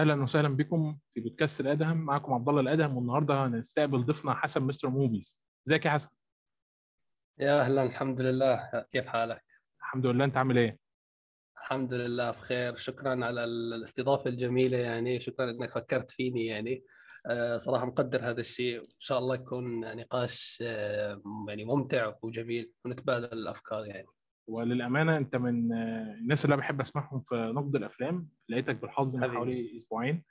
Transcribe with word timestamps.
أهلا 0.00 0.22
وسهلا 0.22 0.48
بكم 0.56 0.98
في 1.14 1.20
بودكاست 1.20 1.60
الادهم 1.60 1.96
معكم 1.96 2.32
عبد 2.32 2.48
الله 2.48 2.60
الادهم 2.60 2.96
والنهارده 2.96 3.46
هنستقبل 3.46 4.04
ضيفنا 4.04 4.34
حسن 4.34 4.62
مستر 4.62 4.88
موفيز 4.88 5.40
ازيك 5.66 5.86
يا 5.86 5.90
حسن؟ 5.90 6.08
يا 7.38 7.60
أهلا 7.60 7.82
الحمد 7.82 8.20
لله. 8.20 8.84
كيف 8.92 9.06
حالك؟ 9.06 9.44
الحمد 9.80 10.06
لله. 10.06 10.24
انت 10.24 10.36
عامل 10.36 10.58
إيه؟ 10.58 10.78
الحمد 11.58 11.94
لله 11.94 12.30
بخير. 12.30 12.76
شكرا 12.76 13.24
على 13.24 13.44
الاستضافة 13.44 14.30
الجميلة 14.30 14.78
يعني. 14.78 15.20
شكرا 15.20 15.50
إنك 15.50 15.70
فكرت 15.70 16.10
فيني 16.10 16.46
يعني. 16.46 16.84
آه، 17.26 17.56
صراحة 17.56 17.86
مقدر 17.86 18.30
هذا 18.30 18.40
الشيء. 18.40 18.78
وان 18.78 18.88
شاء 18.98 19.18
الله 19.18 19.34
يكون 19.34 19.96
نقاش 19.96 20.58
آه، 20.66 21.22
يعني 21.48 21.64
ممتع 21.64 22.14
وجميل 22.22 22.72
ونتبادل 22.84 23.32
الأفكار 23.32 23.86
يعني. 23.86 24.06
وللأمانة 24.50 25.16
أنت 25.16 25.36
من 25.36 25.72
آه، 25.72 26.14
الناس 26.14 26.44
اللي 26.44 26.54
أنا 26.54 26.60
بحب 26.62 26.80
أسمعهم 26.80 27.20
في 27.28 27.52
نقد 27.56 27.76
الأفلام 27.76 28.28
لقيتك 28.48 28.76
بالحظ 28.76 29.16
من. 29.16 29.30
حوالي 29.30 29.76
أسبوعين 29.76 30.22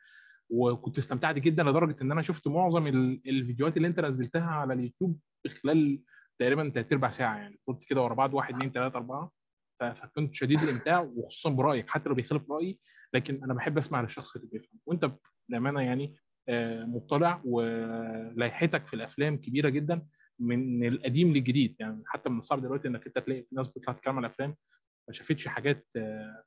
وكنت 0.50 0.98
استمتعت 0.98 1.36
جدا 1.36 1.64
لدرجة 1.64 1.96
إن 2.04 2.12
أنا 2.12 2.22
شفت 2.22 2.48
معظم 2.48 2.88
ال- 2.88 3.22
الفيديوهات 3.30 3.78
اللي 3.78 3.88
أنت 3.88 4.00
نزلتها 4.00 4.46
على 4.46 4.74
اليوتيوب 4.74 5.20
في 5.44 5.50
خلال 5.50 6.02
تقريبا 6.40 6.70
تلات 6.70 6.92
ارباع 6.94 7.10
ساعة 7.10 7.38
يعني. 7.38 7.60
قلت 7.68 7.84
كده 7.84 8.02
ورا 8.02 8.14
بعض 8.14 8.34
واحد 8.34 8.54
اثنين 8.56 8.72
ثلاثة 8.72 8.96
أربعة. 8.98 9.32
فكنت 9.80 10.36
شديد 10.36 10.60
الإمتاع 10.64 11.00
وخصوصا 11.00 11.50
برأيك 11.50 11.90
حتى 11.90 12.10
لو 12.10 12.16
بيخالف 12.16 12.52
رأيي 12.52 12.80
لكن 13.14 13.44
أنا 13.44 13.54
بحب 13.54 13.78
أسمع 13.78 14.02
للشخص 14.02 14.36
اللي 14.36 14.48
بيفهم. 14.48 14.80
وأنت 14.86 15.12
بأمانة 15.50 15.82
يعني 15.82 16.16
آه، 16.50 16.86
مطلع 16.86 17.42
ولائحتك 17.46 18.88
في 18.88 18.94
الأفلام 18.94 19.38
كبيرة 19.38 19.70
جدا. 19.70 20.06
من 20.40 20.88
القديم 20.88 21.34
للجديد. 21.34 21.76
يعني 21.80 22.04
حتى 22.06 22.30
من 22.30 22.40
الصعب 22.40 22.62
دلوقتي 22.62 22.88
إنك 22.88 23.08
أنت 23.08 23.20
تلاقي 23.20 23.46
ناس 23.52 23.68
بتطلع 23.68 23.94
تتكلم 23.94 24.18
على 24.18 24.28
الافلام 24.28 24.56
ما 25.08 25.14
شافتش 25.14 25.48
حاجات 25.48 25.88
آه، 25.98 26.44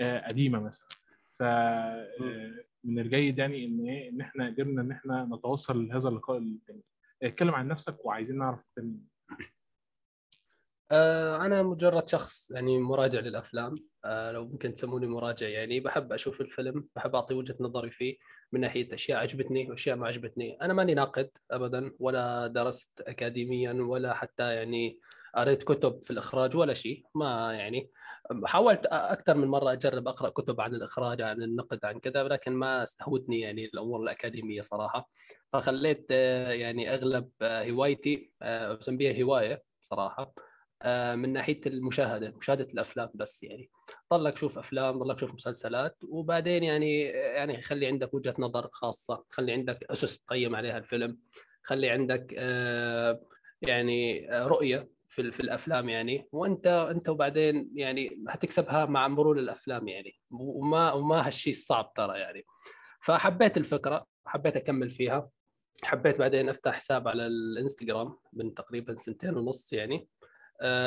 آه، 0.00 0.28
قديمة 0.28 0.60
مثلا. 0.60 0.88
ف 1.38 1.42
آه، 1.42 2.64
من 2.84 2.98
الجيد 2.98 3.38
يعني 3.38 3.66
إن 3.66 3.88
إيه 3.88 4.10
إن 4.10 4.20
إحنا 4.20 4.46
قدرنا 4.46 4.82
إن 4.82 4.90
إحنا 4.90 5.24
نتوصل 5.24 5.88
لهذا 5.88 6.08
اللقاء 6.08 6.38
الجميل. 6.38 6.82
اتكلم 7.22 7.54
عن 7.54 7.68
نفسك 7.68 8.04
وعايزين 8.04 8.38
نعرف 8.38 8.60
أنا 10.92 11.62
مجرد 11.62 12.08
شخص 12.08 12.50
يعني 12.50 12.78
مراجع 12.78 13.20
للأفلام. 13.20 13.74
آه، 14.04 14.32
لو 14.32 14.44
ممكن 14.48 14.74
تسموني 14.74 15.06
مراجع 15.06 15.48
يعني 15.48 15.80
بحب 15.80 16.12
أشوف 16.12 16.40
الفيلم 16.40 16.88
بحب 16.96 17.14
أعطي 17.14 17.34
وجهة 17.34 17.56
نظري 17.60 17.90
فيه. 17.90 18.16
من 18.52 18.60
ناحية 18.60 18.94
أشياء 18.94 19.18
عجبتني 19.18 19.70
وأشياء 19.70 19.96
ما 19.96 20.06
عجبتني. 20.06 20.58
أنا 20.62 20.72
ماني 20.72 20.94
ناقد 20.94 21.30
ابدا 21.50 21.92
ولا 21.98 22.46
درست 22.46 23.00
اكاديميا 23.00 23.72
ولا 23.72 24.14
حتى 24.14 24.54
يعني 24.54 24.98
قريت 25.34 25.62
كتب 25.62 26.02
في 26.02 26.10
الإخراج 26.10 26.56
ولا 26.56 26.74
شيء. 26.74 27.04
ما 27.14 27.52
يعني 27.52 27.90
حاولت 28.44 28.86
أكثر 28.86 29.34
من 29.34 29.48
مرة 29.48 29.72
أجرب 29.72 30.08
أقرأ 30.08 30.28
كتب 30.28 30.60
عن 30.60 30.74
الإخراج 30.74 31.22
عن 31.22 31.42
النقد 31.42 31.84
عن 31.84 32.00
كذا 32.00 32.22
ولكن 32.22 32.52
ما 32.52 32.82
استهوتني 32.82 33.40
يعني 33.40 33.64
الأمور 33.64 34.02
الأكاديمية 34.02 34.60
صراحة. 34.60 35.10
فخليت 35.52 36.06
آه، 36.10 36.52
يعني 36.52 36.94
أغلب 36.94 37.28
آه، 37.42 37.70
هوايتي 37.70 38.32
آه، 38.42 38.72
بسميها 38.72 39.22
هواية 39.22 39.62
صراحة. 39.82 40.34
من 41.14 41.32
ناحية 41.32 41.60
المشاهدة 41.66 42.34
مشاهدة 42.36 42.64
الأفلام 42.64 43.10
بس 43.14 43.42
يعني. 43.42 43.70
ضلك 44.12 44.36
شوف 44.36 44.58
أفلام 44.58 44.98
ضلك 44.98 45.18
شوف 45.18 45.34
مسلسلات 45.34 45.96
وبعدين 46.08 46.62
يعني 46.62 47.00
يعني 47.02 47.62
خلي 47.62 47.86
عندك 47.86 48.14
وجهة 48.14 48.34
نظر 48.38 48.68
خاصة 48.72 49.24
خلي 49.30 49.52
عندك 49.52 49.84
أسس 49.90 50.20
تقيم 50.20 50.56
عليها 50.56 50.78
الفيلم 50.78 51.18
خلي 51.62 51.90
عندك 51.90 52.34
آه، 52.38 53.20
يعني 53.62 54.32
آه، 54.32 54.46
رؤية 54.46 54.88
في 55.08 55.32
في 55.32 55.40
الأفلام 55.40 55.88
يعني. 55.88 56.28
وأنت 56.32 56.66
أنت 56.66 57.08
وبعدين 57.08 57.70
يعني 57.74 58.18
هتكسبها 58.28 58.86
مع 58.86 59.08
مرور 59.08 59.38
الأفلام 59.38 59.88
يعني. 59.88 60.14
وما 60.30 60.92
وما 60.92 61.26
هالشيء 61.26 61.54
صعب 61.54 61.92
ترى 61.96 62.18
يعني. 62.18 62.44
فحبيت 63.00 63.56
الفكرة 63.56 64.06
حبيت 64.26 64.56
أكمل 64.56 64.90
فيها. 64.90 65.30
حبيت 65.82 66.18
بعدين 66.18 66.48
أفتح 66.48 66.72
حساب 66.72 67.08
على 67.08 67.26
الإنستغرام 67.26 68.16
من 68.32 68.54
تقريبا 68.54 68.98
سنتين 68.98 69.36
ونص 69.36 69.72
يعني. 69.72 70.08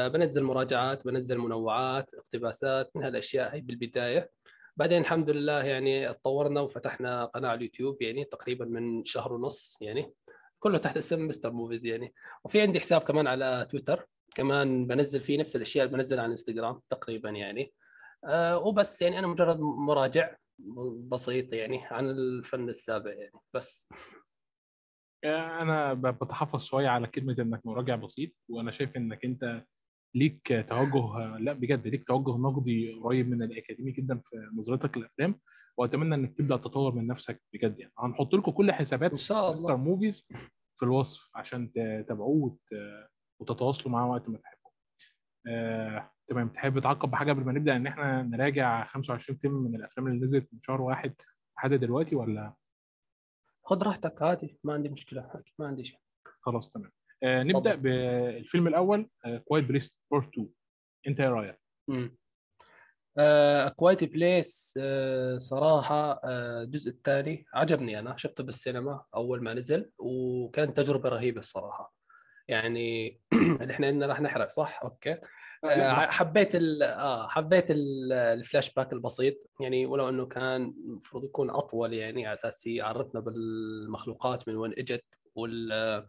بنزل 0.08 0.44
مراجعات 0.44 1.06
بنزل 1.06 1.38
منوعات 1.38 2.14
اقتباسات 2.14 2.92
من 2.96 3.04
هالأشياء 3.04 3.56
هي 3.56 3.62
بالبداية. 3.62 4.30
بعدين 4.78 5.02
الحمد 5.02 5.30
لله 5.30 5.64
يعني 5.64 6.14
تطورنا 6.14 6.62
وفتحنا 6.62 7.26
قناة 7.26 7.50
على 7.50 7.58
اليوتيوب 7.58 8.02
يعني 8.02 8.24
تقريبا 8.24 8.66
من 8.66 9.06
شهر 9.06 9.34
ونص 9.34 9.78
يعني 9.82 10.14
كله 10.60 10.78
تحت 10.78 10.98
اسم 10.98 11.28
مستر 11.28 11.52
موفيز 11.52 11.86
يعني. 11.86 12.14
وفي 12.44 12.62
عندي 12.62 12.80
حساب 12.80 13.02
كمان 13.02 13.28
على 13.28 13.68
تويتر 13.72 14.08
كمان 14.36 14.88
بنزل 14.88 15.22
فيه 15.22 15.38
نفس 15.40 15.56
الأشياء 15.56 15.86
اللي 15.86 15.98
بنزلها 15.98 16.22
على 16.22 16.28
الانستغرام 16.28 16.82
تقريبا 16.90 17.30
يعني. 17.30 17.74
أه 18.26 18.58
وبس 18.58 19.02
يعني 19.02 19.20
أنا 19.20 19.28
مجرد 19.28 19.60
مراجع 19.60 20.36
بسيط 21.10 21.54
يعني 21.54 21.86
عن 21.86 22.10
الفن 22.10 22.70
السابع 22.70 23.14
يعني 23.14 23.40
بس. 23.54 23.88
آه، 23.92 24.25
أنا 25.26 25.94
بتحفظ 25.94 26.64
شوية 26.64 26.88
على 26.88 27.08
كلمة 27.08 27.36
إنك 27.40 27.66
مراجع 27.66 27.96
بسيط 27.96 28.32
وأنا 28.50 28.72
شايف 28.72 28.98
إنك 28.98 29.26
أنت 29.26 29.64
ليك 30.16 30.66
توجه 30.70 31.38
لأ 31.38 31.54
بجد 31.54 31.88
ليك 31.88 32.08
توجه 32.08 32.38
نقدي 32.38 32.94
قريب 33.04 33.30
من 33.30 33.44
الأكاديمي 33.44 33.92
جدا 33.92 34.22
في 34.26 34.50
نظرتك 34.58 34.98
للأفلام 34.98 35.40
وأتمنى 35.78 36.16
إنك 36.16 36.38
تبدأ 36.38 36.58
تطور 36.58 36.96
من 36.96 37.08
نفسك 37.08 37.42
بجد 37.54 37.80
يعني. 37.80 37.94
هنحط 38.00 38.34
لكم 38.36 38.52
كل 38.52 38.72
حسابات 38.72 39.12
إن 39.12 39.18
شاء 39.18 39.52
الله. 39.52 39.76
موفيز 39.78 40.28
في 40.80 40.84
الوصف 40.84 41.30
عشان 41.36 41.72
تتابعوه 41.72 42.44
وت- 42.46 43.10
وتتواصلوا 43.42 43.92
معاه 43.92 44.10
وقت 44.12 44.30
ما 44.30 44.38
تحبوا. 44.38 44.72
آه، 45.48 46.12
تمام. 46.28 46.50
تحب 46.50 46.80
تعقب 46.80 47.12
بحاجة 47.12 47.32
قبل 47.32 47.44
ما 47.46 47.52
نبدأ 47.52 47.76
إن 47.76 47.88
إحنا 47.88 48.22
نراجع 48.24 48.86
25 48.86 49.38
فيلم 49.40 49.54
من 49.54 49.76
الأفلام 49.76 50.08
اللي 50.08 50.20
نزلت 50.24 50.48
من 50.54 50.60
شهر 50.64 50.82
واحد 50.82 51.14
لحد 51.58 51.74
دلوقتي 51.74 52.16
ولا؟ 52.16 52.54
خذ 53.66 53.84
راحتك 53.84 54.22
عادي 54.22 54.60
ما 54.64 54.74
عندي 54.74 54.90
مشكلة 54.90 55.30
ما 55.60 55.68
عندي 55.68 55.84
شيء. 55.84 56.00
خلاص 56.42 56.70
تمام. 56.70 56.92
آه، 57.24 57.44
نبدأ 57.44 57.76
تفضل. 57.76 57.82
بالفيلم 57.82 58.68
الأول 58.68 59.10
Quiet 59.46 59.66
Place 59.66 59.96
Part 60.12 60.28
2 60.28 60.50
أنت 61.08 61.20
إيه 61.22 61.30
رأيك؟ 61.30 61.60
Quiet 63.76 64.06
Place 64.06 64.80
صراحة 65.38 66.22
آه، 66.24 66.62
الجزء 66.64 66.92
الثاني 66.92 67.46
عجبني 67.54 68.00
أنا 68.00 68.18
شفته 68.18 68.44
بالسينما 68.44 69.04
أول 69.16 69.44
ما 69.44 69.54
نزل 69.54 69.92
وكانت 69.98 70.78
تجربة 70.78 71.10
رهيبة 71.10 71.40
الصراحة. 71.40 71.94
يعني 72.48 73.20
إحنا 73.72 73.90
إننا 73.90 74.06
راح 74.06 74.22
نحرق 74.22 74.48
صح؟ 74.48 74.80
okay. 74.84 75.18
آه، 75.70 76.04
آه،. 76.04 76.12
حبيت 76.12 76.56
ال 76.56 76.84
آه 76.84 77.28
حبيت 77.28 77.72
ال- 77.72 78.14
الفلاش 78.14 78.74
باك 78.74 78.94
البسيط. 78.94 79.36
يعني 79.60 79.86
ولو 79.86 80.10
إنه 80.10 80.26
كان 80.26 80.74
المفروض 80.86 81.24
يكون 81.24 81.50
أطول 81.50 81.94
يعني 81.94 82.26
على 82.28 82.34
أساس 82.34 82.68
يعرفنا 82.68 83.20
بالمخلوقات 83.20 84.48
من 84.48 84.56
وين 84.56 84.74
إجت 84.78 85.06
وال 85.36 86.06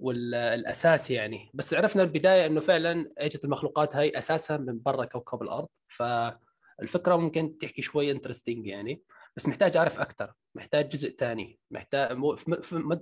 والاساس 0.00 1.10
يعني. 1.10 1.50
بس 1.54 1.74
عرفنا 1.74 2.02
البداية 2.02 2.46
إنه 2.46 2.60
فعلا 2.60 3.12
إجت 3.18 3.44
المخلوقات 3.44 3.96
هاي 3.96 4.18
أساسها 4.18 4.56
من 4.56 4.80
برا 4.82 5.04
كوكب 5.04 5.42
الأرض. 5.42 5.68
فالفكرة 5.88 7.16
ممكن 7.16 7.58
تحكي 7.58 7.82
شوي 7.82 8.10
انترستنج 8.10 8.66
يعني. 8.66 9.02
بس 9.36 9.46
محتاج 9.46 9.76
أعرف 9.76 10.00
أكثر 10.00 10.32
محتاج 10.54 10.88
جزء 10.88 11.16
ثاني 11.18 11.58
محتاج 11.70 12.10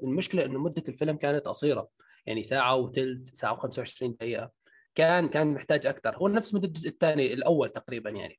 المشكلة 0.03 0.45
إنه 0.45 0.59
مدة 0.59 0.83
الفيلم 0.89 1.17
كانت 1.17 1.47
قصيرة. 1.47 1.89
يعني 2.27 2.43
ساعة 2.45 2.77
وثلث 2.77 3.31
ساعة 3.35 3.57
و25 3.61 4.05
دقيقة. 4.05 4.51
كان 4.99 5.29
كان 5.29 5.55
محتاج 5.55 5.87
أكثر 5.87 6.17
هو 6.17 6.29
نفس 6.29 6.55
مده 6.55 6.69
الجزء 6.69 6.89
الثاني 6.89 7.33
الأول 7.33 7.69
تقريبا 7.69 8.11
يعني. 8.11 8.39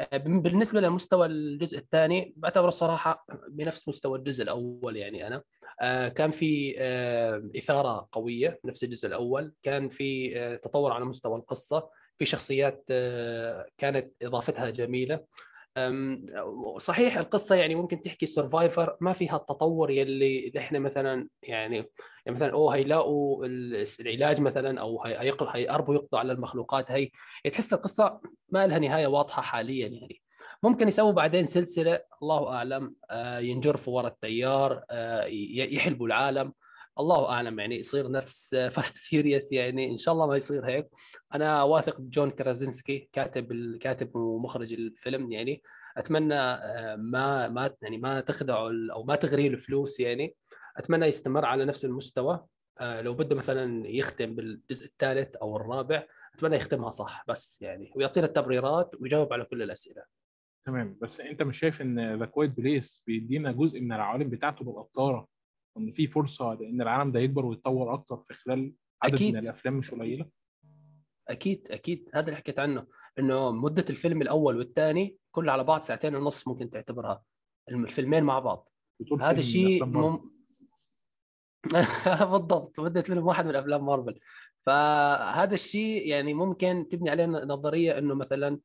آه، 0.00 0.16
بالنسبة 0.16 0.80
لمستوى 0.80 1.26
الجزء 1.26 1.78
الثاني 1.78 2.34
بعتبره 2.36 2.68
الصراحه 2.68 3.26
بنفس 3.48 3.88
مستوى 3.88 4.18
الجزء 4.18 4.42
الأول 4.42 4.96
يعني 4.96 5.26
أنا. 5.26 5.42
آه، 5.82 6.08
كان 6.08 6.30
في 6.30 6.74
آه، 6.78 7.50
إثارة 7.58 8.08
قوية 8.12 8.60
نفس 8.64 8.84
الجزء 8.84 9.08
الأول. 9.08 9.52
كان 9.62 9.88
في 9.88 10.58
تطور 10.64 10.92
على 10.92 11.04
مستوى 11.04 11.36
القصة. 11.36 11.90
في 12.18 12.26
شخصيات 12.26 12.84
كانت 13.78 14.12
إضافتها 14.22 14.70
جميلة. 14.70 15.20
صحيح 16.78 17.18
القصة 17.18 17.54
يعني 17.54 17.74
ممكن 17.74 18.02
تحكي 18.02 18.26
سرفايفر 18.26 18.96
ما 19.00 19.12
فيها 19.12 19.36
التطور 19.36 19.90
يلي 19.90 20.52
إحنا 20.58 20.78
مثلا 20.78 21.28
يعني 21.42 21.76
يعني 21.76 22.36
مثلا 22.36 22.52
أوه 22.52 22.74
هيلاقوا 22.74 23.46
ال- 23.46 23.86
العلاج 24.00 24.40
مثلا 24.40 24.80
أو 24.80 25.02
هي- 25.04 25.18
هيق- 25.20 25.42
هيقربوا 25.56 25.94
يقضوا 25.94 26.18
على 26.18 26.32
المخلوقات 26.32 26.90
هي 26.90 27.10
تحس 27.52 27.72
القصة 27.74 28.20
ما 28.48 28.66
لها 28.66 28.78
نهاية 28.78 29.06
واضحة 29.06 29.42
حاليا 29.42 29.88
يعني. 29.88 30.22
ممكن 30.62 30.88
يسووا 30.88 31.12
بعدين 31.12 31.46
سلسلة 31.46 32.00
الله 32.22 32.54
أعلم 32.54 32.94
آه، 33.10 33.38
ينجرفوا 33.38 33.96
ورا 33.96 34.08
التيار 34.08 34.82
آه، 34.90 35.24
يحلبوا 35.24 36.06
العالم. 36.06 36.52
الله 37.00 37.28
أعلم 37.30 37.60
يعني 37.60 37.78
يصير 37.78 38.10
نفس 38.10 38.54
Fast 38.74 38.96
Furious 38.96 39.52
يعني 39.52 39.90
إن 39.90 39.98
شاء 39.98 40.14
الله 40.14 40.26
ما 40.26 40.36
يصير 40.36 40.66
هيك. 40.66 40.88
أنا 41.34 41.62
واثق 41.62 42.00
بجون 42.00 42.30
كرازنسكي 42.30 43.08
كاتب 43.12 43.52
الكاتب 43.52 44.16
ومخرج 44.16 44.72
الفيلم 44.72 45.32
يعني 45.32 45.62
أتمنى 45.96 46.34
آه، 46.34 46.96
ما 46.96 47.48
ما 47.48 47.74
يعني 47.82 47.98
ما 47.98 48.20
تخدعوا 48.20 48.70
ال- 48.70 48.90
أو 48.90 49.04
ما 49.04 49.16
تغري 49.16 49.48
له 49.48 49.56
فلوس 49.58 50.00
يعني 50.00 50.34
أتمنى 50.76 51.06
يستمر 51.06 51.44
على 51.44 51.64
نفس 51.64 51.84
المستوى. 51.84 52.46
آه، 52.80 53.00
لو 53.00 53.14
بده 53.14 53.36
مثلا 53.36 53.86
يختم 53.88 54.34
بالجزء 54.34 54.86
الثالث 54.86 55.36
أو 55.36 55.56
الرابع 55.56 56.04
أتمنى 56.34 56.56
يختمها 56.56 56.90
صح 56.90 57.24
بس 57.28 57.62
يعني 57.62 57.92
ويعطينا 57.96 58.26
التبريرات 58.26 58.90
ويجاوب 59.00 59.32
على 59.32 59.44
كل 59.44 59.62
الأسئلة. 59.62 60.02
تمام 60.66 60.98
بس 61.02 61.20
أنت 61.20 61.42
مش 61.42 61.58
شايف 61.58 61.82
إن 61.82 62.18
The 62.18 62.26
Quiet 62.26 62.50
Place 62.50 63.02
بيدينا 63.06 63.52
جزء 63.52 63.80
من 63.80 63.92
العوالم 63.92 64.30
بتاعته 64.30 64.64
بالأبطال؟ 64.64 65.24
وان 65.78 65.92
في 65.92 66.06
فرصة 66.06 66.54
لأن 66.54 66.82
العالم 66.82 67.12
ده 67.12 67.20
يكبر 67.20 67.46
ويتطور 67.46 67.94
أكتر 67.94 68.16
في 68.16 68.34
خلال 68.34 68.72
عدد 69.02 69.14
أكيد. 69.14 69.34
من 69.34 69.40
الأفلام 69.40 69.74
مش 69.74 69.90
قليلة. 69.90 70.26
أكيد 71.28 71.68
أكيد. 71.70 72.10
هذا 72.14 72.26
اللي 72.26 72.36
حكيت 72.36 72.58
عنه 72.58 72.86
إنه 73.18 73.50
مدة 73.50 73.84
الفيلم 73.90 74.22
الأول 74.22 74.56
والثاني 74.56 75.16
كل 75.30 75.48
على 75.48 75.64
بعض 75.64 75.82
ساعتين 75.82 76.14
ونص 76.16 76.48
ممكن 76.48 76.70
تعتبرها. 76.70 77.22
الفيلمين 77.70 78.24
مع 78.24 78.38
بعض. 78.38 78.68
هذا 79.20 79.42
مارفل. 79.42 79.84
مم... 79.84 80.30
بالضبط. 82.32 82.80
مدة 82.80 83.02
فيلم 83.02 83.26
واحد 83.26 83.46
من 83.46 83.56
أفلام 83.56 83.86
مارفل. 83.86 84.20
فهذا 84.66 85.54
الشيء 85.54 86.06
يعني 86.06 86.34
ممكن 86.34 86.86
تبني 86.90 87.10
عليه 87.10 87.26
نظرية 87.26 87.98
إنه 87.98 88.14
مثلا 88.14 88.60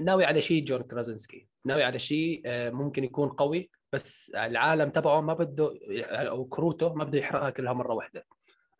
ناوي 0.00 0.24
على 0.24 0.42
شيء 0.42 0.64
جون 0.64 0.82
كرازنسكي. 0.82 1.48
ناوي 1.64 1.82
على 1.82 1.98
شيء 1.98 2.42
آه، 2.46 2.70
ممكن 2.70 3.04
يكون 3.04 3.28
قوي. 3.28 3.70
بس 3.92 4.30
العالم 4.30 4.90
تبعه 4.90 5.20
ما 5.20 5.34
بده 5.34 5.78
أو 6.28 6.44
كروته 6.44 6.94
ما 6.94 7.04
بده 7.04 7.18
يحرقها 7.18 7.50
كلها 7.50 7.72
مرة 7.72 7.94
واحدة 7.94 8.26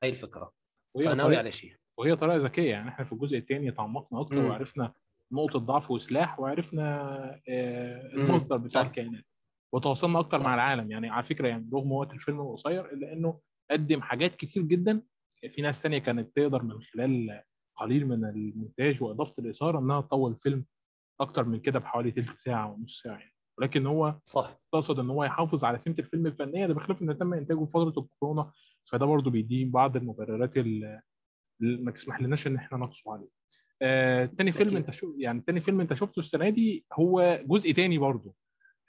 هي 0.02 0.08
الفكرة 0.08 0.52
فناوي 0.94 1.16
طريقه 1.16 1.38
على 1.38 1.52
شيء 1.52 1.74
وهي 1.98 2.16
طريقة 2.16 2.36
ذكية 2.36 2.70
يعني 2.70 2.88
إحنا 2.88 3.04
في 3.04 3.12
الجزء 3.12 3.38
الثاني 3.38 3.70
تعمقنا 3.70 4.20
أكتر 4.20 4.36
مم. 4.36 4.48
وعرفنا 4.48 4.92
نقطة 5.32 5.58
ضعف 5.58 5.90
وسلاح 5.90 6.40
وعرفنا 6.40 7.02
آه،. 7.48 8.14
المصدر 8.14 8.56
بتاع. 8.56 8.82
الكائنات 8.82 9.24
وتواصلنا 9.74 10.18
أكتر 10.18 10.38
صح. 10.38 10.44
مع 10.44 10.54
العالم 10.54 10.90
يعني 10.90 11.10
على 11.10 11.24
فكرة 11.24 11.48
يعني 11.48 11.70
رغم 11.72 11.92
وقت 11.92 12.12
الفيلم 12.12 12.40
القصير 12.40 12.92
إلا 12.92 13.12
إنه 13.12 13.40
قدم 13.70 14.02
حاجات 14.02 14.36
كتير 14.36 14.62
جدا 14.62 15.02
في 15.48 15.62
ناس 15.62 15.82
تانية 15.82 15.98
كانت 15.98 16.36
تقدر 16.36 16.62
من 16.62 16.82
خلال 16.82 17.42
قليل 17.76 18.06
من 18.08 18.24
المونتاج 18.24 19.02
وإضافة 19.02 19.34
الإثارة 19.38 19.78
إنها 19.78 20.00
تطول 20.00 20.32
الفيلم 20.32 20.64
أكتر 21.20 21.44
من 21.44 21.60
كده 21.60 21.78
بحوالي 21.78 22.10
تلت 22.10 22.38
ساعة 22.38 22.72
ونص 22.72 23.02
ساعة 23.02 23.18
يعني 23.18 23.31
ولكن 23.58 23.86
هو 23.86 24.18
صح 24.24 24.60
قصد 24.72 24.98
إن 24.98 25.10
هو 25.10 25.24
يحافظ 25.24 25.64
على 25.64 25.78
سمة 25.78 25.94
الفيلم 25.98 26.26
الفنية 26.26 26.66
ده 26.66 26.74
بخلاف 26.74 27.02
ان 27.02 27.18
تم 27.18 27.34
إنتاجه 27.34 27.64
في 27.64 27.70
فترة 27.70 27.94
الكورونا 28.02 28.52
فده 28.90 29.06
برضه 29.06 29.30
بيديه 29.30 29.70
بعض 29.70 29.96
المبررات 29.96 30.56
اللي 30.56 31.02
ما 31.60 31.90
تسمح 31.90 32.20
لناش 32.22 32.46
إن 32.46 32.56
إحنا 32.56 32.78
نقصه 32.78 33.12
عليه. 33.12 33.28
آه، 33.82 34.24
تاني 34.24 34.52
فيلم. 34.52 34.76
أنت 34.76 34.90
شو 34.90 35.14
يعني 35.18 35.40
تاني 35.40 35.60
فيلم 35.60 35.80
أنت 35.80 35.94
شفته 35.94 36.20
السنة 36.20 36.48
دي 36.48 36.84
هو 36.92 37.40
جزء 37.46 37.72
تاني 37.72 37.98
برضه 37.98 38.34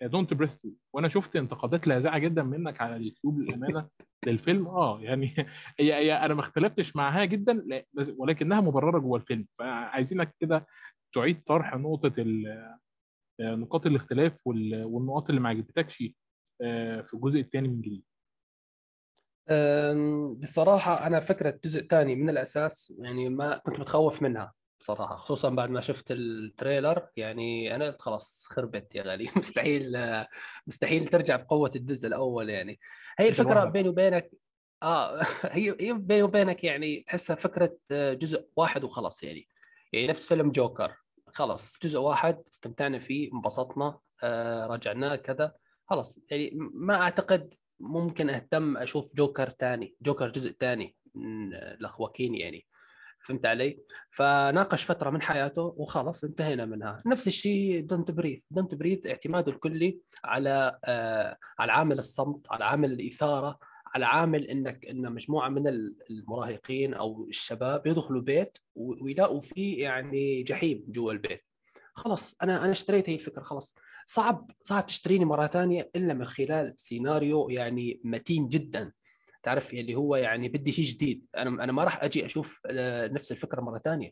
Don't 0.01 0.33
Breathe 0.33 0.57
وأنا 0.93 1.07
شفت 1.07 1.35
انتقادات 1.35 1.87
لاذعه 1.87 2.17
جدا 2.17 2.43
منك 2.43 2.81
على 2.81 2.95
اليوتيوب 2.95 3.39
للأمانة 3.39 3.87
للفيلم 4.27 4.67
آه 4.67 5.01
يعني 5.01 5.33
هي 5.79 5.93
هي 5.93 6.13
أنا 6.13 6.33
ما 6.33 6.39
اختلفتش 6.41 6.95
معاها 6.95 7.25
جدا 7.25 7.65
ولكنها 8.17 8.61
مبررة 8.61 8.99
جوه 8.99 9.19
الفيلم 9.19 9.47
فعايزينك 9.59 10.35
كده 10.39 10.67
تعيد 11.15 11.43
طرح 11.43 11.75
نقطة 11.75 12.13
ال- 12.17 12.77
نقاط 13.39 13.85
الاختلاف 13.85 14.47
وال- 14.47 14.83
والنقاط 14.83 15.29
اللي 15.29 15.41
ما 15.41 15.49
عجبتكش 15.49 16.03
آه، 16.61 17.01
في 17.01 17.13
الجزء 17.13 17.39
الثاني 17.39 17.67
من 17.67 17.81
جديد 17.81 18.03
بصراحة 20.41 21.07
أنا 21.07 21.19
فكرة 21.19 21.49
الجزء 21.49 21.81
الثاني 21.81 22.15
من 22.15 22.29
الأساس 22.29 22.93
يعني 22.99 23.29
ما 23.29 23.57
كنت 23.57 23.79
متخوف 23.79 24.21
منها 24.21 24.53
صراحة 24.79 25.15
خصوصا 25.15 25.49
بعد 25.49 25.69
ما 25.69 25.81
شفت 25.81 26.11
التريلر. 26.11 27.07
يعني 27.15 27.75
أنا 27.75 27.85
قلت 27.85 28.01
خلاص 28.01 28.45
خربت 28.49 28.95
يا 28.95 29.03
غالي. 29.03 29.27
مستحيل 29.37 29.95
آه، 29.95 30.27
مستحيل 30.67 31.07
ترجع 31.07 31.35
بقوة 31.35 31.71
الجزء 31.75 32.07
الأول 32.07 32.49
يعني. 32.49 32.79
هي 33.19 33.27
الفكرة. 33.27 33.65
بيني 33.65 33.89
وبينك 33.89 34.31
آه 34.83 35.21
هي 35.43 35.75
هي 35.79 35.93
بيني 35.93 36.23
وبينك 36.23 36.63
يعني 36.63 37.03
تحسها 37.07 37.35
فكرة 37.35 37.77
آه، 37.91 38.13
جزء 38.13 38.47
واحد 38.55 38.83
وخلاص 38.83 39.23
يعني. 39.23 39.47
يعني 39.93 40.07
نفس 40.07 40.27
فيلم 40.27 40.51
جوكر. 40.51 41.02
خلاص 41.33 41.79
جزء 41.83 41.99
واحد 41.99 42.43
استمتعنا 42.51 42.99
فيه 42.99 43.33
انبسطنا 43.33 43.99
آه 44.23 44.67
رجعناه 44.67 45.15
كذا 45.15 45.53
خلاص. 45.85 46.19
يعني 46.31 46.51
ما 46.73 46.95
أعتقد 46.95 47.53
ممكن 47.79 48.29
أهتم 48.29 48.77
أشوف 48.77 49.15
جوكر 49.15 49.49
ثاني 49.49 49.95
جوكر 50.01 50.29
جزء 50.29 50.55
ثاني 50.59 50.95
من 51.15 51.53
الاخواكين 51.53 52.35
يعني. 52.35 52.65
فهمت 53.25 53.45
علي؟ 53.45 53.79
فناقش 54.11 54.83
فترة 54.83 55.09
من 55.09 55.21
حياته 55.21 55.61
وخلاص 55.61 56.23
انتهينا 56.23 56.65
منها، 56.65 57.03
نفس 57.05 57.27
الشيء 57.27 57.85
Don't 57.85 58.11
Breathe، 58.11 58.43
Don't 58.51 58.75
Breathe 58.75 59.07
اعتماده 59.07 59.51
الكلي 59.51 59.99
على 60.23 60.79
آه 60.85 61.37
على 61.59 61.71
عامل 61.71 61.99
الصمت، 61.99 62.51
على 62.51 62.65
عامل 62.65 62.91
الإثارة، 62.91 63.59
على 63.93 64.05
عامل 64.05 64.47
إنك 64.47 64.85
إن 64.85 65.13
مجموعة 65.13 65.49
من 65.49 65.67
المراهقين 66.09 66.93
أو 66.93 67.25
الشباب 67.29 67.87
يدخلوا 67.87 68.21
بيت 68.21 68.57
ويلاقوا 68.75 69.39
فيه 69.39 69.83
يعني 69.83 70.43
جحيم 70.43 70.85
جوا 70.87 71.11
البيت. 71.11 71.43
خلاص 71.93 72.35
أنا 72.41 72.63
أنا 72.63 72.71
اشتريت 72.71 73.09
هي 73.09 73.15
الفكرة 73.15 73.43
خلاص. 73.43 73.75
صعب 74.05 74.51
صعب 74.61 74.85
تشتريني 74.85 75.25
مرة 75.25 75.47
ثانية 75.47 75.89
إلا 75.95 76.13
من 76.13 76.25
خلال 76.25 76.73
سيناريو 76.77 77.49
يعني 77.49 78.01
متين 78.03 78.47
جدا. 78.47 78.91
تعرف 79.43 79.73
اللي 79.73 79.95
هو 79.95 80.15
يعني 80.15 80.49
بدي 80.49 80.71
شيء 80.71 80.85
جديد. 80.85 81.25
أنا 81.37 81.63
أنا 81.63 81.71
ما 81.71 81.83
راح 81.83 82.03
أجي 82.03 82.25
أشوف 82.25 82.61
آه، 82.65 83.07
نفس 83.07 83.31
الفكرة 83.31 83.61
مرة 83.61 83.79
ثانية. 83.79 84.11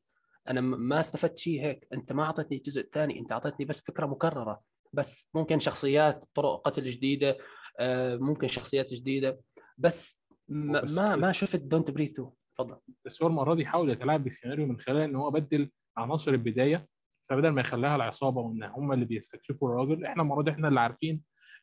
أنا 0.49 0.61
ما 0.61 0.99
استفدت 0.99 1.37
شيء 1.37 1.61
هيك. 1.61 1.87
أنت 1.93 2.11
ما 2.13 2.23
أعطيتني 2.23 2.57
الجزء 2.57 2.81
الثاني 2.81 3.19
أنت 3.19 3.31
أعطيتني 3.31 3.65
بس 3.65 3.81
فكرة 3.81 4.05
مكررة. 4.05 4.61
بس 4.93 5.27
ممكن 5.33 5.59
شخصيات 5.59 6.23
طرق 6.35 6.61
قتل 6.61 6.89
جديدة 6.89 7.37
آه، 7.79 8.15
ممكن 8.15 8.47
شخصيات 8.47 8.93
جديدة. 8.93 9.39
بس 9.81 10.21
ما 10.49 10.81
بس- 10.81 10.97
ما, 10.97 11.15
ما 11.15 11.31
شفت 11.31 11.55
Don't 11.59 11.91
Breathe 11.91 12.21
تفضل 12.55 12.77
بس 13.05 13.23
هو 13.23 13.29
المرة 13.29 13.53
دي 13.55 13.65
حاول 13.65 13.89
يتلاعب 13.89 14.23
بالسيناريو 14.23 14.65
من 14.67 14.79
خلال 14.79 14.97
إن 15.01 15.15
هو 15.15 15.31
بدل 15.31 15.71
عناصر 15.97 16.31
البداية 16.31 16.87
فبدل 17.29 17.49
ما 17.49 17.61
يخليها 17.61 17.95
العصابة 17.95 18.41
وإن 18.41 18.63
هم 18.63 18.93
اللي 18.93 19.05
بيستكشفوا 19.05 19.69
الراجل 19.69 20.05
إحنا 20.05 20.23
المرة 20.23 20.43
دي 20.43 20.51
إحنا 20.51 20.67
اللي 20.67 20.79
عارفين 20.79 21.21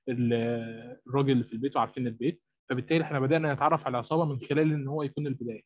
ال- 0.09 0.99
الراجل 1.07 1.33
اللي 1.33 1.45
في 1.45 1.53
البيت 1.53 1.77
وعارفين 1.77 2.07
البيت 2.07 2.43
فبالتالي 2.71 3.05
إحنا 3.05 3.21
بدأنا 3.21 3.55
نتعرف 3.55 3.87
على 3.87 3.93
العصابة 3.93 4.25
من 4.25 4.41
خلال 4.41 4.73
إن 4.73 4.89
هو 4.89 5.03
يكون 5.03 5.27
البداية. 5.27 5.63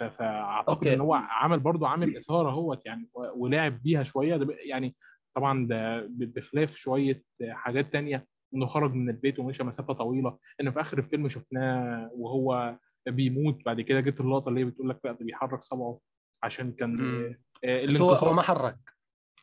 فأعتقد 0.00 0.74
okay. 0.74 0.94
إن 0.94 1.00
هو 1.00 1.14
عمل 1.14 1.60
برضو 1.60 1.86
عامل 1.86 2.16
إثارة 2.16 2.50
هو 2.50 2.78
يعني 2.86 3.08
ولعب 3.36 3.82
بيها 3.82 4.02
شوية. 4.02 4.46
يعني 4.66 4.96
طبعا 5.36 5.66
ده 5.66 6.06
بخلاف 6.10 6.76
شوية 6.76 7.22
حاجات 7.50 7.92
تانية. 7.92 8.26
انه 8.54 8.66
خرج 8.66 8.94
من 8.94 9.10
البيت 9.10 9.38
ومشى 9.38 9.64
مسافة 9.64 9.92
طويلة 9.92 10.38
ان 10.60 10.70
في 10.70 10.80
آخر 10.80 10.98
الفيلم 10.98 11.28
شفناه 11.28 12.10
وهو 12.12 12.76
بيموت 13.08 13.64
بعد 13.66 13.80
كده 13.80 14.00
جت 14.00 14.20
اللقطة 14.20 14.48
اللي 14.48 14.60
هي 14.60 14.64
بتقول 14.64 14.88
لك 14.88 15.00
بقى 15.04 15.14
ده 15.14 15.24
بيحرك 15.24 15.62
صبعه 15.62 15.98
عشان 16.42 16.72
كان 16.72 16.96
مم. 16.96 17.40
آه، 17.64 17.86
بس 17.86 18.00
هو 18.00 18.12
هو 18.12 18.32
ما 18.32 18.42
حرك 18.42 18.78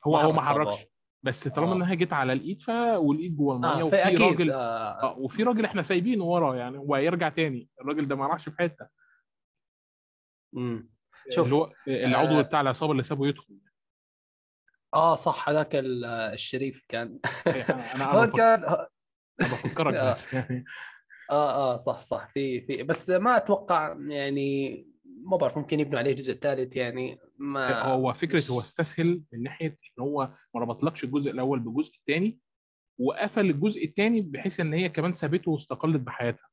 هو 0.07 0.17
هو 0.17 0.31
ما 0.31 0.41
حرك 0.41 0.67
حركش. 0.67 0.85
بس 1.23 1.47
طالما 1.47 1.71
آه. 1.71 1.75
انها 1.75 1.93
جت 1.93 2.13
على 2.13 2.33
الإيد 2.33 2.61
ف 2.61 2.69
والإيد 2.95 3.37
جوه 3.37 3.55
المية 3.55 3.67
آه 3.69 3.77
في 3.77 3.83
وفي 3.83 3.95
أكيد 4.07 4.21
راجل 4.21 4.51
آه. 4.51 5.01
آه 5.03 5.17
وفي 5.17 5.43
راجل 5.43 5.65
إحنا 5.65 5.81
سايبينه 5.81 6.23
ورا 6.25 6.55
يعني 6.55 6.77
هو 6.77 6.95
هيرجع 6.95 7.29
تاني 7.29 7.69
الراجل 7.81 8.07
ده 8.07 8.15
ما 8.15 8.27
راحش 8.27 8.49
في 8.49 8.57
حتة 8.59 8.87
مم. 10.53 10.89
شوف، 11.31 11.45
اللي 11.45 11.55
هو 11.55 11.71
العضو 11.87 12.39
آه، 12.39 12.41
بتاع 12.41 12.61
العصابة 12.61 12.91
اللي 12.91 13.03
سابه 13.03 13.27
يدخل 13.27 13.57
آه 14.93 15.15
صح 15.15 15.49
هذاك 15.49 15.75
ال- 15.75 16.05
الشريف 16.05 16.85
كان 16.89 17.19
أنا 17.95 18.05
هو 18.13 18.27
كان 18.27 18.63
بفكرك 19.39 19.93
آه. 19.95 20.11
بس 20.11 20.33
يعني. 20.33 20.65
آه 21.31 21.51
آه 21.73 21.77
صح 21.77 21.99
صح. 22.01 22.29
في 22.33 22.61
في 22.61 22.83
بس 22.83 23.09
ما 23.09 23.37
أتوقع 23.37 23.97
يعني 24.07 24.87
ما 25.05 25.37
بعرف 25.37 25.57
ممكن 25.57 25.79
يبنوا 25.79 25.99
عليه 25.99 26.13
جزء 26.13 26.33
ثالث 26.33 26.75
يعني. 26.75 27.19
ما 27.37 27.81
هو 27.83 28.13
فكرة 28.13 28.37
مش- 28.37 28.51
هو 28.51 28.59
استسهل 28.61 29.21
من 29.33 29.43
ناحية 29.43 29.67
إن 29.67 30.03
هو 30.03 30.31
ما 30.55 30.61
ربطلكش 30.61 31.03
الجزء 31.03 31.31
الأول 31.31 31.59
بالجزء 31.59 31.93
الثاني 31.99 32.39
وقفل 32.99 33.49
الجزء 33.49 33.85
الثاني 33.85 34.21
بحيث 34.21 34.59
إن 34.59 34.73
هي 34.73 34.89
كمان 34.89 35.13
سابته 35.13 35.51
واستقلت 35.51 36.01
بحياتها. 36.01 36.47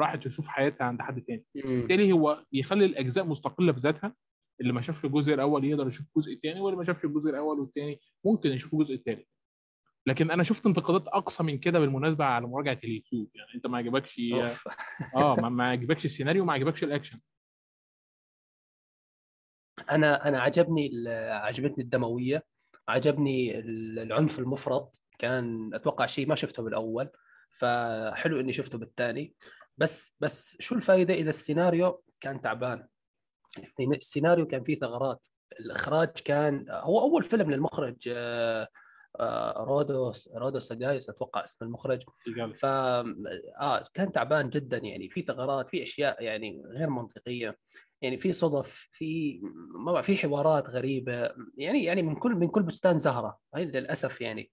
راحت 0.00 0.24
تشوف 0.24 0.46
حياتها 0.48 0.84
عند 0.84 1.02
حد 1.02 1.20
تاني. 1.22 1.44
مم. 1.54 1.80
بالتالي 1.80 2.12
هو 2.12 2.44
بيخلي 2.52 2.84
الأجزاء 2.84 3.24
مستقلة 3.24 3.72
بذاتها 3.72 4.14
اللي 4.60 4.72
ما 4.72 4.80
شافش 4.80 5.04
الجزء 5.04 5.34
الأول 5.34 5.64
يقدر 5.64 5.88
يشوف 5.88 6.06
الجزء 6.16 6.32
الثاني 6.32 6.60
واللي 6.60 6.78
ما 6.78 6.84
شافش 6.84 7.04
الجزء 7.04 7.30
الأول 7.30 7.60
والثاني 7.60 8.00
ممكن 8.24 8.50
يشوف 8.50 8.74
الجزء 8.74 8.94
الثالث 8.94 9.26
لكن 10.08 10.30
أنا 10.30 10.42
شفت 10.42 10.66
انتقادات 10.66 11.08
أقصى 11.08 11.42
من 11.42 11.58
كده 11.58 11.78
بالمناسبة 11.78 12.24
على 12.24 12.46
مراجعة 12.46 12.78
اليوتيوب. 12.84 13.30
يعني 13.34 13.54
أنت 13.54 13.66
ما 13.66 13.78
عجبكش. 13.78 14.20
آه 15.16 15.34
ما, 15.50 15.64
عجبكش 15.64 16.04
السيناريو 16.04 16.44
ما 16.44 16.52
عجبكش 16.52 16.84
الأكشن. 16.84 17.20
أنا 19.90 20.28
أنا 20.28 20.40
عجبني 20.40 20.90
عجبتني 21.30 21.84
الدموية 21.84 22.44
عجبني 22.88 23.58
ال- 23.58 23.98
العنف 23.98 24.38
المفرط. 24.38 25.02
كان 25.18 25.74
أتوقع 25.74 26.06
شيء 26.06 26.26
ما 26.26 26.34
شفته 26.34 26.62
بالأول 26.62 27.10
فحلو 27.58 28.40
إني 28.40 28.52
شفته 28.52 28.78
بالثاني 28.78 29.34
بس 29.78 30.14
بس 30.20 30.56
شو 30.60 30.74
الفائده 30.74 31.14
إذا 31.14 31.30
السيناريو 31.30 32.02
كان 32.20 32.40
تعبان؟ 32.40 32.88
السيناريو 33.80 34.46
كان 34.46 34.64
فيه 34.64 34.76
ثغرات. 34.76 35.26
الإخراج 35.60 36.08
كان 36.08 36.66
هو 36.68 37.00
أول 37.00 37.24
فيلم 37.24 37.50
للمخرج 37.50 38.08
آه، 38.12 38.68
رودوس 39.56 40.28
رودوس 40.34 40.68
سجايس 40.68 41.10
أتوقع 41.10 41.44
اسم 41.44 41.64
المخرج. 41.64 42.02
ف 42.54 42.64
آه 42.64 43.84
كان 43.94 44.12
تعبان 44.12 44.50
جدا 44.50 44.78
يعني. 44.78 45.08
في 45.10 45.22
ثغرات 45.22 45.68
في 45.68 45.82
أشياء 45.82 46.22
يعني 46.22 46.62
غير 46.66 46.90
منطقية. 46.90 47.58
يعني 48.02 48.18
في 48.18 48.32
صدف 48.32 48.88
في 48.92 49.40
ما 49.86 50.02
في 50.02 50.16
حوارات 50.16 50.68
غريبة. 50.68 51.30
يعني 51.56 51.84
يعني 51.84 52.02
من 52.02 52.14
كل 52.16 52.34
من 52.34 52.48
كل 52.48 52.62
بستان 52.62 52.98
زهرة. 52.98 53.38
هاي 53.54 53.64
للأسف 53.64 54.20
يعني. 54.20 54.50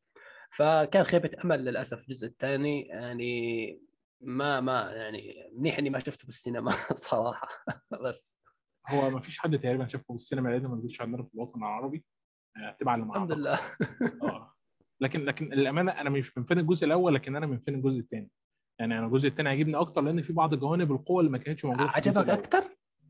فكان 0.58 1.04
خيبة 1.04 1.32
أمل 1.46 1.66
للأسف 1.66 2.00
الجزء 2.00 2.28
الثاني. 2.28 2.82
يعني 2.82 3.80
ما 4.22 4.60
ما 4.60 4.92
يعني 4.92 5.52
منيح 5.58 5.78
إني 5.78 5.90
ما 5.90 6.00
شفته 6.00 6.26
بالسينما 6.26 6.72
صراحة. 6.96 7.48
بس 8.04 8.38
هو 8.90 9.10
ما 9.10 9.20
فيش 9.20 9.40
حد 9.40 9.60
تقريبا 9.60 9.88
شافه 9.88 10.06
بالسينما 10.10 10.50
لأنه 10.50 10.70
ما 10.70 10.76
نزلش 10.76 11.02
عندنا 11.02 11.24
في 11.24 11.30
الوطن 11.36 11.60
العربي. 11.60 12.04
تبع 12.80 12.92
على 12.92 13.04
الحمد 13.04 13.32
لله. 13.32 13.60
آه. 14.24 14.54
لكن 15.02 15.26
لكن 15.26 15.46
للامانه 15.46 15.92
أنا 15.92 16.10
مش 16.10 16.38
من 16.38 16.44
فان 16.44 16.60
الجزء 16.60 16.86
الأول 16.86 17.16
لكن 17.16 17.36
أنا 17.36 17.46
من 17.46 17.60
فان 17.60 17.76
الجزء 17.76 18.00
الثاني 18.00 18.30
يعني 18.80 18.98
أنا 19.00 19.08
الجزء 19.08 19.28
الثاني 19.28 19.50
عجبني 19.50 19.76
أكتر 19.78 20.02
لأن 20.02 20.22
في 20.22 20.34
بعض 20.34 20.56
جوانب 20.56 20.92
القوة 20.92 21.20
اللي 21.20 21.32
ما 21.32 21.38
كانتش 21.38 21.66
موجودة 21.66 21.90
عجبك 21.90 22.30
أكتر؟ 22.30 22.64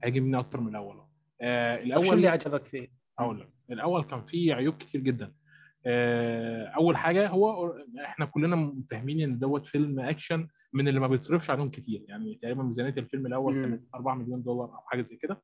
عجبني 0.04 0.40
أكتر 0.40 0.60
من 0.60 0.68
الأول. 0.68 1.02
آه 1.42 1.84
الأول 1.84 2.06
شو 2.06 2.14
اللي 2.14 2.28
عجبك 2.28 2.66
فيه؟ 2.66 2.88
أقول 3.20 3.40
لك. 3.40 3.50
الأول 3.72 4.04
كان 4.04 4.26
فيه 4.26 4.54
عيوب 4.54 4.78
كتير 4.78 5.02
جدا. 5.02 5.34
آه 5.86 6.66
أول 6.68 6.98
حاجة 6.98 7.28
هو 7.30 7.76
إحنا 8.06 8.26
كلنا 8.26 8.76
فاهمين 8.92 9.22
إن 9.22 9.40
دوت 9.40 9.66
فيلم 9.68 10.00
أكشن 10.00 10.48
من 10.74 10.88
اللي 10.88 11.00
ما 11.00 11.08
بيتصرفش 11.08 11.50
عليهم 11.50 11.70
كتير. 11.70 12.06
يعني 12.08 12.40
تقريبا 12.42 12.64
ميزانية 12.64 12.94
الفيلم 12.98 13.26
الأول 13.26 13.62
كانت 13.62 13.84
4 13.96 14.16
مليون 14.16 14.44
دولار 14.44 14.70
أو 14.70 14.82
حاجة 14.86 15.02
زي 15.02 15.16
كده. 15.16 15.34
آه، 15.34 15.42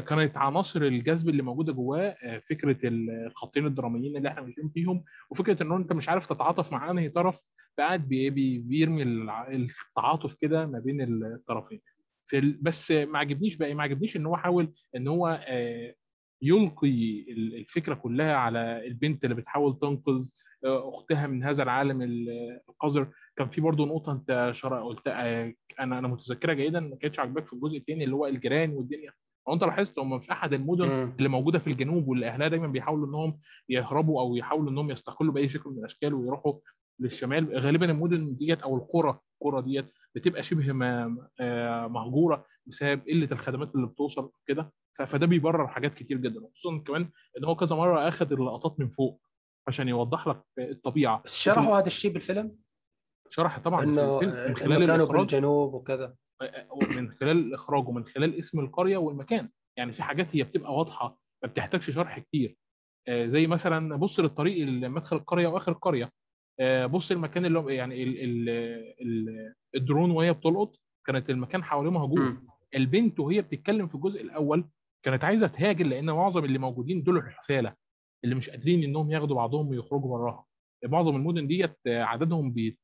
كانت 0.00 0.36
عناصر 0.36 0.82
الجذب 0.82 1.28
اللي 1.28 1.42
موجودة 1.42 1.72
جواه 1.72 2.16
آه، 2.22 2.42
فكرة 2.50 2.78
الخطين 2.84 3.66
الدراميين 3.66 4.16
اللي 4.16 4.28
إحنا 4.28 4.42
ماشيين 4.42 4.68
فيهم 4.68 5.04
وفكرة 5.30 5.62
إن 5.62 5.72
أنت 5.72 5.92
مش 5.92 6.08
عارف 6.08 6.26
تتعاطف 6.26 6.72
مع 6.72 6.90
أنهي 6.90 7.08
طرف 7.08 7.40
فقاعد 7.78 8.08
بيرمي 8.08 9.02
التعاطف 9.02 10.34
كده 10.34 10.66
ما 10.66 10.78
بين 10.78 11.00
الطرفين. 11.24 11.80
في 12.26 12.40
بس 12.60 12.90
ما 12.90 13.18
عجبنيش 13.18 13.56
بقى 13.56 13.74
ما 13.74 13.82
عجبنيش 13.82 14.16
إن 14.16 14.26
هو 14.26 14.36
حاول 14.36 14.72
إن 14.96 15.08
هو 15.08 15.44
آه، 15.48 15.94
يلقي 16.42 17.24
الفكرة 17.32 17.94
كلها 17.94 18.34
على 18.34 18.86
البنت 18.86 19.24
اللي 19.24 19.34
بتحاول 19.34 19.78
تنقذ 19.78 20.30
أختها 20.64 21.26
من 21.26 21.44
هذا 21.44 21.62
العالم 21.62 22.02
القذر. 22.68 23.08
كان 23.36 23.48
في 23.48 23.60
برضه 23.60 23.86
نقطة 23.86 24.12
أنت 24.12 24.52
قلت 24.84 25.08
أنا 25.80 25.98
أنا 25.98 26.08
متذكرها 26.08 26.54
جيدا 26.54 26.80
ما 26.80 26.96
كانتش 26.96 27.18
عاجباك 27.18 27.46
في 27.46 27.52
الجزء 27.52 27.78
الثاني 27.78 28.04
اللي 28.04 28.14
هو 28.14 28.26
الجيران 28.26 28.70
والدنيا. 28.70 29.12
هو 29.48 29.54
انت 29.54 29.64
لاحظت 29.64 29.98
هم 29.98 30.18
في 30.18 30.32
أحد 30.32 30.52
المدن 30.52 30.86
م. 30.86 31.14
اللي 31.18 31.28
موجودة 31.28 31.58
في 31.58 31.66
الجنوب 31.66 32.08
واللي 32.08 32.28
أهلها 32.28 32.48
دايما 32.48 32.66
بيحاولوا 32.66 33.06
إنهم 33.06 33.38
يهربوا 33.68 34.20
أو 34.20 34.36
يحاولوا 34.36 34.70
إنهم 34.70 34.90
يستقلوا 34.90 35.32
بأي 35.32 35.48
شكل 35.48 35.70
من 35.70 35.78
الأشكال 35.78 36.14
ويروحوا 36.14 36.54
للشمال. 37.00 37.58
غالبا 37.58 37.90
المدن 37.90 38.34
ديت 38.36 38.62
أو 38.62 38.76
القرى 38.76 39.18
القرى 39.42 39.62
ديت 39.62 39.92
بتبقى 40.14 40.42
شبه 40.42 40.72
آه، 41.40 41.86
مهجورة 41.86 42.44
بسبب 42.66 43.02
قلة 43.08 43.28
الخدمات 43.32 43.74
اللي 43.74 43.86
بتوصل 43.86 44.30
كده 44.46 44.72
فده 44.94 45.26
بيبرر 45.26 45.68
حاجات 45.68 45.94
كتير 45.94 46.16
جدا 46.18 46.40
خصوصا 46.54 46.78
كمان 46.78 47.10
إن 47.38 47.44
هو 47.44 47.56
كذا 47.56 47.76
مرة 47.76 48.08
اخذ 48.08 48.32
اللقطات 48.32 48.80
من 48.80 48.88
فوق 48.88 49.20
عشان 49.68 49.88
يوضح 49.88 50.28
لك 50.28 50.42
الطبيعة. 50.58 51.22
بس 51.24 51.36
شرحوا 51.36 51.78
هذا 51.78 51.86
الشيء 51.86 52.12
بالفيلم؟ 52.12 52.56
شرح 53.28 53.58
طبعا 53.58 53.84
إنه 53.84 54.18
من 54.20 54.56
خلال 54.56 54.86
كانوا 54.86 55.06
بالجنوب 55.06 55.74
وكذا. 55.74 56.14
من 56.90 57.10
خلال 57.10 57.46
الاخراج 57.46 57.88
ومن 57.88 58.04
خلال 58.04 58.38
اسم 58.38 58.60
القرية 58.60 58.96
والمكان. 58.96 59.48
يعني 59.78 59.92
في 59.92 60.02
حاجات 60.02 60.36
هي 60.36 60.42
بتبقى 60.42 60.74
واضحة 60.74 61.18
ما 61.42 61.48
بتحتاجش 61.48 61.90
شرح 61.90 62.18
كتير. 62.18 62.56
آه، 63.08 63.26
زي 63.26 63.46
مثلا 63.46 63.96
بص 63.96 64.20
للطريق 64.20 64.68
مدخل 64.68 65.16
القرية 65.16 65.46
وآخر 65.48 65.72
القرية. 65.72 66.10
آه، 66.60 66.86
بص 66.86 67.10
المكان 67.10 67.44
اللي 67.44 67.74
يعني 67.76 68.02
ال 68.02 68.20
ال 68.24 68.48
ال 69.00 69.54
الدرون 69.74 70.10
وهي 70.10 70.32
بتلقط 70.32 70.76
كانت 71.06 71.30
المكان 71.30 71.64
حواليه 71.64 71.90
مهجور. 71.90 72.18
البنت 72.74 73.20
وهي 73.20 73.42
بتتكلم 73.42 73.88
في 73.88 73.94
الجزء 73.94 74.22
الأول 74.22 74.68
كانت 75.04 75.24
عايزة 75.24 75.46
تهاجر 75.46 75.86
لأن 75.86 76.10
معظم 76.10 76.44
اللي 76.44 76.58
موجودين 76.58 77.02
دول 77.02 77.16
الحفالة 77.16 77.74
اللي 78.24 78.34
مش 78.34 78.50
قادرين 78.50 78.82
إنهم 78.84 79.10
ياخدوا 79.10 79.36
بعضهم 79.36 79.68
ويخرجوا 79.68 80.08
براها 80.18 80.44
معظم 80.84 81.16
المدن 81.16 81.46
ديت 81.46 81.76
عددهم 81.86 82.52
بيت 82.52 82.80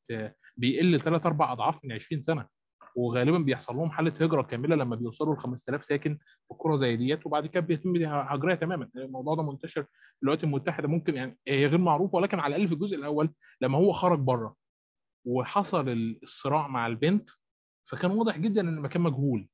بيقل 0.57 1.01
ثلاث 1.01 1.27
أربع 1.27 1.53
أضعاف 1.53 1.85
من 1.85 1.93
20 1.93 2.23
سنة. 2.23 2.47
وغالبا 3.01 3.39
بيحصل 3.39 3.77
لهم 3.77 3.91
حالة 3.91 4.13
هجرة 4.21 4.43
كاملة 4.43 4.77
لما 4.77 4.97
بيوصلوا 4.97 5.35
ل 5.35 5.39
5000 5.39 5.85
ساكن 5.85 6.19
في 6.19 6.51
القرى 6.51 6.79
زي 6.79 6.97
ديت 6.97 7.27
وبعد 7.27 7.47
كده 7.47 7.61
بيتم 7.61 7.97
هجرها 8.07 8.55
تماما. 8.55 8.89
الموضوع 8.97 9.35
ده 9.35 9.43
منتشر 9.43 9.83
في 9.83 10.23
الولايات 10.23 10.45
المتحدة. 10.45 10.89
ممكن 10.89 11.15
يعني 11.15 11.39
هي 11.49 11.67
غير 11.67 11.79
معروفة 11.79 12.17
ولكن 12.17 12.39
على 12.41 12.57
الأقل 12.57 12.69
في 12.69 12.75
الجزء 12.75 12.97
الأول 12.97 13.33
لما 13.61 13.79
هو 13.79 13.93
خرج 13.93 14.19
بره 14.19 14.55
وحصل 15.25 15.89
الصراع 16.23 16.69
مع 16.69 16.87
البنت 16.87 17.31
فكان 17.91 18.11
واضح 18.11 18.39
جدا 18.39 18.61
إن 18.61 18.69
المكان 18.69 19.03
مجهول. 19.03 19.49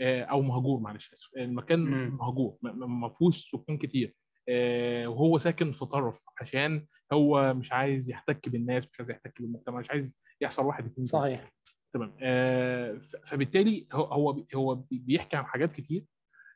آه، 0.00 0.22
أو 0.22 0.42
مهجور 0.42 0.80
معلش 0.80 1.12
آسف. 1.12 1.28
المكان 1.36 2.08
مهجور 2.08 2.56
ما 2.62 3.08
فيهوش 3.08 3.50
سكان 3.50 3.78
كتير. 3.78 4.14
آه، 4.48 5.06
وهو 5.06 5.38
ساكن 5.38 5.72
في 5.72 5.84
طرف 5.84 6.18
عشان 6.40 6.86
هو 7.12 7.54
مش 7.54 7.72
عايز 7.72 8.10
يحتك 8.10 8.48
بالناس 8.48 8.88
مش 8.92 9.00
عايز 9.00 9.10
يحتك 9.10 9.42
بالمجتمع 9.42 9.78
مش 9.80 9.90
عايز 9.90 10.10
يحصل 10.40 10.64
واحد 10.64 10.84
اثنين 10.84 11.06
صحيح. 11.06 11.52
تمام. 11.94 12.12
آه 12.22 13.00
فبالتالي 13.26 13.86
هو 13.92 14.04
هو 14.04 14.44
هو 14.54 14.74
بيحكي 14.90 15.36
عن 15.36 15.44
حاجات 15.46 15.72
كتير 15.72 16.04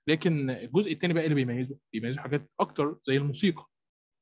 لكن 0.08 0.50
الجزء 0.50 0.92
الثاني 0.92 1.14
بقى 1.14 1.24
اللي 1.24 1.34
بيميزه 1.34 1.78
بيميزه 1.92 2.20
حاجات 2.20 2.50
أكتر 2.60 2.98
زي 3.06 3.16
الموسيقى 3.16 3.66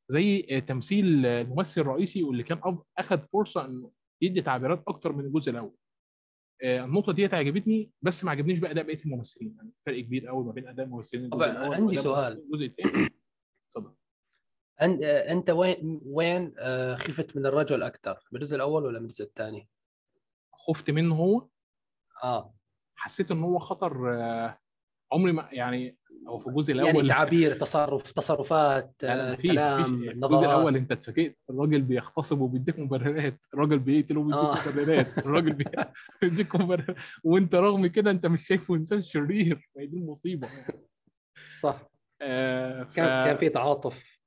زي 0.09 0.47
آه، 0.51 0.59
تمثيل 0.59 1.27
الممثل 1.27 1.81
الرئيسي 1.81 2.23
واللي 2.23 2.43
كان 2.43 2.79
اخذ 2.99 3.19
فرصة 3.33 3.65
إنه 3.65 3.91
يدي 4.23 4.43
تعبيرات 4.43 4.83
أكتر 4.89 5.13
من 5.13 5.25
الجزء 5.25 5.51
الأول. 5.51 5.77
آه 6.63 6.85
النقطة 6.85 7.13
ديت 7.13 7.35
عجبتني 7.35 7.91
بس 8.03 8.25
ما 8.25 8.31
عجبنيش 8.31 8.59
بقى 8.59 8.71
أداء 8.71 8.85
بقية 8.85 9.05
الممثلين. 9.05 9.55
يعني 9.57 9.73
فرق 9.87 10.01
كبير 10.01 10.27
قوي 10.27 10.45
ما 10.45 10.53
بين 10.53 10.69
أداء 10.69 10.87
الممثلين 10.87 11.25
الجزء 11.25 11.45
الأول 11.45 11.75
عندي 11.75 11.97
سؤال. 11.97 12.33
الجزء 12.33 12.67
الثاني 12.67 13.11
اتفضل. 13.69 13.95
أنت 15.31 15.51
وين 15.51 16.01
وين 16.05 16.55
خفت 16.97 17.37
من 17.37 17.47
الرجل 17.47 17.83
أكثر 17.83 18.29
بالجزء 18.33 18.57
الأول 18.57 18.85
ولا 18.85 18.99
من 18.99 19.05
الجزء 19.05 19.25
الثاني؟ 19.25 19.69
خفت 20.67 20.91
منه 20.91 21.15
هو. 21.15 21.49
آه 22.25 22.55
حسيت 22.97 23.31
إن 23.31 23.43
هو 23.43 23.59
خطر 23.59 24.15
آه، 24.15 24.59
عمري 25.13 25.33
ما 25.33 25.49
يعني 25.53 25.99
هو 26.29 26.39
في 26.39 26.47
الجزء 26.47 26.73
الأول 26.73 26.97
يعني 26.97 27.09
تعابير 27.09 27.55
تصرف 27.55 28.13
تصرفات 28.13 28.95
آه، 29.05 29.35
كلام 29.35 30.03
الجزء 30.03 30.45
الأول 30.45 30.77
أنت 30.77 30.93
اتفاجئت 30.93 31.39
الراجل 31.51 31.83
بيغتصب 31.83 32.41
وبيديك 32.41 32.79
مبررات 32.79 33.41
الراجل 33.55 33.79
بيقتل 33.79 34.17
وبيديك 34.19 34.41
آه. 34.41 34.69
مبررات 34.69 35.19
الراجل 35.19 35.53
بيديك 36.23 36.57
مبررات. 36.57 36.97
وأنت 37.25 37.55
رغم 37.55 37.87
كده 37.87 38.11
أنت 38.11 38.27
مش 38.27 38.47
شايفه 38.47 38.75
إنسان 38.75 39.03
شرير 39.03 39.71
دي 39.77 39.97
المصيبه 39.97 40.49
صح. 41.61 41.91
آه 42.23 42.83
ف... 42.83 42.95
كان 42.97 43.07
كان 43.27 43.37
في 43.37 43.49
تعاطف. 43.49 44.21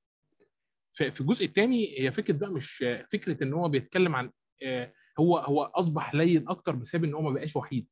في 0.94 1.22
الجزء 1.22 1.46
الثاني 1.46 2.02
هي 2.02 2.12
فكرة 2.12 2.34
بقى 2.34 2.52
مش 2.52 2.86
فكرة 3.12 3.44
إن 3.44 3.54
هو 3.54 3.70
بيتكلم 3.70 4.16
عن 4.16 4.32
آه 4.64 4.94
هو 5.20 5.38
هو 5.38 5.64
أصبح 5.64 6.16
لين 6.16 6.50
أكتر 6.50 6.76
بسبب 6.76 7.04
إن 7.04 7.14
هو 7.14 7.22
ما 7.22 7.32
بقاش 7.32 7.56
وحيد. 7.56 7.88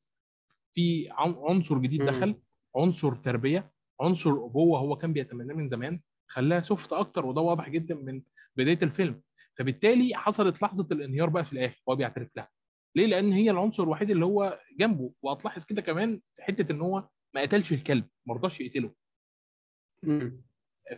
في 0.74 1.08
عنصر 1.12 1.78
جديد 1.78 2.06
دخل 2.06 2.36
عنصر 2.76 3.14
تربية 3.14 3.72
عنصر 4.02 4.32
أبوة 4.32 4.80
هو 4.80 4.96
كان 4.96 5.14
بيتمناه 5.14 5.56
من 5.56 5.68
زمان 5.68 6.00
خلاها 6.28 6.62
سوفت 6.62 6.94
أكتر 6.94 7.26
وده 7.26 7.42
واضح 7.42 7.70
جدا 7.70 7.96
من 7.96 8.22
بداية 8.56 8.80
الفيلم. 8.84 9.22
فبالتالي 9.58 10.16
حصلت 10.16 10.62
لحظة 10.62 10.88
الانهيار 10.92 11.30
بقى 11.30 11.46
في 11.46 11.54
الآخر 11.54 11.82
هو 11.90 11.96
بيعترف 11.96 12.30
لها. 12.36 12.50
ليه؟ 12.96 13.06
لأن 13.06 13.32
هي 13.34 13.52
العنصر 13.52 13.84
الوحيد 13.84 14.10
اللي 14.12 14.26
هو 14.26 14.60
جنبه. 14.80 15.12
وهتلاحظ 15.22 15.66
كده 15.66 15.82
كمان 15.82 16.22
في 16.36 16.44
حتة 16.44 16.72
إن 16.72 16.82
هو 16.82 17.08
ما 17.36 17.42
قتلش 17.42 17.74
الكلب 17.74 18.08
ما 18.26 18.34
رضاش 18.34 18.62
يقتله. 18.62 18.94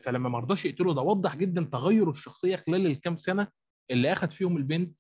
فلما 0.04 0.30
ما 0.30 0.40
رضاش 0.40 0.66
يقتله 0.66 0.94
ده 0.94 1.02
وضح 1.02 1.36
جدا 1.36 1.64
تغير 1.64 2.10
الشخصية 2.10 2.56
خلال 2.56 2.86
الكام 2.86 3.18
سنة 3.18 3.48
اللي 3.92 4.12
اخذ 4.14 4.30
فيهم 4.30 4.58
البنت 4.58 5.00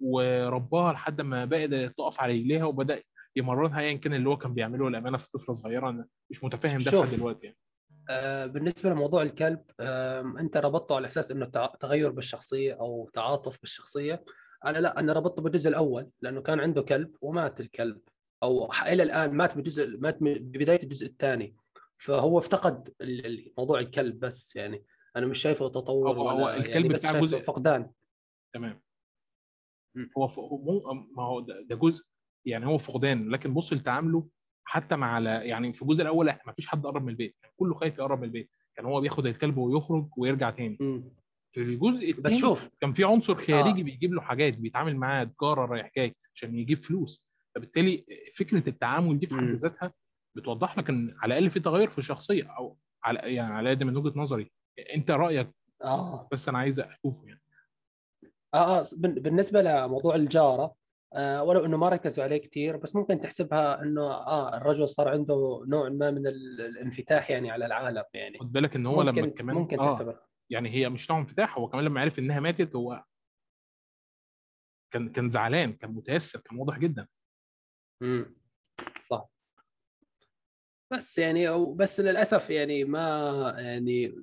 ورباها 0.00 0.92
لحد 0.92 1.20
ما 1.20 1.44
بقت 1.44 1.70
تقف 1.70 2.20
على 2.20 2.32
رجليها 2.32 2.64
وبدأ 2.64 3.02
يمرنها 3.36 3.80
ايا 3.80 3.96
كان 3.96 4.14
اللي 4.14 4.28
هو 4.28 4.36
كان 4.36 4.54
بيعمله 4.54 4.88
الامانه 4.88 5.18
في 5.18 5.30
طفلة 5.30 5.54
صغيرة 5.54 5.90
أنا 5.90 6.06
مش 6.30 6.44
متفاهم 6.44 6.80
ده 6.80 7.02
لحد 7.02 7.16
دلوقتي 7.16 7.46
يعني. 7.46 7.58
آه 8.10 8.46
بالنسبة 8.46 8.90
لموضوع 8.90 9.22
الكلب 9.22 9.62
آه 9.80 10.20
أنت 10.20 10.56
ربطته 10.56 10.96
على 10.96 11.08
أساس 11.08 11.30
إنه 11.30 11.46
تغير 11.80 12.10
بالشخصية 12.10 12.74
أو 12.74 13.10
تعاطف 13.14 13.60
بالشخصية. 13.60 14.24
أنا 14.64 14.78
لا 14.78 15.00
أنا 15.00 15.12
ربطته 15.12 15.42
بالجزء 15.42 15.68
الأول 15.68 16.08
لأنه 16.20 16.40
كان 16.40 16.60
عنده 16.60 16.82
كلب 16.82 17.16
ومات 17.20 17.60
الكلب 17.60 18.00
أو 18.42 18.72
إلى 18.86 19.02
الآن 19.02 19.30
مات 19.30 19.58
بجزء 19.58 19.98
مات 19.98 20.18
ببداية 20.20 20.82
الجزء 20.82 21.06
الثاني. 21.06 21.56
فهو 21.98 22.38
افتقد 22.38 22.92
موضوع 23.58 23.80
الكلب 23.80 24.20
بس 24.20 24.56
يعني. 24.56 24.84
أنا 25.16 25.26
مش 25.26 25.38
شايفه 25.38 25.68
تطور 25.68 26.18
هو, 26.18 26.30
هو 26.30 26.50
الكلب 26.50 26.74
يعني 26.74 26.88
بتاع 26.88 27.20
جزء 27.20 27.40
فقدان. 27.40 27.90
تمام. 28.54 28.82
هو 30.18 30.28
ف... 30.28 30.38
ما 31.16 31.22
هو 31.22 31.40
ده 31.40 31.76
جزء 31.76 32.04
يعني 32.44 32.66
هو 32.66 32.78
فقدان 32.78 33.28
لكن 33.28 33.54
بص 33.54 33.72
لتعامله 33.72 34.28
حتى 34.64 34.96
مع 34.96 35.18
يعني 35.20 35.72
في 35.72 35.82
الجزء 35.82 36.02
الأول 36.02 36.26
ما 36.46 36.52
فيش 36.52 36.66
حد 36.66 36.86
قرب 36.86 37.02
من 37.02 37.08
البيت 37.08 37.36
كله 37.56 37.74
خايف 37.74 37.98
يقرب 37.98 38.18
من 38.18 38.24
البيت 38.24 38.50
كان 38.76 38.86
هو 38.86 39.00
بياخد 39.00 39.26
الكلب 39.26 39.56
ويخرج 39.56 40.08
ويرجع 40.16 40.50
تاني. 40.50 40.76
في 41.52 41.62
الجزء 41.62 42.20
بس 42.20 42.32
شوف. 42.34 42.68
كان 42.80 42.92
في 42.92 43.04
عنصر 43.04 43.34
خارجي 43.34 43.80
آه. 43.80 43.84
بيجيب 43.84 44.14
له 44.14 44.20
حاجات 44.20 44.58
بيتعامل 44.58 44.96
معاه 44.96 45.24
تجارة 45.24 45.66
رايح 45.66 45.90
جاي 45.96 46.14
عشان 46.34 46.58
يجيب 46.58 46.78
فلوس. 46.78 47.26
فبالتالي 47.54 48.04
فكرة 48.34 48.68
التعامل 48.68 49.18
دي 49.18 49.26
في 49.26 49.34
حد. 49.34 49.42
ذاتها 49.44 49.92
بتوضح 50.36 50.78
لك 50.78 50.90
إن 50.90 51.14
على 51.22 51.38
الأقل 51.38 51.50
في 51.50 51.60
تغير 51.60 51.90
في 51.90 51.98
الشخصية 51.98 52.44
أو 52.44 52.76
على 53.04 53.18
يعني 53.34 53.54
على 53.54 53.70
قد 53.70 53.82
من 53.82 53.96
وجهة 53.96 54.18
نظري. 54.20 54.50
أنت 54.94 55.10
رأيك؟ 55.10 55.50
آه. 55.84 56.28
بس 56.32 56.48
أنا 56.48 56.58
عايز 56.58 56.80
أشوفه 56.80 57.26
يعني. 57.28 57.40
آه 58.54 58.84
بن- 58.96 59.14
بالنسبة 59.14 59.62
لموضوع 59.62 60.14
الجارة 60.14 60.74
آه 61.14 61.42
ولو 61.44 61.64
إنه 61.64 61.76
ما 61.76 61.88
ركزوا 61.88 62.24
عليه 62.24 62.36
كثير 62.36 62.76
بس 62.76 62.96
ممكن 62.96 63.20
تحسبها 63.20 63.82
إنه 63.82 64.02
آه 64.02 64.56
الرجل 64.56 64.88
صار 64.88 65.08
عنده 65.08 65.64
نوع 65.68 65.88
ما 65.88 66.10
من 66.10 66.26
ال- 66.26 66.60
الانفتاح 66.60 67.30
يعني 67.30 67.50
على 67.50 67.66
العالم 67.66 68.04
يعني. 68.14 68.38
خد 68.38 68.52
بالك 68.52 68.76
إن 68.76 68.86
هو 68.86 69.02
لما 69.02 69.26
كمان 69.28 69.56
ممكن 69.56 69.80
آه 69.80 69.92
تعتبر. 69.98 70.20
يعني 70.50 70.70
هي 70.70 70.88
مش 70.88 71.10
نوع 71.10 71.20
انفتاح 71.20 71.58
هو 71.58 71.68
كمان 71.68 71.84
لما 71.84 72.00
عرف 72.00 72.18
إنها 72.18 72.40
ماتت 72.40 72.76
هو 72.76 73.04
كان 74.90 75.08
كان 75.08 75.30
زعلان 75.30 75.72
كان 75.72 75.90
متاثر 75.90 76.40
كان 76.40 76.58
واضح 76.58 76.78
جدا. 76.78 77.06
امم 78.02 78.36
صح. 79.08 79.28
بس 80.92 81.18
يعني 81.18 81.48
أو 81.48 81.74
بس 81.74 82.00
للأسف 82.00 82.50
يعني 82.50 82.84
ما 82.84 83.54
يعني 83.58 84.14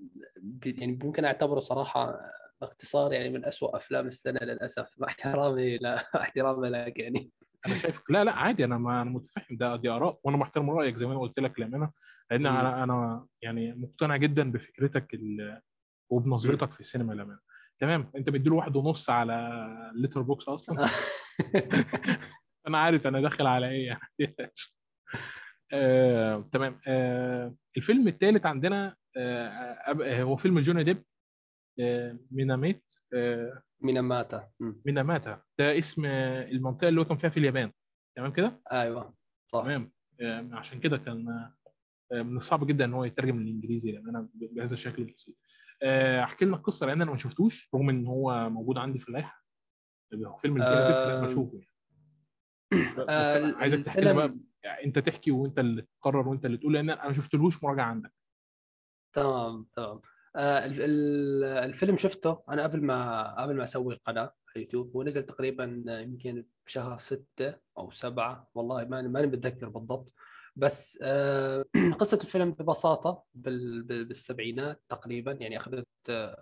يعني 0.66 1.00
ممكن 1.04 1.26
أعتبره 1.26 1.60
صراحة 1.60 2.20
باختصار 2.66 3.14
يعني 3.14 3.30
من 3.30 3.46
أسوأ 3.46 3.78
أفلام 3.78 4.08
السنة 4.08 4.40
للأسف 4.42 4.90
مع 4.98 5.08
احترامي 5.08 5.78
لا 5.78 5.96
احترامي 6.22 6.70
لك 6.70 7.00
يعني. 7.00 7.32
أنا 7.68 7.78
شايف 7.78 8.02
لا 8.10 8.24
لا 8.24 8.32
عادي 8.32 8.66
أنا 8.66 8.78
ما 8.78 9.02
أنا 9.02 9.10
متفهم 9.10 9.58
ده 9.58 9.76
دي 9.76 9.90
آراء 9.90 10.20
وأنا 10.24 10.38
محترم 10.38 10.70
رأيك 10.70 10.96
زي 10.96 11.06
ما 11.06 11.12
أنا 11.12 11.22
قلت 11.22 11.40
لك 11.40 11.60
لأن 11.60 11.78
مم. 11.78 11.92
أنا 12.32 12.84
أنا 12.84 13.28
يعني 13.42 13.74
مقتنع 13.74 14.16
جدا 14.18 14.52
بفكرتك 14.52 15.14
ال- 15.14 15.62
وبنظرتك 16.10 16.74
في 16.74 16.80
السينما 16.80 17.14
للأمانة. 17.14 17.40
تمام؟ 17.80 18.12
أنت 18.16 18.30
مديله 18.30 18.56
واحد 18.56 18.76
ونص 18.76 19.10
على 19.10 19.68
Letterboxd 19.96 20.50
أصلا؟ 20.50 20.90
أنا 22.68 22.78
عارف 22.78 23.08
أنا 23.08 23.22
داخل 23.22 23.48
على 23.48 23.70
إيه 23.70 23.88
يعني. 23.88 24.02
آه، 25.74 26.42
تمام. 26.52 26.80
آه، 26.88 27.56
الفيلم 27.78 28.08
الثالث 28.08 28.46
عندنا 28.46 28.96
آه، 29.18 29.48
آه، 29.48 30.24
هو 30.24 30.36
فيلم 30.36 30.60
جوني 30.60 30.84
ديب 30.84 31.04
ميناميت 32.32 32.84
آه، 33.14 33.62
ميناماتا. 33.82 34.50
ميناماتا. 34.60 35.42
ده 35.60 35.78
اسم 35.78 36.06
آه، 36.06 36.44
المنطقة 36.52 36.90
اللي 36.90 37.02
هو 37.02 37.06
كان 37.06 37.18
فيها 37.18 37.30
في 37.30 37.38
اليابان. 37.38 37.72
تمام 38.16 38.32
كده؟ 38.32 38.62
أيوه 38.72 39.14
صح. 39.48 39.64
تمام. 39.64 39.92
آه، 40.22 40.50
عشان 40.52 40.80
كده 40.80 40.98
كان 40.98 41.30
آه، 42.12 42.22
من 42.22 42.38
الصعب 42.38 42.68
جدا 42.68 42.86
إن 42.86 42.94
هو 42.94 43.04
يترجم 43.04 43.40
للإنجليزي 43.40 43.92
لأن 43.92 44.10
أنا 44.10 44.30
بهذا 44.34 44.74
الشكل 44.74 45.02
البسيط. 45.02 45.36
آه، 45.84 46.24
أحكي 46.24 46.46
لنا 46.46 46.56
القصة 46.56 46.86
لأن 46.86 47.02
أنا 47.02 47.12
ما 47.12 47.18
شفتوش 47.18 47.70
رغم 47.76 47.90
إن 47.90 48.08
هو 48.08 48.50
موجود 48.50 48.78
عندي 48.78 49.00
في 49.00 49.08
اللائحة. 49.10 49.44
هو 50.14 50.38
فيلم 50.38 50.62
آه، 50.62 51.26
اشوفه 51.26 51.58
يعني. 51.58 51.74
بس 52.98 53.10
آه، 53.10 53.56
عايزك 53.56 53.86
تحكي 53.86 54.02
لي 54.02 54.14
بقى 54.14 54.36
يعني 54.64 54.86
أنت 54.86 55.00
تحكي 55.00 55.32
وأنت 55.32 55.60
اللي 55.60 55.82
تقرر 55.82 56.28
وأنت 56.28 56.46
اللي 56.46 56.58
تقول 56.58 56.74
لأن 56.74 56.90
أنا 56.90 57.08
ما 57.08 57.14
شفتلوش 57.14 57.64
مراجعة 57.64 57.86
عندك. 57.86 58.14
تمام 59.14 59.68
تمام. 59.76 59.88
آه 59.88 60.02
الفيلم 60.36 61.98
شفته 61.98 62.44
أنا 62.50 62.64
قبل 62.64 62.82
ما 62.84 63.42
قبل 63.44 63.56
ما 63.56 63.64
أسوي 63.64 63.96
قناه 64.06 64.22
على 64.22 64.32
اليوتيوب 64.56 64.96
هو 64.96 65.04
نزل 65.04 65.24
تقريبا 65.24 65.84
يمكن 65.88 66.46
بشهر 66.66 66.98
ستة 66.98 67.56
أو 67.78 67.92
سبعة 67.92 68.48
والله 68.56 68.86
ماني 68.86 69.08
ماني 69.08 69.28
متذكر 69.28 69.70
بالضبط. 69.70 70.14
بس 70.56 71.00
آه 71.02 71.66
قصة 72.00 72.20
الفيلم 72.24 72.52
ببساطة 72.52 73.24
بال- 73.34 73.84
بال- 73.84 74.06
بالسبعينات 74.06 74.82
تقريبا 74.90 75.32
يعني 75.32 75.58
أخذت 75.58 75.88
آه، 76.10 76.38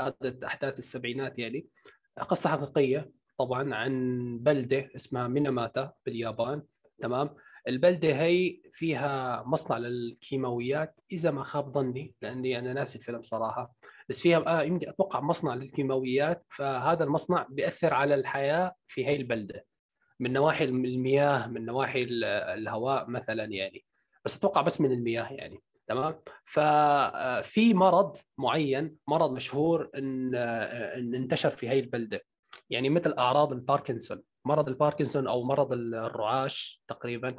اخذت 0.00 0.44
أحداث 0.44 0.78
السبعينات 0.78 1.38
يعني. 1.38 1.66
قصة 2.28 2.50
حقيقية 2.50 3.10
طبعا 3.38 3.74
عن 3.74 3.92
بلدة 4.42 4.90
اسمها 4.96 5.28
ميناماتا 5.28 5.92
باليابان 6.06 6.62
تمام؟ 7.02 7.30
البلدة 7.68 8.08
هي 8.22 8.60
فيها 8.72 9.42
مصنع 9.46 9.78
للكيماويات 9.78 11.00
إذا 11.12 11.30
ما 11.30 11.42
خاب 11.42 11.72
ظني 11.72 12.14
لأني 12.22 12.58
أنا 12.58 12.72
ناسي 12.72 12.98
الفيلم 12.98 13.22
صراحة. 13.22 13.74
بس 14.08 14.20
فيها 14.20 14.60
آه 14.60 14.62
يمكن 14.62 14.88
أتوقع 14.88 15.20
مصنع 15.20 15.54
للكيماويات 15.54 16.46
فهذا 16.50 17.04
المصنع 17.04 17.46
بيأثر 17.50 17.94
على 17.94 18.14
الحياة 18.14 18.74
في 18.88 19.06
هي 19.06 19.16
البلدة. 19.16 19.64
من 20.20 20.32
نواحي 20.32 20.64
المياه 20.64 21.46
من 21.46 21.66
نواحي 21.66 22.02
ال- 22.02 22.24
الهواء 22.24 23.10
مثلا 23.10 23.44
يعني. 23.44 23.84
بس 24.24 24.36
أتوقع 24.36 24.60
بس 24.62 24.80
من 24.80 24.92
المياه 24.92 25.32
يعني 25.32 25.60
تمام؟ 25.86 26.14
ففي 26.44 27.74
مرض 27.74 28.16
معين 28.38 28.96
مرض 29.08 29.32
مشهور 29.32 29.90
إن 29.96 30.34
آه، 30.34 30.98
إن 30.98 31.14
انتشر 31.14 31.50
في 31.50 31.68
هي 31.68 31.80
البلدة. 31.80 32.20
يعني 32.70 32.90
مثل 32.90 33.14
أعراض 33.18 33.52
الباركنسون. 33.52 34.22
مرض 34.44 34.68
الباركنسون 34.68 35.26
أو 35.28 35.42
مرض 35.44 35.72
الرعاش 35.72 36.82
تقريبا. 36.88 37.28
آه، 37.28 37.36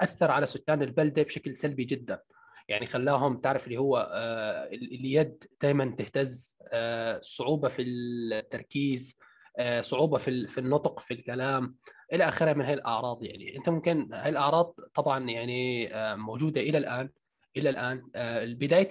أثر 0.00 0.30
على 0.30 0.46
سكان 0.46 0.82
البلدة 0.82 1.22
بشكل 1.22 1.56
سلبي 1.56 1.84
جدا. 1.84 2.20
يعني 2.68 2.86
خلاهم 2.86 3.36
تعرف 3.36 3.64
اللي 3.64 3.76
هو 3.76 4.10
آه، 4.12 4.66
اليد 4.72 5.44
دائما 5.62 5.94
تهتز 5.98 6.56
آه، 6.72 7.20
صعوبة 7.22 7.68
في 7.68 7.82
التركيز 7.82 9.18
آه، 9.58 9.80
صعوبة 9.80 10.18
في 10.18 10.46
في 10.46 10.58
النطق 10.58 11.00
في 11.00 11.14
الكلام 11.14 11.76
إلى 12.12 12.28
آخره 12.28 12.52
من 12.52 12.64
هاي 12.64 12.74
الأعراض 12.74 13.22
يعني. 13.24 13.56
أنت 13.56 13.68
ممكن 13.68 14.14
هاي 14.14 14.28
الأعراض 14.30 14.74
طبعا 14.94 15.30
يعني 15.30 15.94
آه، 15.94 16.14
موجودة 16.14 16.60
إلى 16.60 16.78
الآن 16.78 17.10
إلى 17.56 17.70
الآن. 17.70 18.08
آه، 18.14 18.44
بداية 18.46 18.88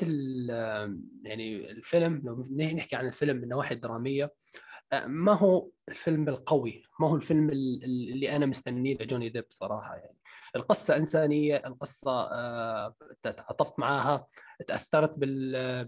آه، 0.51 0.97
يعني 1.23 1.71
الفيلم 1.71 2.21
لو 2.25 2.47
نحكي 2.75 2.95
عن 2.95 3.07
الفيلم 3.07 3.37
من 3.37 3.43
النواحي 3.43 3.75
الدراميه 3.75 4.33
آه، 4.93 5.05
ما 5.05 5.33
هو 5.33 5.69
الفيلم 5.89 6.29
القوي؟ 6.29 6.83
ما 6.99 7.07
هو 7.07 7.15
الفيلم 7.15 7.49
ال- 7.49 7.83
ال- 7.83 8.09
اللي 8.11 8.35
أنا 8.35 8.45
مستنيه 8.45 8.97
لجوني 9.01 9.29
ديب 9.29 9.45
صراحة 9.49 9.95
يعني. 9.95 10.17
القصة 10.55 10.95
إنسانية 10.97 11.55
القصة 11.67 12.11
آه، 12.11 12.95
تعاطفت 13.23 13.79
معاها 13.79 14.27
تأثرت 14.67 15.13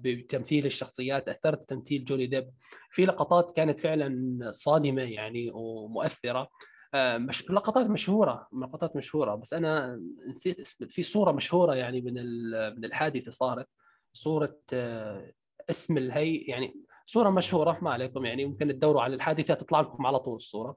بتمثيل 0.04 0.66
الشخصيات 0.66 1.26
تأثرت 1.26 1.62
بتمثيل 1.62 2.06
جوني 2.06 2.26
ديب. 2.28 2.50
في 2.92 3.06
لقطات 3.06 3.56
كانت 3.56 3.80
فعلا 3.80 4.40
صادمة 4.52 5.02
يعني 5.02 5.52
ومؤثرة. 5.54 6.50
آه، 6.94 7.18
مش 7.18 7.50
لقطات 7.52 7.88
مشهورة 7.88 8.48
لقطات 8.62 8.96
مشهورة 8.96 9.36
بس 9.36 9.54
أنا 9.54 10.02
نسيت 10.28 10.60
اسم 10.60 10.88
في 10.88 11.04
صورة 11.04 11.32
مشهورة 11.32 11.76
يعني 11.76 12.02
من 12.02 12.18
ال- 12.18 12.76
من 12.78 12.86
الحادثة 12.86 13.32
صارت. 13.32 13.68
صورة 14.14 14.58
آه، 14.74 15.32
اسم 15.70 15.98
الهي 15.98 16.36
يعني 16.36 16.76
صورة 17.06 17.30
مشهورة 17.30 17.78
ما 17.82 17.92
عليكم 17.92 18.26
يعني 18.26 18.46
ممكن 18.46 18.68
تدوروا 18.68 19.02
على 19.02 19.16
الحادثة 19.16 19.54
تطلع 19.54 19.82
لكم 19.82 20.06
على 20.06 20.20
طول 20.20 20.36
الصورة. 20.36 20.76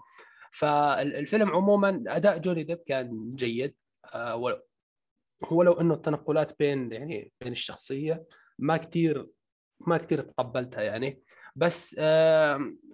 فالفيلم 0.53 1.51
عموما 1.51 2.05
أداء 2.07 2.39
جوني 2.39 2.63
ديب 2.65 2.79
كان 2.87 3.35
جيد. 3.35 3.75
آه، 4.15 4.37
ولو- 5.51 5.81
إنه 5.81 5.95
التنقلات 5.95 6.59
بين 6.59 6.93
يعني 6.93 7.33
بين 7.41 7.53
الشخصية 7.53 8.25
ما 8.59 8.77
كثير 8.77 9.27
ما 9.81 9.97
كثير 9.99 10.21
تقبلتها 10.23 10.83
يعني. 10.83 11.23
بس 11.57 11.95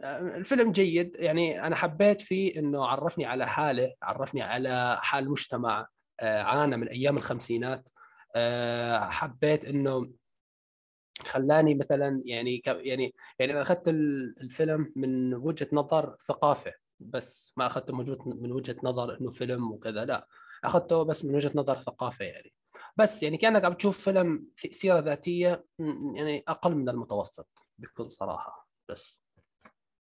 الفيلم 0.04 0.72
جيد. 0.72 1.16
يعني 1.18 1.66
أنا 1.66 1.76
حبيت 1.76 2.20
فيه 2.20 2.58
إنه 2.58 2.86
عرفني 2.86 3.26
على 3.26 3.46
حالة 3.48 3.94
عرفني 4.02 4.42
على 4.42 4.98
حال 5.02 5.30
مجتمع 5.30 5.86
آه، 6.20 6.42
عانى 6.42 6.76
من 6.76 6.88
أيام 6.88 7.16
الخمسينات. 7.16 7.88
آه، 8.36 9.08
حبيت 9.10 9.64
إنه 9.64 10.10
خلاني 11.26 11.74
مثلا 11.74 12.22
يعني 12.24 12.62
يعني 12.66 13.14
يعني 13.38 13.52
أنا 13.52 13.62
أخذت 13.62 13.88
ال- 13.88 14.34
الفيلم 14.40 14.92
من 14.96 15.34
وجهة 15.34 15.68
نظر 15.72 16.16
ثقافة. 16.28 16.72
بس 17.04 17.52
ما 17.56 17.66
أخذته 17.66 17.92
من 17.94 18.00
وجهه 18.00 18.18
من 18.28 18.52
وجهة 18.52 18.76
نظر 18.82 19.20
إنه 19.20 19.30
فيلم 19.30 19.72
وكذا 19.72 20.04
لا. 20.04 20.28
أخذته 20.64 21.02
بس 21.02 21.24
من 21.24 21.34
وجهة 21.34 21.52
نظر 21.54 21.82
ثقافة 21.82 22.24
يعني. 22.24 22.52
بس 22.96 23.22
يعني 23.22 23.36
كأنك 23.36 23.64
عم 23.64 23.72
تشوف 23.72 24.04
فيلم 24.04 24.46
في 24.56 24.72
سيرة 24.72 24.98
ذاتية 24.98 25.64
يعني 26.14 26.44
أقل 26.48 26.74
من 26.74 26.88
المتوسط 26.88 27.48
بكل 27.78 28.10
صراحة. 28.10 28.68
بس. 28.90 29.24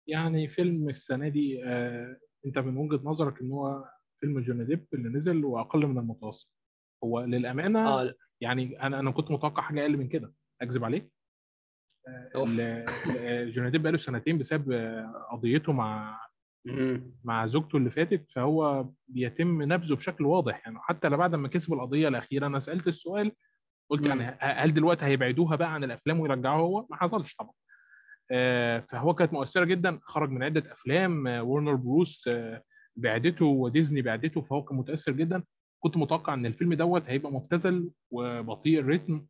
يعني 0.08 0.48
فيلم 0.48 0.90
السنة 0.90 1.28
دي 1.28 1.64
آه، 1.66 2.18
أنت 2.46 2.58
من 2.58 2.78
وجهة 2.78 3.02
نظرك 3.04 3.42
إن 3.42 3.52
هو 3.52 3.86
فيلم 4.20 4.40
جوني 4.40 4.66
ديب 4.66 4.88
اللي 4.94 5.10
نزل 5.10 5.46
وأقل 5.46 5.86
من 5.88 5.98
المتوسط. 5.98 6.50
هو 7.04 7.20
للأمانة 7.22 7.90
آه 7.90 8.14
يعني 8.42 8.82
أنا 8.82 9.00
أنا 9.00 9.12
كنت 9.12 9.32
متوقع 9.32 9.62
حاجة 9.64 9.82
أقل 9.82 9.98
من 9.98 10.08
كده. 10.10 10.34
أكذب 10.62 10.84
عليك. 10.84 11.12
ال- 12.36 12.62
ال- 12.62 13.52
جوني 13.52 13.70
ديب 13.72 13.82
بقاله 13.82 13.98
سنتين 13.98 14.38
بسبب 14.38 14.72
آه، 14.72 15.28
قضيته 15.32 15.72
مع. 15.74 16.22
مع 17.24 17.48
زوجته 17.48 17.78
اللي 17.78 17.92
فاتت 17.92 18.32
فهو 18.32 18.86
بيتم 19.08 19.62
نبذه 19.62 19.94
بشكل 19.96 20.26
واضح. 20.26 20.62
يعني 20.66 20.80
حتى 20.82 21.10
بعد 21.10 21.36
ما 21.36 21.48
كسب 21.48 21.74
القضية 21.74 22.08
الأخيرة 22.08 22.48
أنا 22.48 22.60
سألت 22.60 22.88
السؤال 22.88 23.32
قلت. 23.90 24.06
يعني 24.06 24.24
هل 24.40 24.74
دلوقتي 24.74 25.06
هيبعدوها 25.06 25.56
بقى 25.56 25.74
عن 25.74 25.84
الأفلام 25.84 26.20
ويرجعوها؟ 26.20 26.62
هو 26.82 26.88
ما 26.90 26.96
حصلش 26.98 27.36
طبعا. 27.36 27.54
آه، 28.32 28.80
فهو 28.80 29.14
كانت 29.14 29.34
مؤثرة 29.34 29.66
جدا. 29.66 30.00
خرج 30.04 30.30
من 30.30 30.44
عدة 30.44 30.72
أفلام. 30.72 31.28
آه، 31.28 31.44
ورنر 31.44 31.76
بروس 31.76 32.28
آه، 32.28 32.64
بعدته 32.96 33.46
وديزني 33.46 34.02
بعدته 34.02 34.42
فهو 34.42 34.64
كان 34.64 34.78
متأثر 34.78 35.12
جدا. 35.12 35.44
كنت 35.80 35.98
متوقع 35.98 36.34
إن 36.34 36.46
الفيلم 36.46 36.74
دوت 36.74 37.04
هيبقى 37.08 37.32
مبتذل 37.32 37.90
وبطيء 38.12 38.80
الريتم 38.80 39.26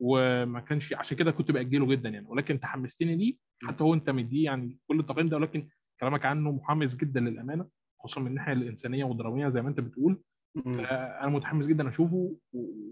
وما 0.00 0.60
كانش 0.60 0.92
عشان 0.92 1.16
كده 1.16 1.30
كنت 1.30 1.50
بأجله 1.50 1.86
جدا 1.86 2.08
يعني. 2.08 2.26
ولكن 2.28 2.60
تحمستني 2.60 3.16
ليه؟ 3.16 3.36
حتى 3.62 3.84
هو 3.84 3.94
أنت 3.94 4.10
مديه 4.10 4.44
يعني 4.44 4.78
كل 4.88 5.00
التقييم 5.00 5.28
ده 5.28 5.36
ولكن 5.36 5.68
كلامك 6.00 6.24
عنه 6.26 6.52
محمس 6.52 6.96
جدا 6.96 7.20
للأمانة 7.20 7.68
خصوصا 8.00 8.20
من 8.20 8.26
الناحية 8.26 8.52
الإنسانية 8.52 9.04
والدرامية 9.04 9.48
زي 9.48 9.62
ما 9.62 9.68
أنت 9.68 9.80
بتقول. 9.80 10.22
فأنا 10.64 11.28
متحمس 11.28 11.66
جدا 11.66 11.88
أشوفه 11.88 12.36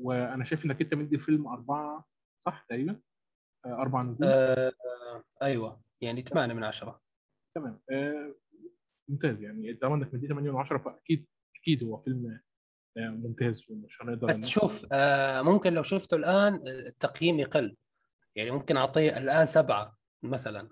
وأنا 0.01 0.45
شايف 0.45 0.65
إنك 0.65 0.81
أنت 0.81 0.95
مدي 0.95 1.17
الفيلم 1.17 1.47
أربعة 1.49 2.05
صح؟ 2.41 2.67
تقريبا. 2.69 3.01
آه، 3.67 3.75
أربع 3.75 4.03
نجوم. 4.03 4.19
آه 4.25 4.73
أيوه. 5.43 5.83
يعني 6.01 6.23
8 6.23 6.55
من 6.55 6.65
10 6.65 7.01
تمام. 7.55 7.81
آه، 7.91 8.35
ممتاز. 9.09 9.43
يعني 9.43 9.75
طالما 9.75 9.97
إنك 9.97 10.15
مديه 10.15 10.29
8 10.29 10.51
من 10.51 10.57
10 10.59 10.79
فأكيد 10.79 11.27
أكيد 11.57 11.85
هو 11.85 11.97
فيلم 12.03 12.41
آه، 12.97 13.09
ممتاز 13.09 13.65
ومش 13.71 14.03
هنقدر 14.03 14.27
بس 14.27 14.47
شوف 14.47 14.87
آه 14.93 15.43
ممكن 15.43 15.73
لو 15.73 15.83
شفته 15.83 16.15
الآن 16.17 16.55
التقييم 16.69 17.41
يقل. 17.41 17.77
يعني 18.37 18.51
ممكن 18.51 18.77
أعطيه 18.77 19.17
الآن 19.19 19.47
سبعة 19.47 19.97
مثلا. 20.23 20.69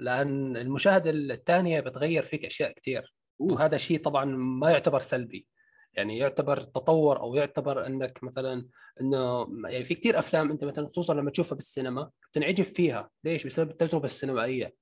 لأن 0.00 0.56
المشاهدة 0.56 1.10
الثانية 1.10 1.80
بتغير 1.80 2.24
فيك 2.24 2.44
أشياء 2.44 2.72
كثير. 2.72 3.14
وهذا 3.38 3.76
شيء 3.76 4.02
طبعا 4.04 4.24
ما 4.36 4.70
يعتبر 4.70 5.00
سلبي. 5.00 5.46
يعني 5.94 6.18
يعتبر 6.18 6.60
تطور 6.60 7.20
أو 7.20 7.34
يعتبر 7.34 7.86
إنك 7.86 8.24
مثلا 8.24 8.66
إنه 9.00 9.48
يعني 9.68 9.84
في 9.84 9.94
كثير 9.94 10.18
أفلام 10.18 10.50
أنت 10.50 10.64
مثلا 10.64 10.88
خصوصا 10.88 11.14
لما 11.14 11.30
تشوفها 11.30 11.56
بالسينما 11.56 12.10
بتنعجب 12.32 12.64
فيها. 12.64 13.10
ليش؟ 13.24 13.46
بسبب 13.46 13.70
التجربة 13.70 14.04
السينمائية. 14.04 14.74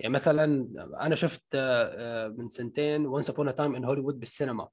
يعني 0.00 0.14
مثلا 0.14 0.68
أنا 1.00 1.14
شفت 1.14 1.42
آه، 1.54 2.26
آه، 2.26 2.28
من 2.28 2.48
سنتين 2.48 3.06
Once 3.06 3.30
Upon 3.30 3.54
a 3.56 3.60
Time 3.60 3.74
in 3.76 3.84
Hollywood 3.84 4.20
بالسينما. 4.20 4.68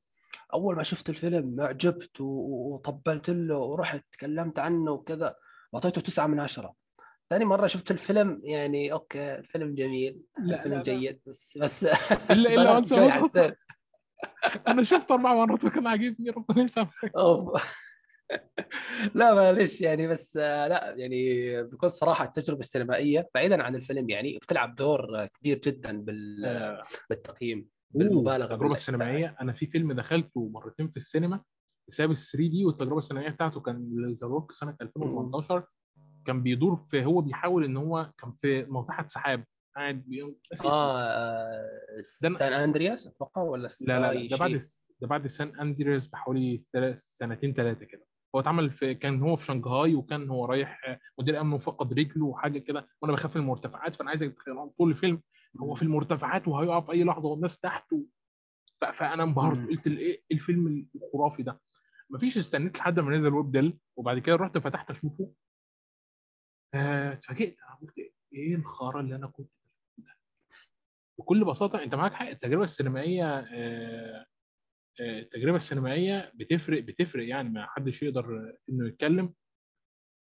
أول 0.54 0.76
ما 0.76 0.84
شفت 0.84 1.10
الفيلم 1.10 1.62
اعجبت 1.62 2.22
و- 2.22 2.74
وطبلت 2.74 3.30
له 3.30 3.58
ورحت 3.58 4.04
تكلمت 4.12 4.60
عنه 4.60 4.92
وكذا 4.92 5.36
واعطيته 5.74 6.02
تسعة 6.02 6.28
من 6.28 6.40
عشرة. 6.40 6.74
ثاني 7.30 7.46
مرة 7.46 7.68
شفت 7.68 7.92
الفيلم 7.92 8.42
يعني 8.44 8.92
okay 8.94 9.36
الفيلم 9.36 9.76
جميل 9.76 10.22
لا، 10.40 10.56
الفيلم 10.58 10.74
لا، 10.74 10.78
لا. 10.78 10.84
جيد 10.84 11.20
بس 11.28 11.58
بس 11.58 11.84
الا 12.32 12.54
إلا. 12.54 13.12
حسيت 13.12 13.58
أنا 14.68 14.84
شفت 14.84 15.12
أربع 15.12 15.34
مرات 15.46 15.64
وكان 15.66 15.88
عاجبني 15.88 16.30
ربنا 16.30 16.64
يسامحك. 16.64 17.12
لا 19.16 19.34
معلش 19.34 19.82
يعني 19.82 20.08
بس 20.08 20.36
لا 20.38 20.94
يعني 20.98 21.64
بكل 21.64 21.92
صراحة 21.92 22.26
التجربة 22.26 22.60
السينمائية 22.60 23.30
بعيدا 23.36 23.64
عن 23.64 23.76
الفيلم 23.76 24.10
يعني 24.10 24.38
بتلعب 24.38 24.76
دور 24.76 25.26
كبير 25.26 25.60
جدا 25.60 26.02
بال- 26.02 26.46
آه، 26.46 26.84
بالتقييم 27.10 27.68
بالمبالغة 27.92 28.54
التجربه. 28.54 28.74
السينمائيه 28.74 29.36
أنا 29.42 29.54
في 29.54 29.66
فيلم 29.68 29.92
دخلته 29.94 30.50
مرتين 30.54 30.88
في 30.88 30.98
السينما 30.98 31.42
بسبب 31.90 32.12
ال 32.12 32.18
3 32.18 32.48
دي 32.50 32.66
والتجربة 32.66 32.98
السينمائية 32.98 33.30
بتاعته 33.30 33.60
كان 33.62 34.14
ذا 34.22 34.28
روك 34.28 34.52
سنة 34.52 34.76
2018 34.82 35.64
كان 36.26 36.44
بيدور 36.44 36.76
في 36.76 37.06
هو 37.06 37.22
بيحاول 37.22 37.64
إن 37.66 37.78
هو 37.78 38.12
كان 38.18 38.32
في 38.40 38.64
موضحه 38.66 39.08
سحاب 39.08 39.44
قاعد 39.76 40.04
بي- 40.08 40.22
ناسي 40.22 40.36
اسمه. 40.54 40.72
آه 40.72 41.02
آه، 41.02 42.02
سان 42.36 42.54
أندرياس 42.54 43.08
أتوقع 43.08 43.42
ولا 43.42 43.68
لا 43.82 44.00
لا, 44.00 44.14
لا 44.14 44.30
ده 44.30 44.38
بعد؟ 44.38 44.62
ده 45.02 45.08
بعد 45.08 45.28
سان 45.28 45.60
أندرياس 45.60 46.08
بحوالي 46.08 46.64
ثلاث 46.74 47.00
سنتين 47.04 47.54
ثلاثة 47.54 47.86
كده 47.86 48.06
هو 48.36 48.40
اتعمل 48.40 48.72
في 48.72 48.94
كان 48.96 49.22
هو 49.22 49.36
في 49.36 49.46
شنغهاي 49.46 49.96
وكان 49.96 50.30
هو 50.30 50.46
رايح 50.46 51.00
مدير 51.20 51.42
امن 51.42 51.54
وفقد 51.54 51.94
رجله 51.94 52.26
وحاجة 52.26 52.60
كده 52.60 52.88
وأنا 53.02 53.14
بخاف 53.14 53.36
من 53.38 53.42
المرتفعات 53.44 53.96
فأنا 53.96 54.10
عايزك 54.10 54.34
تتخيل 54.34 54.70
طول 54.78 54.90
الفيلم 54.92 55.22
هو 55.62 55.74
في 55.76 55.82
المرتفعات 55.84 56.48
وهيقع 56.48 56.82
في 56.82 56.92
أي 56.92 57.04
لحظة 57.04 57.30
والناس 57.30 57.60
تحت 57.60 57.94
و... 57.94 57.98
ف... 58.82 58.86
فأنا 58.86 59.24
انبهرت. 59.24 59.70
قلت 59.70 59.88
إيه 59.88 60.22
الفيلم 60.32 60.88
الخرافي 60.96 61.44
ده 61.44 61.62
مفيش 62.10 62.38
استنيت 62.38 62.78
لحد 62.78 63.00
ما 63.00 63.18
نزل 63.18 63.34
WEB-DL 63.34 63.78
وبعد 63.98 64.20
كده 64.20 64.36
رحت 64.36 64.58
فتحت 64.58 64.92
أشوفه 64.92 65.32
اتفاجئت 66.76 67.58
أنا 67.60 67.76
قلت 67.82 67.94
إيه 68.34 68.56
الخرا 68.56 69.02
اللي 69.02 69.16
أنا 69.16 69.28
كنت 69.28 69.50
بكل 71.20 71.46
بساطة 71.46 71.84
انت 71.84 71.96
معاك 71.96 72.14
حق 72.14 72.28
التجربة 72.28 72.64
السينمائية 72.64 73.40
آه، 73.40 74.26
آه، 75.02 75.20
التجربة 75.20 75.58
السينمائية 75.58 76.32
بتفرق 76.36 76.84
بتفرق 76.84 77.28
يعني 77.28 77.50
ما 77.50 77.66
حدش 77.68 78.04
يقدر 78.04 78.54
انه 78.70 78.88
يتكلم 78.88 79.34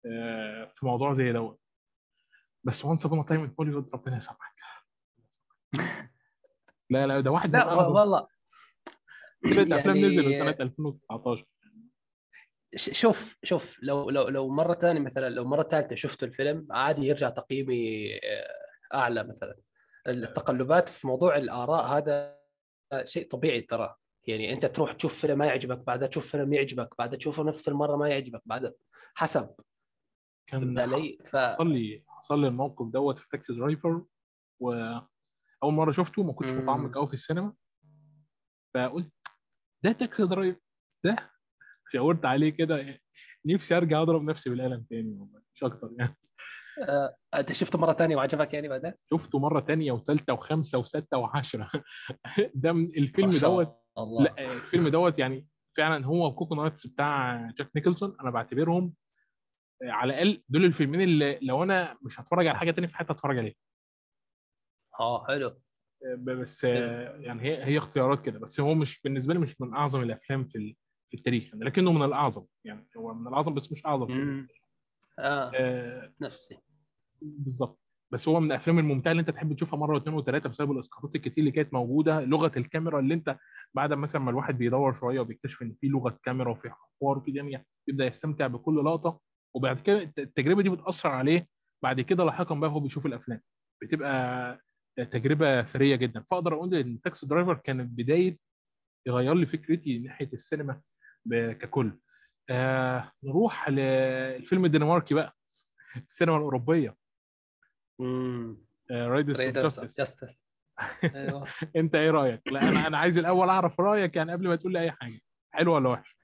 آه، 0.06 0.72
في 0.74 0.86
موضوع 0.86 1.12
زي 1.12 1.32
دوت. 1.32 1.60
بس 2.64 2.84
Once 2.84 3.06
Upon 3.06 3.26
a 3.26 3.29
Time 3.29 3.40
in 3.42 3.54
Hollywood 3.60 3.90
ربنا 3.94 4.16
يسامحك. 4.16 4.56
لا 6.90 7.06
لا 7.06 7.20
ده 7.20 7.30
واحد 7.30 7.52
لا 7.56 7.64
والله 7.74 8.28
ثلاث 9.42 9.72
افلام 9.72 9.96
نزلوا 9.96 10.32
سنة 10.32 10.56
2019 10.60 11.42
ش- 11.42 11.46
شوف 12.76 13.36
شوف 13.44 13.78
لو 13.82 14.10
لو 14.10 14.28
لو 14.28 14.48
مرة 14.48 14.74
ثانية 14.74 15.00
مثلا 15.00 15.28
لو 15.28 15.44
مرة 15.44 15.62
ثالثة 15.62 15.94
شفت 15.94 16.22
الفيلم 16.22 16.66
عادي 16.70 17.06
يرجع 17.06 17.30
تقييمي 17.30 18.14
آه، 18.14 18.94
أعلى 18.94 19.24
مثلا 19.24 19.56
التقلبات 20.06 20.88
في 20.88 21.06
موضوع 21.06 21.36
الآراء 21.36 21.86
هذا 21.86 22.36
شيء 23.04 23.28
طبيعي 23.28 23.60
ترى 23.60 23.96
يعني 24.26 24.52
أنت 24.52 24.66
تروح 24.66 24.92
تشوف 24.92 25.20
فيلم 25.20 25.38
ما 25.38 25.46
يعجبك 25.46 25.78
بعدها 25.78 26.08
تشوف 26.08 26.30
فيلم 26.30 26.52
يعجبك 26.52 26.94
بعدها 26.98 27.18
تشوفه 27.18 27.42
نفس 27.42 27.68
المرة 27.68 27.96
ما 27.96 28.08
يعجبك 28.08 28.42
بعدها 28.46 28.72
حسب 29.14 29.54
كان 30.46 30.78
علي؟ 30.78 31.18
ف 31.24 31.36
حصل 31.36 31.68
لي 31.68 32.04
حصل 32.08 32.40
لي 32.40 32.48
الموقف 32.48 32.86
دوت 32.86 33.18
في 33.18 33.28
Taxi 33.28 33.54
Driver 33.54 34.04
واول 34.60 35.72
مرة 35.74 35.90
شفته 35.90 36.22
ما 36.22 36.32
كنتش. 36.32 36.52
متعمق 36.52 36.94
قوي 36.94 37.06
في 37.06 37.14
السينما 37.14 37.54
فقلت 38.74 39.12
ده 39.84 39.92
Taxi 39.92 40.26
Driver 40.26 40.60
ده 41.04 41.35
شاورت 41.92 42.24
عليه 42.24 42.50
كده 42.50 43.00
نفسي 43.46 43.76
أرجع 43.76 44.02
أضرب 44.02 44.22
نفسي 44.22 44.50
بالقلم 44.50 44.86
تاني 44.90 45.12
والله 45.12 45.40
مش 45.54 45.64
أكتر 45.64 45.90
يعني. 45.98 46.16
آه، 46.88 47.16
أنت 47.34 47.52
شفته 47.52 47.78
مرة 47.78 47.92
ثانية 47.92 48.16
وعجبك 48.16 48.54
يعني 48.54 48.68
بعدين؟ 48.68 48.92
شفته 49.10 49.38
مرة 49.38 49.60
تانية 49.60 49.92
وثالثه 49.92 50.32
وخمسه 50.32 50.78
وستة 50.78 51.18
وعشرة. 51.18 51.70
ده 52.54 52.72
من 52.72 52.84
الفيلم 52.84 53.30
دوت 53.30 53.80
الله. 53.98 54.24
لا 54.24 54.52
الفيلم 54.52 54.88
دوت 54.88 55.18
يعني 55.18 55.46
فعلا 55.76 56.06
هو 56.06 56.26
و 56.26 56.30
Cuckoo's 56.30 56.54
Nest 56.54 56.86
بتاع 56.86 57.36
جاك 57.50 57.70
نيكلسون 57.76 58.16
أنا 58.20 58.30
بعتبرهم 58.30 58.94
على 59.82 60.12
الأقل 60.12 60.42
دول 60.48 60.64
الفيلمين 60.64 61.00
اللي 61.00 61.38
لو 61.42 61.62
أنا 61.62 61.98
مش 62.02 62.20
هتفرج 62.20 62.46
على 62.46 62.58
حاجة 62.58 62.70
تانية 62.70 62.88
في 62.88 62.96
حياتي 62.96 63.12
هتفرج 63.12 63.38
عليها. 63.38 63.54
آه 65.00 65.26
حلو. 65.26 65.60
بس 66.18 66.64
يعني 66.64 67.42
هي 67.42 67.64
هي 67.64 67.78
اختيارات 67.78 68.24
كده 68.24 68.38
بس 68.38 68.60
هو 68.60 68.74
مش 68.74 69.02
بالنسبة 69.02 69.34
لي 69.34 69.40
مش 69.40 69.60
من 69.60 69.74
أعظم 69.74 70.02
الأفلام 70.02 70.44
في 70.44 70.76
في 71.10 71.16
التاريخ 71.16 71.44
يعني 71.44 71.64
لكنه 71.64 71.92
من 71.92 72.02
الأعظم 72.02 72.44
يعني 72.64 72.86
هو 72.96 73.14
من 73.14 73.28
الأعظم 73.28 73.54
بس 73.54 73.72
مش 73.72 73.86
أعظم. 73.86 74.12
آه. 75.18 75.50
آه. 75.54 76.12
نفسي. 76.20 76.58
بالظبط. 77.22 77.80
بس 78.10 78.28
هو 78.28 78.40
من 78.40 78.46
الأفلام 78.46 78.78
الممتعة 78.78 79.10
اللي 79.10 79.20
أنت 79.20 79.30
تحب 79.30 79.52
تشوفها 79.56 79.78
مرة 79.78 79.94
واثنين 79.94 80.14
وثلاثة 80.16 80.48
بسبب 80.48 80.72
الإسقاطات 80.72 81.16
الكتير 81.16 81.38
اللي 81.38 81.50
كانت 81.50 81.74
موجودة 81.74 82.20
لغة 82.20 82.52
الكاميرا 82.56 83.00
اللي 83.00 83.14
أنت 83.14 83.38
بعد 83.74 83.92
مثلا 83.92 84.22
ما 84.22 84.30
الواحد 84.30 84.58
بيدور 84.58 84.92
شوية 84.94 85.20
وبيكتشف 85.20 85.62
إن 85.62 85.74
في 85.80 85.88
لغة 85.88 86.18
كاميرا 86.24 86.50
وفي 86.50 86.70
حوار 86.70 87.18
وفي 87.18 87.30
جميع 87.30 87.62
يبدأ 87.88 88.06
يستمتع 88.06 88.46
بكل 88.46 88.84
لقطة. 88.84 89.20
وبعد 89.54 89.80
كده 89.80 90.02
الت- 90.02 90.18
التجربة 90.18 90.62
دي 90.62 90.68
بتأثر 90.70 91.08
عليه. 91.08 91.48
بعد 91.82 92.00
كده 92.00 92.24
لاحقا 92.24 92.54
بقى 92.54 92.70
هو 92.70 92.80
بيشوف 92.80 93.06
الأفلام. 93.06 93.40
بتبقى 93.82 94.60
تجربة 94.96 95.62
ثرية 95.62 95.96
جدا. 95.96 96.24
فأقدر 96.30 96.54
أقول 96.54 96.74
إن 96.74 97.00
Taxi 97.00 97.26
Driver 97.26 97.54
كانت 97.54 97.90
بداية 97.98 98.38
يغير 99.06 99.34
لي 99.34 99.46
فكرتي 99.46 99.98
ناحية 99.98 100.30
السينما 100.32 100.80
ككل. 101.32 101.98
آه 102.50 103.12
نروح 103.24 103.68
للفيلم 103.68 104.64
الدنماركي 104.64 105.14
بقى. 105.14 105.36
السينما 106.08 106.36
الأوروبية. 106.36 106.96
امم 108.00 108.66
رايدرز 108.90 109.40
اوف 109.40 109.80
جاستس. 109.98 110.46
أيوه. 111.04 111.44
أنت 111.76 111.94
إيه 111.94 112.10
رأيك؟ 112.10 112.42
لا 112.52 112.68
أنا 112.68 112.86
أنا 112.86 112.98
عايز 112.98 113.18
الأول 113.18 113.48
أعرف 113.48 113.80
رأيك 113.80 114.16
يعني 114.16 114.32
قبل 114.32 114.48
ما 114.48 114.56
تقول 114.56 114.72
لي 114.72 114.80
أي 114.80 114.90
حاجة. 114.90 115.20
حلو 115.50 115.74
ولا 115.74 115.88
وحش؟ 115.88 116.16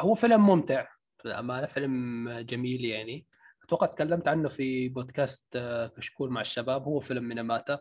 هو 0.00 0.14
فيلم 0.14 0.46
ممتع. 0.46 0.86
للأمانة 1.24 1.66
فيلم 1.66 2.30
جميل 2.30 2.84
يعني. 2.84 3.26
أتوقع 3.64 3.86
تكلمت 3.86 4.28
عنه 4.28 4.48
في 4.48 4.88
بودكاست 4.88 5.56
آه، 5.56 5.86
كشكول 5.86 6.30
مع 6.30 6.40
الشباب. 6.40 6.82
هو 6.82 7.00
فيلم 7.00 7.24
ميناماتا 7.28 7.80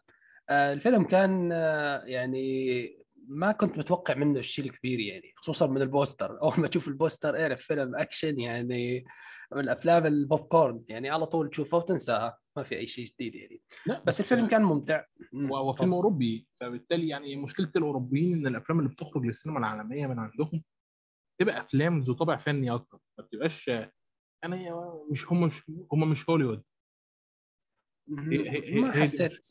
آه، 0.50 0.74
الفيلم 0.74 1.04
كان 1.04 1.50
آه، 1.52 2.04
يعني 2.04 3.06
ما 3.32 3.52
كنت 3.52 3.78
متوقع 3.78 4.14
منه 4.14 4.40
الشيء 4.40 4.66
الكبير 4.66 5.00
يعني 5.00 5.34
خصوصا 5.36 5.68
من 5.68 5.82
البوستر. 5.82 6.42
أول 6.42 6.60
ما 6.60 6.68
تشوف 6.68 6.88
البوستر 6.88 7.42
اعرف 7.42 7.62
فيلم 7.62 7.96
أكشن 7.96 8.40
يعني 8.40 9.06
من 9.52 9.60
الأفلام 9.60 10.06
البوب 10.06 10.40
كورن 10.40 10.84
يعني 10.88 11.10
على 11.10 11.26
طول 11.26 11.50
تشوفها 11.50 11.80
وتنساها 11.80 12.38
ما 12.58 12.64
في 12.64 12.78
أي 12.78 12.88
شيء 12.88 13.06
جديد 13.08 13.36
يعني. 13.36 13.62
لا 13.86 14.04
بس 14.04 14.20
الفيلم 14.20 14.48
كان 14.48 14.64
ممتع. 14.64 15.04
مم، 15.34 15.48
هو 15.48 15.58
هو 15.58 15.74
فيلم 15.74 15.94
أوروبي. 15.94 16.48
فبالتالي 16.60 17.08
يعني 17.08 17.36
مشكلة 17.36 17.72
الأوروبيين 17.76 18.38
إن 18.38 18.48
الأفلام 18.48 18.80
اللي 18.80 18.90
بتخرج 18.90 19.26
للسينما 19.26 19.60
العالمية 19.60 20.08
من 20.08 20.20
عندهم 20.20 20.64
تبقى 21.42 21.62
أفلام 21.62 22.00
ذو 22.00 22.14
طابع 22.14 22.38
فني 22.38 22.72
أكتر. 22.72 23.00
ما 23.18 23.24
بتبقاش 23.24 23.68
يعني 24.44 24.72
مش 25.12 25.32
هم 25.32 25.44
مش 25.44 25.72
هم 25.92 26.10
مش 26.12 26.30
هوليوود. 26.30 26.64
هي- 28.20 28.50
هي- 28.50 28.74
هي- 28.76 28.80
ما 28.80 28.92
حسيت 29.02 29.48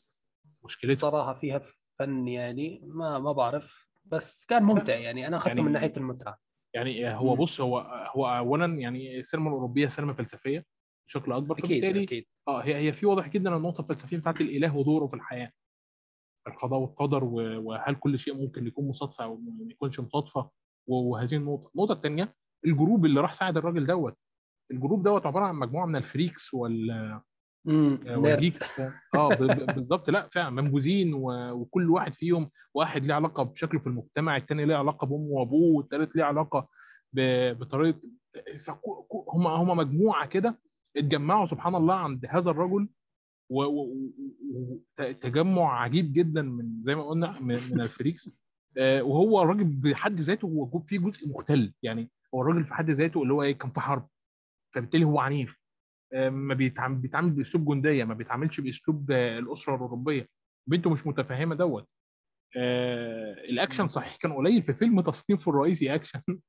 مشكلته 0.65 0.95
صراحة 0.95 1.35
فيها 1.35 1.63
فن 1.99 2.29
يعني 2.29 2.81
ما 2.85 3.19
ما 3.19 3.33
بعرف. 3.33 3.89
بس 4.05 4.47
كان 4.47 4.63
ممتع 4.63 4.97
يعني 4.97 5.27
أنا 5.27 5.37
اخذته 5.37 5.49
يعني- 5.49 5.63
من 5.63 5.73
ناحية 5.73 5.93
المتعة. 5.97 6.39
يعني 6.75 7.15
هو. 7.15 7.37
بص 7.37 7.61
هو 7.61 7.79
هو 8.17 8.27
اولا 8.27 8.67
يعني 8.67 9.19
السينما 9.21 9.49
الأوروبية 9.49 9.89
سينما 9.89 10.13
فلسفية 10.13 10.65
بشكل 11.09 11.33
أكبر 11.33 11.59
أكيد 11.59 11.85
أكيد. 11.85 12.25
آه 12.49 12.61
هي 12.61 12.75
هي 12.77 12.93
في 12.93 13.07
واضح 13.07 13.29
جدا 13.29 13.57
النقطة 13.57 13.81
الفلسفية 13.81 14.17
بتاعت 14.17 14.41
الإله 14.41 14.77
ودوره 14.77 15.07
في 15.07 15.15
الحياة. 15.15 15.53
القضاء 16.49 16.81
والقدر 16.81 17.25
وهل 17.25 17.95
كل 17.95 18.19
شيء 18.19 18.35
ممكن 18.35 18.67
يكون 18.67 18.89
مصادفة 18.89 19.25
أو 19.25 19.37
ما 19.37 19.71
يكونش 19.71 20.01
مصادفة؟ 20.01 20.51
وهذه 20.89 21.35
النقطة. 21.37 21.71
النقطة 21.75 21.93
الثانية 21.93 22.35
ال 22.67 22.73
group 22.73 23.05
اللي 23.07 23.21
راح 23.21 23.35
ساعد 23.35 23.57
الراجل 23.57 23.87
دوت. 23.87 24.17
ال 24.71 24.76
group 24.76 25.03
دوت 25.03 25.27
عبارة 25.27 25.45
عن 25.45 25.55
مجموعة 25.55 25.87
من 25.87 25.97
ال 25.97 26.05
freaks 26.05 26.55
وال 26.55 27.21
امم 27.69 27.99
وال 28.07 28.23
geeks 28.23 28.63
آه 29.15 29.29
ب- 29.29 29.75
بالظبط 29.75 30.11
لا 30.11 30.29
فعلا 30.33 30.51
منبوذين 30.51 31.15
وكل 31.15 31.91
واحد 31.91 32.15
فيهم 32.15 32.51
واحد 32.75 33.05
ليه 33.05 33.15
علاقة 33.15 33.43
بشكله 33.43 33.81
في 33.81 33.87
المجتمع 33.87 34.37
الثاني 34.37 34.65
ليه 34.65 34.77
علاقة 34.77 35.07
بأمه 35.07 35.29
وأبوه 35.31 35.77
والثالث 35.77 36.17
ليه 36.17 36.25
علاقة 36.25 36.69
بطريقة 37.53 38.01
هم 39.29 39.47
هم 39.47 39.77
مجموعة 39.77 40.27
كده 40.27 40.59
اتجمعوا 40.97 41.47
سبحان 41.47 41.75
الله 41.75 41.95
عند 41.95 42.27
هذا 42.29 42.51
الرجل 42.51 42.89
وتجمع 44.99 45.81
عجيب 45.83 46.13
جدا 46.13 46.43
من 46.43 46.83
زي 46.83 46.95
ما 46.95 47.03
قلنا 47.09 47.41
من, 47.41 47.55
من 47.73 47.81
ال 47.81 47.87
freaks. 47.87 48.31
آه، 48.79 49.03
وهو 49.03 49.43
الراجل 49.43 49.65
بحد 49.65 50.21
ذاته 50.21 50.47
هو 50.47 50.81
فيه 50.81 50.99
جزء 50.99 51.29
مختل. 51.29 51.73
يعني 51.83 52.11
هو 52.35 52.43
الراجل 52.43 52.65
في 52.65 52.75
حد 52.75 52.91
ذاته 52.91 53.23
اللي 53.23 53.33
هو 53.35 53.43
إيه 53.43 53.59
كان 53.59 53.71
في 53.71 53.81
حرب 53.81 54.09
فبالتالي 54.75 55.05
هو 55.05 55.19
عنيف. 55.21 55.53
آه، 55.53 55.68
ما 56.13 56.55
بيتعامل 56.55 56.97
بيتعامل 56.97 57.31
بأسلوب 57.31 57.75
جندية 57.75 58.05
ما 58.05 58.15
بيتعاملش 58.15 58.61
بأسلوب 58.61 59.11
آه، 59.11 59.39
الأسرة 59.39 59.75
الأوروبية. 59.75 60.29
بنته 60.67 60.91
مش 60.91 61.07
متفهمة 61.07 61.55
دوت. 61.55 61.89
آه، 62.57 63.33
الأكشن 63.33 63.89
صحيح 63.89 64.17
كان 64.17 64.33
قليل 64.33 64.63
في 64.63 64.75
فيلم 64.75 65.01
تصنيفه 65.01 65.51
الرئيسي 65.51 65.95
أكشن. 65.95 66.21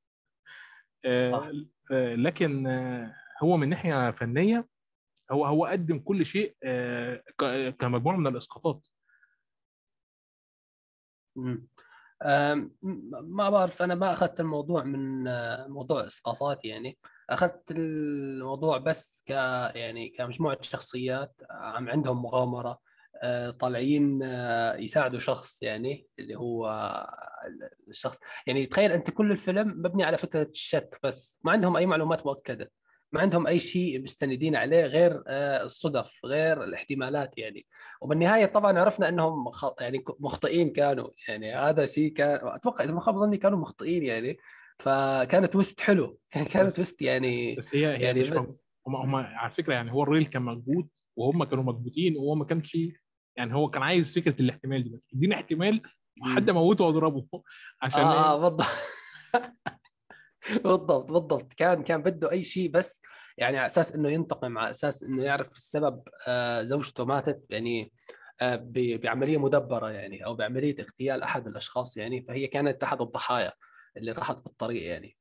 آه،. 1.05 1.51
آه، 1.91 2.15
لكن 2.15 2.67
آه، 2.67 3.15
هو 3.43 3.57
من 3.57 3.69
ناحية 3.69 4.11
فنية 4.11 4.67
هو 5.31 5.45
هو 5.45 5.65
قدم 5.65 5.99
كل 5.99 6.25
شيء 6.25 6.55
آه، 6.63 7.23
كمجموعة 7.79 8.17
من 8.17 8.27
الإسقاطات. 8.27 8.87
ما 12.21 13.49
بعرف 13.49 13.81
أنا 13.81 13.95
ما 13.95 14.13
أخذت 14.13 14.39
الموضوع 14.39 14.83
من 14.83 15.27
آه، 15.27 15.67
موضوع 15.67 16.07
اسقاطات 16.07 16.65
يعني. 16.65 16.97
أخذت 17.29 17.63
الموضوع 17.71 18.77
بس 18.77 19.23
ك 19.27 19.29
يعني 19.75 20.09
كمجموعة 20.09 20.57
شخصيات 20.61 21.41
عم 21.51 21.89
عندهم 21.89 22.21
مغامرة 22.21 22.79
آه، 23.23 23.51
طالعين 23.51 24.23
آه، 24.23 24.75
يساعدوا 24.75 25.19
شخص 25.19 25.63
يعني 25.63 26.07
اللي 26.19 26.35
هو 26.35 26.67
الشخص. 27.87 28.19
يعني 28.47 28.65
تخيل 28.65 28.91
أنت 28.91 29.09
كل 29.09 29.31
الفيلم 29.31 29.67
مبني 29.67 30.03
على 30.03 30.17
فكرة 30.17 30.43
الشك 30.43 30.99
بس 31.03 31.39
ما 31.43 31.51
عندهم 31.51 31.77
أي 31.77 31.85
معلومات 31.85 32.25
مؤكدة. 32.25 32.71
ما 33.11 33.21
عندهم 33.21 33.47
أي 33.47 33.59
شيء 33.59 34.03
مستندين 34.03 34.55
عليه 34.55 34.85
غير 34.85 35.23
آه، 35.27 35.63
الصدف 35.63 36.19
غير 36.25 36.63
الاحتمالات 36.63 37.37
يعني. 37.37 37.65
وبالنهاية 38.01 38.45
طبعا 38.45 38.79
عرفنا 38.79 39.09
إنهم. 39.09 39.51
يعني 39.81 40.03
مخطئين 40.19 40.69
كانوا 40.73 41.09
يعني. 41.27 41.53
هذا 41.55 41.85
شيء 41.85 42.13
كان 42.13 42.39
أتوقع 42.47 42.83
إذا 42.83 42.93
ما 42.93 43.01
خاب 43.01 43.15
ظني 43.17 43.37
كانوا 43.37 43.57
مخطئين 43.59 44.03
يعني. 44.03 44.37
فكان 44.79 45.49
تويست 45.49 45.79
حلو. 45.79 46.19
كان 46.31 46.45
كان 46.53 46.65
بس- 46.65 46.73
تويست 46.75 47.01
يعني 47.01 47.55
بس 47.55 47.75
هي 47.75 47.87
هي 47.97 48.01
يعني 48.01 48.23
هم 48.87 48.95
هم 48.95 49.15
على 49.15 49.51
فكرة 49.51 49.73
يعني 49.73 49.91
هو 49.91 50.03
الراجل 50.03 50.25
كان 50.25 50.41
مكبوت 50.41 51.01
وهم 51.15 51.43
كانوا 51.43 51.63
مكبوتين 51.63 52.17
وهو 52.17 52.35
ما 52.35 52.45
كانش 52.45 52.77
يعني 53.37 53.55
هو 53.55 53.69
كان 53.69 53.83
عايز 53.83 54.19
فكرة 54.19 54.41
الاحتمال 54.41 54.83
دي 54.83 54.89
بس. 54.89 55.07
اديني 55.13 55.35
احتمال 55.35 55.81
حد 56.23 56.49
اموته 56.49 56.83
واضربه. 56.83 57.25
عشان 57.81 58.01
آه 58.01 58.13
إيه؟ 58.13 58.19
آه 58.19 58.39
بالضبط. 58.49 58.65
بالضبط 60.63 61.11
بالضبط. 61.11 61.53
كان 61.53 61.83
كان 61.83 62.01
بده 62.01 62.31
أي 62.31 62.43
شيء 62.43 62.71
بس 62.71 63.01
يعني 63.37 63.57
على 63.57 63.67
أساس 63.67 63.95
إنه 63.95 64.09
ينتقم 64.09 64.57
على 64.57 64.69
أساس 64.69 65.03
إنه 65.03 65.23
يعرف 65.23 65.51
السبب 65.51 66.03
آه 66.27 66.63
زوجته 66.63 67.05
ماتت 67.05 67.45
يعني 67.49 67.91
آه 68.41 68.69
بعملية 68.75 69.37
مدبرة 69.37 69.89
يعني 69.89 70.25
أو 70.25 70.35
بعملية 70.35 70.75
اغتيال 70.79 71.21
أحد 71.23 71.47
الأشخاص 71.47 71.97
يعني 71.97 72.21
فهي 72.21 72.47
كانت 72.47 72.83
احد 72.83 73.01
الضحايا 73.01 73.53
اللي 73.97 74.11
راحت 74.11 74.37
بالطريق 74.37 74.83
يعني. 74.83 75.17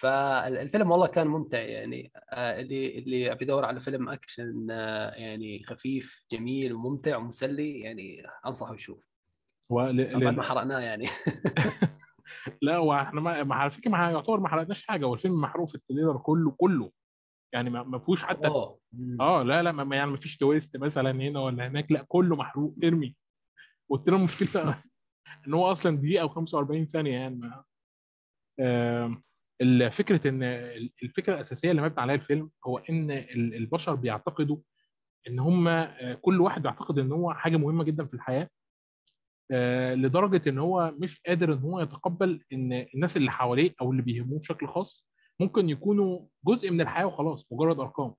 فالفيلم 0.00 0.90
والله 0.90 1.06
كان 1.06 1.26
ممتع 1.26 1.58
يعني 1.58 2.12
آه 2.32 2.60
اللي 2.60 2.98
اللي 2.98 3.34
بيدور 3.34 3.64
على 3.64 3.80
فيلم 3.80 4.08
أكشن 4.08 4.66
يعني 5.16 5.64
خفيف 5.64 6.26
جميل 6.32 6.72
وممتع 6.72 7.16
ومسلي 7.16 7.80
يعني 7.80 8.22
أنصحه 8.46 8.74
يشوف. 8.74 9.04
طبعا 10.20 10.30
ما 10.30 10.42
حرقناه 10.42 10.80
يعني. 10.80 11.06
لا 12.62 12.76
هو 12.76 12.94
إحنا 12.94 13.20
ما 13.20 13.42
ما- 13.42 13.54
على 13.54 13.70
فكرة 13.70 13.90
ما 13.90 14.10
يعتبر 14.10 14.40
ما 14.40 14.48
حرقناش 14.48 14.86
حاجة 14.86 15.04
هو 15.06 15.14
الفيلم 15.14 15.40
محروق 15.40 15.68
في 15.68 15.74
ال 15.74 15.80
trailer 15.80 16.18
كله 16.18 16.50
كله. 16.50 16.92
يعني 17.54 17.70
ما 17.70 17.82
ما 17.82 17.98
فيهوش 17.98 18.22
حتى 18.24 18.46
اوه 18.48 18.78
آه 19.20 19.42
لا 19.42 19.62
لا 19.62 19.72
ما 19.72 19.96
يعني 19.96 20.10
ما 20.10 20.16
فيش 20.16 20.36
twist 20.36 20.76
مثلا 20.76 21.10
هنا 21.10 21.40
ولا 21.40 21.66
هناك 21.68 21.92
لا 21.92 22.04
كله 22.08 22.36
محروق 22.36 22.74
ارمي. 22.84 23.16
وال 23.88 23.96
trailer 23.96 24.22
مشكلته 24.24 24.62
إن 25.46 25.54
هو 25.54 25.72
أصلا 25.72 25.96
دقيقة 25.96 26.28
و45 26.28 26.84
ثانية 26.84 27.12
يعني 27.12 27.34
ما. 27.36 27.64
آم، 28.60 29.22
الفكرة 29.60 30.28
إن 30.28 30.42
الفكرة 31.02 31.34
الأساسية 31.34 31.70
اللي 31.70 31.82
مبني 31.82 32.00
عليها 32.00 32.14
الفيلم 32.14 32.50
هو 32.66 32.78
إن 32.78 33.10
ال- 33.10 33.54
البشر 33.54 33.94
بيعتقدوا 33.94 34.56
إن 35.28 35.38
هم 35.38 35.68
آه، 35.68 36.14
كل 36.14 36.40
واحد 36.40 36.62
بيعتقد 36.62 36.98
إن 36.98 37.12
هو 37.12 37.34
حاجة 37.34 37.56
مهمة 37.56 37.84
جدا 37.84 38.04
في 38.06 38.14
الحياة. 38.14 38.42
آه، 38.42 38.48
لدرجة 39.94 40.48
إن 40.48 40.58
هو 40.58 40.94
مش 40.98 41.20
قادر 41.26 41.52
إن 41.52 41.58
هو 41.58 41.80
يتقبل 41.80 42.44
إن 42.52 42.86
الناس 42.94 43.16
اللي 43.16 43.30
حواليه 43.30 43.74
أو 43.80 43.90
اللي 43.90 44.02
بيهموه 44.02 44.38
بشكل 44.38 44.66
خاص 44.68 45.08
ممكن 45.40 45.68
يكونوا 45.68 46.26
جزء 46.46 46.70
من 46.70 46.80
الحياة 46.80 47.06
وخلاص 47.06 47.46
مجرد 47.52 47.80
أرقام 47.80 48.14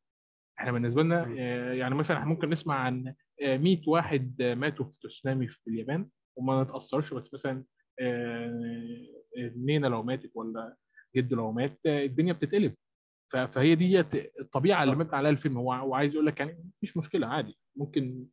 إحنا 0.59 0.71
بالنسبة 0.71 1.03
لنا. 1.03 1.35
آه، 1.39 1.73
يعني 1.73 1.95
مثلا 1.95 2.17
إحنا 2.17 2.29
ممكن 2.29 2.49
نسمع 2.49 2.75
عن 2.75 3.13
آه، 3.43 3.57
100 3.57 3.81
واحد 3.87 4.41
آه، 4.41 4.55
ماتوا 4.55 4.85
في 4.85 4.99
تسونامي 5.03 5.47
في 5.47 5.59
اليابان 5.67 6.09
وما 6.37 6.63
نتأثرش 6.63 7.13
بس 7.13 7.33
مثلا 7.33 7.63
آه، 7.99 8.59
نينا 9.55 9.87
لو 9.87 10.03
ماتت 10.03 10.31
ولا 10.35 10.75
جد 11.15 11.33
لو 11.33 11.51
مات 11.51 11.79
آه، 11.85 12.05
الدنيا 12.05 12.33
بتتقلب 12.33 12.73
فهي 13.51 13.75
دي 13.75 13.99
الطبيعة 14.39 14.83
اللي. 14.83 14.95
مبني 14.95 15.15
عليها 15.15 15.31
الفيلم 15.31 15.57
هو 15.57 15.73
هو 15.73 15.95
عايز 15.95 16.13
يقول 16.13 16.25
لك 16.25 16.39
يعني 16.39 16.71
مفيش 16.77 16.97
مشكلة 16.97 17.27
عادي 17.27 17.57
ممكن 17.75 18.27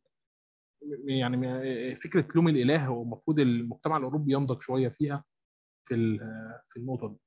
يعني 1.05 1.95
فكرة 1.95 2.27
لوم 2.35 2.47
الإله 2.47 2.85
هو 2.85 3.03
المفروض 3.03 3.39
المجتمع 3.39 3.97
الأوروبي 3.97 4.33
ينضج 4.33 4.61
شوية 4.61 4.89
فيها 4.89 5.23
في 5.87 6.17
في 6.69 6.77
النقطة 6.77 7.07
دي 7.07 7.17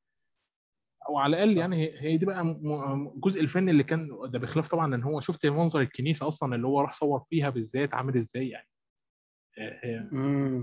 أو 1.09 1.19
على 1.19 1.37
الأقل. 1.37 1.59
يعني 1.59 2.01
هي- 2.01 2.17
دي 2.17 2.27
بقى 2.27 2.43
الجزء 3.15 3.41
الفني 3.41 3.71
اللي 3.71 3.83
كان 3.85 4.09
ده 4.31 4.39
بخلاف 4.39 4.69
طبعا 4.69 4.95
إن 4.95 5.03
هو 5.03 5.21
شفت 5.21 5.47
منظر 5.47 5.81
الكنيسة 5.81 6.29
أصلا 6.29 6.55
اللي 6.57 6.67
هو 6.67 6.81
راح 6.81 6.93
صور 6.93 7.21
فيها 7.31 7.51
بالذات 7.51 7.95
عامل 7.95 8.17
إزاي 8.17 8.49
يعني. 8.49 8.69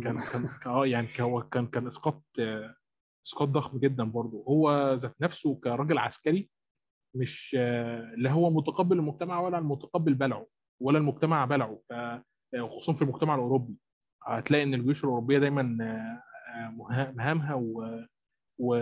كان 0.03 0.19
كان 0.33 0.47
آه 0.65 0.85
يعني 0.87 1.07
هو 1.19 1.41
كان 1.49 1.67
كان 1.67 1.87
إسقاط 1.87 2.23
إسقاط 3.27 3.47
ضخم 3.47 3.79
جدا 3.79 4.03
برضه 4.03 4.43
هو 4.47 4.93
ذات 4.93 5.21
نفسه 5.21 5.55
كراجل 5.63 5.97
عسكري 5.97 6.49
مش 7.15 7.53
لا 8.17 8.31
هو 8.31 8.49
متقبل 8.49 8.97
المجتمع 8.99 9.39
ولا 9.39 9.57
المتقبل 9.57 10.13
بلعه 10.13 10.47
ولا 10.81 10.97
المجتمع 10.97 11.45
بلعه 11.45 11.79
ف- 11.89 12.21
خصوصا 12.59 12.93
في 12.93 13.01
المجتمع 13.01 13.35
الأوروبي. 13.35 13.75
هتلاقي 14.23 14.63
إن 14.63 14.73
الجيوش 14.73 15.03
الأوروبية 15.03 15.39
دايما 15.39 15.77
آه، 15.81 16.23
آه، 16.57 16.69
مها- 16.69 17.11
مهامها 17.11 17.53
و 17.55 17.99
و 18.59 18.75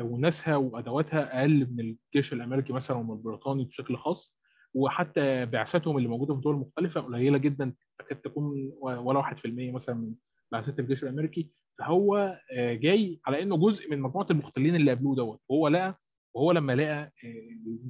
وناسها 0.00 0.56
وأدواتها 0.56 1.40
أقل 1.40 1.68
من 1.70 1.80
الجيش 2.14 2.32
الأمريكي 2.32 2.72
مثلا 2.72 2.96
ومن 2.96 3.10
البريطاني 3.12 3.64
بشكل 3.64 3.96
خاص. 3.96 4.38
وحتى 4.74 5.46
بعثاتهم 5.46 5.96
اللي 5.96 6.08
موجودة 6.08 6.34
في 6.34 6.40
دول 6.40 6.56
مختلفه 6.56 7.00
قليلة 7.00 7.38
جدا 7.38 7.74
تكاد 7.98 8.20
تكون 8.20 8.72
ولا 8.80 9.18
1% 9.18 9.72
مثلا 9.72 9.94
من 9.94 10.14
بعثات 10.52 10.78
الجيش 10.78 11.02
الأمريكي. 11.04 11.50
فهو 11.78 12.38
آه، 12.52 12.74
جاي 12.74 13.20
على 13.26 13.42
إنه 13.42 13.56
جزء 13.56 13.90
من 13.90 14.00
مجموعة 14.00 14.26
المختلين 14.30 14.74
اللي 14.76 14.90
قابلوه 14.90 15.16
دوت. 15.16 15.40
وهو 15.48 15.68
لقى 15.68 15.98
وهو 16.34 16.52
لما 16.52 16.76
لقى 16.76 17.02
آه، 17.02 17.12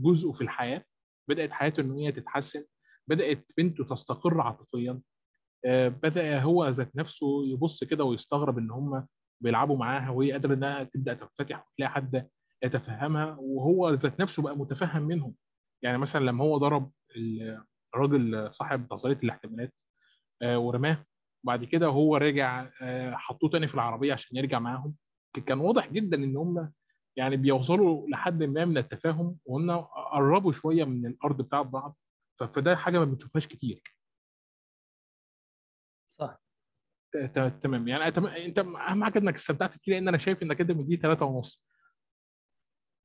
جزءه 0.02 0.32
في 0.32 0.40
الحياة 0.40 0.84
بدأت 1.28 1.52
حياته 1.52 1.80
إن 1.80 1.92
هي 1.92 2.12
تتحسن. 2.12 2.64
بدأت 3.08 3.46
بنته 3.58 3.84
تستقر 3.84 4.40
عاطفيا 4.40 5.00
آه، 5.66 5.88
بدأ 5.88 6.40
هو 6.40 6.68
ذات 6.68 6.96
نفسه 6.96 7.46
يبص 7.46 7.84
كده 7.84 8.04
ويستغرب 8.04 8.58
إن 8.58 8.70
هم 8.70 9.06
بيلعبوا 9.40 9.76
معاها 9.76 10.10
وهي 10.10 10.32
قادرة 10.32 10.54
إنها 10.54 10.84
تبدأ 10.84 11.14
تنفتح 11.14 11.68
وتلاقي 11.68 11.90
حد 11.90 12.28
يتفهمها 12.64 13.36
وهو 13.40 13.90
ذات 13.90 14.20
نفسه 14.20 14.42
بقى 14.42 14.56
متفهم 14.56 15.02
منهم. 15.02 15.34
يعني 15.82 15.98
مثلا 15.98 16.24
لما 16.24 16.44
هو 16.44 16.58
ضرب 16.58 16.90
الراجل 17.94 18.48
صاحب 18.52 18.92
نظرية 18.92 19.18
الاحتمالات 19.24 19.80
آه، 20.42 20.58
ورماه 20.58 21.04
وبعد 21.44 21.64
كده 21.64 21.88
وهو 21.88 22.16
راجع 22.16 22.68
آه، 22.82 23.14
حطوه 23.14 23.50
تاني 23.50 23.68
في 23.68 23.74
العربية 23.74 24.12
عشان 24.12 24.36
يرجع 24.36 24.58
معاهم. 24.58 24.94
كان 25.46 25.60
واضح 25.60 25.92
جدا 25.92 26.16
إن 26.16 26.36
هم 26.36 26.72
يعني 27.16 27.36
بيوصلوا 27.36 28.08
لحد 28.08 28.42
ما 28.42 28.64
من 28.64 28.78
التفاهم 28.78 29.36
وان 29.44 29.70
قربوا 30.12 30.52
شوية 30.52 30.84
من 30.84 31.06
الأرض 31.06 31.42
بتاعت 31.42 31.66
بعض. 31.66 31.96
فده 32.40 32.76
حاجة 32.76 32.98
ما 32.98 33.04
بنشوفهاش 33.04 33.46
كتير. 33.46 33.82
صح. 36.20 36.42
تمام. 37.62 37.88
يعني 37.88 38.06
أنت 38.46 38.58
أهم 38.58 39.04
حاجة 39.04 39.18
إنك 39.18 39.34
استمتعت 39.34 39.78
فيه 39.78 39.92
لأن 39.92 40.08
أنا 40.08 40.18
شايف 40.18 40.42
إنك 40.42 40.60
أنت 40.60 40.70
مديه 40.70 40.96
ثلاثة 40.96 41.26
ونص. 41.26 41.62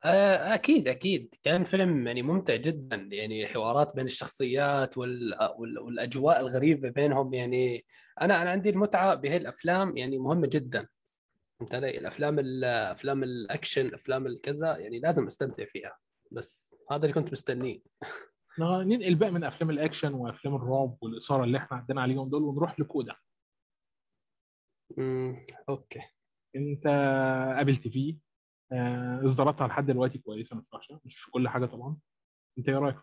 آه، 0.06 0.54
أكيد 0.54 0.88
أكيد. 0.88 1.36
كان 1.44 1.64
فيلم 1.64 2.08
يعني 2.08 2.22
ممتع 2.22 2.56
جدا. 2.56 2.96
يعني 3.12 3.48
حوارات 3.48 3.96
بين 3.96 4.06
الشخصيات 4.06 4.98
وال... 4.98 5.38
وال... 5.58 5.80
والأجواء 5.80 6.40
الغريبة 6.40 6.90
بينهم. 6.90 7.34
يعني 7.34 7.86
أنا 8.22 8.42
أنا 8.42 8.50
عندي 8.50 8.70
المتعة 8.70 9.16
بهي 9.16 9.38
الافلام 9.38 9.98
يعني 9.98 10.18
مهمة 10.18 10.48
جدا. 10.48 10.88
فهمت 11.60 11.74
علي؟ 11.76 11.98
الأفلام 11.98 12.40
ال- 12.40 12.64
أفلام 12.66 13.24
الأكشن 13.24 13.94
أفلام 13.94 14.28
الكذا 14.28 14.78
يعني 14.78 15.00
لازم 15.00 15.26
أستمتع 15.26 15.66
فيها. 15.66 15.98
بس 16.32 16.76
هذا 16.92 17.02
اللي 17.02 17.14
كنت 17.14 17.32
مستنيه. 17.32 17.80
ننقل 18.60 19.16
بقى 19.16 19.32
من 19.32 19.44
أفلام 19.44 19.70
الأكشن 19.70 20.14
وأفلام 20.14 20.56
الرعب 20.56 20.98
والإثارة 21.02 21.44
اللي 21.44 21.58
إحنا 21.58 21.78
عندنا 21.78 22.02
عليهم 22.02 22.30
دول 22.30 22.44
ونروح 22.44 22.80
لكودا. 22.80 23.16
امم 24.98 25.46
okay. 25.70 26.02
أنت 26.56 26.88
قابلت 27.58 27.88
فيه 27.88 28.18
آه، 28.72 29.26
إصداراتها 29.26 29.68
لحد 29.68 29.86
دلوقتي 29.86 30.18
كويسة 30.18 30.56
ما 30.56 30.62
تنفعش 30.62 30.94
مش 31.06 31.20
في 31.20 31.32
كل 31.32 31.50
حاجة 31.50 31.66
طبعا. 31.66 31.98
أنت 32.58 32.70
إيه 32.70 32.78
رأيك؟ 32.78 32.98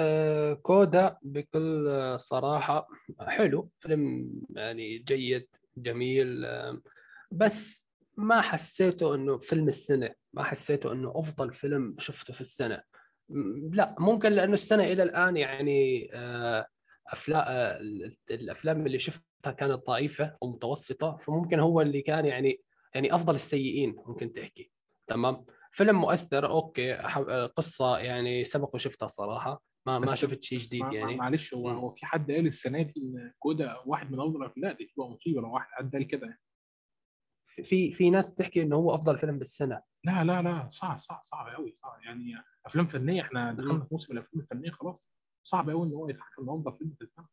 آه 0.00 0.54
كودا 0.54 1.18
بكل 1.22 1.86
صراحة 2.20 2.88
حلو 3.20 3.70
فيلم 3.80 4.30
يعني 4.50 4.98
جيد 4.98 5.48
جميل 5.76 6.44
آه 6.44 6.80
بس 7.30 7.88
ما 8.16 8.40
حسيته 8.40 9.14
إنه 9.14 9.38
فيلم 9.38 9.68
السنة 9.68 10.14
ما 10.32 10.42
حسيته 10.44 10.92
إنه 10.92 11.12
أفضل 11.16 11.54
فيلم 11.54 11.96
شفته 11.98 12.32
في 12.34 12.40
السنة. 12.40 12.76
م- 12.76 12.95
لا 13.72 13.94
ممكن 13.98 14.32
لأنه 14.32 14.52
السنة 14.52 14.84
إلى 14.84 15.02
الآن 15.02 15.36
يعني 15.36 16.10
آه 16.14 16.66
افلام 17.12 17.40
آه 17.46 17.78
ال- 17.80 18.16
الأفلام 18.30 18.86
اللي 18.86 18.98
شفتها 18.98 19.52
كانت 19.52 19.86
ضعيفة 19.86 20.36
ومتوسطة 20.40 21.16
فممكن 21.16 21.60
هو 21.60 21.80
اللي 21.80 22.02
كان 22.02 22.26
يعني 22.26 22.60
يعني 22.94 23.14
أفضل 23.14 23.34
السيئين 23.34 23.96
ممكن 24.06 24.32
تحكي. 24.32 24.70
تمام؟ 25.06 25.44
فيلم 25.72 26.00
مؤثر 26.00 26.46
أوكي 26.50 26.94
آه، 26.94 27.46
قصة 27.46 27.98
يعني 27.98 28.44
سبق 28.44 28.74
وشفتها 28.74 29.06
صراحة 29.06 29.62
ما 29.86 29.98
ما 29.98 30.14
شفت 30.14 30.42
شيء 30.42 30.58
جديد 30.58 30.92
يعني. 30.92 31.16
معلش 31.16 31.54
هو. 31.54 31.68
هو 31.68 31.90
في 31.90 32.06
حد 32.06 32.30
قال 32.32 32.46
السنة 32.46 32.82
دي 32.82 33.12
كودا 33.38 33.76
واحد 33.86 34.10
من 34.12 34.20
أفضل 34.20 34.42
الأفلام؟ 34.42 34.70
لا 34.70 34.76
دي 34.78 34.84
تبقى 34.96 35.08
مصيبة 35.08 35.40
لو 35.40 35.54
واحد 35.54 35.68
حد 35.70 35.92
قال 35.92 36.06
كده. 36.06 36.38
في 37.62 37.92
في 37.92 38.10
ناس 38.10 38.34
تحكي 38.34 38.62
إنه 38.62 38.76
هو 38.76 38.94
أفضل 38.94 39.18
فيلم 39.18 39.38
بالسنة. 39.38 39.82
لا 40.04 40.24
لا 40.24 40.42
لا 40.42 40.68
صعب 40.68 40.98
صعب 40.98 41.22
صعب 41.22 41.54
قوي 41.54 41.72
صعب. 41.74 42.00
يعني 42.02 42.34
أفلام 42.66 42.86
فنية 42.86 43.22
إحنا 43.22 43.52
دخلنا. 43.52 43.80
في 43.84 43.88
موسم 43.92 44.12
الأفلام 44.12 44.42
الفنية 44.42 44.70
خلاص. 44.70 45.10
صعب 45.44 45.70
قوي 45.70 45.86
إن 45.86 45.92
هو 45.92 46.08
يتحكم 46.08 46.50
افضل 46.50 46.78
فيلم 46.78 46.94
في 46.98 47.04
السنة. 47.04 47.26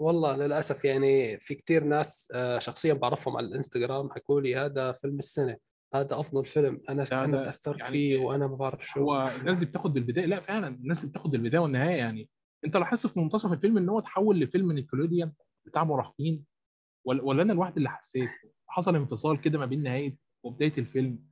والله 0.00 0.36
للأسف 0.36 0.84
يعني 0.84 1.40
في 1.40 1.54
كتير 1.54 1.84
ناس 1.84 2.28
آه، 2.34 2.58
شخصيا 2.58 2.94
بعرفهم 2.94 3.36
على 3.36 3.46
الإنستغرام 3.46 4.10
حكوا 4.10 4.40
لي 4.40 4.56
هذا 4.56 4.92
فيلم 4.92 5.18
السنة 5.18 5.56
هذا 5.94 6.20
أفضل 6.20 6.46
فيلم. 6.46 6.82
أنا 6.88 7.04
أنا 7.12 7.44
تأثرت 7.44 7.78
يعني 7.78 7.90
فيه 7.92 8.18
وأنا 8.18 8.46
ما 8.46 8.56
بعرف 8.56 8.86
شو. 8.86 9.00
هو 9.00 9.30
الناس 9.40 9.58
دي 9.58 9.64
بتاخد 9.64 9.92
بالبداية 9.92 10.26
لا 10.26 10.40
فعلا 10.40 10.68
الناس 10.68 11.00
دي 11.00 11.06
بتاخد 11.06 11.30
بالبدايه 11.30 11.60
والنهاية 11.60 11.96
يعني. 11.96 12.28
أنت 12.64 12.76
لاحظت 12.76 13.06
في 13.06 13.20
منتصف 13.20 13.52
الفيلم 13.52 13.78
إن 13.78 13.88
هو 13.88 14.00
تحول 14.00 14.40
لفيلم 14.40 14.72
نيكلوديان 14.72 15.32
بتاع 15.66 15.84
مراهقين؟ 15.84 16.44
ولا 17.04 17.22
ولا 17.22 17.42
أنا 17.42 17.52
الواحد 17.52 17.76
اللي 17.76 17.90
حسيت؟ 17.90 18.30
حصل 18.68 18.96
انفصال 18.96 19.40
كده 19.40 19.58
ما 19.58 19.66
بين 19.66 19.82
نهاية 19.82 20.16
وبداية 20.42 20.72
الفيلم. 20.78 21.28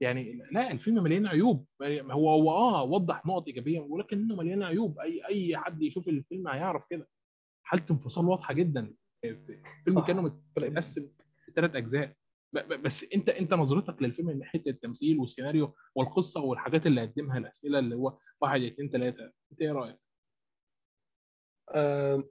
يعني 0.00 0.42
لا 0.52 0.70
الفيلم 0.70 1.02
مليان 1.02 1.26
عيوب. 1.26 1.66
هو 1.82 2.30
هو 2.30 2.50
آه 2.50 2.82
وضح 2.82 3.26
نقط 3.26 3.46
إيجابية 3.46 3.80
ولكنه 3.80 4.36
مليان 4.36 4.62
عيوب. 4.62 4.98
أي 4.98 5.26
أي 5.26 5.56
حد 5.56 5.82
يشوف 5.82 6.08
الفيلم 6.08 6.48
هيعرف 6.48 6.84
كده. 6.90 7.08
حالة 7.62 7.84
انفصال 7.90 8.24
واضحة 8.26 8.54
جدا. 8.54 8.94
الفيلم. 9.24 10.00
كانه 10.00 10.22
متقسم 10.56 11.08
ثلاث 11.56 11.76
أجزاء. 11.76 12.16
بس 12.84 13.04
أنت 13.14 13.28
أنت 13.28 13.54
نظرتك 13.54 14.02
للفيلم 14.02 14.28
من 14.28 14.38
ناحية 14.38 14.62
التمثيل 14.66 15.18
والسيناريو 15.18 15.74
والقصة 15.94 16.40
والحاجات 16.40 16.86
اللي 16.86 17.00
قدمها 17.00 17.38
الأسئلة 17.38 17.78
اللي 17.78 17.94
هو 17.94 18.18
واحد 18.40 18.60
اثنين 18.60 18.90
ثلاثة 18.90 19.32
أنت 19.52 19.62
إيه 19.62 19.72
رأيك؟ 19.72 19.98
آه، 21.74 22.24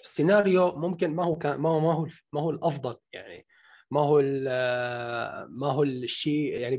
السيناريو 0.00 0.76
ممكن 0.76 1.10
ما 1.10 1.24
هو 1.24 1.36
كان 1.36 1.60
ما 1.60 1.68
هو 1.68 1.80
ما 1.80 1.92
هو 1.92 2.06
ما 2.32 2.40
هو 2.40 2.50
الأفضل. 2.50 2.96
يعني 3.12 3.46
ما 3.90 4.00
هو 4.00 4.20
ما 5.48 5.66
هو 5.72 5.82
الشيء 5.82 6.54
يعني 6.54 6.76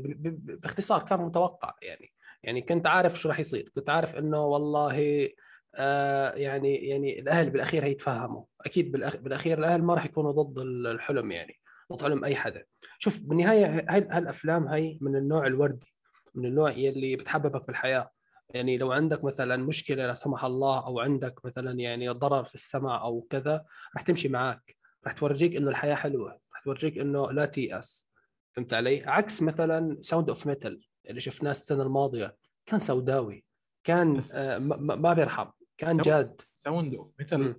باختصار 0.62 1.02
كان 1.02 1.20
متوقع 1.20 1.74
يعني. 1.82 2.12
يعني 2.42 2.62
كنت 2.62 2.86
عارف 2.86 3.20
شو 3.20 3.28
راح 3.28 3.40
يصير 3.40 3.72
كنت 3.74 3.90
عارف 3.90 4.16
إنه 4.16 4.44
والله 4.46 5.28
آه 5.74 6.32
يعني 6.34 6.74
يعني 6.74 7.20
الأهل 7.20 7.50
بالأخير 7.50 7.84
هيتفهموا 7.84 8.44
أكيد 8.60 8.92
بالأخير 8.92 9.58
الأهل 9.58 9.82
ما 9.82 9.94
راح 9.94 10.04
يكونوا 10.04 10.32
ضد 10.32 10.58
الحلم 10.86 11.32
يعني 11.32 11.60
ضد 11.92 12.02
حلم 12.02 12.24
أي 12.24 12.36
حدا. 12.36 12.64
شوف 12.98 13.20
بالنهاية 13.22 13.66
هاي 13.88 14.08
هالأفلام 14.10 14.68
هي 14.68 14.98
من 15.00 15.16
النوع 15.16 15.46
الوردي 15.46 15.94
من 16.34 16.46
النوع 16.46 16.70
يلي 16.70 17.16
بتحببك 17.16 17.66
بالحياة؟ 17.66 18.10
يعني 18.50 18.78
لو 18.78 18.92
عندك 18.92 19.24
مثلا 19.24 19.56
مشكلة 19.56 20.06
لا 20.06 20.14
سمح 20.14 20.44
الله 20.44 20.86
أو 20.86 21.00
عندك 21.00 21.44
مثلا 21.44 21.72
يعني 21.72 22.08
ضرر 22.08 22.44
في 22.44 22.54
السمع 22.54 23.02
أو 23.02 23.26
كذا 23.30 23.64
رح 23.96 24.02
تمشي 24.02 24.28
معك 24.28 24.76
رح 25.06 25.12
تورجيك 25.12 25.56
إنه 25.56 25.70
الحياة 25.70 25.94
حلوة. 25.94 26.40
تورجيك 26.64 26.98
إنه 26.98 27.32
لا 27.32 27.46
تيأس. 27.46 28.08
فهمت 28.56 28.74
علي؟ 28.74 29.02
عكس 29.04 29.42
مثلا 29.42 29.96
Sound 30.00 30.28
of 30.28 30.46
Metal 30.46 30.80
اللي 31.08 31.20
شفناه 31.20 31.50
السنة 31.50 31.82
الماضية. 31.82 32.36
كان 32.66 32.80
سوداوي. 32.80 33.44
كان 33.84 34.16
بس- 34.16 34.34
آه 34.34 34.58
ما, 34.58 35.14
بيرحم. 35.14 35.46
كان 35.78 35.96
سو- 35.96 36.02
جاد. 36.02 36.40
Sound 36.54 36.94
of 36.94 37.14
Metal. 37.18 37.54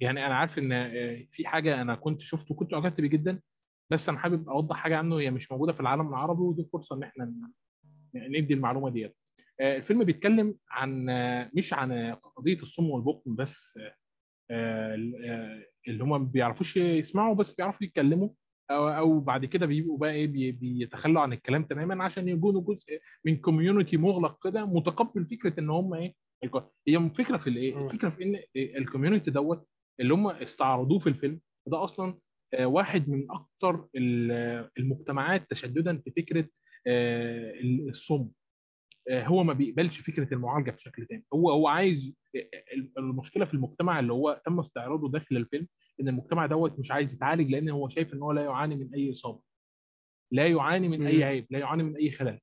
يعني 0.00 0.26
أنا 0.26 0.34
عارف 0.34 0.58
إن 0.58 0.72
آه، 0.72 1.26
في 1.32 1.46
حاجة 1.46 1.82
أنا 1.82 1.94
كنت 1.94 2.20
شفته 2.20 2.52
وكنت 2.52 2.74
أعجبت 2.74 3.00
بيه 3.00 3.08
جدا. 3.08 3.40
بس 3.90 4.08
أنا 4.08 4.18
حابب 4.18 4.48
أوضح 4.48 4.76
حاجة 4.76 4.96
عنه. 4.96 5.16
هي 5.20 5.30
مش 5.30 5.52
موجودة 5.52 5.72
في 5.72 5.80
العالم 5.80 6.08
العربي 6.08 6.42
ودي 6.42 6.64
فرصة 6.72 6.96
إن 6.96 7.02
إحنا 7.02 7.34
ندي 8.14 8.54
المعلومة 8.54 8.90
ديت. 8.90 9.16
آه، 9.60 9.76
الفيلم 9.76 10.04
بيتكلم 10.04 10.54
عن 10.70 11.08
آه، 11.10 11.50
مش 11.54 11.72
عن 11.74 12.14
قضية 12.36 12.58
الصم 12.62 12.90
والبكم 12.90 13.36
بس 13.36 13.78
اللي 14.50 16.04
هم 16.04 16.08
ما 16.10 16.18
بيعرفوش 16.18 16.76
يسمعوا 16.76 17.34
بس 17.34 17.54
بيعرفوا 17.54 17.86
يتكلموا 17.86 18.28
أو 18.70 18.88
أو 18.88 19.20
بعد 19.20 19.44
كده 19.44 19.66
بيبقوا 19.66 19.98
بقى 19.98 20.12
إيه 20.12 20.26
بي- 20.26 20.52
بيتخلوا 20.52 21.22
عن 21.22 21.32
الكلام 21.32 21.64
تماما 21.64 22.04
عشان 22.04 22.28
يكونوا 22.28 22.60
جزء 22.62 23.00
من 23.24 23.36
community 23.36 23.96
مغلق 23.96 24.44
كده 24.48 24.66
متقبل 24.66 25.26
فكرة 25.26 25.60
إن 25.60 25.70
هم 25.70 25.94
إيه 25.94 26.14
هي 26.88 26.96
الفكرة 26.96 27.36
في 27.36 27.50
الإيه؟ 27.50 27.74
الفكرة 27.86 28.08
في 28.08 28.22
إن 28.24 28.38
ال 28.56 28.63
community 28.63 29.30
دوت 29.30 29.66
اللي 30.00 30.14
هم 30.14 30.26
استعرضوه 30.26 30.98
في 30.98 31.06
الفيلم 31.06 31.40
ده 31.66 31.84
أصلا 31.84 32.18
آه، 32.54 32.66
واحد 32.66 33.08
من 33.08 33.26
أكتر 33.30 33.88
ال- 33.96 34.70
المجتمعات 34.78 35.50
تشددا 35.50 35.98
في 35.98 36.10
فكرة 36.10 36.48
آه، 36.86 37.52
الصم 37.88 38.14
آه، 38.16 38.30
هو 39.10 39.44
ما 39.44 39.52
بيقبلش 39.52 40.00
فكرة 40.00 40.34
المعالجة 40.34 40.70
بشكل 40.70 41.06
تام. 41.06 41.22
هو 41.34 41.50
هو 41.50 41.68
عايز 41.68 42.14
المشكلة 42.98 43.44
في 43.44 43.54
المجتمع 43.54 43.98
اللي 44.00 44.12
هو 44.12 44.42
تم 44.46 44.58
استعراضه 44.58 45.10
داخل 45.10 45.36
الفيلم 45.36 45.68
إن 46.00 46.08
المجتمع 46.08 46.46
دوت 46.46 46.78
مش 46.78 46.90
عايز 46.90 47.14
يتعالج 47.14 47.50
لأن 47.50 47.68
هو 47.70 47.88
شايف 47.88 48.14
إن 48.14 48.22
هو 48.22 48.32
لا 48.32 48.44
يعاني 48.44 48.76
من 48.76 48.94
أي 48.94 49.10
إصابة. 49.10 49.40
لا 50.32 50.46
يعاني 50.46 50.88
من 50.88 51.06
أي. 51.06 51.24
عيب 51.24 51.46
لا 51.50 51.58
يعاني 51.58 51.82
من 51.82 51.96
أي 51.96 52.10
خلل. 52.10 52.40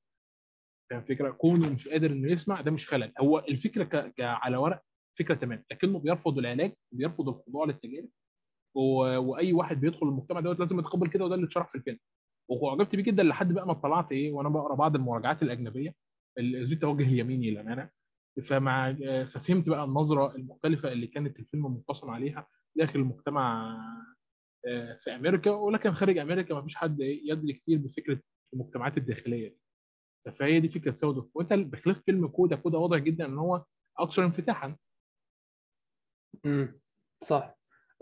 فاهم 0.89 0.99
الفكرة؟ 1.01 1.29
كونه 1.31 1.73
مش 1.73 1.87
قادر 1.87 2.11
إنه 2.11 2.31
يسمع 2.31 2.61
ده 2.61 2.71
مش 2.71 2.87
خلل. 2.87 3.13
هو 3.19 3.39
الفكرة 3.39 3.83
ك... 3.83 3.95
ك... 4.13 4.21
على 4.21 4.57
ورق 4.57 4.81
فكرة 5.19 5.35
تمام 5.35 5.63
لكنه 5.71 5.99
بيرفض 5.99 6.37
العلاج 6.37 6.73
بيرفض 6.93 7.29
الخضوع 7.29 7.65
للتجارب 7.65 8.09
و... 8.75 8.81
وأي 9.17 9.53
واحد 9.53 9.81
بيدخل 9.81 10.07
المجتمع 10.07 10.39
دوت 10.39 10.59
لازم 10.59 10.79
يتقبل 10.79 11.07
كده 11.09 11.25
وده 11.25 11.35
اللي 11.35 11.45
اتشرح 11.45 11.67
في 11.71 11.75
الفيلم. 11.77 11.99
وعجبت 12.49 12.95
بيه 12.95 13.03
جدا 13.03 13.23
لحد 13.23 13.53
بقى 13.53 13.65
ما 13.65 13.71
اطلعت 13.71 14.11
إيه 14.11 14.31
وأنا 14.31 14.49
بقرأ 14.49 14.75
بعض 14.75 14.95
المراجعات 14.95 15.43
الأجنبية 15.43 15.93
اللي 16.37 16.63
ذو 16.63 16.77
توجه 16.79 17.09
يميني 17.09 17.51
للأمانة. 17.51 17.89
فمع 18.43 18.93
ففهمت 19.25 19.69
بقى 19.69 19.83
النظرة 19.83 20.35
المختلفة 20.35 20.91
اللي 20.91 21.07
كانت 21.07 21.39
الفيلم 21.39 21.73
منقسم 21.73 22.09
عليها 22.09 22.47
داخل 22.75 22.99
المجتمع 22.99 23.75
آه، 24.67 24.93
في 24.93 25.15
أمريكا 25.15 25.51
ولكن 25.51 25.91
خارج 25.93 26.17
أمريكا 26.17 26.53
ما 26.55 26.61
فيش 26.61 26.75
حد 26.75 26.99
يدري 26.99 27.53
كتير 27.53 27.77
بفكرة 27.77 28.19
المجتمعات 28.53 28.97
الداخلية 28.97 29.55
فهي 30.33 30.59
دي 30.59 30.69
فكرة 30.69 30.95
سوداء 30.95 31.27
وأنت 31.33 31.53
بخلاف 31.53 32.01
فيلم 32.05 32.27
كودا 32.27 32.55
كودا 32.55 32.77
واضح 32.77 32.97
جدا 32.97 33.25
إن 33.25 33.37
هو 33.37 33.65
أكثر 33.97 34.25
انفتاحا. 34.25 34.75
امم 36.45 36.79
صح. 37.23 37.57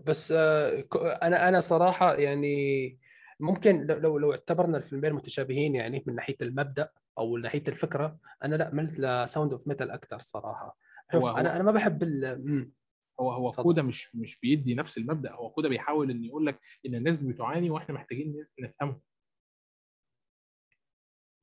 بس 0.06 0.32
آه، 0.32 0.86
أنا 1.24 1.50
أنا 1.50 1.60
صراحة 1.60 2.16
يعني 2.16 3.00
ممكن 3.40 3.88
لو 3.88 4.18
لو 4.18 4.32
اعتبرنا 4.32 4.78
الفيلمين 4.78 5.14
متشابهين 5.14 5.76
يعني 5.76 6.04
من 6.08 6.16
ناحية 6.16 6.36
المبدأ 6.42 6.90
أو 7.18 7.38
ناحية 7.38 7.64
الفكرة 7.68 8.20
أنا 8.44 8.56
لا 8.56 8.74
ملت 8.74 9.00
ل 9.00 9.08
Sound 9.08 9.52
of 9.52 9.68
Metal 9.68 9.92
أكثر 9.92 10.20
صراحة 10.20 10.78
شوف 11.12 11.22
هو- 11.22 11.28
هو- 11.30 11.38
أنا 11.38 11.56
أنا 11.56 11.64
ما 11.64 11.72
بحب 11.72 12.04
ال. 12.04 12.72
هو 13.20 13.32
هو. 13.32 13.52
كودا 13.52 13.82
مش 13.82 14.16
مش 14.16 14.40
بيدي 14.40 14.76
نفس 14.76 14.98
المبدأ 14.98 15.32
هو 15.34 15.50
كودا 15.50 15.70
بيحاول 15.70 16.12
إن 16.12 16.24
يقول 16.24 16.46
لك 16.46 16.60
إن 16.86 16.96
الناس 16.96 17.18
دي 17.18 17.34
بتعاني 17.34 17.70
وإحنا 17.70 17.96
محتاجين 17.96 18.46
نفهمهم 18.60 19.02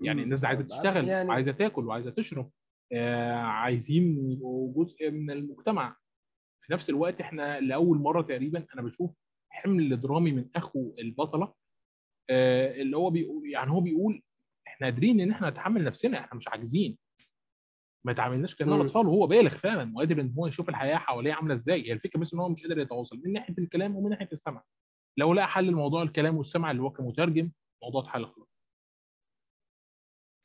يعني. 0.01 0.23
الناس 0.23 0.45
عايزة 0.45 0.65
تشتغل 0.65 1.09
يعني 1.09 1.29
وعايزه 1.29 1.53
تاكل 1.53 1.87
وعايزه 1.87 2.11
تشرب 2.11 2.51
آه 2.93 3.33
عايزين 3.35 4.31
يبقوا 4.33 4.85
جزء 4.85 5.11
من 5.11 5.31
المجتمع 5.31 5.97
في 6.61 6.73
نفس 6.73 6.91
الوقت 6.91 7.21
إحنا 7.21 7.61
لأول 7.61 7.99
مرة 7.99 8.23
تقريبا 8.23 8.67
أنا 8.75 8.83
بشوف 8.83 9.11
حمل 9.51 10.01
درامي 10.01 10.33
من 10.33 10.49
أخو 10.57 10.95
البطلة 10.99 11.55
آه، 12.31 12.73
اللي 12.83 12.97
هو 12.97 13.11
بيقول 13.11 13.51
يعني 13.51 13.71
هو 13.71 13.81
بيقول 13.81 14.23
إحنا 14.73 14.87
قادرين 14.87 15.21
إن 15.21 15.31
إحنا 15.31 15.51
نتحمل 15.51 15.85
نفسنا 15.85 16.21
إحنا 16.21 16.35
مش 16.37 16.49
عاجزين. 16.49 16.99
ما 18.05 18.13
تعاملناش 18.13 18.55
كأننا. 18.57 18.81
أطفال 18.81 19.07
وهو 19.07 19.27
بالغ 19.27 19.51
فعلا 19.51 19.93
وقادر 19.97 20.21
إن 20.21 20.35
هو 20.39 20.47
يشوف 20.47 20.69
الحياة 20.69 20.97
حواليه 20.97 21.33
عاملة 21.33 21.55
إزاي. 21.55 21.89
هي 21.89 21.93
الفكرة 21.93 22.21
بس 22.21 22.35
إن 22.35 22.41
هو 22.41 22.49
مش 22.49 22.63
قادر 22.63 22.79
يتواصل 22.79 23.21
من 23.25 23.33
ناحية 23.33 23.55
الكلام 23.59 23.97
ومن 23.97 24.11
ناحية 24.11 24.29
السمع. 24.33 24.63
لو 25.17 25.35
لقى 25.35 25.49
حل 25.49 25.67
لموضوع 25.67 26.03
الكلام 26.03 26.37
والسمع 26.37 26.71
اللي 26.71 26.83
هو 26.83 26.91
كمترجم 26.91 27.53
الموضوع 27.83 28.03
اتحل 28.03 28.27
خلاص. 28.27 28.49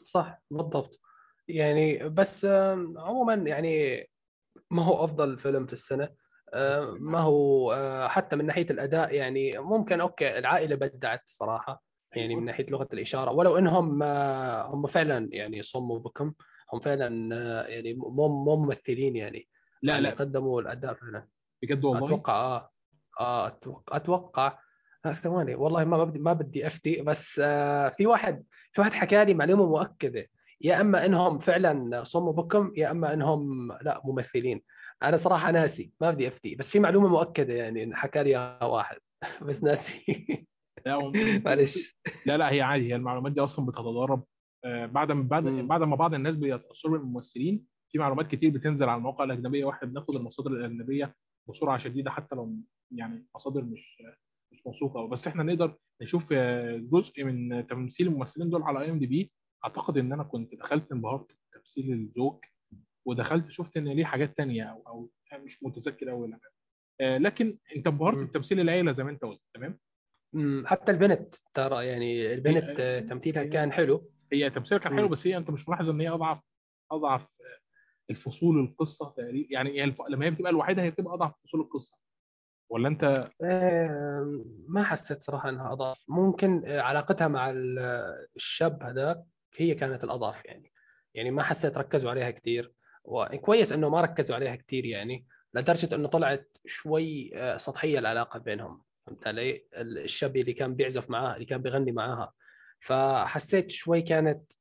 صح 0.03 0.41
بالضبط. 0.51 0.99
يعني 1.47 2.09
بس 2.09 2.45
عموما 2.97 3.34
يعني 3.34 4.05
ما 4.71 4.84
هو 4.84 5.03
أفضل 5.03 5.38
فيلم 5.38 5.65
في 5.65 5.73
السنة؟ 5.73 6.09
آه، 6.53 6.91
ما 6.99 7.19
هو 7.19 7.71
آه، 7.73 8.07
حتى 8.07 8.36
من 8.36 8.45
ناحية 8.45 8.69
الأداء 8.69 9.13
يعني 9.15 9.51
ممكن 9.55 10.01
أوكي 10.01 10.38
العائلة 10.38 10.75
بدعت 10.75 11.21
صراحة. 11.25 11.86
يعني 12.16 12.36
من 12.36 12.45
ناحية 12.45 12.66
لغة 12.70 12.88
الإشارة. 12.93 13.32
ولو 13.32 13.58
انهم 13.58 14.03
آه، 14.03 14.62
هم 14.68 14.88
فعلا 14.88 15.30
يعني 15.32 15.64
صموا 15.64 15.99
بكم 15.99 16.34
هم 16.74 16.80
فعلا 16.80 17.36
آه، 17.36 17.68
يعني 17.68 17.93
مو 17.93 18.28
مو 18.28 18.55
ممثلين 18.55 19.16
يعني. 19.16 19.47
لا 19.82 19.93
يعني 19.93 20.05
لا. 20.08 20.14
قدموا 20.14 20.62
الأداء 20.62 20.93
فعلا. 20.93 21.28
بجد 21.64 21.86
والله؟ 21.86 22.08
أتوقع 22.08 22.34
آه 22.34 22.72
آه 23.20 23.47
أتوقع, 23.47 23.95
أتوقع. 23.97 24.60
آه 25.05 25.12
ثواني 25.12 25.55
والله 25.55 25.86
ما 25.86 26.03
بدي 26.03 26.20
ما 26.20 26.34
بدي 26.34 26.68
أفتي 26.68 27.01
بس 27.01 27.41
آه 27.43 27.89
في 27.89 28.08
واحد 28.08 28.43
في 28.74 28.82
واحد 28.82 28.93
حكى 28.93 29.26
لي 29.26 29.34
معلومة 29.34 29.66
مؤكدة. 29.66 30.28
يا 30.62 30.82
أما 30.82 31.05
انهم 31.05 31.39
فعلا 31.39 32.03
صموا 32.03 32.34
بكم 32.34 32.72
يا 32.78 32.91
أما 32.91 33.14
انهم 33.14 33.72
لا 33.82 34.01
ممثلين. 34.05 34.62
أنا 35.03 35.18
صراحة 35.18 35.51
ناسي 35.51 35.91
ما 36.01 36.12
بدي 36.12 36.28
أفتي. 36.28 36.55
بس 36.55 36.72
في 36.72 36.80
معلومة 36.80 37.08
مؤكدة 37.08 37.53
يعني 37.53 37.95
حكى 37.95 38.24
لي 38.24 38.60
واحد. 38.64 38.97
بس 39.47 39.64
ناسي. 39.64 40.47
لا 40.88 41.11
معلش 41.45 41.99
لا 42.25 42.38
لا 42.38 42.51
هي 42.51 42.61
عادي 42.61 42.88
هي 42.91 42.95
المعلومات 42.95 43.31
دي 43.31 43.41
أصلا 43.41 43.65
بتتضارب 43.65 44.23
آه، 44.65 44.85
بعد 44.85 45.11
ما 45.11 45.23
بعد. 45.23 45.43
بعد 45.43 45.83
ما 45.83 45.95
بعض 45.95 46.13
الناس 46.13 46.35
بيتأثروا 46.35 46.97
بالممثلين 46.97 47.65
في 47.91 47.99
معلومات 47.99 48.27
كتير 48.27 48.49
بتنزل 48.49 48.89
على 48.89 48.97
المواقع 48.97 49.23
الأجنبية 49.23 49.65
وإحنا 49.65 49.88
بناخد 49.88 50.15
المصادر 50.15 50.51
الأجنبية 50.51 51.15
بسرعة 51.49 51.77
شديده 51.77 52.11
حتى 52.11 52.35
لو 52.35 52.55
يعني 52.91 53.27
مصادر 53.35 53.63
مش 53.63 54.03
مش 54.53 54.61
موثوقة. 54.65 55.07
بس 55.07 55.27
إحنا 55.27 55.43
نقدر 55.43 55.77
نشوف 56.01 56.25
آه، 56.31 56.77
جزء 56.77 57.23
من 57.23 57.67
تمثيل 57.67 58.07
الممثلين 58.07 58.49
دول 58.49 58.63
على 58.63 58.81
IMDb 58.82 59.32
أعتقد 59.65 59.97
إن 59.97 60.13
أنا 60.13 60.23
كنت 60.23 60.55
دخلت 60.55 60.91
انبهرت 60.91 61.38
بتمثيل 61.51 61.93
الزوج 61.93 62.39
ودخلت 63.07 63.49
شفت 63.51 63.77
إن 63.77 63.88
ليه 63.88 64.05
حاجات 64.05 64.38
تانية 64.38 64.63
أو 64.63 64.81
أو 64.88 65.09
مش 65.43 65.63
متذكر 65.63 66.09
قوي 66.09 66.39
لكن 67.01 67.57
أنت 67.75 67.88
انبهرت. 67.88 68.29
بتمثيل 68.29 68.59
العيلة 68.59 68.91
زي 68.91 69.03
ما 69.03 69.09
أنت 69.09 69.21
قلت 69.21 69.41
تمام 69.53 69.79
حتى 70.65 70.91
البنت 70.91 71.36
ترى 71.53 71.86
يعني 71.88 72.34
البنت 72.34 72.80
آه، 72.80 72.99
تمثيلها 72.99 73.43
كان 73.43 73.71
حلو. 73.71 74.11
هي 74.34 74.49
تمثيلها 74.49 74.84
كان 74.84 74.95
حلو. 74.97 75.07
بس 75.07 75.28
هي 75.28 75.38
انت 75.38 75.49
مش 75.49 75.69
ملاحظ 75.69 75.89
ان 75.89 76.01
هي 76.01 76.09
اضعف 76.09 76.39
اضعف 76.91 77.28
الفصول 78.09 78.59
القصة 78.59 79.13
تقريبا 79.17 79.47
يعني 79.51 79.69
هي 79.69 79.84
الف... 79.84 80.01
لما 80.09 80.25
هي 80.25 80.32
بتبقى 80.32 80.51
الوحيده 80.51 80.82
هي 80.84 80.91
بتبقى 80.91 81.13
اضعف 81.13 81.34
فصول 81.43 81.61
القصة. 81.61 81.97
ولا 82.69 82.88
انت 82.88 83.30
آه، 83.43 84.43
ما 84.67 84.84
حسيت 84.84 85.23
صراحة 85.23 85.49
انها 85.49 85.71
اضعف. 85.73 86.05
ممكن 86.09 86.63
آه، 86.65 86.82
علاقتها 86.82 87.28
مع 87.28 87.49
ال- 87.49 87.80
الشاب 88.36 88.84
هذاك 88.84 89.23
هي 89.57 89.75
كانت 89.75 90.03
الاضعف 90.03 90.45
يعني. 90.45 90.71
يعني 91.13 91.32
ما 91.32 91.43
حسيت 91.43 91.78
ركزوا 91.78 92.09
عليها 92.11 92.32
كثير 92.32 92.73
وكويس 93.03 93.71
انه 93.71 93.89
ما 93.89 94.01
ركزوا 94.01 94.36
عليها 94.36 94.55
كثير 94.55 94.86
يعني 94.86 95.25
لدرجة 95.53 95.95
انه 95.95 96.07
طلعت 96.07 96.57
شوي 96.65 97.32
آه، 97.36 97.57
سطحية 97.57 97.99
العلاقة 97.99 98.39
بينهم. 98.39 98.82
فهمت 99.08 99.28
علي؟ 99.28 99.66
ال- 99.78 99.97
الشاب 99.97 100.38
اللي 100.38 100.53
كان 100.53 100.76
بيعزف 100.76 101.10
معاها 101.10 101.34
اللي 101.36 101.45
كان 101.45 101.62
بيغني 101.62 101.91
معاها. 101.91 102.34
فحسيت 102.80 103.72
شوي 103.72 104.01
كانت 104.01 104.51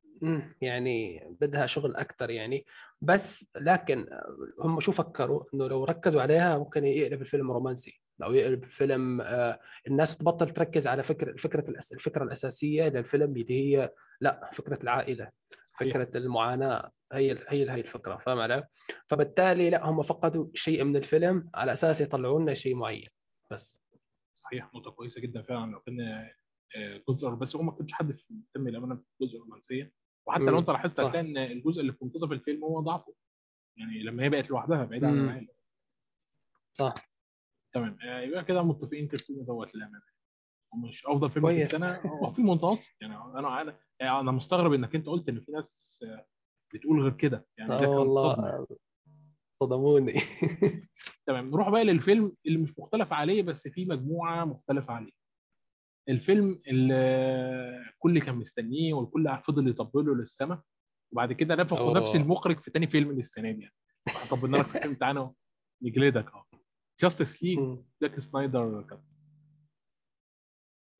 يعني 0.60 1.26
بدها 1.40 1.66
شغل 1.66 1.96
أكثر 1.96 2.30
يعني. 2.30 2.66
بس 3.00 3.46
لكن 3.56 4.06
هم 4.60 4.80
شو 4.80 4.92
فكروا؟ 4.92 5.44
إنه 5.54 5.66
لو 5.68 5.84
ركزوا 5.84 6.22
عليها 6.22 6.58
ممكن 6.58 6.84
يقلب 6.84 7.20
الفيلم 7.20 7.50
رومانسي. 7.52 8.00
لو 8.18 8.32
يقلب 8.32 8.64
الفيلم 8.64 9.20
آه، 9.20 9.60
الناس 9.86 10.16
تبطل 10.18 10.50
تركز 10.50 10.86
على 10.86 11.02
فكره 11.02 11.36
فكرة 11.36 11.70
الأس- 11.72 11.92
الفكرة 11.92 12.24
الأساسية 12.24 12.88
للفيلم 12.88 13.36
اللي 13.36 13.76
هي 13.76 13.92
لا 14.20 14.50
فكرة 14.52 14.82
العائلة. 14.82 15.28
فكرة 15.80 16.08
المعاناة 16.18 16.90
هي 17.12 17.32
هي 17.48 17.70
هي 17.70 17.80
الفكرة 17.80 18.16
فاهم 18.16 18.38
علي؟ 18.38 18.64
فبالتالي 19.06 19.70
لا 19.70 19.86
هم 19.86 20.02
فقدوا 20.02 20.46
شيء 20.54 20.84
من 20.84 20.96
الفيلم 20.96 21.50
على 21.54 21.72
أساس 21.72 22.00
يطلعوا 22.00 22.40
لنا 22.40 22.54
شيء 22.54 22.74
معين. 22.74 23.08
بس. 23.50 23.80
صحيح 24.46 24.74
نقطة 24.74 24.90
كويسة 24.90 25.20
جدا 25.20 25.42
فعلا 25.42 25.70
لو 25.72 25.80
كان 25.80 26.00
آه، 26.76 27.02
جزء 27.08 27.28
بس 27.28 27.56
هو 27.56 27.62
ما 27.62 27.72
كانش 27.72 27.92
حد 27.92 28.12
في 28.12 28.24
تم 28.54 28.68
الامانه 28.68 28.96
في 28.96 29.24
جزء 29.26 29.38
رومانسية. 29.38 29.92
وحتى 30.28 30.44
لو 30.44 30.58
أنت 30.58 30.70
لاحظت. 30.70 31.00
هتلاقي 31.00 31.20
إن 31.20 31.36
الجزء 31.38 31.80
اللي 31.80 31.92
في 31.92 32.04
منتصف 32.04 32.32
الفيلم 32.32 32.64
هو 32.64 32.80
ضعفه. 32.80 33.14
يعني 33.78 34.02
لما 34.02 34.22
هي 34.24 34.28
بقت 34.28 34.50
لوحدها 34.50 34.84
بعيده 34.84 35.06
عن. 35.08 35.24
العائله 35.24 35.54
صح. 36.72 36.94
تمام. 37.74 37.98
آه، 38.02 38.20
يبقى 38.20 38.44
كده 38.44 38.62
متفقين 38.62 39.08
في 39.08 39.14
الفيلم 39.14 39.42
دوت 39.44 39.74
للأمانة. 39.74 40.04
ومش 40.74 41.06
أفضل 41.06 41.30
فيلم. 41.30 41.48
في 41.48 41.58
السنة. 41.58 42.00
هو 42.00 42.30
في 42.30 42.42
متوسط. 42.42 42.90
يعني 43.00 43.16
أنا 43.16 43.60
أنا 43.62 43.78
يعني 44.00 44.20
أنا 44.20 44.32
مستغرب 44.32 44.72
إنك 44.72 44.94
أنت 44.94 45.06
قلت 45.06 45.28
إن 45.28 45.40
في 45.40 45.52
ناس 45.52 46.00
آه، 46.08 46.26
بتقول 46.74 47.00
غير 47.02 47.12
كده. 47.12 47.46
يعني 47.58 47.70
ده 47.78 47.88
والله. 47.88 48.66
صدموني. 49.62 50.20
تمام 51.26 51.50
نروح 51.50 51.68
بقى 51.68 51.84
للفيلم 51.84 52.36
اللي 52.46 52.58
مش 52.58 52.78
مختلف 52.78 53.12
عليه 53.12 53.42
بس 53.42 53.68
في 53.68 53.84
مجموعة 53.84 54.44
مختلفة 54.44 54.92
عليه. 54.94 55.12
الفيلم 56.08 56.62
اللي 56.66 56.94
الكل 57.94 58.20
كان 58.20 58.34
مستنيه 58.34 58.94
والكل 58.94 59.38
فضل 59.46 59.68
يطبله 59.68 60.14
للسما 60.14 60.62
وبعد 61.12 61.32
كده 61.32 61.54
نفخوا 61.54 61.78
أوه. 61.78 61.94
نفس 62.00 62.16
المخرج 62.16 62.60
في 62.60 62.70
تاني 62.70 62.86
فيلم 62.86 63.12
للسنة 63.12 63.50
دي. 63.50 63.70
يعني 64.06 64.28
طبلنا 64.30 64.56
لك 64.56 64.66
في 64.66 64.76
الفيلم 64.76 64.94
بتاعنا 64.94 65.32
نجلدك 65.82 66.26
آه 66.34 66.44
Justice 67.00 67.42
League. 67.42 67.78
Zack 68.00 68.18
Snyder 68.20 68.82
cut 68.82 69.00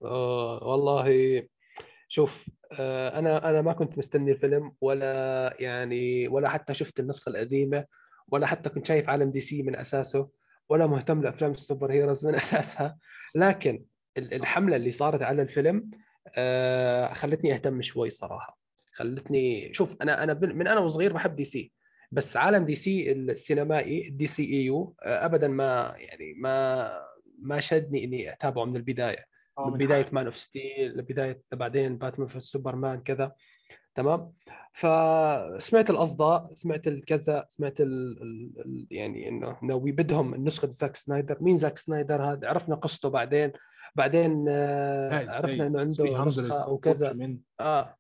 آه 0.03 0.65
والله 0.65 1.09
شوف 2.09 2.51
آه 2.73 3.19
أنا 3.19 3.51
أنا 3.51 3.63
ما 3.63 3.73
كنت 3.73 3.99
مستني 3.99 4.33
الفيلم 4.33 4.73
ولا 4.81 5.57
يعني 5.63 6.29
ولا 6.29 6.49
حتى 6.49 6.75
شفت 6.75 7.01
النسخة 7.01 7.31
القديمة. 7.31 7.87
ولا 8.33 8.47
حتى 8.47 8.69
كنت 8.69 8.87
شايف 8.87 9.09
عالم 9.09 9.31
DC 9.31 9.63
من 9.63 9.77
أساسه 9.77 10.29
ولا 10.69 10.87
مهتم 10.87 11.23
لأفلام 11.23 11.51
ال 11.51 11.93
superheroes 11.93 12.27
من 12.27 12.35
أساسها. 12.45 12.99
لكن 13.37 13.85
ال- 14.19 14.35
الحملة 14.35 14.77
اللي 14.77 14.91
صارت 14.91 15.23
على 15.23 15.43
الفيلم 15.43 15.91
آه 16.37 17.13
خلتني 17.13 17.55
أهتم 17.55 17.83
شوي 17.83 18.11
صراحة. 18.11 18.59
خلتني 18.93 19.75
شوف 19.75 19.97
أنا 20.03 20.23
أنا 20.25 20.35
من 20.35 20.67
أنا 20.69 20.81
وصغير 20.81 21.13
بحب 21.13 21.37
DC 21.37 21.73
بس 22.13 22.37
عالم 22.37 22.65
دي 22.65 22.75
سي 22.75 23.13
السينمائي 23.13 24.11
DCEU 24.11 24.95
ابدا 25.03 25.49
ما 25.49 25.95
يعني 25.97 26.35
ما 26.35 26.89
ما 27.39 27.61
شدني 27.61 28.05
إني 28.05 28.33
أتابعه 28.33 28.65
من 28.65 28.77
البداية. 28.77 29.25
آه 29.59 29.71
من 29.71 29.79
بداية 29.79 30.07
Man 30.13 30.25
of 30.25 30.37
Steel 30.37 30.97
لبداية 30.99 31.41
بعدين 31.53 31.99
Batman 31.99 32.29
v 32.29 32.41
Superman 32.41 33.01
كذا. 33.01 33.33
تمام؟ 33.97 34.33
فسمعت 34.73 35.91
الأصداء 35.91 36.51
سمعت 36.55 36.87
الكذا 36.87 37.47
سمعت 37.49 37.81
ال 37.81 38.23
ال 38.23 38.87
يعني 38.91 39.29
إنه 39.29 39.59
ناوي 39.63 39.93
بدهم 39.93 40.35
نسخه 40.35 40.69
زاك 40.69 40.97
سنايدر. 40.97 41.39
مين 41.41 41.57
زاك 41.57 41.79
سنايدر 41.79 42.23
هذا؟ 42.23 42.49
عرفنا 42.49 42.75
قصته 42.75 43.09
بعدين. 43.09 43.53
بعدين 43.95 44.47
آه 44.49 45.31
عرفنا 45.31 45.67
إنه 45.67 45.81
عنده 45.81 46.25
نسخة 46.25 46.65
أو 46.65 46.79
كذا. 46.79 47.37
آه 47.61 47.97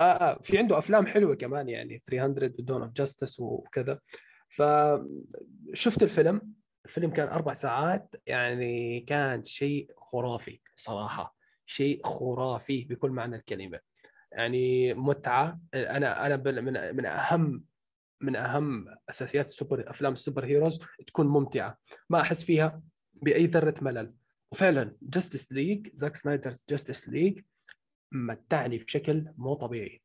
آه, 0.00 0.02
آه 0.02 0.38
في 0.42 0.58
عنده 0.58 0.78
أفلام 0.78 1.06
حلوة 1.06 1.34
كمان 1.34 1.68
يعني 1.68 1.98
300 1.98 2.52
و 2.58 2.63
Dawn 2.63 2.82
of 2.82 2.92
Justice 2.92 3.40
وكذا. 3.40 3.98
فشفت 4.48 6.02
الفيلم. 6.02 6.40
الفيلم 6.84 7.10
كان 7.10 7.28
أربع 7.28 7.54
ساعات 7.54 8.14
يعني 8.26 9.00
كان 9.00 9.44
شيء 9.44 9.90
خرافي 9.96 10.60
صراحة. 10.76 11.34
شيء 11.66 12.06
خرافي 12.06 12.84
بكل 12.84 13.10
معنى 13.10 13.36
الكلمة. 13.36 13.91
يعني 14.32 14.94
متعة. 14.94 15.60
أنا 15.74 16.26
أنا 16.26 16.36
من 16.60 16.96
من 16.96 17.06
أهم 17.06 17.64
من 18.20 18.36
أهم 18.36 18.86
أساسيات 19.10 19.46
السوبر 19.46 19.90
أفلام 19.90 20.12
ال 20.12 20.44
superheroes 20.44 20.80
تكون 21.06 21.26
ممتعة. 21.26 21.78
ما 22.10 22.20
أحس 22.20 22.44
فيها 22.44 22.82
بأي 23.12 23.46
ذرة 23.46 23.74
ملل. 23.80 24.14
وفعلا 24.52 24.96
Justice 25.02 25.52
League 25.52 25.88
Zack 25.94 26.16
Snyder's 26.16 26.64
Justice 26.70 27.08
League 27.08 27.40
متعني 28.12 28.78
بشكل 28.78 29.26
مو 29.36 29.54
طبيعي. 29.54 30.02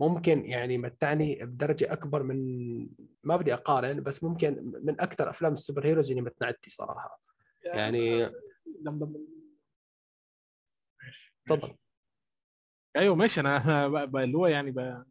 ممكن 0.00 0.44
يعني 0.44 0.78
متعني 0.78 1.44
بدرجة 1.44 1.92
أكبر 1.92 2.22
من 2.22 2.38
ما 3.24 3.36
بدي 3.36 3.54
أقارن 3.54 4.02
بس 4.02 4.24
ممكن 4.24 4.72
من 4.82 5.00
أكثر 5.00 5.30
أفلام 5.30 5.52
ال 5.52 5.86
superheroes 5.86 6.10
اللي 6.10 6.22
متنعتي 6.22 6.70
صراحة. 6.70 7.20
يعني 7.64 8.30
تفضل. 11.46 11.76
أيوه 12.96 13.14
ماشي 13.14 13.40
أنا 13.40 13.64
أنا 13.64 13.88
ب- 14.06 14.10
ب- 14.10 14.16
اللي 14.16 14.38
هو 14.38 14.46
يعني 14.46 14.70
ب... 14.70 15.04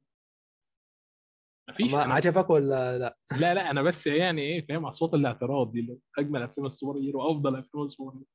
مفيش 1.69 1.93
ما 1.93 2.03
أنا 2.05 2.13
عجبك 2.13 2.49
ولا 2.49 2.97
لا؟ 2.97 3.17
لا 3.39 3.53
لا 3.53 3.71
أنا 3.71 3.81
بس 3.81 4.07
يعني 4.07 4.41
إيه 4.41 4.65
فاهم 4.67 4.85
اصوات 4.85 5.13
الاعتراض 5.13 5.71
دي 5.71 5.79
اللي 5.79 5.91
هو 5.93 5.97
أجمل 6.19 6.41
أفلام 6.43 6.65
ال 6.65 6.99
superhero 6.99 7.27
وافضل 7.27 7.55
أفلام 7.55 7.85
ال 7.85 8.11
superhero 8.11 8.25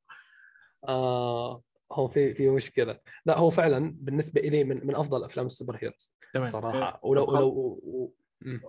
آه 0.88 1.62
هو 1.92 2.08
في 2.08 2.34
في 2.34 2.50
مشكلة 2.50 3.00
لا 3.26 3.38
هو 3.38 3.50
فعلا 3.50 3.94
بالنسبة 4.00 4.40
لي 4.40 4.64
من 4.64 4.86
من 4.86 4.94
أفضل 4.96 5.24
أفلام 5.24 5.46
ال 5.46 5.76
superheroes 5.82 6.16
تمام 6.32 6.46
صراحة 6.46 6.78
آه، 6.82 7.00
ولو 7.02 7.24
طب 7.24 7.32
ولو 7.32 7.48
و... 7.82 8.14
مم. 8.40 8.60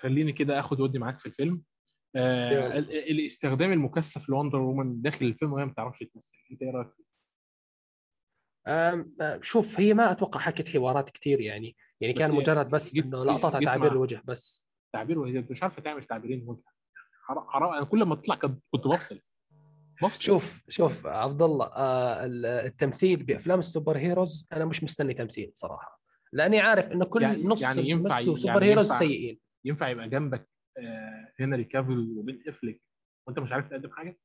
خليني 0.00 0.32
كده 0.32 0.60
آخد 0.60 0.80
ودي 0.80 0.98
معاك 0.98 1.18
في 1.18 1.26
الفيلم 1.26 1.62
آه 2.16 2.50
يلا. 2.52 2.78
ال- 2.78 2.90
ال- 2.90 3.10
الاستخدام 3.10 3.72
المكثف 3.72 4.28
ل 4.28 4.32
Wonder 4.32 4.58
Woman 4.58 5.02
داخل 5.02 5.26
الفيلم 5.26 5.52
وهي 5.52 5.64
ما 5.64 5.72
بتعرفش 5.72 5.98
تمثل 5.98 6.36
أنت 6.52 6.62
إيه 6.62 6.70
رأيك 6.70 6.88
فيه؟ 6.96 7.04
آه، 8.66 9.04
شوف 9.42 9.80
هي 9.80 9.94
ما 9.94 10.10
أتوقع 10.10 10.40
حكت 10.40 10.68
حوارات 10.68 11.10
كثير 11.10 11.40
يعني. 11.40 11.76
يعني 12.00 12.14
كان 12.14 12.30
هي 12.30 12.36
مجرد 12.38 12.68
بس 12.70 12.96
إنه 12.96 13.24
لقطات 13.24 13.64
تعبير 13.64 13.92
الوجه 13.92 14.22
بس. 14.24 14.68
تعبير 14.92 15.18
وهي 15.18 15.44
مش 15.50 15.62
عارفة 15.62 15.82
تعمل 15.82 16.04
تعبيرين 16.04 16.44
وجه. 16.48 16.62
حرام 17.48 17.74
أنا 17.74 17.84
كل 17.84 18.02
ما 18.04 18.14
تطلع 18.14 18.34
كنت 18.34 18.60
بفصل. 18.86 19.20
بفصل. 20.02 20.22
شوف 20.22 20.62
شوف 20.68 21.06
عبد 21.06 21.42
الله 21.42 21.66
آه، 21.66 22.24
ال- 22.26 22.46
التمثيل 22.46 23.22
بأفلام 23.22 23.58
ال 23.58 23.96
superheroes 23.98 24.48
أنا 24.52 24.64
مش 24.64 24.84
مستني 24.84 25.14
تمثيل 25.14 25.50
صراحة. 25.54 26.00
لأني 26.32 26.60
عارف 26.60 26.92
إنه 26.92 27.04
كل 27.04 27.22
يعني- 27.22 27.42
نص 27.44 27.62
يعني 27.62 27.90
ينفع- 27.90 28.20
سوبر 28.34 28.46
يعني 28.46 28.64
heroes 28.66 28.86
ينفع- 28.86 28.98
سيئين. 28.98 29.40
ينفع 29.64 29.88
يبقى 29.88 30.08
جنبك 30.08 30.48
آه 30.78 31.32
هنري 31.40 31.64
كافيل 31.64 31.98
وبن 32.16 32.42
أفليك 32.48 32.82
وأنت 33.26 33.38
مش 33.38 33.52
عارف 33.52 33.68
تقدم 33.68 33.90
حاجة؟ 33.90 34.18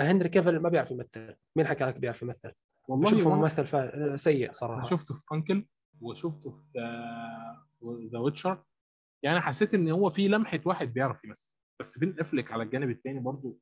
هنري 0.00 0.28
كيفل 0.28 0.58
ما 0.58 0.68
بيعرف 0.68 0.90
يمثل. 0.90 1.34
مين 1.56 1.66
حكى 1.66 1.84
لك 1.84 1.96
بيعرف 1.96 2.22
يمثل؟ 2.22 2.52
والله 2.88 3.26
وأنا 3.26 3.36
ممثل 3.36 3.66
فا... 3.66 4.16
سيء 4.16 4.52
صراحة. 4.52 4.84
شفته 4.84 5.14
في 5.14 5.34
U.N.C.L.E. 5.34 5.66
وشفته 6.00 6.50
في 6.50 8.08
The 8.12 8.18
Witcher. 8.18 8.62
يعني 9.22 9.40
حسيت 9.40 9.74
إن 9.74 9.90
هو 9.90 10.10
في 10.10 10.28
لمحة 10.28 10.60
واحد 10.64 10.92
بيعرف 10.92 11.24
يمثل. 11.24 11.52
بس 11.80 11.98
بن 11.98 12.16
أفليك 12.20 12.52
على 12.52 12.62
الجانب 12.62 12.90
الثاني 12.90 13.20
برضو؟ 13.20 13.58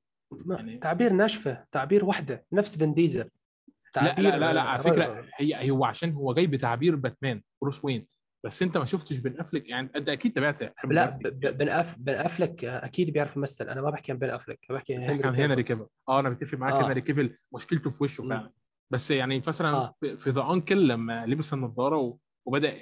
يعني- 0.47 0.78
تعبير 0.78 1.12
ناشفة 1.12 1.66
تعبير 1.72 2.05
وحدة 2.05 2.47
نفس 2.53 2.78
فين 2.78 2.95
ديزل. 2.95 3.30
لا 3.97 4.14
لا 4.20 4.36
لا, 4.38 4.53
لا 4.53 4.62
على 4.62 4.82
فكرة 4.82 5.26
هي 5.34 5.70
هو 5.70 5.84
عشان 5.84 6.12
هو 6.12 6.34
جاي 6.34 6.47
بتعبير 6.47 6.97
باتمان 6.97 7.43
بروس 7.62 7.84
وين. 7.84 8.07
بس 8.45 8.62
انت 8.62 8.76
ما 8.78 8.84
شفتش 8.84 9.18
بن 9.18 9.40
افليك 9.41 9.68
يعني 9.68 9.91
انت 9.97 10.09
أكيد 10.09 10.32
تابعت 10.32 10.62
لا 10.84 11.18
بن 11.34 11.68
أف... 11.68 11.95
بن 11.99 12.12
أفلك 12.14 12.64
أكيد 12.64 13.11
بيعرف 13.12 13.36
يمثل 13.36 13.68
أنا 13.68 13.80
ما 13.80 13.91
بحكي 13.91 14.12
عن 14.12 14.18
بن 14.18 14.30
أفلك 14.30 14.59
أنا 14.70 14.78
بحكي 14.78 14.95
عن 14.95 15.03
هنري 15.03 15.45
هنري 15.45 15.62
كيفل 15.62 15.86
آه 16.09 16.20
أنا 16.20 16.30
متفق 16.30 16.59
معاك 16.59 16.74
آه. 16.74 16.86
هنري 16.88 17.01
كيفل 17.01 17.36
مشكلته 17.55 17.91
في 17.91 18.03
وشه. 18.05 18.22
فعلا 18.28 18.53
بس 18.93 19.11
يعني 19.11 19.43
مثلا 19.47 19.76
آه. 19.76 19.95
في- 20.01 20.30
The 20.30 20.51
U.N.C.L.E. 20.53 20.88
لما 20.88 21.26
لبس 21.26 21.55
النضاره 21.55 21.97
و- 21.97 22.18
وبدأ 22.47 22.78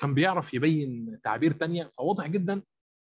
كان 0.00 0.14
بيعرف 0.14 0.54
يبين 0.54 1.18
تعبير 1.24 1.52
تانية 1.52 1.90
فواضح 1.98 2.26
جدا 2.26 2.62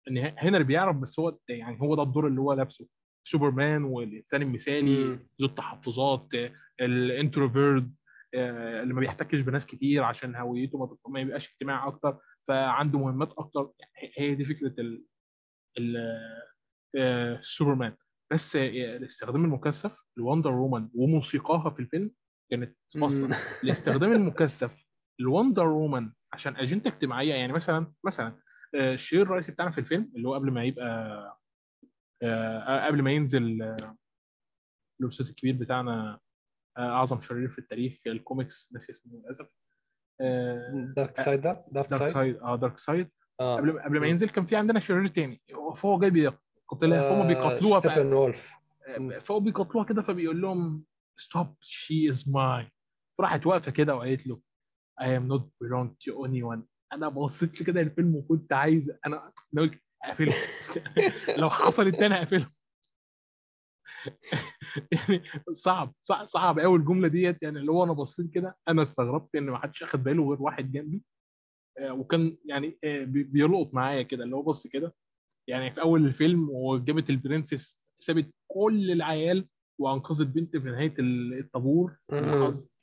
إن 0.10 0.32
هنري 0.38 0.64
بيعرف 0.64 0.96
بس 0.96 1.20
هو 1.20 1.38
يعني 1.50 1.82
هو 1.82 1.96
ده 1.96 2.04
الدور 2.04 2.28
اللي 2.28 2.42
هو 2.42 2.54
لابسه 2.54 2.88
سوبرمان 3.24 3.84
والإنسان 3.84 4.42
المثالي. 4.42 5.04
ذو 5.42 5.48
التحفظات 5.48 6.28
ال 6.82 6.93
introvert 6.93 7.94
اللي 8.34 8.94
ما 8.94 9.00
بيحتكش 9.00 9.42
بناس 9.42 9.66
كتير 9.66 10.04
عشان 10.04 10.36
هويته 10.36 10.98
ما 11.08 11.20
يبقاش 11.20 11.50
اجتماعي 11.50 11.88
أكتر 11.88 12.20
فعنده 12.48 13.00
مهمات 13.00 13.34
أكتر. 13.38 13.72
هي 14.18 14.36
دي 14.36 14.46
فكرة 14.46 14.74
ال 14.82 15.06
ال 15.78 15.98
آه، 16.98 17.40
سوبرمان. 17.42 17.96
بس 18.34 18.56
آه، 18.56 18.98
الاستخدام 18.98 19.46
المكثف 19.46 19.98
ل 20.18 20.22
Wonder 20.22 20.52
Woman 20.52 20.90
وموسيقاها 20.94 21.70
في 21.70 21.80
الفيلم 21.80 22.12
كانت 22.52 22.78
مم. 22.96 23.30
الاستخدام 23.64 24.12
المكثف 24.12 24.86
ل 25.20 25.26
Wonder 25.26 25.68
Woman 25.68 26.12
عشان 26.34 26.56
أجندة 26.56 26.90
اجتماعية. 26.90 27.34
يعني 27.34 27.54
مثلا 27.54 27.94
مثلا 28.06 28.40
آه، 28.76 28.94
الشرير 28.94 29.22
الرئيسي 29.24 29.52
بتاعنا 29.52 29.72
في 29.72 29.78
الفيلم 29.78 30.12
اللي 30.16 30.28
هو 30.28 30.34
قبل 30.34 30.52
ما 30.52 30.64
يبقى 30.64 31.38
آه، 32.24 32.86
قبل 32.86 33.02
ما 33.02 33.12
ينزل 33.12 33.62
آه، 33.62 33.98
الأستاذ 35.02 35.30
الكبير 35.30 35.56
بتاعنا 35.56 36.14
آه، 36.14 36.20
أعظم 36.78 37.20
شرير 37.20 37.48
في 37.50 37.60
التاريخ 37.60 38.00
الكوميكس 38.08 38.70
ناسي 38.74 38.92
اسمه 38.92 39.14
للأسف. 39.14 39.48
آه، 40.22 40.94
دارك 40.96 41.18
سايد 41.20 41.42
دارك 41.42 41.66
دارك 41.72 42.08
سايد 42.08 42.38
آه 42.38 42.56
دارك 42.56 42.78
سايد 42.78 43.10
آه. 43.40 43.56
قبل 43.58 43.80
قبل 43.80 44.00
ما. 44.00 44.08
ينزل 44.08 44.30
كان 44.30 44.46
في 44.46 44.56
عندنا 44.56 44.80
شرير 44.80 45.08
تاني. 45.08 45.42
فهو 45.76 46.00
جاي 46.00 46.10
بيقتلها 46.10 47.10
فهم 47.10 47.28
بيقتلوها 47.28 47.80
ستيبن 47.80 48.14
وولف 48.14 48.54
فهو 49.22 49.40
بيقتلوها 49.40 49.86
كده 49.86 50.02
فبيقول 50.02 50.42
لهم 50.42 50.84
stop 51.20 51.56
she 51.62 52.10
is 52.10 52.30
mine 52.30 52.70
فراحت 53.18 53.46
واقفة 53.48 53.72
كده 53.72 53.96
وقالت 53.96 54.28
له 54.28 54.42
I 55.02 55.06
am 55.06 55.28
not 55.34 55.42
belong 55.64 55.88
to 55.90 56.28
anyone 56.28 56.60
أنا 56.94 57.10
بصيت 57.10 57.64
كده 57.64 57.82
الفيلم 57.82 58.16
وكنت 58.16 58.54
عايز 58.54 58.92
أنا 59.06 59.34
أقفله. 60.04 60.34
لو 61.42 61.50
حصلت 61.50 61.96
تاني 61.96 62.16
أقفله. 62.16 62.48
يعني 64.92 65.24
صعب 65.52 65.94
صعب, 66.02 66.26
صعب 66.26 66.60
قوي 66.60 66.78
الجملة 66.78 67.08
ديت. 67.08 67.44
يعني 67.44 67.60
اللي 67.60 67.72
هو 67.72 67.84
أنا 67.84 67.94
بصيت 67.94 68.30
كده 68.34 68.58
أنا 68.68 68.82
استغربت 68.82 69.36
إن 69.36 69.44
ما 69.44 69.58
حدش 69.58 69.84
أخد 69.84 70.04
باله 70.04 70.30
غير 70.30 70.42
واحد 70.42 70.72
جنبي. 70.72 71.02
آه، 71.80 71.94
وكان 71.94 72.38
يعني 72.46 72.78
آه، 72.84 73.04
بي- 73.04 73.24
بيلقط 73.24 73.74
معايا 73.74 74.02
كده 74.02 74.24
اللي 74.24 74.36
هو 74.36 74.42
بص 74.42 74.68
كده. 74.68 74.96
يعني 75.48 75.72
في 75.72 75.82
أول 75.82 76.06
الفيلم 76.06 76.50
وجابت 76.50 77.10
ال 77.10 77.18
princess 77.18 77.90
سابت 78.00 78.30
كل 78.52 78.92
العيال 78.92 79.48
وأنقذت 79.82 80.28
بنت 80.28 80.58
في 80.58 80.70
نهاية 80.70 80.94
الطابور 81.00 81.98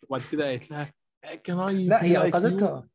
وبعد 0.08 0.22
كده 0.32 0.44
قالت 0.44 0.70
لها 0.70 0.92
can 1.44 1.58
I 1.58 1.86
لا 1.86 2.04
هي 2.04 2.16
أنقذتها. 2.26 2.88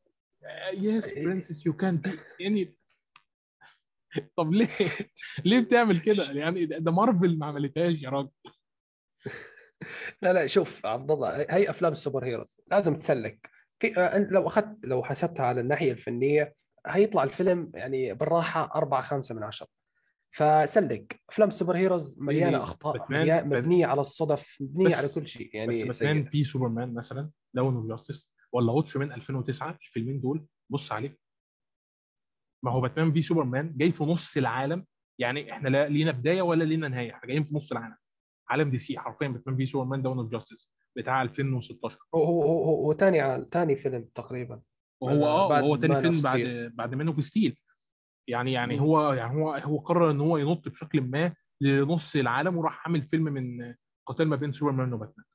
yes 0.74 1.14
princess 1.14 1.66
you 1.66 1.74
can 1.74 2.02
يعني 2.40 2.76
طب 4.38 4.54
ليه؟ 4.54 4.68
ليه 5.46 5.60
بتعمل 5.60 6.00
كده؟ 6.00 6.32
يعني 6.32 6.66
ده 6.66 6.92
مارفل 6.92 7.38
ما 7.38 7.46
عملتهاش 7.46 8.02
يا 8.04 8.10
راجل. 8.10 8.30
لا 10.22 10.34
لا 10.34 10.48
شوف 10.48 10.86
عبد 10.86 11.12
الله 11.12 11.46
هي 11.50 11.70
أفلام 11.70 11.92
ال 11.92 12.26
superheroes 12.26 12.62
لازم 12.72 12.96
تسلك. 13.00 13.50
في 13.80 13.94
لو 14.32 14.48
اخذت 14.48 14.78
لو 14.84 15.04
حسبتها 15.04 15.46
على 15.46 15.62
الناحية 15.62 15.92
الفنية 15.92 16.54
هيطلع 16.88 17.24
الفيلم 17.24 17.72
يعني 17.74 18.14
بالراحة 18.14 18.72
أربعة 18.76 19.02
خمسة 19.02 19.36
من 19.36 19.44
عشرة. 19.44 19.68
فسلك. 20.32 21.22
أفلام 21.30 21.50
ال 21.50 21.78
superheroes 21.78 22.20
مليانة 22.20 22.58
إيه، 22.58 22.64
أخطاء 22.64 22.98
مليانة- 23.08 23.10
بات- 23.10 23.46
مبنية 23.46 23.86
على 23.86 24.02
الصدف 24.02 24.58
مبنية 24.62 24.96
على 24.96 25.08
كل 25.16 25.28
شيء 25.28 25.50
يعني 25.56 25.68
بس 25.68 25.84
باتمان. 25.84 26.26
في 26.30 26.44
سوبرمان 26.44 26.94
مثلا 26.94 27.30
Dawn 27.54 27.76
of 27.76 27.86
Justice 27.86 28.34
ولا 28.54 28.72
Watchmen 28.72 29.12
2009 29.12 29.78
الفيلمين 29.88 30.22
دول 30.22 30.46
بص 30.70 30.92
عليه 30.92 31.18
ما 32.64 32.72
هو 32.72 32.82
باتمان 32.82 33.12
v 33.12 33.22
سوبرمان 33.22 33.78
جاي 33.78 33.92
في 33.92 34.04
نص 34.04 34.38
العالم. 34.38 34.86
يعني 35.20 35.52
إحنا 35.52 35.70
لا 35.70 35.90
لينا 35.90 36.12
بداية 36.12 36.42
ولا 36.42 36.64
لينا 36.64 36.88
نهاية 36.88 37.12
إحنا 37.14 37.28
جايين 37.28 37.44
في 37.44 37.56
نص 37.56 37.72
العالم. 37.72 37.96
عالم 38.50 38.70
دي 38.70 38.80
سي 38.80 39.00
حرفيا 39.00 39.28
باتمان 39.28 39.58
v 39.58 39.66
سوبرمان 39.66 40.02
Dawn 40.02 40.18
of 40.18 40.32
Justice 40.32 40.72
بتاع 40.98 41.22
2016 41.22 41.98
هو 42.16 42.24
هو 42.24 42.42
هو 42.44 42.64
هو, 42.64 42.86
هو 42.86 42.94
تاني 42.94 43.46
تاني 43.46 43.76
فيلم 43.76 44.10
تقريبا. 44.16 44.62
وهو 45.02 45.26
آه 45.26 45.48
وهو 45.48 45.76
تاني 45.76 46.02
فيلم 46.02 46.22
بعد. 46.24 46.72
بعد 46.76 46.96
Man 46.96 47.08
of 47.08 47.24
Steel 47.24 47.58
يعني 48.28 48.54
يعني. 48.54 48.80
هو 48.80 49.14
يعني 49.14 49.36
هو 49.36 49.54
هو 49.54 49.78
قرر 49.78 50.12
إن 50.12 50.20
هو 50.22 50.38
ينط 50.38 50.70
بشكل 50.70 51.02
ما 51.02 51.34
لنص 51.62 52.16
العالم 52.16 52.58
وراح 52.58 52.88
عامل 52.88 53.02
فيلم 53.02 53.24
من 53.24 53.76
قتال 54.08 54.28
ما 54.28 54.36
بين 54.36 54.52
سوبرمان 54.54 54.94
وباتمان. 54.94 55.26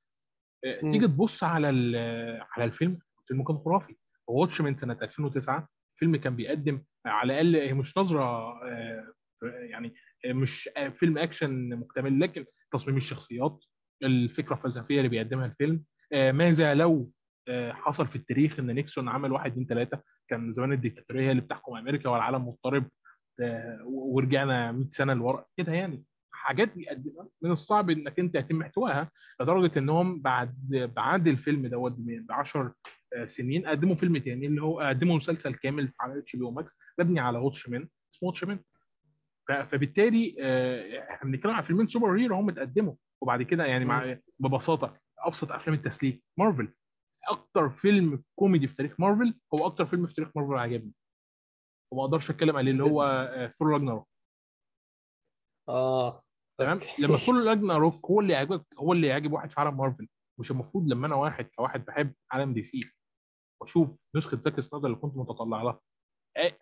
آه،. 0.65 0.81
تيجي 0.91 1.07
تبص 1.07 1.45
على 1.45 1.71
ال- 1.71 2.43
على 2.53 2.65
الفيلم 2.65 2.99
الفيلم 3.23 3.45
كان 3.45 3.59
خرافي. 3.59 3.97
Watchmen 4.29 4.77
سنه 4.77 4.99
2009 5.03 5.69
فيلم 5.97 6.17
كان 6.17 6.37
بيقدم 6.37 6.83
على 7.07 7.33
الأقل 7.33 7.57
هي 7.57 7.75
مش 7.75 7.99
نظرة 7.99 8.25
آه، 8.65 9.15
يعني 9.43 9.95
مش 10.27 10.71
فيلم 10.99 11.19
أكشن 11.19 11.69
مكتمل 11.69 12.21
لكن 12.21 12.45
تصميم 12.73 12.97
الشخصيات 12.97 13.65
الفكرة 14.03 14.53
الفلسفية 14.53 14.99
اللي 14.99 15.09
بيقدمها 15.09 15.47
الفيلم. 15.47 15.85
آه، 16.13 16.33
ماذا 16.33 16.75
لو 16.75 17.11
آه، 17.49 17.73
حصل 17.73 18.07
في 18.07 18.17
التاريخ 18.17 18.59
إن 18.59 18.67
نيكسون 18.67 19.09
عمل 19.09 19.33
واحد 19.33 19.51
اثنين 19.51 19.67
ثلاثة 19.67 20.03
كان 20.29 20.53
زمان 20.53 20.73
الديكتاتورية 20.73 21.27
هي 21.27 21.31
اللي 21.31 21.43
بتحكم 21.43 21.77
أمريكا 21.77 22.09
والعالم 22.09 22.49
مضطرب 22.49 22.89
آه، 23.41 23.81
ورجعنا 23.85 24.73
100 24.73 24.89
سنة 24.91 25.15
لورا 25.15 25.45
كده 25.57 25.73
يعني. 25.73 26.05
حاجات 26.33 26.75
بيقدمها 26.75 27.29
من 27.43 27.51
الصعب 27.51 27.91
إنك 27.91 28.19
أنت 28.19 28.35
يتم 28.35 28.63
احتوائها 28.63 29.11
لدرجة 29.41 29.79
إنهم 29.79 30.23
بعد 30.23 30.91
بعد 30.97 31.29
الفيلم 31.29 31.67
دوت 31.67 31.93
ب 31.99 32.33
10 32.33 32.75
سنين 33.27 33.67
قدموا 33.67 33.95
فيلم 33.95 34.19
تاني 34.19 34.47
اللي 34.47 34.63
هو 34.63 34.81
قدموا 34.81 35.17
مسلسل 35.17 35.55
كامل 35.55 35.93
على 36.01 36.19
HBO 36.19 36.45
Max 36.45 36.79
مبني 36.99 37.21
على 37.21 37.39
Watchmen 37.39 37.89
اسمه 38.15 38.27
Watchmen 38.29 38.61
فبالتالي 39.49 40.37
آه، 40.41 41.11
إحنا 41.11 41.31
بنتكلم 41.31 41.53
على 41.53 41.65
فيلمين 41.65 41.87
superhero 41.87 42.37
هم 42.37 42.49
اتقدموا 42.49 42.95
وبعد 43.23 43.43
كده 43.43 43.65
يعني 43.65 43.85
مع 43.85 44.17
ببساطة 44.39 44.99
أبسط 45.19 45.53
أفلام 45.53 45.77
التسليك 45.77 46.25
مارفل. 46.39 46.75
أكتر 47.29 47.71
فيلم 47.71 48.23
كوميدي 48.39 48.67
في 48.67 48.75
تاريخ 48.75 49.01
مارفل 49.01 49.35
هو 49.55 49.67
أكتر 49.67 49.87
فيلم 49.87 50.07
في 50.07 50.15
تاريخ 50.15 50.31
مارفل 50.37 50.55
عجبني. 50.55 50.93
وما 51.93 52.05
أقدرش 52.05 52.31
أتكلم 52.31 52.57
عليه 52.57 52.71
اللي 52.71 52.83
هو 52.85 53.03
آه، 53.03 53.47
Thor 53.47 53.69
Ragnarok. 53.69 54.09
آه 55.69 56.23
تمام. 56.59 56.81
لما 56.99 57.17
Thor 57.27 57.45
Ragnarok 57.45 58.07
هو 58.07 58.21
اللي 58.21 58.33
يعجبك 58.33 58.67
هو 58.79 58.93
اللي 58.93 59.07
يعجب 59.07 59.33
واحد 59.33 59.51
في 59.51 59.61
عالم 59.61 59.77
مارفل 59.77 60.09
مش 60.41 60.51
المفروض 60.51 60.89
لما 60.89 61.07
أنا 61.07 61.15
واحد 61.15 61.45
كواحد 61.45 61.85
بحب 61.85 62.15
عالم 62.31 62.55
دي 62.55 62.63
سي. 62.63 62.81
واشوف 63.65 63.89
نسخة 64.17 64.41
زاك 64.41 64.61
سنايدر 64.61 64.87
اللي 64.87 64.99
كنت 64.99 65.17
متطلع 65.17 65.63
لها. 65.63 65.81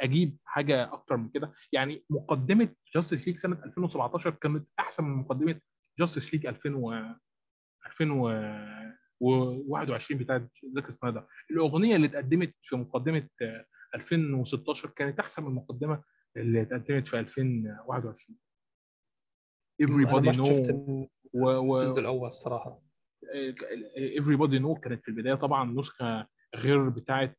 أجيب 0.01 0.37
حاجة 0.45 0.93
أكتر 0.93 1.17
من 1.17 1.29
كده. 1.29 1.53
يعني 1.73 2.05
مقدمة 2.11 2.69
Justice 2.95 3.29
League 3.29 3.37
سنة 3.37 3.65
2017 3.65 4.31
كانت 4.31 4.69
أحسن 4.79 5.05
من 5.05 5.17
مقدمة 5.17 5.61
Justice 5.99 6.35
League 6.35 6.47
2000 6.47 6.75
و 6.75 6.93
2021 7.87 10.21
بتاعت 10.21 10.49
زاك 10.65 10.91
سنايدر. 10.91 11.27
الأغنية 11.51 11.97
اللي 11.97 12.07
اتقدمت 12.07 12.55
في 12.63 12.77
مقدمة 12.77 13.29
2016 13.95 14.91
كانت 14.91 15.21
أحسن 15.21 15.43
من 15.43 15.49
المقدمه 15.49 16.03
اللي 16.37 16.63
اتقدمت 16.63 17.09
في 17.09 17.19
2021 17.19 18.39
everybody 19.83 20.33
know 20.37 20.49
و... 21.35 21.49
و... 21.49 21.81
الجلد 21.81 21.99
الأول 21.99 22.27
الصراحة. 22.27 22.83
everybody 24.19 24.59
know 24.63 24.81
كانت 24.81 25.03
في 25.03 25.09
البداية. 25.09 25.35
طبعا 25.35 25.73
نسخة 25.73 26.27
غير 26.57 26.89
بتاعه 26.89 27.37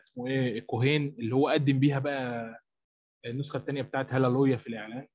اسمه 0.00 0.26
إيه 0.26 0.60
كوهين 0.60 1.16
اللي 1.18 1.34
هو 1.34 1.48
قدم 1.48 1.78
بيها 1.78 1.98
بقى 1.98 2.56
النسخة 3.26 3.56
الثانية 3.56 3.82
بتاعت 3.82 4.12
هالالويا 4.12 4.56
في 4.56 4.66
الإعلان. 4.66 5.06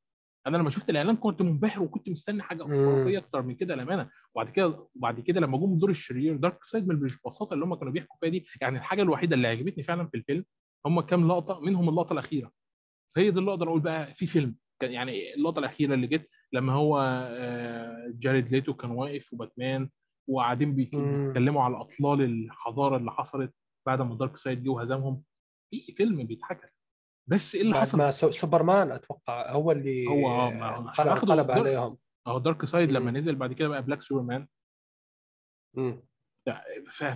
أنا 0.47 0.57
لما 0.57 0.69
شفت 0.69 0.89
الإعلان 0.89 1.15
كنت 1.15 1.41
منبهر 1.41 1.84
وكنت 1.84 2.09
مستني 2.09 2.41
حاجة 2.41 2.63
خرافيه 2.63 3.17
أكتر 3.17 3.41
من 3.41 3.55
كده 3.55 3.75
للأمانة. 3.75 4.09
وبعد 4.36 4.49
كده 4.49 4.88
وبعد 4.95 5.19
كده 5.19 5.39
لما 5.39 5.57
جم 5.57 5.77
دور 5.80 5.89
الشرير 5.89 6.36
دارك 6.36 6.63
سايد 6.65 6.88
مش 6.88 6.95
بالبساطة 6.95 7.53
اللي 7.53 7.65
هم 7.65 7.75
كانوا 7.75 7.93
بيحكوا 7.93 8.17
فيها 8.19 8.30
دي 8.30 8.45
يعني 8.61 8.77
الحاجة 8.77 9.01
الوحيدة 9.01 9.36
اللي 9.36 9.47
عجبتني 9.47 9.84
فعلا 9.84 10.07
في 10.07 10.17
الفيلم 10.17 10.45
هم 10.86 11.01
كام 11.01 11.27
لقطة 11.27 11.59
منهم 11.59 11.89
اللقطة 11.89 12.13
الأخيرة. 12.13 12.51
هي 13.17 13.32
دي 13.32 13.39
اللي 13.39 13.51
أقدر 13.51 13.67
أقول 13.67 13.80
بقى 13.82 14.13
في 14.13 14.27
فيلم. 14.27 14.55
يعني 14.82 15.34
اللقطة 15.36 15.59
الأخيرة 15.59 15.93
اللي 15.93 16.07
جت 16.07 16.30
لما 16.53 16.73
هو 16.73 16.99
جاريد 18.13 18.51
ليتو 18.51 18.73
كان 18.73 18.91
واقف 18.91 19.34
وباتمان 19.34 19.89
وقاعدين 20.30 20.75
بيتكلموا 20.75 21.63
على 21.63 21.82
أطلال 21.82 22.21
الحضارة 22.21 22.97
اللي 22.97 23.11
حصلت 23.11 23.53
بعد 23.88 24.01
ما 24.01 24.15
دارك 24.15 24.38
سايد 24.38 24.63
جه 24.63 24.69
وهزمهم. 24.69 25.23
في 25.71 25.93
فيلم 25.97 26.23
بيتحكى. 26.23 26.67
بس 27.30 27.55
إيه 27.55 27.61
اللي 27.61 27.75
حصل؟ 27.75 27.97
ما 27.97 28.11
سوبرمان 28.11 28.91
أتوقع 28.91 29.51
هو 29.51 29.71
اللي 29.71 30.07
هو 30.07 30.30
آه 30.30 30.91
قلب 31.32 31.51
عليهم. 31.51 31.97
آه 32.27 32.39
دارك 32.39 32.65
سايد 32.65 32.91
لما 32.91 33.11
نزل 33.11 33.36
بعد 33.36 33.53
كده 33.53 33.67
بقى 33.67 33.84
black 33.84 34.01
سوبرمان 34.01 34.47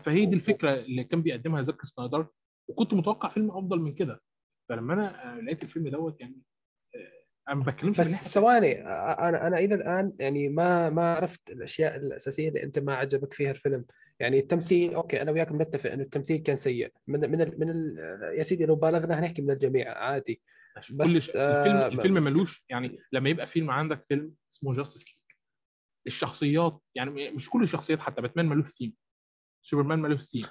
فهي 0.04 0.26
دي 0.26 0.36
الفكرة 0.36 0.74
اللي 0.74 1.04
كان 1.04 1.22
بيقدمها 1.22 1.62
زاك 1.62 1.86
سنايدر 1.86 2.28
وكنت 2.70 2.94
متوقع 2.94 3.30
فيلم 3.30 3.52
أفضل 3.52 3.80
من 3.80 3.94
كده. 3.94 4.22
فلما 4.70 4.94
أنا 4.94 5.42
لقيت 5.42 5.64
الفيلم 5.64 5.88
دوت 5.88 6.22
يعني 6.22 6.42
أنا 7.50 7.56
ما 7.56 7.64
بتكلمش 7.64 8.00
بس 8.00 8.34
ثواني 8.34 8.82
أنا 8.88 9.48
أنا 9.48 9.58
إلى 9.60 9.76
الآن 9.76 10.14
يعني 10.20 10.50
ما 10.50 10.90
ما 10.90 11.14
عرفت 11.14 11.50
الأشياء 11.50 11.96
الأساسية 11.96 12.50
اللي 12.50 12.64
أنت 12.64 12.80
ما 12.80 12.96
عجبك 12.96 13.34
فيها 13.34 13.52
الفيلم. 13.52 13.86
يعني 14.20 14.40
التمثيل 14.40 14.94
okay 14.94 15.22
أنا 15.22 15.32
وياك 15.32 15.52
بنتفق 15.54 15.92
انه 15.92 16.04
التمثيل 16.04 16.38
كان 16.38 16.56
سيء. 16.56 16.92
من 17.08 17.32
من 17.32 17.42
ال 17.42 17.60
من 17.60 17.70
ال 17.70 17.98
يا 18.38 18.44
سيدي 18.44 18.66
لو 18.66 18.76
بالغنا 18.76 19.20
هنحكي 19.20 19.42
من 19.42 19.52
الجميع 19.52 19.98
عادي. 19.98 20.42
بس 20.78 20.92
كل 20.92 21.16
الفيلم 21.16 21.76
آه 21.78 21.88
الفيلم 21.88 22.24
ملوش 22.24 22.66
يعني 22.70 23.00
لما 23.12 23.30
يبقى 23.30 23.48
فيلم 23.48 23.72
عندك 23.72 24.06
فيلم 24.10 24.34
اسمه 24.54 24.74
Justice 24.74 25.00
League 25.06 25.16
الشخصيات 26.08 26.82
يعني 26.96 27.32
مش 27.32 27.50
كل 27.50 27.64
الشخصيات 27.64 28.00
حتى 28.00 28.22
باتمان 28.22 28.46
ملوش 28.46 28.70
ثيم 28.70 28.94
سوبرمان 29.62 30.00
ملوش 30.00 30.22
ثيم 30.24 30.46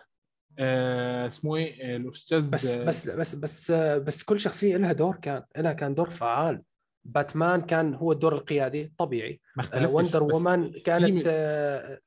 آه 0.58 1.26
اسمه 1.26 1.56
إيه؟ 1.56 1.96
الأستاذ 1.96 2.50
بس 2.54 2.66
بس 2.66 3.08
بس 3.08 3.34
بس 3.34 3.70
بس 3.72 4.22
كل 4.22 4.40
شخصية 4.40 4.76
لها 4.76 4.92
دور 4.92 5.16
كان 5.16 5.44
لها 5.56 5.72
كان 5.72 5.94
دور 5.94 6.10
فعال. 6.10 6.62
باتمان 7.04 7.60
كان 7.60 7.94
هو 7.94 8.12
الدور 8.12 8.34
القيادي 8.34 8.92
طبيعي 8.98 9.40
ما 9.56 9.62
اختلفتش 9.62 9.94
وندر 9.94 10.22
وومن 10.22 10.72
كانت 10.72 11.26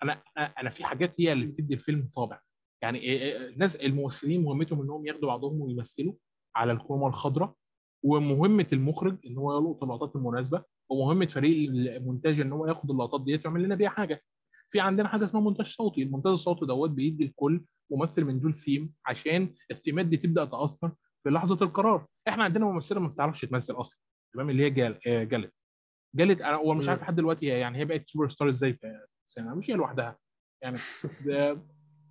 أنا 0.03 0.21
أنا 0.37 0.69
في 0.69 0.83
حاجات 0.85 1.13
هي 1.19 1.31
اللي 1.31 1.45
بتدي 1.45 1.73
الفيلم 1.73 2.09
طابع. 2.15 2.39
يعني 2.81 3.35
الناس 3.47 3.75
الممثلين 3.75 4.43
مهمتهم 4.43 4.81
إنهم 4.81 5.07
ياخدوا 5.07 5.27
بعضهم 5.27 5.61
ويمثلوا 5.61 6.13
على 6.55 6.71
ال 6.71 6.76
chroma 6.76 7.07
الخضراء 7.07 7.53
ومهمة 8.03 8.67
المخرج 8.73 9.17
إن 9.25 9.37
هو 9.37 9.57
يلقط 9.57 9.83
اللقطات 9.83 10.15
المناسبة 10.15 10.63
ومهمة 10.89 11.25
فريق 11.25 11.69
المونتاج 11.69 12.39
إن 12.39 12.51
هو 12.51 12.67
ياخد 12.67 12.91
اللقطات 12.91 13.23
ديت 13.23 13.45
ويعمل 13.45 13.63
لنا 13.63 13.75
بيها 13.75 13.89
حاجة. 13.89 14.21
في 14.69 14.79
عندنا 14.79 15.07
حاجة 15.07 15.25
اسمها 15.25 15.41
مونتاج 15.41 15.67
صوتي. 15.67 16.03
المونتاج 16.03 16.31
الصوتي 16.31 16.65
دوت 16.65 16.89
بيدي 16.89 17.25
لكل 17.25 17.61
ممثل 17.91 18.23
من 18.23 18.39
دول 18.39 18.53
ثيم 18.53 18.93
عشان 19.05 19.53
الثيمات 19.71 20.05
دي 20.05 20.17
تبدأ 20.17 20.45
تأثر 20.45 20.91
في 21.23 21.29
لحظة 21.29 21.65
القرار. 21.65 22.05
إحنا 22.27 22.43
عندنا 22.43 22.65
ممثلة 22.65 22.99
ما 22.99 23.07
بتعرفش 23.07 23.41
تمثل 23.41 23.73
أصلا. 23.73 23.99
تمام 24.35 24.49
اللي 24.49 24.63
هي 24.63 24.69
جال 24.69 24.99
جالت 25.05 25.53
جالت 26.15 26.41
أنا 26.41 26.55
هو 26.55 26.73
مش 26.73 26.89
عارف 26.89 27.01
لحد 27.01 27.15
دلوقتي 27.15 27.45
يعني 27.45 27.77
هي 27.77 27.85
بقت 27.85 28.09
سوبر 28.09 28.27
ستار 28.27 28.49
إزاي 28.49 28.73
في 28.73 29.05
السينما 29.27 29.55
مش 29.55 29.69
هي 29.71 29.75
لوحدها. 29.75 30.17
يعني 30.61 30.77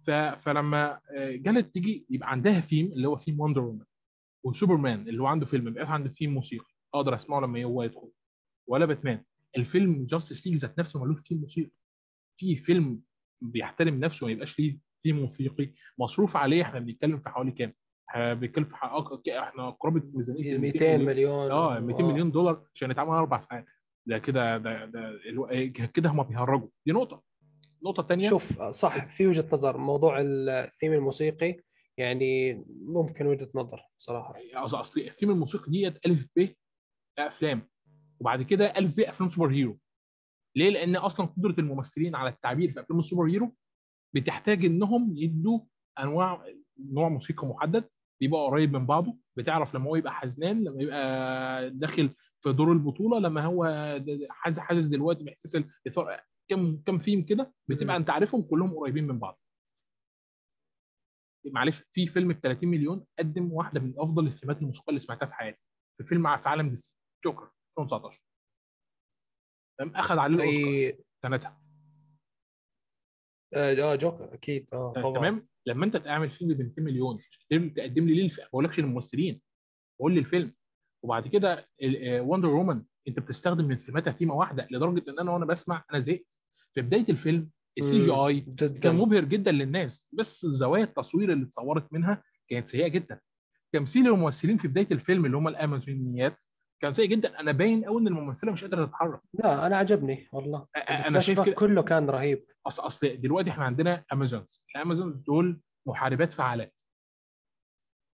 ف... 0.06 0.10
فلما 0.10 1.00
جالت 1.18 1.74
تيجي 1.74 2.06
يبقى 2.10 2.30
عندها 2.30 2.60
ثيم 2.60 2.86
اللي 2.86 3.08
هو 3.08 3.16
ثيم 3.16 3.40
وندر 3.40 3.60
وومن 3.60 3.84
وسوبرمان 4.44 5.08
اللي 5.08 5.22
هو 5.22 5.26
عنده 5.26 5.46
فيلم 5.46 5.64
بيبقى 5.64 5.92
عنده 5.92 6.08
ثيم 6.10 6.34
موسيقي 6.34 6.72
أقدر 6.94 7.14
أسمعه 7.14 7.40
لما 7.40 7.64
هو 7.64 7.82
يدخل. 7.82 8.10
ولا 8.66 8.86
باتمان. 8.86 9.24
الفيلم 9.56 10.06
Justice 10.06 10.46
League 10.46 10.56
ذات 10.56 10.78
نفسه 10.78 11.04
ملوش 11.04 11.20
ثيم 11.20 11.38
موسيقي 11.38 11.70
في 12.36 12.56
فيلم 12.56 13.00
بيحترم 13.42 14.00
نفسه 14.00 14.26
ما 14.26 14.32
يبقاش 14.32 14.58
ليه 14.58 14.78
ثيم 15.02 15.16
موسيقي. 15.16 15.72
مصروف 15.98 16.36
عليه 16.36 16.62
إحنا 16.62 16.80
بنتكلم 16.80 17.18
في 17.18 17.28
حوالي 17.28 17.50
كام؟ 17.50 17.74
بنتكلم 18.16 18.64
في 18.64 18.76
إحنا 19.38 19.70
قرابة 19.70 20.02
ميزانية 20.14 20.58
200 20.58 20.96
مليون. 20.96 21.50
آه 21.50 21.80
200 21.80 22.02
مليون 22.04 22.30
دولار 22.30 22.66
عشان 22.74 22.90
يتعمل 22.90 23.10
أربع 23.10 23.40
ساعات. 23.40 23.66
ده 24.06 24.18
كده 24.18 24.58
ده 24.58 24.84
ده 24.84 25.18
كده 25.86 26.10
هم 26.10 26.22
بيهرجوا. 26.22 26.68
دي 26.86 26.92
نقطة. 26.92 27.22
النقطه 27.82 28.00
الثانية 28.00 28.28
شوف 28.28 28.62
صح 28.62 29.06
في 29.06 29.26
وجهة 29.26 29.48
نظر. 29.52 29.76
موضوع 29.76 30.20
الثيم 30.20 30.92
الموسيقي 30.92 31.56
يعني 31.98 32.64
ممكن 32.80 33.26
وجهة 33.26 33.48
نظر 33.54 33.80
صراحة. 33.98 34.34
أصل 34.54 35.00
الثيم 35.00 35.30
الموسيقي 35.30 35.70
ديت 35.70 36.06
ألف 36.06 36.26
ب 36.36 36.48
أفلام. 37.18 37.68
وبعد 38.20 38.42
كده 38.42 38.66
ألف 38.66 38.96
ب 38.96 39.00
أفلام 39.00 39.30
superhero. 39.30 39.78
ليه؟ 40.56 40.70
لأن 40.70 40.96
أصلا 40.96 41.26
قدرة 41.26 41.54
الممثلين 41.58 42.14
على 42.14 42.30
التعبير 42.30 42.72
في 42.72 42.80
أفلام 42.80 42.98
ال 42.98 43.24
superhero 43.26 43.54
بتحتاج 44.14 44.64
إنهم 44.64 45.12
يدوا 45.16 45.60
أنواع 45.98 46.44
نوع 46.92 47.08
موسيقى 47.08 47.46
محدد 47.46 47.88
بيبقى 48.20 48.40
قريب 48.40 48.72
من 48.76 48.86
بعضه 48.86 49.16
بتعرف 49.36 49.74
لما 49.74 49.84
هو 49.90 49.96
يبقى 49.96 50.12
حزنان 50.12 50.64
لما 50.64 50.82
يبقى 50.82 51.70
داخل 51.70 52.14
في 52.40 52.52
دور 52.52 52.72
البطولة 52.72 53.18
لما 53.18 53.40
هو 53.44 53.64
حاسس 54.30 54.58
حاسس 54.58 54.86
دلوقتي 54.86 55.24
بإحساس 55.24 55.56
الاثاره 55.56 56.22
كم 56.50 56.76
كم 56.86 56.98
فيلم 56.98 57.22
كده 57.22 57.52
بتبقى 57.68 57.96
انت 57.96 58.10
عارفهم 58.10 58.42
كلهم 58.42 58.74
قريبين 58.78 59.06
من 59.06 59.18
بعض. 59.18 59.40
معلش 61.46 61.82
في 61.92 62.06
فيلم 62.06 62.28
ب 62.32 62.40
30 62.40 62.68
مليون 62.68 63.06
قدم 63.18 63.52
واحدة 63.52 63.80
من 63.80 63.94
أفضل 63.98 64.26
الثيمات 64.26 64.58
الموسيقية 64.58 64.88
اللي 64.88 65.00
سمعتها 65.00 65.26
في 65.26 65.34
حياتي 65.34 65.64
في 65.98 66.04
فيلم 66.04 66.36
في 66.36 66.48
عالم 66.48 66.68
DC 66.68 66.94
جوكر 67.24 67.50
2019 67.78 68.22
تمام؟ 69.78 69.96
اخذ 69.96 70.18
عليه 70.18 70.36
الأوسكار 70.36 71.04
سنتها. 71.22 71.60
آه 73.54 73.94
جوكر 73.94 74.34
أكيد. 74.34 74.68
آه 74.72 74.92
طبعا. 74.96 75.18
تمام؟ 75.18 75.48
لما 75.66 75.84
انت 75.86 75.96
تعمل 75.96 76.30
فيلم 76.30 76.54
ب 76.54 76.60
200 76.62 76.82
مليون 76.82 77.18
تقدم 77.50 78.06
لي 78.06 78.14
ليه 78.14 78.28
ما 78.38 78.44
بقولكش 78.52 78.78
الممثلين 78.78 79.40
بقول 79.98 80.12
لي 80.12 80.20
الفيلم. 80.20 80.54
وبعد 81.02 81.28
كده 81.28 81.68
وندر 82.20 82.48
وومن 82.48 82.82
انت 83.08 83.18
بتستخدم 83.20 83.64
من 83.64 83.76
ثيماتها 83.76 84.12
ثيمه 84.12 84.34
واحدة 84.34 84.68
لدرجة 84.70 85.10
إن 85.10 85.18
أنا 85.18 85.32
وأنا 85.32 85.44
بسمع 85.44 85.84
أنا 85.90 86.00
زهقت. 86.00 86.38
في 86.74 86.82
بداية 86.82 87.04
الفيلم 87.08 87.50
ال 87.78 88.00
CGI 88.00 88.40
كان 88.82 88.94
مبهر 88.96 89.24
جدا 89.24 89.52
للناس 89.52 90.08
بس 90.12 90.46
زوايا 90.46 90.84
التصوير 90.84 91.32
اللي 91.32 91.44
اتصورت 91.44 91.92
منها 91.92 92.22
كانت 92.48 92.68
سيئة 92.68 92.88
جدا. 92.88 93.20
تمثيل 93.72 94.06
الممثلين 94.06 94.56
في 94.56 94.68
بداية 94.68 94.86
الفيلم 94.92 95.26
اللي 95.26 95.36
هم 95.36 95.48
الأمازونيات 95.48 96.42
كان 96.84 96.92
سيء 96.92 97.08
جدا. 97.08 97.40
أنا 97.40 97.52
باين 97.52 97.84
قوي 97.84 98.00
إن 98.00 98.06
الممثلة 98.06 98.52
مش 98.52 98.64
قادرة 98.64 98.84
تتحرك. 98.86 99.20
لا 99.34 99.66
أنا 99.66 99.76
عجبني 99.76 100.28
والله. 100.32 100.66
أنا 100.76 101.20
شايف 101.20 101.40
كده. 101.40 101.54
كله 101.54 101.82
كان 101.82 102.10
رهيب. 102.10 102.44
اصل 102.66 102.86
أصل 102.86 103.20
دلوقتي 103.20 103.50
إحنا 103.50 103.64
عندنا 103.64 104.04
Amazons 104.12 104.64
ال 104.76 104.82
Amazons 104.82 105.20
دول 105.20 105.60
محاربات 105.86 106.32
فعالات. 106.32 106.74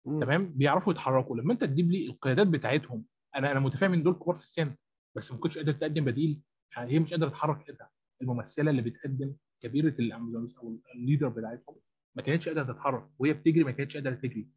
تمام؟ 0.04 0.52
بيعرفوا 0.52 0.92
يتحركوا. 0.92 1.36
لما 1.36 1.52
أنت 1.52 1.64
تجيب 1.64 1.90
لي 1.90 2.06
القيادات 2.06 2.46
بتاعتهم 2.46 3.04
أنا 3.36 3.52
أنا 3.52 3.60
متفاهم 3.60 3.92
إن 3.92 4.02
دول 4.02 4.14
كبار 4.14 4.36
في 4.36 4.42
السن 4.42 4.74
بس 5.16 5.32
ما 5.32 5.38
كنتش 5.38 5.58
قادر 5.58 5.72
تقدم 5.72 6.04
بديل. 6.04 6.40
يعني 6.76 6.92
هي 6.92 6.98
مش 6.98 7.10
قادرة 7.14 7.28
تتحرك 7.28 7.64
كده 7.64 7.90
الممثلة 8.22 8.70
اللي 8.70 8.82
بتقدم 8.82 9.34
كبيرة 9.62 9.94
ال 9.98 10.05
Amazons 10.05 10.56
أو 10.56 10.78
ال 10.94 10.99
leader 10.99 11.28
بتاعتهم 11.28 11.76
ما 12.16 12.22
كانتش 12.22 12.48
قادرة 12.48 12.72
تتحرك 12.72 13.08
وهي 13.18 13.32
بتجري 13.32 13.64
ما 13.64 13.70
كانتش 13.70 13.96
قادرة 13.96 14.14
تجري. 14.14 14.48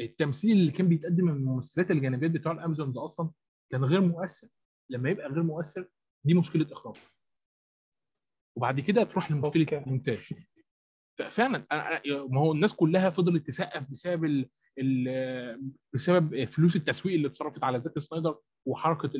التمثيل 0.00 0.52
اللي 0.58 0.70
كان 0.72 0.88
بيتقدم 0.88 1.24
من 1.24 1.32
الممثلات 1.32 1.90
الجانبيات 1.90 2.30
بتوع 2.30 2.52
ال 2.52 2.58
Amazons 2.58 2.98
أصلا 2.98 3.30
كان 3.72 3.84
غير 3.84 4.00
مؤثر. 4.00 4.48
لما 4.90 5.10
يبقى 5.10 5.28
غير 5.28 5.42
مؤثر 5.42 5.88
دي 6.24 6.34
مشكلة 6.34 6.66
إخراج. 6.72 6.96
وبعد 8.56 8.80
كده 8.80 9.04
تروح 9.04 9.30
لمشكلة 9.30 9.66
المونتاج 9.72 10.32
فعلا 11.30 11.66
ما 12.06 12.40
هو 12.40 12.52
الناس 12.52 12.74
كلها 12.74 13.10
فضلت 13.10 13.46
تسقف 13.46 13.90
بسبب 13.90 14.24
ال 14.24 14.48
ال 14.78 15.72
بسبب 15.94 16.44
فلوس 16.44 16.76
التسويق 16.76 17.14
اللي 17.14 17.28
اتصرفت 17.28 17.64
على 17.64 17.80
زاك 17.80 17.98
سنايدر 17.98 18.38
وحركة 18.66 19.10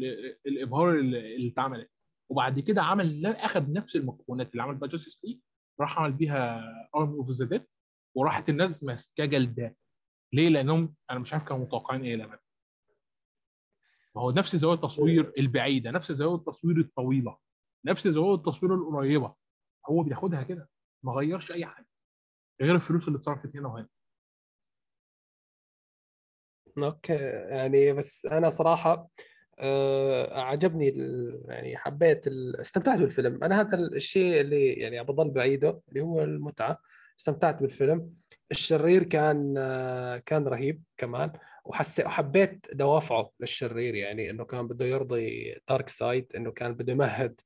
الإبهار 0.47 0.99
اللي 0.99 1.49
اتعملت. 1.49 1.91
وبعد 2.31 2.61
كده 2.61 2.83
عمل 2.83 3.27
اخذ 3.27 3.73
نفس 3.73 3.97
المكونات 3.97 4.53
اللي 4.53 4.63
عمل 4.63 4.75
بيها 4.75 4.89
Justice 4.89 5.25
League 5.25 5.39
راح 5.81 5.99
عمل 5.99 6.13
بيها 6.13 6.63
Army 6.95 7.15
of 7.17 7.31
the 7.31 7.45
Dead 7.45 7.67
وراحت 8.17 8.49
الناس 8.49 8.85
ماسكاه 8.85 9.25
جلد 9.25 9.75
ليه؟ 10.33 10.49
لأنهم 10.49 10.95
أنا 11.11 11.19
مش 11.19 11.33
عارف 11.33 11.45
كانوا 11.45 11.65
متوقعين 11.65 12.03
إيه 12.05 12.17
لما 12.17 12.39
ما 14.15 14.23
هو 14.23 14.31
نفس 14.31 14.57
زوايا 14.57 14.75
التصوير 14.75 15.33
البعيدة 15.39 15.91
نفس 15.91 16.13
زوايا 16.13 16.37
التصوير 16.37 16.79
الطويلة 16.79 17.37
نفس 17.85 18.09
زوايا 18.09 18.35
التصوير 18.35 18.75
القريبة. 18.75 19.35
هو 19.87 20.03
بياخدها 20.03 20.43
كده 20.43 20.69
ما 21.03 21.13
غيرش 21.13 21.53
أي 21.53 21.67
حاجة 21.67 21.87
غير 22.61 22.75
الفلوس 22.75 23.09
اللي 23.09 23.17
اتصرفت 23.19 23.57
هنا 23.57 23.69
وهنا. 23.69 23.89
okay 26.79 27.13
يعني 27.49 27.93
بس 27.93 28.27
أنا 28.27 28.51
صراحة 28.51 29.11
آه، 29.59 30.41
عجبني 30.41 30.89
يعني 31.49 31.77
حبيت 31.77 32.27
استمتعت 32.61 32.99
بالفيلم. 32.99 33.45
أنا 33.45 33.61
هذا 33.61 33.79
الشيء 33.79 34.41
اللي 34.41 34.73
يعني 34.73 35.05
بضل 35.05 35.31
بعيده 35.31 35.81
اللي 35.89 36.01
هو 36.01 36.23
المتعة. 36.23 36.79
استمتعت 37.21 37.63
بالفيلم. 37.63 38.15
الشرير 38.51 39.03
كان 39.03 39.55
آه، 39.59 40.17
كان 40.17 40.49
رهيب 40.49 40.83
كمان 40.97 41.33
وحسيت 41.65 42.07
وحبيت 42.07 42.67
دوافعه 42.73 43.31
للشرير 43.41 43.95
يعني 43.95 44.31
إنه 44.31 44.45
كان 44.45 44.69
بده 44.69 44.85
يرضي 44.85 45.55
دارك 45.69 45.89
سايد 45.89 46.33
إنه 46.37 46.51
كان 46.51 46.75
بده 46.75 46.93
يمهد 46.93 47.41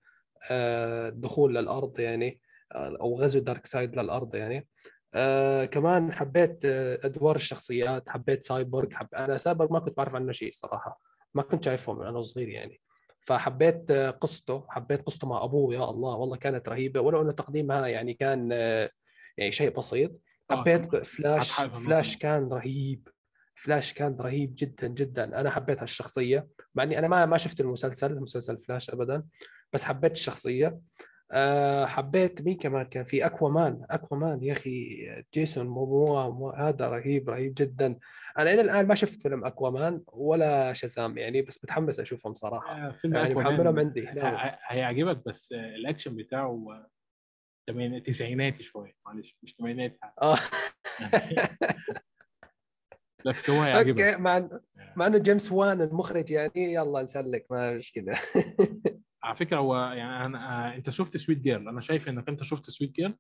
آه، 0.51 1.09
الدخول 1.09 1.55
للأرض 1.55 2.01
يعني 2.01 2.41
آه، 2.72 2.97
أو 3.01 3.20
غزو 3.20 3.41
Darkseid 3.41 3.97
للأرض 3.99 4.35
يعني. 4.35 4.68
آه 5.14 5.64
كمان 5.64 6.12
حبيت 6.12 6.64
آه 6.64 7.01
أدوار 7.05 7.37
الشخصيات 7.37 8.09
حبيت 8.09 8.45
سايبورغ 8.45 8.95
حب... 8.95 9.09
أنا 9.14 9.37
سايبورغ 9.37 9.72
ما 9.72 9.79
كنت 9.79 9.97
بعرف 9.97 10.14
عنه 10.14 10.33
شيء 10.33 10.53
صراحة 10.53 11.01
ما 11.35 11.43
كنت 11.43 11.64
شايفه 11.64 11.93
من 11.93 12.07
أنا 12.07 12.22
صغير 12.22 12.49
يعني. 12.49 12.81
فحبيت 13.20 13.91
آه، 13.91 14.11
قصته 14.11 14.64
حبيت 14.68 15.03
قصته 15.03 15.29
مع 15.29 15.45
أبوه 15.45 15.75
يا 15.75 15.91
الله 15.91 16.16
والله 16.16 16.37
كانت 16.37 16.68
رهيبة 16.68 17.01
ولو 17.01 17.22
إنه 17.22 17.33
تقديمها 17.33 17.87
يعني 17.87 18.14
كان 18.14 18.49
آه، 18.53 18.91
يعني 19.37 19.53
شيء 19.53 19.78
بسيط. 19.78 20.12
آه، 20.51 20.57
حبيت 20.61 20.97
Flash 21.07 21.61
Flash. 21.61 22.16
كان 22.16 22.49
رهيب. 22.49 23.09
فلاش 23.55 23.93
كان 23.93 24.16
رهيب 24.20 24.55
جدا 24.59 24.87
جدا. 24.89 25.41
أنا 25.41 25.51
حبيت 25.51 25.80
هالشخصية 25.80 26.47
مع 26.74 26.82
إني 26.82 26.99
أنا 26.99 27.09
ما 27.09 27.26
ما 27.26 27.37
شفت 27.39 27.61
المسلسل 27.61 28.20
مسلسل 28.20 28.59
فلاش 28.59 28.91
ابدا 28.91 29.24
بس 29.72 29.85
حبيت 29.85 30.12
الشخصية. 30.12 30.78
أه 31.32 31.87
حبيت 31.87 32.43
مين 32.43 32.57
كمان 32.57 32.85
كان؟ 32.87 33.05
في 33.05 33.26
Aquaman 33.27 33.83
Aquaman 33.91 34.43
يا 34.45 34.53
أخي 34.53 35.07
جيسون 35.35 35.66
موموا 35.66 36.29
مو 36.30 36.51
هذا 36.51 36.89
رهيب 36.89 37.30
رهيب 37.30 37.55
جدا. 37.57 37.99
أنا 38.39 38.53
إلى 38.53 38.61
الآن 38.61 38.87
ما 38.87 38.95
شفت 38.95 39.22
فيلم 39.22 39.45
Aquaman 39.45 40.03
ولا 40.12 40.72
Shazam 40.72 41.18
يعني 41.18 41.43
بس 41.43 41.64
متحمس 41.64 42.01
أشوفهم 42.01 42.35
صراحة. 42.35 42.72
آه، 42.87 42.95
يعني 43.05 43.35
محملهم 43.35 43.78
عندي. 43.78 44.07
ه- 44.09 44.59
هيعجبك 44.66 45.22
بس 45.26 45.53
آه، 45.53 45.74
الأكشن 45.74 46.16
بتاعه 46.16 46.87
تسعيناتي 48.05 48.62
شوية. 48.62 48.93
معلش 49.07 49.39
مش 49.43 49.55
تمانينات 49.55 49.99
آه. 50.23 50.39
بس 53.27 53.51
هو 53.51 53.62
هيعجبك. 53.62 54.01
أوكي 54.01 54.23
مع 54.23 54.41
إن- 54.41 54.61
مع 54.97 55.07
إنه 55.07 55.19
جيمس 55.19 55.53
وان 55.53 55.81
المخرج 55.83 56.31
يعني 56.31 56.53
يلا 56.75 57.03
نسلك 57.03 57.47
ما 57.51 57.79
مشكله 57.79 58.12
على 59.25 59.37
فكرة 59.37 59.57
هو 59.59 59.77
يعني 59.77 60.27
أنا 60.27 60.73
آه، 60.73 60.75
أنت 60.77 60.91
شفت 60.91 61.17
Sweet 61.16 61.39
Girl 61.39 61.68
أنا 61.69 61.81
شايف 61.81 62.09
إنك 62.09 62.29
أنت 62.29 62.43
شفت 62.43 62.71
Sweet 62.70 62.91
Girl 62.93 63.14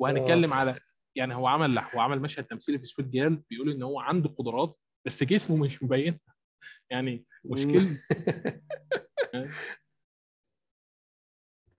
وهنتكلم. 0.00 0.52
على 0.52 0.74
يعني 1.16 1.34
هو 1.34 1.46
عمل 1.46 1.78
هو 1.78 2.00
عمل 2.00 2.20
مشهد 2.20 2.44
تمثيلي 2.44 2.78
في 2.78 2.84
Sweet 2.86 3.08
Girl 3.08 3.42
بيقول 3.50 3.70
إن 3.70 3.82
هو 3.82 4.00
عنده 4.00 4.28
قدرات 4.28 4.78
بس 5.06 5.24
جسمه 5.24 5.56
مش 5.56 5.82
مبين. 5.82 6.20
يعني 6.90 7.24
مشكله 7.44 8.00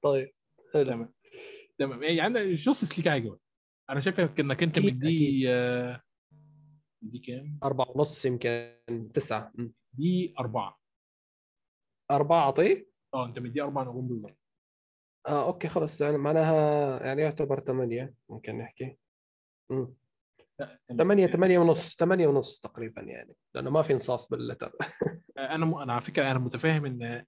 طيب 0.02 0.34
حلو. 0.74 1.14
تمام. 1.80 2.04
يعني 2.04 2.54
Justice 2.54 2.98
League 2.98 3.08
عجبك 3.08 3.40
أنا 3.90 4.00
شايف 4.00 4.20
انك 4.20 4.64
أنت 4.64 4.80
مديه 4.80 5.46
آه، 5.50 6.02
مديه 7.02 7.22
كام؟ 7.22 7.60
أربعة 7.64 7.92
ونص 7.92 8.26
يمكن 8.26 9.12
تسعة. 9.14 9.54
دي 9.94 10.34
أربعة. 10.40 10.80
أربعة 12.12 12.40
أعطيه؟ 12.40 12.88
آه 13.14 13.26
أنت 13.26 13.40
مديه 13.40 13.64
أربع 13.64 13.82
نجوم 13.82 14.08
بالظبط 14.08 14.38
آه 15.28 15.46
أوكي 15.48 15.68
خلص 15.68 16.02
يعني 16.02 16.18
معناها 16.18 17.04
يعني 17.06 17.22
يعتبر 17.22 17.60
ثمانية 17.60 18.14
ممكن 18.30 18.58
نحكي. 18.58 18.98
م. 19.72 19.86
لا، 20.60 20.80
تمام. 20.88 20.98
ثمانية 21.00 21.28
ثمانية 21.28 21.60
ونص 21.60 21.96
ثمانية 21.96 22.28
ونص 22.28 22.60
تقريبا 22.60 23.02
يعني. 23.02 23.34
لأنه 23.56 23.70
ما 23.70 23.82
في 23.82 23.94
نصاص 23.94 24.28
بال 24.30 24.36
Letterboxd. 24.36 24.72
أنا 25.38 25.66
م... 25.66 25.76
أنا 25.76 25.94
على 25.94 26.02
فكرة 26.02 26.32
أنا 26.32 26.40
متفاهم 26.40 26.86
إن 26.86 27.26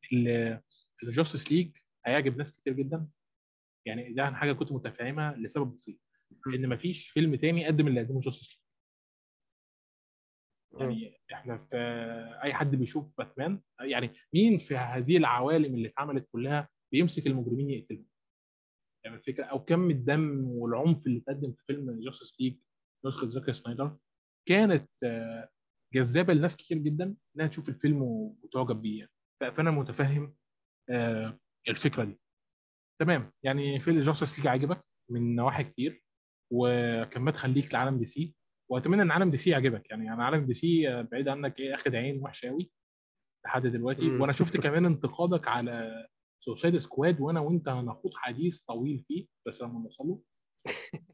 ال 1.03 1.09
Justice 1.09 1.51
League 1.51 1.77
هيعجب 2.05 2.37
ناس 2.37 2.51
كتير 2.51 2.73
جدا. 2.73 3.07
يعني 3.88 4.13
ده 4.13 4.31
حاجة 4.31 4.53
كنت 4.53 4.71
متفاهمها 4.71 5.35
لسبب 5.35 5.73
بسيط 5.73 5.97
إن 6.47 6.69
مفيش 6.69 7.09
فيلم 7.09 7.35
تاني 7.35 7.65
قدم 7.65 7.88
اللي 7.88 7.99
قدمه 7.99 8.19
Justice 8.19 8.49
League 8.51 8.59
يعني 11.01 11.17
إحنا 11.33 11.57
في 11.57 11.77
أي 12.43 12.53
حد 12.53 12.75
بيشوف 12.75 13.17
باتمان 13.17 13.61
يعني 13.81 14.13
مين 14.33 14.57
في 14.57 14.77
هذه 14.77 15.17
العوالم 15.17 15.75
اللي 15.75 15.88
اتعملت 15.88 16.27
كلها 16.31 16.69
بيمسك 16.91 17.27
المجرمين 17.27 17.69
يقتلهم؟ 17.69 18.05
يعني 19.05 19.17
الفكرة 19.17 19.43
أو 19.45 19.65
كم 19.65 19.89
الدم 19.91 20.45
والعنف 20.47 21.07
اللي 21.07 21.19
اتقدم 21.19 21.51
في 21.51 21.63
فيلم 21.67 22.01
Justice 22.01 22.41
League 22.41 22.57
نسخة 23.05 23.29
زاك 23.29 23.51
سنايدر 23.51 23.97
كانت 24.47 24.89
آه، 25.03 25.49
جذابة 25.93 26.33
لناس 26.33 26.55
كتير 26.55 26.77
جدا 26.77 27.15
إنها 27.35 27.47
تشوف 27.47 27.69
الفيلم 27.69 28.01
وتعجب 28.01 28.81
بيه 28.81 28.99
يعني. 28.99 29.11
فأنا 29.53 29.71
متفهم 29.71 30.35
آه، 30.89 31.39
الفكرة 31.69 32.03
دي. 32.03 32.19
تمام. 32.99 33.31
يعني 33.43 33.79
فيلم 33.79 34.01
Justice 34.01 34.38
League 34.39 34.47
عجبك 34.47 34.85
من 35.09 35.35
نواحي 35.35 35.63
كتير 35.63 36.03
وكان 36.53 37.21
مدخل 37.21 37.49
ليك 37.49 37.73
لعالم 37.73 37.97
DC. 37.97 38.35
وأتمنى 38.71 39.01
إن 39.01 39.11
عالم 39.11 39.31
DC 39.31 39.49
يعجبك. 39.49 39.89
يعني 39.89 40.13
أنا 40.13 40.25
عالم 40.25 40.45
DC 40.45 40.89
آه، 40.89 41.01
بعيد 41.01 41.27
عنك 41.27 41.59
إيه 41.59 41.75
أخد 41.75 41.95
عين 41.95 42.21
وحشة 42.21 42.49
قوي 42.49 42.71
لحد 43.45 43.67
دلوقتي. 43.67 44.09
وأنا 44.09 44.31
شفت 44.31 44.57
كمان 44.57 44.85
انتقادك 44.85 45.47
على 45.47 46.07
Suicide 46.39 46.77
Squad 46.77 47.21
وأنا 47.21 47.39
وأنت 47.39 47.69
هنخوض 47.69 48.11
حديث 48.15 48.61
طويل 48.61 49.03
فيه 49.07 49.27
بس 49.47 49.61
لما 49.61 49.79
نوصل 49.79 50.03
له 50.03 50.21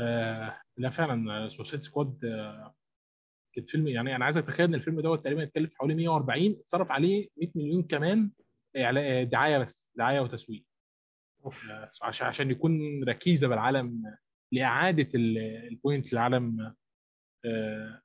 آه 0.00 0.60
لا 0.76 0.90
فعلا 0.90 1.48
Suicide 1.48 1.82
Squad 1.82 2.24
آه 2.24 2.74
كان 3.54 3.64
فيلم 3.64 3.88
يعني 3.88 4.16
أنا 4.16 4.24
عايز 4.24 4.36
اتخيل 4.38 4.66
إن 4.66 4.74
الفيلم 4.74 5.00
دوت 5.00 5.24
تقريبا 5.24 5.42
اتكلف 5.42 5.74
حوالي 5.74 5.94
140 5.94 6.46
اتصرف 6.46 6.92
عليه 6.92 7.28
100 7.36 7.50
مليون 7.54 7.82
كمان 7.82 8.30
آه، 8.76 9.22
دعاية 9.22 9.58
بس 9.58 9.88
دعاية 9.94 10.20
وتسويق. 10.20 10.60
آه، 10.60 10.65
عشان 12.02 12.26
عشان 12.26 12.50
يكون 12.50 13.04
ركيزة 13.08 13.48
بالعالم 13.48 14.02
لإعادة 14.52 15.08
ال- 15.14 15.38
ال 15.72 15.79
point 15.79 16.12
لعالم 16.12 16.74
آه، 17.44 18.00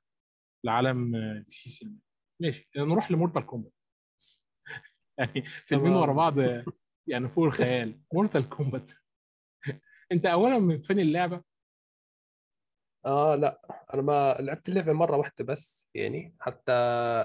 لعالم 0.64 1.14
آه، 1.16 1.38
DC 1.38 1.70
سينما 1.70 1.98
ماشي 2.42 2.70
نروح 2.76 3.10
ل 3.10 3.15
Mortal 3.15 3.46
Kombat 3.46 3.72
يعني 5.18 5.42
فيلمين. 5.42 5.92
ورا 5.92 6.12
بعض 6.12 6.38
آه، 6.38 6.64
يعني 7.06 7.28
فوق 7.28 7.44
الخيال. 7.44 8.00
Mortal 8.14 8.48
Kombat 8.48 8.90
أنت 10.12 10.26
اولا 10.26 10.58
من 10.58 10.82
فين 10.82 10.98
اللعبة؟ 11.00 11.42
آه 13.06 13.34
لا. 13.34 13.60
أنا 13.94 14.02
ما 14.02 14.36
لعبت 14.40 14.68
اللعبة 14.68 14.92
مرة 14.92 15.16
واحدة 15.16 15.44
بس 15.44 15.88
يعني 15.94 16.36
حتى 16.40 16.72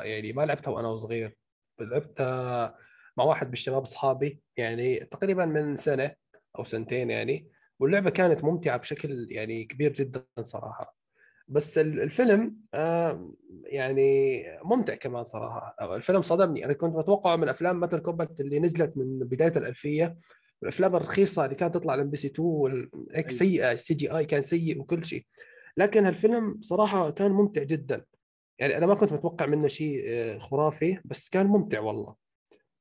يعني 0.03 0.33
ما 0.33 0.45
لعبتها 0.45 0.71
وأنا 0.71 0.97
صغير. 0.97 1.37
لعبتها 1.79 2.77
مع 3.17 3.23
واحد 3.23 3.47
من 3.47 3.53
الشباب 3.53 3.81
أصحابي 3.81 4.39
يعني 4.57 4.99
تقريبا 4.99 5.45
من 5.45 5.77
سنة 5.77 6.15
أو 6.59 6.63
سنتين 6.63 7.09
يعني 7.09 7.47
واللعبة 7.79 8.09
كانت 8.09 8.43
ممتعة 8.43 8.77
بشكل 8.77 9.27
يعني 9.31 9.65
كبير 9.65 9.93
جدا 9.93 10.25
صراحة. 10.41 10.97
بس 11.47 11.77
ال- 11.77 12.01
الفيلم 12.01 12.55
آه 12.73 13.31
يعني 13.63 14.43
ممتع 14.63 14.95
كمان 14.95 15.23
صراحة. 15.23 15.75
الفيلم 15.95 16.21
صدمني. 16.21 16.65
أنا 16.65 16.73
كنت 16.73 16.95
متوقع 16.95 17.35
من 17.35 17.49
أفلام 17.49 17.79
Mortal 17.79 17.99
Kombat 17.99 18.39
اللي 18.41 18.59
نزلت 18.59 18.97
من 18.97 19.19
بداية 19.19 19.57
الألفية 19.57 20.17
الأفلام 20.63 20.95
الرخيصة 20.95 21.45
اللي 21.45 21.55
كانت 21.55 21.73
تطلع 21.75 21.93
على 21.93 22.01
MBC 22.01 22.27
2 22.27 22.47
وال- 22.49 22.89
هيك 23.11 23.25
أيوة. 23.25 23.29
سيئة 23.29 23.71
ال 23.71 23.93
CGI 23.93 24.25
كان 24.25 24.41
سيء 24.41 24.79
وكل 24.79 25.05
شيء. 25.05 25.25
لكن 25.77 26.05
هالفيلم 26.05 26.57
صراحة 26.61 27.09
كان 27.11 27.31
ممتع 27.31 27.63
جدا. 27.63 28.05
يعني 28.59 28.77
أنا 28.77 28.85
ما 28.85 28.93
كنت 28.95 29.13
متوقع 29.13 29.45
منه 29.45 29.67
شيء 29.67 30.03
آه، 30.07 30.37
خرافي 30.37 30.99
بس 31.05 31.29
كان 31.29 31.45
ممتع 31.47 31.79
والله. 31.79 32.26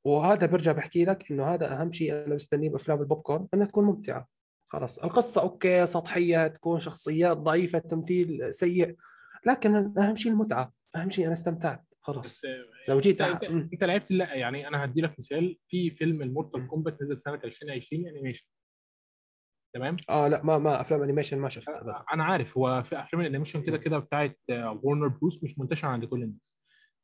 وهذا 0.07 0.47
برجع 0.47 0.73
بحكي 0.73 1.05
لك 1.05 1.31
إنه 1.31 1.45
هذا 1.55 1.73
أهم 1.81 1.93
شيء 1.93 2.13
أنا 2.13 2.35
مستنيه 2.35 2.71
بأفلام 2.71 3.01
البوب 3.01 3.23
كورن 3.23 3.49
إنها 3.55 3.67
تكون 3.67 3.85
ممتعة. 3.85 4.29
خلاص 4.73 4.99
القصة 4.99 5.43
أوكي 5.43 5.87
سطحية 5.87 6.49
تكون 6.49 6.81
شخصيات 6.81 7.37
ضعيفة 7.37 7.79
تمثيل 7.79 8.55
سيء 8.55 8.97
لكن 9.47 9.75
أهم 9.99 10.17
شيء 10.17 10.33
المتعة 10.33 10.73
أهم 10.97 11.11
شيء 11.11 11.25
أنا 11.25 11.33
استمتعت. 11.33 11.85
خلاص. 12.01 12.27
بس 12.27 12.45
آه، 12.45 12.91
لو 12.91 13.01
جيت 13.01 13.21
أنت, 13.21 13.45
أح- 13.45 13.51
أنت, 13.51 13.85
لعبت 13.85 14.11
لا 14.11 14.35
يعني 14.35 14.69
أنا 14.69 14.85
هدي 14.85 15.01
لك 15.01 15.19
مثال 15.19 15.59
في 15.69 15.91
فيلم 15.91 16.23
ال 16.23 16.28
Mortal. 16.28 16.67
Kombat 16.69 17.03
نزل 17.03 17.23
سنة 17.23 17.41
2020 17.45 18.09
animation 18.09 18.47
تمام؟ 19.75 19.97
آه 20.11 20.29
لا 20.29 20.43
ما 20.43 20.59
ما 20.59 20.81
أفلام 20.81 21.03
animation 21.03 21.39
ما 21.39 21.49
شفتها 21.49 21.81
أبدا. 21.81 22.05
أنا 22.13 22.25
عارف 22.25 22.59
هو 22.59 22.83
في 22.83 23.01
أفلام 23.01 23.21
ال 23.23 23.27
animation 23.27 23.63
كده 23.63 23.79
كده 23.79 23.99
بتاعت 23.99 24.39
Warner 24.51 25.09
Bros 25.09 25.43
مش 25.45 25.59
منتشرة 25.59 25.89
عند 25.89 26.05
كل 26.05 26.23
الناس. 26.23 26.56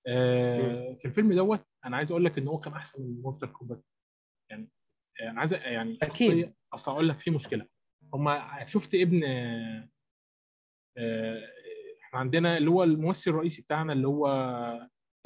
آه، 0.07 0.95
في 0.95 1.05
الفيلم 1.09 1.33
دوت 1.33 1.65
أنا 1.85 1.97
عايز 1.97 2.11
أقول 2.11 2.25
لك 2.25 2.39
إن 2.39 2.49
هو 2.49 2.61
كان 2.61 2.73
أحسن 2.73 3.03
من 3.03 3.23
Mortal 3.23 3.53
Kombat. 3.53 3.85
يعني 4.51 4.71
آه، 5.21 5.31
أنا 5.31 5.41
عايز 5.41 5.55
يعني. 5.55 5.99
شخصية- 6.05 6.49
أصل 6.75 6.93
أقول 6.93 7.09
لك 7.09 7.19
في 7.21 7.31
مشكلة. 7.31 7.67
هما 8.15 8.67
شفت 8.67 8.95
ابن 8.95 9.25
آه، 9.25 9.89
إحنا 12.03 12.19
عندنا 12.21 12.57
اللي 12.57 12.71
هو 12.71 12.85
الممثل 12.85 13.31
الرئيسي 13.31 13.63
بتاعنا 13.63 13.93
اللي 13.93 14.09
هو 14.09 14.27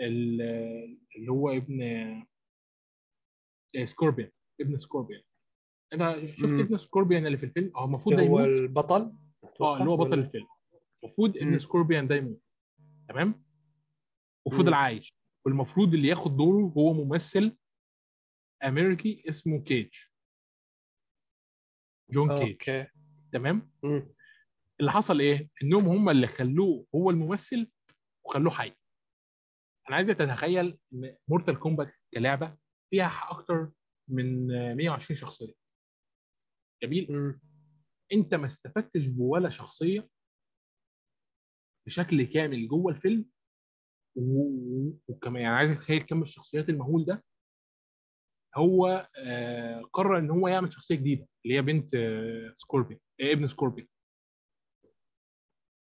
ال- 0.01 0.43
اللي 1.17 1.33
هو 1.33 1.51
ابن 1.51 1.81
Scorpion 3.85 4.31
ابن 4.61 4.79
Scorpion 4.79 5.23
انت 5.93 6.31
شفت 6.39 6.45
مم. 6.53 6.61
ابن 6.61 6.77
Scorpion 6.77 7.27
اللي 7.27 7.39
في 7.39 7.47
الفيلم. 7.47 7.73
هو 7.77 7.85
المفروض 7.85 8.19
هو 8.21 8.41
البطل 8.41 9.13
آه 9.61 9.77
اللي 9.79 9.91
هو 9.91 9.97
بطل 9.97 10.19
الفيلم. 10.19 10.47
المفروض 11.05 11.37
ابن 11.37 11.53
مم. 11.53 11.59
Scorpion 11.59 12.07
ده 12.07 12.15
يموت. 12.15 12.41
تمام؟ 13.09 13.46
وفضل. 14.47 14.75
عايش. 14.75 15.17
والمفروض 15.47 15.95
اللي 15.95 16.09
ياخد 16.09 16.37
دوره 16.37 16.73
هو 16.77 16.93
ممثل 16.93 17.57
أمريكي 18.65 19.23
اسمه 19.29 19.63
Cage. 19.63 19.95
John 22.11 22.39
Cage. 22.39 22.71
أوكي. 22.71 22.87
تمام؟ 23.33 23.73
مم. 23.83 24.15
اللي 24.81 24.93
حصل 24.93 25.21
إيه؟ 25.21 25.51
إنهم 25.63 25.89
هم 25.89 26.09
اللي 26.09 26.27
خلوه 26.27 26.87
هو 26.95 27.11
الممثل 27.11 27.71
وخلوه 28.27 28.53
حي. 28.53 28.73
أنا 29.89 29.97
عايزك 29.97 30.15
تتخيل 30.15 30.79
إن 30.93 31.17
Mortal 31.29 31.61
Kombat 31.61 31.93
كلعبة 32.15 32.57
فيها 32.91 33.31
أكتر 33.31 33.73
من 34.11 34.47
120 34.77 35.17
شخصية. 35.17 35.55
جميل؟ 36.83 37.13
مم. 37.13 37.41
أنت 38.13 38.35
ما 38.35 38.47
استفدتش 38.47 39.07
بولا 39.07 39.51
شخصية 39.51 40.09
بشكل 41.87 42.25
كامل 42.25 42.69
جوه 42.69 42.93
الفيلم 42.93 43.31
وكمان 44.17 45.43
يعني 45.43 45.55
عايز 45.57 45.71
أتخيل 45.71 46.03
كم 46.03 46.23
الشخصيات 46.23 46.69
المهول 46.69 47.05
ده 47.05 47.25
هو 48.57 49.09
آه، 49.19 49.81
قرر 49.93 50.19
إن 50.19 50.31
هو 50.31 50.49
يعمل 50.49 50.73
شخصية 50.73 50.95
جديدة 50.95 51.29
اللي 51.45 51.57
هي 51.57 51.63
بنت 51.63 51.95
آه، 51.95 52.53
Scorpion 52.57 53.01
آه، 53.21 53.33
ابن 53.33 53.49
Scorpion 53.49 53.89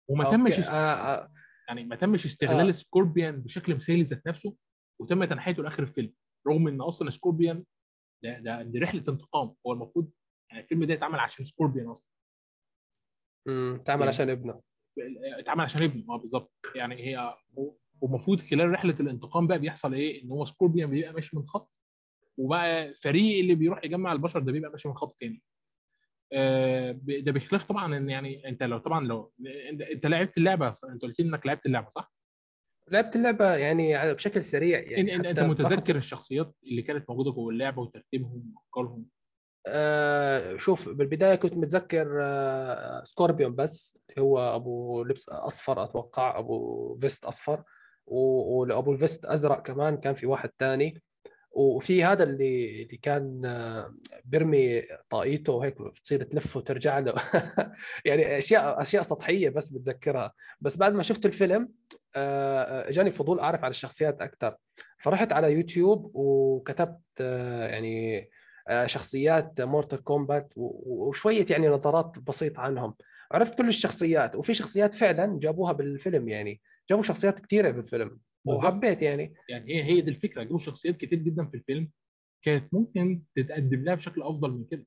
وما 0.10 0.26
okay. 0.26 0.38
تمش 0.38 0.60
آه، 0.60 0.74
آه. 0.74 1.32
يعني 1.68 1.84
ما 1.84 1.96
تمش 1.96 2.26
استغلال 2.26 2.68
آه. 2.68 2.72
Scorpion 2.72 3.42
بشكل 3.42 3.76
مثالي 3.76 4.04
ذات 4.04 4.28
نفسه 4.28 4.56
وتم 5.02 5.26
تنحيته 5.26 5.64
لآخر 5.64 5.84
الفيلم 5.84 6.14
رغم 6.48 6.68
إن 6.68 6.82
أصلا 6.82 7.10
Scorpion 7.10 7.64
ده 8.24 8.40
ده 8.40 8.62
دي 8.64 8.80
رحلة 8.80 9.04
انتقام 9.10 9.56
هو 9.68 9.74
المفروض 9.74 10.12
يعني 10.52 10.64
الفيلم 10.64 10.84
ده 10.84 10.94
اتعمل 10.94 11.20
عشان 11.20 11.46
Scorpion 11.46 11.88
أصلا 11.88 12.08
مم. 13.48 13.84
تعمل 13.86 14.00
يعني- 14.00 14.10
عشان 14.10 14.30
ابنه 14.30 14.62
اتعمل 15.40 15.62
عشان 15.64 15.84
ابنه 15.84 16.14
آه 16.14 16.18
بالظبط 16.18 16.52
يعني 16.76 16.96
هي 16.96 17.36
ومفروض 18.02 18.40
خلال 18.40 18.72
رحلة 18.72 18.96
الانتقام 19.00 19.48
بقى 19.48 19.60
بيحصل 19.60 19.94
إيه؟ 19.94 20.24
إن 20.24 20.32
هو 20.32 20.46
Scorpion 20.46 20.90
بيبقى 20.90 21.14
ماشي 21.14 21.38
من 21.38 21.48
خط 21.48 21.72
وبقى 22.38 22.94
فريق 22.94 23.40
اللي 23.40 23.56
بيروح 23.56 23.84
يجمع 23.86 24.12
البشر 24.12 24.40
ده 24.40 24.52
بيبقى 24.52 24.72
ماشي 24.72 24.88
من 24.88 24.94
خط 24.94 25.16
تاني. 25.20 25.42
آه، 26.34 26.92
ده 27.04 27.32
بخلاف 27.32 27.64
طبعا 27.64 27.98
إن 27.98 28.10
يعني 28.10 28.50
أنت 28.50 28.64
لو 28.64 28.78
طبعا 28.78 29.08
لو 29.08 29.32
انت 29.92 30.06
لعبت 30.06 30.38
اللعبة 30.38 30.74
أنت 30.90 31.02
قلت 31.02 31.20
لي 31.20 31.30
إنك 31.30 31.46
لعبت 31.46 31.66
اللعبة 31.66 31.90
صح؟ 31.90 32.14
لعبت 32.92 33.16
اللعبة 33.16 33.56
يعني 33.56 34.00
على- 34.02 34.16
بشكل 34.16 34.46
سريع 34.46 34.80
يعني 34.80 35.10
يعني 35.10 35.30
أنت 35.30 35.40
متذكر 35.40 35.96
الشخصيات 35.96 36.56
اللي 36.64 36.82
كانت 36.82 37.10
موجودة 37.10 37.32
جوه 37.32 37.50
اللعبة 37.54 37.82
وترتيبهم 37.82 38.54
وأفكارهم؟ 38.56 39.06
آه 39.68 40.58
شوف 40.58 40.90
بالبداية 40.90 41.36
كنت 41.36 41.54
متذكر 41.54 42.18
آه 42.22 43.04
Scorpion 43.04 43.56
بس 43.56 44.00
هو 44.20 44.56
أبو 44.56 45.04
لبس 45.04 45.30
أصفر 45.30 45.84
أتوقع 45.84 46.40
أبو 46.40 46.98
vest 47.02 47.26
أصفر. 47.26 47.64
و- 48.10 48.62
وابو 48.76 48.92
ال 48.94 49.00
vest 49.00 49.26
أزرق 49.26 49.62
كمان 49.64 49.98
كان 49.98 50.14
في 50.14 50.26
واحد 50.28 50.50
ثاني 50.60 51.02
وفي 51.52 52.04
هذا 52.04 52.24
اللي 52.24 52.82
اللي 52.84 52.98
كان 52.98 53.42
آه، 53.46 53.94
بيرمي 54.26 54.84
طاقيته 55.10 55.54
وهيك 55.54 55.82
بتصير 55.82 56.24
تلف 56.24 56.58
وترجع 56.58 57.00
له. 57.00 57.14
يعني 58.06 58.38
أشياء 58.38 58.82
أشياء 58.82 59.04
سطحية 59.04 59.50
بس 59.50 59.70
بتذكرها. 59.70 60.34
بس 60.62 60.78
بعد 60.78 60.94
ما 60.94 61.04
شفت 61.04 61.26
الفيلم 61.26 61.70
آه، 62.16 62.90
جاني 62.92 63.12
فضول 63.12 63.40
أعرف 63.40 63.64
عن 63.64 63.70
الشخصيات 63.70 64.22
أكثر 64.22 64.56
فرحت 65.00 65.34
على 65.34 65.52
يوتيوب 65.54 66.12
وكتبت 66.14 67.00
آه، 67.22 67.68
يعني 67.68 68.30
آه، 68.68 68.86
شخصيات 68.86 69.62
Mortal 69.62 70.04
Kombat 70.04 70.54
وشوية 70.56 71.46
يعني 71.50 71.68
نظرات 71.68 72.20
بسيطة 72.20 72.60
عنهم. 72.62 72.96
عرفت 73.32 73.56
كل 73.58 73.68
الشخصيات 73.68 74.36
وفي 74.36 74.54
شخصيات 74.54 74.96
فعلا 74.96 75.40
جابوها 75.40 75.72
بالفيلم 75.74 76.30
يعني. 76.30 76.62
جابوا 76.90 77.04
شخصيات 77.04 77.40
كثيره 77.40 77.72
بالفيلم 77.72 78.20
بالظبط. 78.46 78.66
وحبيت 78.66 79.02
يعني. 79.02 79.34
يعني 79.50 79.74
هي 79.76 79.84
هي 79.84 80.02
دي 80.02 80.10
الفكرة 80.12 80.44
جابوا 80.44 80.60
شخصيات 80.60 80.98
كتير 80.98 81.20
جدا 81.20 81.46
في 81.46 81.58
الفيلم 81.58 81.90
كانت 82.46 82.74
ممكن 82.74 83.22
تتقدم 83.36 83.84
لها 83.84 83.96
بشكل 83.96 84.22
أفضل 84.24 84.52
من 84.52 84.66
كده. 84.72 84.86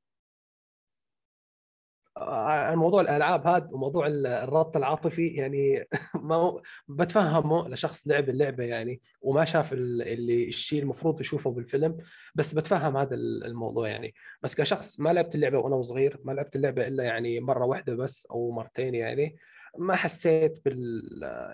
عن 2.17 2.77
موضوع 2.77 3.01
الألعاب 3.01 3.47
هذا 3.47 3.69
وموضوع 3.73 4.07
ال- 4.07 4.27
الربط 4.27 4.77
العاطفي 4.77 5.27
يعني 5.29 5.89
ما 6.15 6.63
بتفهمه 6.89 7.69
لشخص 7.69 8.09
لعب 8.09 8.29
اللعبة 8.31 8.65
يعني 8.65 9.01
وما 9.21 9.45
شاف 9.45 9.73
ال- 9.73 10.03
اللي 10.03 10.49
الشيء 10.49 10.83
المفروض 10.83 11.21
يشوفه 11.21 11.51
بالفيلم 11.51 11.97
بس 12.35 12.55
بتفهم 12.55 12.97
هذا 12.97 13.15
ال- 13.15 13.45
الموضوع 13.45 13.89
يعني. 13.89 14.15
بس 14.43 14.55
كشخص 14.55 15.01
ما 15.01 15.13
لعبت 15.13 15.35
اللعبة 15.35 15.59
وأنا 15.59 15.83
صغير 15.83 16.21
ما 16.25 16.33
لعبت 16.33 16.57
اللعبة 16.57 16.87
إلا 16.89 17.05
يعني 17.05 17.41
مرة 17.41 17.65
واحدة 17.67 17.97
بس 17.97 18.27
أو 18.31 18.51
مرتين 18.51 18.95
يعني 18.95 19.37
ما 19.79 19.97
حسيت 19.97 20.65
بال 20.65 21.03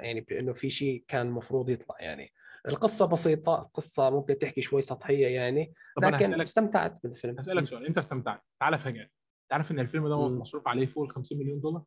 يعني 0.01 0.21
بأنه 0.21 0.53
في 0.53 0.71
شيء 0.71 1.05
كان 1.09 1.27
المفروض 1.27 1.71
يطلع 1.71 1.97
يعني. 2.01 2.33
القصة 2.69 3.07
بسيطة 3.07 3.62
القصة 3.62 4.11
ممكن 4.11 4.39
تحكي 4.39 4.62
شوي 4.62 4.83
سطحية 4.83 5.27
يعني 5.27 5.75
لكن 6.03 6.41
استمتعت 6.41 7.03
بالفيلم. 7.03 7.39
هسألك 7.39 7.64
سؤال 7.64 7.87
أنت 7.87 7.99
استمتعت؟ 7.99 8.43
تعالى 8.61 8.79
فجاه 8.79 9.09
تعرف 9.51 9.71
إن 9.71 9.81
الفيلم 9.81 10.09
ده. 10.09 10.29
مصروف 10.29 10.69
عليه 10.69 10.87
فوق 10.87 11.05
ال 11.05 11.11
50 11.11 11.39
مليون 11.39 11.61
دولار؟ 11.61 11.83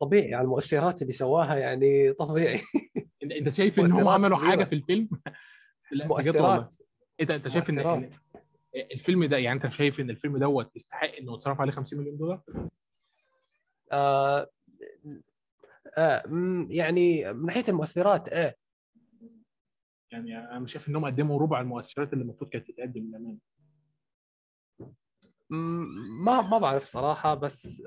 طبيعي 0.00 0.34
على 0.34 0.44
المؤثرات 0.44 1.02
اللي 1.02 1.12
سواها 1.12 1.56
يعني 1.56 2.12
طبيعي. 2.12 2.60
أنت 3.22 3.48
شايف 3.48 3.80
إن 3.80 3.92
هم 3.92 4.08
عملوا. 4.08 4.36
حاجة 4.36 4.64
في 4.64 4.74
الفيلم؟ 4.74 5.08
مؤثرات. 5.92 6.74
أنت 7.20 7.30
أنت 7.30 7.48
شايف 7.48 7.70
إن. 7.70 8.10
الفيلم 8.74 9.24
ده 9.24 9.36
يعني 9.36 9.64
أنت 9.64 9.72
شايف 9.72 10.00
إن 10.00 10.10
الفيلم 10.10 10.38
دوت 10.38 10.76
يستحق 10.76 11.14
إنه 11.20 11.34
يتصرف 11.34 11.60
عليه 11.60 11.72
50 11.72 11.98
مليون 11.98 12.16
دولار؟ 12.16 12.42
آه 13.92 14.50
آه 15.98 16.22
يعني 16.70 17.32
من 17.32 17.46
ناحية 17.46 17.64
المؤثرات 17.68 18.28
إيه 18.28 18.56
يعني 20.12 20.38
أنا 20.38 20.66
شايف 20.66 20.88
انهم 20.88 21.04
قدموا 21.04 21.40
ربع 21.40 21.60
المؤثرات 21.60 22.12
اللي 22.12 22.22
المفروض 22.22 22.50
كانت 22.50 22.70
تتقدم 22.70 23.00
للامانه 23.00 23.38
ما 25.50 26.42
ما 26.42 26.58
بعرف 26.58 26.84
صراحة 26.84 27.34
بس 27.34 27.82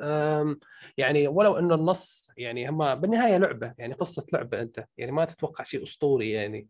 يعني 0.97 1.27
ولو 1.27 1.59
إنه 1.59 1.75
النص 1.75 2.31
يعني 2.37 2.69
هم 2.69 2.95
بالنهاية 2.95 3.37
لعبة 3.37 3.73
يعني 3.77 3.93
قصة 3.93 4.25
لعبة 4.33 4.61
أنت 4.61 4.85
يعني 4.97 5.11
ما 5.11 5.25
تتوقع 5.25 5.63
شيء 5.63 5.83
أسطوري 5.83 6.31
يعني. 6.31 6.67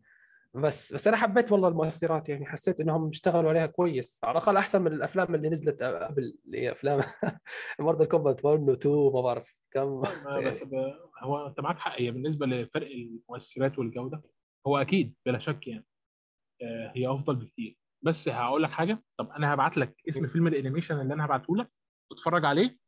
بس 0.54 0.94
بس 0.94 1.08
أنا 1.08 1.16
حبيت 1.16 1.52
والله 1.52 1.68
المؤثرات 1.68 2.28
يعني 2.28 2.46
حسيت 2.46 2.80
إنهم 2.80 3.08
اشتغلوا 3.08 3.50
عليها 3.50 3.66
كويس. 3.66 4.20
على 4.24 4.32
الأقل 4.32 4.56
أحسن 4.56 4.82
من 4.82 4.92
الأفلام 4.92 5.34
اللي 5.34 5.48
نزلت 5.48 5.82
قبل 5.82 6.38
اللي 6.46 6.60
هي 6.60 6.72
أفلام 6.72 7.02
Mortal 7.80 8.08
Kombat 8.08 8.44
1 8.44 8.68
و 8.68 8.72
2 8.72 8.94
ما 9.14 9.20
بعرف 9.20 9.56
كم. 9.70 10.02
بس. 10.46 10.64
هو 11.18 11.46
أنت 11.46 11.60
معاك 11.60 11.78
حق 11.78 12.00
هي 12.00 12.10
بالنسبة 12.10 12.46
لفرق 12.46 12.86
المؤثرات 12.90 13.78
والجودة 13.78 14.22
هو 14.66 14.76
أكيد 14.78 15.14
بلا 15.26 15.38
شك 15.38 15.66
يعني 15.66 15.86
آه، 16.62 16.92
هي 16.96 17.08
أفضل 17.08 17.36
بكتير. 17.36 17.76
بس 18.02 18.28
هقول 18.28 18.62
لك 18.62 18.70
حاجة 18.70 19.02
طب 19.18 19.30
أنا 19.30 19.54
هبعت 19.54 19.76
لك 19.78 19.96
اسم 20.08 20.26
فيلم 20.26 20.46
ال 20.46 20.51
animation 20.51 21.00
اللي 21.00 21.14
أنا 21.14 21.24
هبعته 21.24 21.56
لك 21.56 21.70
واتفرج 22.10 22.44
عليه 22.44 22.78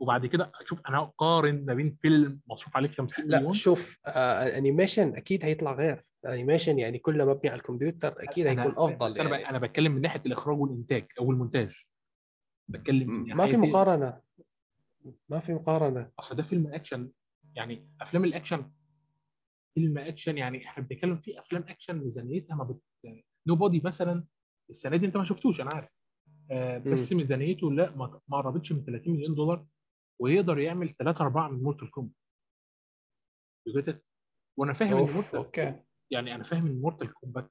وبعد 0.00 0.26
كده 0.26 0.52
أشوف 0.60 0.80
أنا 0.88 0.98
اقارن 0.98 1.64
ما 1.66 1.74
بين 1.74 1.96
فيلم 2.02 2.40
مصروف 2.46 2.76
عليه 2.76 2.88
50 2.88 3.26
لا 3.28 3.38
مليون. 3.38 3.54
شوف 3.54 3.98
آه 4.06 4.46
ال 4.46 4.53
animation 4.53 5.16
أكيد 5.16 5.44
هيطلع 5.44 5.72
غير. 5.72 6.04
ال 6.24 6.29
animation 6.29 6.78
يعني 6.78 6.98
كله 6.98 7.24
مبني 7.24 7.50
على 7.50 7.58
الكمبيوتر 7.58 8.22
أكيد 8.22 8.46
أنا- 8.46 8.48
هيكون 8.48 8.72
أفضل 8.76 9.06
بس 9.06 9.20
أنا 9.20 9.28
ب... 9.28 9.32
يعني. 9.32 9.48
أنا 9.50 9.58
بتكلم 9.58 9.92
من 9.92 10.00
ناحية 10.00 10.22
الإخراج 10.26 10.58
والإنتاج 10.60 11.06
أو 11.20 11.30
المونتاج. 11.30 11.84
بتكلم 12.68 13.10
من 13.10 13.34
ما 13.34 13.46
في 13.46 13.56
مقارنة. 13.56 14.20
ما 15.28 15.38
في 15.38 15.54
مقارنة. 15.54 16.10
أصل 16.18 16.36
ده 16.36 16.42
فيلم 16.42 16.66
أكشن. 16.74 17.10
يعني 17.56 17.88
أفلام 18.00 18.24
الأكشن 18.24 18.70
فيلم 19.74 19.98
أكشن 19.98 20.38
يعني 20.38 20.66
إحنا 20.66 20.82
بنتكلم 20.84 21.16
في 21.16 21.38
أفلام 21.38 21.62
أكشن 21.68 21.98
ميزانيتها 21.98 22.56
ما 22.56 22.64
بت 22.64 22.80
Nobody 23.48 23.82
مثلا 23.84 24.24
السنة 24.70 24.96
دي 24.96 25.06
أنت 25.06 25.16
ما 25.16 25.24
شفتوش 25.24 25.60
أنا 25.60 25.70
عارف. 25.74 25.88
آه 26.50 26.78
بس 26.78 27.12
ميزانيته 27.12 27.72
لا 27.72 27.96
ما 27.96 28.20
قربتش 28.32 28.72
من 28.72 28.84
30 28.84 29.12
مليون 29.12 29.34
دولار 29.34 29.66
ويقدر 30.20 30.58
يعمل 30.58 30.94
3 30.94 31.24
4 31.24 31.48
من 31.48 31.62
Mortal 31.62 31.90
Kombat 31.90 32.14
وأنا 34.58 34.72
فاهم 34.72 34.96
إن 34.96 35.12
Mortal 35.12 35.36
okay. 35.36 35.80
يعني 36.10 36.34
أنا 36.34 36.42
فاهم 36.42 36.66
إن 36.66 36.80
Mortal 36.80 37.12
Kombat 37.12 37.50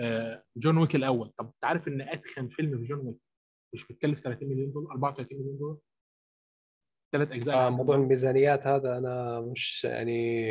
آه 0.00 0.44
John 0.56 0.78
Wick 0.78 0.96
الأول. 0.96 1.32
طب 1.38 1.46
انت 1.46 1.64
عارف 1.64 1.88
إن 1.88 2.00
اتخن 2.00 2.48
فيلم 2.48 2.78
في 2.78 2.84
John 2.84 2.98
Wick 2.98 3.18
مش 3.74 3.86
بيتكلف 3.86 4.20
30 4.20 4.48
مليون 4.48 4.72
دولار 4.72 4.92
34 4.92 5.38
مليون 5.38 5.58
دولار؟ 5.58 5.78
ثلاث 7.14 7.32
أجزاء 7.32 7.56
آه 7.56 7.70
موضوع. 7.70 7.96
الميزانيات 7.96 8.66
هذا 8.66 8.98
أنا 8.98 9.40
مش 9.40 9.84
يعني 9.84 10.48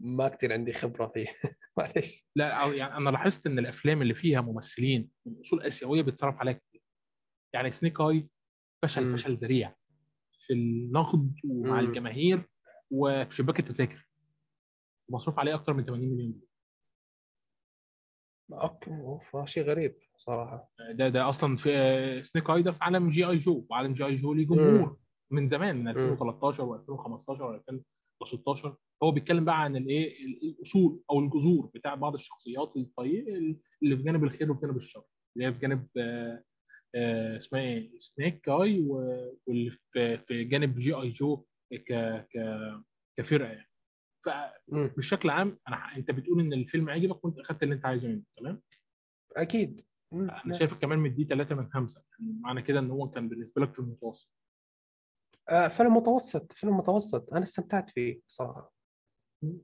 ما 0.00 0.28
كثير 0.28 0.52
عندي 0.52 0.72
خبرة 0.72 1.06
فيه. 1.06 1.26
معلش 1.78 2.28
لا 2.36 2.66
يعني 2.66 2.96
أنا 2.96 3.10
لاحظت 3.10 3.46
إن 3.46 3.58
الأفلام 3.58 4.02
اللي 4.02 4.14
فيها 4.14 4.40
ممثلين 4.40 5.10
من 5.26 5.40
اصول 5.40 5.62
آسيوية 5.62 6.02
بيتصرف 6.02 6.36
عليها 6.36 6.52
كتير. 6.52 6.82
يعني 7.54 7.72
Snake 7.72 8.00
Eyes 8.00 8.28
فشل. 8.82 9.12
فشل 9.12 9.34
ذريع 9.36 9.74
في 10.38 10.52
النقد 10.52 11.34
ومع 11.44 11.80
مم. 11.80 11.88
الجماهير 11.88 12.48
وفي 12.90 13.36
شباك 13.36 13.58
التذاكر. 13.58 14.08
مصروف 15.10 15.38
عليه 15.38 15.54
أكتر 15.54 15.72
من 15.72 15.84
80 15.84 16.08
مليون 16.14 16.40
دولار. 18.48 18.64
okay 18.64 18.90
أوف 18.90 19.36
شيء 19.44 19.64
غريب 19.64 19.96
صراحة. 20.16 20.70
ده 20.90 21.08
ده 21.08 21.28
أصلا 21.28 21.56
في 21.56 21.76
آه، 21.76 22.22
Snake 22.22 22.50
Eyes 22.50 22.62
ده 22.62 22.72
في 22.72 22.84
عالم 22.84 23.10
جي 23.10 23.24
آي 23.24 23.36
جو 23.36 23.66
وعالم 23.70 23.92
جي 23.92 24.04
آي 24.04 24.14
جو 24.14 24.34
ليه 24.34 24.46
جمهور. 24.46 25.03
من 25.32 25.48
زمان 25.48 25.76
من 25.76 25.88
2013 25.88 26.78
و2015 26.78 27.60
و2016 28.24 28.72
هو 29.02 29.10
بيتكلم 29.10 29.44
بقى 29.44 29.62
عن 29.62 29.76
الإيه؟ 29.76 30.24
ال- 30.26 30.42
الأصول 30.48 31.00
أو 31.10 31.20
الجذور 31.20 31.70
بتاع 31.74 31.94
بعض 31.94 32.14
الشخصيات 32.14 32.72
الطيب 32.76 33.28
اللي 33.82 33.96
في 33.96 34.02
جانب 34.02 34.24
الخير 34.24 34.50
وفي 34.52 34.60
جانب 34.60 34.76
الشر. 34.76 35.02
اللي 35.36 35.46
هي 35.48 35.54
في 35.54 35.60
جانب 35.60 35.86
آه، 35.98 36.44
آه، 36.94 37.38
اسمها 37.38 37.62
إيه؟ 37.62 37.98
Snake 37.98 38.48
Eyes 38.48 38.80
واللي 38.80 39.70
في 39.92 40.18
في 40.18 40.44
جانب 40.44 40.78
G.I. 40.78 40.92
Joe 40.94 41.44
ك 41.72 41.92
ك 42.30 42.38
كفرقه 43.18 43.48
يعني. 43.52 43.70
فبشكل 44.26 45.30
عام 45.30 45.58
أنا 45.68 45.96
أنت 45.96 46.10
بتقول 46.10 46.40
إن 46.40 46.52
الفيلم 46.52 46.90
عجبك 46.90 47.24
وأنت 47.24 47.38
أخدت 47.38 47.62
اللي 47.62 47.74
أنت 47.74 47.86
عايزه 47.86 48.08
منه 48.08 48.22
تمام؟ 48.36 48.62
أكيد. 49.36 49.80
أنا 50.46 50.54
شايفك 50.54 50.82
كمان 50.82 50.98
مديه 50.98 51.24
3 51.26 51.54
من 51.54 51.70
5 51.70 52.02
يعني 52.20 52.32
معنى 52.40 52.62
كده 52.62 52.78
إن 52.80 52.90
هو 52.90 53.10
كان 53.10 53.28
بالنسبة 53.28 53.62
لك 53.62 53.72
في 53.72 53.78
المتوسط. 53.78 54.30
فيلم 55.68 55.96
متوسط 55.96 56.52
فيلم 56.52 56.76
متوسط. 56.76 57.32
أنا 57.32 57.42
استمتعت 57.42 57.90
فيه 57.90 58.20
صراحة. 58.26 58.74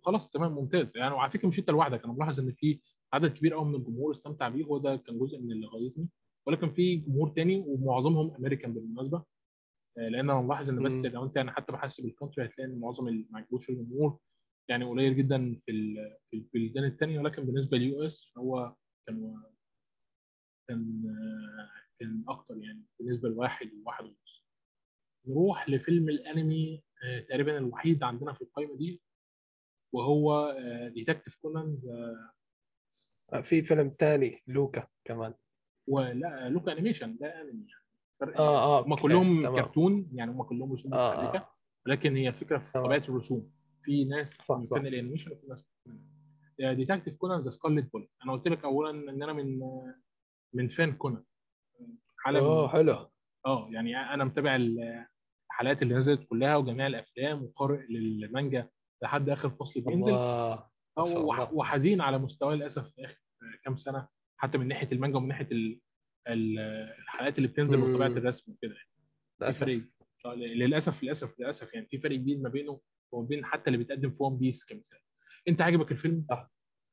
خلاص 0.02 0.30
تمام 0.30 0.52
ممتاز. 0.52 0.96
يعني 0.96 1.14
وعلى 1.14 1.30
فكرة 1.30 1.48
مش 1.48 1.58
أنت 1.58 1.70
لوحدك. 1.70 2.04
أنا 2.04 2.12
ملاحظ 2.12 2.40
إن 2.40 2.52
في 2.52 2.80
عدد 3.12 3.32
كبير 3.32 3.54
قوي 3.54 3.64
من 3.64 3.74
الجمهور 3.74 4.10
استمتع 4.10 4.48
بيه. 4.48 4.64
وده 4.64 4.96
كان 4.96 5.18
جزء 5.18 5.38
من 5.40 5.52
اللي 5.52 5.66
غيظني. 5.66 6.08
ولكن 6.46 6.72
في 6.72 6.96
جمهور 6.96 7.28
تاني 7.28 7.64
ومعظمهم 7.66 8.34
امريكان 8.34 8.74
بالمناسبة. 8.74 9.24
آه، 9.98 10.08
لأن 10.08 10.30
أنا 10.30 10.40
ملاحظ 10.40 10.70
إن 10.70 10.82
بس. 10.82 11.04
لو 11.04 11.24
أنت 11.24 11.36
يعني 11.36 11.50
حتى 11.50 11.72
بحسب 11.72 12.04
ال 12.04 12.09
country 12.09 12.44
هتلاقي 12.46 12.70
إن 12.70 12.80
معظم 12.80 13.08
اللي 13.08 13.26
ما 13.30 13.38
عجبوش 13.38 13.70
الجمهور 13.70 14.18
يعني 14.68 14.84
قليل 14.84 15.16
جدا 15.16 15.54
في 15.58 15.94
في 16.30 16.36
البلدان 16.36 16.84
الثانية 16.84 17.18
ولكن 17.18 17.44
بالنسبة 17.44 17.76
لل 17.78 18.06
US 18.06 18.32
فهو 18.34 18.74
كان 19.06 19.42
كان 20.68 21.02
آه، 21.06 21.70
كان 22.00 22.24
أكتر 22.28 22.56
يعني 22.58 22.84
بالنسبة 23.00 23.28
لواحد 23.28 23.70
وواحد 23.74 24.04
ونص. 24.04 24.46
نروح 25.26 25.68
لفيلم 25.68 26.08
الانمي 26.08 26.82
آه، 27.04 27.20
تقريبا 27.20 27.58
الوحيد 27.58 28.02
عندنا 28.02 28.32
في 28.32 28.42
القائمه 28.42 28.76
دي 28.76 29.02
وهو 29.92 30.56
Detective 30.94 31.36
Conan 31.42 31.78
آه 33.32 33.40
في 33.40 33.62
فيلم 33.62 33.90
تاني 33.90 34.42
Luca 34.46 34.86
كمان 35.04 35.34
ولا 35.88 36.48
Luca 36.48 36.72
animation 36.72 37.16
ده 37.20 37.40
انمي 37.40 37.66
يعني 37.68 38.38
آه 38.38 38.78
آه 38.78 38.86
هم 38.86 38.94
كلهم 38.94 39.42
تمام. 39.42 39.54
كرتون 39.54 40.10
يعني 40.14 40.30
هم 40.30 40.42
كلهم 40.42 40.72
رسوم 40.72 40.94
آه، 40.94 41.36
آه. 41.36 41.48
ولكن 41.86 42.16
هي 42.16 42.28
الفكرة 42.28 42.58
في. 42.58 42.72
طبيعة 42.72 43.02
الرسوم 43.08 43.50
في 43.82 44.04
ناس 44.04 44.36
صح، 44.36 44.56
من. 44.56 44.64
فن 44.64 44.86
ال 44.86 44.91
animation 44.91 45.30
وفي 45.32 45.46
ناس 45.46 45.64
Detective 46.76 47.16
Conan 47.16 47.40
The 47.40 47.50
Scarlet 47.50 47.92
Bull 47.92 48.08
أنا 48.24 48.32
قلت 48.32 48.48
لك 48.48 48.64
اولا 48.64 48.90
إن 48.90 49.22
أنا 49.22 49.32
من 49.32 49.60
من 50.54 50.68
fan 50.68 50.92
كونان 50.92 51.24
حاله 52.18 52.62
من 52.62 52.68
حلو 52.68 53.10
آه 53.46 53.68
يعني 53.72 53.96
أنا 53.96 54.24
متابع 54.24 54.56
الحلقات 55.60 55.82
اللي 55.82 55.94
نزلت 55.94 56.24
كلها 56.28 56.56
وجميع 56.56 56.86
الأفلام 56.86 57.42
وقارئ 57.42 57.86
للمانجا 57.90 58.68
لحد 59.02 59.28
آخر 59.28 59.50
فصل 59.50 59.80
بينزل. 59.80 60.12
وحزين 61.52 62.00
على 62.00 62.18
مستواه 62.18 62.54
للأسف 62.54 62.88
في 62.90 63.04
آخر 63.04 63.18
كام 63.64 63.76
سنة 63.76 64.08
حتى 64.36 64.58
من 64.58 64.68
ناحية 64.68 64.88
المانجا 64.92 65.16
ومن 65.16 65.28
ناحية 65.28 65.48
ال- 65.52 65.80
ال- 66.28 66.58
الحلقات 66.98 67.38
اللي 67.38 67.48
بتنزل. 67.48 67.78
وطبيعة 67.82 68.08
الرسم 68.08 68.52
وكده. 68.52 68.74
يعني 68.74 68.86
للأسف. 69.40 69.68
آه، 70.26 70.34
للأسف 70.34 71.02
للأسف 71.02 71.40
للأسف 71.40 71.74
يعني 71.74 71.86
في 71.86 71.98
فرق 71.98 72.16
كبير 72.16 72.38
ما 72.38 72.48
بينه 72.48 72.80
وما 73.12 73.28
بين 73.28 73.44
حتى 73.44 73.66
اللي 73.66 73.78
بيتقدم 73.78 74.10
في 74.10 74.22
ون 74.22 74.36
بيس 74.38 74.64
كمثال 74.64 74.98
أنت 75.48 75.62
عجبك 75.62 75.92
الفيلم؟ 75.92 76.26
صح. 76.30 76.50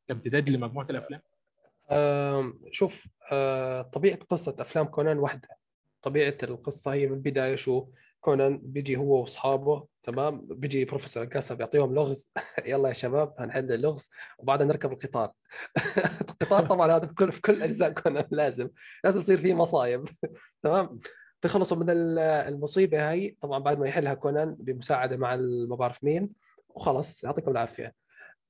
كامتداد 0.07 0.49
لمجموعه 0.49 0.87
الأفلام؟ 0.89 1.21
آم، 1.91 2.59
شوف 2.71 3.07
آه، 3.31 3.81
طبيعة 3.81 4.17
قصة 4.17 4.55
أفلام 4.59 4.85
كونان 4.85 5.17
واحدة. 5.19 5.49
طبيعة 6.01 6.37
القصة 6.43 6.93
هي 6.93 7.07
من 7.07 7.13
البداية 7.13 7.55
شو 7.55 7.87
كونان 8.27 8.59
بيجي 8.63 8.97
هو 8.97 9.19
وأصحابه 9.21 9.87
تمام؟ 10.03 10.47
بيجي 10.49 10.85
بروفيسور 10.85 11.23
أكاسا 11.23 11.55
بيعطيهم 11.55 11.95
لغز. 11.95 12.29
يلا 12.65 12.87
يا 12.89 12.93
شباب 12.93 13.33
هنحل 13.39 13.71
اللغز 13.71 14.09
وبعدها 14.37 14.65
نركب 14.67 14.91
القطار. 14.91 15.31
القطار 16.29 16.65
طبعا 16.65 16.91
هذا 16.97 17.07
في 17.07 17.13
كل 17.13 17.31
في 17.31 17.41
كل 17.41 17.61
أجزاء 17.63 17.91
كونان 17.91 18.25
لازم 18.31 18.69
لازم 19.03 19.19
يصير 19.19 19.37
فيه 19.37 19.53
مصايب. 19.53 20.09
تمام؟ 20.63 20.99
بيخلصوا 21.43 21.77
من 21.77 21.89
ال- 21.89 22.19
المصيبة 22.19 23.09
هاي. 23.09 23.37
طبعا 23.41 23.59
بعد 23.59 23.79
ما 23.79 23.87
يحلها 23.87 24.13
كونان 24.13 24.55
بمساعدة 24.59 25.17
مع 25.17 25.35
ما 25.69 25.75
بعرف 25.75 26.03
مين 26.03 26.29
وخلاص 26.69 27.23
يعطيكم 27.23 27.51
العافية. 27.51 27.93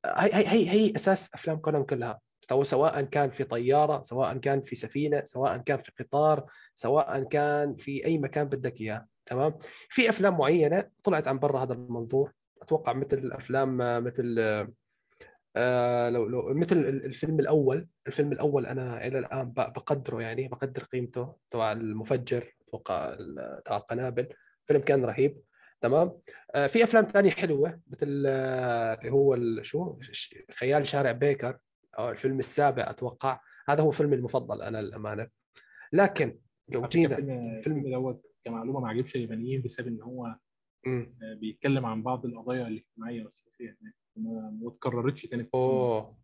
هي 0.05 0.33
هي 0.33 0.47
هي 0.47 0.69
هي 0.69 0.95
أساس 0.95 1.29
أفلام 1.33 1.57
كونان 1.57 1.83
كلها. 1.83 2.19
سواء 2.61 3.01
كان 3.01 3.29
في 3.29 3.43
طيارة 3.43 4.01
سواء 4.01 4.37
كان 4.37 4.61
في 4.61 4.75
سفينة 4.75 5.23
سواء 5.23 5.57
كان 5.57 5.77
في 5.77 5.91
قطار 6.03 6.45
سواء 6.75 7.23
كان 7.23 7.75
في 7.75 8.05
أي 8.05 8.17
مكان 8.17 8.43
بدك 8.43 8.81
إياه. 8.81 9.16
تمام؟ 9.27 9.53
في 9.89 10.09
أفلام 10.09 10.37
معينة 10.37 10.89
طلعت 11.03 11.27
عن 11.27 11.39
برا 11.39 11.63
هذا 11.63 11.73
المنظور؟ 11.73 12.31
أتوقع 12.61 12.93
مثل 12.93 13.31
افلام 13.31 13.81
آه، 13.81 13.99
مثل 13.99 14.35
آه، 14.39 14.71
آه 15.55 16.09
لو 16.09 16.25
لو 16.27 16.53
مثل 16.53 16.77
ال- 16.77 17.05
الفيلم 17.05 17.39
الأول. 17.39 17.87
الفيلم 18.07 18.31
الأول 18.31 18.65
أنا 18.65 19.07
إلى 19.07 19.19
الآن 19.19 19.51
بقدره 19.51 20.21
يعني 20.21 20.47
بقدر 20.47 20.83
قيمته 20.83 21.35
تبع 21.51 21.71
المفجر 21.71 22.55
أتوقع 22.67 23.15
تبع 23.65 23.77
القنابل. 23.77 24.27
فيلم 24.65 24.81
كان 24.81 25.05
رهيب. 25.05 25.41
تمام؟ 25.81 26.11
آه 26.55 26.67
في 26.67 26.83
أفلام 26.83 27.05
ثانية 27.05 27.29
حلوة 27.31 27.79
مثل 27.87 28.23
آه، 28.27 28.93
اللي 28.93 29.11
هو 29.11 29.37
شو؟ 29.63 29.99
خيال 30.51 30.87
شارع 30.87 31.11
بيكر. 31.11 31.57
أو 31.99 32.09
الفيلم 32.09 32.39
السابع 32.39 32.89
أتوقع. 32.89 33.39
هذا 33.69 33.81
هو 33.83 33.91
فيلمي 33.91 34.15
المفضل 34.15 34.61
أنا 34.61 34.81
للأمانة. 34.81 35.27
لكن 35.93 36.39
لو 36.69 36.81
جينا 36.87 37.17
الفيلم 37.17 37.27
فيلم- 37.27 37.57
الفيلم 37.57 37.91
دوت 37.91 38.21
كمعلومة 38.47 38.79
ما 38.79 38.89
عجبش 38.89 39.15
اليابانيين 39.15 39.61
بسبب 39.61 39.87
إن 39.87 40.01
هو. 40.01 40.35
آه، 41.23 41.33
بيتكلم 41.33 41.85
عن 41.85 42.03
بعض 42.03 42.25
القضايا 42.25 42.67
الاجتماعية 42.67 43.23
والسياسية 43.23 43.77
هناك 43.81 43.93
وما 44.15 44.57
ما 44.61 44.69
اتكررتش 44.69 45.21
تاني. 45.25 45.49
أوه 45.53 46.17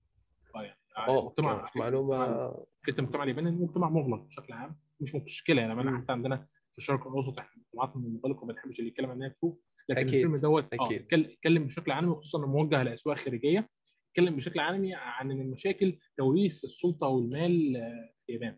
يعني. 1.75 1.85
معلومة 1.85 2.49
فكره 2.83 2.99
المجتمع 2.99 3.23
الياباني 3.23 3.49
انه 3.49 3.63
مجتمع 3.63 3.89
مغلق 3.89 4.21
بشكل 4.23 4.53
عام 4.53 4.75
مش 4.99 5.15
مشكلة 5.15 5.61
يعني 5.61 5.73
أنا. 5.73 5.97
حتى 5.97 6.11
عندنا 6.11 6.37
في 6.71 6.77
الشرق 6.77 7.07
الأوسط 7.07 7.39
إحنا 7.39 7.61
مجتمعات 7.61 7.97
منغلقة 7.97 8.43
وما 8.43 8.53
بنحبش 8.53 8.79
اللي 8.79 8.89
يتكلم 8.89 9.09
عنها 9.11 9.27
كفوف 9.27 9.59
لكن 9.89 10.01
أكيد. 10.01 10.13
الفيلم 10.13 10.35
دوت 10.37 10.73
آه 10.73 10.89
اتكلم 11.11 11.63
بشكل 11.65 11.91
عام 11.91 12.15
خصوصا 12.15 12.39
إنه 12.39 12.47
موجه 12.47 12.83
لأسواق 12.83 13.17
خارجية 13.17 13.69
اتكلم 14.09 14.35
بشكل 14.35 14.59
عام 14.59 14.91
عن 14.93 15.31
إن 15.31 15.41
المشاكل 15.41 15.97
توريث 16.17 16.65
السلطة 16.65 17.07
والمال 17.07 17.77
آه، 17.77 18.13
في 18.25 18.29
اليابان 18.29 18.57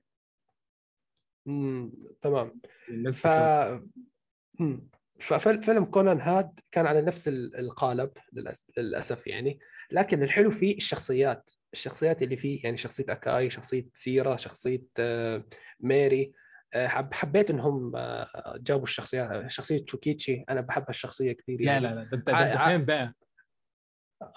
مم. 1.45 1.93
تمام. 2.21 2.61
ف 3.13 3.27
مم. 4.59 4.89
ففيلم 5.19 5.85
كونان 5.85 6.21
هاد 6.21 6.59
كان 6.71 6.85
على 6.85 7.01
نفس 7.01 7.27
ال- 7.27 7.55
القالب 7.59 8.11
للأس- 8.17 8.65
للأسف 8.77 9.27
يعني. 9.27 9.59
لكن 9.91 10.23
الحلو 10.23 10.51
فيه 10.51 10.77
الشخصيات 10.77 11.51
الشخصيات 11.73 12.21
اللي 12.21 12.37
فيه 12.37 12.63
يعني 12.63 12.77
شخصية 12.77 13.05
أكاي 13.09 13.49
شخصية 13.49 13.87
سيرا 13.93 14.35
شخصية 14.35 14.83
آه، 14.99 15.43
ميري. 15.79 16.33
آه، 16.73 16.87
حب 16.87 17.13
حبيت 17.13 17.49
إنهم 17.49 17.95
آه، 17.95 18.27
جابوا 18.57 18.83
الشخصيات 18.83 19.51
شخصية 19.51 19.85
تشوكيتشي. 19.85 20.43
أنا 20.49 20.61
بحب 20.61 20.83
هالشخصية 20.87 21.31
كثير 21.31 21.59
لا 21.61 21.65
يعني. 21.71 21.79
لا 21.85 21.95
لا 21.95 22.03
ده 22.03 22.17
انت 22.17 22.57
فاهم 22.57 22.85
بقى. 22.85 23.13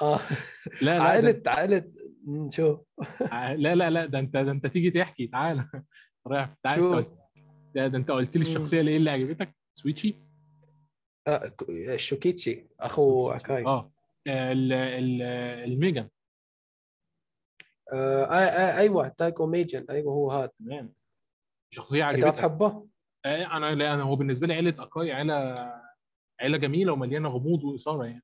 آه. 0.02 0.18
لا 0.82 0.98
لا 0.98 1.02
عائلة 1.46 1.92
مم، 2.24 2.50
شو؟ 2.50 2.78
لا 3.32 3.74
لا 3.74 3.90
لا 3.90 4.06
ده 4.06 4.18
انت 4.18 4.32
ده 4.36 4.50
أنت 4.50 4.66
تيجي 4.66 4.90
تحكي 4.90 5.26
تعالى 5.26 5.68
رايح 6.26 6.54
شو؟ 6.74 6.98
انت 6.98 7.08
ده, 7.74 7.86
ده 7.86 7.98
أنت 7.98 8.10
قلت 8.10 8.36
لي. 8.36 8.42
الشخصية 8.42 8.80
اللي 8.80 8.90
إيه 8.90 8.96
اللي 8.96 9.10
عجبتك؟ 9.10 9.54
سويتشي؟ 9.74 10.14
آه، 11.28 11.52
شوكيتشي. 11.96 12.66
أخو 12.80 13.30
أكاي. 13.30 13.64
آه. 13.66 13.92
ال- 14.26 14.72
ال- 14.72 15.22
الميجان. 15.72 16.08
آه 17.92 18.24
آه 18.24 18.34
آه 18.34 18.78
أيوه 18.78 19.08
تايكو 19.08 19.46
ميجن 19.46 19.86
أيوه 19.90 20.12
هو 20.12 20.30
هذا. 20.32 20.50
تمام. 20.58 20.94
شخصية 21.70 22.10
أنت 22.10 22.16
عجبتك. 22.18 22.32
بتحبه؟ 22.34 22.86
آه، 23.26 23.56
أنا 23.56 23.74
لا 23.74 23.94
أنا 23.94 24.02
هو 24.02 24.16
بالنسبة 24.16 24.46
لي 24.46 24.54
عيلة 24.54 24.74
أكاي 24.78 25.12
عيلة 25.12 25.54
عيلة 26.40 26.58
جميلة 26.58 26.92
ومليانة 26.92 27.28
غموض 27.28 27.64
وإثارة 27.64 28.04
يعني. 28.04 28.22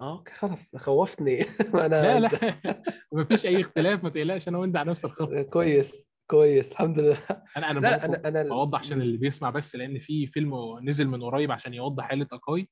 آه 0.00 0.18
okay 0.18 0.32
خلاص 0.34 0.76
خوفتني. 0.76 1.42
أنا 1.86 1.86
لا 1.86 2.20
لا. 2.20 2.30
ما 3.12 3.24
فيش 3.24 3.46
أي 3.46 3.60
اختلاف 3.60 4.04
ما 4.04 4.10
تقلقش 4.10 4.48
أنا 4.48 4.58
وأنت 4.58 4.76
على 4.76 4.90
نفس 4.90 5.04
الخط. 5.04 5.32
كويس. 5.34 6.08
كويس 6.30 6.72
الحمد 6.72 6.98
لله. 6.98 7.18
أنا 7.56 7.70
أنا 7.70 7.78
لا 7.80 8.04
أنا 8.04 8.28
أنا 8.28 8.42
بوضح 8.42 8.78
عشان 8.78 9.00
اللي 9.00 9.16
بيسمع 9.16 9.50
بس 9.50 9.76
لأن 9.76 9.98
في 9.98 10.26
فيلم 10.26 10.54
نزل 10.82 11.08
من 11.08 11.22
قريب 11.22 11.52
عشان 11.52 11.74
يوضح 11.74 12.10
عيله 12.10 12.26
أكاي 12.32 12.68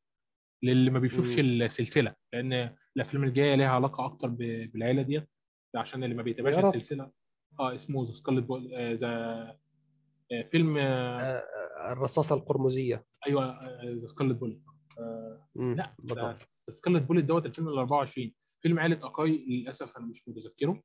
للي 0.62 0.90
ما 0.90 0.98
بيشوفش 0.98 1.38
مم. 1.38 1.44
السلسلة 1.62 2.14
لأن 2.32 2.74
الأفلام 2.96 3.24
الجاية 3.24 3.54
ليها 3.54 3.68
علاقة 3.68 4.04
أكتر 4.04 4.28
بالعيلة 4.28 5.02
ديت 5.02 5.28
عشان 5.76 6.04
اللي 6.04 6.14
ما 6.14 6.22
بيتابعش. 6.22 6.58
السلسلة. 6.58 7.10
آه 7.60 7.74
اسمه 7.74 8.06
The 8.06 8.12
Scarlet 8.12 8.46
the 9.00 9.56
فيلم 10.50 10.76
آه، 10.76 11.20
آه، 11.20 11.92
الرصاصة 11.92 12.34
القرمزية. 12.36 13.04
أيوه 13.26 13.58
The 14.00 14.06
Scarlet 14.06 14.36
Bullet 14.38 14.62
مم، 15.54 15.74
لا 15.74 15.94
بالضبط. 15.98 16.36
Scarlet 16.52 17.02
Bullet 17.02 17.24
دوت 17.24 17.46
الفيلم 17.46 17.68
ال 17.68 17.78
24 17.78 18.32
فيلم 18.62 18.78
عائله 18.78 19.06
أكاي 19.06 19.44
للأسف 19.48 19.96
أنا 19.96 20.06
مش 20.06 20.28
متذكره. 20.28 20.82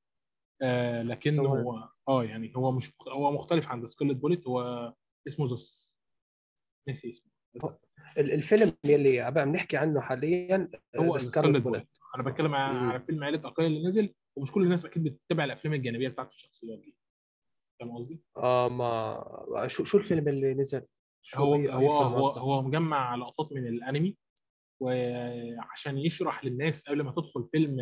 آه 0.61 1.03
لكنه 1.03 1.35
ثواني. 1.43 1.63
هو 1.63 1.89
آه 2.07 2.23
يعني 2.23 2.53
هو 2.55 2.71
مش 2.71 2.91
هو 3.07 3.31
مختلف 3.31 3.67
عن 3.67 3.81
The 3.81 3.85
Scarlet 3.85 4.17
Bullet 4.17 4.47
هو 4.47 4.93
اسمه 5.27 5.47
the 5.47 5.55
ناسي 6.87 7.09
اسمه 7.09 7.31
الفيلم 8.17 8.73
اللي 8.85 9.19
عم 9.21 9.37
نحكي 9.55 9.77
عنه 9.77 10.01
حاليا 10.01 10.69
هو 10.97 11.17
The 11.17 11.21
Scarlet 11.21 11.63
Bullet 11.63 11.87
أنا 12.15 12.23
بتكلم 12.23 12.55
على 12.55 12.99
فيلم 12.99 13.23
عائلة 13.23 13.47
اكاي 13.47 13.67
اللي 13.67 13.87
نزل 13.87 14.13
ومش 14.35 14.51
كل 14.51 14.63
الناس 14.63 14.85
أكيد 14.85 15.03
بتتابع 15.03 15.43
الأفلام 15.43 15.73
الجانبية 15.73 16.07
بتاعت 16.07 16.31
الشخصيات 16.31 16.79
دي 16.79 16.95
فاهم 17.79 17.97
قصدي؟ 17.97 18.23
آه 18.37 18.69
ما 18.69 19.67
شو 19.67 19.83
شو 19.83 19.97
الفيلم 19.97 20.27
اللي 20.27 20.53
نزل؟ 20.53 20.85
شو 21.21 21.39
هو 21.39 21.55
هو 21.55 21.91
هو؟ 21.91 22.27
هو 22.27 22.61
مجمع 22.61 23.15
لقطات 23.15 23.53
من 23.53 23.67
الأنمي 23.67 24.17
وعشان 24.81 25.97
يشرح 25.97 26.45
للناس 26.45 26.83
قبل 26.83 27.01
ما 27.01 27.11
تدخل 27.11 27.49
فيلم 27.51 27.79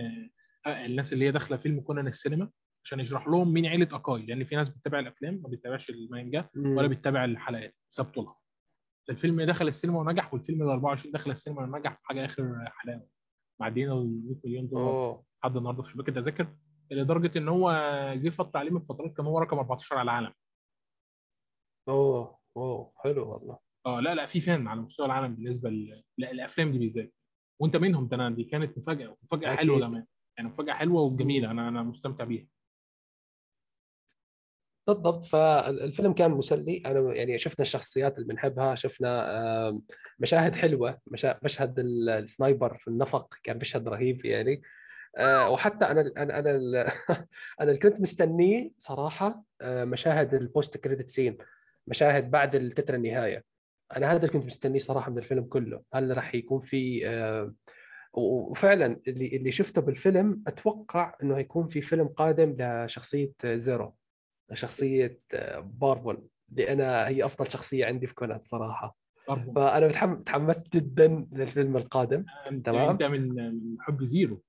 آه، 0.65 0.85
الناس 0.85 1.13
اللي 1.13 1.25
هي 1.25 1.31
داخلة 1.31 1.57
فيلم 1.57 1.81
كونان 1.81 2.07
السينما 2.07 2.49
عشان 2.87 2.99
يشرح 2.99 3.27
لهم 3.27 3.53
مين 3.53 3.65
عيلة 3.65 3.87
أكاي 3.91 4.25
لأن 4.25 4.43
في 4.43 4.55
ناس 4.55 4.69
بتتابع 4.69 4.99
الأفلام 4.99 5.39
ما 5.43 5.49
بتتابعش 5.49 5.89
المانجا. 5.89 6.49
ولا 6.77 6.87
بتتابع 6.87 7.25
الحلقات 7.25 7.75
سابته 7.89 8.23
لها 8.23 8.37
الفيلم 9.09 9.41
دخل 9.41 9.67
السينما 9.67 9.99
ونجح 9.99 10.33
والفيلم 10.33 10.63
ال 10.63 10.67
24 10.69 11.11
دخل 11.11 11.31
السينما 11.31 11.61
ونجح 11.61 11.93
في 11.93 12.05
حاجة 12.05 12.25
آخر 12.25 12.65
حلاوه 12.69 13.07
معديين 13.61 13.91
ال 13.91 14.21
100 14.27 14.35
مليون 14.45 14.67
دولار 14.67 15.21
لحد 15.43 15.57
النهارده 15.57 15.83
في 15.83 15.89
شباك 15.91 16.09
التذاكر 16.09 16.47
لدرجة 16.91 17.37
إن 17.37 17.47
هو 17.47 17.71
جه 18.17 18.29
فترة 18.29 18.59
عليه 18.59 18.71
من 18.71 18.77
الفترات 18.81 19.13
كان 19.17 19.25
هو 19.25 19.39
رقم 19.39 19.57
14 19.57 19.95
على 19.97 20.03
العالم. 20.03 20.33
أوه 21.89 22.37
أوه 22.57 22.91
حلو 22.97 23.31
والله. 23.31 23.57
آه 23.85 23.99
لا 23.99 24.15
لا 24.15 24.25
في 24.25 24.41
فان 24.41 24.67
على 24.67 24.81
مستوى 24.81 25.05
العالم 25.05 25.35
بالنسبة 25.35 25.69
ل- 25.69 26.03
للافلام 26.17 26.71
دي 26.71 26.79
بالذات. 26.79 27.13
وأنت 27.61 27.75
منهم 27.75 28.07
ده 28.07 28.15
أنا 28.15 28.29
دي 28.29 28.43
كانت 28.43 28.77
مفاجأة 28.77 29.17
مفاجأة. 29.23 29.55
حلوة 29.55 29.79
كمان. 29.79 30.05
يعني 30.37 30.49
مفاجأة 30.49 30.73
حلوة 30.73 31.01
وجميلة 31.01 31.51
أنا 31.51 31.67
أنا 31.67 31.83
مستمتع 31.83 32.23
بيها. 32.23 32.47
بالضبط. 34.87 35.25
فالفيلم 35.25 36.13
كان 36.13 36.31
مسلي. 36.31 36.83
أنا 36.85 37.13
يعني 37.13 37.39
شفنا 37.39 37.61
الشخصيات 37.61 38.15
اللي 38.17 38.27
بنحبها 38.27 38.75
شفنا 38.75 39.81
مشاهد 40.19 40.55
حلوة 40.55 40.99
مشهد 41.43 41.79
ال- 41.79 42.09
السنايبر 42.09 42.77
في 42.77 42.87
النفق 42.87 43.33
كان 43.43 43.57
مشهد 43.57 43.87
رهيب 43.87 44.25
يعني. 44.25 44.61
آه، 45.17 45.49
وحتى 45.49 45.85
أنا 45.85 46.11
أنا 46.17 46.39
أنا 46.39 46.51
أنا 47.61 47.69
اللي 47.71 47.77
كنت 47.77 48.01
مستنيه 48.01 48.71
صراحة 48.79 49.43
آه، 49.61 49.85
مشاهد 49.85 50.33
ال 50.33 50.42
post 50.42 50.77
credit 50.77 51.09
scene 51.09 51.37
مشاهد 51.87 52.31
بعد 52.31 52.55
التتر 52.55 52.95
النهاية. 52.95 53.43
أنا 53.97 54.07
هذا 54.11 54.17
اللي 54.17 54.27
كنت 54.29 54.45
مستنيه 54.45 54.79
صراحة 54.79 55.11
من 55.11 55.17
الفيلم 55.17 55.43
كله. 55.43 55.81
هل 55.93 56.17
راح 56.17 56.35
يكون 56.35 56.61
في 56.61 57.07
وفعلا 58.13 59.01
اللي 59.07 59.27
اللي 59.37 59.51
شفته 59.51 59.81
بالفيلم 59.81 60.43
أتوقع 60.47 61.15
إنه 61.23 61.37
هيكون 61.37 61.67
في 61.67 61.81
فيلم 61.81 62.07
قادم 62.07 62.55
لشخصية 62.59 63.31
زيرو. 63.45 63.96
شخصية 64.53 65.19
بوربون 65.61 66.27
لأن 66.51 66.81
هي 66.81 67.25
أفضل 67.25 67.51
شخصية 67.51 67.85
عندي 67.85 68.07
في 68.07 68.15
كونان 68.15 68.41
صراحة. 68.41 68.97
برضه 69.27 69.53
فأنا 69.53 69.87
متحم- 69.87 70.23
تحمست 70.23 70.73
جدا 70.77 71.27
للفيلم 71.31 71.77
القادم. 71.77 72.25
أنت 72.51 72.65
تمام. 72.65 72.89
أنت 72.89 73.03
من 73.03 73.75
محب 73.75 74.03
زيرو. 74.03 74.43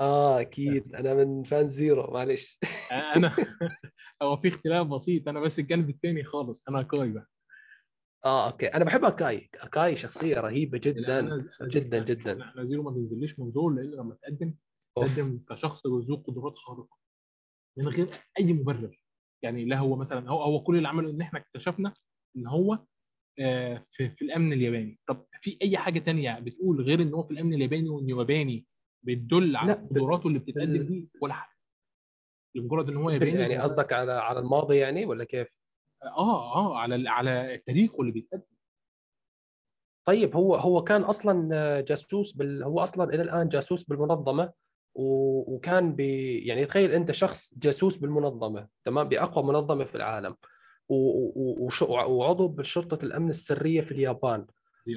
آه 0.00 0.40
أكيد. 0.40 0.94
أنا 0.94 1.14
من 1.14 1.42
fan 1.42 1.68
زيرو 1.68 2.10
معلش. 2.12 2.58
أنا 2.92 3.32
هو 4.22 4.36
في 4.36 4.48
اختلاف 4.48 4.86
بسيط. 4.86 5.28
أنا 5.28 5.40
بس 5.40 5.58
الجانب 5.58 5.90
الثاني 5.90 6.24
خالص 6.24 6.64
أنا 6.68 6.82
أكاي 6.82 7.08
بقى. 7.10 7.26
آه 8.24 8.50
okay. 8.50 8.66
أنا 8.66 8.84
بحب 8.84 9.04
أكاي. 9.04 9.96
شخصية 9.96 10.40
رهيبة 10.40 10.78
لا، 10.78 10.90
جدا. 10.92 11.38
أنا- 11.38 11.66
جدا 11.66 12.00
أنا- 12.00 12.04
جدا. 12.04 12.32
أنا 12.32 12.64
زيرو 12.64 12.82
ما 12.82 12.90
بينزليش 12.90 13.38
من 13.40 13.53
زور 13.53 13.72
لأن 13.74 13.90
لما 13.90 14.14
تقدم. 14.22 14.54
تقدم 14.96 15.40
كشخص 15.50 15.86
ذو 15.86 16.16
قدرات 16.16 16.58
خارقة. 16.58 16.96
من 17.76 17.88
غير 17.88 18.08
أي 18.38 18.52
مبرر. 18.52 19.03
يعني 19.44 19.64
لا 19.64 19.78
هو 19.78 19.96
مثلا 19.96 20.30
هو 20.30 20.42
هو 20.42 20.62
كل 20.62 20.76
اللي 20.76 20.88
عمله 20.88 21.10
إن 21.10 21.20
إحنا 21.20 21.38
اكتشفنا 21.38 21.92
إن 22.36 22.46
هو 22.46 22.78
آه، 23.40 23.86
في, 23.90 24.08
في 24.10 24.22
الأمن 24.22 24.52
الياباني 24.52 24.98
طب 25.08 25.26
في 25.40 25.58
أي 25.62 25.78
حاجة 25.78 25.98
تانية 25.98 26.38
بتقول 26.38 26.80
غير 26.80 27.02
إن 27.02 27.14
هو 27.14 27.22
في 27.22 27.30
الأمن 27.30 27.54
الياباني 27.54 27.88
وانه 27.88 28.18
ياباني 28.18 28.66
بتدل 29.02 29.56
على 29.56 29.72
قدراته 29.72 30.26
اللي 30.26 30.38
بتتقدم 30.38 30.82
دي 30.82 31.08
ولا 31.20 31.32
حاجة 31.34 31.54
لمجرد 32.56 32.88
إن 32.88 32.96
هو 32.96 33.10
ياباني 33.10 33.40
يعني 33.40 33.58
قصدك 33.58 33.92
على 33.92 34.12
على 34.12 34.38
الماضي 34.40 34.76
يعني 34.76 35.06
ولا 35.06 35.24
كيف؟ 35.24 35.48
آه 36.02 36.54
آه 36.56 36.78
على 36.78 37.08
على 37.08 37.62
تاريخه 37.66 38.00
اللي 38.00 38.12
بيتقدم 38.12 38.54
طيب 40.06 40.36
هو 40.36 40.54
هو 40.56 40.84
كان 40.84 41.02
أصلا 41.02 41.80
جاسوس 41.80 42.32
بال 42.32 42.62
هو 42.62 42.80
أصلا 42.80 43.14
إلى 43.14 43.22
الآن 43.22 43.48
جاسوس 43.48 43.84
بالمنظمة. 43.84 44.52
وكان 44.94 45.92
ب 45.94 46.00
يعني 46.00 46.66
تخيل 46.66 46.92
أنت 46.92 47.12
شخص 47.12 47.54
جاسوس 47.56 47.96
بالمنظمة 47.96 48.68
تمام 48.84 49.08
بأقوى 49.08 49.44
منظمة 49.44 49.84
في 49.84 49.94
العالم. 49.94 50.36
وعضو 51.88 52.48
بشرطة 52.48 53.04
الأمن 53.04 53.30
السرية 53.30 53.80
في 53.80 53.92
اليابان. 53.92 54.46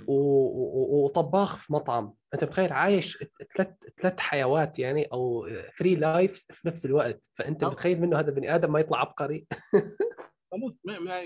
وطباخ 0.08 1.58
في 1.58 1.74
مطعم 1.74 2.14
أنت 2.34 2.44
متخيل 2.44 2.74
عايش 2.74 3.24
ثلاث 3.56 3.70
ثلاث 4.02 4.20
حيوات 4.20 4.80
يعني 4.80 5.04
أو 5.04 5.50
three 5.80 5.96
lives 5.96 6.48
في 6.52 6.68
نفس 6.68 6.86
الوقت 6.86 7.22
فأنت. 7.36 7.64
متخيل 7.64 8.02
منه 8.02 8.20
هذا 8.20 8.32
بني 8.32 8.56
آدم 8.56 8.72
ما 8.72 8.80
يطلع 8.80 9.00
عبقري 9.00 9.48
خلاص 10.52 10.74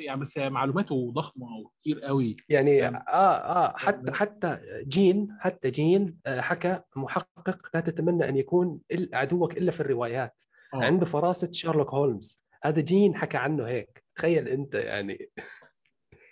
يعني 0.05 0.21
بس 0.21 0.37
معلوماته 0.37 1.11
ضخمة 1.11 1.47
وكتير 1.57 1.99
قوي. 1.99 2.37
يعني؟ 2.49 2.85
آه 2.87 2.91
آه 2.91 3.77
حتى 3.77 4.11
حتى 4.11 4.59
جين 4.87 5.27
حتى 5.39 5.71
جين 5.71 6.17
آه، 6.25 6.41
حكى 6.41 6.81
محقق 6.95 7.69
لا 7.73 7.79
تتمنى 7.79 8.29
أن 8.29 8.37
يكون 8.37 8.79
عدوك 9.13 9.57
إلا 9.57 9.71
في 9.71 9.79
الروايات. 9.79 10.43
آه. 10.73 10.83
عنده 10.83 11.05
فراسة 11.05 11.51
شارلوك 11.51 11.89
هولمز. 11.89 12.41
هذا 12.63 12.81
جين 12.81 13.15
حكى 13.15 13.37
عنه 13.37 13.67
هيك. 13.67 14.03
تخيل 14.15 14.47
أنت 14.47 14.73
يعني. 14.73 15.29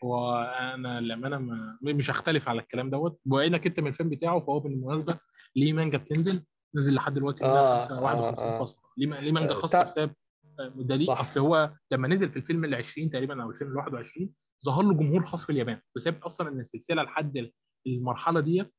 وأنا 0.03 1.01
للأمانة 1.01 1.37
ما 1.37 1.77
مش 1.81 2.11
هختلف 2.11 2.49
على 2.49 2.61
الكلام 2.61 2.89
دوت. 2.89 3.19
وعينك 3.25 3.67
أنت 3.67 3.79
من 3.79 3.87
الفيلم 3.87 4.09
بتاعه 4.09 4.39
فهو 4.39 4.59
بالمناسبة 4.59 5.19
ليه 5.55 5.73
مانجا 5.73 5.97
بتنزل؟ 5.97 6.43
نزل 6.75 6.93
لحد 6.93 7.13
دلوقتي 7.13 7.45
آه، 7.45 7.87
151 7.89 8.47
آه، 8.47 8.55
آه. 8.55 8.59
فصل 8.59 8.77
ليه 8.97 9.19
ليه 9.19 9.31
مانجا 9.31 9.51
آه، 9.51 9.53
خاصة 9.53 9.83
بسبب 9.83 10.11
آه، 10.59 10.73
ليه 10.77 11.05
صح. 11.05 11.19
أصل 11.19 11.39
هو 11.39 11.73
لما 11.91 12.07
نزل 12.07 12.29
في 12.29 12.37
الفيلم 12.37 12.65
ال 12.65 12.75
20 12.75 13.09
تقريبا 13.09 13.43
أو 13.43 13.51
الفيلم 13.51 13.71
ال 13.71 13.77
21 13.77 14.29
ظهر 14.65 14.83
له 14.83 14.93
جمهور 14.93 15.23
خاص 15.23 15.45
في 15.45 15.51
اليابان 15.51 15.81
بسبب 15.95 16.23
أصلا 16.23 16.49
إن 16.49 16.59
السلسلة 16.59 17.03
لحد 17.03 17.51
المرحلة 17.87 18.39
ديت 18.39 18.73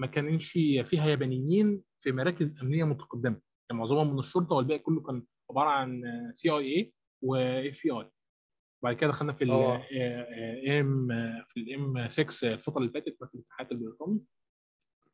ما 0.00 0.06
كانش 0.06 0.52
فيها 0.84 1.06
يابانيين 1.06 1.82
في 2.00 2.12
مراكز 2.12 2.60
أمنية 2.62 2.84
متقدمة 2.84 3.40
يعني 3.70 3.80
معظمهم 3.80 4.12
من 4.12 4.18
الشرطة 4.18 4.56
والباقي 4.56 4.78
كله 4.78 5.00
كان 5.00 5.22
عبارة 5.50 5.68
عن 5.68 6.02
CIA 6.34 6.50
و 6.50 6.76
FBI 6.76 8.10
بعد 8.84 8.96
كده 8.96 9.10
دخلنا 9.10 9.32
في 9.32 9.50
آه. 9.50 9.86
الام 9.92 11.08
في 11.48 11.60
ال 11.60 12.08
MI6 12.08 12.52
الفترة 12.52 12.78
اللي 12.78 12.92
فاتت 12.92 13.16
في 13.24 13.34
الاتحاد 13.34 13.72
البريطاني 13.72 14.20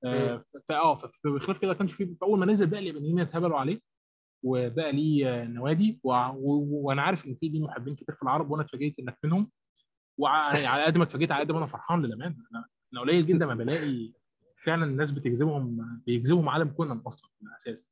آه، 0.05 0.37
مم. 0.37 0.61
فا 0.69 0.77
آه 0.77 0.97
فبخلاف 0.97 1.59
كده 1.59 1.75
كانش 1.75 1.93
في 1.93 2.17
أول 2.23 2.39
ما 2.39 2.47
نزل 2.47 2.67
بقى 2.67 2.81
اليابانيين 2.81 3.21
اتهبلوا 3.21 3.59
عليه 3.59 3.81
وبقى 4.43 4.93
ليه 4.93 5.43
آه، 5.43 5.45
نوادي 5.45 6.01
وأنا 6.05 7.03
عارف 7.03 7.27
إن 7.27 7.35
في 7.35 7.49
ليه 7.49 7.61
محبين 7.65 7.95
كتير 7.95 8.15
في 8.15 8.23
العرب 8.23 8.51
وأنا 8.51 8.63
اتفاجئت 8.63 8.99
إنك 8.99 9.19
منهم. 9.25 9.51
وعلى 10.19 10.85
قد 10.85 10.97
ما 10.99 11.05
اتفاجئت 11.05 11.33
على 11.33 11.45
قد 11.45 11.53
ما 11.53 11.59
أنا 11.59 11.67
فرحان 11.67 12.03
للأمانة. 12.03 12.37
أنا 12.93 13.01
قليل 13.01 13.27
جدا 13.27 13.47
ما 13.47 13.55
بلاقي 13.55 14.13
فعلا 14.65 14.85
الناس 14.85 15.11
بتجذبهم 15.11 16.01
بيجذبهم 16.07 16.49
عالم 16.49 16.69
كونان 16.69 16.99
أصلا 16.99 17.31
من 17.41 17.49
الأساس. 17.49 17.89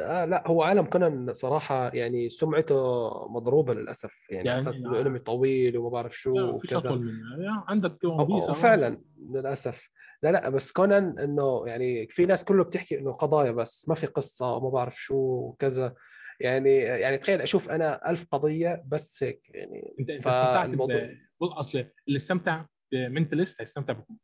آه 0.00 0.24
لا 0.24 0.48
هو 0.48 0.62
عالم 0.62 0.84
كونان 0.84 1.32
صراحة 1.34 1.88
يعني 1.94 2.30
سمعته 2.30 3.10
مضروبة 3.28 3.74
للأسف. 3.74 4.30
يعني, 4.30 4.46
يعني- 4.48 4.60
أساس 4.60 4.80
إنه 4.80 5.00
انمي 5.00 5.18
طويل 5.18 5.78
وما 5.78 5.88
بعرف 5.88 6.16
شو 6.16 6.40
وكذا. 6.40 6.80
يعني 6.84 7.64
عندك 7.68 8.04
ون 8.04 8.24
بيس. 8.24 8.50
فعلا 8.50 9.00
للأسف. 9.30 9.90
لا 10.22 10.32
لا 10.32 10.48
بس 10.48 10.72
كونان 10.72 11.18
إنه 11.18 11.64
يعني 11.66 12.08
في 12.08 12.26
ناس 12.26 12.44
كله 12.44 12.64
بتحكي 12.64 12.98
إنه 12.98 13.12
قضايا 13.12 13.50
بس 13.50 13.88
ما 13.88 13.94
في 13.94 14.06
قصة 14.06 14.52
وما 14.56 14.70
بعرف 14.70 15.02
شو 15.02 15.14
وكذا 15.16 15.94
يعني 16.40 16.74
يعني 16.76 17.18
تخيل 17.18 17.40
أشوف 17.40 17.70
أنا 17.70 18.10
ألف 18.10 18.26
قضية 18.32 18.84
بس 18.86 19.22
هيك 19.22 19.50
يعني 19.54 19.94
أنت 20.00 20.10
أنت 20.10 20.26
استمتعت 20.26 20.66
فالموضوع 20.70 20.96
ب- 20.96 21.16
بص، 21.40 21.50
أصل 21.52 21.78
اللي 21.78 22.16
استمتع 22.16 22.64
بمنتاليست 22.92 23.60
هيستمتع 23.60 23.92
بكونان 23.92 24.18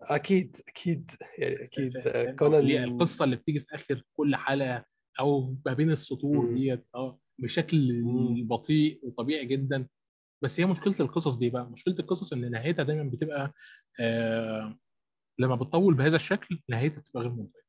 أكيد 0.00 0.56
أكيد 0.68 1.10
يعني 1.38 1.64
أكيد 1.64 1.92
كونان 2.38 2.84
القصة 2.84 3.24
اللي 3.24 3.36
بتيجي 3.36 3.60
في 3.60 3.74
آخر 3.74 4.02
كل 4.16 4.36
حلقة 4.36 4.84
أو 5.20 5.56
ما 5.66 5.72
بين 5.72 5.90
السطور. 5.90 6.54
ديت 6.54 6.86
آه 6.94 7.18
بشكل. 7.38 8.02
بطيء 8.48 9.00
وطبيعي 9.02 9.44
جدا 9.46 9.86
بس 10.42 10.60
هي 10.60 10.66
مشكلة 10.66 10.94
القصص 11.00 11.36
دي 11.36 11.50
بقى 11.50 11.66
مشكلة 11.66 11.94
القصص 12.00 12.32
إن 12.32 12.50
نهايتها 12.50 12.82
دايما 12.82 13.10
بتبقى 13.10 13.52
آه 14.00 14.78
لما 15.38 15.54
بتطول 15.54 15.94
بهذا 15.94 16.16
الشكل 16.16 16.60
نهايتها 16.68 17.00
بتبقى 17.00 17.22
غير 17.22 17.30
ممتعة 17.32 17.62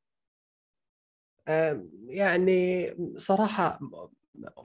آم، 1.48 1.90
يعني 2.08 2.90
صراحة 3.18 3.80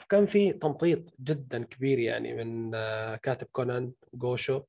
كان 0.09 0.27
في 0.27 0.53
تمطيط 0.53 1.15
جدا 1.21 1.65
كبير 1.65 1.99
يعني 1.99 2.45
من 2.45 2.75
آه، 2.75 3.17
كاتب 3.17 3.47
كونان 3.53 3.93
جوشو 4.15 4.63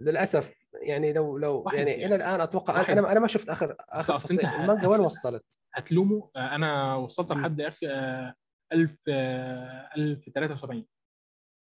للأسف 0.00 0.54
يعني 0.82 1.12
لو 1.12 1.38
لو 1.38 1.64
يعني 1.72 1.90
يعني. 1.90 2.06
إلى 2.06 2.14
الآن 2.14 2.40
أتوقع 2.40 2.78
واحد. 2.78 2.98
أنا 2.98 3.12
أنا 3.12 3.20
ما 3.20 3.26
شفت 3.26 3.48
آخر 3.50 3.76
آخر 3.88 4.34
المانجا 4.60 4.88
وين 4.88 5.00
وصلت؟ 5.00 5.44
هتلومه 5.74 6.30
آه، 6.36 6.54
أنا 6.54 6.94
وصلت. 6.94 7.32
لحد 7.32 7.60
آه، 7.84 8.34
1000 8.72 8.96
آه، 9.08 9.90
1073 9.96 10.86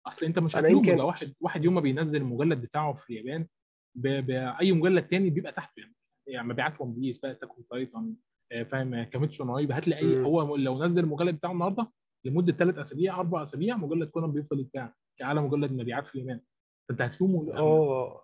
أصل 0.08 0.26
أنت 0.26 0.40
مش 0.40 0.56
يمكن- 0.56 0.98
ده 0.98 1.06
واحد 1.06 1.34
واحد 1.42 1.66
يوم 1.66 1.74
ما 1.74 1.82
بينزل 1.82 2.22
المجلد 2.22 2.62
بتاعه 2.62 2.94
في 2.94 3.10
اليابان 3.10 3.48
أي 3.95 4.72
مجلد 4.72 5.08
تاني 5.08 5.30
بيبقى 5.30 5.52
تحته 5.52 5.80
يعني. 5.80 5.96
يعني 6.28 6.48
مبيعات 6.48 6.82
One 6.82 6.94
Piece 6.94 7.18
بقى 7.18 7.36
Attack 7.36 7.58
on 7.58 7.66
Titan 7.70 8.16
آه، 8.52 8.64
فاهم 8.64 9.04
كاميتسو 9.04 9.46
نايب 9.46 9.72
هات 9.72 9.88
لي 9.88 9.98
أي. 9.98 10.24
هو 10.24 10.56
لو 10.56 10.84
نزل 10.84 11.04
المجلد 11.04 11.36
بتاعه 11.36 11.52
النهارده 11.52 11.92
لمدة 12.26 12.54
ثلاث 12.54 12.78
أسابيع 12.78 13.20
أربع 13.20 13.44
أسابيع 13.44 13.78
مجلد 13.78 14.10
كونان 14.10 14.32
بيفضل 14.32 14.60
يتباع 14.60 14.94
كأعلى 15.20 15.42
مجلد 15.42 15.72
مبيعات 15.72 16.08
في 16.08 16.16
اليابان. 16.16 16.42
فأنت 16.90 17.02
هتلومه 17.02 17.46
لا، 17.46 17.58
أوه. 17.58 18.22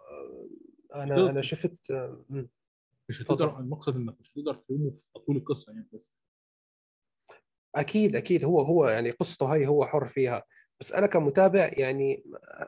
أنا 0.96 1.30
أنا 1.30 1.42
شفت 1.42 1.92
آه،. 1.92 2.26
مش 3.10 3.22
هتقدر. 3.22 3.60
المقصد 3.60 3.96
إنك 3.96 4.20
مش 4.20 4.32
هتقدر 4.32 4.56
تلومه 4.56 4.92
في 5.14 5.20
طول 5.20 5.38
القصة 5.38 5.74
يعني 5.74 5.88
بس. 5.94 6.14
أكيد 7.76 8.16
أكيد. 8.16 8.44
هو 8.44 8.62
هو 8.62 8.88
يعني 8.88 9.12
قصته 9.12 9.54
هاي 9.54 9.68
هو 9.68 9.86
حر 9.86 10.08
فيها. 10.08 10.44
بس 10.84 10.92
أنا 10.94 11.08
كمتابع 11.08 11.72
يعني 11.74 12.24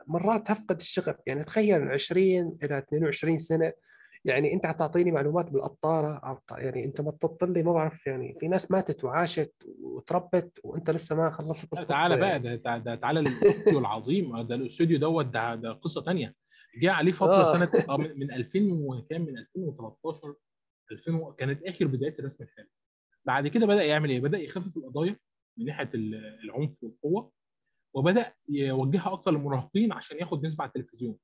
مرات 0.06 0.50
هفقد 0.50 0.76
الشغف 0.76 1.16
يعني 1.26 1.44
تخيل 1.44 1.82
20 1.88 2.58
إلى 2.62 2.78
22 2.78 3.38
سنة 3.38 3.72
يعني 4.24 4.52
أنت 4.52 4.62
تعطيني 4.62 5.10
معلومات 5.10 5.50
بالقطاره 5.50 6.40
يعني 6.50 6.84
أنت 6.84 7.00
ما 7.00 7.10
تطل 7.10 7.52
لي 7.52 7.62
ما 7.62 7.72
بعرف 7.72 8.06
يعني 8.06 8.36
في 8.40 8.48
ناس 8.48 8.70
ماتت 8.70 9.04
وعاشت 9.04 9.52
وتربت 9.82 10.60
وأنت 10.64 10.90
لسه 10.90 11.16
ما 11.16 11.30
خلصت 11.30 11.72
القصة 11.72 11.88
تعالى 11.88 12.16
بقى 12.16 12.28
يعني. 12.28 12.42
ده 12.42 12.54
ده, 12.56 12.78
ده 12.78 12.94
تعالى 12.94 13.20
للاستوديو 13.20 13.78
العظيم 13.78 14.42
ده 14.42 14.54
الاستوديو 14.54 14.98
دوت 14.98 15.26
ده 15.26 15.54
ده 15.54 15.72
قصة 15.72 16.02
تانية 16.02 16.34
جه 16.82 16.92
عليه 16.92 17.12
فترة 17.12 17.40
آه. 17.40 17.52
سنة 17.52 17.84
آه 17.88 17.96
من 17.96 18.18
من 18.18 18.32
2000 18.32 18.58
وكام 18.72 19.20
من 19.22 19.38
2013 19.38 20.34
2000 20.92 21.12
و- 21.14 21.32
كانت 21.32 21.62
آخر 21.62 21.86
بدايات 21.86 22.18
الرسم 22.18 22.44
الحالي 22.44 22.68
بعد 23.26 23.48
كده 23.48 23.66
بدأ 23.66 23.84
يعمل 23.84 24.10
إيه؟ 24.10 24.20
بدأ 24.20 24.38
يخفف 24.38 24.76
القضايا 24.76 25.16
من 25.58 25.66
ناحية 25.66 25.90
ال- 25.94 26.38
العنف 26.44 26.70
والقوة 26.82 27.32
وبدأ 27.96 28.34
يوجهها 28.48 29.12
أكتر 29.12 29.30
للمراهقين 29.30 29.92
عشان 29.92 30.18
ياخد 30.18 30.46
نسبة 30.46 30.62
على 30.62 30.68
التلفزيون. 30.76 31.18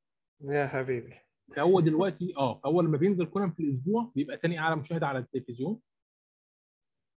يا 0.45 0.67
حبيبي. 0.67 1.15
فهو 1.57 1.81
دلوقتي 1.81 2.35
آه 2.37 2.59
فهو 2.61 2.81
لما 2.81 2.97
بينزل 2.97 3.25
كونان 3.27 3.53
في 3.53 3.63
الأسبوع 3.63 4.13
بيبقى 4.17 4.37
تاني 4.37 4.59
أعلى 4.59 4.77
مشاهده 4.77 5.07
على 5.07 5.19
التلفزيون. 5.19 5.81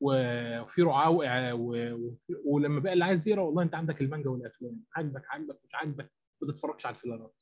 وفي 0.02 0.82
رعاة 0.82 1.10
و- 1.10 1.24
و- 1.54 1.96
و- 1.96 2.18
ولما 2.46 2.80
بقى 2.80 2.94
اللي 2.94 3.06
عايز 3.06 3.28
يقرأ 3.28 3.42
والله 3.42 3.64
أنت 3.64 3.76
عندك 3.76 4.02
المانجا 4.02 4.30
والأفلام. 4.30 4.84
عاجبك 4.96 5.26
عاجبك 5.28 5.60
مش 5.66 5.76
عاجبك 5.76 6.12
ما 6.42 6.48
تتفرجش 6.52 6.86
على 6.86 6.96
الفيلرات 6.96 7.36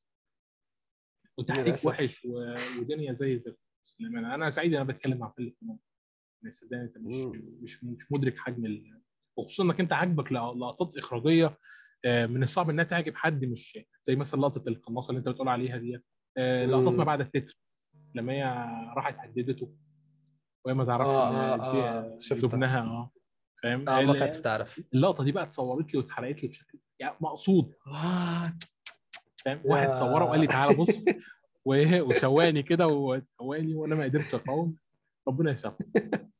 وتحريك. 1.38 1.86
وحش 1.86 2.26
و- 2.26 2.56
ودنيا 2.80 3.14
زي 3.14 3.34
الزفت. 3.34 3.60
بس 3.86 3.96
لما 4.02 4.36
أنا 4.36 4.50
سعيد 4.50 4.74
أنا 4.74 4.84
بتكلم 4.84 5.18
مع 5.18 5.30
فيلم 5.30 5.54
كمان 5.62 5.78
يعني 6.42 6.52
صدقني 6.52 6.82
أنت 6.84 6.98
مش. 6.98 7.14
مش 7.62 7.84
مش 7.84 8.12
مدرك 8.12 8.38
حجم 8.38 8.66
ال... 8.66 9.02
وخصوصا 9.38 9.64
إنك 9.64 9.80
أنت 9.80 9.94
عاجبك 9.94 10.32
لق- 10.32 10.52
لقطات 10.54 10.98
إخراجية 10.98 11.58
من 12.06 12.44
الصعب 12.44 12.70
إنها 12.70 12.84
تعجب 12.84 13.16
حد 13.16 13.46
مش 13.46 13.80
زي 14.04 14.16
مثلا 14.16 14.42
لقطة 14.42 14.64
القناصة 14.70 15.10
اللي 15.12 15.20
أنت 15.20 15.30
بتقول 15.30 15.48
عليها 15.50 15.78
ديت. 15.78 16.06
آه،. 16.38 16.66
لقطات 16.66 16.94
ما 16.94 17.04
بعد 17.04 17.22
التتر 17.22 17.58
لما 18.16 18.34
هي 18.34 18.44
راحت 18.96 19.16
هددته 19.20 19.76
وهي 20.66 20.76
ما 20.76 20.86
تعرفش 20.86 21.08
آه، 21.10 21.56
آه، 21.56 22.18
آه،. 22.32 22.36
ابنها 22.46 22.82
آه 22.82 23.12
فاهم؟ 23.64 23.90
آه 23.90 24.02
ما 24.06 24.12
ال- 24.12 24.20
كنت 24.20 24.44
تعرف 24.44 24.82
اللقطة 24.94 25.24
دي 25.24 25.32
بقى 25.32 25.44
اتصورت 25.44 25.94
لي 25.94 26.00
واتحرقت 26.00 26.44
لي 26.44 26.50
بشكل 26.50 26.80
يعني 27.00 27.16
مقصود. 27.22 27.74
آه. 27.88 28.58
فاهم؟ 29.46 29.62
واحد 29.66 29.88
يا- 29.88 29.92
صوره 29.92 30.24
وقال 30.26 30.40
لي 30.40 30.48
تعالى 30.48 30.76
بص 30.76 31.06
وشواني 31.66 32.64
كده 32.64 32.88
وشواني 32.88 33.76
وأنا 33.76 33.96
ما 33.96 34.04
قدرتش 34.04 34.36
أقاوم. 34.36 34.76
ربنا 35.28 35.52
يسامحه. 35.52 35.78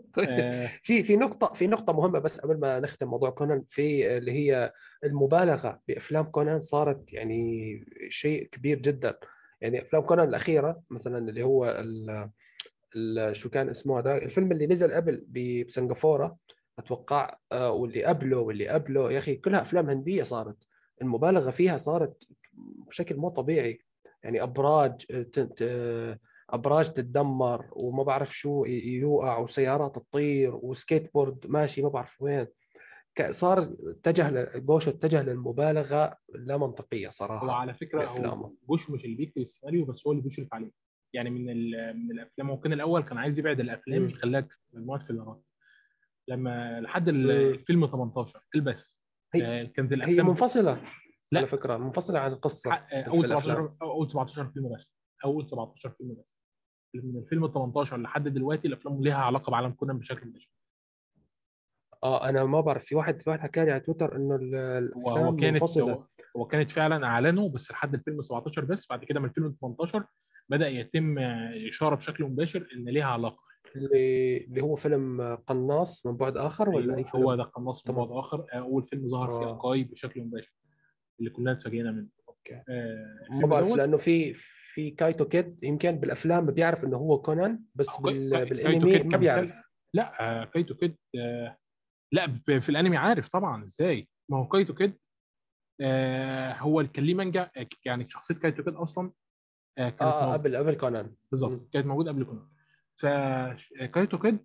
آه، 0.28 0.66
في 0.82 1.02
في 1.02 1.16
نقطة 1.16 1.52
في 1.52 1.66
نقطة 1.66 1.92
مهمة 1.92 2.18
بس 2.18 2.40
قبل 2.40 2.58
ما 2.60 2.80
نختم 2.80 3.08
موضوع 3.08 3.30
كونان 3.30 3.64
في 3.70 4.16
اللي 4.16 4.32
هي 4.32 4.72
المبالغة 5.04 5.80
بأفلام 5.88 6.24
كونان 6.24 6.60
صارت 6.60 7.12
يعني 7.12 7.84
شيء 8.08 8.48
كبير 8.52 8.78
جدا. 8.78 9.18
يعني 9.60 9.82
أفلام 9.82 10.02
كونان 10.02 10.28
الأخيرة 10.28 10.82
مثلا 10.90 11.18
اللي 11.28 11.42
هو 11.42 11.66
ال 11.66 12.28
ال 12.96 13.36
شو 13.36 13.50
كان 13.50 13.68
اسمه 13.68 13.98
هذا؟ 13.98 14.16
الفيلم 14.16 14.52
اللي 14.52 14.66
نزل 14.66 14.92
قبل 14.92 15.24
ب- 15.28 15.66
بسنغافورة 15.66 16.36
أتوقع 16.78 17.36
آه، 17.52 17.70
واللي 17.72 18.04
قبله 18.04 18.38
واللي 18.38 18.68
قبله. 18.68 19.12
يا 19.12 19.18
أخي 19.18 19.36
كلها 19.36 19.62
أفلام 19.62 19.90
هندية 19.90 20.22
صارت. 20.22 20.56
المبالغة 21.02 21.50
فيها 21.50 21.78
صارت 21.78 22.24
بشكل 22.88 23.16
مو 23.16 23.28
طبيعي. 23.28 23.78
يعني 24.22 24.42
أبراج 24.42 24.96
ت- 25.06 25.38
ت- 25.40 26.18
أبراج 26.52 26.92
تتدمر 26.92 27.68
وما 27.72 28.02
بعرف 28.02 28.36
شو 28.36 28.64
يوقع 28.64 29.38
وسيارات 29.38 29.94
تطير 29.96 30.54
وسكيت 30.54 31.14
بورد 31.14 31.46
ماشي 31.46 31.82
ما 31.82 31.88
بعرف 31.88 32.22
وين 32.22 32.46
صار 33.30 33.58
اتجه 33.86 34.58
جوشو 34.58 34.90
اتجه 34.90 35.22
للمبالغة 35.22 36.16
لا 36.34 36.56
منطقية 36.56 37.08
صراحة 37.08 37.52
على 37.52 37.74
فكرة 37.74 38.04
هو. 38.04 38.50
جوشو 38.62 38.90
مش 38.90 39.04
اللي 39.04 39.16
بيكتب 39.16 39.42
السيناريو 39.42 39.84
بس 39.84 40.06
هو 40.06 40.12
اللي 40.12 40.22
بيشرف 40.22 40.54
عليه 40.54 40.70
يعني 41.14 41.30
من 41.30 41.44
من 42.06 42.10
الأفلام 42.10 42.50
هو 42.50 42.60
كان 42.60 42.72
الأول 42.72 43.02
كان 43.02 43.18
عايز 43.18 43.38
يبعد 43.38 43.60
الأفلام 43.60 44.02
مم. 44.02 44.08
يخليها 44.08 44.48
مجموعة 44.72 45.06
فيلرات 45.06 45.42
لما 46.28 46.80
لحد. 46.80 47.08
الفيلم 47.08 47.86
18 47.86 48.40
بس 48.54 49.00
هي- 49.34 49.46
آه، 49.60 49.64
كانت 49.64 49.92
هي 49.92 49.96
الأفلام 49.96 50.26
منفصلة 50.26 50.82
لا. 51.32 51.38
على 51.38 51.46
فكرة 51.48 51.76
منفصلة 51.76 52.18
عن 52.18 52.32
القصة 52.32 52.72
آه، 52.74 53.02
أول 53.02 53.26
في 53.26 53.32
الأفلام. 53.32 53.56
17 53.56 53.76
أول 53.82 54.10
17 54.10 54.46
فيلم 54.50 54.74
بس 54.76 54.86
أول 55.24 55.48
17 55.48 55.90
فيلم 55.90 56.14
بس 56.20 56.41
من 56.94 57.16
الفيلم 57.16 57.44
ال 57.44 57.52
18 57.52 57.96
لحد 57.96 58.28
دلوقتي 58.28 58.68
الأفلام 58.68 59.02
ليها 59.02 59.24
علاقة 59.24 59.50
بعالم 59.50 59.70
كونان 59.70 59.98
بشكل 59.98 60.28
مباشر 60.28 60.50
آه 62.04 62.28
أنا 62.28 62.44
ما 62.44 62.60
بعرف 62.60 62.84
في 62.84 62.94
واحد 62.94 63.22
في 63.22 63.30
واحد 63.30 63.40
حكى 63.40 63.64
لي 63.64 63.70
على 63.70 63.80
تويتر 63.80 64.16
إنه 64.16 64.36
الأفلام 64.78 65.36
كانت 65.36 65.54
منفصلة 65.62 65.92
هو, 65.92 66.04
هو 66.36 66.46
كانت 66.46 66.70
فعلا 66.70 67.06
اعلنوا 67.06 67.48
بس 67.48 67.70
لحد 67.70 67.94
الفيلم 67.94 68.20
17 68.20 68.64
بس 68.64 68.86
بعد 68.90 69.04
كده 69.04 69.20
من 69.20 69.28
الفيلم 69.28 69.56
18 69.60 70.04
بدأ 70.48 70.68
يتم 70.68 71.18
إشارة 71.68 71.94
بشكل 71.94 72.24
مباشر 72.24 72.68
إن 72.76 72.84
ليها 72.88 73.04
علاقة 73.06 73.52
اللي 73.76 74.36
اللي 74.36 74.62
هو 74.62 74.76
فيلم 74.76 75.38
قناص 75.46 76.06
من 76.06 76.16
بعد 76.16 76.36
آخر 76.36 76.68
ولا 76.68 76.94
أي 76.94 76.98
أيوة، 76.98 77.10
فيلم؟ 77.10 77.22
هو 77.22 77.34
ده 77.34 77.42
قناص 77.42 77.88
من. 77.88 77.94
بعد 77.94 78.08
آخر 78.10 78.46
آه، 78.52 78.56
أول 78.56 78.82
فيلم 78.82 79.08
ظهر 79.08 79.26
فيه 79.26 79.46
آه. 79.46 79.56
اكاي 79.58 79.84
بشكل 79.84 80.20
مباشر 80.20 80.52
اللي 81.20 81.30
كلنا 81.30 81.52
اتفاجئنا 81.52 81.90
منه 81.90 82.08
okay 82.28 82.62
آه، 82.68 83.18
ما 83.30 83.46
بعرف 83.46 83.68
لأنه 83.68 83.96
في 83.96 84.34
في 84.74 84.90
كايتو 84.90 85.24
كيد 85.24 85.64
يمكن 85.64 85.90
بالأفلام 85.92 86.46
بيعرف 86.46 86.84
إنه 86.84 86.96
هو 86.96 87.22
كونان 87.22 87.64
بس 87.74 88.00
بال... 88.00 88.44
بالأنمي 88.44 88.92
كيد 88.98 89.06
ما. 89.06 89.18
بيعرف. 89.18 89.54
لا 89.94 90.40
آه، 90.42 90.44
كايتو 90.44 90.74
كيد 90.74 90.96
آه، 91.16 91.56
لا 92.12 92.40
في 92.60 92.68
الأنمي 92.68 92.96
عارف 92.96 93.28
طبعا 93.28 93.64
إزاي. 93.64 94.08
ما 94.30 94.38
هو 94.38 94.48
كايتو 94.48 94.74
كيد 94.74 94.98
آه، 95.80 96.52
هو 96.52 96.86
كان 96.86 97.04
ليه 97.04 97.14
مانجا 97.14 97.50
آه، 97.56 97.66
يعني 97.84 98.08
شخصية 98.08 98.34
كايتو 98.34 98.64
كيد 98.64 98.74
أصلا 98.74 99.12
آه، 99.78 99.88
كانت 99.88 100.02
موجودة. 100.02 100.32
قبل 100.32 100.56
قبل 100.56 100.74
كونان. 100.74 101.14
بالظبط 101.30 101.72
كانت 101.72 101.86
موجودة 101.86 102.10
قبل 102.10 102.24
كونان. 102.24 102.48
فكايتو 102.96 104.18
كيد 104.18 104.38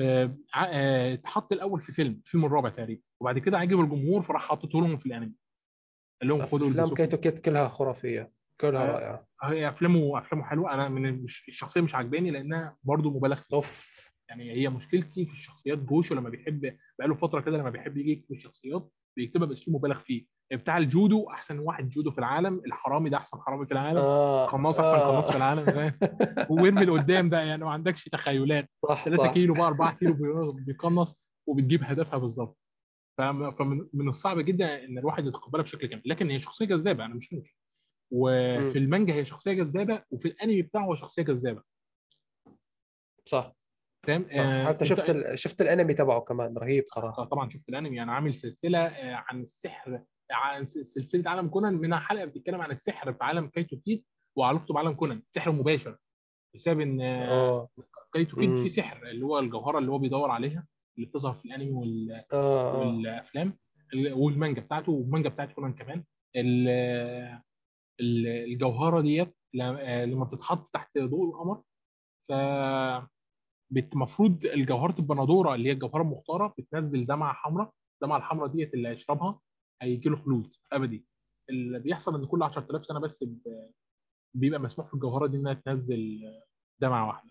آه، 0.00 0.36
آه، 0.56 1.14
اتحط 1.14 1.52
الأول 1.52 1.80
في 1.80 1.92
فيلم 1.92 2.20
الفيلم 2.26 2.44
الرابع 2.44 2.68
تقريبا. 2.68 3.02
وبعد 3.20 3.38
كده 3.38 3.58
عجب 3.58 3.80
الجمهور 3.80 4.22
فراح 4.22 4.42
حطيته 4.42 4.80
لهم 4.80 4.96
في 4.98 5.06
الأنمي. 5.06 5.34
قال 6.20 6.28
لهم 6.28 6.46
خدوا 6.46 6.68
أفلام 6.68 6.86
كايتو 6.86 7.16
كيد 7.16 7.38
كلها 7.38 7.68
خرافية. 7.68 8.32
كلها. 8.60 8.84
رائعه 8.92 9.26
هي 9.42 9.68
أفلامه 9.68 10.18
أفلامه 10.18 10.44
حلوة. 10.44 10.74
أنا 10.74 10.88
من 10.88 11.22
مش 11.22 11.44
الشخصية 11.48 11.80
مش 11.80 11.94
عجباني 11.94 12.30
لأنها 12.30 12.76
برضو 12.84 13.10
مبالغ 13.10 13.36
فيها. 13.36 13.56
أوف. 13.56 14.00
يعني 14.28 14.52
هي 14.52 14.68
مشكلتي 14.68 15.26
في 15.26 15.32
الشخصيات 15.32 15.78
جوشو 15.78 16.14
لما 16.14 16.30
بيحب 16.30 16.76
بقاله 16.98 17.14
فترة 17.14 17.40
كده 17.40 17.58
لما 17.58 17.70
بيحب 17.70 17.96
يجي 17.96 18.10
يكتب 18.12 18.32
الشخصيات 18.32 18.92
بيكتبها 19.16 19.46
بأسلوب 19.46 19.76
مبالغ 19.76 19.98
فيه. 19.98 20.26
بتاع 20.52 20.78
الجودو 20.78 21.30
أحسن 21.30 21.58
واحد 21.58 21.88
جودو 21.88 22.10
في 22.10 22.18
العالم. 22.18 22.62
الحرامي 22.66 23.10
ده 23.10 23.16
أحسن 23.16 23.38
حرامي 23.40 23.66
في 23.66 23.72
العالم. 23.72 23.98
آه. 23.98 24.44
القناص 24.44 24.80
أحسن 24.80 24.96
آه. 24.96 25.10
قناص 25.10 25.30
في 25.30 25.36
العالم 25.36 25.92
وارمي 26.50 26.84
لقدام 26.84 27.28
بقى 27.28 27.48
يعني. 27.48 27.64
ما 27.64 27.70
عندكش 27.70 28.04
تخيلات. 28.04 28.70
صح 28.88 29.04
3 29.04 29.22
صح. 29.22 29.32
كيلو 29.34 29.54
بقى 29.54 29.66
4 29.68 29.94
كيلو 29.98 30.12
بي- 30.12 30.62
بيقنص 30.64 31.20
وبتجيب 31.48 31.80
هدفها 31.84 32.18
بالظبط. 32.18 32.58
فم- 33.18 33.50
فمن 33.50 33.86
من 33.92 34.08
الصعب 34.08 34.38
جدا 34.38 34.84
إن 34.84 34.98
الواحد 34.98 35.26
يتقبلها 35.26 35.62
بشكل 35.62 35.86
كامل. 35.86 36.02
لكن 36.06 36.30
هي 36.30 36.38
شخصية 36.38 36.64
جذابة 36.64 37.04
أنا 37.04 37.14
مش 37.14 37.32
ممكن. 37.32 37.46
مم. 37.46 37.59
وفي 38.10 38.78
المانجا 38.78 39.14
هي 39.14 39.24
شخصية 39.24 39.52
جذابة 39.52 40.02
وفي 40.10 40.28
الانمي 40.28 40.62
بتاعه 40.62 40.82
هو 40.84 40.94
شخصية 40.94 41.22
جذابة. 41.22 41.62
صح. 43.26 43.52
فاهم 44.06 44.26
صح. 44.30 44.66
حتى 44.68 44.86
شفت 44.86 45.10
ال... 45.10 45.38
شفت 45.38 45.60
الانمي 45.60 45.94
تبعه 45.94 46.20
كمان 46.20 46.58
رهيب 46.58 46.84
صراحة. 46.88 47.24
طبعا 47.24 47.48
شفت 47.50 47.68
الانمي. 47.68 48.02
أنا 48.02 48.12
عامل 48.12 48.34
سلسلة 48.34 48.78
آه، 48.86 49.14
عن 49.14 49.42
السحر 49.42 50.02
عن 50.30 50.66
سلسلة 50.66 51.30
عالم 51.30 51.48
كونان. 51.48 51.74
منها 51.74 51.98
حلقة 51.98 52.24
بتتكلم 52.24 52.60
عن 52.60 52.70
السحر 52.70 53.12
في 53.12 53.24
عالم 53.24 53.46
كايتو 53.46 53.76
كيد 53.80 54.04
وعلاقته 54.38 54.74
بعالم 54.74 54.92
كونان. 54.92 55.18
السحر 55.18 55.50
المباشر 55.50 55.98
بسبب 56.54 56.80
إن 56.80 57.00
آه، 57.00 57.28
آه. 57.28 57.68
كايتو 58.14 58.36
كيد. 58.36 58.56
في 58.56 58.68
سحر 58.68 59.06
اللي 59.08 59.24
هو 59.24 59.38
الجوهرة 59.38 59.78
اللي 59.78 59.90
هو 59.90 59.98
بيدور 59.98 60.30
عليها 60.30 60.66
اللي 60.98 61.08
بتظهر 61.08 61.34
في 61.34 61.44
الانمي 61.44 61.70
وال- 61.72 62.24
آه. 62.32 62.78
والأفلام 62.78 63.58
ال- 63.94 64.12
والمانجا 64.12 64.60
بتاعته 64.62 64.92
والمانجا 64.92 65.28
بتاعت 65.28 65.52
كونان 65.52 65.72
كمان. 65.74 66.04
ال- 66.36 67.40
الجوهرة 68.00 69.00
ديت 69.00 69.36
ل- 69.54 70.10
لما 70.10 70.24
بتتحط 70.24 70.68
تحت 70.68 70.98
ضوء 70.98 71.28
القمر 71.28 71.62
ف 72.28 72.32
المفروض 73.94 74.44
الجوهرة 74.44 74.94
البندوره 74.98 75.54
اللي 75.54 75.68
هي 75.68 75.72
الجوهرة 75.72 76.02
المختارة 76.02 76.54
بتنزل 76.58 77.06
دمعة 77.06 77.32
حمراء 77.32 77.70
الدمعه 78.02 78.16
الحمراء 78.18 78.48
ديت 78.48 78.74
اللي 78.74 78.88
هيشربها 78.88 79.40
هيجي 79.82 80.08
له 80.08 80.16
خلود 80.16 80.52
أبدي. 80.72 81.06
اللي 81.50 81.78
بيحصل 81.78 82.14
إن 82.20 82.26
كل 82.26 82.42
10000 82.42 82.86
سنة 82.86 83.00
بس 83.00 83.24
بيبقى 84.34 84.60
مسموح 84.60 84.88
في 84.88 84.94
الجوهرة 84.94 85.26
دي 85.26 85.36
إنها 85.36 85.54
تنزل 85.54 86.20
دمعة 86.80 87.06
واحدة. 87.08 87.30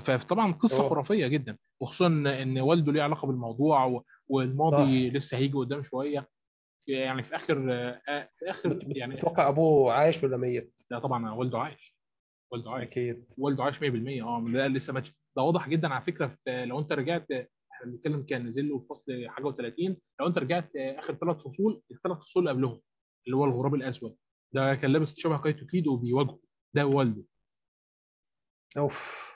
فطبعا 0.00 0.52
قصة 0.52 0.80
أوه. 0.82 0.90
خرافية 0.90 1.26
جدا 1.26 1.58
وخصوصا 1.80 2.06
إن 2.06 2.58
والده 2.58 2.92
ليه 2.92 3.02
علاقة 3.02 3.26
بالموضوع 3.26 4.02
والماضي 4.28 5.10
لسه 5.10 5.36
هيجي 5.38 5.52
قدام 5.58 5.82
شوية. 5.82 6.28
يعني 6.88 7.22
في 7.22 7.36
آخر 7.36 7.72
آه، 8.08 8.30
في 8.38 8.50
آخر 8.50 8.78
يعني 8.96 9.16
بتوقع 9.16 9.48
أبوه 9.48 9.92
عايش 9.92 10.24
ولا 10.24 10.36
ميت؟ 10.36 10.82
لا 10.90 10.98
طبعا 10.98 11.30
والده 11.30 11.58
عايش. 11.58 11.98
والده 12.52 12.70
عايش. 12.70 12.86
أكيد. 12.88 13.24
والده 13.38 13.64
عايش 13.64 13.80
100% 13.80 13.84
آه 14.22 14.44
لا 14.48 14.68
لسه 14.68 14.92
ماتش 14.92 15.12
ده 15.36 15.42
واضح 15.42 15.68
جدا 15.68 15.88
على 15.88 16.04
فكرة 16.04 16.26
في 16.44 16.64
لو 16.66 16.78
أنت 16.78 16.92
رجعت 16.92 17.26
إحنا 17.72 17.86
بنتكلم 17.92 18.22
كان 18.22 18.46
نزل 18.46 18.68
له 18.68 18.78
فصل 18.90 19.28
حاجة 19.28 19.44
و30 19.52 19.94
لو 20.20 20.26
أنت 20.26 20.38
رجعت 20.38 20.70
آخر 20.76 21.14
ثلاث 21.14 21.36
فصول 21.36 21.82
الثلاث 21.90 22.18
فصول 22.18 22.42
اللي 22.42 22.50
قبلهم 22.50 22.80
اللي 23.26 23.36
هو 23.36 23.44
الغراب 23.44 23.74
الأسود 23.74 24.16
ده 24.54 24.74
كان 24.74 24.92
لابس 24.92 25.14
شبه 25.18 25.38
كايتو 25.38 25.66
كيدو 25.66 25.92
وبيواجهه 25.92 26.40
ده 26.74 26.86
والده. 26.86 27.24
أوف. 28.78 29.28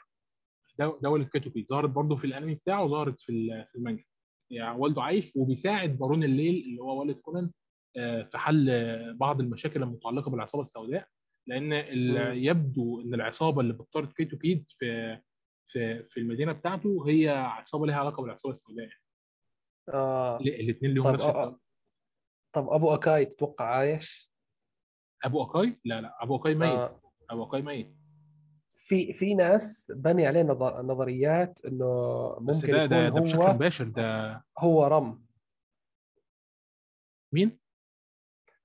ده 0.78 0.98
ده 1.02 1.10
والد 1.10 1.28
كايتو 1.28 1.50
كيدو 1.50 1.66
ظهرت 1.68 1.90
برضه 1.90 2.16
في 2.16 2.24
الأنمي 2.26 2.54
بتاعه 2.54 2.84
وظهرت 2.84 3.20
في 3.20 3.64
في 3.72 3.78
المانجا. 3.78 4.04
يعني 4.52 4.78
والده 4.78 5.02
عايش 5.02 5.32
وبيساعد 5.36 5.98
بارون 5.98 6.24
الليل 6.24 6.54
اللي 6.64 6.82
هو 6.82 7.00
والد 7.00 7.16
كونان 7.16 7.50
آه، 7.96 8.22
في 8.22 8.38
حل 8.38 8.68
بعض 9.16 9.40
المشاكل 9.40 9.82
المتعلقة 9.82 10.30
بالعصابة 10.30 10.60
السوداء 10.60 11.08
لأن. 11.48 11.72
يبدو 12.36 13.00
إن 13.00 13.14
العصابة 13.14 13.60
اللي 13.60 13.72
بتطارد 13.72 14.12
كايتو 14.12 14.38
كيد 14.38 14.64
في 14.78 15.18
في 15.70 16.04
في 16.04 16.20
المدينة 16.20 16.52
بتاعته 16.52 17.08
هي 17.08 17.28
عصابة 17.28 17.86
لها 17.86 17.96
علاقة 17.96 18.22
بالعصابة 18.22 18.52
السوداء 18.52 18.88
آه 19.88 20.40
الاثنين 20.40 20.94
لهم 20.94 21.04
طب 21.04 21.12
نفس. 21.12 21.24
آه. 21.24 21.58
طب 22.54 22.68
أبو 22.68 22.94
أكاي 22.94 23.24
تتوقع 23.24 23.64
عايش؟ 23.64 24.32
أبو 25.24 25.42
أكاي 25.42 25.80
لا 25.84 26.00
لا 26.00 26.22
أبو 26.22 26.36
أكاي 26.36 26.54
ميت 26.54 26.70
آه. 26.70 27.00
أبو 27.30 27.44
أكاي 27.44 27.62
ميت 27.62 27.96
في 28.84 29.12
في 29.12 29.34
ناس 29.34 29.92
بني 29.96 30.26
عليه 30.26 30.42
نظ- 30.42 30.80
نظريات 30.80 31.60
إنه 31.66 31.86
بس 32.40 32.56
ممكن 32.64 32.72
ده 32.76 32.86
ده, 32.86 32.96
يكون 33.06 33.14
ده 33.14 33.20
بشكل 33.20 33.42
هو 33.42 33.52
مباشر 33.54 33.84
ده 33.88 34.44
هو 34.58 34.86
رم. 34.86 35.22
مين؟ 37.32 37.58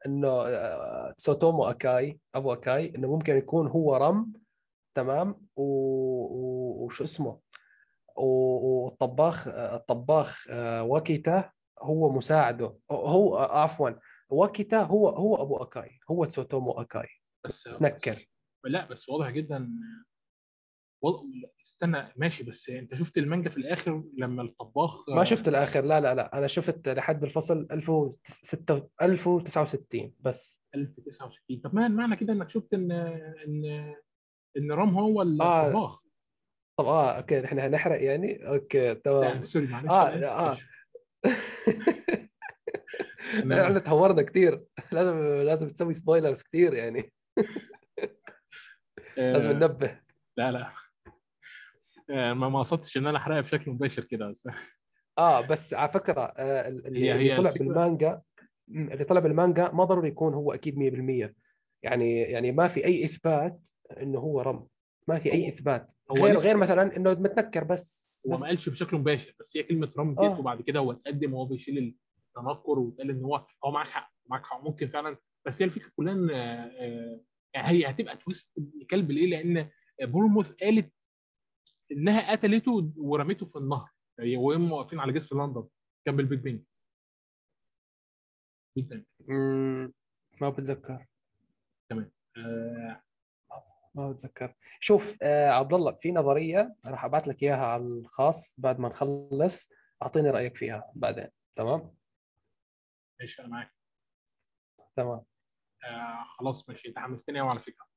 إنه 0.05 0.27
آه، 0.29 1.11
تسوتومو 1.11 1.63
أكاي 1.63 2.19
أبو 2.35 2.53
أكاي 2.53 2.95
إنه 2.95 3.07
ممكن 3.15 3.35
يكون 3.37 3.67
هو 3.67 3.95
رم 3.95 4.33
تمام؟ 4.95 5.47
و... 5.55 5.63
و... 5.63 6.85
وشو 6.85 7.03
اسمه؟ 7.03 7.39
و- 8.17 8.83
والطباخ 8.83 9.47
الطباخ 9.47 10.47
آه، 10.49 10.83
واكيتا 10.83 11.51
هو 11.81 12.09
مساعده. 12.11 12.77
هو 12.91 13.37
عفوا 13.37 13.89
واكيتا 14.29 14.77
هو 14.83 15.09
هو 15.09 15.41
أبو 15.41 15.57
أكاي 15.57 15.99
هو 16.11 16.25
تسوتومو 16.25 16.71
أكاي. 16.71 17.07
بس 17.45 17.67
نكر. 17.67 18.13
بس 18.15 18.27
لا 18.67 18.85
بس 18.87 19.09
واضح 19.09 19.29
جدا 19.29 19.69
استنى 21.65 22.13
ماشي 22.15 22.43
بس 22.43 22.69
أنت 22.69 22.95
شفت 22.95 23.17
المانجا 23.17 23.49
في 23.49 23.57
الآخر 23.57 24.03
لما 24.17 24.43
الطباخ 24.43 25.09
ما 25.09 25.23
شفت 25.23 25.47
الآخر 25.47 25.81
لا 25.81 26.01
لا 26.01 26.15
لا 26.15 26.37
أنا 26.37 26.47
شفت 26.47 26.89
لحد 26.89 27.23
الفصل 27.23 27.67
1006 27.71 28.89
1069 29.01 30.13
بس. 30.19 30.63
1069 30.75 31.59
طب 31.59 31.75
ما 31.75 31.87
معنى 31.87 32.15
كده 32.15 32.33
إنك 32.33 32.49
شفت 32.49 32.73
إن 32.73 32.91
إن 32.91 33.65
إن 34.57 34.71
رام 34.71 34.89
هو 34.89 35.21
آه. 35.21 35.25
الطباخ؟ 35.67 36.03
طب 36.79 36.85
آه 36.85 37.11
okay 37.11 37.45
إحنا 37.45 37.67
هنحرق 37.67 38.03
يعني؟ 38.03 38.47
okay 38.47 38.95
تمام. 38.95 39.43
sorry 39.43 39.67
معلش 39.67 39.89
آه، 39.89 40.23
آسف. 40.23 40.35
آه. 40.35 40.57
إحنا 43.63 43.79
تهورنا 43.79 44.21
كثير 44.21 44.63
لازم 44.91 45.17
لازم 45.25 45.69
تسوي 45.69 45.93
spoilers 45.93 46.43
كثير 46.43 46.73
يعني. 46.73 47.11
لازم 49.17 49.49
آه، 49.49 49.53
ننبه. 49.53 49.99
لا 50.37 50.51
لا. 50.51 50.67
آه، 52.09 52.33
ما 52.33 52.49
ما 52.49 52.59
قصدتش 52.59 52.97
إن 52.97 53.07
أنا 53.07 53.17
أحرقها 53.17 53.41
بشكل 53.41 53.71
مباشر 53.71 54.03
كده 54.03 54.29
بس. 54.29 54.47
آه 55.17 55.41
بس 55.41 55.73
على 55.73 55.91
فكرة 55.91 56.21
آه 56.21 56.67
اللي, 56.67 56.99
هي- 57.05 57.13
اللي 57.13 57.31
هي 57.33 57.37
طلع 57.37 57.51
الفكرة- 57.51 57.57
بالمانجا 57.57 58.21
اللي 58.69 59.03
طلع 59.03 59.19
بالمانجا 59.19 59.71
ما 59.71 59.83
ضروري 59.83 60.07
يكون 60.07 60.33
هو 60.33 60.53
أكيد 60.53 60.77
100% 60.77 61.33
يعني 61.83 62.21
يعني 62.21 62.51
ما 62.51 62.67
في 62.67 62.85
أي 62.85 63.05
إثبات 63.05 63.67
انه 64.01 64.19
هو 64.19 64.41
رام. 64.41 64.67
ما 65.07 65.19
في 65.19 65.33
أي 65.33 65.47
إثبات. 65.47 65.93
هو 66.11 66.15
غير 66.25 66.35
لسه- 66.35 66.45
غير 66.47 66.57
مثلا 66.57 66.97
إنه 66.97 67.11
متنكر 67.13 67.63
بس 67.63 68.11
هو. 68.27 68.37
ما 68.37 68.47
قالش 68.47 68.69
بشكل 68.69 68.97
مباشر 68.97 69.35
بس 69.39 69.57
هي 69.57 69.63
كلمة 69.63 69.91
رام 69.97 70.13
جت 70.13 70.19
آه. 70.19 70.39
وبعد 70.39 70.61
كده 70.61 70.79
هو 70.79 70.91
اتقدم 70.91 71.33
وهو 71.33 71.45
بيشيل 71.45 71.77
التنكر 72.37 72.79
وقال 72.79 73.09
إن 73.09 73.23
هو 73.23 73.45
هو 73.65 73.71
معاك 73.71 73.87
حق 73.87 74.11
معاك 74.29 74.43
حق 74.45 74.63
ممكن 74.63 74.87
فعلا. 74.87 75.17
بس 75.45 75.61
هي 75.61 75.65
الفكرة 75.65 75.91
كلها 75.97 76.13
إن 76.13 76.29
هي 77.55 77.89
هتبقى 77.89 78.17
twist 78.17 78.57
ابن 78.57 78.85
كلب 78.85 79.11
ليه؟ 79.11 79.27
لأن 79.27 79.69
فيرموث 80.01 80.51
قالت 80.51 80.93
إنها 81.91 82.31
قتلته 82.31 82.91
ورميته 82.97 83.45
في 83.45 83.55
النهر. 83.57 83.89
هي 84.19 84.37
وهم 84.37 84.71
واقفين 84.71 84.99
على 84.99 85.13
جسر 85.13 85.35
لندن 85.45 85.67
جنب 86.07 86.19
البيج 86.19 86.39
بن 86.39 86.61
بيج 88.77 89.03
ما 90.41 90.49
بتذكر. 90.49 91.07
آه، 92.37 93.01
ما 93.95 94.11
بتذكر. 94.11 94.55
شوف 94.79 95.17
آه 95.21 95.49
عبد 95.49 95.73
الله 95.73 95.91
في 95.95 96.11
نظرية 96.11 96.75
راح 96.85 97.05
أبعث 97.05 97.27
لك 97.27 97.43
إياها 97.43 97.65
على 97.65 97.83
الخاص 97.83 98.55
بعد 98.59 98.79
ما 98.79 98.89
نخلص. 98.89 99.71
أعطيني 100.01 100.29
رأيك 100.29 100.55
فيها 100.57 100.91
بعدين. 100.95 101.27
تمام؟ 101.55 101.93
ماشي 103.19 103.41
أنا 103.41 103.49
معاك. 103.49 103.71
تمام. 104.95 105.21
آه، 105.87 106.23
خلاص 106.37 106.69
ماشي 106.69 106.87
انت 106.87 106.99
حمستني 106.99 107.39
قوي 107.39 107.49
على 107.49 107.59
فكرة. 107.59 107.87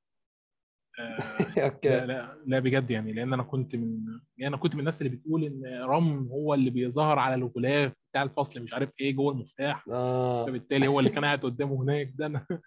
آه، 1.01 1.57
لا 1.57 1.65
أوكي. 1.65 1.89
لا 1.89 2.43
لا 2.47 2.59
بجد 2.59 2.91
يعني 2.91 3.12
لأن 3.12 3.33
أنا 3.33 3.43
كنت 3.43 3.77
من 3.77 3.99
يعني 4.39 4.55
أنا 4.55 4.57
كنت 4.57 4.75
من 4.75 4.81
الناس 4.81 5.03
اللي 5.03 5.17
بتقول 5.17 5.45
إن 5.45 5.83
رام 5.83 6.29
هو 6.29 6.55
اللي 6.55 6.71
بيظهر 6.71 7.19
على 7.19 7.35
الغلاف 7.35 7.93
بتاع 8.11 8.23
الفصل 8.23 8.61
مش 8.61 8.75
عارف 8.75 8.91
إيه 9.01 9.12
جوه 9.12 9.33
المفتاح. 9.33 9.85
آه. 9.89 10.47
فبالتالي 10.47 10.87
هو 10.89 10.99
اللي 10.99 11.11
كان 11.11 11.25
قاعد 11.25 11.41
قدامه 11.43 11.83
هناك. 11.83 12.12
ده 12.15 12.27
أنا 12.27 12.47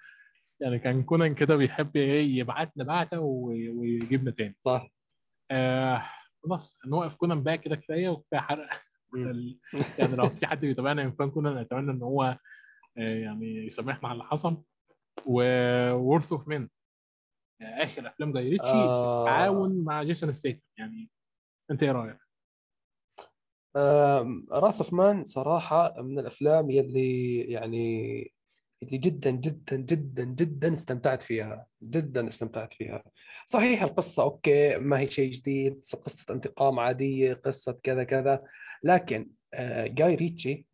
يعني 0.62 0.80
كان 0.80 1.04
كونان 1.04 1.36
كده 1.36 1.56
بيحب 1.56 1.96
إيه 1.98 2.40
يبعتنا 2.40 2.84
بعته 2.84 3.20
ويجيبنا 3.20 4.32
تاني. 4.32 4.56
صح. 4.66 4.90
آه 5.52 6.04
خلاص 6.44 6.80
نوقف 6.86 7.16
كونان 7.16 7.44
بقى 7.44 7.58
كده 7.58 7.76
كفاية 7.76 8.10
وكفاية 8.10 8.40
حرق. 8.40 8.70
يعني 10.00 10.16
لو 10.16 10.30
في 10.30 10.48
حد 10.48 10.62
بيتابعنا 10.62 11.04
من 11.04 11.12
fan 11.12 11.32
كونان 11.32 11.58
أتمنى 11.58 11.92
إن 11.92 12.02
هو 12.02 12.38
آه، 12.98 13.16
يعني 13.16 13.66
يسامحنا 13.66 14.10
على 14.10 14.14
اللي 14.16 14.30
حصل. 14.30 14.64
Wrath 15.26 16.32
of 16.32 16.48
Man 16.48 16.70
آخر 17.62 18.08
أفلام 18.08 18.34
جاي 18.34 18.50
ريتشي 18.50 18.72
آه. 18.72 19.26
تعاون 19.26 19.84
مع 19.84 20.04
جيسون 20.04 20.34
ستيتم 20.34 20.62
يعني 20.78 21.10
أنت 21.72 21.84
إيه 21.84 21.92
رأيك؟ 21.92 22.18
Wrath 24.52 24.78
of 24.78 24.94
Man 24.94 25.26
صراحة 25.26 26.02
من 26.02 26.20
الأفلام 26.20 26.72
يلي 26.72 27.40
يعني 27.42 28.34
اللي 28.84 28.98
جدا 28.98 29.32
جدا 29.32 29.76
جدا 29.76 30.24
جدا 30.24 30.74
استمتعت 30.74 31.22
فيها 31.22 31.68
جدا 31.84 32.28
استمتعت 32.28 32.74
فيها 32.74 33.04
صحيح 33.46 33.84
القصة 33.84 34.24
أوكي 34.24 34.78
ما 34.78 35.00
هي 35.00 35.08
شيء 35.08 35.32
جديد 35.32 35.74
قصة 36.04 36.34
انتقام 36.34 36.80
عادية 36.80 37.34
قصة 37.34 37.80
كذا 37.84 38.04
كذا 38.04 38.44
لكن 38.84 39.30
آه، 39.54 39.88
جاي 39.88 40.16
ريتشي 40.16 40.66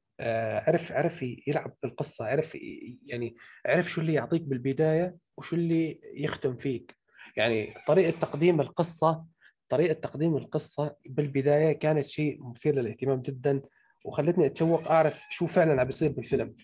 عرف 0.67 0.91
عرف 0.91 1.23
يلعب 1.47 1.75
بالقصة 1.83 2.25
عرف 2.25 2.57
يعني 3.05 3.35
عرف 3.65 3.89
شو 3.89 4.01
اللي 4.01 4.13
يعطيك 4.13 4.41
بالبداية 4.41 5.15
وشو 5.37 5.55
اللي 5.55 5.99
يختم 6.13 6.57
فيك 6.57 6.95
يعني 7.37 7.67
طريقة 7.87 8.19
تقديم 8.19 8.61
القصة 8.61 9.25
طريقة 9.69 9.93
تقديم 9.93 10.37
القصة 10.37 10.95
بالبداية 11.05 11.71
كانت 11.73 12.05
شيء 12.05 12.43
مثير 12.43 12.75
للاهتمام 12.75 13.21
جدا 13.21 13.61
وخلتني 14.05 14.45
أتشوق 14.45 14.87
أعرف 14.91 15.21
شو 15.31 15.47
فعلا 15.47 15.81
عم 15.81 15.85
بيصير 15.87 16.11
بالفيلم 16.11 16.55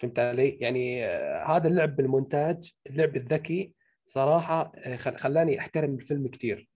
فهمت 0.00 0.18
علي؟ 0.18 0.48
يعني 0.48 1.04
آه، 1.04 1.56
هذا 1.56 1.68
اللعب 1.68 1.96
بالمونتاج 1.96 2.72
اللعب 2.86 3.16
الذكي 3.16 3.72
صراحة 4.06 4.72
آه، 4.76 4.96
خل- 4.96 5.16
خلاني 5.18 5.58
أحترم 5.58 5.94
الفيلم 5.94 6.28
كثير 6.28 6.68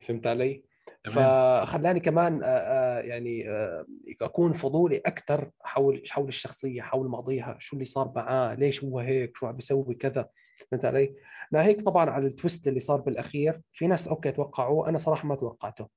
فهمت 0.00 0.26
علي؟ 0.26 0.64
فخلاني 1.10 2.00
كمان 2.00 2.42
آه، 2.42 2.46
آه، 2.46 3.00
يعني 3.00 3.50
آه، 3.50 3.86
أكون 4.22 4.52
فضولي 4.52 5.02
أكثر 5.06 5.50
حول 5.60 6.02
حول 6.10 6.28
الشخصية 6.28 6.82
حول 6.82 7.08
ماضيها 7.08 7.56
شو 7.58 7.76
اللي 7.76 7.84
صار 7.84 8.12
معاه 8.16 8.54
ليش 8.54 8.84
هو 8.84 8.98
هيك 8.98 9.36
شو 9.36 9.46
عم 9.46 9.56
بيسوي 9.56 9.94
كذا. 9.94 10.28
فهمت 10.70 10.84
علي؟ 10.84 11.14
ناهيك 11.52 11.82
طبعا 11.82 12.10
على 12.10 12.26
ال 12.26 12.33
twist 12.33 12.68
اللي 12.68 12.80
صار 12.80 13.00
بالأخير. 13.00 13.60
في 13.72 13.86
ناس 13.86 14.08
okay 14.08 14.32
توقعوه 14.32 14.88
أنا 14.88 14.98
صراحة 14.98 15.28
ما 15.28 15.34
توقعته. 15.34 15.88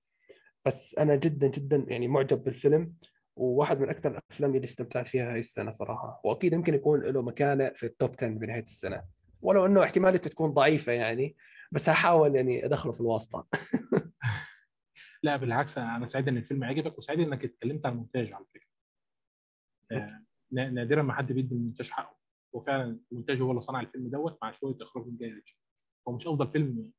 بس 0.66 0.96
أنا 0.98 1.16
جدا 1.16 1.48
جدا 1.48 1.86
يعني 1.88 2.08
معجب 2.08 2.44
بالفيلم 2.44 2.94
وواحد 3.36 3.80
من 3.80 3.90
أكثر 3.90 4.12
الأفلام 4.12 4.56
اللي 4.56 4.66
استمتعت 4.66 5.08
فيها 5.08 5.34
هاي 5.34 5.40
السنة 5.40 5.72
صراحة. 5.72 6.22
وأكيد 6.24 6.54
يمكن 6.54 6.74
يكون 6.74 7.02
له 7.02 7.22
مكانة 7.22 7.70
في 7.70 7.86
ال 7.86 7.93
top 7.93 8.16
10 8.18 8.28
بنهاية 8.28 8.64
السنة. 8.64 9.04
ولو 9.42 9.66
إنه 9.66 9.84
احتماليته 9.84 10.30
تكون 10.30 10.54
ضعيفة 10.54 10.92
يعني 10.92 11.36
بس 11.72 11.90
هحاول 11.90 12.36
يعني 12.36 12.66
أدخله 12.66 12.92
في 12.92 13.02
الواسطة. 13.02 13.48
لا 15.26 15.36
بالعكس 15.36 15.78
أنا 15.78 16.06
سعيد 16.06 16.28
إن 16.28 16.38
الفيلم 16.38 16.64
عجبك 16.64 16.98
وسعيد 16.98 17.20
إنك 17.20 17.46
اتكلمت 17.46 17.86
عن 17.86 17.92
المونتاج 17.92 18.34
على 18.34 18.46
فكرة. 18.54 18.70
آه، 19.92 20.26
نا- 20.52 20.70
نادرا 20.70 21.02
ما 21.02 21.14
حد 21.14 21.32
بيدي 21.32 21.56
المونتاج 21.56 21.90
حقه. 21.90 22.18
هو 22.56 22.62
فعلا 22.62 23.00
المونتاج 23.12 23.42
هو 23.42 23.50
اللي 23.52 23.62
صنع 23.62 23.80
الفيلم 23.82 24.08
دوت 24.10 24.38
مع 24.42 24.52
شوية 24.52 24.78
إخراج 24.82 25.06
من 25.08 25.18
جاي 25.18 25.32
ريتشي. 25.34 25.60
هو 26.08 26.16
مش 26.16 26.28
أفضل 26.28 26.52
فيلم 26.52 26.92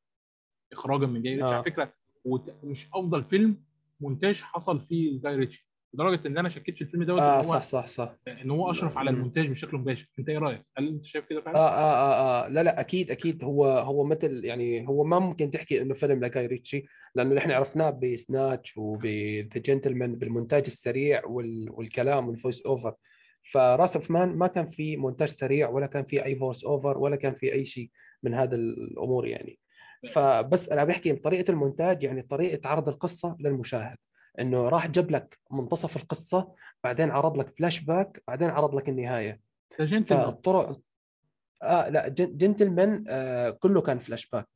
اخراجا 0.73 1.07
من 1.07 1.23
جاي 1.23 1.33
ريتشي. 1.37 1.53
آه. 1.53 1.55
على 1.57 1.65
فكرة 1.65 1.95
وت- 2.25 2.65
مش 2.65 2.87
أفضل 2.95 3.25
فيلم 3.25 3.65
مونتاج 4.01 4.41
حصل 4.43 4.87
فيه 4.87 5.21
جاي 5.23 5.37
ريتشي. 5.37 5.69
لدرجة 5.97 6.29
إن 6.29 6.39
أنا 6.39 6.49
شكيت 6.49 6.75
في 6.75 6.83
الفيلم 6.83 7.03
دوت 7.03 7.21
آه 7.21 7.37
هو 7.39 7.43
صح 7.43 7.63
صح 7.63 7.87
صح. 7.87 8.17
إن 8.29 8.51
هو 8.51 8.71
أشرف 8.71 8.99
على. 8.99 9.11
المونتاج 9.11 9.51
بشكل 9.51 9.77
مباشر. 9.77 10.07
أنت 10.19 10.29
إيه 10.29 10.39
رأيك؟ 10.39 10.63
هل 10.79 10.89
أنت 10.89 11.05
شايف 11.05 11.25
كده 11.25 11.39
آه, 11.39 11.43
فعلا؟ 11.43 11.59
آه, 11.59 11.69
آه, 11.69 12.45
آه 12.45 12.49
لا 12.49 12.63
لا 12.63 12.81
أكيد 12.81 13.11
أكيد. 13.11 13.45
هو 13.45 13.67
هو 13.67 14.05
مثل 14.05 14.45
يعني 14.45 14.89
هو 14.89 15.05
ما 15.05 15.19
ممكن 15.19 15.51
تحكي 15.51 15.83
إنه 15.83 15.95
فيلم 15.95 16.25
لجاي 16.25 16.47
ريتشي 16.47 16.87
لأنه 17.15 17.39
إحنا 17.39 17.55
عرفناه 17.55 17.91
ب 17.91 18.03
Snatch 18.03 18.79
وب 18.79 19.12
The 19.12 19.61
Gentlemen 19.61 20.15
بالمونتاج 20.15 20.63
السريع 20.67 21.27
وال 21.27 21.67
والكلام 21.71 22.29
وال 22.29 22.39
voice 22.39 22.63
over 22.67 22.95
ف 23.53 23.60
Wrath 23.60 23.97
of 23.97 24.11
Man 24.11 24.29
ما 24.29 24.47
كان 24.47 24.71
في 24.71 24.97
مونتاج 24.97 25.29
سريع 25.29 25.69
ولا 25.69 25.87
كان 25.87 26.05
في 26.05 26.25
أي 26.25 26.37
voice 26.37 26.65
over 26.65 26.99
ولا 26.99 27.17
كان 27.17 27.35
في 27.35 27.53
أي 27.53 27.65
شيء 27.65 27.91
من 28.23 28.35
هذا 28.35 28.57
الأمور 28.57 29.27
يعني. 29.27 29.59
فبس 30.13 30.69
أنا 30.69 30.85
بحكي 30.85 31.13
بطريقة 31.13 31.51
المونتاج 31.51 32.03
يعني 32.03 32.23
طريقة 32.23 32.69
عرض 32.69 32.89
القصة 32.89 33.37
للمشاهد. 33.41 33.97
إنه 34.41 34.69
راح 34.69 34.87
جاب 34.87 35.11
لك 35.11 35.39
منتصف 35.51 35.97
القصة 35.97 36.55
بعدين 36.85 37.11
عرض 37.11 37.39
لك 37.39 37.55
فلاش 37.59 37.81
باك 37.81 38.23
بعدين 38.29 38.51
عرض 38.51 38.75
لك 38.75 38.89
النهاية 38.89 39.41
فالطرق 40.05 40.81
آه 41.63 41.89
لا 41.89 42.09
Gen- 42.09 42.37
Gentlemen 42.37 43.05
آه 43.09 43.51
كله 43.51 43.81
كان 43.81 43.99
فلاش 43.99 44.31
باك 44.31 44.49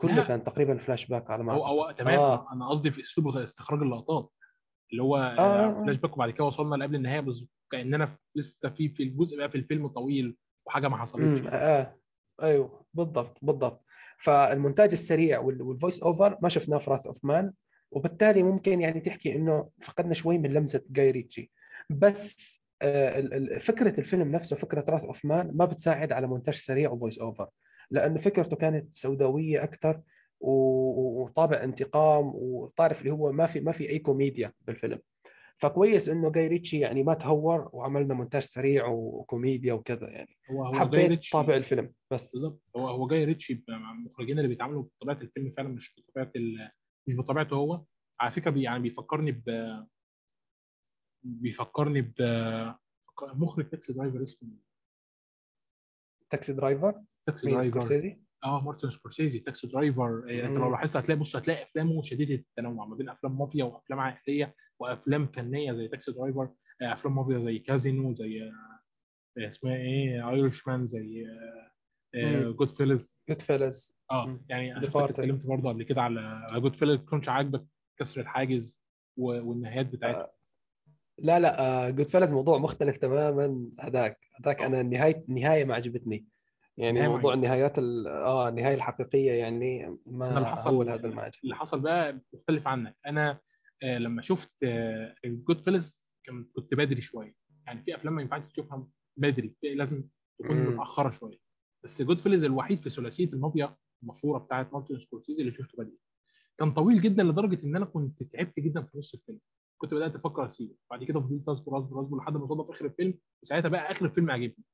كله 0.00 0.14
لا. 0.16 0.24
كان 0.24 0.44
تقريبا 0.44 0.76
فلاش 0.78 1.06
باك 1.06 1.30
على 1.30 1.44
ما 1.44 1.52
هو. 1.52 1.64
هو 1.66 1.90
تمام 1.90 2.18
آه. 2.18 2.52
أنا 2.52 2.68
قصدي 2.68 2.90
في 2.90 3.00
أسلوب 3.00 3.36
استخراج 3.36 3.80
اللقطات 3.82 4.30
اللي 4.92 5.02
هو 5.02 5.16
آه، 5.16 5.20
آه 5.38 5.70
آه. 5.80 5.84
فلاش 5.84 5.96
باك 5.96 6.12
وبعد 6.16 6.30
كده 6.30 6.44
وصلنا 6.44 6.76
لقبل 6.76 6.94
النهاية 6.94 7.20
بس 7.20 7.44
كأننا 7.72 8.16
لسه 8.36 8.70
في 8.70 8.88
في 8.88 9.02
الجزء 9.02 9.36
بقى 9.36 9.50
في 9.50 9.54
الفيلم 9.58 9.86
طويل 9.88 10.36
وحاجة 10.66 10.88
ما 10.88 10.96
حصلتش 10.96 11.40
امم 11.40 11.48
آه 11.52 11.96
أيوه 12.42 12.84
بالضبط 12.94 13.38
بالضبط 13.42 13.84
فالمونتاج 14.18 14.90
السريع 14.92 15.38
وال- 15.40 15.62
وال 15.62 15.73
voice 15.73 16.00
over 16.02 16.38
ما 16.42 16.48
شفناه 16.48 16.78
في 16.78 16.90
Wrath 16.90 17.06
of 17.06 17.24
Man 17.24 17.52
وبالتالي 17.92 18.42
ممكن 18.42 18.80
يعني 18.80 19.00
تحكي 19.00 19.34
إنه 19.34 19.68
فقدنا 19.82 20.14
شوي 20.14 20.38
من 20.38 20.50
لمسة 20.50 20.82
جاي 20.90 21.10
ريتشي. 21.10 21.50
بس 21.90 22.62
آه، 22.82 23.58
فكرة 23.58 24.00
الفيلم 24.00 24.32
نفسه 24.32 24.56
فكرة 24.56 24.84
Wrath 24.88 25.04
of 25.04 25.24
Man 25.24 25.50
ما 25.54 25.64
بتساعد 25.64 26.12
على 26.12 26.26
مونتاج 26.26 26.54
سريع 26.54 26.90
و 26.90 26.95
voice 26.95 27.18
over 27.18 27.48
لأنه 27.90 28.18
فكرته 28.18 28.56
كانت 28.56 28.96
سوداوية 28.96 29.62
أكثر 29.62 30.00
وطابع 30.40 31.64
انتقام 31.64 32.32
وتعرف 32.34 33.00
اللي 33.00 33.12
هو 33.12 33.32
ما 33.32 33.46
في 33.46 33.60
ما 33.60 33.72
في 33.72 33.90
أي 33.90 33.98
كوميديا 33.98 34.52
بالفيلم. 34.60 34.98
فكويس 35.56 36.08
إنه 36.08 36.30
جاي 36.30 36.46
ريتشي 36.46 36.78
يعني 36.78 37.02
ما 37.02 37.14
تهور 37.14 37.70
وعملنا 37.72 38.14
مونتاج 38.14 38.42
سريع 38.42 38.86
وكوميديا 38.86 39.72
وكذا 39.72 40.08
يعني. 40.08 40.36
هو 40.50 40.64
هو 40.64 40.74
حبيت 40.74 41.08
ريتشي 41.08 41.30
طابع 41.32 41.56
الفيلم 41.56 41.92
بس. 42.10 42.32
بالظبط 42.32 42.60
هو 42.76 42.88
هو 42.88 43.06
جاي 43.06 43.24
ريتشي 43.24 43.64
المخرجين 43.68 44.38
اللي 44.38 44.48
بيتعاملوا 44.48 44.82
بطبيعة 44.82 45.18
الفيلم 45.22 45.54
فعلا 45.56 45.68
مش 45.68 45.94
بطبيعة. 45.98 46.32
مش 47.08 47.16
بطبيعته 47.16 47.56
هو. 47.56 47.84
على 48.20 48.30
فكرة 48.30 48.50
بي 48.50 48.62
يعني 48.62 48.82
بيفكرني 48.82 49.32
ب 49.32 49.44
بيفكرني 51.24 52.00
ب 52.02 52.14
مخرج 53.22 53.68
Taxi 53.68 53.92
Driver 53.92 54.22
اسمه 54.22 54.50
Taxi 56.30 56.52
Driver؟ 56.52 57.02
Taxi 57.24 57.50
Driver. 57.50 57.70
سكورسيزي؟ 57.70 58.22
آه 58.44 58.60
مارتن 58.64 58.90
سكورسيزي 58.90 59.38
Taxi 59.38 59.66
Driver. 59.66 60.24
إيه، 60.28 60.46
انت 60.46 60.58
لو. 60.58 60.70
لاحظت 60.70 60.96
هتلاقي 60.96 61.18
بص 61.18 61.36
هتلاقي 61.36 61.62
أفلامه 61.62 62.02
شديدة 62.02 62.34
التنوع 62.34 62.86
ما 62.86 62.94
بين 62.96 63.08
أفلام 63.08 63.38
مافيا 63.38 63.64
وأفلام 63.64 64.00
عائلية 64.00 64.54
وأفلام 64.78 65.26
فنية 65.26 65.72
زي 65.72 65.88
Taxi 65.88 66.12
Driver. 66.12 66.48
آه، 66.82 66.92
أفلام 66.92 67.16
مافيا 67.16 67.38
زي 67.38 67.58
كازينو 67.58 68.14
زي 68.14 68.42
آه، 68.42 69.48
اسمها 69.48 69.76
إيه 69.76 70.30
Irishman 70.30 70.86
زي. 70.86 71.26
Goodfellas 72.52 73.12
Goodfellas 73.28 73.96
آه 74.10 74.26
مم. 74.26 74.44
يعني 74.48 74.76
أنا. 74.76 74.82
اتكلمت 74.86 75.46
برضه 75.46 75.68
قبل 75.68 75.82
كده 75.82 76.02
على 76.02 76.46
Goodfellas 76.52 77.00
كنتش 77.00 77.28
عاجبك 77.28 77.64
كسر 77.98 78.20
الحاجز 78.20 78.80
و- 79.16 79.40
والنهايات 79.48 79.86
بتاعتها؟ 79.86 80.30
لا 81.18 81.40
لا 81.40 81.90
Goodfellas 81.90 82.32
موضوع 82.32 82.58
مختلف 82.58 82.96
تماما. 82.96 83.70
هذاك 83.80 84.18
هذاك 84.40 84.62
آه. 84.62 84.66
أنا 84.66 84.80
النهايه 84.80 85.24
النهايه 85.28 85.64
ما 85.64 85.74
عجبتني. 85.74 86.26
يعني 86.76 87.08
موضوع. 87.08 87.34
النهايات 87.34 87.78
ال- 87.78 88.06
آه 88.08 88.48
النهاية 88.48 88.74
الحقيقية 88.74 89.32
يعني 89.32 89.98
ما 90.06 90.28
اللي 90.28 90.40
هو 90.40 90.44
حصل 90.44 90.90
هذا 90.90 91.08
ما 91.08 91.22
عجبني. 91.22 91.40
اللي 91.44 91.56
حصل 91.56 91.80
بقى 91.80 92.20
مختلف 92.32 92.68
عنك. 92.68 92.96
أنا 93.06 93.38
آه، 93.82 93.98
لما 93.98 94.22
شفت 94.22 94.64
Goodfellas 95.24 96.16
كنت 96.56 96.74
بدري 96.74 97.00
شوية. 97.00 97.34
يعني 97.66 97.82
في 97.82 97.94
أفلام 97.94 98.14
ما 98.14 98.22
ينفعش 98.22 98.42
تشوفها 98.52 98.86
بدري. 99.16 99.54
لازم 99.62 100.04
تكون. 100.38 100.56
متأخرة 100.66 101.10
شوية. 101.10 101.38
بس 101.84 102.02
Goodfellas 102.02 102.44
الوحيد 102.44 102.78
في 102.82 102.90
ثلاثية 102.90 103.26
المافيا 103.32 103.76
المشهورة 104.02 104.38
بتاعت 104.38 104.72
مارتن 104.72 104.98
سكورسيزي 104.98 105.42
اللي 105.42 105.54
شفته 105.54 105.78
بدري. 105.78 105.98
كان 106.58 106.72
طويل 106.72 107.00
جدا 107.00 107.22
لدرجة 107.22 107.64
إن 107.66 107.76
أنا 107.76 107.84
كنت 107.84 108.22
تعبت 108.22 108.60
جدا 108.60 108.82
في 108.82 108.98
نص 108.98 109.14
الفيلم. 109.14 109.38
كنت 109.78 109.94
بدأت 109.94 110.14
أفكر 110.14 110.46
اسيبه 110.46 110.74
بعد 110.90 111.04
كده 111.04 111.20
فضلت 111.20 111.48
أصبر 111.48 111.78
أصبر 111.78 112.00
أصبر 112.00 112.16
لحد 112.18 112.32
ما 112.36 112.46
في 112.46 112.72
آخر 112.72 112.84
الفيلم. 112.86 113.18
وساعتها 113.42 113.68
بقى 113.68 113.90
آخر 113.90 114.06
الفيلم 114.06 114.30
عجبني 114.30 114.64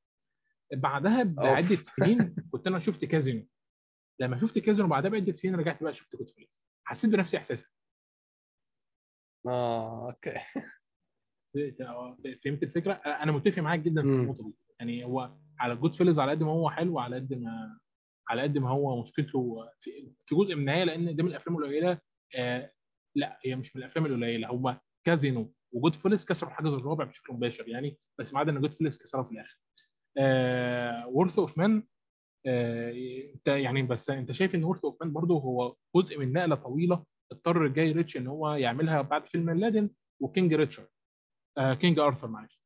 بعدها 0.75 1.23
بعدة 1.23 1.77
سنين 1.77 2.35
كنت 2.53 2.67
أنا 2.67 2.79
شفت 2.79 3.05
كازينو. 3.05 3.47
لما 4.21 4.41
شفت 4.41 4.59
كازينو 4.59 4.89
بعدها 4.89 5.11
بعدة 5.11 5.33
سنين 5.33 5.55
رجعت 5.55 5.83
بقى 5.83 5.95
شفت 5.95 6.17
Goodfellas 6.17 6.61
حسيت 6.85 7.11
بنفس 7.11 7.35
احساسك 7.35 7.69
آه 9.47 10.07
okay. 10.11 10.35
فهمت 12.45 12.63
الفكرة؟ 12.63 12.93
أنا 12.93 13.33
متفق 13.33 13.63
معاك 13.63 13.81
جدا 13.81 14.03
في. 14.03 14.09
النقطة 14.09 14.45
دي. 14.45 14.55
يعني 14.81 15.05
هو 15.05 15.37
على 15.61 15.77
Goodfellas 15.77 16.21
على 16.21 16.31
قد 16.31 16.43
ما 16.43 16.51
هو 16.51 16.71
حلو 16.71 16.99
على 16.99 17.17
قد 17.17 17.35
ما 17.35 17.79
على 18.29 18.43
قد 18.43 18.59
ما 18.59 18.71
هو 18.71 19.01
مشكلته 19.03 19.69
في, 19.81 20.13
جزء 20.33 20.55
من 20.55 20.61
النهاية 20.61 20.85
لأن 20.85 21.17
ده 21.17 21.23
من 21.23 21.31
الأفلام 21.31 21.59
القليلة 21.59 21.99
آه 22.37 22.73
لا 23.17 23.39
هي 23.45 23.57
مش 23.57 23.77
من 23.77 23.83
الأفلام 23.83 24.07
القليلة 24.07 24.49
هو 24.49 24.81
Casino 25.07 25.55
و 25.73 25.95
Goodfellas 25.95 26.25
كسروا 26.25 26.51
الحاجز 26.51 26.73
الرابع 26.73 27.05
بشكل 27.05 27.33
مباشر 27.33 27.69
يعني 27.69 27.99
بس 28.21 28.35
ما 28.35 28.41
عدا 28.41 28.53
إن 28.53 28.61
Goodfellas 28.61 28.99
كسرها 28.99 29.23
في 29.23 29.33
الآخر. 29.33 29.59
و 31.09 31.14
Wrath 31.14 31.39
of 31.39 31.59
Man 31.59 31.83
انت 32.47 33.49
يعني 33.49 33.83
بس 33.83 34.11
انت 34.11 34.33
شايف 34.33 34.55
إن 34.55 34.65
Wrath 34.65 34.85
of 34.85 34.97
Man 35.03 35.13
برضه 35.13 35.35
هو 35.35 35.77
جزء 35.97 36.19
من 36.19 36.33
نقلة 36.33 36.55
طويلة 36.55 37.05
اضطر 37.33 37.67
جاي 37.67 37.93
ريتشي 37.93 38.17
إن 38.17 38.27
هو 38.27 38.55
يعملها 38.55 39.03
بعد 39.03 39.27
فيلم 39.27 39.51
Aladdin 39.51 39.91
و 40.23 40.29
King 40.29 40.55
Richard 40.55 40.89
آه 41.59 41.75
King 41.75 41.99
Arthur 41.99 42.29
معلش. 42.29 42.61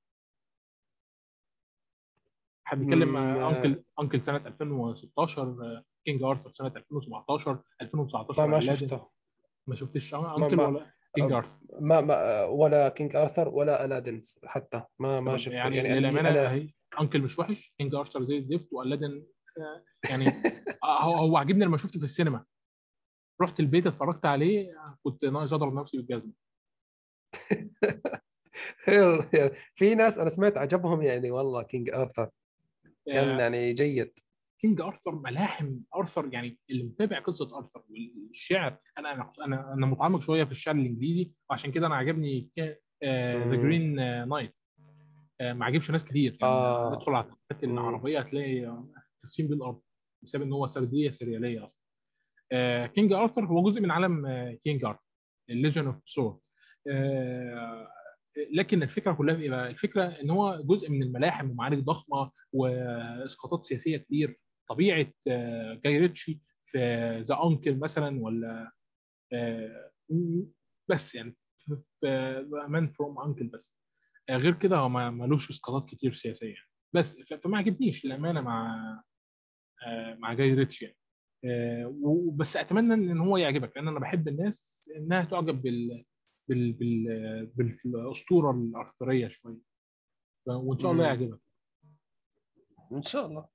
حد 2.73 2.79
بيتكلم. 2.79 3.17
Uncle 3.17 3.83
Uncle 4.01 4.25
سنة 4.25 4.37
2016 4.37 5.43
آه، 5.43 5.85
King 6.05 6.23
Arthur 6.23 6.53
سنة 6.55 6.73
2017 6.77 7.63
2019 7.81 8.47
ما. 8.47 8.61
شفته. 8.61 9.09
ما 9.67 9.75
شفتش 9.75 10.15
Uncle 10.15 10.57
ما- 10.57 10.67
ولا 10.67 10.93
King 11.15 11.33
Arthur 11.33 11.59
ما 11.81 12.01
ما 12.01 12.45
ولا 12.45 12.89
King 12.89 13.17
Arthur 13.17 13.49
ولا 13.49 13.85
Aladdin 13.85 14.21
حتى. 14.45 14.83
ما 14.99 15.21
ما 15.21 15.37
شفته. 15.37 15.57
يعني, 15.57 15.77
يعني, 15.77 15.89
يعني 15.89 16.01
للأمانة 16.01 16.29
أنا 16.29 16.53
هي 16.53 16.69
Uncle 17.01 17.23
مش 17.23 17.39
وحش 17.39 17.75
King 17.79 17.95
Arthur 17.95 18.25
زي 18.25 18.39
الزفت 18.39 18.73
و 18.73 18.79
Aladdin 18.80 19.27
آه، 19.59 19.85
يعني 20.11 20.27
آه، 20.85 21.03
هو 21.03 21.15
هو 21.15 21.37
عجبني 21.37 21.65
لما 21.65 21.77
شفته 21.77 21.99
في 21.99 22.05
السينما. 22.05 22.45
رحت 23.43 23.61
البيت 23.61 23.87
اتفرجت 23.87 24.27
عليه 24.27 24.75
كنت 25.03 25.25
ناقص 25.25 25.53
أضرب 25.53 25.75
نفسي 25.75 25.97
بالجزمة. 25.97 26.33
في 29.77 29.95
ناس 29.95 30.19
أنا 30.19 30.31
سمعت 30.31 30.57
عجبهم 30.57 31.03
يعني 31.03 31.31
والله 31.31 31.63
King 31.63 31.91
Arthur 31.91 32.31
كان 33.07 33.29
آه، 33.29 33.41
يعني 33.41 33.73
جيد. 33.73 34.13
King 34.61 34.81
Arthur 34.81 35.15
ملاحم. 35.15 35.79
أرثر 35.97 36.29
يعني 36.33 36.59
اللي 36.71 36.83
متابع 36.83 37.19
قصة 37.19 37.59
أرثر 37.59 37.83
والشعر. 37.91 38.79
أنا 38.99 39.13
أنا 39.13 39.33
أنا 39.45 39.73
أنا 39.73 39.87
متعمق 39.87 40.21
شوية 40.21 40.45
في 40.45 40.53
الشعر 40.53 40.75
الإنجليزي 40.75 41.33
وعشان 41.51 41.73
كده 41.73 41.87
أنا 41.87 41.97
عجبني 41.97 42.51
The. 42.59 43.57
Green 43.57 43.95
Knight 44.29 44.59
ما 45.41 45.65
عجبش 45.65 45.91
ناس 45.91 46.05
كتير. 46.05 46.39
يعني 46.41 46.53
آه. 46.55 46.95
ندخل 46.97 47.13
على 47.15 47.25
التقنيات 47.25 47.65
مم. 47.65 47.79
العربية 47.79 48.19
هتلاقي 48.19 48.67
آه، 48.67 48.89
خاسفين 49.23 49.49
بالارض 49.49 49.81
بسبب 50.25 50.43
إن 50.43 50.53
هو 50.53 50.67
سردية 50.67 51.11
سريالية 51.11 51.65
أصلا. 51.65 51.83
King 52.87 53.13
Arthur 53.13 53.45
هو 53.47 53.63
جزء 53.63 53.81
من 53.81 53.91
عالم 53.91 54.27
King 54.63 54.85
Arthur 54.85 55.05
ال 55.51 55.56
Legend 55.56 55.87
of 55.87 55.97
Sword 56.07 56.41
لكن 58.53 58.83
الفكرة 58.83 59.13
كلها 59.13 59.37
في 59.37 59.43
إيه؟ 59.43 59.67
الفكرة 59.67 60.05
إن 60.05 60.31
هو 60.31 60.63
جزء 60.65 60.91
من 60.91 61.03
الملاحم 61.03 61.51
ومعارك 61.51 61.79
ضخمة 61.79 62.31
وإسقاطات 62.53 63.65
سياسية 63.65 63.97
كتير. 63.97 64.41
طبيعة 64.69 65.07
آه، 65.29 65.81
جاي 65.85 65.99
ريتشي 65.99 66.41
في 66.65 66.79
The 67.21 67.39
Uncle 67.45 67.79
مثلا 67.79 68.21
ولا 68.21 68.73
آه، 69.33 69.91
بس 70.91 71.15
يعني 71.15 71.37
مان 72.69 72.89
فروم 72.89 73.21
انكل 73.21 73.47
بس. 73.47 73.81
آه، 74.29 74.37
غير 74.37 74.55
كده 74.55 74.77
هو 74.77 74.89
ملوش 74.89 75.51
إسقاطات 75.51 75.91
كتير 75.91 76.13
سياسية. 76.13 76.57
بس 76.95 77.17
فما 77.45 77.59
عجبنيش 77.59 78.05
للأمانة 78.05 78.41
مع 78.41 79.03
مع 80.19 80.35
جاي 80.35 80.55
ريتش 80.55 80.83
يعني. 80.83 80.97
بس 82.37 82.57
أتمنى 82.57 82.95
إن 82.95 83.19
هو 83.21 83.37
يعجبك 83.37 83.77
لأن 83.77 83.89
أنا 83.89 84.01
بحب 84.01 84.29
الناس 84.29 84.91
إنها 84.97 85.25
تعجب 85.25 85.63
بال 85.63 86.05
بال 86.49 86.73
بال 86.73 87.47
بالأسطورة 87.85 88.51
الأرثرية 88.51 89.29
شوية. 89.29 89.59
وإن 90.47 90.79
شاء 90.79 90.93
الله. 90.93 91.05
يعجبك. 91.07 91.41
إن 92.93 93.03
شاء 93.03 93.27
الله. 93.27 93.49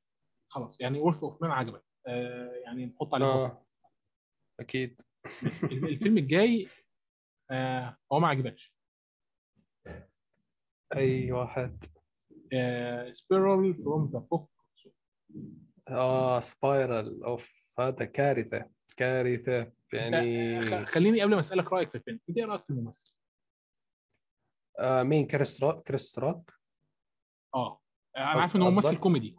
خلاص 0.51 0.81
يعني 0.81 0.99
وورث 0.99 1.23
اوف 1.23 1.41
مان 1.41 1.51
عجبك. 1.51 1.84
آه، 2.07 2.51
يعني 2.65 2.85
نحط 2.85 3.14
عليه. 3.14 3.26
آه 3.26 3.65
أكيد. 4.59 5.01
الفيلم 5.64 6.18
الجاي 6.18 6.68
آه، 7.51 7.97
هو 8.11 8.19
ما 8.19 8.27
عجبكش. 8.27 8.76
أي 10.95 11.31
واحد. 11.31 11.85
Spiral 13.11 13.75
from 13.75 14.09
the 14.13 14.19
Book 14.19 14.51
آه 15.89 16.41
Spiral 16.41 17.23
of 17.23 17.73
هذا 17.80 18.05
كارثة 18.05 18.69
كارثة. 18.97 19.72
يعني 19.93 20.85
خليني 20.85 21.22
قبل 21.22 21.34
ما 21.34 21.39
أسألك 21.39 21.73
رأيك 21.73 21.89
في 21.89 21.95
الفيلم 21.95 22.19
انت 22.30 22.38
إيه 22.38 22.45
رأيك 22.45 22.64
في 22.64 22.69
الممثل؟ 22.69 23.14
آه 24.80 25.03
مين؟ 25.03 25.27
كريس 25.27 25.64
روك 25.64 25.88
كريس 25.88 26.19
روك 26.19 26.53
آه 27.55 27.81
أنا 28.18 28.26
عارف 28.26 28.55
إن 28.55 28.61
هو 28.61 28.72
ممثل؟ 28.72 28.97
كوميدي. 28.97 29.38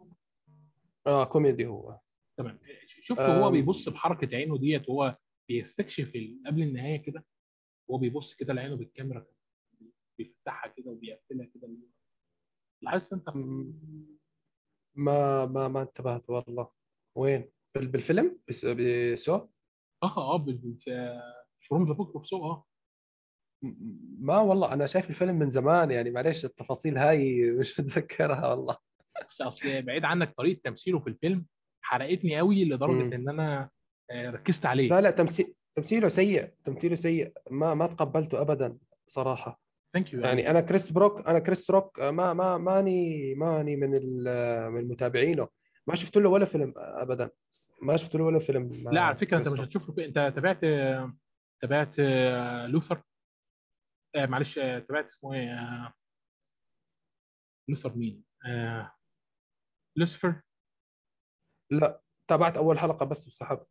آه 1.07 1.25
كوميدي 1.25 1.67
هو. 1.67 1.99
تمام. 2.39 2.59
شفته 2.87 3.41
هو 3.41 3.47
أم. 3.49 3.53
بيبص 3.53 3.89
بحركة 3.89 4.37
عينه 4.37 4.59
ديت 4.59 4.89
وهو 4.89 5.17
بيستكشف 5.49 6.13
قبل 6.47 6.63
النهاية 6.63 7.03
كده 7.03 7.25
وهو 7.89 7.99
بيبص 8.01 8.35
كده 8.35 8.53
لعينه 8.55 8.77
بالكاميرا 8.77 9.27
بيفتحها 10.19 10.69
كده 10.77 10.91
وبيقفلها 10.91 11.47
كده. 11.47 11.69
لاحظت 12.83 13.13
أنت؟ 13.13 13.29
ما 14.95 15.47
ما 15.47 15.69
ما 15.69 15.83
انتبهت 15.83 16.31
والله. 16.31 16.71
وين؟ 17.17 17.51
بال- 17.75 17.89
بالفيلم؟ 17.89 18.41
بس 18.49 18.65
بسو 18.67 19.49
آه 20.03 20.35
آه 20.37 21.23
from 21.69 21.85
the 21.85 21.93
Book 21.95 22.15
of 22.15 22.27
Saw 22.27 22.45
آه. 22.45 22.65
م- 23.65 23.75
ما 24.21 24.39
والله 24.39 24.73
أنا 24.73 24.87
شايف 24.87 25.11
الفيلم 25.11 25.35
من 25.39 25.51
زمان 25.51 25.91
يعني 25.91 26.11
معليش 26.11 26.45
التفاصيل 26.45 26.99
هاي 26.99 27.51
مش 27.53 27.71
متذكرها 27.81 28.51
والله. 28.55 28.77
اصل 29.17 29.45
أصل 29.47 29.83
بعيد 29.83 30.05
عنك 30.05 30.35
طريقة 30.37 30.61
تمثيله 30.65 30.99
في 30.99 31.07
الفيلم 31.07 31.47
حرقتني 31.83 32.37
قوي 32.39 32.65
لدرجة 32.65 33.03
مم. 33.05 33.13
إن 33.13 33.29
أنا 33.29 33.71
آه، 34.11 34.31
ركزت 34.31 34.67
عليه. 34.67 34.89
لا 34.89 35.01
لا 35.01 35.11
تمثيل 35.11 35.55
تمثيله 35.77 36.09
سيء 36.09 36.51
تمثيله 36.65 36.95
سيء. 36.97 37.33
ما 37.51 37.75
ما 37.75 37.87
تقبلته 37.87 38.41
ابدا 38.41 38.79
صراحة. 39.07 39.61
thank 39.95 40.13
you 40.13 40.21
يعني 40.21 40.51
أنا 40.51 40.61
كريس 40.61 40.93
بروك 40.93 41.27
أنا 41.29 41.39
كريس 41.39 41.71
روك 41.71 42.01
ما 42.01 42.33
ما 42.35 42.59
ماني 42.59 43.35
ماني 43.35 43.77
من 43.77 43.95
ال- 43.95 44.71
من 44.73 44.89
متابعينه 44.89 45.49
ما 45.89 45.95
شفت 45.95 46.17
له 46.17 46.29
ولا 46.29 46.45
فيلم 46.45 46.75
ابدا. 46.77 47.31
ما 47.83 47.97
شفت 47.97 48.15
له 48.15 48.25
ولا 48.25 48.39
فيلم. 48.39 48.91
لا 48.93 49.01
على 49.01 49.17
فكرة 49.17 49.39
أنت 49.39 49.49
مش. 49.49 49.61
هتشوف 49.61 49.99
له 49.99 50.05
أنت 50.05 50.33
تابعت 50.35 50.61
تابعت 51.63 51.97
آه، 52.01 52.67
لوثر؟ 52.67 53.03
آه 54.17 54.27
معلش 54.27 54.59
آه، 54.59 54.79
تابعت 54.79 55.05
اسمه 55.05 55.35
إيه؟ 55.35 55.51
آه، 55.51 55.95
لوثر 57.69 57.97
مين؟ 57.97 58.25
آه، 58.47 58.93
لوسيفر؟ 59.97 60.43
لا 61.71 62.03
تابعت 62.29 62.57
أول 62.57 62.79
حلقة 62.79 63.07
بس 63.07 63.27
وسحبت. 63.27 63.67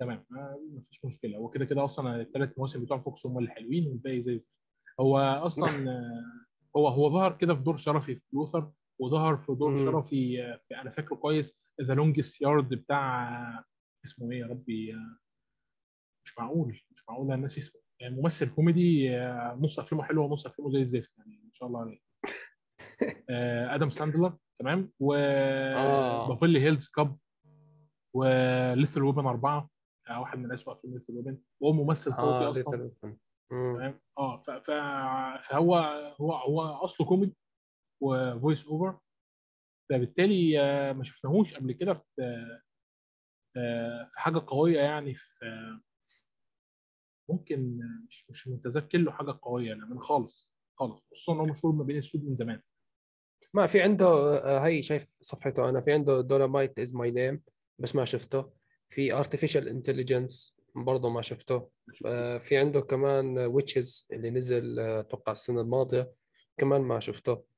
تمام. 0.00 0.24
آه، 0.36 0.60
مفيش 0.72 1.04
مشكلة. 1.04 1.38
هو 1.38 1.48
كده 1.48 1.64
كده 1.64 1.84
أصلا 1.84 2.20
الثلاث 2.20 2.58
مواسم 2.58 2.84
بتوع 2.84 2.98
فوكس 2.98 3.26
هم 3.26 3.38
الحلوين 3.38 3.86
والباقي 3.88 4.22
زي. 4.22 4.40
هو 5.00 5.18
أصلا 5.18 5.66
هو 6.76 6.88
هو 6.88 7.10
ظهر 7.10 7.36
كده 7.36 7.54
في 7.54 7.60
دور 7.60 7.76
شرفي 7.76 8.14
في 8.14 8.26
لوثر. 8.32 8.70
وظهر 9.02 9.36
في 9.36 9.54
دور. 9.54 9.76
شرفي 9.76 10.42
آه، 10.42 10.60
في 10.68 10.76
أنا 10.80 10.90
فاكره 10.90 11.16
كويس 11.16 11.54
The 11.82 11.94
Longest 11.94 12.42
Yard 12.42 12.68
بتاع 12.68 13.28
آه، 13.58 13.64
اسمه 14.04 14.30
إيه 14.32 14.38
يا 14.40 14.46
ربي؟ 14.46 14.94
آه، 14.94 15.16
مش 16.26 16.38
معقول 16.38 16.80
مش 16.90 17.04
معقول 17.08 17.26
أنا 17.32 17.42
ناسي 17.42 17.60
اسمه. 17.60 17.80
يعني 18.00 18.16
ممثل 18.16 18.50
كوميدي 18.54 19.16
آه، 19.16 19.58
نص 19.60 19.78
أفلامه 19.78 20.04
حلوة 20.04 20.24
ونص 20.24 20.46
أفلامه 20.46 20.70
زي 20.70 20.80
الزفت 20.80 21.18
يعني 21.18 21.40
ما 21.44 21.50
شاء 21.52 21.68
الله 21.68 21.80
عليه. 21.80 21.98
آه، 23.30 23.74
آدم 23.74 23.90
ساندلر 23.90 24.36
تمام؟ 24.60 24.92
و 25.00 25.14
آه. 25.14 26.28
Beverly 26.28 26.60
Hills 26.60 26.88
Cop 26.88 27.18
و 28.16 28.28
Lethal 28.28 29.02
Weapon 29.02 29.26
أربعة 29.26 29.70
آه، 30.10 30.20
واحد 30.20 30.38
من 30.38 30.52
اسوء 30.52 30.74
أفلام 30.74 30.94
Lethal 30.94 31.12
Weapon 31.12 31.38
وهو 31.60 31.72
ممثل 31.72 32.16
صوتي 32.16 32.28
آه 32.46 32.50
أصلا. 32.50 32.90
تمام؟ 33.50 34.00
آه 34.18 34.42
فهو 35.42 35.76
هو 36.20 36.32
هو 36.32 36.60
أصله 36.62 37.06
كوميدي 37.06 37.36
و 38.02 38.13
voice 38.13 38.66
over 38.66 38.98
فبالتالي 39.90 40.60
آه، 40.60 40.92
ما 40.92 41.04
شفناهوش 41.04 41.54
قبل 41.54 41.72
كده 41.72 41.94
في 41.94 42.02
آه، 43.56 44.10
في 44.12 44.20
حاجة 44.20 44.42
قوية 44.46 44.80
يعني 44.80 45.14
في 45.14 45.44
آه، 45.44 45.80
ممكن 47.28 47.80
آه، 47.82 48.06
مش 48.08 48.30
مش 48.30 48.48
متذكر 48.48 48.98
له 48.98 49.12
حاجة 49.12 49.38
قوية 49.42 49.68
يعني 49.68 49.98
خالص 50.00 50.52
خالص. 50.78 51.06
خصوصا 51.12 51.32
إن 51.32 51.38
هو 51.38 51.44
مشهور 51.44 51.74
ما 51.74 51.84
بين 51.84 51.98
السود 51.98 52.24
من 52.24 52.36
زمان. 52.36 52.60
ما 53.54 53.66
في 53.66 53.82
عنده 53.82 54.06
آه، 54.06 54.58
هي 54.66 54.82
شايف 54.82 55.16
صفحته 55.20 55.68
أنا 55.68 55.80
في 55.80 55.92
عنده 55.92 56.20
Dolemite 56.20 56.78
Is 56.78 56.94
My 56.94 57.10
Name 57.10 57.42
بس 57.78 57.96
ما 57.96 58.04
شفته. 58.04 58.52
في 58.90 59.12
Artificial 59.14 59.68
Intelligence 59.68 60.56
برضه 60.74 61.10
ما 61.10 61.22
شفته. 61.22 61.68
آه، 62.06 62.38
في 62.38 62.56
عنده 62.56 62.80
كمان 62.80 63.38
Witches 63.38 64.06
اللي 64.12 64.30
نزل 64.30 64.80
آه، 64.80 65.00
أتوقع 65.00 65.32
السنة 65.32 65.60
الماضية 65.60 66.12
كمان 66.58 66.80
ما 66.80 67.00
شفته. 67.00 67.51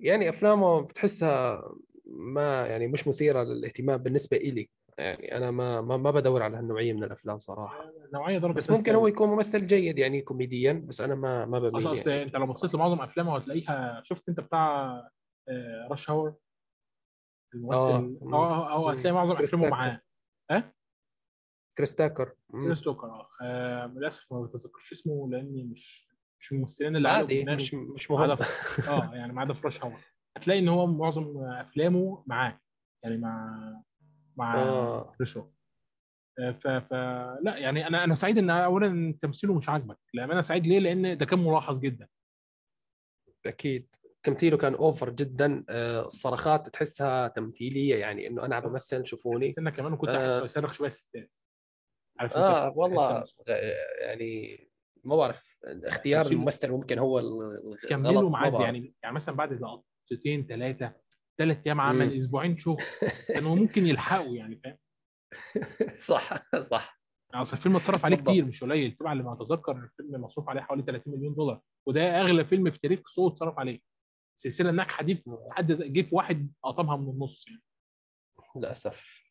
يعني 0.00 0.28
أفلامه 0.28 0.80
بتحسها 0.80 1.62
ما 2.06 2.66
يعني 2.66 2.86
مش 2.86 3.08
مثيرة 3.08 3.42
للاهتمام 3.42 3.96
بالنسبة 3.96 4.36
إلي 4.36 4.70
يعني 4.98 5.36
أنا 5.36 5.50
ما 5.50 5.80
ما, 5.80 5.96
ما 5.96 6.10
بدور 6.10 6.42
على 6.42 6.56
هالنوعية 6.56 6.92
من 6.92 7.04
الأفلام 7.04 7.38
صراحة 7.38 7.92
نوعية 8.12 8.38
درجة 8.38 8.54
بس 8.56 8.70
ممكن 8.70 8.94
هو. 8.94 9.06
يكون 9.06 9.28
ممثل 9.28 9.66
جيد 9.66 9.98
يعني 9.98 10.22
كوميديا 10.22 10.72
بس 10.72 11.00
أنا 11.00 11.14
ما 11.14 11.44
ما 11.46 11.58
بميل 11.58 11.76
اصل 11.76 11.92
أصل 11.92 12.10
يعني 12.10 12.22
أنت 12.22 12.36
لو 12.36 12.44
بصيت 12.44 12.74
لمعظم 12.74 13.00
أفلامه 13.00 13.36
هتلاقيها 13.36 14.02
شفت 14.04 14.28
أنت 14.28 14.40
بتاع 14.40 15.02
Rush 15.90 16.10
Hour 16.10 16.34
الممثل 17.54 17.78
آه. 17.78 18.16
آه 18.32 18.72
هو 18.74 18.90
مم. 18.92 18.98
هتلاقي 18.98 19.14
معظم 19.14 19.32
أفلامه 19.32 19.64
تاكر. 19.64 19.70
معاه 19.70 20.00
كريس 21.78 21.94
تاكر. 21.94 22.34
كريس 22.52 22.80
تاكر 22.82 23.06
آه 23.06 23.28
آه، 23.42 23.86
للأسف 23.86 24.32
ما 24.32 24.42
بتذكرش 24.42 24.92
اسمه 24.92 25.28
لأني 25.30 25.64
مش 25.64 26.08
مش 26.44 26.52
الممثلين 26.52 26.96
اللي 26.96 27.08
عادي 27.08 27.42
دماغي 27.42 27.56
مش 27.56 27.74
مش 27.74 28.10
ما 28.10 28.26
مهم. 28.26 28.36
آه 28.88 29.14
يعني 29.14 29.32
ما 29.32 29.40
عدا 29.40 29.54
في 29.54 29.60
Rush 29.64 29.84
Hour 29.84 30.00
هتلاقي 30.36 30.60
إن 30.60 30.68
هو 30.68 30.86
معظم 30.86 31.38
أفلامه 31.38 32.24
معاه 32.26 32.60
يعني 33.04 33.16
مع 33.16 33.58
مع 34.36 34.54
آه. 34.56 35.16
آه، 36.38 36.50
ف 36.50 36.66
ف 36.66 36.92
لا 37.42 37.56
يعني 37.56 37.86
أنا 37.86 38.04
أنا 38.04 38.14
سعيد 38.14 38.38
إن 38.38 38.50
اولا 38.50 39.14
تمثيله 39.22 39.54
مش 39.54 39.68
عاجبك. 39.68 39.98
لأن 40.14 40.30
أنا 40.30 40.42
سعيد 40.42 40.66
ليه؟ 40.66 40.78
لأن 40.78 41.16
ده 41.16 41.26
كان 41.26 41.38
ملاحظ 41.38 41.78
جدا. 41.78 42.08
أكيد. 43.46 43.94
تمثيله 44.22 44.56
كان 44.56 44.74
أوفر 44.74 45.10
جدا. 45.10 45.64
آه، 45.68 46.06
الصرخات 46.06 46.68
تحسها 46.68 47.28
تمثيلية 47.28 47.96
يعني 47.96 48.26
إنه 48.26 48.44
أنا 48.44 48.56
عم 48.56 48.62
بمثل 48.62 49.06
شوفوني. 49.06 49.50
سنة 49.50 49.70
كمان 49.70 49.92
وكنت 49.92 50.10
آه. 50.10 50.34
احسه 50.34 50.44
يصرخ 50.44 50.72
شوية 50.72 50.88
الستات؟ 50.88 51.30
آه 52.20 52.26
تحس 52.68 52.76
والله 52.76 53.10
آه، 53.12 53.24
يعني 54.00 54.73
ما 55.04 55.16
بعرف 55.16 55.58
اختيار 55.64 56.26
الممثل 56.26 56.70
ممكن 56.70 56.98
هو 56.98 57.22
كملوا 57.88 58.30
معاه. 58.30 58.62
يعني 58.62 58.94
يعني 59.02 59.14
مثلا 59.14 59.34
بعد 59.34 59.52
لقطتين 59.52 60.46
ثلاثة 60.46 60.94
ثلاث 61.38 61.58
أيام 61.66 61.80
عمل 61.80 62.10
مم. 62.10 62.16
أسبوعين 62.16 62.58
شغل 62.58 62.82
كانوا 63.34 63.56
ممكن 63.56 63.86
يلحقوا 63.86 64.36
يعني 64.36 64.60
فاهم؟ 64.64 64.78
صح 65.98 66.52
صح. 66.62 67.00
يعني 67.32 67.42
أصل 67.42 67.56
الفيلم 67.56 67.76
اتصرف 67.76 68.04
عليه. 68.04 68.16
كتير 68.16 68.44
مش 68.44 68.64
قليل 68.64 68.96
طبعا 69.00 69.14
لما 69.14 69.32
أتذكر 69.32 69.76
الفيلم 69.76 70.20
مصروف 70.20 70.48
عليه 70.48 70.60
حوالي 70.60 70.82
30 70.82 71.14
مليون 71.14 71.34
دولار 71.34 71.60
وده 71.88 72.20
أغلى 72.20 72.44
فيلم 72.44 72.70
في 72.70 72.78
تاريخ 72.78 73.08
Saw 73.08 73.28
اتصرف 73.28 73.58
عليه. 73.58 73.80
السلسله 74.38 74.70
الناجحه 74.70 75.04
دي 75.04 75.24
حد 75.50 75.72
جه 75.72 76.02
في 76.02 76.14
واحد 76.14 76.52
قطمها 76.62 76.96
من 76.96 77.08
النص 77.08 77.48
يعني. 77.48 77.62
للأسف 78.56 79.24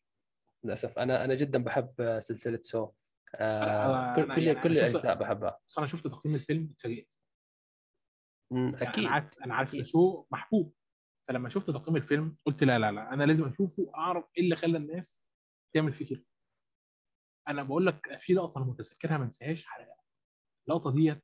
للأسف. 0.66 1.00
أنا 1.00 1.26
أنا 1.26 1.36
جدا 1.36 1.64
بحب 1.64 2.20
سلسلة 2.20 2.60
Saw. 2.62 2.90
آه 3.36 4.16
كل 4.16 4.36
كل 4.36 4.44
يعني 4.44 4.62
كل 4.62 4.72
الأجزاء 4.72 5.20
بحبها. 5.20 5.60
بس 5.68 5.78
أنا 5.78 5.88
شفت 5.88 6.08
تقييم 6.08 6.36
الفيلم 6.36 6.70
اتفاجئت. 6.72 7.16
يعني 8.52 8.76
أكيد. 8.82 9.06
أنا 9.06 9.10
عارف 9.14 9.44
أنا 9.46 9.56
عارف. 9.56 9.88
Saw 9.88 10.26
محبوب. 10.32 10.74
فلما 11.28 11.50
شفت 11.50 11.70
تقييم 11.72 11.96
الفيلم 11.96 12.38
قلت 12.46 12.64
لا 12.64 12.80
لا 12.80 12.92
لا 12.92 13.14
أنا 13.14 13.24
لازم 13.24 13.46
أشوفه 13.46 13.92
اعرف 13.96 14.26
إيه 14.38 14.44
اللي 14.44 14.56
خلى 14.56 14.78
الناس 14.78 15.24
تعمل 15.76 15.94
فيه 15.94 16.06
كده. 16.16 16.26
أنا 17.48 17.64
بقول 17.64 17.86
لك 17.86 18.18
في 18.20 18.34
لقطة 18.34 18.58
أنا 18.58 18.66
متذكرها 18.66 19.18
ما 19.18 19.24
انساهاش 19.24 19.66
حلقة. 19.66 19.96
اللقطة 20.68 20.92
ديت 20.92 21.24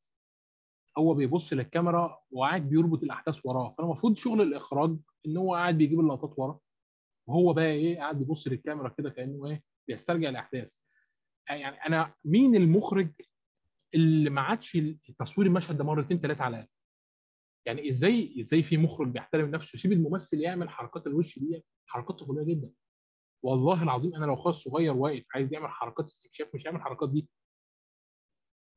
هو 0.98 1.14
بيبص 1.14 1.53
للكاميرا 1.53 2.19
وقاعد 2.31 2.69
بيربط 2.69 3.03
الأحداث 3.03 3.45
وراه. 3.45 3.76
فالمفروض 3.77 4.18
شغل 4.18 4.41
الإخراج 4.41 4.98
إن 5.26 5.38
هو 5.38 5.56
قاعد 5.56 5.77
بيجيب 5.77 5.99
اللقطات 5.99 6.40
ورا. 6.40 6.60
وهو 7.27 7.53
بقى 7.53 7.65
إيه؟ 7.65 7.98
قاعد 7.98 8.18
بيبص 8.19 8.48
للكاميرا 8.48 8.90
كده 8.90 9.10
كأنه 9.10 9.48
إيه؟ 9.48 9.64
بيسترجع 9.88 10.30
الأحداث. 10.30 10.77
يعني 11.50 11.86
أنا 11.86 12.14
مين 12.26 12.56
المخرج 12.56 13.12
اللي 13.96 14.30
ما 14.30 14.42
عادش 14.42 14.78
تصوير 15.20 15.48
المشهد 15.48 15.78
ده 15.78 15.84
مرتين 15.84 16.20
ثلاثة 16.20 16.44
على 16.44 16.56
الأقل؟ 16.58 16.70
يعني 17.66 17.90
إزاي 17.90 18.36
إزاي 18.42 18.64
في 18.64 18.78
مخرج 18.78 19.08
بيحترم 19.08 19.52
نفسه؟ 19.52 19.78
يسيب 19.78 19.92
الممثل 19.92 20.42
يعمل 20.42 20.70
حركات 20.70 21.08
الوش 21.08 21.40
دي 21.40 21.64
حركات 21.86 22.20
طفولية 22.20 22.44
جدا. 22.44 22.72
والله 23.44 23.84
العظيم 23.84 24.16
أنا 24.16 24.26
لو 24.26 24.36
خالص 24.36 24.64
صغير 24.64 24.94
واقف 24.94 25.24
عايز 25.36 25.54
يعمل 25.54 25.68
حركات 25.70 26.06
استكشاف 26.06 26.56
مش 26.56 26.66
هيعمل 26.66 26.78
الحركات 26.78 27.10
دي. 27.10 27.30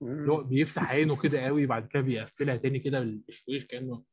هو 0.03 0.43
بيفتح 0.43 0.90
عينه 0.90 1.23
كده 1.23 1.40
قوي 1.47 1.66
بعد 1.66 1.89
كده 1.89 2.03
بيقفلها 2.03 2.57
تاني 2.57 2.78
كده 2.78 3.01
بالشويش 3.01 3.66
كأنه 3.66 4.05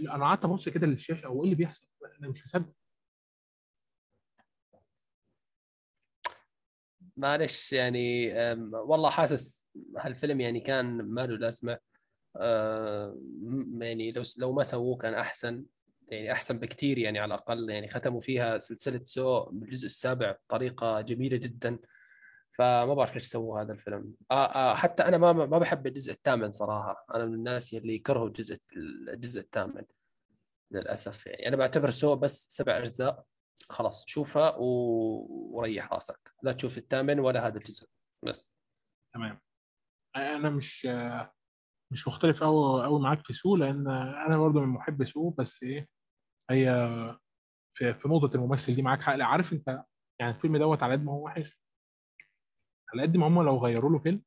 أنا 0.00 0.24
قعدت 0.24 0.44
أبص 0.44 0.68
كده 0.68 0.86
للشاشة 0.86 1.26
هو 1.26 1.40
إيه 1.40 1.44
اللي 1.44 1.54
بيحصل؟ 1.56 1.86
أنا 2.20 2.28
مش 2.28 2.44
مصدق. 2.44 2.72
معلش 7.16 7.72
يعني 7.72 8.32
والله 8.72 9.10
حاسس 9.10 9.70
هالفيلم 9.98 10.40
يعني 10.40 10.60
كان 10.60 10.86
ما 10.86 11.26
له 11.26 11.36
لازمة. 11.36 11.78
يعني 13.80 14.12
لو 14.12 14.22
لو 14.38 14.52
ما 14.52 14.62
سووه 14.62 14.96
كان 14.96 15.14
أحسن 15.14 15.64
يعني 16.08 16.32
أحسن 16.32 16.58
بكثير 16.58 16.98
يعني 16.98 17.18
على 17.18 17.34
الأقل. 17.34 17.70
يعني 17.70 17.88
ختموا 17.88 18.20
فيها 18.20 18.58
سلسلة 18.58 19.00
Saw 19.04 19.44
بالجزء 19.44 19.86
السابع 19.86 20.32
بطريقة 20.32 21.00
جميلة 21.00 21.36
جدا. 21.36 21.78
فما 22.52 22.94
بعرف 22.94 23.14
ليش 23.14 23.24
سووا 23.26 23.60
هذا 23.60 23.72
الفيلم. 23.72 24.14
آه 24.30 24.34
آه 24.44 24.74
حتى 24.74 25.02
أنا 25.02 25.18
ما 25.18 25.32
ما 25.32 25.58
بحب 25.58 25.86
الجزء 25.86 26.12
الثامن 26.12 26.52
صراحة. 26.52 27.06
أنا 27.14 27.24
من 27.24 27.34
الناس 27.34 27.74
اللي 27.74 27.94
يكرهوا 27.94 28.28
الجزء 28.28 28.58
الجزء 29.08 29.40
الثامن 29.40 29.82
للأسف 30.70 31.26
يعني. 31.26 31.48
أنا 31.48 31.56
بعتبر 31.56 31.90
Saw 31.90 32.16
بس 32.16 32.46
سبع 32.50 32.78
أجزاء. 32.78 33.24
خلاص 33.68 34.04
شوفها 34.06 34.56
و... 34.56 34.64
وريح 35.56 35.92
راسك. 35.92 36.32
لا 36.42 36.52
تشوف 36.52 36.78
الثامن 36.78 37.20
ولا 37.20 37.46
هذا 37.46 37.58
الجزء. 37.58 37.88
بس. 38.24 38.56
تمام. 39.14 39.40
أنا 40.16 40.50
مش 40.50 40.88
مش 41.92 42.08
مختلف 42.08 42.42
قوي 42.42 42.84
قوي 42.84 43.00
معاك 43.00 43.26
في 43.26 43.32
Saw 43.32 43.56
لأن 43.56 43.88
أنا 44.26 44.38
برضه 44.38 44.60
من 44.60 44.66
محب 44.68 45.04
Saw 45.04 45.30
بس 45.30 45.62
إيه 45.62 45.88
هي 46.50 46.66
في, 47.76 47.94
في 47.94 48.08
نقطة 48.08 48.34
الممثل 48.36 48.74
دي 48.74 48.82
معاك 48.82 49.00
حق. 49.02 49.12
عارف 49.20 49.52
أنت 49.52 49.84
يعني 50.20 50.32
الفيلم 50.34 50.56
دوت 50.56 50.82
على 50.82 50.92
قد 50.92 51.04
ما 51.04 51.12
هو 51.12 51.24
وحش؟ 51.24 51.60
على 52.92 53.02
قد 53.02 53.16
ما 53.16 53.26
هم 53.26 53.42
لو 53.42 53.58
غيروا 53.58 53.90
له 53.90 53.98
فيلم 53.98 54.22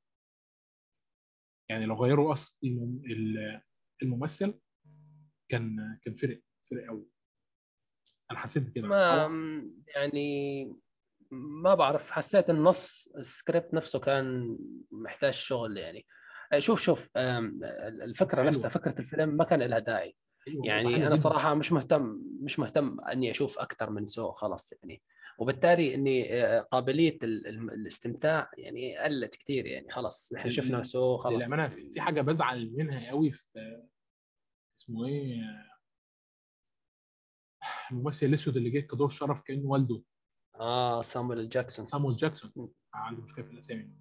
يعني 1.70 1.86
لو 1.86 1.96
غيروا 1.96 2.34
أصل 2.34 2.58
الم- 2.64 3.02
ال- 3.06 3.62
الممثل 4.02 4.60
كان 5.52 6.00
كان 6.04 6.16
فرق 6.16 6.42
فرق 6.72 6.88
قوي 6.88 7.10
أنا 8.32 8.40
حسيت 8.40 8.64
بكده. 8.64 8.88
ما 8.88 9.30
يعني 9.96 10.66
ما 11.32 11.76
بعرف 11.76 12.12
حسيت 12.12 12.50
النص 12.50 13.10
السكريبت 13.18 13.74
نفسه 13.74 14.00
كان 14.00 14.58
محتاج 14.92 15.34
شغل 15.34 15.78
يعني. 15.78 16.06
شوف 16.60 16.82
شوف 16.82 17.10
الفكرة 17.18 18.36
حلوة. 18.38 18.48
نفسها 18.50 18.70
فكرة 18.70 19.00
الفيلم 19.00 19.30
ما 19.30 19.44
كان 19.44 19.62
لها 19.62 19.80
داعي. 19.80 20.16
أيوة، 20.48 20.66
يعني 20.68 21.08
أنا. 21.08 21.16
صراحة 21.16 21.54
مش 21.54 21.72
مهتم 21.72 22.22
مش 22.42 22.60
مهتم 22.60 23.02
إني 23.02 23.32
أشوف 23.32 23.60
أكثر 23.60 23.90
من 23.90 24.06
Saw 24.06 24.32
خلاص 24.32 24.74
يعني. 24.74 25.02
وبالتالي 25.40 25.96
إني 25.96 26.44
آه، 26.44 26.60
قابلية 26.62 27.18
ال- 27.24 27.48
ال- 27.48 27.74
الاستمتاع 27.74 28.52
يعني 28.58 28.98
قلت 28.98 29.36
كثير 29.36 29.66
يعني. 29.66 29.92
خلاص 29.92 30.34
نحن 30.34 30.50
شفنا 30.50 30.84
Saw 30.84 31.18
خلاص. 31.18 31.48
للأمانة 31.48 31.68
في 31.68 32.02
حاجة 32.02 32.22
بزعل 32.22 32.74
منها 32.78 33.10
قوي 33.10 33.32
في 33.32 33.44
اسمه 34.80 35.08
إيه؟ 35.08 35.42
الممثل 37.92 38.26
الأسود 38.26 38.58
اللي 38.58 38.70
جه 38.70 38.80
كدور 38.80 39.10
شرف 39.10 39.42
كأنه 39.42 39.68
والده. 39.70 40.02
آه 40.60 41.02
سامويل 41.02 41.50
جاكسون. 41.50 41.86
سامويل 41.86 42.16
جاكسون. 42.16 42.52
م. 42.56 42.68
عنده 42.94 43.22
مشكلة 43.22 43.46
في 43.46 43.52
الأسامي. 43.52 43.92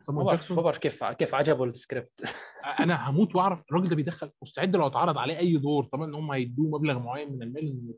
سامويل 0.00 0.26
جاكسون. 0.26 0.72
كيف 0.72 1.04
كيف 1.04 1.34
عجبه 1.34 1.64
السكريبت؟ 1.64 2.24
أنا 2.80 3.10
هموت 3.10 3.34
وأعرف 3.34 3.64
الراجل 3.70 3.88
ده 3.88 3.96
بيدخل 3.96 4.30
مستعد 4.42 4.76
لو 4.76 4.86
اتعرض 4.86 5.18
عليه 5.18 5.38
أي 5.38 5.56
دور 5.56 5.84
طبعا 5.84 6.06
إن 6.06 6.14
هم 6.14 6.30
هيدوه 6.30 6.78
مبلغ 6.78 6.98
معين 6.98 7.32
من 7.32 7.42
المال. 7.42 7.94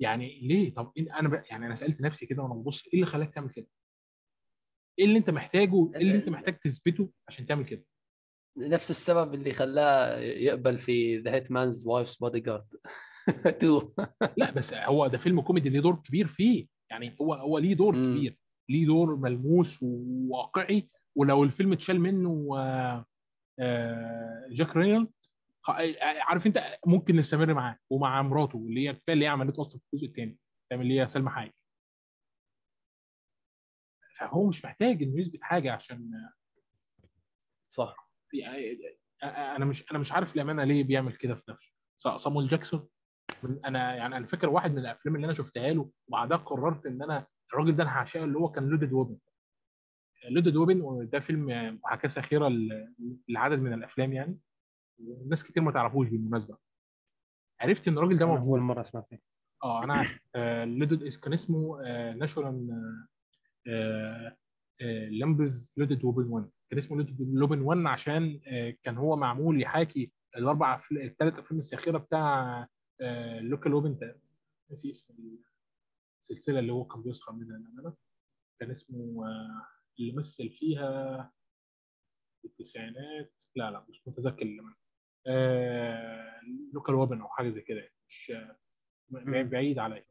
يعني 0.00 0.40
ليه؟ 0.40 0.74
طب 0.74 0.92
أنا 0.98 1.28
ب... 1.28 1.42
يعني 1.50 1.66
أنا 1.66 1.74
سألت 1.74 2.00
نفسي 2.00 2.26
كده 2.26 2.42
وأنا 2.42 2.54
ببص 2.54 2.86
إيه 2.86 2.94
اللي 2.94 3.06
خلاك 3.06 3.34
تعمل 3.34 3.50
كده؟ 3.50 3.66
إيه 4.98 5.04
اللي 5.04 5.18
أنت 5.18 5.30
محتاجه؟ 5.30 5.90
إيه 5.94 6.00
اللي 6.00 6.14
أنت 6.14 6.28
محتاج 6.28 6.58
تثبته 6.58 7.10
عشان 7.28 7.46
تعمل 7.46 7.64
كده؟ 7.64 7.84
نفس 8.58 8.90
السبب 8.90 9.34
اللي 9.34 9.52
خلاه 9.52 10.18
يقبل 10.18 10.78
في 10.78 11.18
The 11.18 11.34
Hitman's 11.34 11.86
Wife's 11.86 12.16
Bodyguard 12.16 12.66
2 12.66 12.82
لا 14.36 14.50
بس 14.50 14.74
هو 14.74 15.06
ده 15.06 15.18
فيلم 15.18 15.40
كوميدي 15.40 15.68
ليه 15.68 15.80
دور 15.80 15.96
كبير 15.96 16.26
فيه. 16.26 16.66
يعني 16.90 17.16
هو 17.20 17.34
هو 17.34 17.58
ليه 17.58 17.74
دور 17.74 17.96
مم. 17.96 18.16
كبير. 18.16 18.38
ليه 18.68 18.86
دور 18.86 19.16
ملموس 19.16 19.82
وواقعي. 19.82 20.88
ولو 21.16 21.44
الفيلم 21.44 21.72
اتشال 21.72 22.00
منه 22.00 22.50
آه، 22.58 23.04
آه، 23.60 24.46
جاك 24.50 24.76
رينولد 24.76 25.10
خ- 25.62 25.70
عارف 26.02 26.46
انت 26.46 26.78
ممكن 26.86 27.16
نستمر 27.16 27.54
معاه 27.54 27.78
ومع 27.90 28.22
مراته 28.22 28.56
اللي 28.58 28.88
هي 28.88 28.92
كفاية 28.94 29.14
اللي 29.14 29.24
هي 29.24 29.28
عملته 29.28 29.60
أصلا 29.60 29.80
في 29.80 29.86
الجزء 29.94 30.06
الثاني 30.08 30.38
فاهم 30.70 30.80
اللي 30.80 31.00
هي 31.00 31.08
سلمى 31.08 31.30
حايك 31.30 31.54
فهو 34.16 34.48
مش 34.48 34.64
محتاج 34.64 35.02
إنه 35.02 35.20
يثبت 35.20 35.42
حاجة 35.42 35.72
عشان 35.72 36.10
صح. 37.70 38.10
يعني 38.32 38.78
أنا 39.22 39.64
مش 39.64 39.90
أنا 39.90 39.98
مش 39.98 40.12
عارف 40.12 40.34
الامانه 40.34 40.64
ليه 40.64 40.84
بيعمل 40.84 41.12
كده 41.12 41.34
في 41.34 41.42
نفسه. 41.50 41.72
ص- 41.98 42.08
صامويل 42.08 42.48
جاكسون 42.48 42.88
أنا 43.44 43.94
يعني 43.96 44.16
أنا 44.16 44.26
فاكر 44.26 44.48
واحد 44.48 44.72
من 44.72 44.78
الأفلام 44.78 45.16
اللي 45.16 45.24
أنا 45.24 45.34
شفتها 45.34 45.72
له 45.72 45.90
وبعدها 46.08 46.36
قررت 46.36 46.86
إن 46.86 47.02
أنا 47.02 47.26
الراجل 47.52 47.76
ده 47.76 47.82
أنا 47.82 47.90
هعشقه 47.92 48.24
اللي 48.24 48.38
هو 48.38 48.48
كان 48.50 48.68
لودد 48.68 48.92
ووبن. 48.92 49.18
لودد 50.30 50.56
ووبن 50.56 50.80
وده 50.80 51.20
فيلم 51.20 51.78
محاكاه 51.84 52.08
ساخره 52.08 52.48
ل- 52.48 52.92
لعدد 53.28 53.58
من 53.58 53.72
الأفلام 53.72 54.12
يعني 54.12 54.38
وناس 54.98 55.44
كتير 55.44 55.62
ما 55.62 55.72
تعرفوش 55.72 56.08
بالمناسبة. 56.08 56.56
عرفت 57.60 57.88
إن 57.88 57.98
الراجل 57.98 58.18
ده 58.18 58.26
موجود؟ 58.26 58.42
أول 58.48 58.60
مرة 58.60 58.80
أسمع 58.80 59.00
فيه. 59.00 59.20
آه 59.64 59.84
أنا 59.84 59.94
عارف. 59.94 60.18
آه 60.34 60.64
Loaded 60.64 61.08
كان 61.14 61.32
اسمه 61.32 61.82
National 62.12 62.68
Lampoon's 65.10 65.74
Loaded 65.76 66.04
Weapon 66.04 66.28
1 66.28 66.50
كان 66.70 66.78
اسمه 66.78 66.96
Loaded 66.96 67.20
Weapon 67.42 67.60
1 67.60 67.86
عشان 67.86 68.40
آه 68.46 68.74
كان 68.82 68.96
هو 68.96 69.16
معمول 69.16 69.62
يحاكي 69.62 70.12
الأربع 70.36 70.80
الثلاث 70.92 71.38
أفلام 71.38 71.58
الساخره 71.58 71.98
بتاع 71.98 72.58
آه 72.62 72.68
Lethal 73.40 73.74
Weapon 73.74 73.98
ده 73.98 74.20
نسي 74.70 74.90
اسم 74.90 75.14
السلسلة 76.20 76.58
اللي 76.58 76.72
هو 76.72 76.84
كان 76.84 77.02
بيسخر 77.02 77.32
منها 77.32 77.56
الامانه 77.56 77.96
كان 78.60 78.70
اسمه 78.70 79.26
آه 79.28 79.66
اللي 79.98 80.12
مثل 80.12 80.50
فيها 80.50 81.32
في 82.42 82.48
التسعينات. 82.48 83.34
لا 83.56 83.70
لا 83.70 83.86
مش 83.88 84.02
متذكر 84.08 84.42
الامانه 84.42 84.76
آه 85.26 86.40
لوكال 86.74 86.94
ووبن 86.94 87.20
أو 87.20 87.28
حاجة 87.28 87.50
زي 87.50 87.60
كده 87.60 87.78
يعني 87.78 87.94
مش. 88.08 88.32
بعيد 89.50 89.78
عليا. 89.78 90.04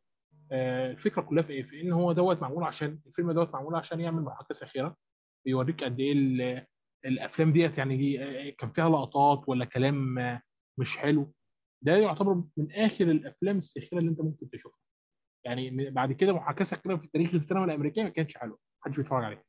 آه، 0.51 0.91
الفكرة 0.91 1.21
كلها 1.21 1.43
في 1.43 1.53
إيه؟ 1.53 1.63
في 1.63 1.81
إن 1.81 1.91
هو 1.91 2.11
دوت 2.13 2.41
معمول 2.41 2.63
عشان 2.63 2.99
الفيلم 3.07 3.31
دوت 3.31 3.53
معمول 3.53 3.75
عشان 3.75 3.99
يعمل 3.99 4.21
محاكاه 4.21 4.53
ساخره 4.53 4.95
بيوريك 5.45 5.83
قد 5.83 5.99
إيه 5.99 6.11
ال- 6.13 6.65
الأفلام 7.05 7.53
ديت 7.53 7.77
يعني 7.77 8.23
آه، 8.23 8.49
كان 8.49 8.69
فيها 8.71 8.89
لقطات 8.89 9.49
ولا 9.49 9.65
كلام 9.65 10.19
آه، 10.19 10.41
مش 10.79 10.97
حلو. 10.97 11.33
ده 11.85 11.97
يعتبر 11.97 12.43
من 12.57 12.71
آخر 12.71 13.05
الأفلام 13.11 13.57
الساخرة 13.57 13.99
اللي 13.99 14.09
أنت 14.11 14.21
ممكن 14.21 14.49
تشوفها. 14.49 14.79
يعني 15.45 15.89
بعد 15.89 16.11
كده 16.11 16.33
محاكاه 16.33 16.63
ساخره 16.65 16.95
في 16.97 17.07
تاريخ 17.07 17.33
السينما 17.33 17.65
الأمريكية 17.65 18.03
ما 18.03 18.09
كانتش 18.09 18.37
حلوة. 18.37 18.59
محدش 18.81 18.97
بيتفرج 18.97 19.23
عليها. 19.23 19.43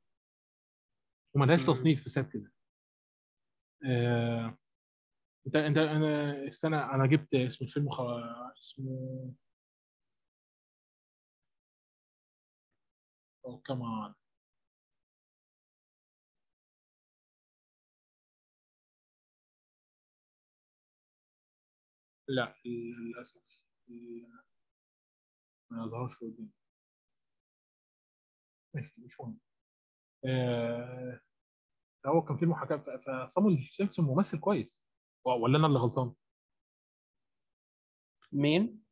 وملهاش. 1.34 1.64
تصنيف 1.64 2.04
بسبب 2.04 2.28
كده 2.28 2.52
آه، 3.86 4.58
أنت 5.46 5.56
أنت 5.56 5.76
أنا 5.78 6.32
السنة 6.42 6.94
أنا 6.94 7.06
جبت 7.06 7.34
اسم 7.34 7.64
الفيلم 7.64 7.90
خ... 7.90 8.00
اسمه 8.58 9.32
Oh, 13.48 13.60
come 13.68 13.82
لا 22.28 22.54
للأسف. 22.64 23.42
ما 25.70 25.84
يظهرش 25.84 26.18
قدامي. 26.18 26.50
ماشي 28.74 28.92
مش 28.98 29.20
مهم. 29.20 29.38
آه، 30.26 31.20
هو 32.06 32.22
كان 32.24 32.36
في 32.38 32.46
محاكاة 32.46 32.76
ف- 32.76 32.90
فصامويل 33.26 33.68
جاكسون 33.78 34.04
ممثل 34.04 34.40
كويس. 34.40 34.84
ولا 35.24 35.58
أنا 35.58 35.66
اللي 35.66 35.78
غلطان؟ 35.78 36.12
مين؟ 38.32 38.82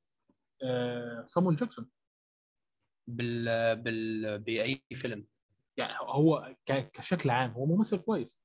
آه، 0.64 1.24
صامويل 1.24 1.56
جاكسون 1.56 1.90
بال 3.08 3.76
بال 3.82 4.38
بأي 4.38 4.84
فيلم؟ 4.94 5.26
يعني 5.76 5.92
هو 6.00 6.56
ك- 6.66 6.90
كشكل 6.92 7.30
عام 7.30 7.50
هو 7.50 7.66
ممثل 7.66 7.98
كويس. 7.98 8.38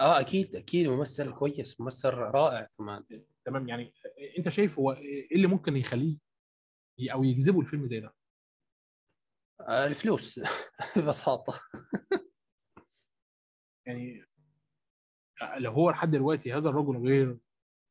آه 0.00 0.20
أكيد 0.20 0.56
أكيد 0.56 0.86
ممثل 0.88 1.32
كويس 1.34 1.80
ممثل 1.80 2.08
رائع 2.08 2.68
كمان. 2.78 3.04
تمام؟ 3.46 3.68
يعني 3.68 3.94
انت 4.38 4.48
شايف 4.48 4.78
هو 4.78 4.92
إيه 4.92 5.36
اللي 5.36 5.46
ممكن 5.46 5.76
يخليه 5.76 6.18
أو 7.12 7.24
يجذبه 7.24 7.60
الفيلم 7.60 7.86
زي 7.86 8.00
ده؟ 8.00 8.14
آه 9.60 9.86
الفلوس. 9.86 10.40
ببساطة. 10.96 11.60
يعني 13.86 14.24
لو 15.56 15.70
هو 15.70 15.90
لحد 15.90 16.10
دلوقتي 16.10 16.52
هذا 16.52 16.68
الرجل 16.68 16.96
غير 16.96 17.38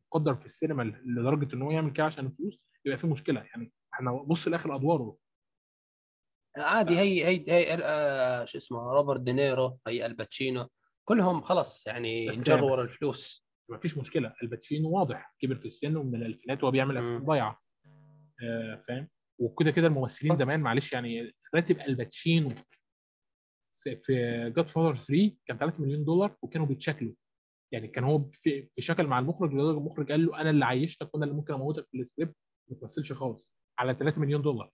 مقدر 0.08 0.36
في 0.36 0.46
السينما 0.46 0.84
لدرجة 1.06 1.56
إن 1.56 1.62
هو 1.62 1.72
يعمل 1.72 1.94
كده 1.94 2.06
عشان 2.06 2.26
الفلوس 2.26 2.60
يبقى 2.86 2.98
في 2.98 3.08
مشكلة. 3.08 3.42
يعني 3.42 3.74
إحنا 3.94 4.12
بص 4.12 4.48
لآخر 4.48 4.76
أدواره. 4.76 5.18
عادي 6.58 7.00
هي 7.00 7.26
هي 7.26 7.46
هي 7.48 7.80
آه 7.84 8.46
شو 8.46 8.58
اسمه 8.58 8.94
روبرت 8.94 9.22
دينيرو 9.22 9.80
آل 9.88 10.06
باتشينو 10.06 10.70
كلهم 11.06 11.42
خلص 11.42 11.88
يعني 11.88 12.26
انجروا 12.26 12.72
ورا 12.72 12.84
الفلوس. 12.84 13.49
ما 13.70 13.78
فيش 13.78 13.98
مشكلة. 13.98 14.34
الباتشينو 14.44 14.90
واضح 14.90 15.36
كبر 15.40 15.56
في 15.56 15.66
السن 15.66 15.96
ومن 15.96 16.16
الألفينات 16.16 16.64
وهو 16.64 16.72
بيعمل 16.72 16.98
افلام. 16.98 17.26
ضايعة. 17.26 17.60
آه 18.44 18.84
فاهم؟ 18.88 19.08
وكده 19.40 19.72
كده 19.72 19.88
الممثلين. 19.88 20.36
زمان 20.36 20.60
معلش 20.60 20.94
يعني 20.94 21.34
راتب 21.56 21.80
الباتشينو 21.80 22.50
في 23.74 24.52
Godfather 24.56 24.96
3 24.96 25.36
كان 25.46 25.58
3 25.58 25.82
مليون 25.84 26.06
دولار 26.06 26.36
وكانوا 26.42 26.66
بيتشكلوا. 26.66 27.14
يعني 27.72 27.88
كان 27.88 28.04
هو 28.04 28.30
في 28.32 28.70
شكل 28.80 29.08
مع 29.08 29.20
المخرج 29.20 29.54
لدرجة 29.54 29.78
المخرج 29.78 30.12
قال 30.12 30.26
له 30.26 30.42
أنا 30.42 30.50
اللي 30.50 30.66
عيشتك 30.66 31.10
وأنا 31.14 31.26
اللي 31.26 31.36
ممكن 31.36 31.54
أموتك 31.54 31.88
في 31.92 31.98
السكريبت 32.00 32.36
ما 32.70 32.78
تمثلش 32.78 33.14
خالص. 33.14 33.52
على 33.80 33.94
3 33.94 34.22
مليون 34.22 34.42
دولار. 34.42 34.72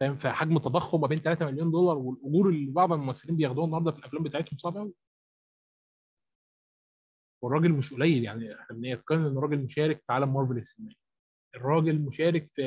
فاهم؟ 0.00 0.14
فحجم 0.14 0.58
تضخم 0.58 1.00
ما 1.00 1.06
بين 1.06 1.18
3 1.18 1.46
مليون 1.46 1.70
دولار 1.70 1.98
والأجور 1.98 2.48
اللي 2.48 2.70
بعض 2.70 2.92
الممثلين 2.92 3.36
بياخدوها 3.36 3.66
النهارده 3.66 3.90
في 3.92 3.98
الأفلام 3.98 4.22
بتاعتهم 4.22 4.58
صعب 4.58 4.76
قوي 4.76 4.94
والراجل 7.42 7.72
مش 7.72 7.94
قليل 7.94 8.24
يعني 8.24 8.60
إحنا 8.60 8.76
بنتكلم 8.76 9.26
إن 9.26 9.36
الراجل 9.38 9.58
مشارك 9.58 9.96
في 10.06 10.12
عالم 10.12 10.34
مارفل 10.34 10.58
السينمائي 10.58 10.96
الراجل 11.56 11.98
مشارك 12.00 12.50
في 12.54 12.62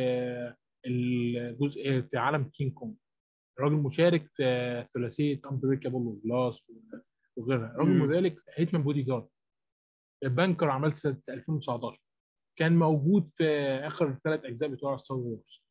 الجزء 0.86 2.02
في 2.02 2.18
عالم 2.18 2.44
كينج 2.44 2.74
كونج. 2.74 2.96
الراجل 3.60 3.76
مشارك 3.76 4.28
في 4.36 4.86
ثلاثية 4.94 5.42
امبريكابل 5.46 5.96
وجلاس 5.96 6.72
وغيرها. 7.38 7.76
مم. 7.84 8.02
مذلك 8.02 8.36
هيتمان 8.56 8.84
بودي 8.84 9.02
جارد 9.02 9.28
بانكر 10.24 10.70
عملت 10.70 10.96
سنة 10.96 11.22
2019 11.30 12.02
كان 12.56 12.80
موجود 12.80 13.30
في 13.36 13.46
آخر 13.88 14.20
ثلاث 14.24 14.46
أجزاء 14.46 14.70
بتوع 14.70 14.98
ستار 14.98 15.18
وورز 15.18 15.64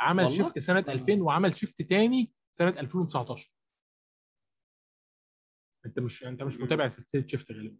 عمل؟ 0.00 0.32
شيفت 0.32 0.58
سنة 0.58 0.84
2000 0.88 1.20
وعمل 1.22 1.56
شيفت 1.56 1.82
تاني 1.82 2.32
سنة 2.52 2.80
2019 2.80 3.52
انت 5.86 5.98
مش 5.98 6.24
انت 6.24 6.42
مش. 6.42 6.60
متابع 6.60 6.88
سلسلة 6.88 7.26
Shaft 7.26 7.52
غالبا. 7.52 7.76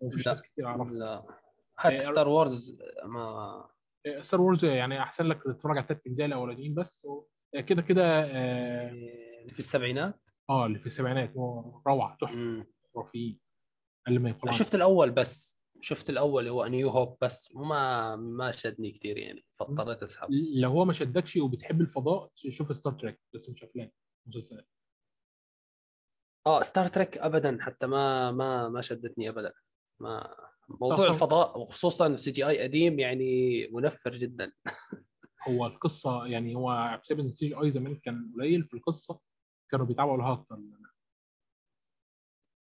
ومفيش. 0.00 0.28
ناس 0.28 0.42
كتير 0.42 0.66
أعرفها. 0.66 0.90
لا. 0.98 1.26
حتى 1.76 1.94
إيه، 1.94 2.00
Star 2.00 2.28
Wars 2.28 2.78
ما 3.04 3.68
Star 4.20 4.40
Wars 4.40 4.64
يعني 4.64 5.02
أحسن 5.02 5.24
لك 5.26 5.42
تتفرج 5.42 5.76
على 5.76 5.82
الثلاث 5.82 6.06
أجزاء 6.06 6.26
الأولانيين 6.26 6.74
بس. 6.74 7.06
كده 7.66 7.82
كده 7.82 8.02
آه 8.24 8.90
اللي 9.40 9.52
في 9.52 9.58
السبعينات؟ 9.58 10.20
آه، 10.50 10.66
اللي 10.66 10.78
في 10.78 10.86
السبعينات. 10.86 11.36
هو 11.36 11.80
روعة 11.86 12.16
تحفة. 12.20 12.66
خرافيين 12.94 13.40
قال 14.06 14.20
ما 14.22 14.36
عنه. 14.44 14.52
شفت 14.52 14.74
الأول 14.74 15.10
بس. 15.10 15.56
شفت 15.80 16.10
الأول 16.10 16.40
اللي 16.40 16.50
هو 16.52 16.66
New 16.66 16.88
Hope 16.88 17.16
بس. 17.20 17.50
وما 17.54 18.16
ما 18.16 18.52
شدني 18.52 18.90
كثير 18.92 19.16
يعني. 19.18 19.44
فاضطريت 19.52 20.02
اسحب 20.02 20.28
لو 20.54 20.70
هو 20.70 20.84
ما 20.84 20.92
شدكش 20.92 21.36
وبتحب 21.36 21.80
الفضاء 21.80 22.30
شوف 22.34 22.76
Star 22.76 22.92
Trek 22.92 23.20
بس 23.34 23.50
مش 23.50 23.64
أفلام 23.64 23.90
مسلسلات. 24.26 24.68
آه 26.46 26.62
Star 26.62 26.88
Trek 26.88 27.18
ابدا 27.18 27.58
حتى 27.60 27.86
ما 27.86 28.32
ما 28.32 28.68
ما 28.68 28.80
شدتني 28.80 29.28
ابدا. 29.28 29.52
ما 30.00 30.34
موضوع 30.68 30.96
أصلاً- 31.06 31.10
الفضاء 31.10 31.58
وخصوصا 31.58 32.16
CGI 32.16 32.62
قديم 32.62 32.98
يعني 32.98 33.68
منفر 33.72 34.10
جدا. 34.12 34.52
هو 35.48 35.66
القصة 35.66 36.26
يعني 36.26 36.54
هو 36.56 37.00
بسبب 37.02 37.20
إن 37.20 37.26
ال 37.26 37.46
CGI 37.46 37.70
زمان 37.70 37.96
كان 37.96 38.32
قليل 38.36 38.64
في 38.64 38.74
القصة 38.74 39.20
كانوا 39.70 39.86
بيتعبوا 39.86 40.16
لها 40.16 40.32
أكتر. 40.32 40.58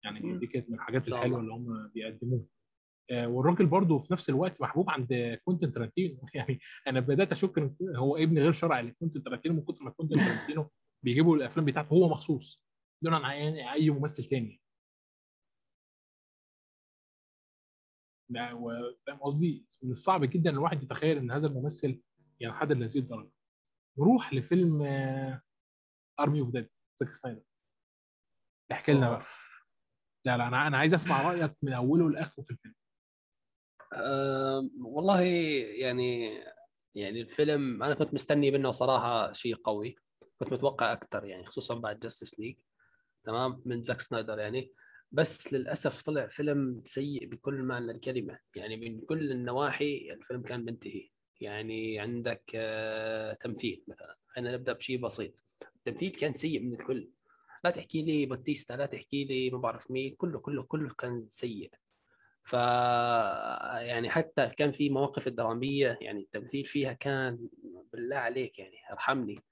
يعني 0.04 0.20
مم. 0.20 0.40
دي 0.40 0.48
كانت 0.48 0.70
من 0.70 0.76
الحاجات 0.76 1.08
الحلوة 1.08 1.40
اللي 1.40 1.54
هم 1.54 1.88
بيقدموها. 1.88 2.44
آه، 3.12 3.28
والراجل 3.28 3.66
برضه 3.66 4.00
في 4.00 4.14
نفس 4.14 4.30
الوقت 4.30 4.62
محبوب 4.62 4.90
عند 4.90 5.40
كوينتين 5.46 5.72
ترنتينو 5.74 6.18
يعني 6.34 6.60
أنا 6.88 7.00
بدأت 7.00 7.32
أشك 7.32 7.58
إن 7.58 7.76
هو 7.96 8.18
ابن 8.18 8.40
غير 8.40 8.54
شرعي 8.54 8.82
لكوينتين 8.84 9.24
ترنتينو 9.24 9.56
من 9.56 9.62
كتر 9.64 9.84
ما 9.84 9.92
كوينتين 9.92 10.24
ترنتينو 10.26 10.70
بيجيبوا 11.04 11.36
الأفلام 11.36 11.66
بتاعته 11.66 11.94
هو 11.94 12.10
مخصوص. 12.10 12.65
دون 13.06 13.14
عن 13.14 13.26
اي 13.58 13.90
ممثل 13.90 14.24
تاني. 14.24 14.62
فاهم 19.08 19.20
قصدي؟ 19.22 19.66
من 19.84 19.92
الصعب 19.92 20.26
جدا 20.26 20.50
إن 20.50 20.56
الواحد 20.56 20.84
يتخيل 20.84 21.18
إن 21.18 21.32
هذا 21.32 21.48
الممثل 21.48 22.02
ينحدر 22.40 22.76
لهذه 22.76 23.00
الدرجة. 23.00 23.32
نروح 23.98 24.34
لفيلم 24.34 24.82
Army 26.20 26.40
of 26.42 26.50
Dead 26.50 26.70
زاك 26.96 27.10
سنايدر 27.10 27.42
احكي 28.72 28.94
لنا 28.94 29.10
بقى. 29.10 29.26
لا 30.26 30.38
لا 30.38 30.48
أنا 30.48 30.68
أنا 30.68 30.78
عايز 30.78 30.94
أسمع 30.94 31.22
رأيك 31.32 31.56
من 31.62 31.74
أوله 31.74 32.10
لآخره 32.10 32.44
في 32.44 32.52
الفيلم. 32.52 32.76
أم، 33.94 34.86
والله 34.86 35.22
يعني 35.82 36.44
يعني 36.96 37.22
الفيلم 37.22 37.84
أنا 37.84 37.96
كنت 37.96 38.14
مستني 38.14 38.52
منه 38.52 38.72
صراحة 38.72 39.32
شيء 39.32 39.56
قوي. 39.56 39.96
كنت 40.40 40.54
متوقع 40.54 40.94
أكثر 40.94 41.26
يعني 41.26 41.46
خصوصا 41.46 41.76
بعد 41.76 42.00
Justice 42.00 42.40
League 42.40 42.58
تمام 43.26 43.62
من 43.66 43.82
زاك 43.82 44.02
سنايدر 44.02 44.40
يعني. 44.40 44.72
بس 45.12 45.54
للأسف 45.54 46.02
طلع 46.02 46.28
فيلم 46.28 46.82
سيء 46.86 47.26
بكل 47.26 47.64
معنى 47.64 47.92
الكلمة. 47.92 48.40
يعني 48.56 48.78
من 48.78 49.02
كل 49.02 49.32
النواحي 49.32 50.12
الفيلم 50.12 50.42
كان 50.42 50.66
منتهي. 50.66 51.10
يعني 51.42 52.00
عندك 52.00 52.44
آه، 52.56 53.34
تمثيل 53.34 53.84
مثلا. 53.88 54.16
خلينا 54.28 54.52
نبدأ 54.52 54.74
بشيء 54.74 54.98
بسيط. 55.00 55.34
التمثيل 55.76 56.10
كان 56.12 56.34
سيء 56.34 56.60
من 56.60 56.74
الكل. 56.74 57.10
لا 57.64 57.70
تحكي 57.70 58.02
لي 58.02 58.26
باتيستا 58.26 58.74
لا 58.74 58.86
تحكي 58.86 59.24
لي 59.24 59.50
ما 59.50 59.58
بعرف 59.58 59.92
مين. 59.92 60.16
كله 60.16 60.40
كله 60.40 60.64
كله 60.64 60.94
كان 60.94 61.26
سيء. 61.30 61.72
ف 62.44 62.54
يعني 62.54 64.10
حتى 64.10 64.52
كان 64.58 64.72
في 64.72 64.90
مواقف 64.90 65.28
الدرامية 65.28 65.98
يعني 66.02 66.22
التمثيل 66.22 66.66
فيها 66.66 66.94
كان 66.94 67.40
بالله 67.94 68.16
عليك 68.16 68.60
يعني 68.60 68.78
أرحمني. 68.92 69.44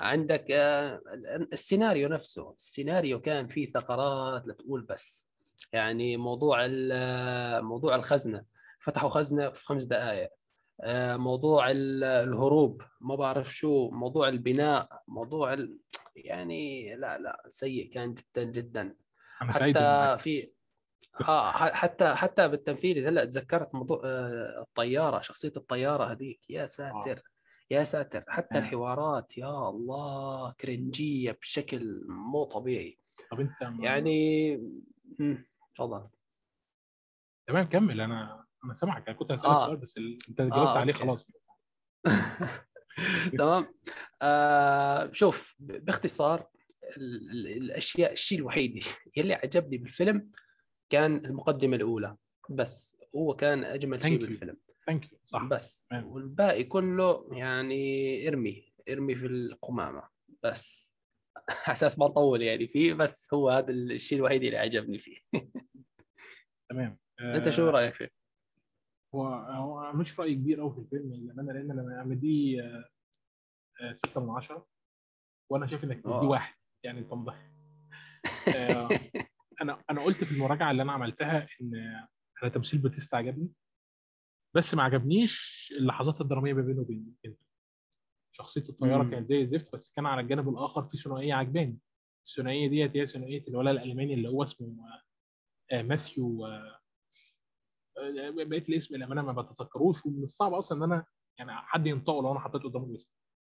عندك 0.00 0.46
آه، 0.50 1.00
السيناريو 1.52 2.08
نفسه 2.08 2.54
السيناريو 2.58 3.20
كان 3.20 3.46
فيه 3.46 3.72
ثغرات 3.72 4.46
لا 4.46 4.54
تقول 4.54 4.82
بس. 4.82 5.28
يعني 5.72 6.16
موضوع 6.16 6.64
ال- 6.66 7.64
موضوع 7.64 7.94
الخزنة. 7.94 8.44
فتحوا 8.80 9.08
خزنة 9.10 9.50
في 9.50 9.64
خمس 9.64 9.84
دقائق 9.84 10.30
آه، 10.80 11.16
موضوع 11.16 11.70
ال- 11.70 12.04
الهروب 12.04 12.82
ما 13.00 13.14
بعرف 13.14 13.54
شو. 13.54 13.90
موضوع 13.90 14.28
البناء 14.28 15.02
موضوع 15.08 15.52
ال... 15.52 15.78
يعني 16.16 16.96
لا 16.96 17.18
لا 17.18 17.42
سيء 17.50 17.92
كان 17.92 18.14
جدا 18.14 18.44
جدا. 18.44 18.94
سعيد 19.50 19.78
حتى 19.78 20.18
في 20.22 20.50
آه 21.28 21.50
حتى 21.52 22.14
حتى 22.14 22.48
بالتمثيل 22.48 23.06
هلا 23.06 23.24
تذكرت 23.24 23.74
موضوع 23.74 24.02
آه، 24.04 24.60
الطيارة 24.68 25.20
شخصية 25.20 25.52
الطيارة 25.56 26.04
هذيك. 26.12 26.40
يا 26.50 26.66
ساتر. 26.66 27.22
يا 27.70 27.84
ساتر 27.84 28.24
حتى 28.28 28.54
آه. 28.54 28.58
الحوارات 28.58 29.38
يا 29.38 29.68
الله 29.68 30.52
كرنجية 30.60 31.32
بشكل 31.32 32.04
مو 32.08 32.44
طبيعي 32.44 32.98
طب 33.30 33.40
أنت 33.40 33.52
يعني 33.80 34.56
تفضل 35.74 36.08
تمام 37.48 37.64
كمل 37.68 38.00
أنا 38.00 38.44
أنا 38.64 38.74
سامعك 38.74 39.08
أنا 39.08 39.16
كنت 39.16 39.32
هسألك 39.32 39.50
آه. 39.50 39.66
سؤال 39.66 39.76
بس 39.76 39.98
ال... 39.98 40.16
أنت 40.28 40.38
جاوبت 40.40 40.54
آه، 40.56 40.78
عليه. 40.78 40.92
خلاص 40.92 41.26
تمام 43.38 43.74
آه 44.22 45.10
شوف 45.12 45.54
باختصار 45.58 46.46
ال- 46.96 47.30
ال- 47.30 47.46
الأشياء 47.62 48.12
الشيء 48.12 48.38
الوحيد 48.38 48.84
يلي 49.16 49.34
عجبني 49.34 49.78
بالفيلم 49.78 50.30
كان 50.90 51.16
المقدمة 51.24 51.76
الأولى 51.76 52.16
بس 52.50 52.96
هو 53.16 53.34
كان 53.36 53.64
أجمل 53.64 54.02
شيء. 54.04 54.18
بالفيلم 54.18 54.56
thank 54.90 55.12
you 55.12 55.18
صح. 55.24 55.44
بس. 55.44 55.86
تمام. 55.90 56.06
والباقي 56.06 56.64
كله 56.64 57.28
يعني 57.32 58.28
ارمي 58.28 58.72
ارمي 58.88 59.14
في 59.14 59.26
القمامة. 59.26 60.08
بس. 60.42 60.94
أساس 61.72 61.98
ما 61.98 62.06
نطول 62.06 62.42
يعني 62.42 62.68
فيه 62.68 62.94
بس 62.94 63.34
هو 63.34 63.50
هذا 63.50 63.70
الشيء 63.70 64.18
الوحيد 64.18 64.42
اللي 64.42 64.58
عجبني 64.58 64.98
فيه. 64.98 65.18
تمام. 66.70 66.98
أنت 67.20 67.50
شو 67.50 67.68
آه، 67.68 67.70
رأيك 67.70 67.94
فيه؟ 67.94 68.10
هو 69.14 69.26
هو 69.34 69.92
مش 69.92 70.20
رأي 70.20 70.34
كبير 70.34 70.60
قوي 70.60 70.72
في 70.72 70.78
الفيلم 70.78 71.14
للامانه 71.14 71.52
لأن 71.52 71.70
أنا 71.70 72.04
مديه 72.04 72.62
آه، 72.62 72.88
آه، 73.80 73.92
ستة 73.92 74.20
من 74.20 74.30
عشرة 74.30 74.66
وأنا 75.50 75.66
شايف 75.66 75.84
إنك 75.84 76.06
آه. 76.06 76.18
تديه 76.18 76.28
واحد 76.28 76.54
يعني 76.84 76.98
انت 76.98 77.12
آه، 78.56 78.88
أنا 79.62 79.82
أنا 79.90 80.02
قلت 80.02 80.24
في 80.24 80.32
المراجعة 80.32 80.70
اللي 80.70 80.82
أنا 80.82 80.92
عملتها 80.92 81.46
إن 81.60 81.74
أنا 82.42 82.50
تمثيل 82.50 82.80
باتيستا 82.80 83.16
عجبني. 83.16 83.50
بس 84.54 84.74
ما 84.74 84.82
عجبنيش 84.82 85.68
اللحظات 85.78 86.20
الدرامية 86.20 86.52
ما 86.52 86.62
بينه 86.62 86.80
وبين 86.80 87.14
بنته 87.24 87.46
شخصية 88.32 88.64
الطيارة. 88.68 89.10
كانت 89.10 89.28
زي 89.28 89.40
الزفت 89.42 89.72
بس 89.72 89.92
كان 89.96 90.06
على 90.06 90.20
الجانب 90.20 90.48
الآخر 90.48 90.82
في 90.82 90.96
ثنائية 90.96 91.34
عجباني. 91.34 91.78
الثنائية 92.26 92.68
ديت 92.68 92.96
هي 92.96 93.06
ثنائية 93.06 93.44
الولد 93.48 93.76
الألماني 93.76 94.14
اللي 94.14 94.28
هو 94.28 94.42
اسمه 94.42 94.76
آه، 95.72 95.82
ماثيو 95.82 96.46
آه، 96.46 96.80
آه، 97.98 98.30
بقيت 98.44 98.68
الاسم 98.68 98.94
الأمانة 98.94 99.22
ما 99.22 99.42
بتذكروش 99.42 100.06
ومن 100.06 100.22
الصعب 100.22 100.54
أصلا 100.54 100.78
إن 100.78 100.92
أنا 100.92 101.04
يعني 101.38 101.52
حد 101.52 101.86
ينطقه 101.86 102.22
لو 102.22 102.32
أنا 102.32 102.40
حطيت 102.40 102.62
قدامه 102.62 102.86
الاسم. 102.86 103.10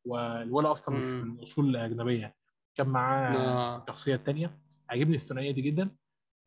والولد 0.05 0.65
أصلا 0.65 0.95
مش. 0.99 1.05
من 1.05 1.39
أصول 1.39 1.75
أجنبية 1.75 2.35
كان 2.75 2.87
معاه 2.87 3.35
آه. 3.37 3.83
الشخصيه 3.83 4.15
الثانية 4.15 4.59
عجبني 4.89 5.15
الثنائية 5.15 5.51
دي 5.51 5.61
جدا. 5.61 5.95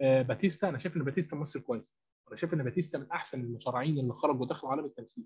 آه، 0.01 0.23
باتيستا 0.23 0.69
أنا 0.69 0.79
شايف 0.79 0.97
إن 0.97 1.05
باتيستا 1.05 1.37
ممثل 1.37 1.61
كويس. 1.61 1.97
أنا 2.29 2.37
شايف 2.37 2.55
إن 2.55 2.63
باتيستا 2.63 2.99
من 2.99 3.11
أحسن 3.11 3.41
المصارعين 3.41 3.99
اللي 3.99 4.13
خرجوا 4.15 4.41
ودخلوا 4.43 4.73
عالم 4.73 4.85
التمثيل. 4.85 5.25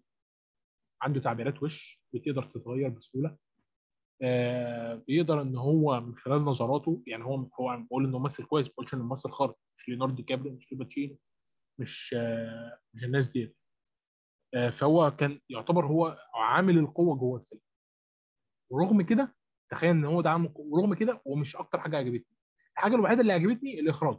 عنده 1.02 1.20
تعبيرات 1.20 1.62
وش 1.62 2.02
بتقدر 2.14 2.43
تتغير 2.44 2.89
بسهولة. 2.89 3.36
آه، 4.22 4.94
بيقدر 4.94 5.43
إن 5.43 5.56
هو 5.56 6.01
من 6.01 6.16
خلال 6.16 6.44
نظراته 6.44 7.02
يعني 7.06 7.24
هو 7.24 7.36
هو 7.60 7.77
بقول 7.86 8.05
إنه 8.05 8.18
ممثل 8.18 8.44
كويس 8.44 8.66
ما 8.66 8.72
بقولش 8.72 8.94
إنه 8.94 9.05
ممثل 9.05 9.31
خارق 9.31 9.56
مش 9.78 9.89
ليوناردو 9.89 10.24
كابريو 10.24 10.52
مش 10.52 10.72
الباتشينو 10.72 11.18
مش 11.78 12.14
آه، 12.18 12.78
مش 12.94 13.05
الناس 13.05 13.28
دي 13.28 13.56
آه، 14.55 14.70
فهو 14.70 15.10
كان 15.10 15.40
يعتبر 15.51 15.86
هو 15.86 16.18
عامل 16.35 16.78
القوة 16.78 17.16
جوه 17.16 17.40
الفيلم. 17.40 17.60
ورغم 18.70 19.02
كده 19.02 19.35
تخيل 19.70 19.90
إن 19.90 20.05
هو 20.05 20.20
ده 20.20 20.31
عامل 20.31 20.52
ورغم 20.56 20.94
كده 20.94 21.22
هو 21.27 21.35
مش 21.35 21.56
أكتر 21.56 21.81
حاجة 21.81 21.97
عجبتني. 21.97 22.36
الحاجة 22.77 22.94
الوحيدة 22.94 23.20
اللي 23.20 23.32
عجبتني 23.32 23.81
الإخراج 23.81 24.18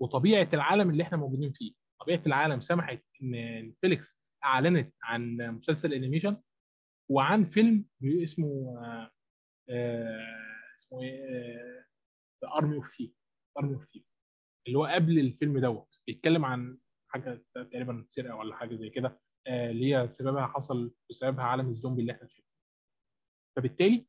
وطبيعة 0.00 0.48
العالم 0.54 0.90
اللي 0.90 1.02
إحنا 1.02 1.18
موجودين 1.18 1.52
فيه. 1.52 1.72
طبيعة 2.00 2.22
العالم 2.26 2.60
سمحت 2.60 3.02
إن 3.22 3.74
نتفليكس 3.80 4.18
أعلنت 4.44 4.94
عن 5.02 5.36
مسلسل 5.36 5.92
animation 5.94 6.42
وعن 7.10 7.44
فيلم 7.44 7.84
اسمه 8.04 8.78
آه، 8.84 9.10
آه، 9.70 10.76
اسمه 10.76 11.02
إيه 11.02 11.86
The 12.44 12.50
Army 12.54 12.76
of 12.76 12.94
Thieves 12.94 13.10
Army 13.58 13.74
of 13.74 13.84
Thieves 13.92 14.04
اللي 14.66 14.78
هو 14.78 14.84
قبل 14.84 15.18
الفيلم 15.18 15.58
دوت. 15.58 16.00
بيتكلم 16.06 16.44
عن 16.44 16.78
حاجة 17.10 17.44
تقريبا 17.54 18.04
سرقة 18.08 18.34
ولا 18.34 18.56
حاجة 18.56 18.76
زي 18.76 18.90
كده 18.90 19.20
آه، 19.46 19.70
اللي 19.70 19.94
هي 19.94 20.08
سببها 20.08 20.46
حصل 20.46 20.94
بسببها 21.10 21.44
عالم 21.44 21.68
الزومبي 21.68 22.00
اللي 22.00 22.12
إحنا 22.12 22.28
شايفينه 22.28 22.48
فبالتالي 23.56 24.06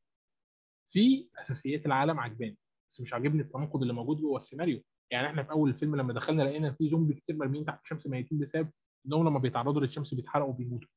في 0.91 1.29
أساسيات 1.35 1.85
العالم 1.85 2.19
عجباني 2.19 2.57
بس 2.89 3.01
مش 3.01 3.13
عاجبني 3.13 3.41
التناقض 3.41 3.81
اللي 3.81 3.93
موجود 3.93 4.17
جوه 4.17 4.37
السيناريو. 4.37 4.83
يعني 5.11 5.27
إحنا 5.27 5.43
في 5.43 5.51
أول 5.51 5.69
الفيلم 5.69 5.95
لما 5.95 6.13
دخلنا 6.13 6.43
لقينا 6.43 6.71
في 6.71 6.87
زومبي 6.89 7.13
كتير 7.13 7.35
مرميين 7.35 7.65
تحت 7.65 7.83
الشمس 7.83 8.07
ميتين 8.07 8.39
بسبب 8.39 8.71
انهم 9.05 9.27
لما 9.27 9.39
بيتعرضوا 9.39 9.81
للشمس 9.81 10.13
بيتحرقوا 10.13 10.49
وبيموتوا. 10.49 10.89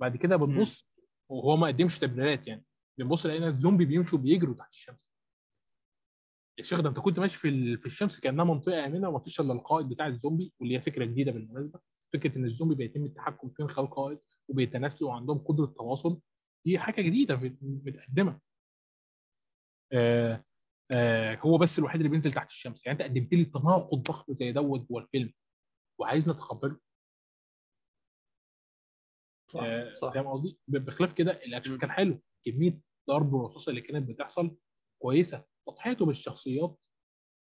بعد 0.00 0.16
كده 0.16 0.36
بنبص 0.36 0.90
وهو 1.30 1.56
ما 1.56 1.66
قدمش 1.66 1.98
تبريرات 1.98 2.46
يعني. 2.46 2.64
بنبص 2.98 3.26
لقينا 3.26 3.48
الزومبي 3.48 3.84
بيمشوا 3.84 4.18
بيجروا 4.18 4.54
تحت 4.54 4.70
الشمس. 4.72 5.08
يا 6.58 6.64
شيخ 6.64 6.80
ده 6.80 6.88
أنت 6.88 6.98
كنت 6.98 7.18
ماشي 7.18 7.38
في 7.38 7.76
في 7.76 7.86
الشمس 7.86 8.20
كأنها 8.20 8.44
منطقة 8.44 8.86
آمنة 8.86 9.08
وما 9.08 9.18
فيش 9.18 9.40
إلا 9.40 9.52
القائد 9.52 9.88
بتاع 9.88 10.06
الزومبي 10.06 10.52
واللي 10.60 10.76
هي 10.76 10.80
فكرة 10.80 11.04
جديدة 11.04 11.32
بالمناسبة. 11.32 11.80
فكرة 12.12 12.38
إن 12.38 12.44
الزومبي 12.44 12.74
بيتم 12.74 13.04
التحكم 13.04 13.48
فيه 13.48 13.64
من 13.64 13.70
خلال 13.70 13.90
قائد 13.90 14.18
وبيتناسلوا 14.48 15.10
وعندهم 15.10 15.38
قدرة 15.38 15.66
تواصل. 15.66 16.20
دي 16.66 16.78
حاجة 16.78 17.02
جديدة 17.02 17.36
متقدمة. 17.62 18.40
آه 19.92 20.44
آه 20.90 21.34
هو 21.34 21.58
بس 21.58 21.78
الوحيد 21.78 22.00
اللي 22.00 22.08
بينزل 22.08 22.32
تحت 22.32 22.50
الشمس. 22.50 22.86
يعني 22.86 22.98
انت 22.98 23.10
قدمت 23.10 23.34
لي 23.34 23.44
تناقض 23.44 24.02
ضخم 24.02 24.32
زي 24.32 24.52
دوت 24.52 24.80
جوه 24.88 25.02
الفيلم 25.02 25.32
وعايزنا 26.00 26.34
نتقبله. 26.34 26.78
صح 29.52 29.60
آه، 29.62 29.92
صح. 29.92 30.12
فاهم 30.14 30.26
قصدي؟ 30.26 30.58
بخلاف 30.68 31.12
كده 31.12 31.32
الأكشن. 31.32 31.78
كان 31.78 31.90
حلو. 31.90 32.20
كمية 32.46 32.80
ضرب 33.08 33.32
ورصاص 33.32 33.68
اللي 33.68 33.80
كانت 33.80 34.08
بتحصل 34.08 34.56
كويسة. 35.02 35.44
تضحيته 35.66 36.06
بالشخصيات 36.06 36.78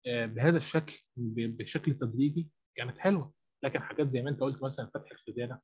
آه، 0.08 0.26
بهذا 0.26 0.58
الشكل 0.58 1.02
بشكل 1.18 1.94
تدريجي 1.94 2.50
كانت 2.78 2.98
حلوة. 2.98 3.34
لكن 3.64 3.80
حاجات 3.82 4.10
زي 4.10 4.22
ما 4.22 4.30
انت 4.30 4.40
قلت 4.42 4.64
مثلا 4.64 4.92
فتح 4.94 5.12
الخزانة 5.12 5.60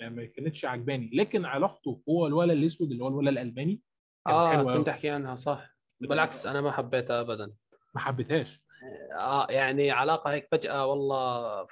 آه، 0.00 0.08
ما 0.08 0.24
كانتش 0.24 0.64
عجباني. 0.64 1.10
لكن 1.14 1.44
علاقته 1.44 2.02
هو 2.08 2.26
الولد 2.26 2.50
الأسود 2.50 2.90
اللي 2.90 3.04
هو 3.04 3.08
الولد 3.08 3.28
الألماني 3.28 3.82
كانت 4.26 4.36
آه 4.68 4.76
كنت. 4.78 4.88
أحكي 4.88 5.10
عنها 5.10 5.34
صح. 5.36 5.75
بالعكس 6.00 6.46
أنا 6.46 6.60
ما 6.60 6.72
حبيتها 6.72 7.20
ابدا 7.20 7.52
ما 7.94 8.00
حبيتهاش 8.00 8.62
آه 9.18 9.46
يعني 9.50 9.90
علاقة 9.90 10.30
هيك 10.30 10.48
فجأة 10.52 10.86
والله 10.86 11.64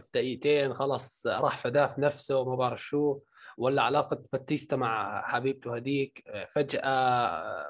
في 0.00 0.08
دقيقتين 0.14 0.74
خلص 0.74 1.26
راح 1.26 1.58
فداه 1.58 1.86
في 1.86 2.00
نفسه 2.00 2.38
وما 2.38 2.56
بعرف 2.56 2.82
شو 2.82 3.20
ولا 3.58 3.82
علاقة 3.82 4.22
باتيستا 4.32 4.76
مع 4.76 5.22
حبيبته 5.26 5.76
هذيك 5.76 6.24
فجأة 6.50 6.90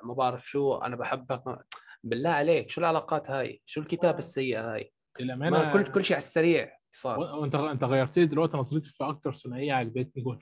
ما 0.04 0.14
بعرف 0.14 0.48
شو 0.50 0.76
أنا 0.76 0.96
بحبك 0.96 1.66
بالله 2.04 2.30
عليك 2.30 2.70
شو 2.70 2.80
العلاقات 2.80 3.30
هاي؟ 3.30 3.62
شو 3.66 3.80
الكتابة 3.80 4.18
السيئة 4.18 4.74
هاي؟ 4.74 4.92
للأمانة 5.20 5.58
ما 5.58 5.72
كل 5.72 5.92
كل 5.92 6.04
شيء 6.04 6.16
على 6.16 6.22
السريع 6.22 6.78
صار 6.92 7.18
وأنت 7.18 7.54
أنت 7.54 7.84
غيرت 7.84 8.18
لي 8.18 8.26
دلوقتي 8.26 8.56
نظرتي 8.56 8.90
في 8.90 9.04
أكتر 9.04 9.32
ثنائية 9.32 9.72
عجبتني 9.72 10.22
جوه 10.22 10.38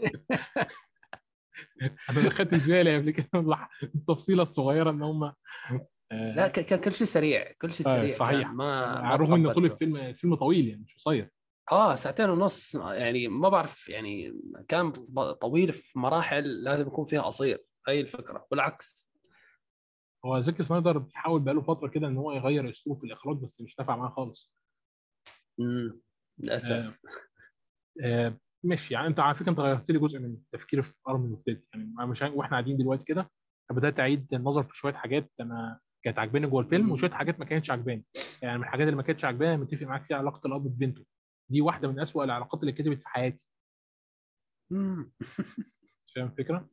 الفيلم. 0.00 0.24
أنا 2.10 2.20
ما 2.20 2.30
خدتش 2.30 2.66
بالي 2.66 2.96
قبل 2.96 3.10
كده 3.10 3.28
التفصيلة 3.94 4.42
الصغيرة 4.42 4.90
إن 4.90 5.02
هم 5.02 5.24
آه، 6.12 6.34
لا 6.36 6.48
كان 6.48 6.80
كل 6.80 6.92
شيء 6.92 7.06
سريع 7.06 7.52
كل 7.52 7.74
شيء 7.74 7.86
آه، 7.86 7.96
سريع 7.96 8.10
صحيح. 8.12 8.50
ما 8.50 8.84
على 8.84 9.14
الرغم 9.14 9.34
إن 9.34 9.52
طول. 9.52 9.64
الفيلم 9.64 9.96
الفيلم 9.96 10.34
طويل 10.34 10.68
يعني 10.68 10.82
مش 10.82 10.94
قصير. 10.96 11.30
آه 11.72 11.94
ساعتين 11.94 12.30
ونص 12.30 12.74
يعني 12.74 13.28
ما 13.28 13.48
بعرف 13.48 13.88
يعني 13.88 14.40
كان 14.68 14.92
طويل 15.40 15.72
في 15.72 15.98
مراحل 15.98 16.44
لازم 16.64 16.86
يكون 16.86 17.04
فيها 17.04 17.22
قصير 17.22 17.64
هي 17.88 18.00
الفكرة 18.00 18.46
بالعكس. 18.50 19.12
هو 20.24 20.40
زكي 20.40 20.62
سنايدر 20.62 20.98
بيحاول 20.98 21.40
بقاله 21.40 21.62
فترة 21.62 21.88
كده 21.88 22.06
إن 22.08 22.16
هو 22.16 22.32
يغير 22.32 22.70
اسلوبه 22.70 23.00
في 23.00 23.06
الإخراج 23.06 23.36
بس 23.36 23.60
مش 23.60 23.78
نافع 23.78 23.96
معاه 23.96 24.10
خالص. 24.10 24.52
امم 25.60 26.00
للأسف. 26.38 26.70
آه، 26.70 26.92
آه، 28.02 28.38
ماشي. 28.64 28.94
يعني 28.94 29.06
أنت 29.06 29.20
على 29.20 29.34
فكرة 29.34 29.50
أنت 29.50 29.60
غيرت 29.60 29.90
لي 29.90 29.98
جزء 29.98 30.18
من 30.18 30.36
تفكيري 30.52 30.82
في 30.82 30.92
ارمي 31.08 31.32
وبتدي 31.32 31.64
يعني 31.74 32.10
مش 32.10 32.22
وإحنا 32.22 32.50
قاعدين 32.50 32.76
دلوقتي 32.76 33.04
كده 33.04 33.30
بدأت 33.70 34.00
أعيد 34.00 34.34
النظر 34.34 34.62
في 34.62 34.76
شوية 34.76 34.92
حاجات 34.92 35.30
أنا 35.40 35.80
كانت 36.04 36.18
عاجباني 36.18 36.46
جوه 36.46 36.60
الفيلم. 36.60 36.92
وشوية 36.92 37.10
حاجات 37.10 37.38
ما 37.40 37.44
كانتش 37.44 37.70
عاجباني. 37.70 38.04
يعني 38.42 38.58
من 38.58 38.64
الحاجات 38.64 38.86
اللي 38.86 38.96
ما 38.96 39.02
كانتش 39.02 39.24
عاجباني 39.24 39.56
متفق 39.56 39.86
معاك 39.86 40.04
فيها 40.04 40.16
علاقة 40.16 40.46
الأب 40.46 40.62
ببنته. 40.62 41.04
دي 41.50 41.60
واحدة 41.60 41.88
من 41.88 42.00
أسوأ 42.00 42.24
العلاقات 42.24 42.60
اللي 42.60 42.72
كتبت 42.72 43.00
في 43.00 43.08
حياتي. 43.08 43.40
فاهم 46.14 46.26
الفكرة؟ 46.26 46.68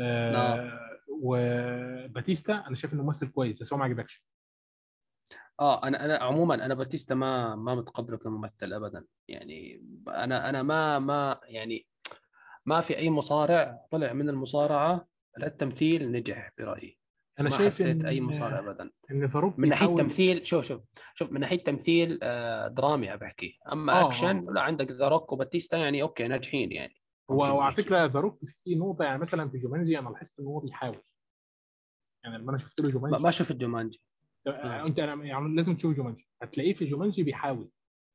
آه 0.00 1.00
وباتيستا 1.08 2.66
أنا 2.66 2.76
شايف 2.76 2.94
إنه 2.94 3.02
ممثل 3.02 3.28
كويس 3.28 3.60
بس 3.60 3.72
هو 3.72 3.78
ما 3.78 3.84
عجبكش. 3.84 4.24
آه 5.60 5.84
أنا 5.86 6.04
أنا 6.04 6.16
عموما 6.16 6.54
أنا 6.54 6.74
باتيستا 6.74 7.14
ما 7.14 7.56
ما 7.56 7.74
متقبله 7.74 8.16
كممثل 8.16 8.72
ابدا. 8.72 9.04
يعني 9.28 9.82
أنا 10.08 10.48
أنا 10.48 10.62
ما 10.62 10.98
ما 10.98 11.40
يعني 11.44 11.86
ما 12.66 12.80
في 12.80 12.96
أي 12.98 13.10
مصارع 13.10 13.86
طلع 13.90 14.12
من 14.12 14.28
المصارعة 14.28 15.08
للتمثيل 15.38 16.12
نجح 16.12 16.52
برأيي. 16.58 16.98
أنا 17.40 17.48
ما 17.50 17.56
شايف 17.56 17.74
حسيت 17.74 17.86
إن 17.86 18.06
أي 18.06 18.20
مصارع 18.20 18.58
ابدا. 18.58 18.90
إن 19.10 19.16
من 19.58 19.68
ناحية 19.68 19.86
بيحاول- 19.86 19.98
تمثيل 19.98 20.46
شوف 20.46 20.64
شوف 20.64 20.82
شوف 21.14 21.32
من 21.32 21.40
ناحية 21.40 21.64
تمثيل 21.64 22.18
آه، 22.22 22.68
درامي 22.68 23.16
بحكي 23.16 23.58
أما 23.72 23.92
آه، 23.92 24.06
أكشن 24.06 24.46
لا 24.54 24.60
عندك 24.60 24.90
The 24.90 25.08
Rock 25.08 25.32
وباتيستا 25.32 25.76
يعني 25.76 26.02
okay 26.02 26.28
ناجحين 26.28 26.72
يعني. 26.72 26.94
وعلى. 27.28 27.74
فكرة 27.74 28.04
The 28.06 28.20
Rock 28.20 28.40
في 28.64 28.74
نقطه 28.74 29.04
يعني 29.04 29.18
مثلا 29.18 29.48
في 29.48 29.58
جومانجي 29.58 29.98
أنا 29.98 30.08
لاحظت 30.08 30.40
إن 30.40 30.46
هو 30.46 30.60
بيحاول. 30.60 31.02
يعني 32.24 32.38
لما 32.38 32.50
أنا 32.50 32.58
شفت 32.58 32.80
له 32.80 32.86
ما 32.86 32.92
جومانجي 32.92 33.22
ما 33.22 33.30
شفت 33.30 33.52
جومانجي. 33.56 34.00
آه، 34.02 34.07
انت 34.48 34.98
يعني 34.98 35.56
لازم 35.56 35.76
تشوف 35.76 35.96
جومانجي. 35.96 36.28
هتلاقيه 36.42 36.74
في 36.74 36.84
جومانجي 36.84 37.22
بيحاول. 37.22 37.70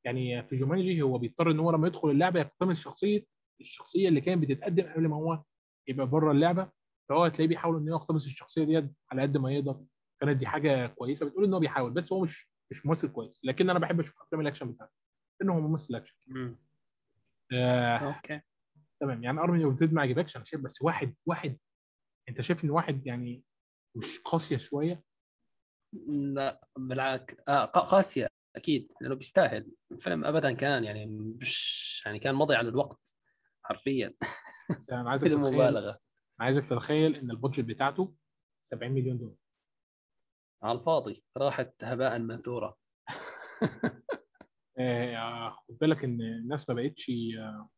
يعني 0.05 0.43
في 0.43 0.55
جومانجي 0.55 1.01
هو 1.01 1.17
بيضطر 1.17 1.51
إن 1.51 1.59
هو 1.59 1.71
لما 1.71 1.87
يدخل 1.87 2.09
اللعبة 2.09 2.39
يقتمص 2.39 2.79
شخصيه 2.79 3.25
الشخصية 3.61 4.09
اللي 4.09 4.21
كانت 4.21 4.41
بتتقدم 4.41 4.83
قبل 4.83 5.07
ما 5.07 5.15
هو 5.15 5.43
يبقى 5.87 6.07
بره 6.07 6.31
اللعبة. 6.31 6.71
فهو 7.09 7.23
هتلاقيه 7.23 7.47
بيحاول 7.47 7.77
إن 7.77 7.89
هو 7.89 7.95
يقتبس 7.95 8.25
الشخصيه 8.25 8.63
ديت 8.63 8.91
على 9.11 9.21
قد 9.21 9.37
ما 9.37 9.51
يقدر. 9.51 9.85
كانت 10.21 10.37
دي 10.37 10.47
حاجة 10.47 10.87
كويسة. 10.87 11.25
بتقول 11.25 11.45
إن 11.45 11.53
هو 11.53 11.59
بيحاول 11.59 11.91
بس 11.91 12.13
هو 12.13 12.21
مش 12.21 12.49
مش 12.71 12.85
ممثل 12.85 13.11
كويس. 13.11 13.41
لكن 13.43 13.69
أنا 13.69 13.79
بحب 13.79 13.99
أشوف 13.99 14.21
أفلام 14.21 14.41
الأكشن 14.41 14.71
بتاعته. 14.71 14.93
لأنه 15.41 15.53
هو 15.53 15.59
ممثل 15.59 15.95
أكشن. 15.95 16.15
آه 17.53 17.97
okay. 17.97 18.41
تمام. 18.99 19.23
يعني 19.23 19.39
Army 19.39 19.63
of 19.63 19.79
Dead 19.79 19.93
ما 19.93 20.01
عجبكش 20.01 20.35
أنا 20.35 20.45
شايف 20.45 20.63
بس 20.63 20.81
واحد 20.81 21.15
واحد 21.25 21.57
أنت 22.29 22.41
شايف 22.41 22.65
إن 22.65 22.69
واحد 22.69 23.07
يعني 23.07 23.43
مش 23.95 24.19
قاسية 24.19 24.57
شوية؟ 24.57 25.03
لا 26.07 26.67
بالعكس. 26.77 27.35
آه 27.47 27.65
قاسية 27.65 28.27
أكيد 28.55 28.91
لأنه 29.01 29.15
بيستاهل. 29.15 29.71
الفيلم 29.91 30.25
ابدا 30.25 30.51
كان 30.51 30.83
يعني 30.83 31.05
مش 31.05 32.03
يعني 32.05 32.19
كان 32.19 32.35
مضي 32.35 32.55
على 32.55 32.69
الوقت 32.69 33.15
حرفيا 33.63 34.13
أنا 34.91 35.09
عايزك 35.09 35.27
بدون 35.27 35.41
مبالغة. 35.53 35.99
عايزك 36.39 36.65
تتخيل 36.69 37.15
إن 37.15 37.31
ال 37.31 37.36
budget 37.36 37.65
بتاعته 37.65 38.15
70 38.59 38.91
مليون 38.91 39.17
دولار. 39.17 39.35
على 40.63 40.79
الفاضي. 40.79 41.23
راحت 41.37 41.83
هباء 41.83 42.19
منثورا 42.19 42.75
آه، 44.79 45.49
خد 45.49 45.77
بالك 45.77 46.03
إن 46.03 46.21
الناس 46.21 46.69
ما 46.69 46.75
بقتش 46.75 47.11
آه، 47.39 47.69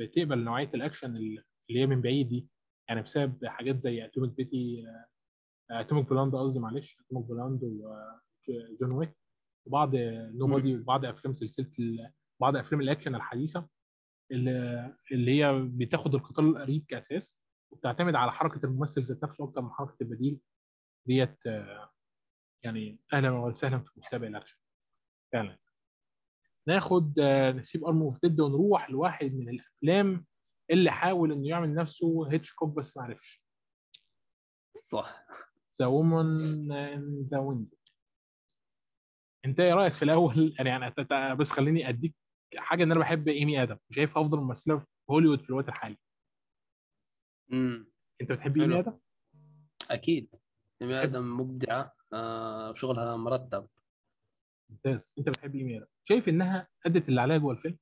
بتقبل 0.00 0.38
نوعية 0.38 0.70
الأكشن 0.74 1.16
اللي 1.16 1.44
هي 1.70 1.86
من 1.86 2.02
بعيد 2.02 2.28
دي. 2.28 2.48
يعني 2.88 3.02
بسبب 3.02 3.46
حاجات 3.46 3.80
زي 3.80 4.04
Atomic 4.04 4.30
Betty 4.30 4.84
Atomic 5.70 6.08
Blonde 6.10 6.34
قصدي 6.36 6.60
معلش. 6.60 7.00
Atomic 7.00 7.26
Blonde 7.26 7.60
و 8.48 8.57
John 8.57 8.92
Wick. 8.92 9.16
وبعض 9.66 9.96
Nobody 9.96 10.76
وبعض 10.76 11.04
أفلام 11.04 11.34
سلسلة 11.34 12.12
بعض 12.40 12.56
أفلام 12.56 12.80
الأكشن 12.80 13.14
الحديثة 13.14 13.68
اللي 14.30 14.96
اللي 15.12 15.30
هي 15.44 15.62
بتاخد 15.72 16.14
القتال 16.14 16.44
القريب 16.44 16.84
كاساس 16.88 17.42
وبتعتمد 17.70 18.14
على 18.14 18.32
حركة 18.32 18.66
الممثل 18.66 19.02
ذات 19.02 19.24
نفسه 19.24 19.44
أكتر 19.44 19.60
من 19.60 19.70
حركة 19.70 19.96
البديل 20.02 20.40
ديت 21.06 21.46
آه، 21.46 21.90
يعني 22.64 23.00
أهلا 23.12 23.30
وسهلا 23.30 23.78
في 23.78 23.90
مستقبل 23.96 24.26
الأكشن. 24.26 24.58
فعلا. 25.32 25.58
ناخد 26.68 27.18
آه، 27.18 27.52
نسيب 27.52 27.84
Army 27.84 28.02
of 28.02 28.20
Dead 28.22 28.40
ونروح 28.40 28.90
لواحد 28.90 29.34
من 29.34 29.48
الأفلام 29.48 30.26
اللي 30.70 30.90
حاول 30.90 31.32
إنه 31.32 31.48
يعمل 31.48 31.74
نفسه 31.74 32.32
هيتشكوك 32.32 32.76
بس 32.76 32.96
ما 32.96 33.02
عرفش. 33.02 33.44
صح. 34.76 35.26
The 35.78 35.86
Woman 35.86 36.72
in 36.72 37.28
the 37.30 37.38
Window. 37.38 37.76
انت 39.44 39.60
إيه 39.60 39.74
رأيك 39.74 39.94
في 39.94 40.02
الأول؟ 40.02 40.54
يعني 40.58 40.94
بس 41.34 41.50
خليني 41.50 41.88
أديك 41.88 42.14
حاجة 42.56 42.82
إن 42.84 42.92
أنا 42.92 43.00
بحب 43.00 43.28
إيمي 43.28 43.62
آدم. 43.62 43.78
شايفها 43.90 44.22
أفضل 44.22 44.38
ممثلة 44.38 44.78
في 44.78 44.86
هوليوود 45.10 45.42
في 45.42 45.50
الوقت 45.50 45.68
الحالي. 45.68 45.96
امم 47.52 47.92
أنت 48.20 48.32
بتحب. 48.32 48.60
إيمي 48.60 48.78
آدم؟ 48.78 48.98
أكيد. 49.90 50.34
بني 50.80 51.02
آدم 51.02 51.40
مبدعة 51.40 51.94
آه 52.12 52.74
شغلها 52.74 53.16
مرتب. 53.16 53.68
ممتاز. 54.70 55.14
أنت 55.18 55.28
بتحب 55.28 55.54
إيمي 55.54 55.78
آدم. 55.78 55.86
شايف 56.04 56.28
إنها 56.28 56.68
أدت 56.86 57.08
اللي 57.08 57.20
عليها 57.20 57.38
جوه 57.38 57.52
الفيلم؟ 57.52 57.78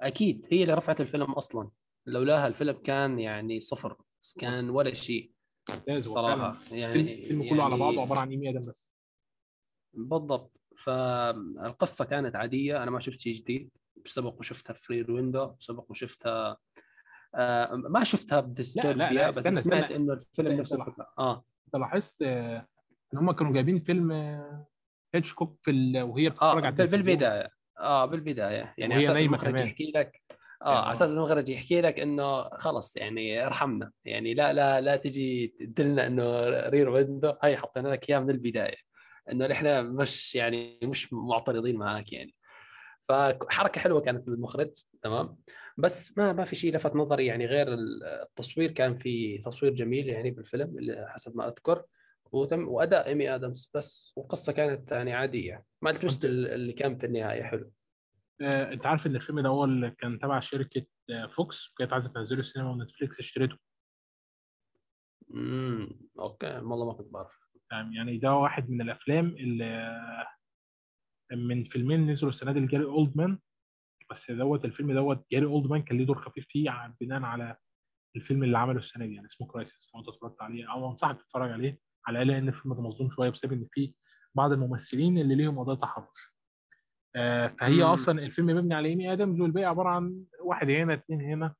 أكيد. 0.00 0.46
هي 0.50 0.62
اللي 0.62 0.74
رفعت 0.74 1.00
الفيلم 1.00 1.32
أصلا. 1.32 1.70
لولاها 2.06 2.46
الفيلم 2.46 2.82
كان 2.82 3.18
يعني 3.18 3.60
صفر. 3.60 3.96
كان 4.38 4.70
ولا 4.70 4.94
شيء. 4.94 5.35
ممتاز 5.70 6.08
صراحة 6.08 6.56
يعني 6.72 6.92
الفيلم 6.94 7.08
الفيلم 7.08 7.50
كله 7.50 7.62
على 7.64 7.70
يعني 7.70 7.84
بعضه 7.84 8.00
عبارة 8.02 8.18
عن 8.20 8.30
ايمي 8.30 8.50
آدمز 8.50 8.60
بس 8.60 8.88
بالضبط 9.94 10.60
فالقصة 10.76 12.04
كانت 12.04 12.36
عادية 12.36 12.82
أنا 12.82 12.90
ما 12.90 13.00
شفت 13.00 13.20
شيء 13.20 13.34
جديد 13.34 13.70
سبق 14.06 14.38
وشفتها 14.40 14.72
في 14.74 14.82
في 14.84 14.93
Rear 14.93 15.12
Window 15.12 15.54
سبق 15.58 15.90
وشفتها 15.90 16.56
آه 17.34 17.74
ما 17.74 18.04
شفتها 18.04 18.40
ب 18.40 18.45
Disturbia 18.45 18.92
لا، 18.92 19.12
لا، 19.12 19.28
بس 19.30 19.38
استنى، 19.38 19.54
سمعت. 19.54 19.90
إنه 19.90 20.12
الفيلم 20.12 20.52
نفس. 20.52 20.72
الفكرة 20.74 21.12
آه 21.18 21.44
انت 21.66 21.76
لاحظت 21.76 22.22
آه، 22.22 22.66
إن 23.14 23.18
هم 23.18 23.32
كانوا 23.32 23.52
جايبين 23.52 23.80
فيلم 23.80 24.12
آه، 24.12 24.66
هيتشكوك 25.14 25.58
في 25.62 25.70
ال... 25.70 26.02
وهي 26.02 26.28
بتتفرج 26.30 26.48
آه 26.48 26.66
على 26.66 26.68
التلفزيون 26.68 27.02
بالبداية 27.02 27.50
آه 27.80 28.04
بالبداية 28.06 28.74
يعني 28.78 28.94
وهي 28.94 29.04
على 29.06 29.12
أساس 29.12 29.16
نايمة 29.16 29.42
المخرج. 29.42 29.60
يحكي 29.66 29.92
لك 29.94 30.22
آه. 30.30 30.35
آه 30.62 30.84
على 30.84 30.92
أساس 30.92 31.10
المخرج 31.10 31.48
يحكي 31.48 31.80
لك 31.80 32.00
إنه 32.00 32.42
خلص 32.48 32.96
يعني 32.96 33.46
ارحمنا. 33.46 33.92
يعني 34.04 34.34
لا 34.34 34.52
لا 34.52 34.80
لا 34.80 34.96
تجي 34.96 35.54
تدلنا 35.60 36.06
إنه 36.06 36.48
Rear 36.68 36.88
Window 36.88 37.34
هاي 37.42 37.56
حطينا 37.56 37.88
لك 37.88 38.10
اياه 38.10 38.18
من 38.18 38.30
البداية. 38.30 38.76
إنه 39.32 39.46
نحن 39.46 39.86
مش 39.86 40.34
يعني 40.34 40.78
مش 40.82 41.12
معترضين 41.12 41.76
معك 41.76 42.12
يعني. 42.12 42.34
فحركه 43.08 43.80
حلوة 43.80 44.00
كانت 44.00 44.28
من 44.28 44.34
المخرج 44.34 44.70
تمام. 45.02 45.36
بس 45.78 46.18
ما 46.18 46.32
ما 46.32 46.44
في 46.44 46.56
شيء 46.56 46.74
لفت 46.76 46.96
نظري 46.96 47.26
يعني 47.26 47.46
غير 47.46 47.68
التصوير. 47.74 48.70
كان 48.70 48.94
في 48.94 49.38
تصوير 49.38 49.72
جميل 49.72 50.08
يعني 50.08 50.30
بالفيلم 50.30 50.78
اللي 50.78 51.06
حسب 51.08 51.36
ما 51.36 51.48
أذكر. 51.48 51.84
وتم 52.32 52.68
وأداء 52.68 53.06
إيمي 53.06 53.34
آدمز 53.34 53.70
بس 53.74 54.12
والقصة 54.16 54.52
كانت 54.52 54.92
يعني 54.92 55.12
عادية. 55.14 55.64
ما 55.82 55.90
ال 55.90 55.96
twist 55.96 56.24
اللي 56.24 56.72
كان 56.72 56.96
في 56.96 57.06
النهاية 57.06 57.42
حلو. 57.42 57.70
آه، 58.42 58.72
انت 58.72 58.86
عارف 58.86 59.06
ان 59.06 59.16
الفيلم 59.16 59.40
ده 59.40 59.48
هو 59.48 59.64
اللي 59.64 59.90
كان 59.90 60.18
تبع 60.18 60.40
شركة 60.40 60.86
آه، 61.10 61.26
فوكس 61.26 61.70
وكانت 61.72 61.92
عايزة 61.92 62.12
تنزله 62.12 62.40
السينما 62.40 62.70
ونتفليكس 62.70 63.18
اشتريته. 63.18 63.56
امم 65.34 65.88
okay 66.18 66.46
والله 66.58 66.86
ما 66.86 66.92
كنت 66.92 67.12
بعرف. 67.12 67.32
يعني 67.72 67.96
يعني 67.96 68.18
ده 68.18 68.32
واحد 68.34 68.70
من 68.70 68.80
الأفلام 68.80 69.26
اللي 69.26 69.64
آه، 69.64 70.26
من 71.36 71.64
فيلمين 71.64 72.10
نزلوا 72.10 72.32
السنة 72.32 72.52
دي 72.52 72.60
لجاري 72.60 72.84
أولدمان. 72.84 73.38
بس 74.10 74.30
دوت 74.30 74.64
الفيلم 74.64 74.92
دوت 74.92 75.26
جاري 75.32 75.46
أولدمان 75.46 75.82
كان 75.82 75.98
ليه 75.98 76.04
دور 76.06 76.18
خفيف 76.22 76.46
فيه 76.48 76.92
بناء 77.00 77.22
على 77.22 77.56
الفيلم 78.16 78.44
اللي 78.44 78.58
عمله 78.58 78.78
السنة 78.78 79.06
دي 79.06 79.14
يعني 79.14 79.26
اسمه 79.26 79.46
Crisis 79.46 79.90
لو 79.94 80.00
انت 80.00 80.08
اتفرجت 80.08 80.42
عليه. 80.42 80.72
أو 80.72 80.90
أنصحك 80.90 81.20
تتفرج 81.22 81.50
عليه 81.52 81.80
على 82.06 82.22
الأقل 82.22 82.28
لأن 82.28 82.48
الفيلم 82.48 82.74
ده 82.74 82.82
مظلوم 82.82 83.10
شوية 83.10 83.30
بسبب 83.30 83.52
إن 83.52 83.66
فيه 83.72 83.92
بعض 84.34 84.52
الممثلين 84.52 85.18
اللي 85.18 85.34
ليهم 85.34 85.58
قضايا 85.58 85.78
تحرش. 85.78 86.35
فهي 87.58 87.74
مم. 87.76 87.82
أصلا 87.82 88.22
الفيلم 88.22 88.46
مبني 88.46 88.74
على 88.74 88.88
إيمي 88.88 89.12
آدمز 89.12 89.40
والباقي 89.40 89.64
عبارة 89.64 89.88
عن 89.88 90.24
واحد 90.40 90.70
هنا 90.70 90.94
اتنين 90.94 91.20
هنا 91.20 91.54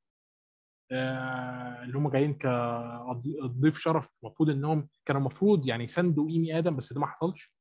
آه، 0.91 1.83
اللي 1.83 1.97
هم 1.97 2.09
جايين 2.09 2.33
كضيف 2.33 3.79
شرف 3.79 4.09
المفروض 4.23 4.49
إنهم 4.49 4.89
كانوا 5.05 5.21
المفروض 5.21 5.67
يعني 5.67 5.83
يساندوا 5.83 6.29
إيمي 6.29 6.57
آدم 6.57 6.75
بس 6.75 6.93
ده 6.93 6.99
ما 7.01 7.07
حصلش 7.07 7.53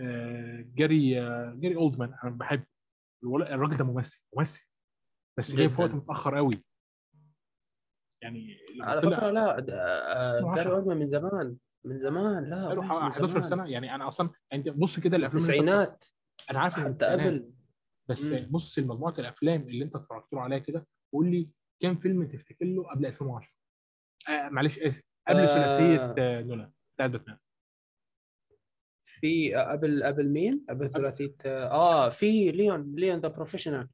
آه، 0.00 0.64
جاري 0.74 1.20
آه، 1.20 1.54
جاري 1.56 1.76
أولدمان 1.76 2.14
أنا 2.24 2.30
بحب 2.30 2.64
الراجل 3.24 3.76
ده 3.76 3.84
ممثل 3.84 4.20
ممثل 4.36 4.62
بس 5.38 5.54
جاي 5.54 5.70
في 5.70 5.82
وقت. 5.82 5.94
متأخر 5.94 6.36
قوي 6.36 6.64
يعني 8.22 8.56
على 8.80 9.02
فكرة 9.02 9.30
لا 9.30 9.60
د- 9.60 9.70
آه، 9.70 10.38
2010. 10.38 10.62
جاري 10.62 10.70
أولدمان 10.70 10.98
من 10.98 11.10
زمان 11.10 11.56
من 11.84 11.98
زمان 12.00 12.50
لا 12.50 12.64
بقاله 12.64 12.80
وين، 12.80 12.88
حوالي 12.88 13.04
من 13.06 13.10
11 13.12 13.28
زمان. 13.28 13.42
سنة 13.42 13.66
يعني 13.70 13.94
أنا 13.94 14.08
أصلا 14.08 14.30
أنت 14.52 14.68
بص 14.68 15.00
كده 15.00 15.16
الأفلام 15.16 15.42
التسعينات 15.42 16.04
أنا 16.50 16.60
عارف 16.60 16.78
ان 16.78 16.94
حتى 16.94 17.06
قبل 17.06 17.52
بس 18.08 18.24
مم. 18.32 18.48
بص 18.50 18.78
لمجموعه 18.78 19.14
الأفلام 19.18 19.62
اللي 19.62 19.84
أنت 19.84 19.96
اتفرجت 19.96 20.32
له 20.32 20.40
عليها 20.40 20.58
كده 20.58 20.86
قول 21.12 21.30
لي 21.30 21.50
كام 21.80 21.96
فيلم 21.96 22.28
تفتكر 22.28 22.64
له 22.64 22.82
قبل 22.90 23.06
2010 23.06 23.52
آه 24.28 24.48
معلش 24.48 24.78
آسف 24.78 25.02
قبل 25.28 25.38
آه. 25.40 25.46
ثلاثية 25.46 26.14
آه 26.18 26.42
نولان 26.42 26.72
بتاعت 26.94 27.10
باتمان 27.10 27.38
في 29.06 29.56
آه، 29.56 29.72
قبل 29.72 30.02
قبل 30.04 30.28
مين؟ 30.28 30.66
قبل 30.68 30.90
ثلاثية 30.90 31.34
آه 31.46 32.08
في 32.08 32.50
ليون 32.50 32.94
Léon 32.96 33.18
The 33.20 33.28
Professional 33.28 33.88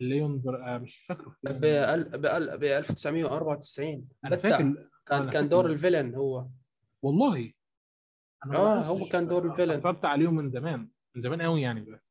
Léon 0.00 0.40
Pr... 0.40 0.74
آه 0.74 0.78
مش 0.78 0.98
فاكره 0.98 1.36
ب 1.42 1.50
ب 2.58 2.64
1994 2.64 4.08
أنا. 4.24 4.36
فاكر 4.36 4.88
كان 5.06 5.30
كان. 5.30 5.48
دور 5.48 5.66
ال 5.66 5.72
villain 5.72 6.14
هو 6.14 6.46
والله 7.02 7.52
أنا 8.46 8.58
آه، 8.58 8.74
لاحظتش. 8.74 9.00
هو 9.02 9.08
كان 9.08 9.28
دور 9.28 9.50
ال 9.50 9.52
villain. 9.52 9.70
اتفرجت 9.70 10.04
عليهم 10.04 10.34
من 10.34 10.50
زمان 10.50 10.88
من 11.14 11.20
زمان 11.22 11.42
قوي 11.42 11.62
يعني. 11.62 11.80
بقى. 11.80 12.02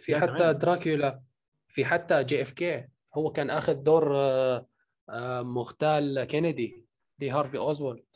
في 0.00 0.16
حتى. 0.20 0.52
دراكولا 0.52 1.22
في 1.68 1.84
حتى 1.84 2.24
JFK 2.24 2.88
هو 3.14 3.32
كان 3.32 3.50
آخذ 3.50 3.74
دور 3.74 4.16
آه، 4.16 4.66
آه، 5.08 5.42
مغتال 5.42 6.24
كينيدي 6.24 6.86
دي 7.18 7.30
هارفي 7.30 7.58
اوزوالد 7.58 8.06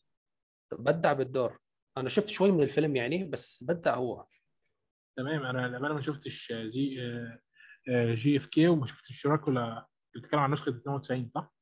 بدع 0.73 1.13
بالدور. 1.13 1.59
أنا 1.97 2.09
شفت 2.09 2.29
شوي 2.29 2.51
من 2.51 2.63
الفيلم 2.63 2.97
يعني 2.97 3.25
بس 3.25 3.65
بدع 3.65 3.95
هو. 3.95 4.27
تمام. 5.17 5.43
أنا 5.45 5.67
للأمانة 5.69 5.95
ما 5.95 6.01
شفتش 6.01 6.53
J 6.53 7.03
آه، 7.03 7.41
آه، 7.91 8.15
JFK 8.15 8.69
وما 8.69 8.87
شفتش 8.87 9.27
دراكولا. 9.27 9.87
بتتكلم 10.15 10.41
عن 10.41 10.51
نسخة 10.53 10.71
92 10.71 11.31
صح؟ 11.35 11.55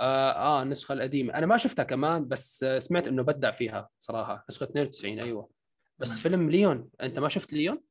آه, 0.00 0.30
آه 0.32 0.62
النسخه 0.62 0.92
القديمة. 0.92 1.34
أنا 1.34 1.46
ما 1.46 1.56
شفتها 1.56 1.82
كمان 1.82 2.28
بس 2.28 2.64
سمعت 2.78 3.06
إنه 3.06 3.22
بدع 3.22 3.50
فيها 3.50 3.88
صراحة. 3.98 4.44
نسخة 4.50 4.64
92 4.64 5.20
أيوه. 5.20 5.50
بس 5.98 6.08
تمام. 6.08 6.20
فيلم 6.20 6.50
ليون. 6.50 6.90
انت 7.02 7.18
ما 7.18 7.28
شفت 7.28 7.52
ليون؟ 7.52 7.82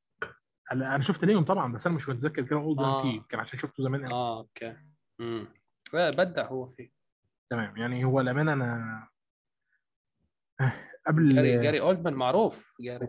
أنا 0.71 0.95
أنا 0.95 1.03
شفت 1.03 1.25
ليون 1.25 1.43
طبعا 1.43 1.73
بس 1.73 1.87
أنا 1.87 1.95
مش 1.95 2.09
متذكر 2.09 2.41
كده 2.41 2.59
أقول 2.59 2.79
آه. 2.79 3.19
كان 3.29 3.39
عشان 3.39 3.59
شفته 3.59 3.83
زمان 3.83 4.11
آه 4.11 4.37
okay. 4.39 4.77
امم 5.19 5.47
بدع 5.93 6.47
هو 6.47 6.67
فيه. 6.69 6.91
تمام. 7.49 7.77
يعني 7.77 8.05
هو 8.05 8.21
الامانه 8.21 8.53
أنا 8.53 9.07
قبل 11.07 11.35
جاري 11.35 11.61
جاري 11.63 11.79
أولدمان 11.81 12.13
معروف 12.13 12.75
جاري. 12.81 13.07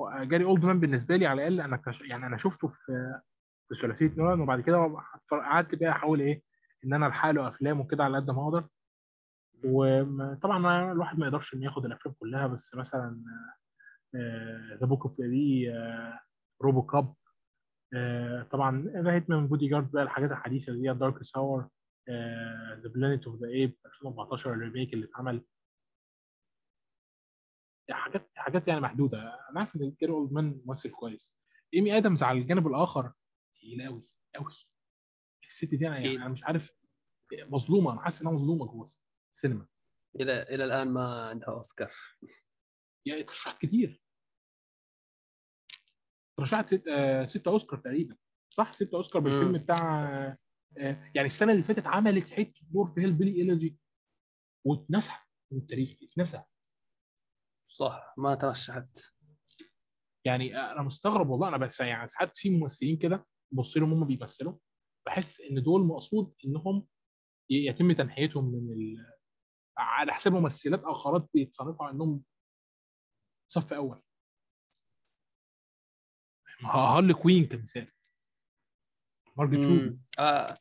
هو- 0.00 0.24
جاري 0.24 0.44
أولدمان 0.44 0.80
بالنسبة 0.80 1.16
لي 1.16 1.26
على 1.26 1.36
الأقل 1.48 1.60
أنا 1.60 1.76
اكتش... 1.76 2.00
يعني 2.00 2.26
أنا 2.26 2.36
شفته 2.36 2.68
في 2.68 3.20
في 3.68 3.74
ثلاثية 3.74 4.12
نولان 4.16 4.40
وبعد 4.40 4.60
كده 4.60 4.96
قعدت 5.30 5.74
بقى 5.74 5.90
أحاول 5.90 6.20
إيه 6.20 6.42
إن 6.84 6.94
أنا 6.94 7.06
ألحق 7.06 7.30
له 7.30 7.48
أفلام 7.48 7.80
وكده 7.80 8.04
على 8.04 8.16
قد 8.16 8.30
ما 8.30 8.44
أقدر. 8.44 8.68
وطبعا 9.64 10.92
الواحد 10.92 11.18
ما 11.18 11.26
يقدرش 11.26 11.54
إنه 11.54 11.64
ياخد 11.64 11.84
الأفلام 11.84 12.14
كلها 12.20 12.46
بس 12.46 12.74
مثلا 12.74 13.22
The 14.80 14.86
Book 14.86 15.02
of 15.02 15.72
Eli 16.62 17.14
طبعا 18.50 18.82
The 18.82 19.12
Hitman's 19.12 19.48
Bodyguard 19.48 19.90
بقى 19.92 20.02
الحاجات 20.02 20.30
الحديثة 20.30 20.72
دي 20.72 20.92
Darkest 20.98 21.22
Hour 21.22 21.68
The 22.82 22.88
Planet 22.94 23.26
of 23.26 23.40
the 23.40 23.48
Apes 23.48 23.76
2014 23.86 24.52
ال 24.54 24.60
remake 24.60 24.94
اللي 24.94 25.06
اتعمل. 25.06 25.44
حاجات 27.90 28.30
حاجات 28.34 28.68
يعني 28.68 28.80
محدودة. 28.80 29.48
أنا 29.50 29.60
عارف 29.60 29.76
إن 29.76 29.94
جاري 30.00 30.12
اولدمان 30.12 30.62
ممثل 30.64 30.90
كويس. 30.90 31.36
ايمي 31.74 31.96
ادمز 31.96 32.22
على 32.22 32.38
الجانب 32.38 32.66
الآخر 32.66 33.12
تقيله 33.56 33.86
قوي 33.86 34.02
قوي 34.36 34.52
الست 35.46 35.74
دي 35.74 35.88
أنا 35.88 35.96
يعني 35.96 36.08
أكيد. 36.08 36.20
أنا 36.20 36.28
مش 36.28 36.44
عارف 36.44 36.70
مظلومة 37.32 37.92
أنا 37.92 38.00
حاسس 38.00 38.22
إنها 38.22 38.32
مظلومة 38.32 38.66
جوه 38.66 38.88
السينما. 39.32 39.66
إلى 40.20 40.42
إلى 40.42 40.64
الآن 40.64 40.88
ما 40.88 41.28
عندها 41.28 41.48
أوسكار. 41.48 41.92
يعني 43.06 43.22
ترشحت 43.22 43.60
كتير. 43.60 44.01
ترشحت 46.36 46.66
ست 46.66 46.88
آه 46.88 47.26
ستة 47.26 47.48
أوسكار 47.48 47.78
تقريبا. 47.78 48.16
صح؟ 48.50 48.72
ستة 48.72 48.96
أوسكار 48.96 49.22
بالفيلم. 49.22 49.52
بتاع 49.58 50.04
آه 50.06 50.38
يعني 51.14 51.26
السنة 51.26 51.52
اللي 51.52 51.62
فاتت 51.62 51.86
عملت 51.86 52.30
حتة 52.30 52.60
دور 52.70 52.92
في 52.94 53.00
Hillbilly 53.00 53.36
Elegy 53.36 53.78
واتنسى 54.66 55.12
من 55.52 55.58
التاريخ 55.58 55.96
اتنسى 56.02 56.42
صح 57.64 58.14
ما 58.16 58.34
ترشحت. 58.34 58.98
يعني 60.24 60.56
أنا 60.56 60.82
مستغرب 60.82 61.28
والله 61.28 61.48
أنا 61.48 61.56
بس 61.56 61.80
يعني 61.80 62.08
ساعات 62.08 62.36
في 62.36 62.50
ممثلين 62.50 62.96
كده 62.96 63.26
ببص 63.52 63.76
لهم 63.76 63.92
هم 63.92 64.04
بيمثلوا 64.04 64.54
بحس 65.06 65.40
إن 65.40 65.62
دول 65.62 65.84
مقصود 65.84 66.34
إنهم 66.44 66.86
يتم 67.50 67.92
تنحيتهم 67.92 68.44
من 68.44 68.72
ال... 68.72 69.06
على 69.78 70.12
حساب 70.12 70.32
ممثلات 70.32 70.84
اخرات 70.84 71.28
بيتصنفوا 71.34 71.90
إنهم 71.90 72.22
صف 73.48 73.72
أول. 73.72 74.02
هارلي 76.64 77.14
كوين 77.14 77.44
كمثال 77.46 77.88
مارجت 79.36 79.66
روبي. 79.66 79.98
آه 80.18 80.54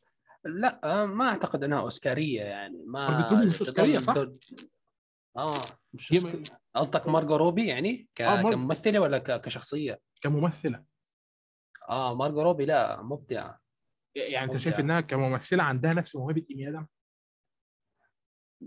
لا 0.45 1.02
آه 1.02 1.06
ما 1.06 1.30
أعتقد 1.30 1.64
أنها 1.64 1.80
أوسكارية 1.80 2.41
يعني 2.41 2.84
ما 2.88 3.10
مارجت 3.10 3.32
روبي 3.32 3.45
مش 3.45 3.60
أوسكارية، 3.61 3.98
صح؟ 3.98 4.18
آه 5.38 5.57
مش 5.94 6.14
أوسكار- 6.14 6.56
قصدك 6.76 7.07
مارجو 7.07 7.36
روبي 7.36 7.68
يعني 7.68 8.07
ك... 8.15 8.22
آه، 8.22 8.36
مارجو. 8.41 8.49
كممثلة 8.49 8.99
ولا 8.99 9.18
ك... 9.18 9.41
كشخصية؟ 9.41 9.99
كممثلة 10.22 10.84
آه 11.90 12.15
مارجو 12.15 12.41
روبي 12.41 12.65
لا 12.65 13.02
مبدعه 13.02 13.60
يعني 14.15 14.52
أنت. 14.52 14.61
شايف 14.61 14.80
إنها 14.80 15.02
كممثلة 15.02 15.64
عندها 15.64 15.94
نفس 15.94 16.15
موهبة 16.15 16.45
إيمي 16.52 16.69
آدم 16.69 16.88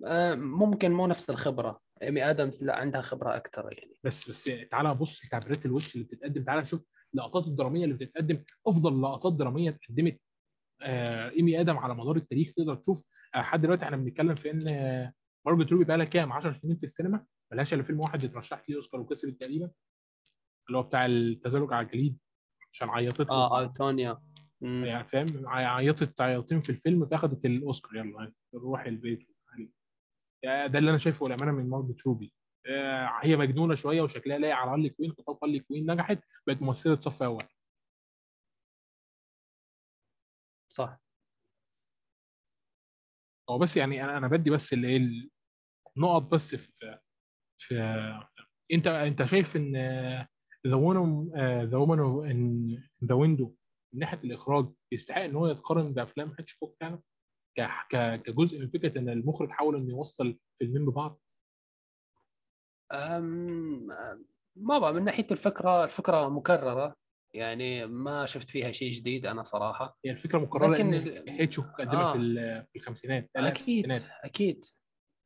آه 0.05 0.35
ممكن 0.35 0.93
مو 0.93 1.07
نفس 1.07 1.31
الخبرة 1.31 1.81
إيمي 2.03 2.31
ادمز 2.31 2.65
لا 2.65 2.77
عندها 2.77 3.01
خبرة 3.03 3.37
أكثر 3.37 3.73
يعني 3.73 4.01
بس 4.05 4.29
بس 4.29 4.45
تعالى 4.71 4.95
بص 4.95 5.25
لتعبيرات 5.25 5.67
الوش 5.67 5.95
اللي 5.95 6.07
بتتقدم 6.07 6.45
تعالى 6.45 6.67
شوف 6.67 6.81
اللقطات 7.15 7.47
الدرامية 7.47 7.85
اللي 7.85 7.95
بتتقدم 7.95 8.45
أفضل 8.67 9.03
لقطات 9.03 9.33
درامية 9.33 9.71
اتقدمت 9.71 10.21
آه 10.83 11.31
إيمي 11.31 11.61
آدم 11.61 11.79
على 11.79 11.95
مدار 11.95 12.17
التاريخ. 12.17 12.53
تقدر 12.57 12.75
تشوف 12.75 13.03
آه 13.35 13.39
لحد 13.39 13.61
دلوقتي 13.61 13.85
إحنا 13.85 13.97
بنتكلم 13.97 14.35
في 14.35 14.51
إن 14.51 14.61
آه 14.75 15.13
مارجت 15.47 15.73
روبي 15.73 15.85
بقى 15.85 15.97
لها 15.99 16.07
كام؟ 16.07 16.33
10 16.33 16.53
سنين 16.53 16.77
في 16.77 16.85
السينما 16.85 17.27
ملهاش 17.53 17.75
إلا 17.75 17.83
فيلم 17.83 18.01
واحد 18.01 18.25
اترشح 18.25 18.65
ليه 18.69 18.77
أوسكار 18.77 19.01
وكسبت 19.01 19.41
تقريبا 19.41 19.71
اللي 20.69 20.79
هو 20.79 20.83
بتاع 20.83 21.05
التزلج 21.05 21.73
على 21.73 21.87
الجليد 21.87 22.19
عشان 22.73 22.89
عيطت. 22.89 23.31
آه 23.31 23.63
I, 23.65 23.80
Tonya 23.80 24.19
مم. 24.61 24.85
يعني 24.85 25.05
فاهم؟ 25.09 25.27
عيطت 25.49 26.21
عيطتين 26.21 26.61
في 26.61 26.71
الفيلم 26.71 27.07
فاخدت 27.07 27.45
الأوسكار 27.45 27.97
يلا 27.97 28.33
روحي 28.55 28.89
البيت. 28.89 29.29
يعني 30.43 30.69
ده 30.69 30.79
اللي 30.79 30.91
أنا 30.91 30.99
شايفه 30.99 31.27
الامانه 31.27 31.53
من 31.53 31.69
مارجت 31.71 32.07
روبي. 32.07 32.33
هي 33.23 33.37
مجنونة 33.37 33.75
شوية 33.75 34.03
وشكلها 34.03 34.39
لايق 34.39 34.55
على 34.57 34.71
هارلي 34.71 34.89
كوين 34.91 35.13
خطاب 35.13 35.39
هارلي 35.43 35.61
كوين 35.61 35.91
نجحت 35.93 36.19
بقت 36.47 36.63
ممثله 36.63 37.01
صف 37.01 37.23
أول. 37.23 37.43
صح. 40.71 41.01
هو 43.51 43.59
بس 43.59 43.77
يعني 43.77 44.05
أنا 44.05 44.17
أنا 44.19 44.29
بدي 44.29 44.51
بس 44.51 44.73
اللي 44.73 44.89
إيه 44.89 45.29
النقط 45.97 46.23
بس 46.23 46.55
في 46.55 46.99
في 47.59 47.75
أنت 48.73 48.87
أنت 48.87 49.25
شايف 49.25 49.57
إن 49.57 49.77
The 50.67 50.75
Woman 50.75 51.31
The 51.71 51.77
Woman 51.77 52.31
in 52.31 52.83
the 53.05 53.15
Window 53.15 53.57
من 53.93 54.01
ناحية 54.01 54.19
الإخراج 54.25 54.73
يستحق 54.93 55.21
إن 55.23 55.37
هو 55.37 55.47
يتقارن 55.47 55.93
بأفلام 55.95 56.35
هيتشكوك 56.39 56.77
فعلا 56.81 57.01
ك- 57.59 58.23
كجزء 58.23 58.59
من 58.61 58.69
فكرة 58.71 58.99
إن 58.99 59.09
المخرج 59.09 59.51
حاول 59.51 59.77
إنه 59.77 59.91
يوصل 59.91 60.39
فيلمين 60.59 60.87
ببعض. 60.87 61.21
ما 64.57 64.91
من 64.93 65.05
ناحية 65.05 65.27
الفكرة 65.31 65.85
الفكرة 65.85 66.29
مكررة. 66.29 66.97
يعني 67.35 67.87
ما 67.87 68.27
شفت 68.27 68.51
فيها 68.51 68.73
شيء 68.73 68.93
جديد 68.93 69.27
أنا 69.27 69.43
صراحة. 69.43 69.99
هي 70.05 70.11
الفكرة 70.11 70.39
مكررة 70.39 70.67
لكن 70.67 70.93
هيتشوك 71.29 71.67
قدمها 71.67 72.03
آه. 72.09 72.13
في 72.13 72.19
ال- 72.19 72.67
في 72.73 72.79
الخمسينات 72.79 73.31
أكيد 73.37 73.91
أكيد. 74.25 74.65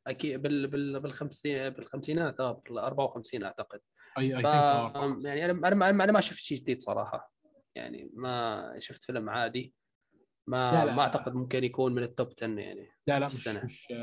أكيد 0.07 0.41
بال... 0.41 0.67
بال... 0.67 0.99
بالخمسين 0.99 1.69
بالخمسينات 1.69 2.39
آه 2.39 2.61
بال 2.69 2.79
54 2.79 3.43
أعتقد. 3.43 3.79
أي 4.17 4.37
أي 4.37 4.41
ف 4.41 4.45
يعني 4.45 5.45
أنا 5.45 5.67
أنا 5.67 5.89
أنا 6.03 6.11
ما 6.11 6.21
شفت 6.21 6.39
شيء 6.39 6.57
جديد 6.57 6.81
صراحة. 6.81 7.31
يعني 7.75 8.09
ما 8.13 8.73
شفت 8.79 9.03
فيلم 9.03 9.29
عادي. 9.29 9.73
ما 10.47 10.71
لا، 10.71 10.85
لا. 10.85 10.93
ما 10.95 11.01
أعتقد 11.01 11.33
ممكن 11.35 11.63
يكون 11.63 11.95
من 11.95 12.03
التوب 12.03 12.33
10 12.37 12.47
يعني 12.59 12.91
لا 13.07 13.19
لا 13.19 13.25
مش. 13.27 13.47
مش 13.47 13.93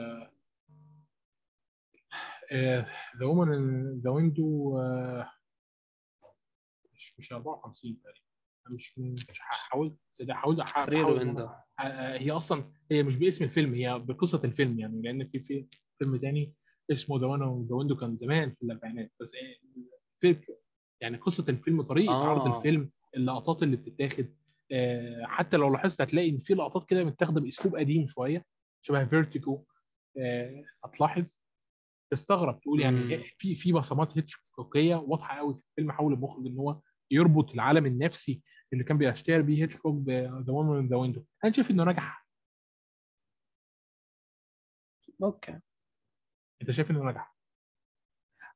ذا 3.20 3.24
وومن 3.26 4.00
ذا 4.00 4.10
ويندو 4.10 4.78
مش 6.94 7.14
مش 7.18 7.32
54 7.32 8.00
تقريبا. 8.02 8.20
مش 8.70 8.98
مش 8.98 9.38
حاولت 9.40 9.96
حاولت 10.30 10.60
ويندو. 11.18 11.46
أنا- 11.48 11.50
آه، 11.80 12.18
هي 12.18 12.30
أصلا 12.30 12.72
هي 12.90 13.02
مش 13.02 13.16
باسم 13.16 13.44
الفيلم 13.44 13.74
هي 13.74 13.98
بقصة 13.98 14.40
الفيلم 14.44 14.78
يعني 14.78 15.02
لأن 15.02 15.26
في 15.28 15.40
في 15.40 15.66
فيلم 15.98 16.16
تاني 16.16 16.54
اسمه 16.92 17.18
ذا 17.20 17.26
ذا 17.68 17.74
ويندو 17.74 17.96
كان 17.96 18.16
زمان 18.16 18.50
في 18.54 18.62
الأربعينات. 18.62 19.12
بس 19.20 19.34
إيه، 19.34 19.56
الفكرة 20.24 20.56
يعني 21.00 21.16
قصة 21.16 21.44
الفيلم 21.48 21.82
طريقة 21.82 22.12
آه. 22.14 22.28
عرض 22.28 22.56
الفيلم 22.56 22.90
اللقطات 23.16 23.62
اللي 23.62 23.76
بتتاخد. 23.76 24.26
آه، 24.72 25.22
حتى 25.26 25.56
لو 25.56 25.72
لاحظت 25.72 26.00
هتلاقي 26.00 26.30
إن 26.30 26.38
في 26.38 26.54
لقطات 26.54 26.88
كده 26.88 27.04
متاخدة 27.04 27.40
بأسلوب 27.40 27.76
قديم 27.76 28.06
شوية 28.06 28.44
شبه 28.82 29.04
Vertigo 29.04 29.64
هتلاحظ. 30.84 31.38
تستغرب 32.10 32.60
تقول 32.60 32.80
يعني 32.80 32.96
مم. 32.96 33.22
في 33.38 33.54
في 33.54 33.72
بصمات 33.72 34.18
هيتشكوكيه 34.18 34.96
واضحة 34.96 35.38
قوي 35.38 35.54
في 35.54 35.60
الفيلم 35.70 35.92
حاول 35.92 36.12
المخرج 36.12 36.46
إن 36.46 36.58
هو 36.58 36.80
يربط 37.10 37.50
العالم 37.50 37.86
النفسي 37.86 38.42
اللي 38.72 38.84
كان 38.84 38.98
بيشتهر 38.98 39.40
بيه 39.42 39.62
هيتشكوك 39.62 39.94
ب 39.94 40.09
The 40.09 40.52
Woman 40.52 40.88
the 40.88 40.96
Window 40.96 41.24
أنا 41.44 41.52
شايف 41.52 41.70
إنه 41.70 41.84
نجح. 41.84 42.26
Okay. 45.22 45.60
أنت 46.62 46.70
شايف 46.70 46.90
إنه 46.90 47.04
نجح؟ 47.04 47.36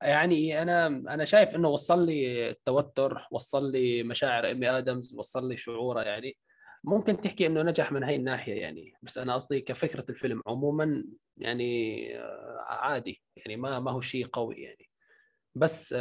يعني 0.03 0.63
أنا 0.63 0.87
أنا 0.87 1.25
شايف 1.25 1.55
إنه 1.55 1.69
وصل 1.69 2.07
لي 2.07 2.51
التوتر 2.51 3.27
وصل 3.31 3.73
لي 3.73 4.03
مشاعر 4.03 4.47
إيمي 4.47 4.71
آدمز 4.71 5.15
وصل 5.15 5.49
لي 5.49 5.57
شعورة 5.57 6.01
يعني. 6.03 6.37
ممكن 6.85 7.21
تحكي 7.21 7.47
إنه 7.47 7.63
نجح 7.63 7.93
من 7.93 8.03
هاي 8.03 8.17
الناحية 8.17 8.61
يعني 8.61 8.93
بس 9.03 9.19
أنا 9.19 9.35
قصدي 9.35 9.61
كفكرة 9.61 10.05
الفيلم 10.09 10.43
عموما 10.47 11.05
يعني 11.37 12.19
آه، 12.19 12.65
عادي 12.69 13.23
يعني 13.37 13.57
ما 13.57 13.81
ما 13.81 13.91
هو 13.91 14.01
شيء 14.01 14.27
قوي 14.27 14.57
يعني. 14.57 14.91
بس 15.55 15.93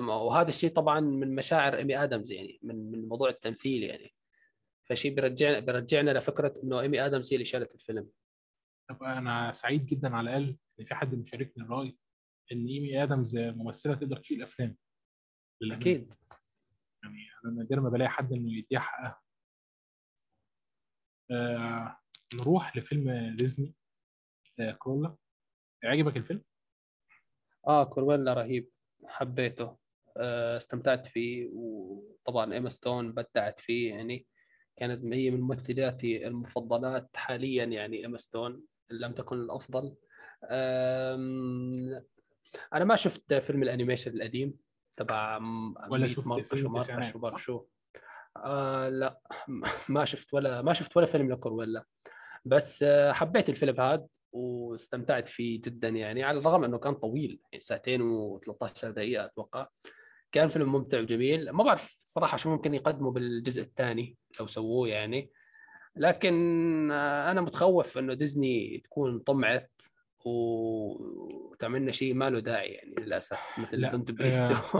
وهذا 0.00 0.48
الشيء 0.48 0.70
طبعا 0.70 1.00
من 1.00 1.34
مشاعر 1.34 1.76
إيمي 1.76 2.02
آدمز 2.02 2.32
يعني 2.32 2.58
من 2.62 2.90
من 2.90 3.08
موضوع 3.08 3.28
التمثيل 3.28 3.82
يعني. 3.82 4.14
فشيء 4.88 5.14
بيرجعنا 5.14 5.58
بيرجعنا 5.58 6.10
لفكرة 6.10 6.60
إنه 6.64 6.80
إيمي 6.80 7.06
آدمز 7.06 7.32
هي 7.32 7.36
اللي 7.36 7.44
شالت 7.44 7.74
الفيلم. 7.74 8.10
طب 8.90 9.02
أنا 9.02 9.52
سعيد 9.52 9.86
جدا 9.86 10.16
على 10.16 10.30
الأقل 10.30 10.56
إن 10.80 10.84
في 10.84 10.94
حد 10.94 11.14
مشاركني 11.14 11.64
الراي 11.64 11.98
إن 12.52 12.66
إيمي 12.66 13.02
آدمز 13.02 13.36
ممثلة 13.36 13.94
تقدر 13.94 14.16
تشيل 14.16 14.42
أفلام. 14.42 14.76
أكيد. 15.62 16.14
يعني 17.02 17.18
أنا 17.44 17.52
نادر 17.52 17.80
ما 17.80 17.88
بلاقي 17.88 18.08
حد 18.08 18.32
إنه 18.32 18.58
يديها 18.58 18.80
حقها. 18.80 19.20
آه 21.30 21.98
نروح 22.34 22.76
لفيلم 22.76 23.36
ديزني 23.36 23.74
آه 24.60 24.72
كرولا 24.72 25.16
عجبك 25.84 26.16
الفيلم؟ 26.16 26.42
آه 27.66 27.84
كورويلا 27.84 28.34
رهيب. 28.34 28.70
حبيته. 29.06 29.76
آه، 30.16 30.56
استمتعت 30.56 31.06
فيه. 31.06 31.50
وطبعا 31.52 32.52
إيما 32.52 32.68
ستون 32.68 33.12
بدعت 33.12 33.60
فيه. 33.60 33.94
يعني 33.94 34.26
كانت 34.76 35.14
هي 35.14 35.30
من 35.30 35.40
ممثلاتي 35.40 36.26
المفضلات 36.26 37.10
حاليا. 37.14 37.64
يعني 37.64 37.96
إيما 37.96 38.18
ستون 38.18 38.62
إن 38.92 38.96
لم 38.96 39.12
تكن 39.12 39.40
الأفضل. 39.40 39.96
أنا 42.74 42.84
ما 42.84 42.96
شفت 42.96 43.34
فيلم 43.34 43.62
ال 43.62 43.67
animation 43.67 44.12
القديم 44.12 44.58
تبع 44.96 45.36
ولا 45.88 46.06
100 46.06 46.06
شفت 46.06 46.54
فيلم؟ 46.54 47.36
شو. 47.36 47.66
آه 48.44 48.88
لا 48.88 49.20
ما 49.88 50.04
شفت 50.04 50.34
ولا 50.34 50.62
ما 50.62 50.72
شفت 50.72 50.96
ولا 50.96 51.06
فيلم 51.06 51.32
لكرويلا 51.32 51.84
بس 52.44 52.82
آه، 52.82 53.12
حبيت 53.12 53.48
الفيلم 53.48 53.80
هذا 53.80 54.06
واستمتعت 54.32 55.28
فيه 55.28 55.60
جدا 55.60 55.88
يعني 55.88 56.24
على 56.24 56.38
الرغم 56.38 56.64
إنه 56.64 56.78
كان 56.78 56.94
طويل 56.94 57.40
يعني 57.52 57.64
ساعتين 57.64 58.00
و13 58.02 58.86
دقيقة 58.86 59.24
أتوقع. 59.24 59.68
كان 60.32 60.48
فيلم 60.48 60.72
ممتع 60.72 61.00
وجميل. 61.00 61.50
ما 61.50 61.64
بعرف 61.64 61.96
صراحة 62.06 62.36
شو 62.36 62.50
ممكن 62.50 62.74
يقدموا 62.74 63.12
بالجزء 63.12 63.62
الثاني 63.62 64.16
لو 64.40 64.46
سووه 64.46 64.88
يعني. 64.88 65.30
لكن 65.96 66.88
آه، 66.92 67.30
أنا 67.30 67.40
متخوف 67.40 67.98
إنه 67.98 68.14
ديزني 68.14 68.82
تكون 68.84 69.18
طمعت 69.18 69.72
وتعمل 70.24 71.80
لنا 71.80 71.92
شيء 71.92 72.14
ما 72.14 72.30
له 72.30 72.40
داعي 72.40 72.68
يعني 72.68 72.94
للأسف 72.98 73.58
مثل 73.58 73.76
لا، 73.76 73.90
دونت 73.92 74.10
آه، 74.10 74.14
بيست 74.14 74.74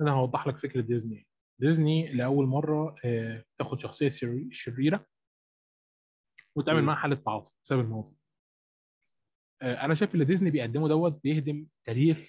أنا 0.00 0.12
هوضح 0.12 0.46
لك 0.46 0.58
فكرة 0.58 0.80
ديزني. 0.80 1.26
ديزني 1.60 2.12
لأول 2.12 2.46
مرة 2.46 2.94
آه 3.04 3.44
تاخد 3.58 3.80
شخصية 3.80 4.08
شر- 4.08 4.48
شريرة 4.50 5.06
وتعمل. 6.56 6.82
معاها 6.82 6.96
حالة 6.98 7.14
تعاطف 7.16 7.52
بسبب 7.64 7.80
الموضوع 7.80 8.14
آه 9.62 9.74
أنا 9.84 9.94
شايف 9.94 10.14
اللي 10.14 10.24
ديزني 10.24 10.50
بيقدمه 10.50 10.88
دوت 10.88 11.20
بيهدم 11.22 11.66
تاريخ 11.86 12.28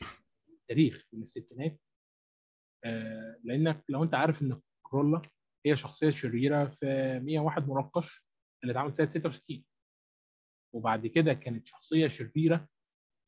تاريخ 0.69 1.07
من 1.13 1.23
الستينات. 1.23 1.79
آه 2.85 3.39
لأنك 3.43 3.83
لو 3.89 4.03
أنت 4.03 4.13
عارف 4.13 4.41
إن 4.41 4.61
كرولا 4.83 5.21
هي 5.65 5.75
شخصية 5.75 6.09
شريرة 6.09 6.65
في 6.65 7.19
101 7.23 7.69
مناقش 7.69 8.25
اللي 8.63 8.71
اتعمل 8.71 8.95
سنة 8.95 9.09
66 9.09 9.65
وبعد 10.75 11.07
كده 11.07 11.33
كانت 11.33 11.67
شخصية 11.67 12.07
شريرة 12.07 12.67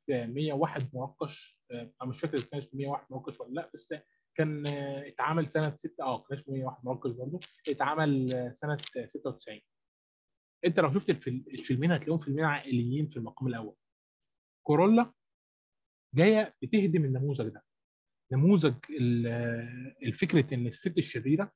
في 0.06 0.26
101 0.28 0.90
مناقش 0.96 1.60
آه، 1.72 1.94
أنا 2.02 2.10
مش 2.10 2.20
فاكر 2.20 2.34
إذا 2.38 2.48
كان 2.50 2.60
اسمه 2.60 2.72
101 2.80 3.08
مناقش 3.12 3.40
ولا 3.40 3.54
لأ 3.54 3.72
بس 3.74 3.94
كان 4.36 4.68
آه، 4.68 5.08
اتعمل 5.08 5.52
سنة 5.52 5.76
6 5.76 6.04
آه 6.04 6.22
كان 6.24 6.38
اسمه 6.38 6.54
101 6.56 6.86
مناقش 6.86 7.12
برضه. 7.12 7.40
اتعمل 7.70 8.34
آه، 8.36 8.52
سنة 8.52 8.78
آه، 8.98 9.06
96 9.06 9.62
انت 10.66 10.80
لو 10.80 10.92
شفت 10.92 11.10
الفيلم 11.10 11.46
الفيلمين 11.48 11.92
هتلاقيهم 11.92 12.18
فيلمين 12.18 12.46
عائليين 12.46 13.08
في 13.10 13.18
المقام 13.18 13.48
الأول. 13.48 13.76
كورولا 14.64 15.12
جاية 16.16 16.56
بتهدم 16.62 17.06
النموذج 17.06 17.48
ده. 17.50 17.64
نموذج 18.32 18.74
ال- 18.90 19.28
الفكرة 20.04 20.54
إن 20.54 20.68
الست 20.68 20.98
الشريرة 20.98 21.52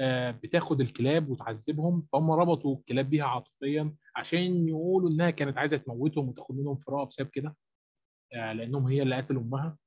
آه، 0.00 0.30
بتاخد 0.30 0.80
الكلاب 0.80 1.28
وتعذبهم 1.30 2.06
فهم 2.12 2.30
ربطوا 2.30 2.76
الكلاب 2.76 3.10
بيها 3.10 3.24
عاطفيا 3.24 3.94
عشان 4.16 4.68
يقولوا 4.68 5.10
إنها 5.10 5.30
كانت 5.30 5.58
عايزة 5.58 5.76
تموتهم 5.76 6.28
وتاخد 6.28 6.54
منهم 6.56 6.76
فراغ 6.76 7.04
بسبب 7.04 7.28
كده 7.28 7.56
آه، 8.34 8.52
لأنهم 8.52 8.86
هي 8.86 9.02
اللي 9.02 9.16
قتلوا 9.16 9.42
أمها. 9.42 9.78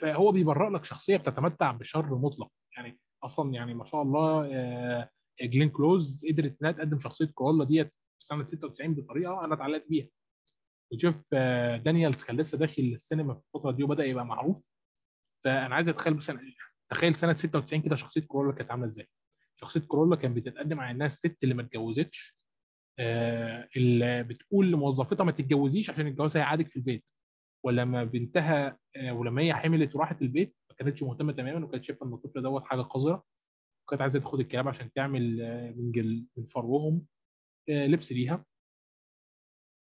فهو 0.00 0.32
بيبرر 0.32 0.68
لك 0.70 0.84
شخصية 0.84 1.16
بتتمتع 1.16 1.72
بشر 1.72 2.14
مطلق. 2.14 2.52
يعني 2.76 2.98
أصلا 3.24 3.54
يعني 3.54 3.74
ما 3.74 3.84
شاء 3.84 4.02
الله 4.02 4.48
آه، 4.54 5.10
جلين 5.42 5.68
كلوز 5.70 6.26
قدرت 6.30 6.56
إنها 6.62 6.72
تقدم 6.72 7.00
شخصية 7.00 7.30
كرولا 7.34 7.64
ديت 7.64 7.86
في 8.20 8.26
سنة 8.26 8.44
96 8.46 8.94
بطريقة 8.94 9.44
أنا 9.44 9.54
اتعلقت 9.54 9.88
بيها. 9.88 10.08
وجيف 10.92 11.14
آه، 11.32 11.76
دانيالز 11.76 12.24
كان 12.24 12.36
لسه 12.36 12.58
داخل 12.58 12.82
السينما 12.82 13.34
في 13.34 13.40
الفترة 13.40 13.70
دي 13.70 13.82
وبدأ 13.84 14.04
يبقى 14.04 14.26
معروف. 14.26 14.62
فأنا 15.44 15.74
عايز 15.74 15.88
أتخيل 15.88 16.14
بس 16.14 16.32
تخيل 16.90 17.16
سنة 17.16 17.32
96 17.32 17.82
كده 17.82 17.96
شخصية 17.96 18.20
كرولا 18.20 18.52
كانت 18.52 18.70
عاملة 18.70 18.86
إزاي. 18.86 19.08
شخصية 19.56 19.80
كرولا 19.80 20.16
كانت 20.16 20.36
بتتقدم 20.36 20.80
على 20.80 20.90
إنها 20.90 21.06
الست 21.06 21.38
اللي 21.42 21.54
ما 21.54 21.62
اتجوزتش 21.62 22.36
آه، 22.98 23.68
اللي 23.76 24.22
بتقول 24.22 24.72
لموظفتها 24.72 25.24
ما 25.24 25.32
تتجوزيش 25.32 25.90
عشان 25.90 26.06
الجواز 26.06 26.36
هيقعدك 26.36 26.68
في 26.68 26.76
البيت. 26.76 27.10
ولما 27.66 28.04
بنتها 28.04 28.78
آه، 28.96 29.12
ولما 29.12 29.42
هي 29.42 29.54
حملت 29.54 29.96
وراحت 29.96 30.22
البيت 30.22 30.56
ما 30.70 30.76
كانتش 30.76 31.02
مهتمة 31.02 31.32
تماما 31.32 31.66
وكانت 31.66 31.84
شايفة 31.84 32.06
إن 32.06 32.12
الطفل 32.12 32.42
دوت 32.42 32.64
حاجة 32.64 32.80
قذرة 32.80 33.24
وكانت 33.86 34.02
عايزة 34.02 34.18
تاخد 34.20 34.40
الكلاب 34.40 34.68
عشان 34.68 34.92
تعمل 34.92 35.40
آه، 35.42 35.70
من 35.70 35.92
جل 35.92 36.26
من 36.36 36.46
فروهم 36.46 37.06
آه، 37.68 37.86
لبس 37.86 38.12
ليها. 38.12 38.44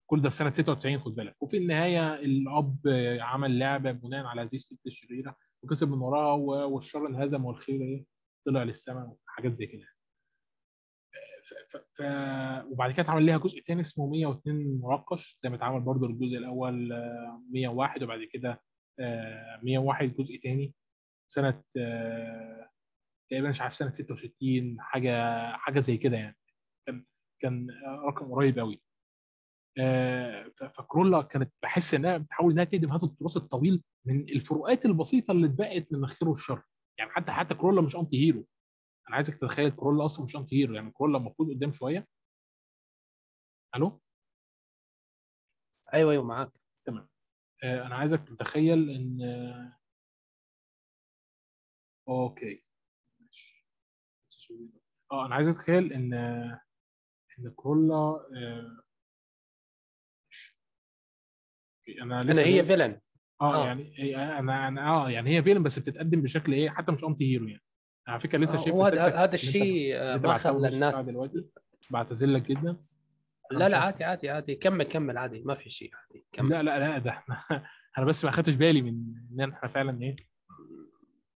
كل 0.09 0.21
ده 0.21 0.29
في 0.29 0.35
سنة 0.35 0.51
96 0.51 0.99
خد 0.99 1.15
بالك. 1.15 1.35
وفي 1.41 1.57
النهاية 1.57 2.15
الأب 2.15 2.77
عمل 3.19 3.59
لعبة 3.59 3.91
بناء 3.91 4.25
على 4.25 4.41
هذه 4.41 4.55
الست 4.55 4.87
الشريرة 4.87 5.35
وكسب 5.63 5.91
من 5.91 5.97
وراها 5.97 6.33
والشر 6.65 7.07
انهزم 7.07 7.45
والخير 7.45 8.05
طلع 8.45 8.63
للسماء 8.63 9.17
وحاجات 9.27 9.53
زي 9.53 9.65
كده. 9.65 9.92
ف... 11.95 12.01
وبعد 12.71 12.91
كده 12.91 13.01
اتعمل 13.03 13.23
ليها 13.23 13.37
جزء 13.37 13.61
تاني 13.61 13.81
اسمه 13.81 14.09
102 14.09 14.81
مناقش 14.83 15.39
زي 15.43 15.49
ما 15.49 15.55
اتعمل 15.55 15.81
برضه 15.81 16.07
الجزء 16.07 16.37
الأول 16.37 16.93
آه، 16.93 17.43
101 17.51 18.03
وبعد 18.03 18.23
كده 18.23 18.61
آه، 18.99 19.59
101 19.63 20.15
جزء 20.15 20.39
تاني 20.43 20.73
سنة 21.27 21.63
آه، 21.77 22.69
تقريبا 23.29 23.49
مش 23.49 23.61
عارف 23.61 23.75
سنة 23.75 23.91
66 23.91 24.77
حاجة 24.81 25.41
حاجة 25.51 25.79
زي 25.79 25.97
كده 25.97 26.17
يعني. 26.17 26.37
كان 27.43 27.67
آه، 27.71 28.07
رقم 28.07 28.31
قريب 28.31 28.59
قوي 28.59 28.81
آه، 29.79 30.51
فكرويلا 30.77 31.21
كانت 31.21 31.53
بحس 31.63 31.93
إنها 31.93 32.17
بتحاول 32.17 32.51
إنها 32.51 32.63
تهدم 32.63 32.91
هذا 32.91 33.05
التراث 33.05 33.37
الطويل 33.37 33.83
من 34.07 34.29
الفروقات 34.29 34.85
البسيطة 34.85 35.31
اللي 35.31 35.47
اتبقت 35.47 35.93
من 35.93 36.03
الخير 36.03 36.29
والشر 36.29 36.61
يعني 36.99 37.11
حتى 37.11 37.31
حتى 37.31 37.55
كرويلا 37.55 37.81
مش 37.81 37.95
anti-hero 37.95 38.45
أنا 39.07 39.15
عايزك 39.15 39.35
تتخيل 39.37 39.71
كرويلا 39.71 40.05
أصلا 40.05 40.25
مش 40.25 40.35
anti-hero 40.35 40.73
يعني 40.75 40.91
كرويلا 40.91 41.17
المفروض 41.17 41.49
قدام 41.49 41.71
شوية. 41.71 42.07
ألو؟ 43.75 44.01
أيوه 45.93 46.11
أيوه 46.11 46.23
معاك. 46.23 46.51
تمام. 46.85 47.07
آه، 47.63 47.85
أنا 47.87 47.95
عايزك 47.95 48.23
تتخيل 48.27 48.89
إن 48.89 49.21
آه، 49.21 49.77
okay. 52.07 52.63
ماشي. 53.19 53.65
آه 55.11 55.25
أنا 55.25 55.35
عايزك 55.35 55.53
تتخيل 55.53 55.93
إن 55.93 56.13
آه، 56.13 56.61
إن 57.39 57.51
كرولا 57.55 57.95
آه، 57.95 58.83
أنا 62.01 62.21
أنا 62.21 62.31
لسه 62.31 62.41
هي 62.45 62.53
جاي- 62.55 62.65
فيلن. 62.65 63.01
آه 63.41 63.63
آه. 63.63 63.67
يعني 63.67 63.93
هي- 63.99 64.15
أنا 64.39 64.67
أنا 64.67 64.89
آه 64.89 65.09
يعني 65.09 65.37
هي 65.37 65.43
فيلم 65.43 65.63
بس 65.63 65.79
بتتقدم 65.79 66.21
بشكل 66.21 66.53
إيه؟ 66.53 66.69
حتى 66.69 66.91
مش 66.91 67.03
انتي 67.03 67.31
هيرو 67.33 67.47
يعني. 67.47 67.63
على 68.07 68.19
فكرة 68.19 68.37
لسه 68.37 68.57
شايف 68.57 68.75
هو 68.75 68.83
هذا 68.85 69.33
الشيء 69.33 69.97
ما 70.17 70.33
خلى 70.37 70.67
الناس 70.67 71.09
دلوقتي 71.09 71.45
بعتذر 71.89 72.27
لك 72.27 72.41
جدا. 72.41 72.77
لا 73.51 73.69
لا 73.69 73.77
عادي 73.77 74.03
عادي 74.03 74.29
عادي. 74.29 74.55
كمل 74.55 74.83
كمل 74.83 75.17
عادي. 75.17 75.41
ما 75.41 75.55
في 75.55 75.69
شيء 75.69 75.91
عادي. 75.95 76.25
كمل. 76.31 76.49
لا 76.49 76.63
لا 76.63 76.79
لا 76.79 76.97
ده 76.97 77.23
أنا 77.97 78.05
بس 78.05 78.25
ما 78.25 78.31
خدتش 78.31 78.53
بالي 78.53 78.81
من 78.81 79.03
إن 79.31 79.51
إحنا 79.51 79.69
فعلا 79.69 80.01
إيه. 80.01 80.15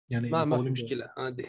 يعني 0.10 0.30
ما 0.30 0.46
ما 0.46 0.64
في 0.64 0.70
مشكلة 0.70 1.10
عادي. 1.18 1.48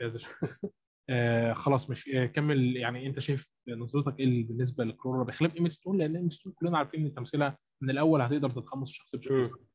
آه 1.10 1.52
خلاص 1.52 1.90
مش 1.90 2.08
آه 2.08 2.26
كمل. 2.26 2.76
يعني 2.76 3.06
انت 3.06 3.18
شايف 3.18 3.50
نظرتك 3.68 4.20
إيه 4.20 4.48
بالنسبة 4.48 4.84
لكرويلا 4.84 5.24
بخلاف 5.24 5.56
إيما 5.56 5.68
ستون؟ 5.68 5.98
لأن 5.98 6.16
إيما 6.16 6.30
ستون 6.30 6.52
كلنا 6.52 6.78
عارفين 6.78 7.06
إن 7.06 7.14
تمثيلها 7.14 7.58
من 7.80 7.90
الأول 7.90 8.22
هتقدر 8.22 8.50
تتقمص 8.50 8.88
الشخصية 8.88 9.18
بشكل. 9.18 9.34
آه، 9.34 9.67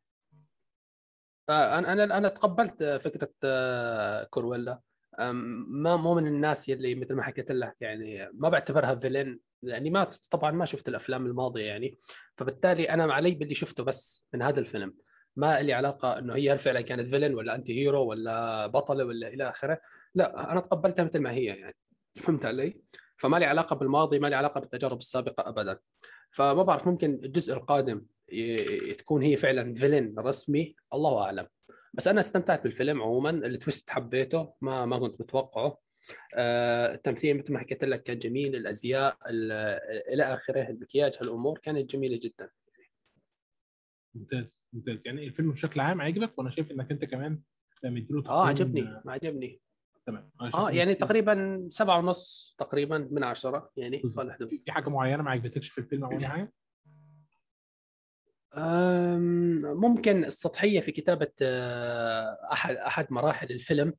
أنا 1.49 1.94
أنا 1.94 2.18
أنا 2.18 2.30
تقبلت 2.30 2.84
فكرة 2.84 3.30
آه، 3.44 4.24
كرويلا. 4.24 4.80
ما 5.20 5.95
مو 5.95 6.15
من 6.15 6.28
الناس 6.28 6.70
يلي 6.70 6.95
مثل 6.95 7.14
ما 7.14 7.24
حكيت 7.24 7.52
لك 7.52 7.76
يعني 7.82 8.30
ما 8.34 8.49
بعتبرها 8.49 8.95
villain 8.95 9.40
يعني 9.64 9.90
ما 9.90 10.07
طبعا 10.32 10.52
ما 10.52 10.65
شفت 10.65 10.88
الأفلام 10.88 11.26
الماضية 11.26 11.65
يعني. 11.65 11.98
فبالتالي 12.38 12.90
أنا 12.90 13.14
علي 13.14 13.32
باللي 13.32 13.56
شفته 13.56 13.84
بس 13.84 14.28
من 14.34 14.41
هذا 14.41 14.60
الفيلم. 14.60 14.94
ما 15.36 15.61
لي 15.61 15.74
علاقة 15.74 16.20
إنه 16.20 16.36
هي 16.36 16.52
هل 16.52 16.60
فعلا 16.60 16.82
كانت 16.82 17.10
villain 17.10 17.36
ولا 17.36 17.56
anti-hero 17.56 18.06
ولا 18.06 18.68
بطلة 18.68 19.06
ولا 19.06 19.28
إلى 19.28 19.49
آخره. 19.49 19.80
لا 20.15 20.52
أنا 20.52 20.60
تقبلتها 20.60 21.03
مثل 21.03 21.20
ما 21.20 21.32
هي 21.32 21.45
يعني. 21.45 21.76
فهمت 22.15 22.45
علي؟ 22.45 22.82
فما 23.18 23.38
لي 23.38 23.45
علاقة 23.45 23.76
بالماضي 23.76 24.20
ما 24.20 24.28
لي 24.28 24.36
علاقة 24.36 24.60
بالتجارب 24.60 24.98
السابقة 24.98 25.49
ابدا. 25.49 25.80
فما 26.32 26.64
بعرف 26.64 26.88
ممكن 26.88 27.20
الجزء 27.24 27.53
القادم 27.53 28.06
تكون 29.00 29.22
هي 29.24 29.38
فعلا 29.38 29.74
villain 29.74 30.20
رسمي 30.20 30.76
الله 30.94 31.24
أعلم. 31.24 31.48
بس 31.94 32.08
أنا 32.08 32.20
استمتعت 32.20 32.64
بالفيلم 32.64 33.02
عموما 33.02 33.30
ال 33.30 33.40
twist 33.40 33.90
حبيته 33.90 34.54
ما 34.62 34.86
ما 34.86 35.00
كنت 35.00 35.22
متوقعه. 35.22 35.78
آه، 36.36 36.94
التمثيل 36.94 37.38
مثل 37.38 37.54
ما 37.54 37.60
حكيت 37.60 37.84
لك 37.84 38.04
كان 38.04 38.18
جميل 38.18 38.56
الأزياء 38.56 39.18
ال- 39.30 39.52
إلى 40.14 40.24
آخره 40.24 40.70
المكياج 40.70 41.14
هالأمور 41.22 41.58
كانت 41.58 41.90
جميلة 41.96 42.20
جدا. 42.24 42.50
ممتاز 44.16 44.64
ممتاز. 44.74 45.08
يعني 45.08 45.28
الفيلم 45.28 45.52
بشكل 45.52 45.80
عام 45.80 46.02
عجبك 46.02 46.38
وأنا 46.40 46.50
شايف 46.50 46.72
إنك 46.72 46.92
أنت 46.92 47.06
كمان 47.06 47.40
مديله 47.84 48.24
آه 48.30 48.48
عجبني 48.48 48.82
آه، 48.82 49.02
ما 49.06 49.12
عجبني. 49.12 49.60
تمام. 50.06 50.30
آه 50.54 50.72
يعني 50.72 50.96
تقريبا 50.96 51.68
سبعة 51.70 52.00
ونص 52.00 52.56
تقريبا 52.60 53.08
من 53.12 53.24
عشرة 53.24 53.72
يعني 53.78 54.02
في 54.64 54.72
حاجة 54.72 54.90
معينة 54.90 55.24
ما 55.24 55.32
عجبتكش 55.32 55.70
في 55.70 55.78
الفيلم 55.78 56.04
أو 56.04 56.12
أي 56.12 56.28
حاجة؟ 56.28 56.54
ممكن 59.64 60.26
السطحية 60.26 60.80
في 60.80 60.92
كتابة 60.92 61.32
آه، 61.42 62.38
أحد 62.52 62.76
أحد 62.76 63.08
مراحل 63.10 63.52
الفيلم. 63.52 63.94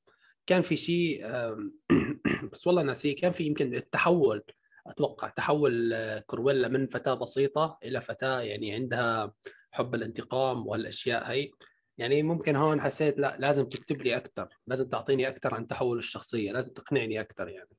كان 0.47 0.63
في 0.63 0.77
شيء 0.77 1.27
بس 2.53 2.67
والله 2.67 2.83
ناسيه. 2.83 3.17
كان 3.17 3.33
في 3.33 3.45
يمكن 3.45 3.75
التحول 3.75 4.43
أتوقع 4.87 5.29
تحول 5.29 5.93
آه، 5.93 6.19
كرويلا 6.27 6.69
من 6.69 6.87
فتاة 6.87 7.15
بسيطة 7.15 7.79
إلى 7.85 8.01
فتاة 8.01 8.41
يعني 8.41 8.73
عندها 8.75 9.33
حب 9.73 9.95
الانتقام 9.95 10.67
والأشياء 10.67 11.31
هي 11.31 11.51
يعني 11.99 12.23
ممكن 12.23 12.57
هون 12.57 12.81
حسيت 12.81 13.19
لا 13.19 13.37
لازم 13.39 13.65
تكتب 13.65 14.03
لي 14.03 14.17
أكثر 14.17 14.49
لازم 14.67 14.89
تعطيني 14.89 15.29
أكثر 15.29 15.55
عن 15.55 15.67
تحول 15.67 15.99
الشخصية. 15.99 16.53
لازم 16.53 16.73
تقنعني 16.73 17.21
أكثر 17.21 17.49
يعني. 17.49 17.71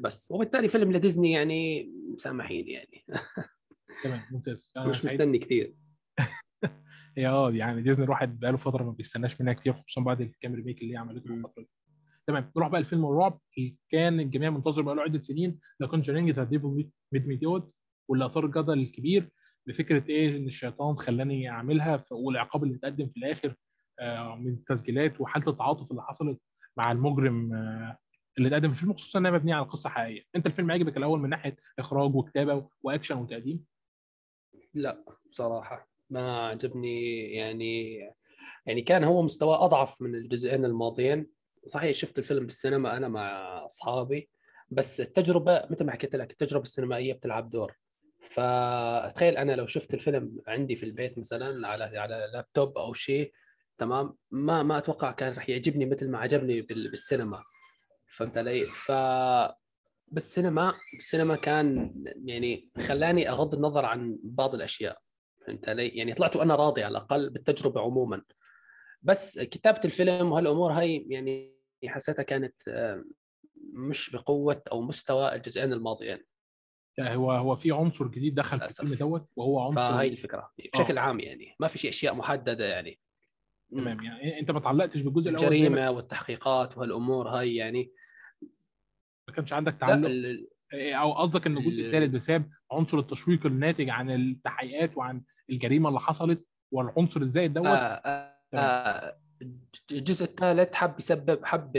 بس 0.00 0.28
وبالتالي 0.30 0.68
فيلم 0.68 0.92
لديزني 0.92 1.32
يعني 1.32 1.92
سامحيني 2.18 2.72
يعني. 2.72 3.04
تمام 4.04 4.22
ممتاز. 4.30 4.72
مش. 4.76 5.04
مستني 5.04 5.38
كثير 5.38 5.74
هي 7.16 7.28
آه 7.28 7.50
يعني 7.50 7.82
ديزني 7.82 8.04
الواحد 8.04 8.40
بقاله 8.40 8.56
فترة 8.56 8.84
ما 8.84 8.90
بيستناش 8.92 9.40
منها 9.40 9.52
كتير 9.52 9.72
خصوصا 9.72 10.00
بعد 10.00 10.20
الكام 10.20 10.54
remake 10.54 10.82
اللي 10.82 10.92
هي 10.92 10.96
عملته. 10.96 11.34
الفترة 11.34 11.62
دي. 11.62 11.68
تمام 12.26 12.52
نروح 12.56 12.68
بقى 12.68 12.80
الفيلم 12.80 13.06
الرعب 13.06 13.40
اللي 13.58 13.76
كان 13.90 14.20
الجميع 14.20 14.50
منتظر 14.50 14.82
بقاله 14.82 15.02
عدة 15.02 15.20
سنين 15.20 15.58
The 15.82 15.88
Conjuring 15.88 16.30
The 16.30 16.44
Devil 16.44 16.90
Made 17.12 17.26
Me 17.26 17.36
Do 17.36 17.70
واللي 18.08 18.26
اثار 18.26 18.46
الجدل 18.46 18.78
الكبير 18.78 19.30
بفكرة 19.66 20.08
إيه 20.08 20.36
إن 20.36 20.46
الشيطان 20.46 20.96
خلاني 20.96 21.50
أعملها 21.50 22.04
والعقاب 22.10 22.64
اللي 22.64 22.76
اتقدم 22.76 23.08
في 23.08 23.16
الآخر 23.16 23.54
آه، 24.00 24.36
من 24.36 24.52
التسجيلات 24.52 25.20
وحالة 25.20 25.48
التعاطف 25.50 25.90
اللي 25.90 26.02
حصلت 26.02 26.40
مع 26.76 26.92
المجرم 26.92 27.52
آه، 27.54 27.98
اللي 28.38 28.48
اتقدم 28.48 28.68
في 28.68 28.74
الفيلم 28.74 28.92
خصوصا 28.94 29.18
إنها 29.18 29.30
مبنية 29.30 29.54
على 29.54 29.64
قصة 29.64 29.90
حقيقية. 29.90 30.22
أنت 30.36 30.46
الفيلم 30.46 30.70
عجبك 30.70 30.96
الأول 30.96 31.20
من 31.20 31.28
ناحية 31.28 31.56
إخراج 31.78 32.14
وكتابة 32.14 32.68
وأكشن 32.82 33.18
وتقديم؟ 33.18 33.64
لا 34.74 35.04
بصراحة. 35.30 35.87
ما 36.10 36.46
عجبني 36.46 37.24
يعني 37.32 37.98
يعني 38.66 38.82
كان 38.82 39.04
هو 39.04 39.22
مستوى 39.22 39.56
أضعف 39.56 40.02
من 40.02 40.14
الجزئين 40.14 40.64
الماضيين. 40.64 41.26
صحيح 41.66 41.92
شفت 41.96 42.18
الفيلم 42.18 42.44
بالسينما 42.44 42.96
أنا 42.96 43.08
مع 43.08 43.28
أصحابي 43.66 44.28
بس 44.70 45.00
التجربة 45.00 45.62
مثل 45.70 45.84
ما 45.84 45.92
حكيت 45.92 46.16
لك 46.16 46.30
التجربة 46.30 46.62
السينمائية 46.62 47.12
بتلعب 47.12 47.50
دور. 47.50 47.76
فتخيل 48.20 49.36
أنا 49.36 49.52
لو 49.52 49.66
شفت 49.66 49.94
الفيلم 49.94 50.38
عندي 50.46 50.76
في 50.76 50.82
البيت 50.86 51.18
مثلا 51.18 51.68
على 51.68 51.84
على 51.98 52.30
لابتوب 52.32 52.78
أو 52.78 52.92
شيء 52.92 53.32
تمام 53.78 54.14
ما 54.30 54.62
ما 54.62 54.78
أتوقع 54.78 55.12
كان 55.12 55.32
رح 55.32 55.48
يعجبني 55.48 55.86
مثل 55.86 56.10
ما 56.10 56.18
عجبني 56.18 56.60
بال- 56.60 56.90
بالسينما. 56.90 57.38
فهمت 58.16 58.38
علي؟ 58.38 58.64
ف 58.64 58.92
بالسينما 60.08 60.74
بالسينما 60.96 61.36
كان 61.36 61.94
يعني 62.24 62.70
خلاني 62.78 63.28
أغض 63.30 63.54
النظر 63.54 63.84
عن 63.84 64.18
بعض 64.22 64.54
الأشياء. 64.54 64.98
فهمت 65.48 65.68
علي؟ 65.68 65.88
يعني 65.88 66.14
طلعت 66.14 66.36
وأنا 66.36 66.54
راضي 66.54 66.82
على 66.84 66.92
الأقل 66.92 67.30
بالتجربة 67.30 67.80
عموما. 67.80 68.22
بس 69.02 69.38
كتابة 69.38 69.80
الفيلم 69.84 70.32
وهالأمور 70.32 70.72
هاي 70.72 71.06
يعني 71.08 71.54
حسيتها 71.86 72.22
كانت 72.22 72.68
آه، 72.68 73.04
مش 73.72 74.10
بقوة 74.10 74.62
أو 74.72 74.82
مستوى 74.82 75.34
الجزئين 75.34 75.72
الماضيين. 75.72 76.24
هو 77.00 77.32
هو 77.32 77.56
في 77.56 77.72
عنصر 77.72 78.06
جديد 78.08 78.34
دخل 78.34 78.58
في. 78.60 78.66
الفيلم 78.66 78.94
دوت 78.94 79.28
وهو 79.36 79.60
عنصر 79.60 79.92
فهي 79.92 80.08
الفكرة. 80.08 80.52
بشكل 80.74 80.98
عام 80.98 81.20
يعني. 81.20 81.54
ما 81.60 81.68
في 81.68 81.78
شيء 81.78 81.90
أشياء 81.90 82.14
محددة 82.14 82.66
يعني. 82.66 82.98
تمام. 83.72 84.04
يعني 84.04 84.40
أنت 84.40 84.50
ما 84.50 84.60
تعلقتش 84.60 85.00
بالجزء 85.00 85.30
الأول 85.30 85.44
الجريمة 85.44 85.90
والتحقيقات 85.90 86.78
وهالأمور 86.78 87.28
هاي 87.28 87.54
يعني. 87.56 87.92
ما 89.28 89.34
كانش 89.34 89.52
عندك 89.52 89.76
تعلق؟ 89.80 90.08
ال- 90.08 90.48
أو 90.74 91.12
قصدك 91.12 91.46
ان 91.46 91.56
الجزء 91.58 91.80
ال- 91.80 91.86
الثالث 91.86 92.14
بسبب 92.14 92.50
عنصر 92.72 92.98
التشويق 92.98 93.46
الناتج 93.46 93.88
عن 93.90 94.10
التحقيقات 94.10 94.96
وعن 94.96 95.22
الجريمة 95.50 95.88
اللي 95.88 96.00
حصلت 96.00 96.46
والعنصر 96.72 97.20
الزائد 97.20 97.52
دوت. 97.52 97.66
آه، 97.66 97.70
آه، 97.70 98.34
آه، 98.54 99.18
الجزء 99.90 100.24
الثالث 100.24 100.74
حب 100.74 100.98
يسبب 100.98 101.44
حب 101.44 101.72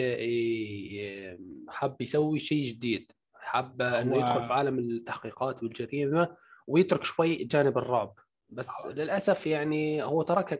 حب 1.69 1.95
يسوي 2.01 2.39
شيء 2.39 2.65
جديد. 2.65 3.11
حب 3.33 3.81
إنه 3.81 4.17
يدخل 4.17 4.43
في 4.43 4.53
عالم 4.53 4.79
التحقيقات 4.79 5.63
والجريمة 5.63 6.37
ويترك 6.67 7.03
شوي 7.03 7.35
جانب 7.43 7.77
الرعب. 7.77 8.13
بس 8.49 8.69
للأسف 8.85 9.47
يعني 9.47 10.03
هو 10.03 10.21
تركها 10.21 10.59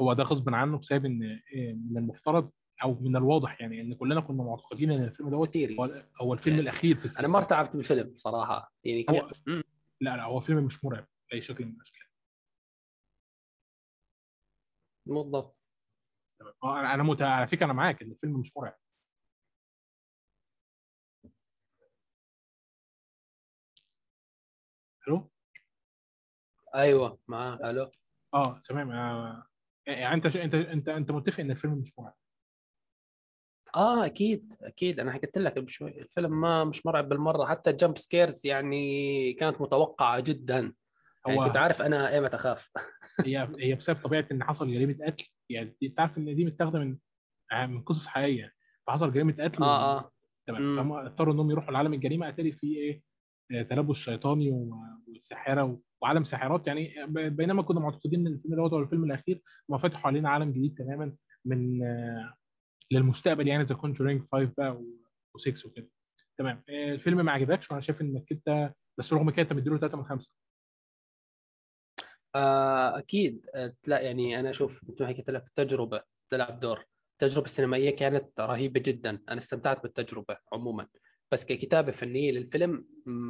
هو 0.00 0.12
ده 0.12 0.24
غصب 0.24 0.54
عنه 0.54 0.78
بسبب 0.78 1.04
إن 1.04 1.40
من 1.90 1.98
المفترض 1.98 2.50
أو 2.82 2.98
من 3.00 3.16
الواضح 3.16 3.60
يعني 3.60 3.80
إن 3.80 3.94
كلنا 3.94 4.20
كنا 4.20 4.42
معتقدين 4.42 4.90
إن 4.90 5.04
الفيلم 5.04 5.30
دوت 5.30 5.56
هو 5.56 6.04
هو 6.20 6.34
الفيلم 6.34 6.56
يعني 6.56 6.62
الأخير 6.62 6.94
في 6.94 7.00
أنا 7.00 7.04
السلسله 7.04 7.28
ما 7.28 7.38
ارتعبت 7.38 7.76
بالفيلم 7.76 8.14
صراحة. 8.16 8.72
يعني 8.84 9.06
هو-. 9.10 9.28
لا 10.00 10.16
لا 10.16 10.24
هو 10.24 10.40
فيلم 10.40 10.64
مش 10.64 10.84
مرعب. 10.84 11.06
باي 11.34 11.42
شكل 11.42 11.64
من 11.64 11.72
الاشكال 11.72 12.06
بالضبط 15.06 15.56
أنا 16.64 17.02
مت... 17.02 17.22
على 17.22 17.46
فكرة 17.48 17.64
أنا 17.66 17.72
معاك 17.72 18.02
إن 18.02 18.10
الفيلم 18.10 18.40
مش 18.40 18.56
مرعب. 18.56 18.78
ألو؟ 25.08 25.30
أيوه 26.74 27.18
معاه 27.28 27.58
ألو؟ 27.70 27.90
آه 28.34 28.60
تمام. 28.68 28.90
آه، 28.90 29.46
يعني 29.86 30.14
أنت 30.14 30.36
أنت 30.36 30.54
أنت 30.54 30.88
أنت 30.88 31.10
متفق 31.10 31.40
إن 31.40 31.50
الفيلم 31.50 31.74
مش 31.74 31.98
مرعب؟ 31.98 32.14
آه 33.76 34.06
أكيد 34.06 34.56
أكيد. 34.62 35.00
أنا 35.00 35.12
حكيت 35.12 35.38
لك 35.38 35.58
بشوي 35.58 36.00
الفيلم 36.00 36.40
ما 36.40 36.64
مش 36.64 36.86
مرعب 36.86 37.08
بالمرة. 37.08 37.46
حتى 37.46 37.70
ال 37.70 37.76
jump 37.76 37.98
scares 37.98 38.46
يعني 38.46 39.32
كانت 39.32 39.60
متوقعة 39.60 40.20
جدا. 40.20 40.74
يعني 41.26 41.40
هو 41.40 41.44
كنت 41.46 41.56
عارف 41.56 41.82
أنا 41.82 42.08
ايمتى 42.14 42.36
أخاف. 42.36 42.70
هي 43.26 43.48
هي 43.58 43.74
بسبب 43.74 43.98
طبيعة 44.04 44.26
إن 44.32 44.44
حصل 44.44 44.72
جريمة 44.72 44.96
قتل. 45.06 45.28
يعني 45.50 45.76
أنت 45.82 46.00
عارف 46.00 46.18
إن 46.18 46.36
دي 46.36 46.44
متاخدة 46.44 46.78
من 46.78 46.98
آه، 47.52 47.66
من 47.66 47.82
قصص 47.82 48.06
حقيقية. 48.06 48.52
فحصل 48.86 49.12
جريمة 49.12 49.32
قتل 49.40 49.62
آه 49.62 49.98
آه. 49.98 50.10
تمام. 50.46 50.76
فهم 50.76 50.92
اضطروا 50.92 51.34
إنهم 51.34 51.50
يروحوا 51.50 51.72
لعالم 51.72 51.94
الجريمة. 51.94 52.28
اتاري 52.28 52.52
فيه 52.52 52.76
إيه؟ 52.76 53.02
آه، 53.52 53.62
تلبس 53.62 53.96
شيطاني 53.96 54.50
و- 54.50 54.74
والساحره 55.08 55.64
و- 55.64 55.80
وعالم 56.02 56.24
ساحرات. 56.24 56.66
يعني 56.66 56.94
بينما 57.08 57.62
كنا 57.62 57.80
معتقدين 57.80 58.20
إن 58.20 58.26
الفيلم 58.32 58.54
دوت 58.54 58.72
هو 58.72 58.78
الفيلم 58.78 59.04
الأخير 59.04 59.42
هم 59.70 59.78
فتحوا 59.78 60.06
علينا 60.10 60.28
عالم 60.30 60.50
جديد 60.50 60.74
تماما 60.78 61.12
من 61.44 61.82
آه، 61.84 62.34
للمستقبل. 62.92 63.48
يعني 63.48 63.64
The 63.64 63.74
Conjuring 63.74 64.22
5 64.32 64.52
بقى 64.58 64.82
و6 65.38 65.66
وكده. 65.66 65.88
تمام. 66.38 66.62
الفيلم 66.68 67.24
ما 67.24 67.32
عجبكش؟ 67.32 67.70
وأنا 67.70 67.80
شايف 67.80 68.00
إنك 68.00 68.32
أنت 68.32 68.72
بس 68.98 69.12
رغم 69.12 69.30
كده 69.30 69.42
أنت 69.42 69.52
مديله 69.52 69.78
3 69.78 69.96
من 69.96 70.04
5 70.04 70.30
آه 70.32 70.43
أكيد. 72.34 73.46
آه، 73.54 73.74
لا 73.86 74.00
يعني 74.00 74.40
أنا 74.40 74.50
أشوف 74.50 74.84
مثل 74.84 75.02
ما 75.02 75.08
حكيت 75.08 75.30
لك 75.30 75.44
التجربه 75.46 76.02
تلعب 76.30 76.60
دور. 76.60 76.84
التجربه 77.12 77.44
السينمائيه 77.44 77.96
كانت 77.96 78.40
رهيبة 78.40 78.80
جدا. 78.80 79.22
أنا 79.28 79.38
استمتعت 79.38 79.82
بالتجربة 79.82 80.36
عموما. 80.52 80.86
بس 81.32 81.44
ككتابة 81.44 81.92
فنية 81.92 82.32
للفيلم 82.32 82.86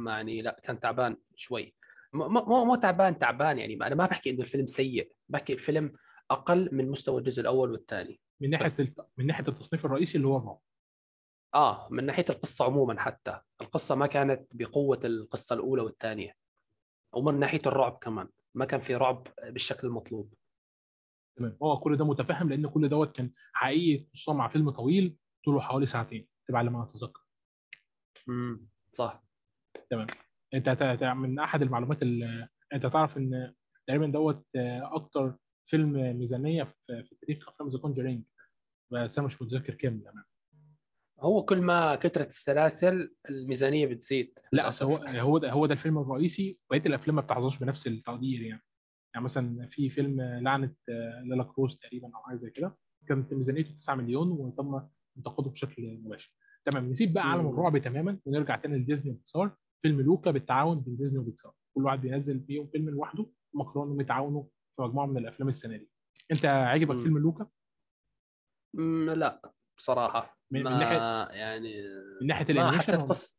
يعني 0.07 0.41
لا 0.41 0.59
كان 0.63 0.79
تعبان 0.79 1.17
شوي. 1.35 1.75
مو 2.13 2.65
مو 2.65 2.75
تعبان 2.75 3.19
تعبان 3.19 3.59
يعني. 3.59 3.73
أنا 3.73 3.95
ما 3.95 4.05
بحكي 4.05 4.29
إنه 4.29 4.41
الفيلم 4.41 4.65
سيء. 4.65 5.11
بحكي 5.29 5.53
الفيلم 5.53 5.93
أقل 6.31 6.69
من 6.71 6.89
مستوى 6.89 7.19
الجزء 7.19 7.41
الأول 7.41 7.71
والثاني. 7.71 8.19
من 8.41 8.49
ناحية 8.49 8.65
بس- 8.65 9.01
من 9.17 9.25
ناحية 9.25 9.47
التصنيف 9.47 9.85
الرئيسي 9.85 10.17
اللي 10.17 10.27
هو 10.27 10.57
آه 11.55 11.87
من 11.91 12.05
ناحية 12.05 12.25
القصة 12.29 12.65
عموما 12.65 12.99
حتى. 13.01 13.39
القصة 13.61 13.95
ما 13.95 14.07
كانت 14.07 14.47
بقوة 14.51 14.99
القصة 15.03 15.53
الأولى 15.53 15.81
والثانية. 15.81 16.33
ومن 17.13 17.39
ناحية 17.39 17.59
الرعب 17.65 17.97
كمان. 18.01 18.29
ما 18.55 18.65
كان 18.65 18.79
في 18.81 18.95
رعب 18.95 19.27
بالشكل 19.49 19.87
المطلوب. 19.87 20.33
تمام. 21.37 21.57
هو 21.63 21.79
كل 21.79 21.97
ده 21.97 22.05
متفهم 22.05 22.49
لأن 22.49 22.67
كل 22.67 22.89
دوت 22.89 23.15
كان 23.15 23.31
حقيقي 23.53 24.05
خصوصا 24.13 24.33
مع 24.33 24.47
فيلم 24.47 24.69
طويل 24.69 25.17
طوله 25.45 25.61
حوالي 25.61 25.87
ساعتين 25.87 26.27
تبع 26.47 26.59
على 26.59 26.69
ما 26.69 26.83
أتذكر. 26.83 27.21
امم 28.29 28.67
صح. 28.93 29.23
أنت 30.53 30.69
هت- 30.69 30.81
هت- 30.83 31.03
من 31.03 31.39
أحد 31.39 31.61
المعلومات 31.61 32.01
اللي 32.01 32.49
أنت 32.73 32.85
تعرف 32.85 33.17
إن 33.17 33.53
تقريبا 33.87 34.07
دوت 34.07 34.45
أكتر 34.81 35.37
فيلم 35.65 36.17
ميزانية 36.19 36.63
في 36.63 37.03
في 37.03 37.15
تاريخ 37.15 37.49
أفلام 37.49 37.69
The 37.69 37.79
Conjuring 37.79 38.23
بس 38.91 39.17
أنا 39.17 39.27
مش 39.27 39.41
متذكر 39.41 39.73
كام 39.73 40.01
يعني. 40.01 40.23
هو 41.19 41.45
كل 41.45 41.61
ما 41.61 41.95
كثرت 41.95 42.27
السلاسل 42.27 43.15
الميزانية 43.29 43.85
بتزيد. 43.87 44.39
لا. 44.51 44.67
أصل 44.67 44.85
هو 44.85 44.97
هو 44.97 45.37
ده 45.37 45.51
هو 45.51 45.65
ده 45.65 45.73
الفيلم 45.73 45.97
الرئيسي 45.97 46.59
بقية 46.69 46.81
الأفلام 46.85 47.15
ما 47.15 47.21
بتحظاش 47.21 47.59
بنفس 47.59 47.87
التقدير 47.87 48.41
يعني. 48.41 48.61
يعني 49.13 49.25
مثلا 49.25 49.67
في 49.67 49.89
فيلم 49.89 50.21
لعنة 50.21 50.73
آه، 50.89 51.23
لا 51.25 51.43
لا 51.43 51.49
يورونا 51.49 51.77
تقريبا 51.77 52.07
أو 52.15 52.23
حاجة 52.23 52.35
زي 52.37 52.49
كده 52.49 52.77
كانت 53.07 53.33
ميزانيته 53.33 53.75
9 53.75 53.95
مليون 53.95 54.31
وتم 54.31 54.81
انتقاده 55.17 55.49
بشكل 55.49 55.99
مباشر. 56.03 56.35
تمام 56.65 56.89
نسيب 56.91 57.13
بقى 57.13 57.31
عالم. 57.31 57.47
الرعب 57.47 57.77
تماما 57.77 58.19
ونرجع 58.25 58.55
تاني 58.55 58.77
لديزني 58.77 59.11
وبيكسار. 59.11 59.55
فيلم 59.81 60.01
لوكا 60.01 60.31
بالتعاون 60.31 60.79
بين 60.79 60.97
ديزني 60.97 61.19
وبيكسار. 61.19 61.53
كل 61.75 61.85
واحد 61.85 62.01
بينزل 62.01 62.43
فيهم 62.47 62.67
فيلم 62.67 62.89
لوحده 62.89 63.25
انهم 63.75 64.01
يتعاونوا 64.01 64.43
في 64.75 64.81
مجموعة 64.81 65.05
من 65.05 65.17
الأفلام 65.17 65.49
السنة 65.49 65.77
دي. 65.77 65.89
أنت 66.31 66.45
عجبك. 66.45 66.99
فيلم 66.99 67.17
لوكا؟ 67.17 67.47
لا. 69.13 69.41
بصراحة. 69.77 70.37
من- 70.51 70.63
من 70.63 70.71
ما 70.71 70.79
ناحية- 70.79 71.33
يعني 71.33 71.83
من 72.21 72.27
ناحية 72.27 72.45
ما 72.45 72.51
ال 72.51 72.55
animation 72.55 72.93
حسيت 72.93 73.09
قصه 73.09 73.35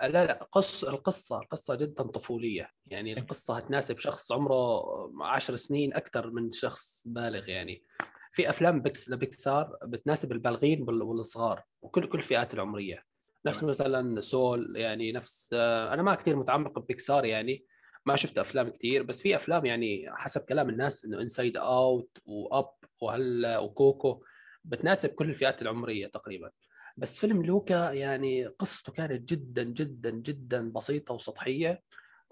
لا 0.00 0.08
لا 0.08 0.48
قص 0.52 0.84
القصة 0.84 1.38
القصة 1.40 1.74
جدا 1.74 2.02
طفولية. 2.04 2.70
يعني 2.86 3.18
القصة 3.18 3.56
هتناسب 3.56 3.98
شخص 3.98 4.32
عمره 4.32 4.82
عشر 5.24 5.56
سنين 5.56 5.94
أكثر 5.94 6.30
من 6.30 6.52
شخص 6.52 7.02
بالغ 7.08 7.48
يعني. 7.48 7.84
في 8.32 8.50
أفلام 8.50 8.82
بيكس 8.82 9.10
لبيكسار 9.10 9.76
بتناسب 9.84 10.32
البالغين 10.32 10.82
وال- 10.82 11.02
والصغار 11.02 11.62
وكل 11.82 12.08
كل 12.08 12.18
الفئات 12.18 12.54
العمرية. 12.54 13.04
نفس. 13.46 13.64
مثلا 13.64 14.20
Soul 14.20 14.76
يعني 14.76 15.12
نفس 15.12 15.50
آه، 15.54 15.94
أنا 15.94 16.02
ما 16.02 16.14
كثير 16.14 16.36
متعمق 16.36 16.78
ببيكسار 16.78 17.24
يعني. 17.24 17.64
ما 18.06 18.16
شفت 18.16 18.38
أفلام 18.38 18.68
كثير 18.68 19.02
بس 19.02 19.20
في 19.22 19.36
أفلام 19.36 19.66
يعني 19.66 20.06
حسب 20.10 20.40
كلام 20.40 20.68
الناس 20.68 21.04
إنه 21.04 21.20
Inside 21.20 21.56
Out 21.56 22.18
و 22.26 22.41
Up 22.41 22.70
وهلا 23.00 23.58
و 23.58 23.69
Coco. 23.69 24.22
بتناسب 24.66 25.08
كل 25.10 25.30
الفئات 25.30 25.62
العمرية 25.62 26.06
تقريبا. 26.06 26.50
بس 26.96 27.18
فيلم 27.20 27.42
لوكا 27.42 27.92
يعني 27.92 28.46
قصته 28.46 28.92
كانت 28.92 29.28
جدا 29.32 29.62
جدا 29.62 30.10
جدا 30.10 30.72
بسيطة 30.72 31.14
وسطحية 31.14 31.82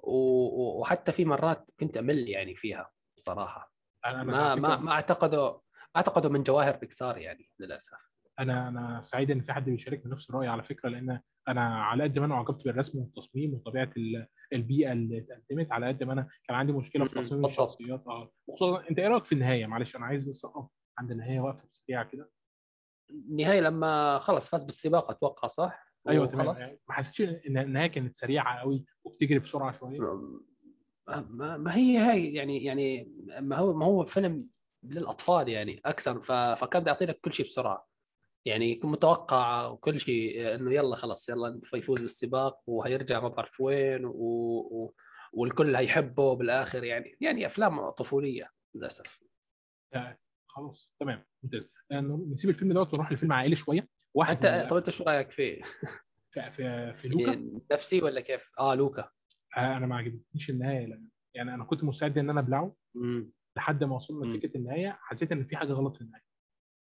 وحتى 0.02 1.12
في 1.12 1.24
مرات 1.24 1.70
كنت 1.80 1.96
أمل 1.96 2.28
يعني 2.28 2.54
فيها 2.56 2.90
صراحة. 3.26 3.72
أنا 4.06 4.22
ما 4.22 4.54
ما 4.54 4.76
ما 4.76 4.92
اعتقده 4.92 5.58
اعتقده 5.96 6.30
من 6.30 6.42
جواهر 6.42 6.76
بيكسار 6.76 7.18
يعني 7.18 7.50
للأسف. 7.58 7.96
أنا 8.38 8.68
أنا 8.68 9.00
سعيد 9.02 9.30
إن 9.30 9.40
في 9.40 9.52
حد 9.52 9.64
بيشاركني 9.64 10.12
نفس 10.12 10.30
الرأي 10.30 10.48
على 10.48 10.62
فكرة 10.62 10.88
لأن 10.88 11.20
أنا 11.48 11.84
على 11.84 12.04
قد 12.04 12.18
ما 12.18 12.26
أنا 12.26 12.34
أعجبت 12.34 12.64
بالرسم 12.64 12.98
والتصميم 12.98 13.54
وطبيعة 13.54 13.90
ال- 13.96 14.26
البيئة 14.52 14.92
اللي 14.92 15.18
اتقدمت 15.18 15.72
على 15.72 15.88
قد 15.88 16.02
ما 16.02 16.12
أنا 16.12 16.28
كان 16.48 16.56
عندي 16.56 16.72
مشكلة 16.72 17.08
في 17.08 17.14
تصميم. 17.14 17.44
الشخصيات. 17.44 18.04
آه. 18.06 18.30
وخصوصا 18.46 18.88
أنت 18.90 18.98
إيه 18.98 19.08
رأيك 19.08 19.24
في 19.24 19.32
النهاية؟ 19.32 19.66
معلش 19.66 19.96
أنا 19.96 20.06
عايز 20.06 20.24
بس 20.24 20.44
أقف. 20.44 20.66
عند 20.98 21.10
النهاية 21.10 21.40
وقفه 21.40 21.68
سريعه 21.70 22.04
كده. 22.04 22.30
النهاية 23.10 23.60
لما 23.60 24.18
خلص 24.18 24.48
فاز 24.48 24.64
بالسباق 24.64 25.10
أتوقع 25.10 25.48
صح؟ 25.48 25.94
أيوه 26.08 26.26
تمام. 26.26 26.56
يعني 26.56 26.78
ما 26.88 26.94
حسيتش 26.94 27.20
إن 27.20 27.58
النهاية 27.58 27.86
كانت 27.86 28.16
سريعة 28.16 28.58
قوي 28.58 28.84
وبتجري 29.04 29.38
بسرعة 29.38 29.72
شوية؟ 29.72 30.00
ما 31.08 31.56
ما 31.56 31.76
هي 31.76 31.98
هاي 31.98 32.34
يعني 32.34 32.64
يعني 32.64 33.12
ما 33.40 33.56
هو 33.56 33.72
ما 33.72 33.86
هو 33.86 34.04
فيلم 34.04 34.48
للأطفال 34.82 35.48
يعني 35.48 35.80
أكثر 35.84 36.20
فكان 36.56 36.80
بده 36.80 36.90
يعطي 36.90 37.04
لك 37.06 37.20
كل 37.20 37.32
شيء 37.32 37.46
بسرعة. 37.46 37.88
يعني 38.44 38.74
كنت 38.74 38.84
متوقع 38.84 39.66
وكل 39.66 40.00
شيء 40.00 40.54
إنه 40.54 40.74
يلا 40.74 40.96
خلص 40.96 41.28
يلا 41.28 41.60
فيفوز 41.64 42.00
بالسباق 42.00 42.60
وهيرجع 42.66 43.20
ما 43.20 43.28
بعرف 43.28 43.60
وين 43.60 44.04
و... 44.04 44.12
و... 44.12 44.94
والكل 45.32 45.76
هيحبه 45.76 46.34
بالآخر 46.34 46.84
يعني. 46.84 47.16
يعني 47.20 47.46
أفلام 47.46 47.90
طفولية 47.90 48.50
للأسف. 48.74 49.20
خلاص 50.54 50.92
تمام 51.00 51.24
ممتاز 51.42 51.68
آه، 51.92 52.00
نسيب 52.32 52.50
الفيلم 52.50 52.72
دوت 52.72 52.94
ونروح 52.94 53.12
لفيلم 53.12 53.32
عائلي 53.32 53.56
شوية 53.56 53.88
واحد 54.14 54.46
أنت 54.46 54.70
طب 54.70 54.76
أنت 54.76 54.90
شو 54.90 55.04
رأيك؟ 55.04 55.30
في, 55.30 55.62
في, 56.50 56.94
في 56.94 57.08
لوكا 57.08 57.60
نفسي 57.72 58.02
ولا 58.02 58.20
كيف؟ 58.20 58.50
آه 58.58 58.74
لوكا 58.74 59.08
آه، 59.56 59.76
أنا 59.76 59.86
ما 59.86 59.96
عجبتنيش 59.96 60.50
النهاية 60.50 60.86
لأن 60.86 61.08
يعني 61.34 61.54
أنا 61.54 61.64
كنت 61.64 61.84
مستعد 61.84 62.18
إن 62.18 62.30
أنا 62.30 62.40
أبلعه 62.40 62.76
لحد 63.56 63.84
ما 63.84 63.96
وصلنا. 63.96 64.24
لفكره 64.26 64.56
النهاية 64.56 64.98
حسيت 65.00 65.32
إن 65.32 65.44
في 65.44 65.56
حاجة 65.56 65.72
غلط 65.72 65.96
في 65.96 66.02
النهاية 66.02 66.24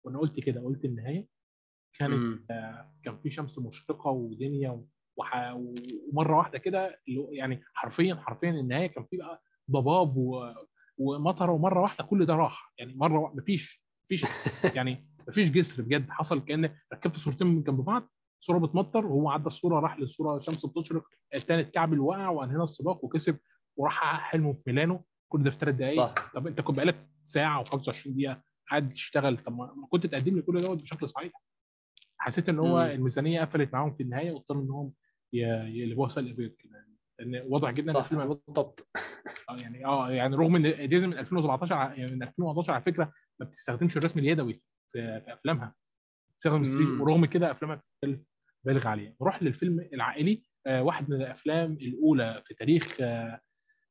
وأنا 0.05 0.19
قلت 0.19 0.41
كده 0.41 0.61
قلت 0.61 0.85
النهاية 0.85 1.29
كانت 1.99 2.13
مم. 2.13 2.47
كان 3.05 3.19
في 3.23 3.31
شمس 3.31 3.59
مشرقة 3.59 4.11
ودنيا 4.11 4.85
وح... 5.17 5.55
ومرة 6.13 6.37
واحدة 6.37 6.59
كده 6.59 7.01
يعني 7.31 7.63
حرفيا 7.75 8.15
حرفيا 8.15 8.51
النهاية 8.51 8.87
كان 8.87 9.05
في 9.05 9.17
بقى 9.17 9.43
ضباب 9.71 10.17
و... 10.17 10.55
ومطره 10.99 11.53
ومره 11.53 11.81
واحدة 11.81 12.05
كل 12.05 12.27
ده 12.27 12.35
راح. 12.35 12.73
يعني 12.79 12.95
مره 12.95 13.19
واحدة 13.19 13.37
مفيش 13.43 13.85
مفيش 14.05 14.25
يعني 14.77 15.09
مفيش 15.29 15.51
جسر 15.51 15.83
بجد. 15.83 16.11
حصل 16.11 16.45
كأن 16.45 16.75
ركبت 16.93 17.17
صورتين 17.17 17.47
من 17.47 17.63
جنب 17.63 17.81
بعض 17.81 18.09
صورة 18.41 18.59
بتمطر 18.59 19.07
وهو 19.07 19.31
عدى 19.31 19.47
الصورة 19.47 19.81
راح 19.81 19.99
للصورة 19.99 20.39
شمس 20.41 20.67
بتشرق 20.67 21.05
الثاني 21.35 21.63
الكعب 21.63 21.99
وقع 21.99 22.29
وانهينا 22.29 22.65
السباق 22.65 23.05
وكسب 23.05 23.39
وراح 23.77 23.93
حقق 23.95 24.21
حلمه 24.21 24.53
في 24.53 24.61
ميلانو. 24.67 25.05
كل 25.29 25.43
ده 25.43 25.51
في 25.51 25.59
ثلاث 25.59 25.75
دقائق 25.75 25.97
صح. 26.19 26.33
طب 26.35 26.47
انت 26.47 26.61
كنت 26.61 26.77
بقالك 26.77 27.09
ساعة 27.25 27.65
و25 27.65 28.09
دقيقة 28.09 28.43
قاعد 28.71 28.89
تشتغل. 28.89 29.37
طب 29.39 29.57
ما 29.57 29.87
كنت 29.91 30.07
تقدم 30.07 30.37
لي 30.37 30.43
كل 30.43 30.57
دوت 30.59 30.83
بشكل 30.83 31.09
صحيح. 31.09 31.33
حسيت 32.19 32.49
إن 32.49 32.59
هو. 32.59 32.83
الميزانية 32.83 33.41
قفلت 33.41 33.73
معاهم 33.73 33.95
في 33.95 34.03
النهاية 34.03 34.33
واضطروا 34.33 34.63
انهم 34.63 34.93
ي- 35.33 35.79
يقلبوها 35.79 36.09
سلق 36.09 36.33
بيض 36.35 36.51
كده. 36.59 36.88
لأن 37.21 37.43
واضح 37.49 37.71
جدا 37.71 37.91
إن 37.93 37.95
صح 37.97 38.03
الفيلم 38.03 38.29
بالضبط 38.47 38.89
آه 39.51 39.57
يعني 39.63 39.87
آه 39.87 40.11
يعني 40.11 40.37
رغم 40.37 40.57
إن 40.57 40.89
ديزني 40.89 41.07
من 41.07 41.19
2017 41.19 41.75
ع- 41.75 41.95
يعني 41.95 42.13
من 42.15 42.23
2011 42.23 42.73
على 42.73 42.83
فكرة 42.83 43.13
ما 43.41 43.47
بتستخدمش 43.47 43.97
الرسم 43.97 44.19
اليدوي 44.19 44.53
في, 44.93 45.21
في 45.21 45.33
أفلامها. 45.33 45.75
بتستخدم. 46.35 47.01
ورغم 47.01 47.25
كده 47.27 47.51
أفلامها 47.51 47.77
بتتكلف 47.77 48.21
بالغ 48.65 48.89
عليها. 48.89 49.15
نروح 49.23 49.43
للفيلم 49.43 49.89
العائلي. 49.93 50.43
آه 50.67 50.83
واحد 50.83 51.11
من 51.11 51.17
الأفلام 51.17 51.73
الأولى 51.73 52.43
في 52.45 52.55
تاريخ 52.55 52.97
آه 53.01 53.41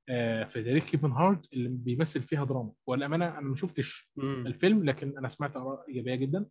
آه 0.10 0.44
في 0.44 0.64
تاريخ 0.64 0.84
كيفن 0.86 1.12
هارت 1.12 1.54
اللي 1.54 1.70
بيمثل 1.70 2.22
فيها 2.22 2.46
دراما. 2.46 2.72
والامانه 2.88 3.26
أنا 3.38 3.42
ما 3.42 3.56
شفتش 3.56 4.12
مم. 4.16 4.48
الفيلم 4.48 4.84
لكن 4.86 5.18
أنا 5.18 5.30
سمعت 5.30 5.56
آراء 5.56 5.86
إيجابية 5.90 6.16
جدا 6.16 6.46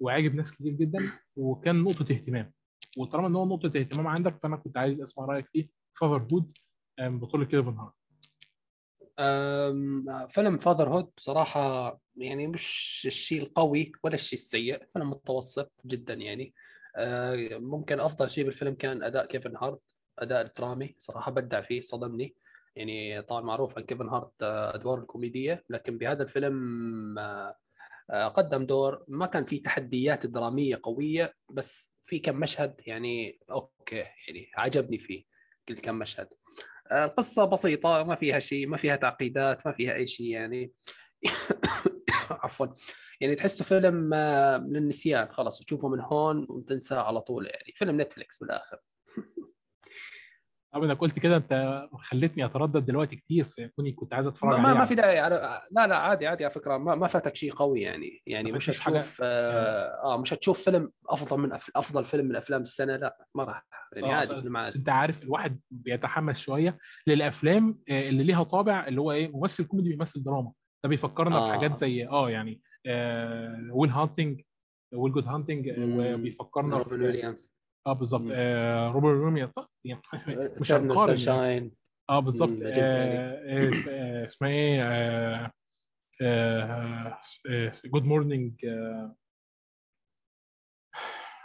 وعاجب 0.00 0.34
ناس 0.34 0.52
كتير 0.52 0.72
جدا 0.72 1.10
وكان 1.36 1.82
نقطة 1.82 2.12
اهتمام. 2.12 2.52
وطالما 2.98 3.26
إن 3.28 3.36
هو 3.36 3.46
نقطة 3.46 3.78
اهتمام 3.78 4.06
عندك 4.06 4.36
فأنا 4.42 4.56
كنت 4.56 4.76
عايز 4.76 5.00
أسمع 5.00 5.24
رأيك 5.24 5.46
فيه. 5.52 5.81
Fatherhood 6.00 6.58
بطولة 7.00 7.44
كيفن 7.44 7.76
هارت 7.78 7.94
فيلم 10.30 10.58
Fatherhood 10.58 11.10
بصراحة 11.16 12.00
يعني 12.16 12.46
مش 12.46 13.02
الشيء 13.06 13.42
القوي 13.42 13.92
ولا 14.02 14.14
الشيء 14.14 14.38
السيء 14.38 14.82
فيلم 14.92 15.10
متوسط 15.10 15.72
جدا 15.86 16.14
يعني. 16.14 16.54
أه، 16.96 17.58
ممكن 17.58 18.00
أفضل 18.00 18.30
شيء 18.30 18.44
بالفيلم 18.44 18.74
كان 18.74 19.02
أداء 19.02 19.26
كيفن 19.26 19.56
هارت 19.56 19.80
أداء 20.18 20.42
الدرامي 20.46 20.96
صراحة 20.98 21.30
أبدع 21.30 21.60
فيه 21.60 21.80
صدمني. 21.80 22.34
يعني 22.76 23.22
طبعا 23.22 23.40
معروف 23.40 23.78
عن 23.78 23.84
كيفن 23.84 24.08
هارت 24.08 24.42
أه، 24.42 24.74
أدوار 24.74 24.98
الكوميدية 24.98 25.64
لكن 25.70 25.98
بهذا 25.98 26.22
الفيلم 26.22 27.18
أه، 27.18 28.28
قدم 28.28 28.66
دور 28.66 29.04
ما 29.08 29.26
كان 29.26 29.44
فيه 29.44 29.62
تحديات 29.62 30.26
درامية 30.26 30.80
قوية 30.82 31.34
بس 31.50 31.92
في 32.06 32.18
كم 32.18 32.36
مشهد 32.40 32.80
يعني 32.86 33.38
أوكي 33.50 33.96
يعني 33.96 34.50
عجبني 34.56 34.98
فيه. 34.98 35.31
كل 35.74 35.80
كم 35.80 35.94
مشهد. 35.94 36.28
القصة 36.92 37.44
بسيطة 37.44 38.02
ما 38.04 38.14
فيها 38.14 38.38
شيء 38.38 38.66
ما 38.66 38.76
فيها 38.76 38.96
تعقيدات 38.96 39.66
ما 39.66 39.72
فيها 39.72 39.94
أي 39.94 40.06
شيء 40.06 40.26
يعني. 40.26 40.72
عفوا. 42.30 42.66
يعني 43.20 43.34
تحسه 43.34 43.64
فيلم 43.64 44.14
آه، 44.14 44.56
للنسيان 44.58 45.28
خلاص 45.32 45.58
تشوفه 45.58 45.88
من 45.88 46.00
هون 46.00 46.46
وتنساه 46.48 47.02
على 47.02 47.20
طول 47.20 47.46
يعني. 47.46 47.72
فيلم 47.76 48.00
نتفليكس 48.00 48.38
بالآخر. 48.38 48.78
طب 50.74 50.82
إنك 50.84 50.98
قلت 50.98 51.18
كده 51.18 51.36
أنت 51.36 51.82
خلتني 51.92 52.44
أتردد 52.44 52.84
دلوقتي 52.86 53.16
كتير 53.16 53.44
في 53.44 53.68
كوني 53.68 53.92
كنت 53.92 54.14
عايز 54.14 54.26
أتفرج 54.26 54.50
ما, 54.50 54.54
عليه 54.54 54.74
ما, 54.74 54.74
ما 54.74 54.84
في 54.84 54.94
داعي 54.94 55.18
على 55.18 55.62
لا 55.70 55.86
لا 55.86 55.96
عادي 55.96 56.26
عادي 56.26 56.44
على 56.44 56.54
فكرة 56.54 56.76
ما, 56.78 56.94
ما 56.94 57.06
فاتك 57.06 57.36
شيء 57.36 57.52
قوي 57.52 57.80
يعني 57.82 58.22
يعني 58.26 58.52
مش؟ 58.52 58.70
هتشوف 58.70 59.20
آه, 59.22 60.02
آه 60.04 60.16
مش 60.20 60.32
هتشوف 60.34 60.64
فيلم 60.64 60.92
أفضل 61.08 61.40
من 61.40 61.54
أف- 61.58 61.70
أفضل 61.76 62.04
فيلم 62.04 62.26
من 62.26 62.36
أفلام 62.36 62.62
السنة 62.62 62.96
لا 62.96 63.26
ما 63.34 63.44
راح 63.44 63.66
يعني 63.92 64.00
صراحة 64.06 64.14
عادي 64.16 64.36
فيلم 64.42 64.56
عادي 64.56 64.78
أنت 64.78 64.88
عارف 64.88 65.22
الواحد 65.22 65.60
بيتحمس 65.70 66.38
شوية 66.40 66.78
للأفلام 67.06 67.78
آه، 67.90 68.08
اللي 68.08 68.24
ليها 68.24 68.42
طابع 68.42 68.86
اللي 68.86 69.00
هو 69.00 69.12
إيه 69.12 69.28
ممثل 69.36 69.64
كوميدي 69.64 69.88
بيمثل 69.88 70.22
دراما 70.22 70.52
ده 70.84 70.88
بيفكرنا 70.88 71.36
آه. 71.36 71.48
بحاجات 71.48 71.78
زي 71.78 72.06
آه 72.08 72.30
يعني 72.30 72.60
آه 72.86 73.68
ويل 73.72 73.90
هانتنج 73.90 74.40
ويل 74.94 75.12
جود 75.12 75.26
هانتنج. 75.26 75.70
وبيفكرنا 75.78 76.76
روبن 76.78 77.02
ويليامز 77.02 77.61
آه 77.86 77.92
بالظبط. 77.92 78.28
آه 78.32 78.88
روبرت 78.88 79.16
روميو 79.16 79.50
يعني 79.84 80.02
مش 80.60 80.72
هنقارن 80.72 81.18
يعني. 81.26 81.72
آه 82.10 82.20
بالظبط 82.20 82.62
آه. 82.62 82.72
آه، 82.76 83.70
آه، 83.88 84.26
اسمها 84.26 84.50
إيه 84.50 84.82
آه 86.22 87.20
جود 87.84 88.04
مورنينج 88.04 88.54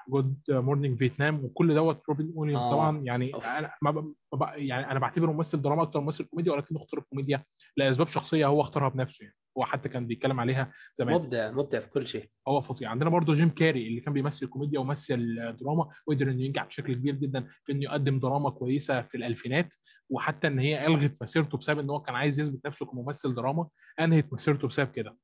Good 0.10 0.40
Morning 0.50 0.98
Vietnam 0.98 1.46
وكل 1.46 1.76
دوت 1.76 2.04
روبن 2.10 2.32
ويليامز 2.36 2.64
آه. 2.64 2.72
طبعا 2.72 3.02
يعني 3.04 3.34
أوف. 3.34 3.46
أنا 3.48 3.74
ما 3.82 3.92
ب... 3.92 4.14
يعني 4.56 4.92
أنا 4.92 5.00
بعتبره 5.00 5.32
ممثل 5.32 5.62
دراما 5.62 5.82
أكتر 5.82 6.00
ممثل 6.00 6.24
كوميديا 6.24 6.52
ولكنه 6.54 6.84
اختار 6.84 7.00
الكوميديا 7.00 7.44
لأسباب 7.78 8.08
شخصية 8.08 8.46
هو 8.46 8.62
اختارها 8.62 8.90
بنفسه 8.90 9.24
يعني 9.24 9.36
هو 9.58 9.66
حتى 9.66 9.90
كان 9.90 10.08
بيتكلم 10.08 10.40
عليها 10.40 10.72
زمان. 10.96 11.16
مبدع 11.16 11.52
مبدع 11.52 11.80
في 11.80 11.90
كل 11.90 12.08
شيء. 12.08 12.30
هو 12.48 12.62
فظيع. 12.62 12.90
عندنا 12.90 13.10
برضو 13.10 13.34
جيم 13.34 13.50
كاري 13.50 13.88
اللي 13.88 14.02
كان 14.02 14.14
بيمثل 14.14 14.48
كوميديا 14.48 14.80
ومثل 14.80 15.36
دراما 15.60 15.90
وقدر 16.08 16.32
إنه 16.32 16.44
ينجح 16.44 16.66
بشكل 16.66 16.94
كبير 16.94 17.16
جدا 17.16 17.48
في 17.64 17.72
إنه 17.72 17.84
يقدم 17.84 18.20
دراما 18.20 18.50
كويسة 18.50 19.02
في 19.02 19.18
الألفينات 19.18 19.76
وحتى 20.10 20.48
إن 20.48 20.60
هي 20.60 20.88
ألغت 20.88 21.22
مسيرته 21.22 21.58
بسبب 21.58 21.80
إن 21.80 21.90
هو 21.90 22.02
كان 22.02 22.16
عايز 22.16 22.40
يثبت 22.40 22.66
نفسه 22.68 22.86
كممثل 22.86 23.36
دراما 23.36 23.68
أنهت 24.00 24.34
مسيرته 24.34 24.68
بسبب 24.68 24.92
كده. 24.92 25.18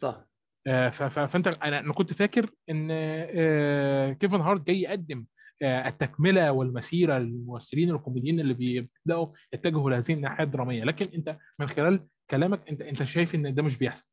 صح. 0.00 0.24
آه، 0.66 0.88
فأنت 0.88 1.48
أنا 1.48 1.78
أنا 1.78 1.92
كنت 1.92 2.12
فاكر 2.12 2.50
إن 2.70 2.88
آه، 2.90 4.12
كيفن 4.12 4.40
هارت 4.40 4.66
جاي 4.66 4.80
يقدم 4.80 5.26
آه، 5.62 5.88
التكملة 5.88 6.52
والمسيرة 6.52 7.18
للممثلين 7.18 7.90
الكوميديين 7.90 8.40
اللي 8.40 8.54
بيبدأوا 8.54 9.26
يتجهوا 9.52 9.90
لهذه 9.90 10.12
الناحية 10.12 10.44
الدرامية. 10.44 10.84
لكن 10.84 11.06
أنت 11.14 11.38
من 11.58 11.66
خلال 11.66 12.06
كلامك 12.32 12.68
أنت 12.68 12.82
أنت 12.82 13.02
شايف 13.02 13.34
إن 13.34 13.54
ده 13.54 13.62
مش 13.62 13.78
بيحصل. 13.78 14.06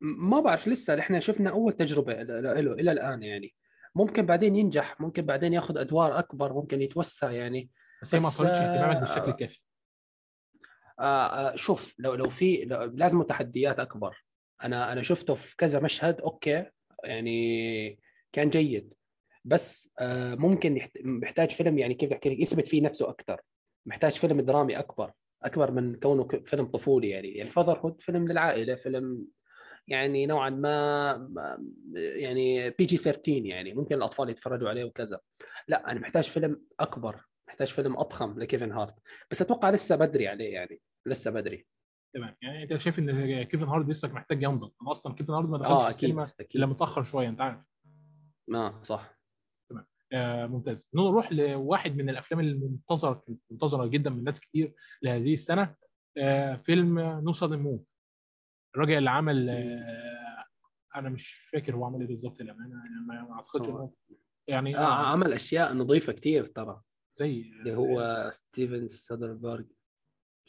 ما 0.00 0.40
بعرف 0.40 0.68
لسه 0.68 0.98
إحنا 0.98 1.20
شفنا 1.20 1.50
أول 1.50 1.72
تجربة 1.72 2.12
له 2.22 2.72
إلى 2.72 2.92
الآن 2.92 3.22
يعني. 3.22 3.54
ممكن 3.94 4.26
بعدين 4.26 4.56
ينجح 4.56 5.00
ممكن 5.00 5.22
بعدين 5.22 5.52
ياخذ 5.52 5.78
أدوار 5.78 6.18
أكبر 6.18 6.52
ممكن 6.52 6.82
يتوسع 6.82 7.30
يعني. 7.30 7.70
بس 8.02 8.14
هي 8.14 8.20
ما 8.20 8.28
اثرتش 8.28 8.58
اهتمامك 8.58 8.96
آه، 8.96 9.00
بالشكل 9.00 9.30
الكافي. 9.30 9.62
آه 11.00 11.26
آه 11.52 11.56
شوف 11.56 11.94
لو 11.98 12.14
لو 12.14 12.28
في 12.28 12.64
لازم 12.94 13.22
تحديات 13.22 13.78
أكبر. 13.78 14.24
أنا 14.64 14.92
أنا 14.92 15.02
شفته 15.02 15.34
في 15.34 15.56
كذا 15.56 15.80
مشهد 15.80 16.20
أوكي 16.20 16.66
يعني 17.04 17.98
كان 18.32 18.50
جيد. 18.50 18.94
بس 19.44 19.90
آه 19.98 20.34
ممكن 20.34 20.88
محتاج 21.04 21.50
فيلم 21.50 21.78
يعني 21.78 21.94
كيف 21.94 22.12
احكي 22.12 22.28
لك 22.28 22.40
يثبت 22.40 22.68
فيه 22.68 22.82
نفسه 22.82 23.10
أكثر 23.10 23.40
محتاج 23.86 24.12
فيلم 24.12 24.40
درامي 24.40 24.78
أكبر. 24.78 25.12
أكبر 25.46 25.70
من 25.70 25.94
كونه 25.94 26.28
فيلم 26.44 26.66
طفولي 26.66 27.08
يعني. 27.08 27.28
يعني 27.28 27.50
Fatherhood 27.50 28.02
فيلم 28.02 28.28
للعائلة 28.28 28.74
فيلم 28.74 29.26
يعني 29.88 30.26
نوعا 30.26 30.50
ما 30.50 31.30
يعني 31.94 32.70
PG 32.70 32.96
13 32.96 33.46
يعني. 33.46 33.74
ممكن 33.74 33.96
الأطفال 33.96 34.30
يتفرجوا 34.30 34.68
عليه 34.68 34.84
وكذا. 34.84 35.20
لا 35.68 35.90
أنا 35.90 36.00
محتاج 36.00 36.24
فيلم 36.24 36.62
أكبر 36.80 37.20
محتاج 37.48 37.68
فيلم 37.68 37.96
أضخم 37.96 38.38
لكيفن 38.38 38.72
هارت. 38.72 38.94
بس 39.30 39.42
أتوقع 39.42 39.70
لسه 39.70 39.96
بدري 39.96 40.28
عليه 40.28 40.52
يعني 40.52 40.80
لسه 41.06 41.30
بدري. 41.30 41.66
تمام. 42.14 42.36
يعني 42.42 42.62
أنت 42.62 42.76
شايف 42.76 42.98
إن 42.98 43.42
كيفن 43.42 43.68
هارت 43.68 43.88
لسه 43.88 44.08
محتاج 44.08 44.42
ينضج؟ 44.42 44.70
أنا 44.82 44.90
أصلا 44.90 45.14
كيفن 45.14 45.32
هارت 45.32 45.48
ما 45.48 45.58
دخلش 45.58 45.70
آه 45.70 45.80
أكيد 45.80 45.94
السينما 45.94 46.26
إلا 46.54 46.66
متأخر 46.66 47.02
شوية 47.02 47.28
أنت 47.28 47.40
عارف. 47.40 47.58
آه 48.54 48.82
صح. 48.82 49.00
آه 49.10 49.15
ممتاز. 50.46 50.88
نروح 50.94 51.32
لواحد 51.32 51.96
من 51.96 52.10
الأفلام 52.10 52.40
المنتظره 52.40 53.24
منتظرة 53.50 53.86
جدا 53.86 54.10
من 54.10 54.24
ناس 54.24 54.40
كتير 54.40 54.74
لهذه 55.02 55.32
السنة 55.32 55.74
آه 56.18 56.56
فيلم 56.56 56.98
No 56.98 57.32
Sudden 57.32 57.58
Move 57.58 57.80
الراجل 58.74 58.98
اللي 58.98 59.10
عمل 59.10 59.48
آه 59.50 60.44
أنا 60.96 61.08
مش 61.08 61.32
فاكر 61.32 61.76
هو 61.76 61.84
عمل 61.84 62.00
إيه 62.00 62.06
بالظبط 62.06 62.40
للأمانة 62.40 62.74
يعني 62.84 63.06
ما 63.28 63.34
أعتقدش 63.34 63.90
يعني 64.48 64.78
آه 64.78 65.06
عمل 65.06 65.32
أشياء 65.32 65.74
نظيفة 65.74 66.12
كثير 66.12 66.46
ترى. 66.46 66.82
زي 67.14 67.40
اللي 67.42 67.74
هو 67.76 68.30
ستيفن 68.32 68.88
سادربرغ 68.88 69.64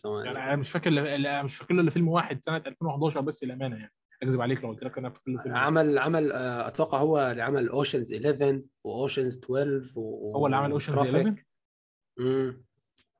يعني 0.06 0.30
أنا 0.30 0.56
مش 0.56 0.72
فاكر 0.72 1.44
مش 1.44 1.58
فاكر 1.58 1.74
له 1.74 1.82
إلا 1.82 1.92
فيلم 1.92 2.08
واحد 2.08 2.46
سنة 2.46 2.58
2011 2.58 3.22
بس 3.22 3.44
للأمانة 3.44 3.76
يعني. 3.76 3.94
أكذب 4.24 4.42
عليك 4.42 4.64
لو 4.64 4.70
قلت 4.70 4.84
لك 4.84 4.98
أنا 4.98 5.10
فاكر 5.10 5.32
له 5.32 5.42
فيلم. 5.44 5.56
عمل 5.56 5.98
عمل 5.98 6.32
آه، 6.32 6.68
أتوقع 6.68 6.98
هو 6.98 7.20
اللي 7.32 7.42
عمل 7.44 7.70
Ocean's 7.70 8.14
11 8.14 8.62
و 8.84 8.90
Ocean's 8.91 9.38
12 9.38 9.92
و... 9.96 10.36
هو 10.38 10.46
اللي 10.46 10.58
عمل 10.58 10.72
Ocean's 10.72 10.98
11 10.98 11.36
امم 12.20 12.64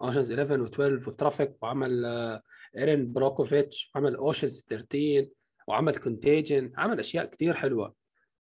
Ocean's 0.02 0.32
11 0.32 0.68
و12 0.68 1.08
و 1.08 1.15
Traffic 1.15 1.64
وعمل 1.64 2.06
آه، 2.06 2.42
Erin 2.78 3.14
Brockovich 3.14 3.92
عمل 3.96 4.16
Ocean's 4.16 4.66
13 4.70 5.28
وعمل 5.68 5.96
Contagion 5.96 6.72
عمل 6.78 7.00
أشياء 7.00 7.26
كثير 7.26 7.54
حلوة. 7.54 7.96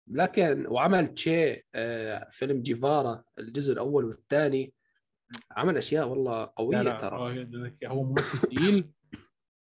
لكن 0.07 0.67
وعمل 0.67 1.13
تشي 1.13 1.65
آه، 1.75 2.27
فيلم 2.31 2.61
جيفارا 2.61 3.23
الجزء 3.39 3.73
الأول 3.73 4.05
والثاني. 4.05 4.73
عمل 5.51 5.77
أشياء 5.77 6.07
والله 6.07 6.39
لا 6.39 6.45
قوية 6.45 6.81
لا 6.81 7.01
ترى. 7.01 7.17
هو- 7.17 7.71
هو 7.85 8.03
ممثل 8.03 8.37
تقيل. 8.39 8.89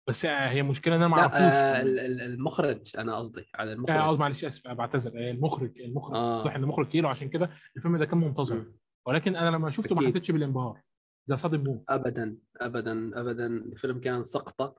بس 0.09 0.27
هي 0.27 0.63
مشكلة 0.63 0.97
إن 0.97 1.01
أنا 1.03 1.09
ما 1.09 1.19
أعرفوش 1.21 1.41
آه 1.41 1.81
ال- 1.83 2.21
المخرج 2.21 2.97
أنا 2.99 3.17
قصدي 3.17 3.45
على 3.55 3.71
آه، 3.71 3.75
المخرج. 3.75 3.97
آه، 3.97 4.17
معلش 4.17 4.45
آسف 4.45 4.69
بعتذر 4.69 5.13
آه، 5.19 5.31
المخرج 5.31 5.81
المخرج. 5.81 6.17
آه. 6.17 6.57
ان 6.57 6.63
المخرج 6.63 6.87
كيلو 6.89 7.09
عشان 7.09 7.29
كده 7.29 7.51
الفيلم 7.77 7.97
ده 7.97 8.05
كان 8.07 8.19
منتظر. 8.19 8.65
ولكن 9.07 9.37
أنا 9.37 9.57
لما 9.57 9.71
شفته 9.71 9.95
ما. 9.95 10.07
حسيتش 10.07 10.31
بالانبهار. 10.31 10.81
زي 11.27 11.37
صادم 11.37 11.65
موف 11.65 11.85
ابدا 11.89 12.37
ابدا 12.61 13.21
ابدا. 13.21 13.47
الفيلم 13.47 14.01
كان 14.01 14.25
سقطة. 14.25 14.75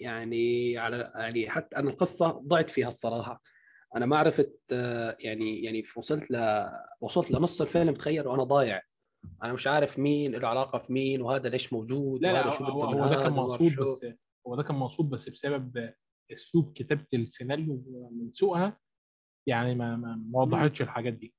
يعني 0.00 0.78
على 0.78 1.12
يعني 1.16 1.50
حتى 1.50 1.76
أنا 1.76 1.90
القصة 1.90 2.30
ضعت 2.30 2.70
فيها 2.70 2.88
الصراحة. 2.88 3.42
أنا 3.96 4.06
ما 4.06 4.16
عرفت 4.16 4.60
آه، 4.72 5.16
يعني 5.20 5.62
يعني 5.64 5.84
وصلت 5.96 6.30
ل 6.30 6.66
وصلت 7.00 7.30
لنص 7.30 7.60
الفيلم 7.60 7.94
تخيل 7.94 8.26
وأنا 8.26 8.44
ضايع. 8.44 8.82
أنا 9.42 9.52
مش 9.52 9.66
عارف 9.66 9.98
مين 9.98 10.34
له 10.34 10.48
علاقة 10.48 10.78
في 10.78 10.92
مين 10.92 11.22
وهذا 11.22 11.48
ليش 11.48 11.72
موجود 11.72 12.22
لا 12.22 12.32
لا 12.32 12.62
هو, 12.62 12.82
هو 12.84 13.08
ده 13.08 13.22
كان 13.22 13.32
مقصود. 13.32 13.76
بس 13.80 14.06
هو 14.46 14.56
ده 14.56 14.62
كان 14.62 14.76
مقصود 14.76 15.10
بس 15.10 15.28
بسبب 15.28 15.92
أسلوب 16.32 16.72
كتابة 16.72 17.06
السيناريو 17.14 17.82
من 18.12 18.32
سوءها 18.32 18.78
يعني 19.48 19.74
ما 19.74 19.96
ما 19.96 20.40
وضحتش 20.40 20.82
الحاجات 20.82 21.12
دي. 21.12 21.34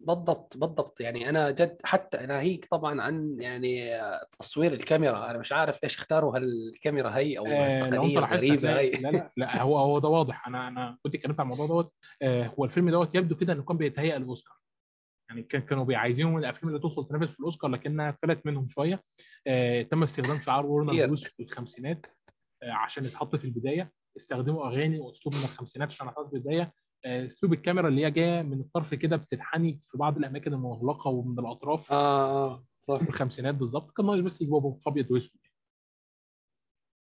بالضبط 0.00 0.56
بالضبط. 0.56 1.00
يعني 1.00 1.28
أنا 1.28 1.50
جد 1.50 1.78
حتى 1.84 2.26
ناهيك 2.26 2.68
طبعا 2.70 3.00
عن 3.00 3.36
يعني 3.40 3.90
تصوير 4.38 4.72
الكاميرا. 4.72 5.30
أنا 5.30 5.38
مش 5.38 5.52
عارف 5.52 5.82
ليش 5.82 5.96
اختاروا 5.96 6.36
هالكاميرا 6.36 7.10
هي 7.10 7.38
أو 7.38 7.46
آه 7.46 7.90
لو 7.90 8.04
أنت 8.04 8.12
لاحظت 8.18 8.44
هي 8.44 8.56
لا 8.56 9.10
لا 9.10 9.32
لا 9.36 9.62
هو 9.62 9.78
هو 9.78 9.98
ده 9.98 10.08
واضح. 10.08 10.46
أنا 10.46 10.68
أنا 10.68 10.98
كنت 11.02 11.14
اتكلمت 11.14 11.40
عن 11.40 11.52
الموضوع 11.52 11.66
دوت. 11.66 11.92
آه 12.22 12.46
هو 12.46 12.64
الفيلم 12.64 12.90
دوت 12.90 13.14
يبدو 13.14 13.36
كده 13.36 13.52
إنه 13.52 13.62
كان 13.62 13.76
بيتهيأ 13.76 14.18
للاوسكار 14.18 14.59
يعني 15.30 15.42
كان 15.42 15.62
كانوا 15.62 15.84
بيعايزينه 15.84 16.30
من 16.30 16.38
الأفلام 16.38 16.68
اللي 16.68 16.80
تدخل 16.80 17.08
تنافس 17.08 17.32
في 17.32 17.40
الأوسكار 17.40 17.70
لكنها 17.70 18.16
فلت 18.22 18.46
منهم 18.46 18.66
شوية. 18.68 19.02
آه 19.46 19.82
تم 19.82 20.02
استخدام 20.02 20.40
شعار 20.40 20.66
ورنر 20.66 20.92
كتير. 20.92 21.06
بروس 21.06 21.24
في 21.24 21.42
الخمسينات 21.42 22.06
آه 22.62 22.72
عشان 22.72 23.04
يتحط 23.04 23.36
في 23.36 23.44
البداية. 23.44 23.92
استخدموا 24.16 24.66
أغاني 24.68 24.98
وأسلوب 24.98 25.34
من 25.34 25.40
الخمسينات 25.42 25.88
عشان 25.88 26.06
يتحط 26.08 26.30
في 26.30 26.36
البداية. 26.36 26.72
آه، 27.04 27.26
أسلوب 27.26 27.52
الكاميرا 27.52 27.88
اللي 27.88 28.06
هي 28.06 28.10
جاية 28.10 28.42
من 28.42 28.60
الطرف 28.60 28.94
كده 28.94 29.16
بتنحني 29.16 29.80
في 29.90 29.98
بعض 29.98 30.16
الأماكن 30.18 30.54
المغلقة 30.54 31.08
ومن 31.10 31.38
الأطراف. 31.38 31.92
آه 31.92 32.46
آه 32.46 32.64
صح. 32.82 33.02
في 33.02 33.08
الخمسينات 33.08 33.54
بالظبط. 33.54 33.90
كان 33.96 34.06
ناقص 34.06 34.20
بس 34.20 34.40
يجيبوها 34.40 34.78
أبيض 34.86 35.10
وأسود. 35.10 35.40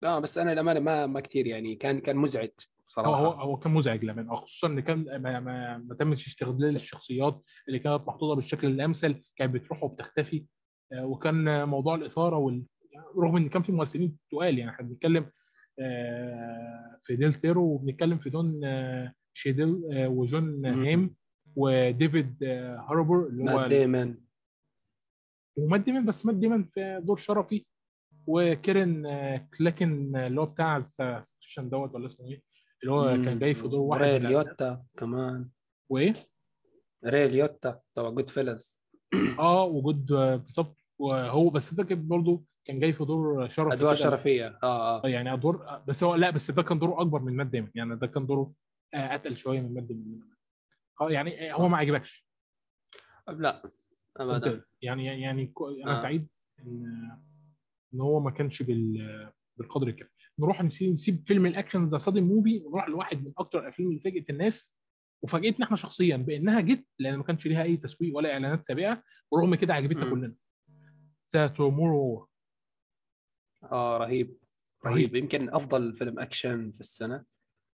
آه 0.04 0.20
بس 0.20 0.38
أنا 0.38 0.52
للأمانة 0.52 0.80
ما 0.80 1.06
ما 1.06 1.20
كثير 1.20 1.48
يعني. 1.48 1.76
كان 1.76 2.00
كان 2.02 2.16
مزعج. 2.18 2.50
هو 2.88 3.04
صراحة 3.04 3.26
هو 3.26 3.32
هو 3.32 3.58
كان 3.58 3.74
مزعج 3.74 4.04
للامانه 4.04 4.36
خصوصا 4.36 4.68
إن 4.68 4.80
كان 4.80 5.22
ما, 5.22 5.40
ما, 5.40 5.78
ما 5.78 5.96
تمش 5.96 6.28
استغلال 6.28 6.76
الشخصيات 6.76 7.44
اللي 7.68 7.80
كانت 7.80 8.08
محطوطة 8.08 8.36
بالشكل 8.36 8.68
الأمثل 8.68 9.24
كانت 9.36 9.54
بتروح 9.54 9.84
وبتختفي. 9.84 10.46
آه، 10.94 11.06
وكان 11.06 11.70
موضوع 11.70 11.96
الإثارة 11.96 12.38
وال... 12.38 12.66
رغم 13.18 13.38
إن 13.38 13.50
كان 13.50 13.64
في 13.64 13.72
ممثلين 13.72 14.18
تقال 14.32 14.60
يعني 14.60 14.72
إحنا 14.72 14.88
بنتكلم 14.88 15.32
آه، 15.80 17.00
في 17.04 17.16
ديل 17.16 17.34
تورو 17.34 17.64
وبنتكلم 17.64 18.18
في 18.18 18.30
دون 18.30 18.62
آه، 18.66 19.14
شيدل 19.34 19.82
وجون. 20.08 20.66
هيم 20.66 21.16
وديفيد 21.56 22.44
هاربور 22.90 23.28
اللي 23.28 23.52
هو 23.52 23.58
مات 23.58 23.70
ديمن 23.70 24.18
ومات 25.58 25.82
ديمن 25.82 26.06
بس 26.06 26.26
مات 26.26 26.36
ديمن 26.36 26.64
في 26.64 27.02
دور 27.04 27.18
شرفي. 27.18 27.66
وكيران 28.28 29.08
كولكين 29.58 30.16
اللي 30.16 30.42
هو 30.42 30.46
بتاع 30.46 30.78
ال 30.78 30.86
Succession 30.86 31.70
دوت 31.70 31.96
ولا 31.96 32.06
اسمه 32.06 32.28
إيه؟ 32.30 32.47
اللي 32.84 32.92
هو 32.94 33.06
كان 33.26 33.40
جاي 33.40 33.54
في 33.56 33.68
دور 33.68 33.80
واحد 33.80 34.02
ري 34.02 34.08
من 34.20 34.26
الأعداء. 34.26 34.44
ليوتا 34.44 34.84
كمان. 34.98 35.50
وإيه؟ 35.90 36.14
ري 37.06 37.28
ليوتا 37.28 37.80
تبع 37.96 38.10
Goodfellas 38.10 38.84
آه 39.40 39.64
وجود 39.64 40.12
آه، 40.12 40.36
بالظبط. 40.36 40.78
وهو 41.00 41.50
بس 41.50 41.74
ده 41.74 41.84
كان 41.84 42.08
برضه 42.08 42.44
كان 42.66 42.80
جاي 42.80 42.94
في 42.94 43.06
دور 43.06 43.48
شرفي 43.48 43.74
أدوار. 43.74 43.96
شرفية. 43.96 44.60
آه 44.64 44.66
آه، 44.66 45.04
آه 45.04 45.08
يعني 45.08 45.34
ادوار 45.34 45.68
آه، 45.70 45.84
بس 45.88 46.04
هو 46.04 46.16
لا 46.16 46.30
بس 46.30 46.52
ده 46.52 46.64
كان 46.64 46.80
دوره 46.80 47.02
أكبر 47.02 47.20
من 47.20 47.36
مات 47.36 47.48
ديمن 47.48 47.72
يعني 47.76 47.96
ده 47.96 48.08
كان 48.08 48.26
دوره 48.26 48.54
آه، 48.94 49.16
أتقل 49.16 49.38
شوية 49.38 49.62
من 49.62 49.74
مات 49.74 49.84
ديمن 49.84 50.20
آه 51.02 51.12
يعني 51.12 51.52
آه، 51.52 51.56
هو 51.56 51.68
ما 51.70 51.78
عجبكش. 51.78 52.28
لا 53.28 53.72
ابدا. 54.18 54.64
يعني 54.82 55.06
يعني 55.22 55.54
أنا 55.84 55.94
آه. 55.94 55.98
سعيد 55.98 56.28
إن 56.60 57.12
إن 57.94 58.02
هو 58.02 58.20
ما 58.20 58.32
كانش 58.32 58.64
بال 58.64 59.32
بالقدر 59.58 59.88
الكافي. 59.88 60.17
نروح 60.40 60.64
نسيب 60.64 61.24
فيلم 61.28 61.46
الأكشن 61.46 61.88
The 61.88 61.98
Sudden 61.98 62.24
Move 62.24 62.62
ونروح 62.66 62.90
لواحد 62.90 63.24
من 63.26 63.34
أكتر 63.38 63.60
الأفلام 63.60 63.90
اللي 63.90 64.00
فاجئت 64.00 64.30
الناس. 64.30 64.78
وفاجئتنا 65.22 65.66
إحنا 65.66 65.78
شخصيا 65.78 66.18
بإنها 66.18 66.62
جت 66.62 66.86
لأن 67.00 67.16
ما 67.16 67.24
كانش 67.24 67.48
ليها 67.48 67.64
أي 67.64 67.78
تسويق 67.78 68.18
ولا 68.18 68.34
إعلانات 68.34 68.66
سابقة 68.66 69.04
ورغم 69.32 69.56
كده 69.56 69.74
عجبتنا. 69.74 70.10
كلنا. 70.10 70.36
The 71.34 71.48
Tomorrow 71.48 72.28
آه 73.64 73.98
رهيب. 73.98 74.38
رهيب. 74.86 75.16
يمكن 75.16 75.50
أفضل 75.50 75.94
فيلم 75.94 76.20
أكشن 76.20 76.72
في 76.72 76.80
السنة. 76.80 77.24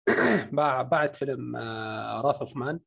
بعد 0.52 0.90
بعد 0.90 1.14
فيلم 1.14 1.56
آه 1.56 2.20
راث 2.20 2.36
أوف 2.40 2.56
مان. 2.56 2.80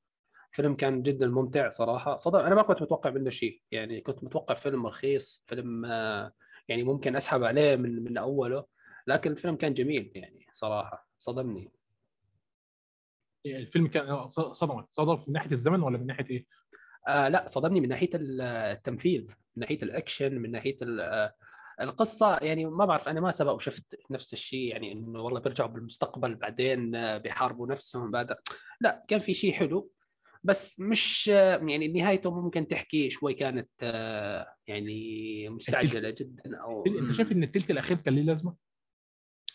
فيلم 0.52 0.76
كان 0.76 1.04
جدا 1.04 1.28
ممتع 1.28 1.70
صراحة. 1.70 2.16
صدق 2.16 2.40
أنا 2.40 2.56
ما 2.56 2.62
كنت 2.62 2.82
متوقع 2.82 3.10
منه 3.10 3.30
شيء. 3.30 3.62
يعني 3.72 4.02
كنت 4.02 4.24
متوقع 4.24 4.56
فيلم 4.56 4.88
رخيص 4.88 5.44
فيلم 5.48 5.86
آه 5.86 6.34
يعني 6.68 6.84
ممكن 6.84 7.16
أسحب 7.16 7.44
عليه 7.44 7.76
من 7.76 8.04
من 8.04 8.18
أوله. 8.18 8.66
لكن 9.08 9.32
الفيلم 9.32 9.56
كان 9.56 9.74
جميل 9.74 10.12
يعني 10.16 10.48
صراحة 10.54 11.08
صدمني. 11.20 11.72
الفيلم 13.46 13.88
كان 13.88 14.30
صدمك. 14.30 14.86
صدم 14.92 15.24
من 15.28 15.34
ناحية 15.34 15.52
الزمن 15.52 15.84
ولا 15.84 15.98
من 15.98 16.06
ناحية 16.06 16.26
إيه؟ 16.30 16.46
آه 17.08 17.28
لا 17.28 17.46
صدمني 17.48 17.82
من 17.82 17.90
ناحية 17.90 18.10
التنفيذ 18.14 19.22
من 19.22 19.62
ناحية 19.62 19.84
الأكشن 19.84 20.36
من 20.36 20.52
ناحية 20.52 20.78
آه، 21.00 21.34
القصة. 21.82 22.38
يعني 22.38 22.66
ما 22.66 22.86
بعرف 22.86 23.10
أنا 23.10 23.22
ما 23.22 23.32
سبق 23.32 23.52
وشفت 23.52 23.96
نفس 24.12 24.34
الشيء 24.34 24.72
يعني 24.72 24.92
إنه 24.92 25.22
والله 25.22 25.40
بيرجعوا 25.40 25.70
بالمستقبل 25.70 26.36
بعدين 26.36 26.96
آه، 26.96 27.18
بيحاربوا 27.18 27.68
نفسهم 27.68 28.12
بعد. 28.12 28.36
لا 28.82 29.06
كان 29.08 29.20
في 29.20 29.34
شيء 29.34 29.54
حلو 29.54 29.92
بس 30.44 30.80
مش 30.80 31.30
آه، 31.34 31.58
يعني 31.58 31.88
نهايته 31.88 32.42
ممكن 32.42 32.68
تحكي 32.68 33.10
شوي 33.10 33.34
كانت 33.34 33.70
يعني 34.68 35.50
مستعجلة 35.50 36.10
جدا 36.10 36.58
أو 36.58 36.84
إنت 36.88 37.12
شايف 37.12 37.32
إن 37.32 37.44
التلت 37.44 37.72
الأخير 37.72 37.98
كان 37.98 38.16
ليه 38.16 38.24
لازمة؟ 38.24 38.56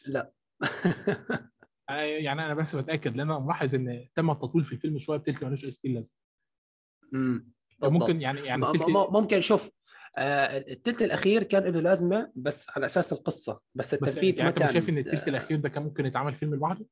لا. 0.08 0.32
آه، 1.90 1.92
يعني 2.02 2.46
أنا 2.46 2.54
بس 2.54 2.76
بتأكد 2.76 3.16
لأن 3.16 3.30
أنا 3.30 3.38
ملاحظ 3.38 3.74
إن 3.74 4.08
تم 4.14 4.30
التطويل 4.30 4.64
في 4.64 4.72
الفيلم 4.72 4.98
شوية 4.98 5.18
بتلت 5.18 5.44
ملوش 5.44 5.64
أي 5.64 5.70
ستيل 5.70 5.94
لازمة. 5.94 6.12
مم. 7.12 7.52
ممكن 7.82 8.20
يعني 8.20 8.40
يعني 8.40 8.62
م- 8.62 9.12
ممكن 9.12 9.40
شوف 9.40 9.70
آه، 10.16 10.58
التلت 10.58 11.02
الأخير 11.02 11.42
كان 11.42 11.62
له 11.62 11.80
لازمة 11.80 12.32
بس 12.36 12.66
على 12.70 12.86
أساس 12.86 13.12
القصة 13.12 13.60
بس 13.74 13.94
بس 13.94 14.08
التنفيذ 14.08 14.38
يعني 14.38 14.50
ما 14.50 14.64
انت 14.64 14.72
شايف 14.72 14.88
إن 14.88 14.98
التلت 14.98 15.28
الأخير 15.28 15.58
ده 15.58 15.68
كان 15.68 15.82
ممكن 15.82 16.06
يتعمل 16.06 16.34
فيلم 16.34 16.54
لوحده؟ 16.54 16.86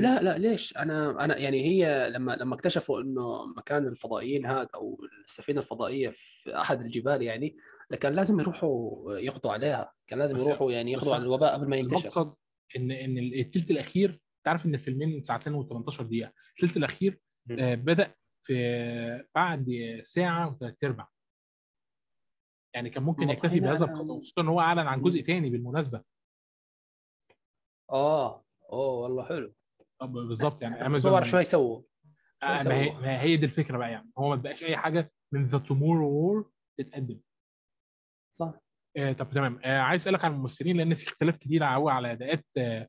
لا 0.00 0.22
لا 0.22 0.38
ليش؟ 0.38 0.76
أنا 0.76 1.24
أنا 1.24 1.38
يعني 1.38 1.64
هي 1.64 2.10
لما 2.10 2.36
لما 2.36 2.54
اكتشفوا 2.54 3.00
إنه 3.00 3.46
مكان 3.56 3.86
الفضائيين 3.86 4.46
هذا 4.46 4.68
أو 4.74 5.00
السفينة 5.24 5.60
الفضائية 5.60 6.10
في 6.16 6.56
أحد 6.60 6.80
الجبال 6.80 7.22
يعني 7.22 7.56
كان 7.96 8.12
لازم 8.12 8.40
يروحوا 8.40 9.18
يقضوا 9.18 9.52
عليها. 9.52 9.92
كان 10.06 10.18
لازم 10.18 10.36
يروحوا 10.36 10.72
يعني 10.72 10.92
يقضوا 10.92 11.14
على 11.14 11.22
الوباء 11.22 11.54
قبل 11.54 11.68
ما 11.68 11.76
ينكشف 11.76 11.98
المقصد 12.00 12.34
ان 12.76 12.90
إن 12.90 13.18
التلت 13.18 13.70
الأخير 13.70 14.20
تعرف 14.46 14.66
إن 14.66 14.74
الفيلمين 14.74 15.22
ساعتين 15.22 15.62
و18 15.62 16.02
دقيقة. 16.02 16.32
التلت 16.50 16.76
الأخير. 16.76 17.20
آه 17.50 17.74
بدأ 17.74 18.14
في 18.46 19.24
بعد 19.34 19.66
ساعة 20.04 20.50
وثلاث 20.52 20.84
أرباع. 20.84 21.08
يعني 22.74 22.90
كان 22.90 23.02
ممكن 23.02 23.30
يكتفي 23.30 23.60
بهذا 23.60 23.84
القدر 23.84 24.18
خصوصا 24.18 24.42
إن 24.42 24.48
هو 24.48 24.60
أعلن 24.60 24.86
عن 24.86 25.02
جزء 25.02 25.20
تاني 25.20 25.50
بالمناسبة. 25.50 26.02
آه 27.90 28.44
أوه 28.72 28.94
والله 28.94 29.24
حلو. 29.24 29.54
طب 30.00 30.12
بالظبط 30.12 30.62
يعني 30.62 30.76
صور 30.76 30.86
امازون 30.86 31.24
شوي 31.24 31.44
سووا. 31.44 31.82
شوي 32.42 32.50
آه 32.50 32.62
ما 32.62 32.80
هي 32.80 32.88
سووا. 32.88 33.00
ما 33.00 33.20
هي 33.20 33.36
دي 33.36 33.46
الفكرة 33.46 33.78
بقى 33.78 33.90
يعني. 33.90 34.10
هو 34.18 34.28
ما 34.28 34.36
بقاش 34.36 34.64
أي 34.64 34.76
حاجة 34.76 35.12
من 35.32 35.46
The 35.46 35.58
Tomorrow 35.58 36.08
War 36.10 36.50
تتقدم. 36.78 37.20
صح. 38.34 38.52
آه 38.96 39.12
طب 39.12 39.30
تمام. 39.30 39.60
آه 39.64 39.78
عايز 39.78 40.00
أسألك 40.00 40.24
عن 40.24 40.32
الممثلين 40.32 40.76
لأن 40.76 40.94
في 40.94 41.06
اختلاف 41.08 41.36
كتير 41.36 41.62
قوي 41.64 41.92
على 41.92 42.12
أداءات 42.12 42.44
آه 42.58 42.88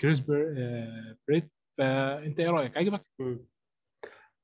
كريس 0.00 0.20
بر- 0.20 0.54
آه 0.58 1.16
برات. 1.28 1.50
فأنت 1.78 2.40
إيه 2.40 2.50
رأيك؟ 2.50 2.76
عجبك؟ 2.76 3.06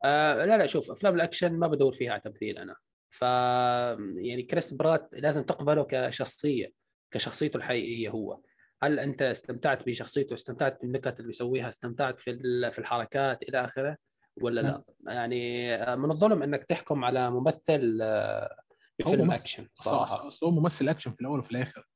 آه 0.04 0.44
لا 0.44 0.56
لا 0.58 0.66
شوف 0.66 0.90
أفلام 0.90 1.14
الأكشن 1.14 1.52
ما 1.58 1.66
بدور 1.66 1.92
فيها 1.94 2.12
على 2.12 2.20
تمثيل 2.20 2.58
أنا. 2.58 2.76
ف 3.10 3.22
يعني 4.22 4.42
كريس 4.42 4.74
برات 4.74 5.08
لازم 5.12 5.42
تقبله 5.42 5.86
كشخصية 5.90 6.72
كشخصيته 7.10 7.56
الحقيقية 7.56 8.08
هو. 8.08 8.40
هل 8.82 8.98
أنت 8.98 9.22
استمتعت 9.22 9.86
بشخصيته؟ 9.86 10.34
استمتعت 10.34 10.80
بالنكت 10.82 11.16
اللي 11.16 11.26
بيسويها؟ 11.26 11.68
استمتعت 11.68 12.20
في 12.20 12.30
ال- 12.30 12.72
في 12.72 12.78
الحركات 12.78 13.42
إلى 13.42 13.64
آخره؟ 13.64 13.96
ولا 14.42 14.60
لا؟ 14.60 14.82
يعني 15.06 15.74
آه، 15.74 15.94
من 15.96 16.10
الظلم 16.10 16.42
أنك 16.42 16.64
تحكم 16.64 17.04
على 17.04 17.30
ممثل 17.30 17.98
آه، 18.02 18.56
بفيلم 18.98 19.24
ممثل. 19.26 19.40
أكشن 19.40 19.68
صراحة. 19.74 20.26
اصل 20.26 20.46
هو 20.46 20.52
ممثل 20.52 20.88
أكشن 20.88 21.12
في 21.12 21.20
الأول 21.20 21.38
وفي 21.38 21.50
الآخر. 21.50 21.88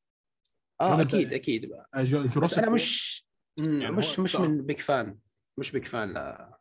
آه 0.81 1.01
أكيد 1.01 1.33
أكيد 1.33 1.73
آه، 1.95 2.39
بس 2.43 2.59
أنا. 2.59 2.71
مش 2.71 3.23
يعني 3.59 3.91
مش 3.91 4.19
مش 4.19 4.37
من 4.37 4.67
big 4.67 4.81
fan 4.81 5.19
مش 5.59 5.73
big 5.73 5.87
fan 5.87 6.13
لا. 6.13 6.59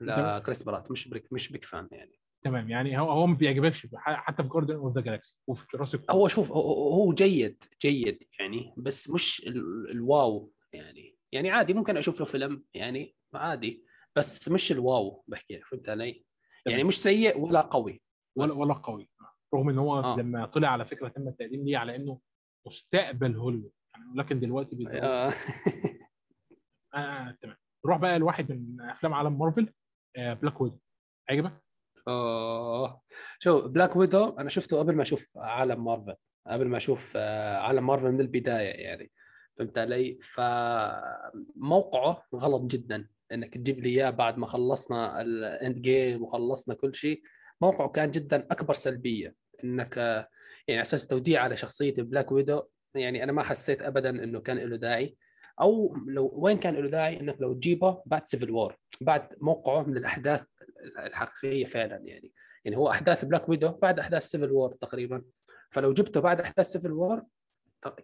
لا 0.00 0.38
كريس 0.38 0.62
برات 0.62 0.90
مش 0.90 1.08
big 1.08 1.32
مش 1.32 1.52
big 1.52 1.64
fan 1.64 1.88
يعني. 1.92 2.18
تمام 2.42 2.70
يعني 2.70 2.98
هو 2.98 3.10
هو 3.10 3.26
ما 3.26 3.34
بيعجبكش. 3.34 3.86
حتى 3.96 4.42
في 4.42 4.48
Guardians 4.48 4.74
of 4.74 4.94
the 4.94 5.00
Galaxy 5.00 5.36
وفي 5.46 5.66
Jurassic 5.74 6.10
هو 6.10 6.28
شوف 6.28 6.52
هو 6.52 7.12
جيد 7.14 7.64
جيد 7.82 8.24
يعني 8.40 8.74
بس 8.76 9.10
مش 9.10 9.42
ال- 9.46 9.90
ال 9.90 10.05
wow 10.05 10.52
يعني. 10.72 11.16
يعني 11.32 11.50
عادي 11.50 11.74
ممكن 11.74 11.96
أشوف 11.96 12.20
له 12.20 12.26
فيلم 12.26 12.64
يعني 12.74 13.14
عادي. 13.34 13.84
بس 14.16 14.48
مش 14.48 14.72
ال 14.72 14.85
wow 14.85 15.24
بحكي 15.28 15.54
لك 15.56 15.66
فهمت 15.66 15.88
علي؟ 15.88 16.24
يعني 16.66 16.84
مش 16.84 17.02
سيء 17.02 17.38
ولا 17.38 17.60
قوي. 17.60 18.02
ولا. 18.36 18.52
ولا 18.52 18.74
قوي. 18.74 19.08
رغم 19.54 19.68
إن 19.68 19.78
هو 19.78 20.00
آه. 20.00 20.16
لما 20.16 20.46
طلع 20.46 20.68
على 20.68 20.84
فكرة 20.84 21.08
تم 21.08 21.28
التقديم 21.28 21.64
ليه 21.64 21.78
على 21.78 21.96
إنه 21.96 22.18
مستقبل 22.66 23.36
هوليوود. 23.36 23.72
يعني 23.94 24.14
لكن 24.14 24.40
دلوقتي 24.40 24.76
بيدوروا 24.76 25.02
آه. 25.02 25.32
آه 26.94 27.36
تمام. 27.42 27.56
نروح 27.86 27.98
بقى 27.98 28.18
لواحد 28.18 28.52
من 28.52 28.80
أفلام 28.80 29.14
عالم 29.14 29.38
مارفل 29.38 29.72
آه 30.16 30.34
Black 30.34 30.60
Widow 30.60 30.78
عجبك؟ 31.30 31.62
آه. 32.08 33.02
شو 33.38 33.68
Black 33.68 33.96
Widow 33.96 34.28
أنا 34.28 34.48
شفته 34.48 34.78
قبل 34.78 34.94
ما 34.96 35.02
أشوف 35.02 35.30
عالم 35.36 35.84
مارفل 35.84 36.14
قبل 36.46 36.68
ما 36.68 36.76
أشوف 36.76 37.12
آه، 37.16 37.56
عالم 37.56 37.86
مارفل 37.86 38.12
من 38.12 38.20
البداية 38.20 38.68
يعني. 38.84 39.10
فهمت 39.58 39.78
علي؟ 39.78 40.18
فموقعه 41.56 42.24
غلط 42.34 42.62
جدا 42.62 43.08
إنك 43.32 43.54
تجيب 43.54 43.80
لي 43.80 43.88
إياه 43.88 44.10
بعد 44.10 44.38
ما 44.38 44.46
خلصنا 44.46 45.20
ال 45.20 45.82
Endgame 45.82 46.22
وخلصنا 46.22 46.74
كل 46.74 46.94
شيء. 46.94 47.22
موقعه 47.60 47.88
كان 47.88 48.10
جدا 48.10 48.46
أكبر 48.50 48.74
سلبية. 48.74 49.34
إنك 49.64 49.96
يعني 50.68 50.82
أساس 50.82 51.06
توديع 51.06 51.42
على 51.42 51.56
شخصية 51.56 51.94
Black 51.94 52.32
Widow 52.32 52.62
يعني 52.94 53.24
أنا 53.24 53.32
ما 53.32 53.42
حسيت 53.42 53.82
ابدا 53.82 54.10
إنه 54.10 54.40
كان 54.40 54.58
له 54.58 54.76
داعي. 54.76 55.16
أو 55.60 55.96
لو 56.06 56.32
وين 56.34 56.58
كان 56.58 56.74
له 56.74 56.90
داعي؟ 56.90 57.20
إنك 57.20 57.36
لو 57.40 57.52
تجيبه 57.52 58.02
بعد 58.06 58.26
Civil 58.26 58.50
War 58.50 58.76
بعد 59.00 59.28
موقعه 59.40 59.82
من 59.82 59.96
الأحداث 59.96 60.46
الحقيقية 60.98 61.66
فعلا 61.66 61.96
يعني. 61.96 62.32
يعني 62.64 62.76
هو 62.76 62.90
أحداث 62.90 63.24
Black 63.24 63.48
Widow 63.48 63.68
بعد 63.68 63.98
أحداث 63.98 64.26
Civil 64.26 64.50
War 64.50 64.74
تقريبا. 64.74 65.22
فلو 65.70 65.92
جبته 65.92 66.20
بعد 66.20 66.40
أحداث 66.40 66.66
Civil 66.66 66.92
War 66.92 67.22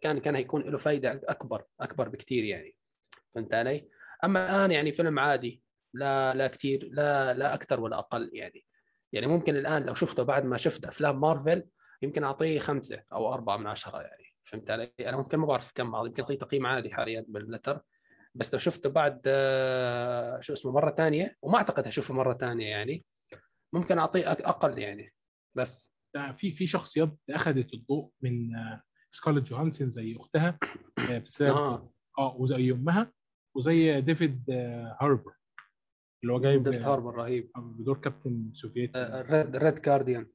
كان 0.01 0.19
كان 0.19 0.37
هيكون 0.37 0.63
له 0.63 0.79
فائده 0.79 1.21
أكبر 1.25 1.65
أكبر 1.81 2.09
بكثير 2.09 2.45
يعني. 2.45 2.75
فهمت 3.35 3.55
علي؟ 3.55 3.89
أما 4.25 4.45
الآن 4.45 4.71
يعني 4.71 4.93
فيلم 4.93 5.19
عادي 5.19 5.63
لا 5.95 6.35
لا 6.35 6.47
كثير 6.49 6.89
لا 6.93 7.35
لا 7.35 7.55
أكثر 7.55 7.81
ولا 7.81 7.99
أقل 7.99 8.31
يعني. 8.33 8.65
يعني 9.13 9.27
ممكن 9.27 9.57
الآن 9.57 9.83
لو 9.83 9.95
شفته 9.95 10.23
بعد 10.23 10.45
ما 10.45 10.57
شفت 10.57 10.85
أفلام 10.85 11.21
مارفل 11.21 11.65
يمكن 12.03 12.25
أعطيه 12.25 12.59
خمسة 12.59 13.03
أو 13.13 13.35
أربعة 13.35 13.57
من 13.57 13.67
عشرة 13.67 14.01
يعني. 14.01 14.25
فهمت 14.45 14.71
علي؟ 14.71 14.93
أنا 15.01 15.17
ممكن 15.17 15.39
ما 15.39 15.47
بعرف 15.47 15.73
كم 15.75 15.91
بعض 15.91 16.07
يمكن 16.07 16.23
أعطيه 16.23 16.39
تقييم 16.39 16.67
عادي 16.67 16.95
حاليا 16.95 17.25
بال 17.29 17.37
Letterboxd. 17.37 17.81
بس 18.35 18.53
لو 18.53 18.59
شفته 18.59 18.89
بعد 18.91 19.21
آه، 19.27 20.41
شو 20.41 20.53
اسمه 20.53 20.73
مرة 20.73 20.91
ثانية 20.91 21.37
وما 21.43 21.59
أعتقد 21.59 21.87
هشوفه 21.87 22.15
مرة 22.15 22.35
ثانية 22.35 22.67
يعني 22.67 23.05
ممكن 23.73 23.99
أعطيه 23.99 24.33
أقل 24.33 24.79
يعني. 24.79 25.13
بس. 25.55 25.93
ده 26.15 26.33
في 26.33 26.53
في 26.53 26.67
شخصيات 26.67 27.17
أخذت 27.31 27.75
الضوء 27.75 28.11
من 28.21 28.55
آه 28.57 28.83
سكارلت 29.11 29.49
جوهانسون 29.49 29.91
زي 29.91 30.17
أختها 30.17 30.59
آه 31.11 31.19
بسبب 31.19 31.49
آه. 31.49 31.93
آه 32.19 32.37
وزي 32.37 32.71
أمها 32.73 33.13
وزي 33.55 34.01
ديفيد 34.01 34.51
آه 34.51 34.97
هاربر. 35.01 35.33
اللي 36.23 36.33
هو 36.33 36.41
جايب 36.41 36.63
ديفيد 36.63 36.83
هاربر 36.83 37.15
رهيب. 37.15 37.51
بدور 37.57 37.99
كابتن 37.99 38.51
سوفيتي 38.53 38.93
Red 39.31 39.57
Red 39.57 39.83
Guardian. 39.83 40.27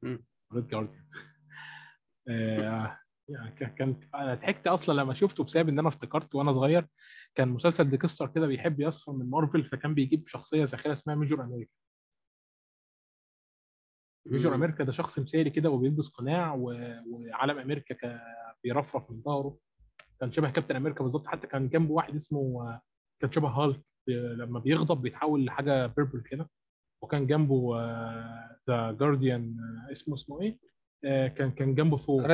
Red 0.53 0.67
Guardian. 0.67 1.05
آه 2.29 2.97
يعني 3.29 3.51
كان- 3.55 3.99
أنا 4.15 4.33
ضحكت 4.35 4.67
أصلا 4.67 5.01
لما 5.01 5.13
شفته 5.13 5.43
بسبب 5.43 5.69
إن 5.69 5.79
أنا 5.79 5.87
افتكرت 5.87 6.35
وأنا 6.35 6.51
صغير. 6.51 6.87
كان 7.35 7.47
مسلسل 7.49 7.89
ديكستر 7.89 8.27
كده 8.27 8.47
بيحب 8.47 8.79
يسخر 8.79 9.11
من 9.11 9.29
مارفل 9.29 9.63
فكان 9.65 9.93
بيجيب 9.93 10.27
شخصية 10.27 10.65
ساخره 10.65 10.91
اسمها 10.91 11.15
Major 11.15 11.43
America. 11.43 11.71
Major 14.27 14.55
America 14.55 14.83
ده 14.83 14.91
شخص 14.91 15.19
مثالي 15.19 15.49
كده 15.49 15.69
وبيلبس 15.69 16.09
قناع 16.09 16.53
و... 16.53 16.63
وعلم 17.09 17.57
أمريكا 17.59 17.95
ك... 17.95 18.21
بيرفرف 18.63 19.11
من 19.11 19.21
ظهره. 19.21 19.57
كان 20.19 20.31
شبه 20.31 20.49
كابتن 20.49 20.75
أمريكا 20.75 21.03
بالظبط. 21.03 21.27
حتى 21.27 21.47
كان 21.47 21.69
جنبه 21.69 21.91
واحد 21.91 22.15
اسمه 22.15 22.39
آه، 22.69 22.81
كان 23.21 23.31
شبه 23.31 23.49
هالك. 23.49 23.81
لما 24.07 24.59
بيغضب 24.59 25.01
بيتحول 25.01 25.45
لحاجة 25.45 25.87
purple 25.87 26.21
كده. 26.21 26.49
وكان 27.03 27.27
جنبه 27.27 27.77
the 28.69 28.91
guardian 28.91 29.57
اسمه 29.91 30.15
اسمه 30.15 30.41
إيه؟ 30.41 30.59
آه، 31.05 31.27
كان 31.27 31.51
كان 31.51 31.75
جنبه 31.75 31.97
ثور 31.97 32.25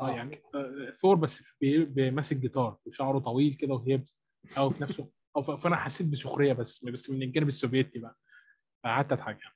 آه 0.00 0.10
يعني 0.10 0.42
آه، 0.54 0.90
ثور 0.90 1.14
بس 1.16 1.42
بيمسك 1.60 2.36
جيتار 2.36 2.78
وشعره 2.86 3.18
طويل 3.18 3.54
كده 3.54 3.74
وهيبس 3.74 4.20
أو 4.58 4.70
في 4.70 4.82
نفسه. 4.82 5.10
أو 5.36 5.42
فأنا 5.42 5.76
حسيت 5.76 6.06
بسخرية 6.06 6.52
بس 6.52 6.84
بس 6.84 7.10
من 7.10 7.22
الجانب 7.22 7.48
السوفيتي 7.48 7.98
بقى. 7.98 8.16
فقعدت 8.84 9.12
أضحك 9.12 9.38
يعني. 9.42 9.54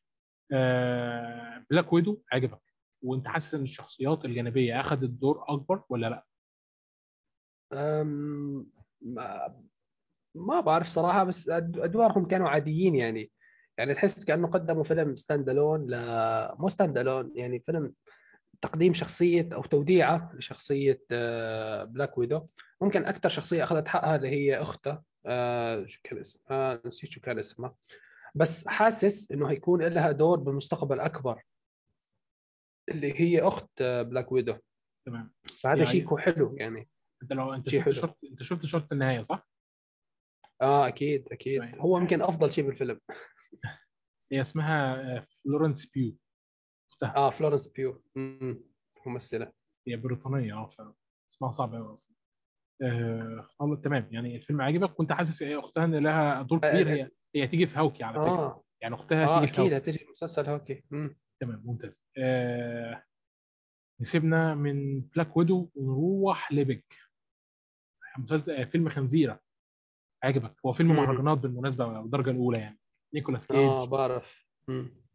آه 0.52 1.64
بلاك 1.70 1.92
ويدو 1.92 2.22
عجبك؟ 2.32 2.60
وأنت 3.02 3.28
حاسس 3.28 3.54
إن 3.54 3.62
الشخصيات 3.62 4.24
الجانبية 4.24 4.80
اخذت 4.80 5.10
دور 5.10 5.44
أكبر 5.48 5.82
ولا 5.88 6.06
لأ؟ 6.10 6.26
ما 10.34 10.60
بعرف 10.60 10.86
صراحة 10.86 11.24
بس 11.24 11.48
أدوارهم 11.48 12.26
كانوا 12.26 12.48
عاديين 12.48 12.94
يعني. 12.94 13.30
يعني 13.78 13.94
تحس 13.94 14.24
كأنه 14.24 14.48
قدموا 14.48 14.84
فيلم 14.84 15.16
stand 15.16 15.48
alone 15.48 15.86
لا 15.86 16.56
مو 16.58 16.68
stand 16.68 16.98
alone 16.98 17.32
يعني 17.34 17.60
فيلم 17.60 17.92
تقديم 18.60 18.94
شخصية 18.94 19.48
أو 19.52 19.62
توديعة 19.62 20.32
لشخصية 20.34 21.02
آه، 21.10 21.84
بلاك 21.84 22.18
ويدو 22.18 22.46
ممكن 22.80 23.04
أكثر 23.04 23.28
شخصية 23.28 23.64
أخذت 23.64 23.88
حقها 23.88 24.16
اللي 24.16 24.28
هي 24.28 24.62
أختها 24.62 25.02
آه، 25.26 25.86
شو 25.86 26.00
كان 26.04 26.18
اسمها؟ 26.18 26.80
نسيت 26.86 27.10
شو 27.10 27.20
كان 27.20 27.38
اسمها. 27.38 27.74
بس 28.34 28.68
حاسس 28.68 29.32
إنه 29.32 29.50
هيكون 29.50 29.82
لها 29.82 30.12
دور 30.12 30.38
بالمستقبل 30.40 31.00
أكبر. 31.00 31.42
اللي 32.88 33.20
هي 33.20 33.40
أخت 33.42 33.70
آه، 33.80 34.02
بلاك 34.02 34.32
ويدو 34.32 34.56
تمام. 35.06 35.32
فهذا 35.62 35.76
يعني- 35.78 35.90
شيء 35.90 36.16
حلو 36.16 36.56
يعني. 36.56 36.88
أنت 37.22 37.32
لو 37.32 37.54
أنت 37.54 37.68
شفت. 37.68 37.90
شرط 37.90 38.18
أنت 38.30 38.42
شفت 38.42 38.66
شرط 38.66 38.92
النهاية 38.92 39.22
صح؟ 39.22 39.48
آه 40.62 40.88
أكيد 40.88 41.28
أكيد. 41.32 41.60
طيب. 41.60 41.78
هو 41.78 41.98
يمكن 41.98 42.22
أفضل 42.22 42.52
شيء 42.52 42.66
بالفيلم. 42.66 43.00
هي 44.32 44.40
اسمها 44.40 44.94
آه، 45.16 45.26
فلورنس 45.44 45.86
بيو. 45.86 46.16
اختها 46.90 47.16
آه 47.16 47.30
فلورنس 47.30 47.68
بيو. 47.68 48.02
مم. 48.16 48.64
ممثلة. 49.06 49.52
هي 49.88 49.96
بريطانية 49.96 50.54
آه 50.54 50.94
اسمها 51.30 51.50
صعب 51.50 51.74
قوي 51.74 51.94
أصلا. 51.94 52.14
آه 52.82 53.48
خلاص 53.58 53.80
تمام. 53.80 54.08
يعني 54.10 54.36
الفيلم 54.36 54.60
عجبك؟ 54.60 55.00
وانت 55.00 55.12
حاسس 55.12 55.42
إيه 55.42 55.58
أختها 55.58 55.84
إن 55.84 55.94
لها 55.94 56.42
دور 56.42 56.58
كبير؟ 56.58 56.88
آه، 56.88 56.92
هي 56.94 57.10
هي 57.34 57.46
تيجي 57.48 57.66
في 57.66 57.78
هاوك 57.78 57.94
آي 57.94 58.04
على 58.04 58.14
فكرة. 58.14 58.30
آه. 58.30 58.64
يعني 58.80 58.94
أختها 58.94 59.24
آه 59.26 59.40
تيجي 59.40 59.52
في 59.52 59.60
أكيد 59.60 59.72
هاوك 59.72 59.81
آي. 59.81 59.90
هتجي 59.90 60.06
مسلسل 60.10 60.46
هوك 60.50 60.71
آي 60.71 60.84
مم. 60.90 61.16
تمام 61.40 61.62
ممتاز. 61.64 62.04
آه 62.18 63.04
سيبنا 64.00 64.54
من 64.54 65.00
بلاك 65.00 65.36
ويدو 65.36 65.70
ونروح 65.74 66.52
لبيج. 66.52 66.82
مسلسل 68.18 68.52
آه، 68.52 68.64
فيلم 68.64 68.88
خنزيرة. 68.88 69.40
عجبك 70.22 70.54
هو 70.66 70.72
فيلم. 70.72 70.96
مهرجانات 70.96 71.38
بالمناسبة 71.38 72.00
بالدرجه 72.00 72.30
الأولى 72.30 72.58
يعني. 72.58 72.78
نيكولاس 73.14 73.46
كيج. 73.46 73.56
آه 73.56 73.84
بعرف. 73.86 74.46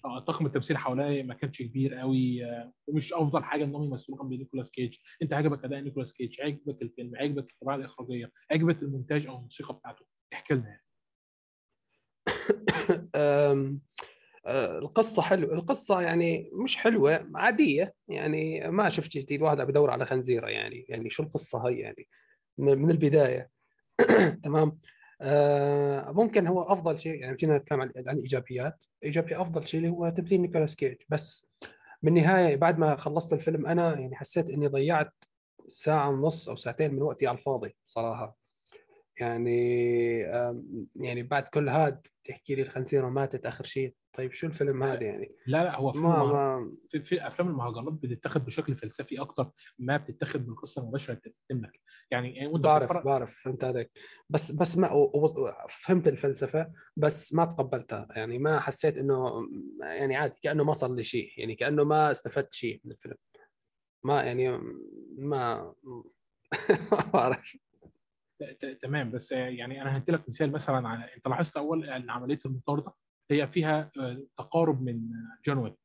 آه، 0.06 0.20
طاقم 0.20 0.46
التمثيل 0.46 0.78
حواليه 0.78 1.24
ما 1.24 1.34
كانش 1.34 1.62
كبير 1.62 1.96
قوي 1.96 2.46
آه، 2.46 2.74
ومش 2.88 3.14
أفضل 3.14 3.44
حاجة 3.44 3.64
انهم 3.64 3.84
يمثلوا 3.84 4.18
جنب 4.18 4.34
نيكولاس 4.34 4.72
كيج. 4.72 4.98
أنت 5.22 5.34
عجبك 5.34 5.66
أداء 5.66 5.80
نيكولاس 5.80 6.14
كيج؟ 6.14 6.42
عجبك 6.42 6.82
الفيلم؟ 6.82 7.16
عجبك 7.16 7.52
الطباعة 7.52 7.76
الإخراجية؟ 7.76 8.32
عجبك 8.52 8.84
المونتاج 8.84 9.28
أو 9.28 9.36
الموسيقى 9.38 9.74
بتاعته؟ 9.74 10.06
احكي 10.34 10.54
لنا 10.54 10.68
يعني. 10.68 10.82
آه، 14.48 14.80
القصة 14.80 15.22
حلوة. 15.22 15.54
القصة 15.54 16.02
يعني 16.02 16.50
مش 16.54 16.78
حلوة 16.78 17.30
عادية 17.36 17.94
يعني. 18.08 18.72
ما 18.72 18.90
شفت 18.90 19.18
جديد. 19.18 19.42
واحد 19.42 19.60
عم 19.60 19.68
بدور 19.68 19.90
على 19.90 20.06
خنزيرة 20.06 20.48
يعني. 20.48 20.86
يعني 20.90 21.10
شو 21.10 21.24
القصة 21.24 21.68
هي 21.68 21.80
يعني؟ 21.80 22.08
من 22.58 22.92
البداية. 22.92 23.50
تمام. 24.44 24.80
ممكن 26.12 26.48
هو 26.48 26.62
أفضل 26.62 27.00
شيء 27.00 27.16
يعني 27.16 27.38
فينا 27.38 27.58
نتكلم 27.58 27.82
عن 27.82 27.90
الإيجابيات 27.90 28.86
إيجابي 29.04 29.42
أفضل 29.42 29.68
شيء 29.68 29.80
اللي 29.80 29.92
هو 29.92 30.10
تمثيل 30.10 30.42
نيكولاس 30.42 30.76
كيج. 30.76 30.96
بس 31.10 31.48
بالنهاية 32.04 32.56
بعد 32.56 32.80
ما 32.80 32.96
خلصت 32.96 33.34
الفيلم 33.34 33.66
أنا 33.66 34.00
يعني 34.00 34.16
حسيت 34.16 34.50
إني 34.50 34.68
ضيعت 34.68 35.14
ساعة 35.68 36.10
ونص 36.10 36.50
أو 36.50 36.56
ساعتين 36.56 36.94
من 36.94 37.02
وقتي 37.02 37.28
على 37.28 37.38
الفاضي 37.38 37.76
صراحة. 37.86 38.38
يعني 39.20 40.20
يعني 40.96 41.24
بعد 41.24 41.44
كل 41.44 41.70
هاد 41.70 42.08
تحكي 42.26 42.56
لي 42.56 42.62
الخنزيرة 42.62 43.10
ماتت 43.10 43.46
آخر 43.46 43.64
شيء؟ 43.64 43.96
طيب 44.18 44.32
شو 44.34 44.48
الفيلم 44.48 44.84
هذا 44.84 45.04
يعني؟ 45.04 45.36
لا 45.48 45.64
لا 45.64 45.76
هو 45.78 45.92
ما. 45.92 46.24
ما 46.24 46.72
في, 46.90 47.04
في 47.04 47.28
أفلام 47.28 47.50
المهرجانات 47.50 47.94
بتتاخد 47.94 48.46
بشكل 48.46 48.76
فلسفي 48.76 49.22
أكتر 49.22 49.52
ما 49.80 49.98
بتتاخد 49.98 50.46
بالقصة 50.46 50.82
المباشره 50.82 51.14
اللي 51.14 51.22
بتتم 51.30 51.66
لك 51.66 51.80
يعني 52.12 52.36
يعني 52.36 52.48
وأنت 52.48 52.64
بعرف 52.64 53.06
بعرف 53.06 53.40
فهمت 53.44 53.64
هذاك 53.64 53.92
بس 54.30 54.52
بس 54.52 54.78
ما 54.78 54.92
و- 54.92 55.12
و- 55.14 55.52
فهمت 55.70 56.08
الفلسفة 56.08 56.72
بس 56.98 57.34
ما 57.34 57.46
تقبلتها. 57.46 58.08
يعني 58.16 58.38
ما 58.40 58.60
حسيت 58.60 58.98
انه 58.98 59.48
يعني 59.82 60.16
عادي 60.16 60.36
كأنه 60.44 60.64
ما 60.64 60.74
صار 60.74 60.94
لي 60.96 61.04
شيء. 61.04 61.30
يعني 61.38 61.56
كأنه 61.56 61.84
ما 61.84 62.12
استفدت 62.12 62.54
شيء 62.54 62.82
من 62.84 62.92
الفيلم. 62.92 63.16
ما 64.04 64.24
يعني 64.24 64.58
ما 65.18 65.74
ما 66.92 67.10
بعرف 67.14 67.58
تمام 68.82 69.12
بس 69.12 69.32
يعني 69.32 69.82
أنا 69.82 69.98
هدي 69.98 70.12
لك 70.12 70.30
مثال 70.30 70.52
مثلا 70.52 70.88
على 70.88 71.16
أنت 71.16 71.28
لاحظت 71.28 71.58
أول 71.58 71.90
ان 71.90 72.10
عمليه 72.10 72.40
المطارده 72.46 72.94
هي 73.32 73.48
فيها 73.48 73.92
آه، 74.00 74.26
تقارب 74.38 74.82
من 74.82 75.02
جون 75.46 75.58
ويك 75.58 75.76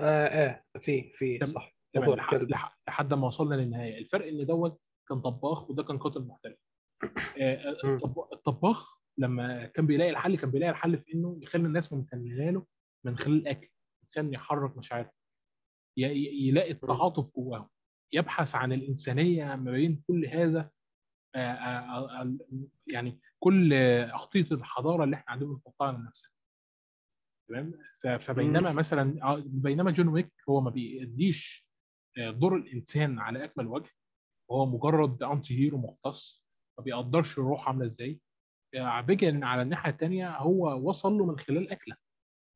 آه 0.00 0.26
إيه 0.38 0.64
في 0.80 1.12
في. 1.12 1.38
صح. 1.46 1.76
تمام 1.94 2.08
لح- 2.54 2.78
لحد 2.88 3.14
ما 3.14 3.26
وصلنا 3.26 3.54
للنهاية. 3.54 3.98
الفرق 3.98 4.26
إن 4.26 4.46
دوت 4.46 4.80
كان 5.08 5.20
طباخ 5.20 5.70
وده 5.70 5.82
كان 5.82 5.98
قاتل 5.98 6.20
محترف. 6.26 6.56
آه، 7.42 7.76
الطباخ 8.32 8.98
لما 9.18 9.66
كان 9.66 9.86
بيلاقي 9.86 10.10
الحل 10.10 10.36
كان 10.36 10.50
بيلاقي 10.50 10.70
الحل 10.70 10.98
في 10.98 11.14
إنه 11.14 11.38
يخلي 11.42 11.66
الناس 11.66 11.92
ممتنه 11.92 12.50
له 12.50 12.66
من 13.06 13.16
خلال 13.16 13.36
الأكل 13.36 13.68
عشان 14.10 14.32
يحرك 14.32 14.76
مشاعرهم 14.76 15.10
يلاقي 15.96 16.70
التعاطف 16.70 17.30
جواهم 17.36 17.68
يبحث 18.12 18.54
عن 18.54 18.72
الإنسانية 18.72 19.56
ما 19.56 19.70
بين 19.70 20.02
كل 20.06 20.26
هذا 20.26 20.70
آه، 21.34 21.38
آه، 21.38 22.20
آه، 22.20 22.36
يعني 22.86 23.20
كل 23.38 23.74
اخطيه 24.02 24.46
الحضارة 24.52 25.04
اللي 25.04 25.16
إحنا 25.16 25.32
عندنا 25.32 25.48
بنحطها 25.48 25.86
على 25.86 25.98
نفسنا. 25.98 26.30
تمام؟ 27.48 27.72
فبينما. 28.18 28.72
مثلا 28.72 29.18
بينما 29.46 29.90
جون 29.90 30.08
ويك 30.08 30.32
هو 30.48 30.60
ما 30.60 30.70
بيأديش 30.70 31.68
دور 32.16 32.56
الإنسان 32.56 33.18
على 33.18 33.44
أكمل 33.44 33.66
وجه 33.66 33.90
هو 34.50 34.66
مجرد 34.66 35.22
anti 35.22 35.58
hero 35.58 35.78
مختص 35.78 36.44
ما 36.78 36.84
بيقدرش 36.84 37.38
الروح 37.38 37.68
عاملة 37.68 37.86
إزاي. 37.86 38.20
بيجي 39.06 39.28
إن 39.28 39.44
على 39.44 39.62
الناحية 39.62 39.90
الثانية 39.90 40.36
هو 40.36 40.88
وصل 40.88 41.12
له 41.12 41.26
من 41.26 41.38
خلال 41.38 41.70
أكلة. 41.70 41.96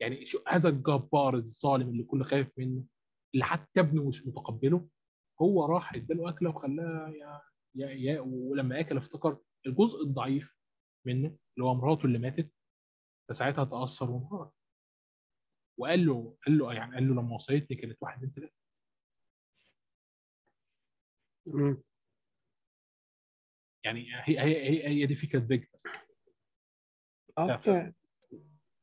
يعني 0.01 0.27
شو 0.27 0.39
هذا 0.49 0.69
الجبار 0.69 1.35
الظالم 1.35 1.89
اللي 1.89 2.03
كل 2.03 2.25
خايف 2.25 2.49
منه 2.59 2.85
اللي 3.35 3.45
حتى 3.45 3.81
ابنه 3.81 4.09
مش 4.09 4.27
متقبله. 4.27 4.89
هو 5.43 5.65
راح 5.67 5.95
اداله 5.95 6.29
أكلة 6.29 6.51
وخلاه 6.51 7.09
يا 7.09 7.41
يا 7.75 7.89
يا 7.91 8.21
ولما 8.21 8.81
أكل 8.81 8.97
افتكر 8.97 9.39
الجزء 9.67 10.03
الضعيف 10.03 10.57
منه 11.07 11.27
اللي 11.29 11.65
هو 11.69 11.75
مراته 11.75 12.07
اللي 12.07 12.19
ماتت 12.19 12.53
فساعتها 13.29 13.65
تأثر 13.65 14.11
وانهار. 14.11 14.51
وقال 15.79 16.07
له 16.07 16.37
قال 16.47 16.59
له 16.59 16.73
يعني 16.75 16.95
قال 16.95 17.09
له 17.09 17.15
لما 17.15 17.35
وصيتني 17.35 17.77
كانت 17.77 17.99
واحد 18.03 18.17
اتنين 18.17 18.35
تلاتة. 18.35 18.55
مم. 21.47 21.83
يعني 23.85 24.07
هي 24.25 24.41
هي 24.41 24.69
هي, 24.71 24.89
هي 24.89 25.07
دي 25.07 25.15
فكرة 25.15 25.39
بيج 25.39 25.65
بس. 25.75 25.87
أوكي 27.39 27.93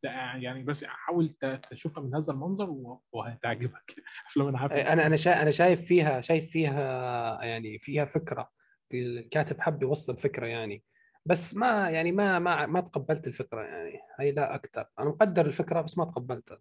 يعني 0.03 0.63
بس 0.63 0.83
حاول 0.85 1.29
تشوفها 1.71 2.03
من 2.03 2.15
هذا 2.15 2.33
المنظر 2.33 2.99
وهتعجبك. 3.11 3.95
أفلام 4.29 4.47
أنا 4.47 4.65
أنا 4.93 5.05
أنا. 5.07 5.41
أنا 5.41 5.51
شايف 5.51 5.81
فيها 5.81 6.21
شايف 6.21 6.51
فيها 6.51 7.43
يعني 7.43 7.79
فيها 7.79 8.05
فكرة. 8.05 8.49
الكاتب 8.93 9.61
حب 9.61 9.81
يوصل 9.83 10.17
فكرة 10.17 10.45
يعني. 10.45 10.83
بس 11.25 11.55
ما 11.55 11.89
يعني 11.89 12.11
ما 12.11 12.39
ما 12.39 12.65
ما 12.65 12.81
تقبلت 12.81 13.27
الفكرة 13.27 13.61
يعني. 13.61 13.99
هي 14.19 14.31
لا 14.31 14.55
أكثر 14.55 14.85
أنا 14.99 15.09
مقدر 15.09 15.45
الفكرة 15.45 15.81
بس 15.81 15.97
ما 15.97 16.05
تقبلتها. 16.05 16.59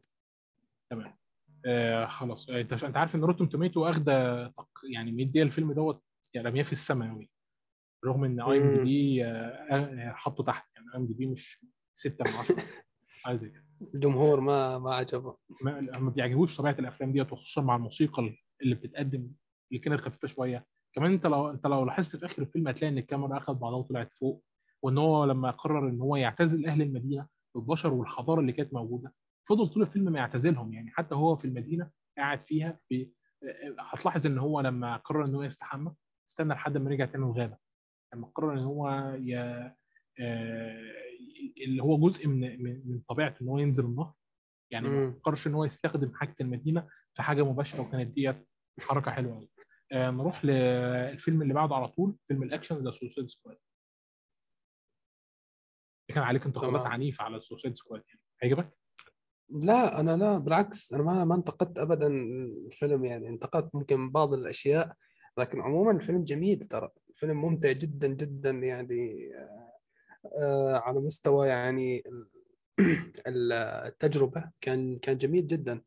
تمام. 0.90 1.16
آه 1.66 2.06
خلاص. 2.06 2.50
آه، 2.50 2.60
أنت 2.60 2.84
أنت 2.84 2.96
عارف 2.96 3.14
إن 3.14 3.24
Rotten 3.24 3.48
Tomatoes 3.48 3.84
اخده 3.90 4.46
تق- 4.48 4.80
يعني 4.92 5.12
مدية 5.12 5.42
الفيلم 5.42 5.72
دوت 5.72 6.04
يعني 6.34 6.48
رمية 6.48 6.62
في 6.62 6.72
السماء 6.72 7.08
قوي 7.10 7.30
رغم 8.04 8.24
إن 8.24 8.40
IMDb 8.40 9.24
حطه 10.14 10.44
تحت. 10.44 10.68
يعني 10.76 10.86
IMDb 10.94 11.26
مش 11.26 11.64
6 11.94 12.24
من 12.24 12.30
10 12.36 12.56
حاجة 13.22 13.34
زي 13.36 13.48
كده 13.50 13.64
الجمهور 13.94 14.40
ما 14.40 14.78
ما 14.78 14.94
عجبه. 14.94 15.36
ما 15.62 15.80
ما 15.80 16.10
بيعجبوش 16.10 16.56
طبيعة 16.56 16.76
الأفلام 16.78 17.12
ديت 17.12 17.32
وخصوصا 17.32 17.62
مع 17.62 17.76
الموسيقى 17.76 18.34
اللي 18.62 18.74
بتتقدم 18.74 19.32
اللي 19.70 19.82
كانت 19.82 20.00
خفيفة 20.00 20.28
شوية. 20.28 20.66
كمان 20.94 21.12
أنت 21.12 21.26
لو 21.26 21.50
أنت 21.50 21.66
لو 21.66 21.84
لاحظت 21.84 22.16
في 22.16 22.26
آخر 22.26 22.42
الفيلم 22.42 22.68
هتلاقي 22.68 22.92
إن 22.92 22.98
الكاميرا 22.98 23.36
اخذ 23.38 23.54
بعضها 23.54 23.78
وطلعت 23.78 24.12
فوق 24.12 24.44
وإن 24.82 24.98
هو 24.98 25.24
لما 25.24 25.50
قرر 25.50 25.88
إن 25.88 26.00
هو 26.00 26.16
يعتزل 26.16 26.66
أهل 26.66 26.82
المدينة 26.82 27.26
والبشر 27.54 27.94
والحضارة 27.94 28.40
اللي 28.40 28.52
كانت 28.52 28.74
موجودة 28.74 29.14
فضل 29.48 29.68
طول 29.68 29.82
الفيلم 29.82 30.12
ما 30.12 30.18
يعتزلهم 30.18 30.72
يعني. 30.72 30.90
حتى 30.90 31.14
هو 31.14 31.36
في 31.36 31.44
المدينة 31.44 31.90
قاعد 32.18 32.40
فيها 32.40 32.78
في 32.88 33.10
هتلاحظ 33.80 34.26
إن 34.26 34.38
هو 34.38 34.60
لما 34.60 34.96
قرر 34.96 35.24
إن 35.24 35.34
هو 35.34 35.42
يستحمى 35.42 35.92
استنى 36.28 36.54
لحد 36.54 36.78
ما 36.78 36.90
رجع 36.90 37.04
تاني 37.06 37.24
الغابه 37.24 37.56
لما 38.14 38.26
قرر 38.26 38.52
إن 38.52 38.58
هو 38.58 39.14
ي... 39.20 39.34
اللي 41.64 41.82
هو 41.82 41.98
جزء 42.08 42.26
من 42.26 42.62
من 42.90 43.00
طبيعته 43.08 43.42
إن 43.42 43.48
هو 43.48 43.58
ينزل 43.58 43.84
النهر. 43.84 44.12
يعني 44.70 44.88
ما 44.88 45.12
فكرش 45.12 45.46
إن 45.46 45.54
هو 45.54 45.64
يستخدم 45.64 46.14
حاجة 46.14 46.36
المدينة 46.40 46.88
في 47.14 47.22
حاجة 47.22 47.42
مباشرة 47.42 47.80
وكانت 47.80 48.14
ديت 48.14 48.48
حركة 48.80 49.10
حلوة 49.10 49.34
قوي 49.34 49.50
آه 49.92 50.10
نروح 50.10 50.44
للفيلم 50.44 51.42
اللي 51.42 51.54
بعده 51.54 51.74
على 51.74 51.88
طول 51.88 52.16
فيلم 52.28 52.42
الأكشن 52.42 52.84
The 52.84 52.90
Suicide 52.90 53.28
Squad. 53.28 53.56
كان 56.08 56.22
عليك 56.22 56.46
انتقادات. 56.46 56.86
عنيفة 56.86 57.24
على 57.24 57.36
ال 57.36 57.41
Suicide 57.41 57.76
Squad 57.76 58.02
يعني. 58.08 58.20
عجبك؟ 58.42 58.78
لا 59.50 60.00
أنا 60.00 60.16
لا 60.16 60.38
بالعكس 60.38 60.92
أنا 60.92 61.02
ما 61.02 61.24
ما 61.24 61.34
انتقدت 61.34 61.78
ابدا 61.78 62.06
الفيلم 62.06 63.04
يعني. 63.04 63.28
انتقدت 63.28 63.74
ممكن 63.74 64.10
بعض 64.10 64.32
الأشياء 64.34 64.96
لكن 65.38 65.60
عموما 65.60 65.90
الفيلم 65.90 66.24
جميل 66.24 66.68
ترى. 66.68 66.90
الفيلم 67.10 67.42
ممتع 67.42 67.72
جدا 67.72 68.06
جدا 68.06 68.50
يعني. 68.50 69.30
آه، 69.36 69.61
على 70.74 71.00
مستوى 71.00 71.48
يعني 71.48 72.02
ال- 72.06 72.28
ال- 73.28 73.52
التجربة 73.86 74.50
كان 74.60 74.98
كان 74.98 75.18
جميل 75.18 75.46
جدا. 75.46 75.82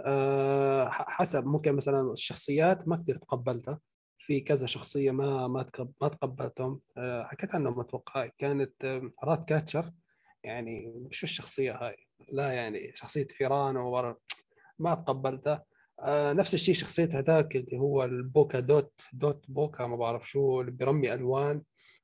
آه، 0.00 0.88
حسب 0.90 1.46
ممكن 1.46 1.72
مثلا 1.72 2.12
الشخصيات 2.12 2.88
ما 2.88 2.96
كثير 2.96 3.16
تقبلتها 3.18 3.80
في 4.18 4.40
كذا 4.40 4.66
شخصية 4.66 5.10
ما 5.10 5.48
ما 5.48 5.70
ما 6.00 6.08
تقبلتهم. 6.08 6.80
آه، 6.96 7.24
حكيت 7.24 7.54
عنهم 7.54 7.80
أتوقع. 7.80 8.26
كانت 8.38 8.84
آه، 8.84 9.10
رات 9.24 9.48
كاتشر. 9.48 9.92
يعني 10.44 10.94
شو 11.10 11.26
الشخصية 11.26 11.72
هاي؟ 11.72 11.96
لا 12.32 12.52
يعني 12.52 12.92
شخصية 12.94 13.26
فيران 13.26 13.76
ما 14.78 14.94
تقبلتها 14.94 15.64
آه، 16.00 16.32
نفس 16.32 16.54
الشيء 16.54 16.74
شخصية 16.74 17.18
هذاك 17.18 17.56
اللي 17.56 17.78
هو 17.78 18.04
ال 18.04 18.13
polka 18.13 18.60
dot 18.60 18.92
dot 19.12 19.44
polka 19.48 19.86
ما 19.86 19.96
بعرف 19.96 20.30
شو 20.30 20.60
اللي 20.60 20.70
بيرمي 20.72 21.14
ألوان. 21.14 21.62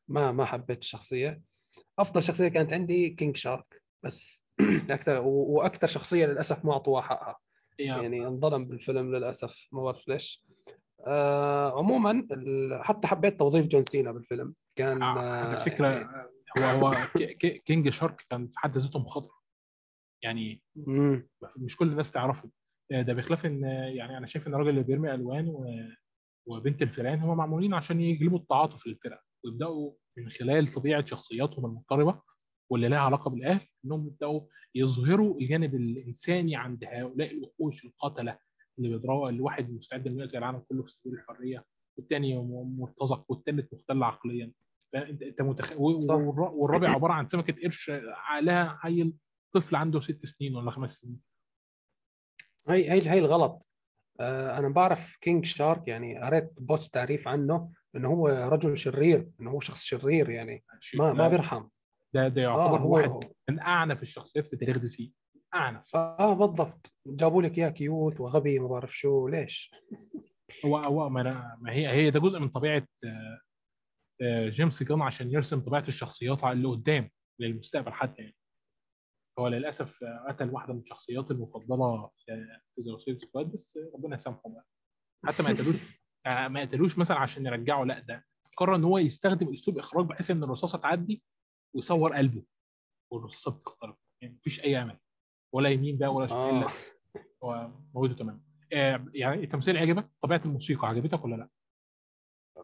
ما 0.08 0.32
ما 0.32 0.44
حبيت 0.44 0.78
الشخصية. 0.78 1.40
أفضل 2.00 2.22
شخصية 2.22 2.48
كانت 2.48 2.72
عندي 2.72 3.10
King 3.10 3.36
Shark 3.36 3.82
بس 4.04 4.44
أكثر 4.90 5.20
وأكثر 5.24 5.86
شخصية 5.86 6.26
للأسف 6.26 6.64
ما 6.64 6.72
اعطوها 6.72 7.02
حقها 7.02 7.38
يعني 7.78 8.26
انظلم 8.26 8.68
بالفيلم 8.68 9.14
للأسف 9.14 9.68
ما 9.72 9.82
بعرف 9.82 10.08
ليش. 10.08 10.42
آه 11.06 11.78
عموما 11.78 12.26
حتى 12.82 13.06
حبيت 13.06 13.38
توظيف 13.38 13.66
جون 13.66 13.84
سينا 13.84 14.12
بالفيلم. 14.12 14.54
كان 14.78 15.02
على 15.02 15.20
آه 15.20 15.54
فكرة 15.54 15.88
يعني 15.88 16.30
هو 16.58 16.86
هو 16.88 16.94
King 17.64 17.88
Shark 17.88 18.26
كان 18.30 18.48
في 18.48 18.58
حد 18.58 18.78
ذاته 18.78 18.98
مخاطره 18.98 19.40
يعني 20.22 20.62
مم. 20.76 21.28
مش 21.56 21.76
كل 21.76 21.88
الناس 21.88 22.10
تعرفه. 22.10 22.50
آه، 22.92 23.02
ده 23.02 23.12
بخلاف 23.14 23.46
إن 23.46 23.64
آه، 23.64 23.88
يعني 23.88 24.16
أنا 24.18 24.26
شايف 24.26 24.48
إن 24.48 24.54
الراجل 24.54 24.70
اللي 24.70 24.82
بيرمي 24.82 25.14
ألوان 25.14 25.48
و- 25.48 25.88
وبنت 26.46 26.82
الفيران 26.82 27.18
هم 27.20 27.36
معمولين 27.36 27.74
عشان 27.74 28.00
يجلبوا 28.00 28.38
التعاطف 28.38 28.86
للفرقة 28.86 29.22
ويبدأوا 29.44 29.92
من 30.16 30.28
خلال 30.28 30.66
طبيعة 30.72 31.04
شخصياتهم 31.06 31.66
المضطربه 31.66 32.20
واللي 32.70 32.88
لها 32.88 32.98
علاقة 32.98 33.30
بالأهل 33.30 33.66
إنهم 33.84 34.06
يبدأوا 34.06 34.40
يظهروا 34.74 35.40
الجانب 35.40 35.74
الإنساني 35.74 36.56
عند 36.56 36.84
هؤلاء 36.84 37.32
الوحوش 37.32 37.84
القتله 37.84 38.38
اللي 38.78 38.88
بيضربوا 38.88 39.28
اللي 39.30 39.40
واحد 39.40 39.70
مستعد 39.70 40.06
إنه 40.06 40.22
يقتل 40.24 40.36
العالم 40.36 40.58
كله 40.68 40.82
في 40.82 40.90
سبيل 40.90 41.12
الحرية 41.14 41.64
والتاني 41.96 42.36
م- 42.38 42.76
مرتزق 42.80 43.24
والتالت 43.28 43.74
مختل 43.74 44.02
عقليا. 44.02 44.52
فانت 44.92 45.22
انت 45.22 45.42
صح. 46.08 46.12
والرابع 46.52 46.90
عبارة 46.90 47.12
عن 47.12 47.28
سمكة 47.28 47.62
قرش 47.62 47.90
لها 48.42 48.78
عيل 48.82 49.14
طفل 49.54 49.76
عنده 49.76 50.00
ست 50.00 50.26
سنين 50.26 50.56
ولا 50.56 50.70
خمس 50.70 50.96
سنين. 50.96 51.20
هي 52.68 52.90
هي 52.92 53.10
هي 53.10 53.18
الغلط. 53.18 53.66
آه 54.20 54.58
أنا 54.58 54.68
بعرف 54.68 55.16
King 55.20 55.44
Shark 55.44 55.88
يعني 55.88 56.22
قريت 56.22 56.52
post 56.60 56.94
تعريف 56.94 57.28
عنه. 57.28 57.72
إنه 57.96 58.08
هو 58.08 58.28
رجل 58.28 58.78
شرير 58.78 59.30
إنه 59.40 59.50
هو 59.50 59.60
شخص 59.60 59.84
شرير 59.84 60.30
يعني 60.30 60.64
ما 60.94 61.12
ما 61.12 61.28
بيرحم. 61.28 61.68
ده 62.14 62.28
ده 62.28 62.42
يعتبر 62.42 62.78
هو 62.78 62.94
واحد 62.94 63.30
من 63.50 63.60
أعنف 63.60 64.02
الشخصيات 64.02 64.46
في 64.46 64.56
تاريخ 64.56 64.78
DC. 64.78 65.12
أعنف. 65.54 65.96
آه 65.96 66.34
بالضبط. 66.34 66.92
جابوا 67.06 67.42
لك 67.42 67.58
إياه 67.58 67.68
cute 67.68 68.20
وغبي 68.20 68.58
ما 68.58 68.68
بعرف 68.68 68.96
شو 68.98 69.28
ليش؟ 69.28 69.74
هو 70.64 70.76
هو 70.78 71.08
ما, 71.08 71.22
ما 71.60 71.72
هي 71.72 71.88
هي 71.88 72.10
ده 72.10 72.20
جزء 72.20 72.38
من 72.38 72.48
طبيعة 72.48 72.86
آه، 73.04 73.40
آه، 74.22 74.48
جيمس 74.48 74.82
جان 74.82 75.02
عشان 75.02 75.30
يرسم 75.30 75.60
طبيعة 75.60 75.84
الشخصيات 75.88 76.44
اللي 76.44 76.68
قدام 76.68 77.10
للمستقبل 77.38 77.92
حتى 77.92 78.22
يعني. 78.22 78.36
هو 79.38 79.48
للأسف 79.48 80.02
آه، 80.04 80.26
قتل 80.28 80.50
واحدة 80.50 80.72
من 80.74 80.80
الشخصيات 80.80 81.30
المفضلة 81.30 82.10
في 82.24 83.12
The 83.12 83.18
Squad 83.18 83.46
بس 83.52 83.78
ربنا 83.94 84.14
يسامحه 84.16 84.42
بقى. 84.50 84.66
حتى 85.26 85.42
ما 85.42 85.48
قتلوش. 85.48 85.76
آه، 85.76 85.99
ما 86.26 86.60
قتلوش 86.60 86.98
مثلا 86.98 87.18
عشان 87.18 87.46
يرجعه 87.46 87.84
لا 87.84 87.98
ده 87.98 88.26
قرر 88.56 88.74
إن 88.74 88.84
هو 88.84 88.98
يستخدم 88.98 89.52
أسلوب 89.52 89.78
إخراج 89.78 90.06
بحيث 90.06 90.30
إن 90.30 90.44
الرصاصة 90.44 90.78
تعدي 90.78 91.22
ويصور 91.74 92.16
قلبه 92.16 92.44
والرصاصة 93.12 93.50
بتخترق 93.50 93.98
يعني 94.22 94.34
مفيش 94.34 94.64
أي 94.64 94.82
أمل 94.82 94.98
ولا 95.54 95.68
يمين 95.68 95.98
بقى 95.98 96.14
ولا 96.14 96.26
شمال 96.26 96.60
لا. 96.60 96.68
هو 97.44 97.70
موجوده 97.94 98.14
تمام 98.14 98.44
آه، 98.72 99.06
يعني 99.14 99.44
التمثيل 99.44 99.76
عجبك 99.76 100.10
طبيعة 100.22 100.40
الموسيقى 100.44 100.88
عجبتك 100.88 101.24
ولا 101.24 101.36
لا؟ 101.36 101.48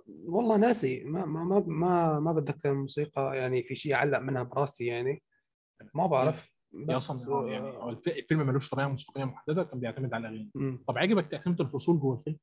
والله 0.07 0.57
ناسي 0.57 1.05
ما 1.05 1.25
ما 1.25 1.45
ما 1.45 1.61
ما, 1.67 2.21
ما 2.21 2.33
بتذكر 2.33 2.71
الموسيقى 2.73 3.37
يعني 3.37 3.63
في 3.63 3.75
شيء 3.75 3.95
علق 3.95 4.19
منها 4.19 4.43
براسي 4.43 4.87
يعني. 4.87 5.23
ما 5.95 6.07
بعرف 6.07 6.57
هي 6.89 6.97
أصلا 6.97 7.35
آه، 7.35 7.49
يعني 7.49 7.91
الفيلم 8.07 8.47
ملوش 8.47 8.71
طبيعة 8.71 8.89
موسيقية 8.89 9.25
محددة 9.25 9.65
كان 9.65 9.81
بيعتمد 9.81 10.15
على 10.15 10.29
الأغاني. 10.29 10.79
طب 10.89 10.99
عجبك 10.99 11.27
تقسيمة 11.27 11.57
الفصول 11.61 12.01
جوه 12.01 12.19
الفيلم؟ 12.19 12.39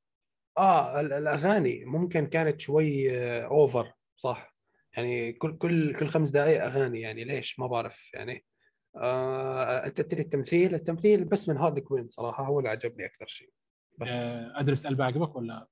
آه 0.58 1.00
ال- 1.00 1.14
الأغاني 1.14 1.86
ممكن 1.86 2.28
كانت 2.28 2.62
شوي 2.62 3.18
آه، 3.18 3.46
اوفر 3.46 3.94
صح؟ 4.18 4.56
يعني 4.98 5.34
كل 5.34 5.58
كل 5.58 5.96
كل 6.00 6.08
خمس 6.08 6.30
دقائق 6.30 6.64
أغاني 6.64 7.02
يعني 7.02 7.24
ليش؟ 7.24 7.60
ما 7.60 7.68
بعرف 7.68 8.14
يعني. 8.14 8.46
آه 8.96 9.86
أنت 9.86 10.02
تدري 10.02 10.22
التمثيل؟ 10.22 10.76
التمثيل 10.76 11.26
بس 11.26 11.50
من 11.50 11.58
هارلي 11.58 11.82
كوين 11.82 12.10
صراحة 12.10 12.44
هو 12.46 12.60
اللي 12.60 12.70
عجبني 12.70 13.06
أكثر 13.06 13.26
شيء. 13.28 13.50
بس 13.98 14.08
آه، 14.10 14.60
إدريس 14.60 14.88
إلبا 14.88 15.04
عجبك 15.04 15.36
ولا؟ 15.36 15.68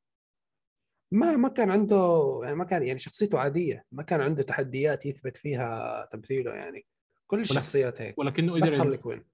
ما 1.14 1.36
ما 1.38 1.50
كان 1.50 1.72
عنده 1.72 2.40
يعني 2.44 2.56
ما 2.56 2.66
كان 2.66 2.84
يعني 2.84 3.00
شخصيته 3.00 3.40
عادية 3.40 3.86
ما 3.92 4.04
كان 4.04 4.22
عنده 4.22 4.44
تحديات 4.44 5.06
يثبت 5.06 5.38
فيها 5.38 6.06
تمثيله 6.12 6.54
يعني. 6.54 6.86
كل 7.28 7.42
الشخصيات 7.42 8.02
هيك 8.02 8.18
ولكنه 8.18 8.54
بس 8.54 8.62
قدر 8.62 8.82
هارلي 8.82 8.98
كوين 8.98 9.26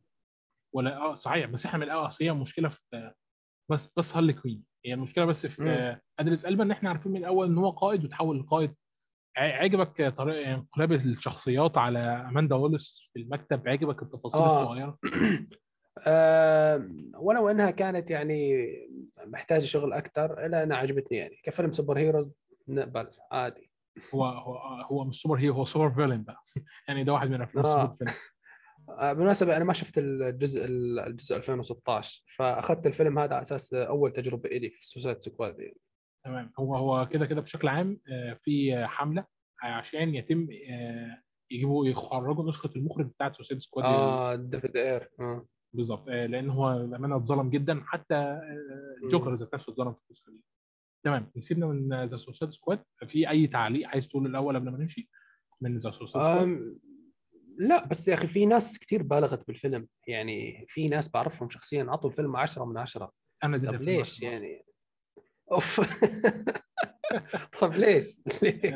ولا 0.73 0.97
آه 0.97 1.15
صحيح 1.15 1.45
بس 1.45 1.65
إحنا 1.65 1.77
من 1.79 1.83
الأول 1.83 2.09
مشكلة 2.21 2.69
في 2.69 3.13
بس 3.71 3.93
بس 3.97 4.15
هارلي 4.15 4.33
كوين 4.33 4.63
هي 4.87 4.93
المشكلة 4.93 5.25
بس 5.25 5.47
في 5.47 5.63
مم. 5.63 5.99
إدريس 6.19 6.45
إلبا 6.45 6.63
إن 6.63 6.71
إحنا 6.71 6.89
عارفين 6.89 7.11
من 7.11 7.17
الأول 7.17 7.47
إن 7.47 7.57
هو 7.57 7.69
قائد 7.69 8.03
وتحول 8.03 8.39
لقائد. 8.39 8.75
عجبك 9.37 10.13
طريقه 10.17 10.53
انقلاب 10.53 10.91
الشخصيات 10.91 11.77
على 11.77 11.99
أماندا 11.99 12.55
والر 12.55 13.09
في 13.13 13.19
المكتب؟ 13.19 13.67
عجبك 13.67 14.01
التفاصيل 14.01 14.41
آه. 14.41 14.61
الصغيرة؟ 14.61 14.97
آه 16.07 16.89
ولو 17.17 17.49
إنها 17.49 17.71
كانت 17.71 18.09
يعني 18.09 18.67
محتاجة 19.25 19.65
شغل 19.65 19.93
أكثر 19.93 20.45
الا 20.45 20.63
انها 20.63 20.77
عجبتني 20.77 21.17
يعني. 21.17 21.39
كفيلم 21.43 21.71
superheroes 21.71 22.31
نقبل 22.67 23.07
عادي. 23.31 23.71
هو 24.13 24.25
هو 24.25 24.57
هو 24.81 25.03
مش 25.03 25.21
superhero 25.21 25.53
هو 25.55 25.65
supervillain 25.65 26.23
بقى. 26.23 26.41
يعني 26.87 27.03
ده 27.03 27.13
واحد 27.13 27.29
من 27.29 27.41
أفلام 27.41 27.65
آه. 27.65 27.97
آه 28.89 29.13
بالمناسبة 29.13 29.57
أنا 29.57 29.63
ما 29.65 29.73
شفت 29.73 29.97
الجزء 29.97 30.65
الجزء 30.65 31.35
2016 31.35 32.23
فأخذت 32.35 32.87
الفيلم 32.87 33.19
هذا 33.19 33.33
على 33.35 33.41
أساس 33.41 33.73
أول 33.73 34.13
تجربة 34.13 34.49
إلي 34.49 34.69
في 34.69 34.85
Suicide 34.85 35.21
Squad 35.21 35.59
يعني. 35.59 35.77
تمام. 36.25 36.51
هو 36.59 36.75
هو 36.75 37.07
كده 37.07 37.25
كده 37.25 37.41
بشكل 37.41 37.67
عام 37.67 37.99
آه، 38.11 38.33
في 38.33 38.85
حملة 38.87 39.25
عشان 39.63 40.15
يتم 40.15 40.47
آه، 40.69 41.21
يجيبوا 41.51 41.87
يخرجوا 41.87 42.49
نسخة 42.49 42.69
المخرج 42.75 43.05
بتاعت 43.05 43.35
Suicide 43.35 43.61
Squad 43.61 43.85
آه 43.85 44.35
ديفيد 44.35 44.77
اير 44.77 45.09
آه. 45.19 45.45
بالظبط. 45.73 46.07
لأن 46.07 46.49
هو 46.49 46.73
للأمانة 46.73 47.17
اتظلم 47.17 47.49
جدا 47.49 47.81
حتى 47.85 48.15
آه، 48.15 49.07
جوكر 49.09 49.33
ذات 49.33 49.53
نفسه 49.53 49.71
اتظلم 49.71 49.93
في 49.93 49.99
النسخة 50.09 50.31
دي. 50.31 50.43
تمام. 51.05 51.31
نسيبنا 51.35 51.65
من 51.65 52.05
The 52.05 52.17
Suicide 52.17 52.51
Squad. 52.51 52.83
في 53.07 53.29
أي 53.29 53.47
تعليق 53.47 53.87
عايز 53.87 54.07
تقوله 54.07 54.29
الأول 54.29 54.55
قبل 54.55 54.69
ما 54.69 54.77
نمشي؟ 54.77 55.09
من 55.61 55.77
The 55.77 55.91
Suicide 55.91 56.25
Squad؟ 56.25 56.77
لا 57.57 57.85
بس 57.85 58.07
يا 58.07 58.13
أخي 58.13 58.27
في 58.27 58.45
ناس 58.45 58.79
كثير 58.79 59.03
بالغت 59.03 59.47
بالفيلم. 59.47 59.87
يعني 60.07 60.65
في 60.69 60.87
ناس 60.87 61.09
بعرفهم 61.09 61.49
شخصيا 61.49 61.85
عطوا 61.89 62.09
الفيلم 62.09 62.35
10 62.35 62.65
من 62.65 62.77
10 62.77 63.11
أنا 63.43 63.55
اديتها 63.55 63.71
طب 63.77 63.81
ليش 63.81 64.21
يعني؟ 64.23 64.65
أوف. 65.51 65.81
طب 67.61 67.73
ليش؟ 67.73 68.21
ليش؟ 68.43 68.73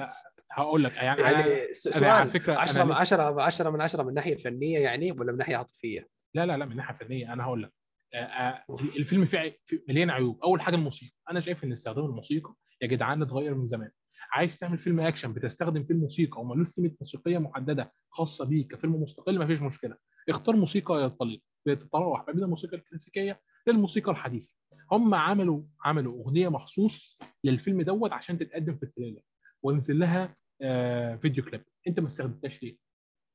هقول 0.52 0.84
لك 0.84 0.96
يعني, 0.96 1.22
يعني 1.22 1.50
يعني 1.52 1.74
س- 1.74 1.88
أنا 1.88 2.12
على 2.12 2.30
سؤال 2.30 2.42
فكرة 2.42 2.56
10 2.56 2.76
أنا 2.76 2.84
من 2.86 2.92
10 2.96 3.42
10 3.42 3.70
من 3.70 3.82
10 3.82 4.04
من 4.04 4.14
ناحية 4.14 4.36
فنية 4.36 4.80
يعني 4.80 5.12
ولا 5.12 5.32
من 5.32 5.38
ناحية 5.38 5.56
عاطفية؟ 5.56 6.08
لا 6.34 6.46
لا 6.46 6.58
لا 6.58 6.66
من 6.66 6.76
ناحية 6.76 6.96
فنية. 6.96 7.34
أنا 7.34 7.44
هقول 7.44 7.64
لك 7.64 7.74
آه، 8.14 8.18
آه، 8.18 8.66
الفيلم 8.96 9.26
فيه 9.26 9.58
مليان 9.90 10.10
عيوب. 10.10 10.40
أول 10.44 10.62
حاجة 10.62 10.76
الموسيقى. 10.76 11.12
أنا 11.32 11.40
شايف 11.40 11.64
إن 11.64 11.72
استخدام 11.72 12.06
الموسيقى 12.06 12.54
يا 12.82 12.88
جدعان 12.88 13.22
اتغير 13.22 13.56
من 13.56 13.68
زمان. 13.68 13.92
عايز 14.32 14.60
تعمل 14.60 14.78
فيلم 14.78 15.00
أكشن 15.00 15.34
بتستخدم 15.34 15.84
فيه 15.84 15.94
الموسيقى 15.94 16.42
ومالوش 16.42 16.68
ثيمه 16.68 16.92
موسيقية 17.02 17.38
محددة 17.38 17.94
خاصة 18.10 18.46
بيك 18.46 18.76
كفيلم 18.76 19.02
مستقل 19.04 19.40
ما 19.40 19.48
فيش 19.48 19.62
مشكلة. 19.62 19.98
اختار 20.30 20.56
موسيقى 20.56 21.06
يطلق 21.06 21.40
بتتراوح 21.66 22.28
ما 22.28 22.34
بين 22.34 22.44
الموسيقى 22.44 22.78
الكلاسيكية 22.78 23.42
للموسيقى 23.68 24.12
الحديثة. 24.12 24.54
هم 24.92 25.14
عملوا 25.14 25.64
عملوا 25.86 26.24
أغنية 26.24 26.50
مخصوص 26.50 27.20
للفيلم 27.44 27.82
دوت 27.82 28.12
عشان 28.12 28.38
تتقدم 28.38 28.78
في 28.78 28.84
ال 28.84 28.88
trailer. 28.88 29.22
ونزل 29.64 30.00
لها 30.00 30.36
آه 30.62 31.16
فيديو 31.16 31.44
كليب. 31.44 31.64
أنت 31.88 32.00
ما 32.00 32.08
استخدمتهاش 32.08 32.64
ليه؟ 32.64 32.78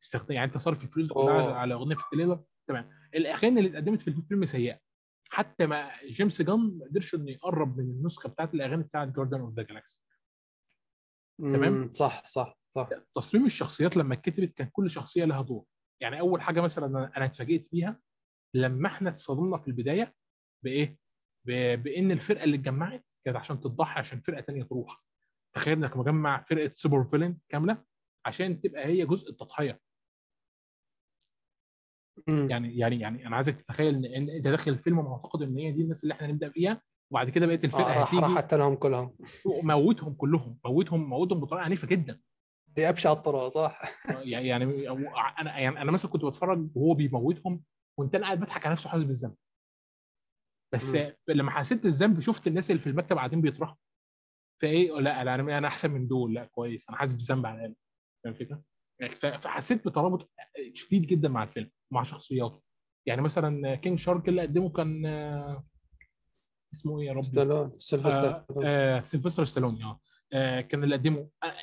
استخدم 0.02 0.34
يعني 0.34 0.46
أنت 0.46 0.58
صارف 0.58 0.84
الفلوس 0.84 1.08
كلها. 1.08 1.54
على 1.54 1.74
أغنية 1.74 1.94
في 1.94 2.04
ال 2.04 2.08
trailer؟ 2.08 2.42
تمام. 2.68 2.90
الأغاني 3.14 3.60
اللي 3.60 3.70
اتقدمت 3.70 4.02
في 4.02 4.08
الفيلم 4.08 4.46
سيئة. 4.46 4.78
حتى 5.28 5.66
ما 5.66 5.90
جيمس 6.06 6.42
جان 6.42 6.78
ما 6.78 6.84
قدرش 6.84 7.14
إنه 7.14 7.30
يقرب 7.30 7.78
من 7.78 7.84
النسخة 7.84 8.28
بتاعت 8.28 8.54
الأغاني 8.54 8.82
بتاعت 8.82 9.08
Guardians 9.08 9.40
of 9.40 9.54
the 9.54 9.62
Galaxy 9.62 9.98
تمام. 11.38 11.72
مم، 11.72 11.92
صح 11.92 12.28
صح 12.28 12.58
صح 12.76 12.88
تصميم 13.14 13.46
الشخصيات 13.46 13.96
لما 13.96 14.14
اتكتبت 14.14 14.54
كان 14.54 14.68
كل 14.72 14.90
شخصية 14.90 15.24
لها 15.24 15.42
دور 15.42 15.64
يعني 16.02 16.20
أول 16.20 16.42
حاجة 16.42 16.60
مثلا 16.60 16.86
أنا- 16.86 17.16
أنا 17.16 17.24
اتفاجئت 17.24 17.68
بيها 17.72 18.00
لما 18.54 18.88
إحنا 18.88 19.10
اتصدمنا 19.10 19.58
في 19.58 19.68
البداية 19.68 20.14
بإيه؟ 20.64 20.98
بإن 21.76 22.10
الفرقة 22.10 22.44
اللي 22.44 22.56
اتجمعت 22.56 23.04
كانت 23.24 23.36
عشان 23.36 23.60
تضحي 23.60 23.98
عشان 24.00 24.20
فرقة 24.20 24.40
تانية 24.40 24.62
تروح 24.62 25.02
تخيل 25.54 25.78
إنك 25.78 25.96
مجمع 25.96 26.42
فرقة 26.42 26.70
سوبر 26.74 27.04
فيلن 27.04 27.38
كاملة 27.48 27.84
عشان 28.26 28.60
تبقى 28.60 28.86
هي 28.86 29.06
جزء 29.06 29.30
التضحية 29.30 29.80
مم. 32.28 32.48
يعني 32.50 32.76
يعني 32.78 33.00
يعني 33.00 33.26
أنا 33.26 33.36
عايزك 33.36 33.54
تتخيل 33.60 33.94
إن 33.94 34.04
إن 34.04 34.30
أنت 34.30 34.44
داخل 34.48 34.70
الفيلم 34.70 34.96
معتقد 34.96 35.42
إن 35.42 35.56
هي 35.58 35.72
دي 35.72 35.82
الناس 35.82 36.02
اللي 36.02 36.14
إحنا 36.14 36.26
نبدا 36.26 36.50
فيها 36.50 36.82
وبعد 37.10 37.30
كده 37.30 37.46
بقيه 37.46 37.60
الفرقة 37.64 37.96
آه، 37.96 38.00
راح 38.00 38.14
راح 38.14 38.24
هتيجي 38.24 38.38
قتلهم 38.38 38.74
كلهم. 38.74 39.16
موتهم 39.46 40.14
كلهم 40.14 40.58
موتهم 40.64 41.08
موتهم 41.08 41.40
بطريقة 41.40 41.64
عنيفة 41.64 41.88
جدا. 41.88 42.20
بأبشع 42.76 43.12
الطرق 43.12 43.48
صح؟ 43.48 43.82
يعني 44.32 44.48
يعني 44.48 44.64
أنا 45.40 45.58
يعني 45.58 45.82
أنا 45.82 45.92
مثلا 45.92 46.10
كنت 46.10 46.24
بتفرج 46.24 46.68
وهو 46.74 46.94
بيموتهم 46.94 47.62
كنت 47.98 48.14
أنا 48.14 48.24
قاعد 48.24 48.40
بضحك 48.40 48.66
على 48.66 48.72
نفسه 48.72 48.90
حاسس 48.90 49.04
بالذنب. 49.04 49.34
بس 50.74 50.94
مم. 50.94 51.12
لما 51.28 51.50
حسيت 51.50 51.82
بالذنب 51.82 52.20
شفت 52.20 52.46
الناس 52.46 52.70
اللي 52.70 52.82
في 52.82 52.86
المكتب 52.86 53.16
قاعدين 53.16 53.40
بيطرحوا. 53.40 53.76
فإيه؟ 54.62 54.92
لا 54.92 55.24
لا 55.24 55.34
أنا 55.34 55.58
أنا 55.58 55.68
أحسن 55.68 55.90
من 55.90 56.08
دول. 56.08 56.34
لا 56.34 56.44
كويس. 56.44 56.88
أنا 56.88 56.98
حاسس 56.98 57.12
بالذنب 57.12 57.46
على 57.46 57.58
الأقل. 57.58 57.74
فاهم 58.24 58.32
الفكرة؟ 58.34 58.62
يعني 59.00 59.14
فحسيت 59.14 59.88
بترابط 59.88 60.30
شديد 60.74 61.06
جدا 61.06 61.28
مع 61.28 61.42
الفيلم 61.42 61.70
مع 61.92 62.02
شخصياته. 62.02 62.62
يعني 63.08 63.22
مثلا 63.22 63.74
كينج 63.74 63.98
شارك 63.98 64.28
اللي 64.28 64.42
قدمه 64.42 64.70
كان 64.70 65.06
آه، 65.06 65.64
اسمه 66.76 67.00
إيه 67.00 67.06
يا؟ 67.06 67.22
ستالون 67.22 67.72
سيلفستر 67.78 68.30
آه 68.30 68.34
ستالون. 68.34 68.64
آه 68.66 69.02
سيلفستر 69.02 69.44
ستالوني 69.44 69.84
آه 69.84 70.00
آه، 70.32 70.60
كان 70.60 70.84
اللي 70.84 70.96
قدمه 70.96 71.28
آه، 71.44 71.54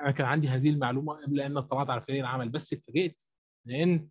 أنا 0.00 0.10
كان 0.10 0.26
عندي 0.26 0.48
هذه 0.48 0.70
المعلومة 0.70 1.12
قبل 1.12 1.40
أن 1.40 1.56
اطلعت 1.56 1.90
على 1.90 2.00
فريق 2.00 2.18
العمل 2.20 2.48
بس 2.48 2.72
اتفاجئت 2.72 3.22
لأن 3.66 4.08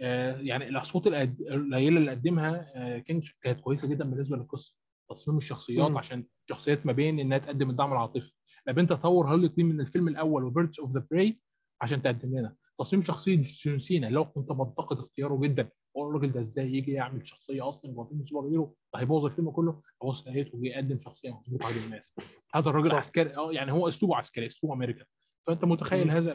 آه، 0.00 0.40
يعني 0.40 0.68
الاصوات 0.68 1.06
القليلة 1.06 1.98
اللي 1.98 2.10
قدمها 2.10 2.72
آه، 2.74 2.98
كانت 3.42 3.60
كويسة 3.60 3.88
جدا 3.88 4.04
بالنسبة 4.04 4.36
للقصة 4.36 4.74
تصميم 5.10 5.36
الشخصيات 5.36 5.90
مم. 5.90 5.98
عشان 5.98 6.24
شخصيات 6.50 6.86
ما 6.86 6.92
بين 6.92 7.20
إنها 7.20 7.38
تقدم 7.38 7.70
الدعم 7.70 7.92
العاطفي 7.92 8.32
ما 8.66 8.72
بين 8.72 8.86
تطور 8.86 9.26
هارلي 9.26 9.48
كوين 9.48 9.66
من 9.66 9.80
الفيلم 9.80 10.08
الأول 10.08 10.44
و 10.44 10.50
Birds 10.50 10.80
of 10.80 10.92
the 10.92 11.06
Prey 11.10 11.40
عشان 11.80 12.02
تقدم 12.02 12.38
لنا 12.38 12.54
تصميم 12.78 13.02
شخصية 13.02 13.42
جون 13.64 13.78
سينا 13.78 14.06
لو 14.06 14.24
كنت 14.24 14.52
منتقد 14.52 14.98
اختياره 14.98 15.40
جدا 15.40 15.68
هو 15.96 16.08
الراجل 16.08 16.32
ده 16.32 16.40
إزاي 16.40 16.74
يجي 16.74 16.92
يعمل 16.92 17.28
شخصية 17.28 17.68
أصلا 17.68 17.92
جوه 17.92 18.04
فيلم 18.04 18.26
superhero؟ 18.26 18.76
هيبوظ 18.96 19.24
الفيلم 19.24 19.50
كله. 19.50 19.82
ابص 20.02 20.28
لقيته 20.28 20.58
جه 20.62 20.66
يقدم 20.66 20.98
شخصية 20.98 21.30
مظبوطة 21.30 21.66
على 21.66 21.76
الناس. 21.86 22.14
هذا 22.54 22.70
الراجل. 22.70 22.94
عسكري. 22.94 23.36
آه 23.36 23.52
يعني 23.52 23.72
هو 23.72 23.88
أسلوبه 23.88 24.16
عسكري 24.16 24.46
أسلوبه 24.46 24.74
امريكان 24.74 25.06
فأنت 25.46 25.64
متخيل. 25.64 26.10
هذا 26.10 26.32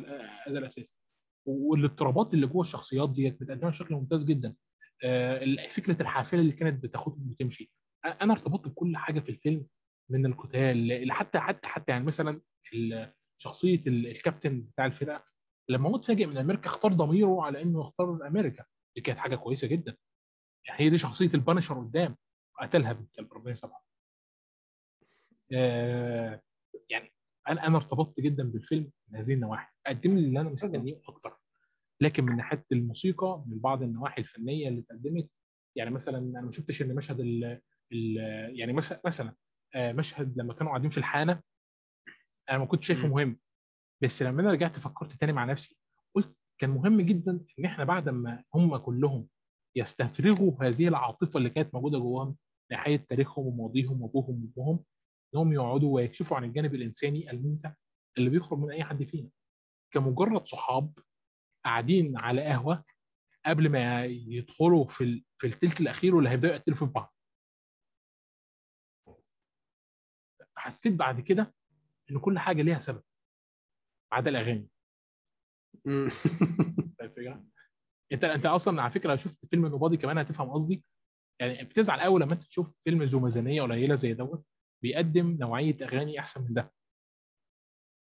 هذا 0.47 0.59
الأساس. 0.59 0.97
والاضطرابات 1.45 2.33
اللي 2.33 2.47
جوه 2.47 2.61
الشخصيات 2.61 3.09
ديت 3.09 3.41
بتقدمها 3.43 3.69
بشكل 3.69 3.95
ممتاز 3.95 4.23
جدا. 4.23 4.55
آه، 5.03 5.67
فكرة 5.69 6.01
الحافلة 6.01 6.39
اللي 6.41 6.51
كانت 6.53 6.83
بتاخدهم 6.83 7.29
وتمشي 7.31 7.71
أنا 8.05 8.33
ارتبطت 8.33 8.67
بكل 8.67 8.97
حاجة 8.97 9.19
في 9.19 9.29
الفيلم 9.29 9.65
من 10.09 10.25
القتال 10.25 11.11
حتى 11.11 11.39
حتى 11.39 11.67
حتى 11.69 11.91
يعني 11.91 12.05
مثلا 12.05 12.41
شخصية 13.37 13.81
ال- 13.87 14.07
الكابتن 14.07 14.61
بتاع 14.61 14.85
الفرقة. 14.85 15.23
لما 15.69 15.89
هو 15.89 15.95
اتفاجئ 15.95 16.25
من 16.25 16.37
أمريكا 16.37 16.65
اختار 16.65 16.93
ضميره 16.93 17.43
على 17.43 17.61
إنه 17.61 17.79
يختار 17.81 18.27
أمريكا. 18.27 18.65
دي 18.95 19.01
كانت 19.01 19.19
حاجة 19.19 19.35
كويسة 19.35 19.67
جدا. 19.67 19.97
يعني 20.67 20.79
هي 20.81 20.89
دي 20.89 20.97
شخصية 20.97 21.29
البانشر 21.33 21.79
قدام 21.79 22.17
قتلها 22.61 22.93
بالكلب 22.93 23.33
ربنا 23.33 23.51
يسامحه 23.51 23.85
آه، 25.53 26.41
يعني 26.89 27.13
أنا 27.49 27.67
أنا 27.67 27.77
ارتبطت 27.77 28.19
جدا 28.19 28.43
بالفيلم 28.43 28.91
من 29.07 29.19
هذه 29.19 29.33
النواحي. 29.33 29.73
قدم 29.87 30.17
لي 30.17 30.27
اللي 30.27 30.41
أنا 30.41 30.49
مستنيه 30.49 31.01
أكتر. 31.07 31.37
لكن 32.01 32.23
من 32.25 32.35
ناحية 32.35 32.65
الموسيقى 32.71 33.43
من 33.47 33.59
بعض 33.59 33.83
النواحي 33.83 34.21
الفنية 34.21 34.67
اللي 34.67 34.79
اتقدمت 34.81 35.29
يعني 35.75 35.89
مثلا 35.89 36.17
أنا 36.17 36.41
ما 36.41 36.51
شفتش 36.51 36.81
إن 36.81 36.95
مشهد 36.95 37.19
ال 37.19 37.61
ال 37.93 38.17
يعني 38.59 38.73
مثلا 38.73 39.01
مثلا 39.05 39.35
آه، 39.75 39.91
مشهد 39.91 40.37
لما 40.37 40.53
كانوا 40.53 40.71
قاعدين 40.71 40.89
في 40.89 40.97
الحانة 40.97 41.41
أنا 42.49 42.57
ما 42.57 42.65
كنتش 42.65 42.87
شايفه. 42.87 43.07
مهم. 43.07 43.39
بس 44.01 44.21
لما 44.23 44.41
أنا 44.41 44.51
رجعت 44.51 44.79
فكرت 44.79 45.13
تاني 45.13 45.33
مع 45.33 45.45
نفسي. 45.45 45.77
كان 46.61 46.69
مهم 46.69 47.01
جدا 47.01 47.45
إن 47.59 47.65
إحنا 47.65 47.83
بعد 47.83 48.09
ما 48.09 48.43
هم 48.55 48.77
كلهم 48.77 49.27
يستفرغوا 49.75 50.63
هذه 50.63 50.87
العاطفة 50.87 51.37
اللي 51.37 51.49
كانت 51.49 51.73
موجودة 51.73 51.97
جواهم 51.97 52.37
ناحيه 52.71 52.97
تاريخهم 52.97 53.47
وماضيهم 53.47 54.01
وأبوهم 54.01 54.51
وأمهم 54.55 54.83
انهم 55.33 55.53
يقعدوا 55.53 55.95
ويكشفوا 55.95 56.37
عن 56.37 56.43
الجانب 56.43 56.75
الإنساني 56.75 57.31
الممتع 57.31 57.73
اللي 58.17 58.29
بيخرج 58.29 58.59
من 58.59 58.71
أي 58.71 58.83
حد 58.83 59.03
فينا. 59.03 59.29
كمجرد 59.93 60.47
صحاب 60.47 60.99
قاعدين 61.65 62.17
على 62.17 62.41
قهوة 62.43 62.83
قبل 63.45 63.69
ما 63.69 64.05
يدخلوا 64.05 64.87
في 64.87 65.03
ال... 65.03 65.23
في 65.37 65.47
الثلث 65.47 65.81
الأخير 65.81 66.15
واللي 66.15 66.29
هيبدأوا 66.29 66.53
يقتلوا 66.53 66.77
في 66.77 66.85
بعض. 66.85 67.15
حسيت 70.55 70.93
بعد 70.93 71.21
كده 71.21 71.53
إن 72.11 72.19
كل 72.19 72.39
حاجة 72.39 72.61
ليها 72.61 72.79
سبب. 72.79 73.03
ما 74.11 74.17
عدا 74.17 74.29
الأغاني. 74.29 74.67
الفكرة؟ 77.01 77.43
انت 78.11 78.23
انت 78.23 78.45
أصلا 78.45 78.81
على 78.81 78.91
فكرة 78.91 79.09
لو 79.09 79.17
شفت 79.17 79.45
فيلم 79.45 79.67
نوبادي 79.67 79.97
كمان 79.97 80.17
هتفهم 80.17 80.49
قصدي؟ 80.49 80.83
يعني 81.41 81.63
بتزعل 81.63 81.99
قوي 81.99 82.19
لما 82.19 82.33
أنت 82.33 82.43
تشوف 82.43 82.73
فيلم 82.83 83.03
ذو 83.03 83.19
ميزانية 83.19 83.61
قليلة 83.61 83.95
زي 83.95 84.13
دوت 84.13 84.45
بيقدم 84.83 85.37
نوعية 85.39 85.77
أغاني 85.81 86.19
أحسن 86.19 86.41
من 86.41 86.53
ده. 86.53 86.73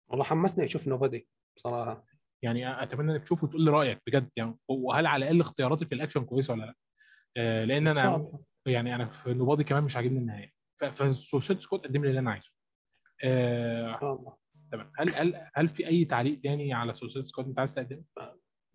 والله 0.09 0.23
حمسني 0.23 0.65
أشوف 0.65 0.87
نوبدي 0.87 1.27
بصراحة. 1.57 2.05
يعني 2.43 2.83
أتمنى 2.83 3.11
إنك 3.11 3.23
تشوفه 3.23 3.47
وتقول 3.47 3.65
لي 3.65 3.71
رأيك 3.71 4.01
بجد 4.07 4.29
يعني 4.35 4.57
وهل 4.67 5.05
على 5.05 5.25
الأقل 5.25 5.41
اختياراتي 5.41 5.85
في 5.85 5.95
الأكشن 5.95 6.25
كويسة 6.25 6.53
ولا 6.53 6.65
لأ؟ 6.65 6.75
آه 7.37 7.65
لأن 7.65 7.87
أنا 7.87 8.31
يعني 8.65 8.95
أنا 8.95 9.05
في 9.05 9.33
Nobody 9.33 9.63
كمان 9.63 9.83
مش 9.83 9.97
عاجبني 9.97 10.19
النهاية. 10.19 10.51
ف 10.91 11.00
Suicide 11.00 11.59
Squad 11.59 11.81
قدم 11.81 12.03
لي 12.03 12.09
اللي 12.09 12.19
أنا 12.19 12.31
عايزه. 12.31 12.51
آه 13.23 14.37
تمام. 14.73 14.91
هل 14.97 15.13
هل 15.15 15.47
هل 15.55 15.69
في 15.69 15.87
أي 15.87 16.05
تعليق 16.05 16.39
تاني 16.41 16.73
على 16.73 16.93
Suicide 16.93 17.25
Squad 17.25 17.47
أنت 17.47 17.59
عايز 17.59 17.73
تقدمه؟ 17.73 18.03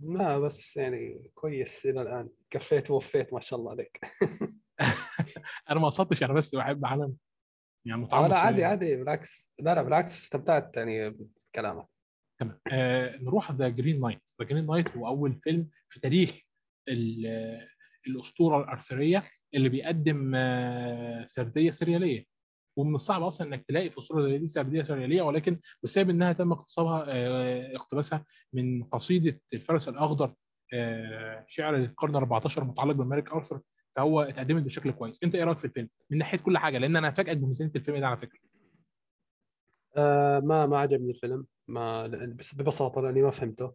لا 0.00 0.38
بس 0.38 0.76
يعني 0.76 1.30
كويس 1.34 1.86
إلى 1.86 2.02
الآن. 2.02 2.28
كفيت 2.50 2.90
ووفيت 2.90 3.32
ما 3.32 3.40
شاء 3.40 3.58
الله 3.58 3.70
عليك. 3.70 4.00
أنا 5.70 5.80
ما 5.80 5.86
قصدتش 5.86 6.22
أنا 6.22 6.32
بس 6.32 6.54
بحب 6.54 6.86
عالم. 6.86 7.16
يعني 7.86 8.00
متعمق 8.00 8.26
لا. 8.26 8.38
عادي 8.38 8.64
عادي 8.64 8.96
بالعكس. 8.96 9.52
لا 9.60 9.74
لا 9.74 9.82
بالعكس 9.82 10.16
استمتعت 10.22 10.76
يعني 10.76 11.10
بكلامك. 11.52 11.86
تمام. 12.40 12.60
آه 12.72 13.16
نروح 13.16 13.52
The 13.52 13.68
Green 13.68 14.00
Knight 14.00 14.28
The 14.40 14.46
Green 14.48 14.66
Knight 14.66 14.88
هو 14.88 15.06
أول 15.06 15.40
فيلم 15.42 15.68
في 15.88 16.00
تاريخ 16.00 16.40
ال- 16.88 17.68
الأسطورة 18.06 18.60
الأرثرية 18.60 19.22
اللي 19.54 19.68
بيقدم 19.68 20.32
آه 20.34 21.26
سردية 21.26 21.70
سرياليه 21.70 22.26
ومن 22.78 22.94
الصعب 22.94 23.22
أصلا 23.22 23.46
إنك 23.48 23.64
تلاقي 23.68 23.90
في 23.90 23.98
اسطوره 23.98 24.22
زي 24.22 24.38
دي 24.38 24.46
سرديه 24.48 24.82
سرياليه 24.82 25.22
ولكن 25.22 25.58
بسبب 25.82 26.10
إنها 26.10 26.32
تم 26.32 26.52
اقتصابها 26.52 27.04
آه 27.08 27.76
اقتباسها 27.76 28.24
من 28.52 28.82
قصيدة 28.84 29.40
الفارس 29.54 29.88
الأخضر 29.88 30.34
آه 30.74 31.44
شعر 31.48 31.76
القرن 31.76 32.16
14 32.16 32.64
متعلق 32.64 32.94
بالملك 32.94 33.30
أرثر 33.32 33.60
فهو 33.96 34.20
اتقدمت 34.22 34.62
بشكل 34.62 34.90
كويس. 34.90 35.22
أنت 35.24 35.34
إيه 35.34 35.44
رأيك 35.44 35.58
في 35.58 35.64
الفيلم؟ 35.64 35.88
من 36.10 36.18
ناحية 36.18 36.38
كل 36.38 36.58
حاجة 36.58 36.78
لأن 36.78 36.96
أنا 36.96 37.10
فاجئت 37.10 37.36
بميزانية 37.36 37.72
الفيلم 37.76 37.98
ده 37.98 38.06
على 38.06 38.16
فكرة. 38.16 38.40
آه 39.96 40.40
ما 40.40 40.66
ما 40.66 40.78
عجبني 40.78 41.10
الفيلم. 41.10 41.46
ما 41.68 42.06
بس 42.06 42.54
ببساطة 42.54 43.00
لأني 43.00 43.22
ما 43.22 43.30
فهمته. 43.30 43.74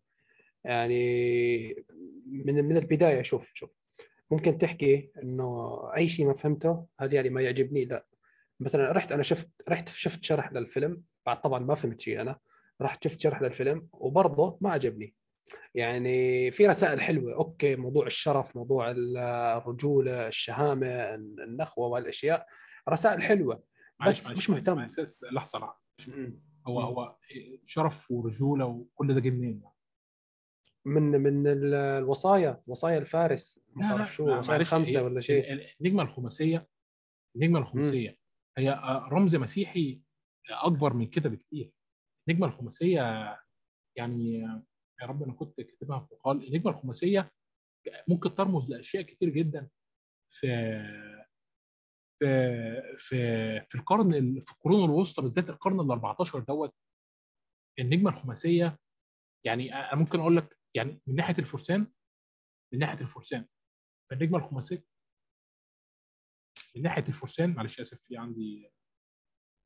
يعني 0.63 1.85
من 2.27 2.65
من 2.65 2.77
البداية 2.77 3.21
شوف 3.21 3.51
شوف. 3.55 3.69
ممكن 4.31 4.57
تحكي 4.57 5.11
إنه 5.23 5.79
أي 5.95 6.09
شيء 6.09 6.25
ما 6.25 6.33
فهمته 6.33 6.85
هذا 6.99 7.15
يعني 7.15 7.29
ما 7.29 7.41
يعجبني 7.41 7.85
لا. 7.85 8.05
مثلا 8.59 8.91
رحت 8.91 9.11
أنا 9.11 9.23
شفت 9.23 9.49
رحت 9.69 9.89
شفت 9.89 10.23
شرح 10.23 10.53
للفيلم. 10.53 11.03
بعد 11.25 11.41
طبعا 11.41 11.59
ما 11.59 11.75
فهمت 11.75 12.01
شيء 12.01 12.21
أنا. 12.21 12.39
رحت 12.81 13.03
شفت 13.03 13.19
شرح 13.19 13.41
للفيلم 13.41 13.87
وبرضه 13.93 14.57
ما 14.61 14.71
عجبني. 14.71 15.15
يعني 15.75 16.51
في 16.51 16.67
رسائل 16.67 17.01
حلوة. 17.01 17.33
أوكي 17.35 17.75
موضوع 17.75 18.05
الشرف 18.05 18.55
موضوع 18.55 18.91
ال- 18.91 19.17
الرجولة 19.57 20.27
الشهامة 20.27 20.87
النخوة 21.15 21.87
والأشياء. 21.87 22.45
رسائل 22.89 23.21
حلوة. 23.23 23.63
بس 24.07 24.25
معلش 24.25 24.31
مش 24.31 24.49
مهتم. 24.49 24.75
معلش، 24.75 24.99
لحظة 25.31 25.59
لحظة. 25.59 25.75
هو. 26.67 26.79
هو 26.81 27.15
شرف 27.65 28.11
ورجولة 28.11 28.65
وكل 28.65 29.13
ده 29.13 29.19
جه 29.19 29.29
منين؟ 29.29 29.63
من 30.85 31.03
من 31.03 31.47
ال- 31.47 31.73
الوصايا. 31.73 32.61
وصايا 32.67 32.97
الفارس. 32.97 33.59
ما 33.75 33.95
بعرف 33.95 34.15
شو 34.15 34.37
وصايا 34.37 34.63
خمسه 34.63 35.03
ولا 35.03 35.21
شيء. 35.21 35.53
ال- 35.53 35.61
ال- 35.61 35.67
النجمة 35.81 36.03
الخماسيه 36.03 36.67
النجمة 37.35 37.59
الخماسية. 37.59 38.17
هي 38.57 38.69
آه، 38.71 39.07
رمز 39.11 39.35
مسيحي 39.35 40.01
أكبر 40.49 40.93
من 40.93 41.07
كده 41.09 41.29
بكتير. 41.29 41.71
النجمة 42.29 42.47
الخماسية 42.47 43.01
يعني 43.97 44.33
يا 45.01 45.07
رب 45.07 45.23
أنا 45.23 45.33
كنت 45.33 45.61
كاتبها 45.61 45.99
في 45.99 46.13
مقال 46.15 46.47
النجمة 46.47 46.71
الخماسية 46.71 47.31
ممكن 48.07 48.35
ترمز 48.35 48.69
لأشياء 48.69 49.03
كتير 49.03 49.29
جدا 49.29 49.69
في 50.33 50.47
في 52.19 52.25
في 52.97 53.15
في 53.69 53.75
القرن 53.75 54.13
ال- 54.13 54.41
في 54.41 54.51
القرون 54.51 54.85
الوسطى 54.85 55.21
بالذات 55.21 55.49
القرن 55.49 55.79
ال 55.79 55.91
14 55.91 56.39
دوت. 56.39 56.73
النجمة 57.79 58.09
الخماسية 58.09 58.79
يعني 59.45 59.75
أنا 59.75 59.95
ممكن 59.95 60.19
أقول 60.19 60.37
لك 60.37 60.57
يعني 60.75 61.01
من 61.07 61.15
ناحية 61.15 61.35
الفرسان 61.39 61.87
من 62.73 62.79
ناحية 62.79 63.01
الفرسان. 63.01 63.47
فالنجمة 64.09 64.37
الخماسية 64.37 64.85
من 66.75 66.81
ناحية 66.81 67.03
الفرسان 67.07 67.53
معلش 67.53 67.79
آسف 67.79 67.99
في 68.01 68.17
عندي 68.17 68.71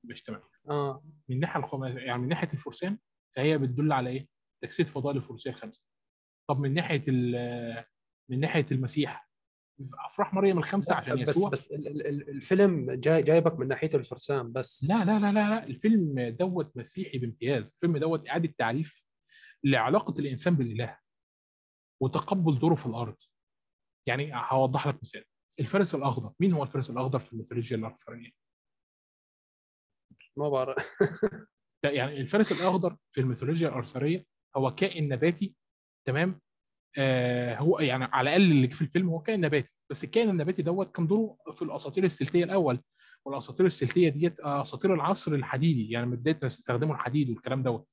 مش 0.05 0.23
تمام. 0.23 0.41
آه. 0.69 1.03
من 1.29 1.39
ناحية 1.39 1.59
الخماسيه 1.59 1.99
يعني 1.99 2.21
من 2.21 2.27
ناحية 2.27 2.49
الفرسان 2.53 2.97
فهي 3.35 3.57
بتدل 3.57 3.91
على 3.91 4.09
إيه؟ 4.09 4.27
تجسيد 4.63 4.85
فضائل 4.87 5.17
الفروسيه 5.17 5.49
الخمسه. 5.49 5.85
طب 6.49 6.59
من 6.59 6.73
ناحية 6.73 7.01
ال- 7.07 7.85
من 8.29 8.39
ناحية 8.39 8.65
المسيح 8.71 9.27
أفراح 10.05 10.33
مريم 10.33 10.57
الخمسة 10.57 10.95
عشان 10.95 11.23
بس 11.23 11.29
يسوع. 11.29 11.49
بس 11.49 11.71
ال- 11.71 11.87
ال- 11.87 12.07
ال- 12.07 12.29
الفيلم 12.29 12.91
جاي 12.91 13.23
جايبك 13.23 13.59
من 13.59 13.67
ناحية 13.67 13.89
الفرسان 13.93 14.51
بس. 14.51 14.83
لا 14.83 15.05
لا 15.05 15.19
لا 15.19 15.31
لا 15.31 15.49
لا 15.49 15.63
الفيلم 15.63 16.19
دوت 16.39 16.77
مسيحي 16.77 17.17
بامتياز. 17.17 17.71
الفيلم 17.73 17.97
دوت 17.97 18.27
إعادة 18.29 18.53
تعريف 18.57 19.03
لعلاقة 19.63 20.19
الإنسان 20.19 20.55
بالإله 20.55 20.99
وتقبل 22.01 22.59
دوره 22.59 22.75
في 22.75 22.85
الأرض. 22.85 23.15
يعني 24.07 24.31
هوضح 24.33 24.87
لك 24.87 24.95
مثال. 25.01 25.23
الفارس 25.59 25.95
الأخضر. 25.95 26.33
مين 26.39 26.53
هو 26.53 26.63
الفارس 26.63 26.89
الأخضر 26.91 27.19
في 27.19 27.33
الميثولوجيا 27.33 27.77
الآرثرية 27.77 28.31
ما 30.37 30.49
بعرف. 30.49 30.97
يعني 31.83 32.21
الفارس 32.21 32.51
الأخضر 32.51 32.97
في 33.11 33.21
الميثولوجيا 33.21 33.69
الآرثرية 33.69 34.25
هو 34.57 34.75
كائن 34.75 35.09
نباتي 35.09 35.55
تمام؟ 36.07 36.39
آه 36.97 37.55
هو 37.55 37.79
يعني 37.79 38.03
على 38.03 38.29
الأقل 38.29 38.51
اللي 38.51 38.69
في 38.69 38.81
الفيلم 38.81 39.09
هو 39.09 39.19
كائن 39.19 39.41
نباتي. 39.41 39.73
بس 39.89 40.03
الكائن 40.03 40.29
النباتي 40.29 40.61
دوت 40.61 40.95
كان 40.95 41.07
دوره 41.07 41.37
في 41.53 41.61
الأساطير 41.61 42.03
السلتية 42.03 42.43
الأول. 42.43 42.81
والأساطير 43.25 43.65
السلتية 43.65 44.09
ديت 44.09 44.39
آه، 44.39 44.61
أساطير 44.61 44.93
العصر 44.93 45.33
الحديدي 45.33 45.91
يعني 45.91 46.05
من 46.05 46.15
بداية 46.17 46.39
ما 46.41 46.47
استخدموا 46.47 46.95
الحديد 46.95 47.29
والكلام 47.29 47.63
دوت. 47.63 47.87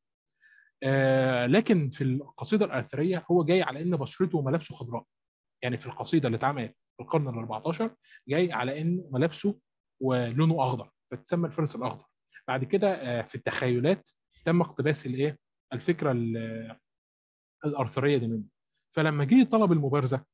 آه 0.82 1.46
لكن 1.46 1.90
في 1.90 2.04
القصيدة 2.04 2.64
الارثريه 2.64 3.24
هو 3.30 3.44
جاي 3.44 3.62
على 3.62 3.82
إن 3.82 3.96
بشرته 3.96 4.38
وملابسه 4.38 4.74
خضراء. 4.74 5.04
يعني 5.62 5.78
في 5.78 5.86
القصيدة 5.86 6.26
اللي 6.26 6.36
اتعملت. 6.36 6.76
في 6.96 7.02
القرن 7.02 7.28
ال 7.28 7.34
14 7.38 7.94
جاي 8.28 8.52
على 8.52 8.80
إن 8.80 9.04
ملابسه 9.10 9.58
ولونه 10.02 10.66
أخضر 10.66 10.90
فتسمى 11.10 11.46
الفارس 11.46 11.76
الأخضر. 11.76 12.04
بعد 12.48 12.64
كده 12.64 12.94
آه، 12.94 13.22
في 13.22 13.34
التخيلات 13.34 14.10
تم 14.44 14.60
اقتباس 14.60 15.06
الإيه؟ 15.06 15.38
الفكرة 15.72 16.12
ال- 16.12 16.76
الأرثرية 17.64 18.18
دي 18.18 18.26
منه. 18.26 18.44
فلما 18.96 19.24
جه 19.24 19.44
طلب 19.44 19.72
المبارزة 19.72 20.24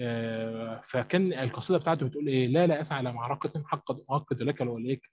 آه، 0.00 0.80
فكان 0.84 1.32
القصيدة 1.32 1.78
بتاعته 1.78 2.06
بتقول 2.06 2.26
إيه؟ 2.28 2.46
لا 2.48 2.66
لا 2.66 2.80
أسعى 2.80 3.00
إلى 3.00 3.12
معركة 3.12 3.62
حق 3.66 3.90
اؤكد 4.12 4.42
لك 4.42 4.60
وليك 4.60 5.10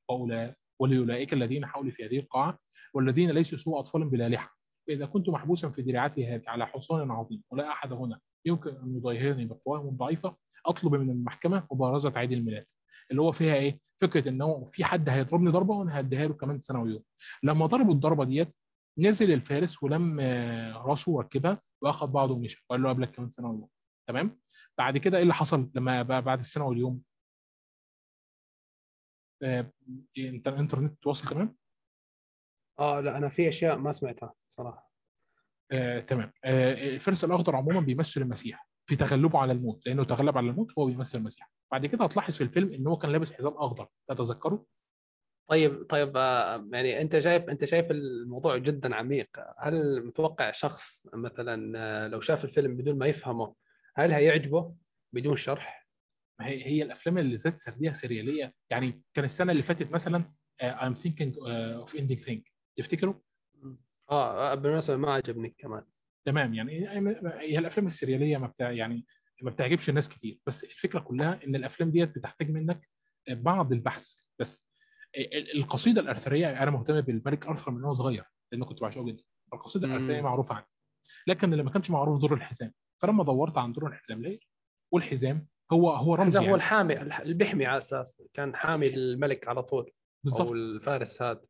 ولأولئك 0.79 1.33
الذين 1.33 1.65
حولي 1.65 1.91
في 1.91 2.05
هذه 2.05 2.19
القاعة 2.19 2.59
والذين 2.93 3.31
ليسوا 3.31 3.57
سوى 3.57 3.79
أطفال 3.79 4.09
بلا 4.09 4.29
لحى 4.29 4.49
فإذا 4.87 5.05
كنت 5.05 5.29
محبوسا 5.29 5.69
في 5.69 5.81
دراعتي 5.81 6.27
هذه 6.27 6.43
على 6.47 6.67
حصان 6.67 7.11
عظيم 7.11 7.43
ولا 7.51 7.71
أحد 7.71 7.93
هنا 7.93 8.19
يمكن 8.45 8.69
أن 8.69 8.95
يضاهرني 8.97 9.45
بقواهم 9.45 9.87
الضعيفه 9.87 10.37
أطلب 10.67 10.95
من 10.95 11.09
المحكمة 11.09 11.67
مبارزة 11.71 12.13
عيد 12.15 12.31
الميلاد 12.31 12.65
اللي 13.11 13.21
هو 13.21 13.31
فيها 13.31 13.55
إيه؟ 13.55 13.79
فكرة 14.01 14.29
إن 14.29 14.41
هو 14.41 14.65
في 14.65 14.83
حد 14.85 15.09
هيضربني 15.09 15.49
ضربة 15.49 15.73
وأنا 15.75 15.99
هديها 15.99 16.27
له 16.27 16.33
كمان 16.33 16.61
سنة 16.61 16.81
ويوم. 16.81 17.03
لما 17.43 17.65
ضربوا 17.65 17.93
الضربة 17.93 18.23
ديت 18.25 18.55
نزل 18.97 19.31
الفارس 19.31 19.83
ولم 19.83 20.19
آه، 20.19 20.73
راسه 20.73 21.11
وركبها 21.11 21.61
واخد 21.81 22.11
بعضه 22.11 22.33
ومشى 22.33 22.65
وقال 22.69 22.83
له 22.83 22.89
قبلك 22.89 23.11
كمان 23.11 23.29
سنة 23.29 23.49
ويوم. 23.49 23.69
تمام؟ 24.07 24.39
بعد 24.77 24.97
كده 24.97 25.17
إيه 25.17 25.23
اللي 25.23 25.33
حصل 25.33 25.71
لما 25.75 26.01
بقى 26.01 26.21
بعد 26.21 26.39
السنة 26.39 26.65
واليوم؟ 26.65 27.01
آه، 29.43 29.71
انت 30.17 30.47
الإنترنت 30.47 31.07
واصل 31.07 31.27
تمام؟ 31.29 31.55
آه 32.79 32.99
لا 32.99 33.17
أنا 33.17 33.29
في 33.29 33.49
أشياء 33.49 33.77
ما 33.77 33.91
سمعتها 33.91 34.33
صراحة 34.49 34.91
آه، 35.71 35.99
تمام 35.99 36.31
آه، 36.45 36.73
الفارس 36.73 37.23
الأخضر 37.23 37.55
عموما 37.55 37.79
بيمثل 37.79 38.21
المسيح 38.21 38.66
في 38.87 38.95
تغلبه 38.95 39.39
على 39.39 39.51
الموت 39.51 39.87
لأنه 39.87 40.03
تغلب 40.03 40.37
على 40.37 40.49
الموت 40.49 40.71
هو 40.79 40.85
بيمثل 40.85 41.17
المسيح. 41.17 41.51
بعد 41.71 41.85
كده 41.85 42.05
هتلاحظ 42.05 42.35
في 42.35 42.43
الفيلم 42.43 42.71
إن 42.73 42.87
هو 42.87 42.97
كان 42.97 43.11
لابس 43.11 43.33
حزام 43.33 43.53
أخضر 43.53 43.87
تتذكره؟ 44.09 44.65
طيب 45.49 45.85
طيب 45.89 46.17
آه، 46.17 46.67
يعني 46.71 47.01
أنت 47.01 47.19
شايف 47.19 47.43
أنت 47.43 47.65
شايف 47.65 47.91
الموضوع 47.91 48.57
جدا 48.57 48.95
عميق. 48.95 49.29
هل 49.59 50.05
متوقع 50.05 50.51
شخص 50.51 51.07
مثلا 51.13 51.73
آه، 51.77 52.07
لو 52.07 52.21
شاف 52.21 52.45
الفيلم 52.45 52.77
بدون 52.77 52.97
ما 52.97 53.05
يفهمه 53.05 53.55
هل 53.95 54.11
هيعجبه 54.11 54.75
بدون 55.13 55.35
شرح؟ 55.35 55.87
هي 56.41 56.65
هي 56.65 56.83
الأفلام 56.83 57.17
اللي 57.17 57.35
ذات 57.35 57.57
سردية 57.57 57.91
سرياليه 57.91 58.53
يعني 58.69 59.01
كان 59.13 59.25
السنة 59.25 59.51
اللي 59.51 59.63
فاتت 59.63 59.91
مثلا 59.91 60.33
I'm 60.63 60.95
thinking 60.95 61.33
uh, 61.33 61.85
of 61.85 61.99
ending 61.99 62.19
thing. 62.27 62.41
تفتكروا؟ 62.75 63.13
آه 64.11 64.51
آه، 64.51 64.55
بالمناسبة 64.55 64.97
ما 64.97 65.13
عجبني 65.13 65.55
كمان. 65.57 65.83
تمام 66.25 66.53
يعني 66.53 66.89
هي 67.39 67.59
الأفلام 67.59 67.87
السرياليه 67.87 68.37
ما 68.37 68.47
بتاع 68.47 68.71
يعني 68.71 69.05
ما 69.41 69.51
بتعجبش 69.51 69.89
الناس 69.89 70.09
كتير 70.09 70.39
بس 70.47 70.63
الفكرة 70.63 70.99
كلها 70.99 71.39
إن 71.47 71.55
الأفلام 71.55 71.91
ديت 71.91 72.15
بتحتاج 72.15 72.51
منك 72.51 72.89
بعض 73.29 73.73
البحث 73.73 74.19
بس. 74.39 74.67
القصيدة 75.55 76.01
الارثريه 76.01 76.63
أنا 76.63 76.71
مهتم 76.71 77.01
بالملك 77.01 77.45
أرثر 77.47 77.71
من 77.71 77.83
وأنا 77.83 77.93
صغير 77.93 78.25
لأن 78.51 78.63
كنت 78.63 78.81
بعشقه 78.81 79.05
جدا. 79.05 79.23
القصيدة 79.53 79.87
الارثريه 79.87 80.21
معروفة 80.21 80.55
عني 80.55 80.65
لكن 81.27 81.51
اللي 81.51 81.63
ما 81.63 81.69
كانش 81.69 81.91
معروف 81.91 82.21
دور 82.21 82.33
الحزام. 82.33 82.73
فلما 83.01 83.23
دورت 83.23 83.57
عن 83.57 83.73
دور 83.73 83.87
الحزام 83.87 84.21
ليه؟ 84.21 84.39
والحزام 84.93 85.47
هو 85.71 85.89
هو 85.89 86.15
رمز 86.15 86.35
يعني. 86.35 86.51
هو 86.51 86.55
الحامي 86.55 87.01
اللي 87.01 87.33
بيحمي 87.33 87.65
على 87.65 87.77
أساس 87.77 88.21
كان 88.33 88.55
حامي 88.55 88.87
الملك 88.87 89.47
على 89.47 89.63
طول 89.63 89.91
بالظبط 90.23 90.47
أو 90.47 90.53
الفارس 90.53 91.21
هذا. 91.21 91.41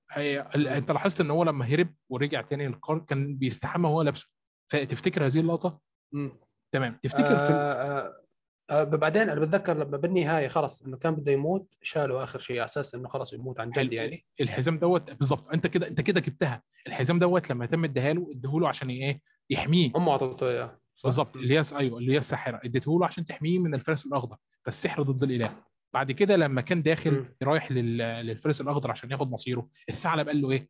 أنت 0.56 0.92
لاحظت 0.92 1.22
إن 1.22 1.32
هو 1.32 1.44
لما 1.44 1.66
هرب 1.66 1.94
ورجع 2.10 2.42
تاني 2.42 2.68
للقرن 2.68 3.00
كان 3.00 3.38
بيستحمى 3.38 3.90
وهو 3.90 4.02
لابسه. 4.02 4.37
فتفتكر 4.72 5.26
هذه 5.26 5.40
اللقطة؟ 5.40 5.80
مم. 6.14 6.32
تمام. 6.74 7.00
تفتكر 7.02 7.36
آه 7.36 7.38
في 7.46 7.52
آه 7.54 8.24
آه 8.70 8.84
بعدين 8.84 9.22
أنا 9.22 9.40
بتذكر 9.40 9.78
لما 9.78 9.98
بالنهاية 9.98 10.48
خلص 10.48 10.82
إنه 10.82 10.98
كان 10.98 11.16
بده 11.16 11.32
يموت 11.32 11.76
شالوا 11.82 12.24
آخر 12.24 12.40
شيء 12.40 12.56
على 12.56 12.66
أساس 12.66 12.96
إنه 12.96 13.08
خلص 13.08 13.34
يموت 13.34 13.60
عن 13.60 13.70
جد 13.70 13.94
يعني. 13.94 14.26
الحزام 14.42 14.80
دوت 14.80 15.12
بالظبط 15.14 15.50
أنت 15.50 15.68
كده 15.68 15.88
أنت 15.88 16.02
كده 16.02 16.20
جبتها. 16.20 16.64
الحزام 16.88 17.20
دوت 17.20 17.50
لما 17.50 17.66
تم 17.66 17.84
اداها 17.84 18.14
له 18.14 18.32
له 18.44 18.68
عشان 18.68 18.90
إيه؟ 18.90 19.22
يحميه. 19.50 19.92
أمه 19.96 20.12
أعطته 20.12 20.50
إياه. 20.50 20.80
بالظبط 21.04 21.38
اللي 21.38 21.60
هي 21.60 21.64
أيوه 21.76 21.98
اللي 22.00 22.14
هي 22.14 22.18
الساحرة. 22.18 22.60
اديته 22.64 23.00
له 23.00 23.06
عشان 23.06 23.26
تحميه 23.26 23.60
من 23.60 23.74
الفارس 23.74 24.06
الأخضر. 24.06 24.38
فالسحر 24.66 25.04
ضد 25.04 25.24
الإله. 25.24 25.64
بعد 25.94 26.12
كده 26.12 26.36
لما 26.36 26.62
كان 26.62 26.82
داخل 26.82 27.12
م. 27.12 27.36
رايح 27.44 27.72
لل... 27.72 27.98
للفارس 27.98 28.62
الأخضر 28.62 28.92
عشان 28.92 29.12
ياخد 29.12 29.32
مصيره 29.32 29.70
الثعلب 29.90 30.28
قال 30.28 30.42
له 30.42 30.52
إيه؟ 30.52 30.70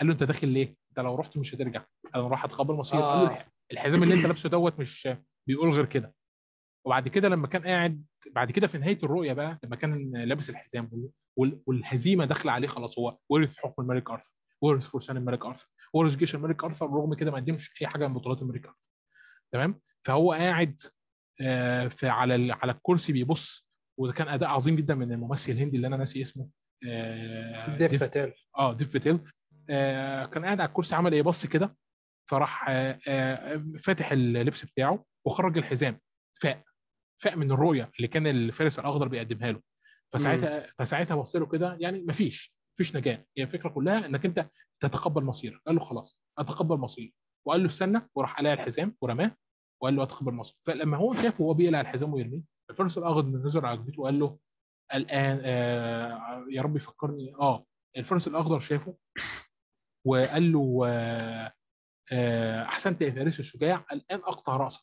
قال 0.00 0.06
له 0.08 0.12
أنت 0.12 0.22
داخل 0.24 0.48
ليه؟ 0.48 0.76
انت 0.92 1.00
لو 1.00 1.14
رحت 1.14 1.36
مش 1.36 1.54
هترجع. 1.54 1.84
أنا 2.14 2.28
راح 2.28 2.44
أتقبل 2.44 2.74
مصيره 2.74 3.02
آه. 3.02 3.46
الحزام 3.72 4.02
اللي 4.02 4.14
أنت 4.14 4.26
لابسه 4.26 4.48
دوت 4.48 4.78
مش 4.80 5.08
بيقول 5.48 5.70
غير 5.74 5.86
كده. 5.86 6.14
وبعد 6.86 7.08
كده 7.08 7.28
لما 7.28 7.46
كان 7.46 7.62
قاعد 7.62 8.04
بعد 8.30 8.50
كده 8.50 8.66
في 8.66 8.78
نهاية 8.78 8.98
الرؤية 9.02 9.32
بقى 9.32 9.58
لما 9.64 9.76
كان 9.76 10.16
لابس 10.16 10.50
الحزام 10.50 11.10
والهزيمة 11.66 12.24
داخلة 12.24 12.52
عليه 12.52 12.68
خلاص 12.68 12.98
هو 12.98 13.18
ورث 13.28 13.58
حكم 13.58 13.82
الملك 13.82 14.10
أرثر 14.10 14.32
ورث 14.62 14.86
فرسان 14.88 15.16
الملك 15.16 15.44
أرثر 15.46 15.66
ورث 15.92 16.16
جيش 16.16 16.34
الملك 16.34 16.64
أرثر 16.64 16.86
رغم 16.86 17.14
كده 17.14 17.30
ما 17.30 17.36
قدمش 17.36 17.70
أي 17.82 17.86
حاجة 17.86 18.08
من 18.08 18.14
بطولات 18.14 18.42
الملك 18.42 18.66
أرثر. 18.66 18.78
تمام؟ 19.52 19.80
فهو 20.04 20.32
قاعد 20.32 20.80
في 21.88 22.08
على 22.08 22.52
على 22.52 22.72
الكرسي 22.72 23.12
بيبص 23.12 23.68
وده 23.98 24.12
كان 24.12 24.28
أداء 24.28 24.48
عظيم 24.48 24.76
جدا 24.76 24.94
من 24.94 25.12
الممثل 25.12 25.52
الهندي 25.52 25.76
اللي 25.76 25.86
أنا 25.86 25.96
ناسي 25.96 26.20
اسمه 26.20 26.48
ديف 27.78 28.00
باتيل. 28.00 28.32
آه 28.58 28.72
ديف 28.72 28.92
باتيل. 28.92 29.14
آه 29.14 29.24
كان 30.32 30.44
قاعد 30.44 30.60
على 30.60 30.68
الكرسي 30.68 30.94
عمل 30.96 31.12
إيه؟ 31.14 31.22
بص 31.22 31.46
كده 31.46 31.76
فراح 32.30 32.68
آه 32.68 32.98
آه 33.08 33.64
فاتح 33.78 34.12
اللبس 34.12 34.64
بتاعه 34.64 35.04
وخرج 35.26 35.58
الحزام 35.58 36.00
فاق 36.40 36.64
فاق 37.22 37.36
من 37.36 37.52
الرؤية 37.52 37.90
اللي 37.96 38.08
كان 38.08 38.26
الفارس 38.26 38.78
الأخضر 38.78 39.08
بيقدمها 39.08 39.52
له. 39.52 39.60
فساعتها 40.12 40.66
فساعتها 40.78 41.14
بص 41.14 41.36
له 41.36 41.46
كده 41.46 41.76
يعني 41.80 42.02
مفيش 42.02 42.54
مفيش 42.74 42.96
نجاة. 42.96 43.24
هي 43.38 43.42
الفكرة 43.42 43.68
كلها 43.68 44.06
إنك 44.06 44.24
أنت 44.24 44.48
تتقبل 44.80 45.24
مصيرك. 45.24 45.60
قال 45.66 45.74
له 45.74 45.80
خلاص 45.80 46.20
أتقبل 46.38 46.76
مصيري. 46.76 47.14
وقال 47.46 47.60
له 47.60 47.66
استنى 47.66 48.08
وراح 48.14 48.38
قلع 48.38 48.52
الحزام 48.52 48.96
ورماه 49.00 49.36
وقال 49.82 49.96
له 49.96 50.02
أتقبل 50.02 50.32
مصيري. 50.32 50.58
فلما 50.66 50.96
هو 50.96 51.14
شافه 51.14 51.44
وهو 51.44 51.54
بيقلع 51.54 51.80
الحزام 51.80 52.14
ويرميه 52.14 52.42
الفارس 52.70 52.98
الأخضر 52.98 53.26
نزل 53.26 53.66
على 53.66 53.78
جبهته 53.78 54.00
وقال 54.00 54.18
له 54.18 54.38
الآن 54.94 55.40
آه 55.44 56.46
يا 56.50 56.62
رب 56.62 56.76
يفكرني. 56.76 57.34
آه 57.40 57.66
الفارس 57.96 58.28
الأخضر 58.28 58.60
شافه 58.60 58.96
وقال 60.06 60.52
له 60.52 60.82
آه 60.86 61.52
آه 62.12 62.62
أحسنت 62.64 63.02
يا 63.02 63.10
فارس 63.10 63.40
الشجاع 63.40 63.84
الان 63.92 64.18
أقطع 64.18 64.56
رأسك. 64.56 64.82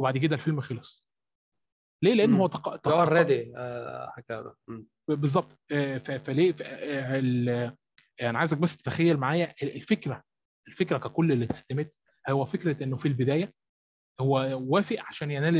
وبعد 0.00 0.18
كده 0.18 0.34
الفيلم 0.34 0.60
خلص. 0.60 1.06
ليه؟ 2.04 2.14
لأن 2.14 2.34
هو 2.34 2.46
تق... 2.46 2.76
تق... 2.76 2.88
اوريدي 2.92 3.52
حكى 4.08 4.52
بالظبط. 5.08 5.58
فليه؟ 6.24 6.56
أنا 8.22 8.38
عايزك 8.38 8.58
بس 8.58 8.76
تتخيل 8.76 9.16
معايا 9.16 9.54
الفكرة 9.62 10.22
الفكرة 10.68 10.98
ككل 10.98 11.32
اللي 11.32 11.44
اتقدمت 11.44 11.98
هو 12.28 12.44
فكرة 12.44 12.84
إنه 12.84 12.96
في 12.96 13.08
البداية 13.08 13.54
هو 14.20 14.60
وافق 14.62 14.96
عشان 15.00 15.30
ينال 15.30 15.56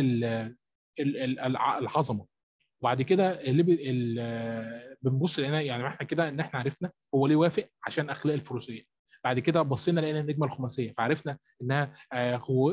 العظمة. 1.00 2.26
وبعد 2.82 3.02
كده 3.02 3.40
اللي 3.40 3.62
بنبص 5.02 5.38
لقينا 5.38 5.60
يعني 5.60 5.86
إحنا 5.86 6.06
كده 6.06 6.28
إن 6.28 6.40
إحنا 6.40 6.60
عرفنا 6.60 6.90
هو 7.14 7.26
ليه 7.26 7.36
وافق 7.36 7.68
عشان 7.86 8.10
أخلاق 8.10 8.34
الفروسية. 8.34 8.82
بعد 9.24 9.38
كده 9.38 9.62
بصينا 9.62 10.00
لقينا 10.00 10.20
النجمة 10.20 10.46
الخماسية 10.46 10.92
فعرفنا 10.92 11.38
إنها 11.62 11.94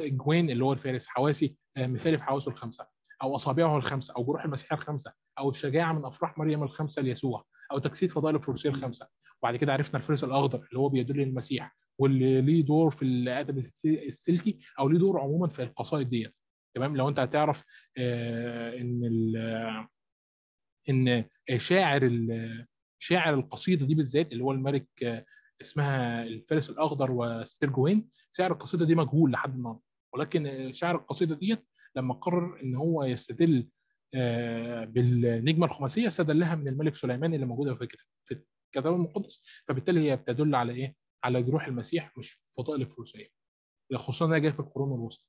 جوين 0.08 0.50
اللي 0.50 0.64
هو 0.66 0.74
الفارس 0.74 1.08
حواسي 1.08 1.56
مثالي 1.78 2.18
في 2.18 2.24
حواسه 2.24 2.52
الخمسة 2.52 2.88
أو 3.24 3.36
أصابعه 3.36 3.78
الخمسة 3.78 4.14
أو 4.18 4.24
جروح 4.24 4.46
المسيح 4.46 4.74
الخمسة 4.74 5.14
أو 5.40 5.50
الشجاعة 5.50 5.94
من 5.94 6.06
أفراح 6.06 6.38
مريم 6.38 6.64
الخمسة 6.64 7.02
ليسوع 7.02 7.46
أو 7.72 7.80
تجسيد 7.80 8.12
فضائل 8.12 8.36
الفروسية 8.36 8.70
الخمسة. 8.70 9.08
وبعد 9.42 9.56
كده 9.56 9.74
عرفنا 9.74 9.98
الفارس 9.98 10.24
الأخضر 10.24 10.58
اللي 10.70 10.80
هو 10.80 10.90
بيدل 10.90 11.18
للمسيح 11.18 11.76
واللي 12.00 12.42
ليه 12.42 12.62
دور 12.66 12.90
في 12.92 13.04
الأدب 13.06 13.66
السلتي 13.86 14.60
أو 14.80 14.90
ليه 14.90 15.00
دور 15.00 15.20
عموما 15.20 15.48
في 15.48 15.64
القصائد 15.64 16.10
ديت. 16.10 16.36
تمام؟ 16.76 16.98
لو 16.98 17.10
أنت 17.10 17.20
هتعرف 17.20 17.64
آه 17.98 18.78
إن 18.78 19.00
إن 20.90 21.26
شاعر 21.58 22.12
شاعر 23.00 23.34
القصيدة 23.34 23.86
دي 23.86 23.96
بالذات 23.96 24.34
اللي 24.34 24.44
هو 24.44 24.52
الملك 24.52 24.88
اسمها 25.62 26.24
الفارس 26.24 26.70
الأخضر 26.70 27.12
وستير 27.12 27.70
جوين 27.70 28.10
سعر 28.32 28.52
القصيدة 28.52 28.86
دي 28.86 28.96
مجهول 28.96 29.32
لحد 29.32 29.56
النهارده. 29.56 29.82
ولكن 30.14 30.72
شاعر 30.72 30.96
القصيدة 30.96 31.36
ديت 31.36 31.66
لما 31.96 32.14
قرر 32.14 32.62
إن 32.64 32.76
هو 32.76 33.04
يستدل 33.04 33.68
آه 34.16 34.86
بالنجمة 34.86 35.66
الخماسية 35.66 36.08
استدلها 36.08 36.56
من 36.56 36.68
الملك 36.68 36.96
سليمان 36.96 37.34
اللي 37.34 37.46
موجودة 37.46 37.76
في 37.76 37.88
في 38.26 38.42
الكتاب 38.76 38.94
المقدس. 38.94 39.42
فبالتالي 39.68 40.12
هي 40.12 40.16
بتدل 40.16 40.56
على 40.56 40.74
إيه؟ 40.74 40.96
على 41.24 41.44
جروح 41.44 41.68
المسيح 41.68 42.18
مش 42.18 42.42
فضائل 42.58 42.82
الفروسية. 42.82 43.28
خصوصا 43.96 44.26
إنها 44.26 44.38
جاية 44.38 44.52
في 44.52 44.60
القرون 44.60 44.94
الوسطى. 45.00 45.26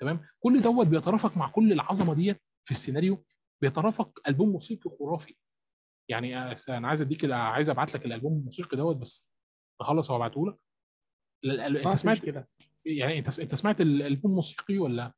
تمام؟ 0.00 0.20
كل 0.40 0.60
دوت 0.60 0.86
بيترافق 0.86 1.36
مع 1.36 1.48
كل 1.48 1.72
العظمة 1.72 2.14
ديت 2.14 2.40
في 2.64 2.70
السيناريو 2.70 3.24
بيترافق 3.64 4.20
ألبوم 4.28 4.48
موسيقي 4.48 4.90
خرافي. 4.98 5.36
يعني 6.10 6.36
أنا 6.68 6.88
عايز 6.88 7.02
أديك 7.02 7.30
عايز 7.30 7.70
أبعت 7.70 7.94
لك 7.94 8.06
الألبوم 8.06 8.38
الموسيقي 8.38 8.76
دوت 8.76 8.96
بس 8.96 9.26
اخلص 9.80 10.10
وأبعته 10.10 10.46
لك. 10.46 10.56
أنت 11.44 11.88
سمعت 11.88 12.18
كده. 12.18 12.48
يعني 12.84 13.18
أنت 13.18 13.38
أنت 13.38 13.54
سمعت 13.54 13.80
الالبوم 13.80 14.30
الموسيقي 14.30 14.78
ولا 14.78 15.12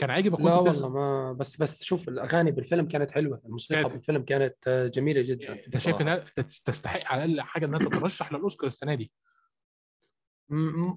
كان 0.00 0.10
عاجبك 0.10 0.40
لا 0.40 0.54
والله 0.54 0.88
ما 0.88 1.32
بس 1.32 1.62
بس 1.62 1.82
شوف 1.82 2.08
الأغاني 2.08 2.50
بالفيلم 2.50 2.88
كانت 2.88 3.10
حلوة. 3.10 3.42
الموسيقى 3.44 3.82
كانت. 3.82 3.94
بالفيلم 3.94 4.22
كانت 4.22 4.90
جميلة 4.94 5.22
جدا. 5.22 5.64
أنت 5.66 5.78
شايف 5.78 6.00
إنها 6.00 6.16
تستحق 6.64 7.04
على 7.04 7.24
الأقل 7.24 7.40
حاجة 7.48 7.66
إنها 7.66 7.78
تترشح 7.78 8.32
للأوسكار 8.32 8.66
السنة 8.66 8.94
دي؟ 8.94 9.12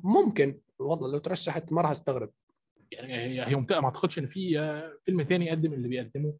ممكن. 0.03 0.61
والله 0.79 1.11
لو 1.11 1.17
ترشحت 1.17 1.71
ما 1.71 1.81
راح 1.81 1.91
أستغرب. 1.91 2.31
يعني 2.91 3.13
هي 3.47 3.55
ما 3.55 3.85
أعتقدش 3.85 4.19
إن 4.19 4.27
في 4.27 4.53
فيلم 5.03 5.21
تاني 5.21 5.45
يقدم 5.45 5.73
اللي 5.73 5.87
بيقدمه 5.87 6.37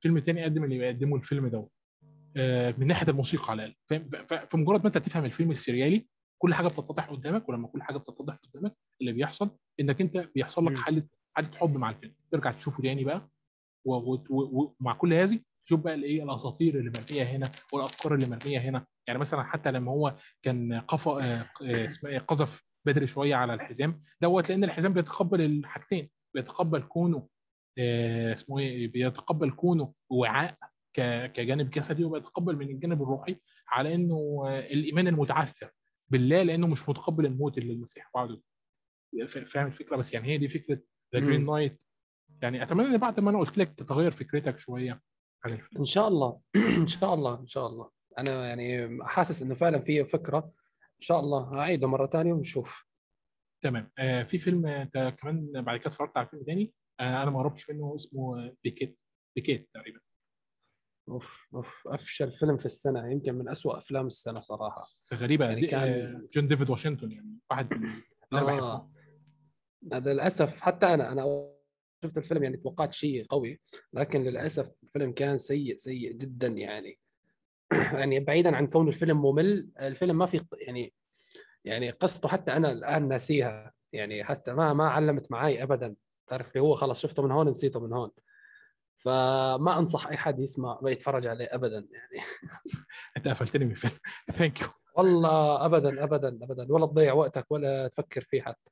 فيلم 0.00 0.18
تاني 0.18 0.40
يقدم 0.40 0.64
اللي 0.64 0.78
بيقدمه 0.78 1.16
الفيلم 1.16 1.48
دوت 1.48 1.72
من 2.78 2.86
ناحية 2.86 3.08
الموسيقى 3.08 3.50
على 3.50 3.74
الأقل. 3.90 4.46
فمجرد 4.50 4.80
ما 4.80 4.86
انت 4.86 4.98
تفهم 4.98 5.24
الفيلم 5.24 5.50
السريالي 5.50 6.06
كل 6.38 6.54
حاجة 6.54 6.66
بتتضح 6.66 7.10
قدامك 7.10 7.48
ولما 7.48 7.68
كل 7.68 7.82
حاجة 7.82 7.96
بتتضح 7.98 8.34
قدامك 8.36 8.76
اللي 9.00 9.12
بيحصل 9.12 9.56
انك 9.80 10.00
انت 10.00 10.16
بيحصل 10.34 10.66
لك 10.66 10.78
حالة 10.78 11.02
حالة 11.36 11.48
حب 11.58 11.76
مع 11.76 11.90
الفيلم. 11.90 12.14
ترجع 12.32 12.52
تشوفه 12.52 12.82
تاني 12.82 13.04
بقى 13.04 13.30
ومع 13.84 14.92
كل 14.98 15.14
هذه 15.14 15.40
تشوف 15.66 15.80
بقى 15.80 15.94
الايه 15.94 16.22
الأساطير 16.22 16.78
اللي 16.78 16.92
مرمية 16.98 17.22
هنا 17.22 17.50
والأفكار 17.72 18.14
اللي 18.14 18.26
مرمية 18.26 18.58
هنا. 18.58 18.86
يعني 19.08 19.18
مثلا 19.18 19.42
حتى 19.42 19.72
لما 19.72 19.92
هو 19.92 20.14
كان 20.42 20.80
قفا 20.80 21.42
اسمها 21.62 22.12
إيه 22.12 22.18
قذف 22.18 22.64
بدري 22.86 23.06
شوية 23.06 23.34
على 23.34 23.54
الحزام 23.54 24.00
دوت 24.22 24.48
لأن 24.48 24.64
الحزام 24.64 24.92
بيتقبل 24.92 25.40
الحاجتين 25.40 26.10
بيتقبل 26.34 26.82
كونه 26.82 27.28
اسمه 27.78 28.58
إيه؟ 28.58 28.92
بيتقبل 28.92 29.50
كونه 29.50 29.92
وعاء 30.10 30.58
كجانب 31.34 31.70
جسدي 31.70 32.04
وبيتقبل 32.04 32.56
من 32.56 32.68
الجانب 32.68 33.02
الروحي 33.02 33.36
على 33.68 33.94
إنه 33.94 34.44
الإيمان 34.48 35.08
المتعثر 35.08 35.70
بالله 36.08 36.42
لأنه 36.42 36.66
مش 36.66 36.88
متقبل 36.88 37.26
الموت 37.26 37.58
اللي 37.58 37.72
المسيح 37.72 38.10
وعده. 38.14 38.40
فاهم 39.46 39.66
الفكرة؟ 39.66 39.96
بس 39.96 40.14
يعني 40.14 40.28
هي 40.28 40.38
دي 40.38 40.48
فكرة 40.48 40.80
The 41.14 41.20
Green 41.20 41.46
Knight 41.46 41.82
يعني 42.42 42.62
أتمنى 42.62 42.86
إن 42.86 42.98
بعد 42.98 43.20
ما 43.20 43.30
أنا 43.30 43.38
قلت 43.38 43.58
لك 43.58 43.74
تتغير 43.74 44.10
فكرتك 44.10 44.58
شوية 44.58 45.00
عن 45.44 45.58
إن 45.78 45.84
شاء 45.84 46.08
الله. 46.08 46.40
إن 46.82 46.88
شاء 46.88 47.14
الله 47.14 47.40
إن 47.40 47.46
شاء 47.46 47.66
الله. 47.66 47.90
أنا 48.18 48.48
يعني 48.48 48.98
حاسس 49.04 49.42
إنه 49.42 49.54
فعلا 49.54 49.78
في 49.78 50.04
فكرة. 50.04 50.52
إن 50.82 51.00
شاء 51.00 51.20
الله 51.20 51.54
هعيده 51.54 51.88
مرة 51.88 52.06
ثانية 52.06 52.32
ونشوف. 52.32 52.86
تمام. 53.62 53.90
آه 53.98 54.22
في 54.22 54.38
فيلم 54.38 54.66
أنت 54.66 55.14
كمان 55.18 55.52
بعد 55.52 55.78
كده 55.78 55.86
اتفرجت 55.86 56.16
على 56.16 56.26
فيلم 56.26 56.42
تاني؟ 56.42 56.62
آه 56.62 56.79
أنا 57.00 57.30
ما 57.30 57.38
قربتش 57.38 57.70
منه 57.70 57.96
اسمه 57.96 58.52
بيكيت 58.64 58.98
بيكيت 59.36 59.70
تقريبا. 59.72 60.00
أوف 61.08 61.48
أوف 61.54 61.88
أفشل 61.88 62.32
فيلم 62.32 62.56
في 62.56 62.66
السنة 62.66 63.10
يمكن 63.10 63.34
من 63.34 63.48
أسوأ 63.48 63.78
أفلام 63.78 64.06
السنة 64.06 64.40
صراحة. 64.40 64.82
غريبة 65.14 65.44
يعني 65.44 65.66
كان... 65.66 66.28
جون 66.32 66.46
ديفيد 66.46 66.70
واشنطن 66.70 67.12
يعني 67.12 67.38
واحد 67.50 67.74
من 67.74 68.38
آه. 68.38 68.90
هذا 69.92 70.12
للأسف 70.12 70.60
حتى 70.60 70.86
أنا 70.86 71.12
أنا 71.12 71.50
شفت 72.04 72.16
الفيلم 72.16 72.44
يعني 72.44 72.56
توقعت 72.56 72.92
شيء 72.92 73.26
قوي 73.26 73.60
لكن 73.92 74.22
للأسف 74.22 74.72
الفيلم 74.82 75.12
كان 75.12 75.38
سيء 75.38 75.76
سيء 75.76 76.12
جدا 76.12 76.46
يعني. 76.46 76.98
يعني 78.00 78.20
بعيدا 78.20 78.56
عن 78.56 78.66
كون 78.66 78.88
الفيلم 78.88 79.22
ممل 79.22 79.70
الفيلم 79.80 80.18
ما 80.18 80.26
في 80.26 80.44
يعني 80.58 80.94
يعني 81.64 81.90
قصته 81.90 82.28
حتى 82.28 82.52
أنا 82.52 82.72
الآن 82.72 83.08
ناسيها. 83.08 83.72
يعني 83.92 84.24
حتى 84.24 84.52
ما 84.52 84.72
ما 84.72 84.88
علمت 84.88 85.30
معي 85.30 85.62
ابدا. 85.62 85.96
تعرف 86.30 86.48
اللي 86.48 86.60
هو 86.60 86.74
خلاص 86.74 87.00
شفته 87.00 87.22
من 87.22 87.30
هون 87.30 87.48
نسيته 87.48 87.80
من 87.80 87.92
هون. 87.92 88.10
فما 89.04 89.78
أنصح 89.78 90.06
أي 90.06 90.16
حد 90.16 90.40
يسمع 90.40 90.80
يتفرج 90.84 91.26
عليه 91.26 91.48
ابدا 91.50 91.88
يعني. 91.90 92.26
أنت 93.16 93.28
قفلتني 93.28 93.64
من 93.64 93.70
الفيلم 93.70 93.92
ثانك 94.32 94.60
يو 94.60 94.68
والله 94.96 95.64
ابدا 95.66 96.04
ابدا 96.04 96.28
ابدا. 96.28 96.66
ولا 96.72 96.86
تضيع 96.86 97.12
وقتك 97.12 97.46
ولا 97.50 97.88
تفكر 97.88 98.20
فيه 98.20 98.42
حتى. 98.42 98.70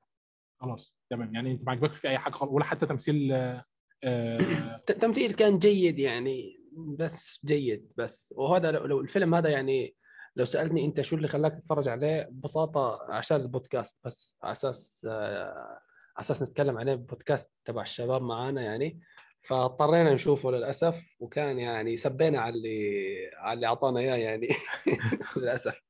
خلاص 0.60 0.96
تمام. 1.10 1.34
يعني 1.34 1.52
أنت 1.52 1.62
ما 1.66 1.72
عجبكش 1.72 1.98
في 1.98 2.08
أي 2.08 2.18
حاجة 2.18 2.34
ولا 2.42 2.64
حتى 2.64 2.86
تمثيل 2.86 3.32
آه، 3.32 3.64
آه، 4.04 4.38
التمثيل 4.90 5.34
كان 5.34 5.58
جيد 5.58 5.98
يعني 5.98 6.60
بس 6.98 7.40
جيد 7.44 7.92
بس. 7.96 8.34
وهذا 8.36 8.70
لو, 8.70 9.00
الفيلم 9.00 9.34
هذا 9.34 9.48
يعني 9.48 9.94
لو 10.36 10.44
سالني 10.44 10.84
أنت 10.84 11.00
شو 11.00 11.16
اللي 11.16 11.28
خلاك 11.28 11.54
تتفرج 11.54 11.88
عليه 11.88 12.28
ببساطة 12.30 12.98
عشان 13.08 13.40
البودكاست 13.40 13.98
بس 14.04 14.38
على 14.42 14.52
أساس 14.52 15.06
آه، 15.10 15.80
أساس 16.18 16.42
نتكلم 16.42 16.78
عليه 16.78 16.94
بودكاست 16.94 17.50
تبع 17.64 17.82
الشباب 17.82 18.22
معانا 18.22 18.62
يعني. 18.62 19.00
فاضطرينا 19.42 20.14
نشوفه 20.14 20.50
للأسف 20.50 21.16
وكان 21.20 21.58
يعني 21.58 21.96
سبينا 21.96 22.40
على 22.40 22.54
اللي 22.54 23.30
على 23.36 23.52
اللي 23.52 23.66
أعطانا 23.66 24.00
إياه 24.00 24.16
يعني. 24.16 24.48
للأسف. 25.36 25.80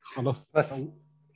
خلاص. 0.00 0.56
بس. 0.56 0.72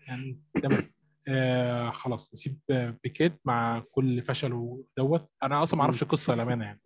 يعني 0.09 0.41
تمام. 0.63 0.95
آه 1.29 1.91
خلاص 1.91 2.35
نسيب 2.35 2.59
بيكيت 3.05 3.33
مع 3.45 3.85
كل 3.93 4.23
فشله 4.23 4.85
دوت. 4.97 5.31
أنا 5.43 5.63
أصلا 5.63 5.79
ما 5.79 5.85
أعرفش 5.85 6.03
القصة 6.03 6.35
للأمانة 6.35 6.65
يعني. 6.65 6.81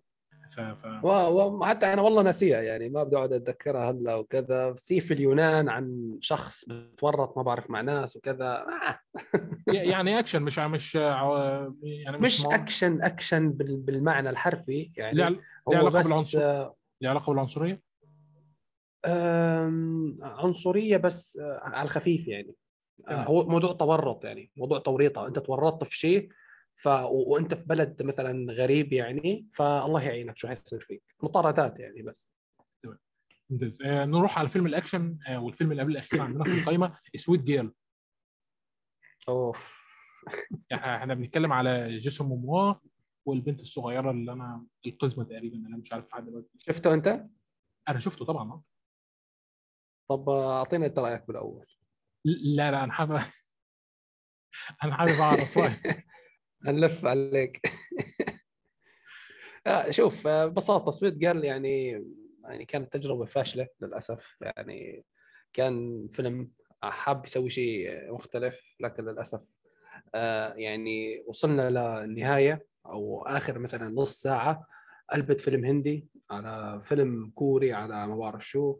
ف... 0.56 0.60
ف... 0.60 1.04
و- 1.04 1.58
وحتى 1.60 1.92
أنا 1.92 2.02
والله 2.02 2.22
ناسيها 2.22 2.60
يعني 2.62 2.88
ما 2.88 3.02
بدي 3.04 3.16
أقعد 3.16 3.32
أتذكرها 3.32 3.90
هلأ 3.90 4.14
وكذا. 4.14 4.74
سي 4.76 5.00
في 5.00 5.14
اليونان 5.14 5.68
عن 5.68 6.16
شخص 6.20 6.64
بتورط 6.68 7.36
ما 7.36 7.42
بعرف 7.42 7.70
مع 7.70 7.80
ناس 7.80 8.16
وكذا. 8.16 8.46
آه. 8.66 8.98
يعني 9.72 10.18
أكشن 10.18 10.42
مش 10.42 10.58
مش 10.58 10.96
آه، 10.96 11.74
يعني 11.82 12.18
مش 12.18 12.44
مو- 12.44 12.50
أكشن 12.52 13.02
أكشن 13.02 13.52
بال- 13.52 13.76
بالمعنى 13.76 14.30
الحرفي 14.30 14.90
يعني 14.96 15.22
هو 15.68 15.72
ليه 15.72 15.78
علاقة 15.78 16.02
بالعنصر؟ 16.02 16.40
آه، 16.42 16.74
ليه 17.00 17.08
علاقة 17.08 17.30
بالعنصرية؟ 17.32 17.82
عنصرية 20.22 20.96
بس 20.96 21.36
آه، 21.42 21.60
على 21.62 21.84
الخفيف 21.84 22.28
يعني. 22.28 22.54
آه،. 23.08 23.22
هو 23.22 23.48
موضوع 23.48 23.72
تورط 23.72 24.24
يعني 24.24 24.50
موضوع 24.56 24.78
توريطة. 24.78 25.26
أنت 25.26 25.38
تورطت 25.38 25.84
في 25.84 25.98
شيء 25.98 26.28
ف 26.80 26.86
وأنت 27.10 27.54
في 27.54 27.64
بلد 27.66 28.02
مثلا 28.02 28.52
غريب 28.52 28.92
يعني 28.92 29.48
فالله 29.54 30.02
يعينك 30.02 30.38
شو 30.38 30.48
حيصير 30.48 30.80
فيك. 30.80 31.02
مطاردات 31.22 31.78
يعني 31.80 32.02
بس. 32.02 32.30
ممتاز. 33.50 33.82
آه 33.82 34.04
نروح 34.04 34.38
على 34.38 34.48
فيلم 34.48 34.66
الأكشن. 34.66 35.18
آه 35.28 35.40
والفيلم 35.40 35.70
اللي 35.72 35.82
قبل 35.82 35.92
الاخير 35.92 36.20
عندنا 36.20 36.44
في 36.44 36.50
القائمه 36.50 36.98
Sweet 37.16 37.40
Girl 37.40 37.72
أوف. 39.28 39.88
إحنا 40.72 41.14
بنتكلم 41.14 41.52
على 41.52 41.98
جيسون 41.98 42.28
موموا 42.28 42.74
والبنت 43.26 43.60
الصغيرة 43.60 44.10
اللي 44.10 44.32
أنا 44.32 44.66
القزمة 44.86 45.24
تقريبا 45.24 45.56
أنا 45.56 45.76
مش 45.76 45.92
عارف 45.92 46.08
لحد 46.08 46.26
دلوقتي. 46.26 46.48
شفته 46.58 46.94
أنت؟ 46.94 47.26
أنا 47.88 47.98
شفته 47.98 48.24
طبعا. 48.24 48.62
طب 50.08 50.28
اعطينا 50.28 50.86
أنت 50.86 50.98
رأيك 50.98 51.26
بالأول. 51.26 51.66
لا 52.24 52.70
لا 52.70 52.84
أنا 52.84 52.92
حابب 52.92 53.20
أنا 54.84 54.94
حابب 54.94 55.20
أعرف 55.20 55.58
رأيك. 55.58 56.06
هنلف 56.66 57.04
عليك. 57.04 57.60
آه، 59.66 59.90
شوف 59.90 60.26
آه، 60.26 60.46
ببساطة 60.46 60.90
سويت 60.90 61.14
جيرل 61.14 61.44
يعني 61.44 62.04
يعني 62.44 62.64
كانت 62.64 62.92
تجربة 62.92 63.24
فاشلة 63.24 63.66
للأسف. 63.80 64.36
يعني 64.40 65.04
كان 65.52 66.08
فيلم 66.12 66.50
حاب 66.82 67.24
يسوي 67.26 67.50
شيء 67.50 68.12
مختلف 68.12 68.74
لكن 68.80 69.04
للأسف 69.04 69.58
آه، 70.14 70.54
يعني 70.54 71.24
وصلنا 71.26 71.70
للنهايه 71.70 72.66
أو 72.86 73.22
آخر 73.26 73.58
مثلا 73.58 73.88
نص 73.88 74.20
ساعة. 74.22 74.66
قلبت 75.12 75.40
فيلم 75.40 75.64
هندي 75.64 76.08
على 76.30 76.82
فيلم 76.84 77.32
كوري 77.34 77.72
على 77.72 78.06
ما 78.06 78.16
بعرف 78.16 78.48
شو. 78.48 78.76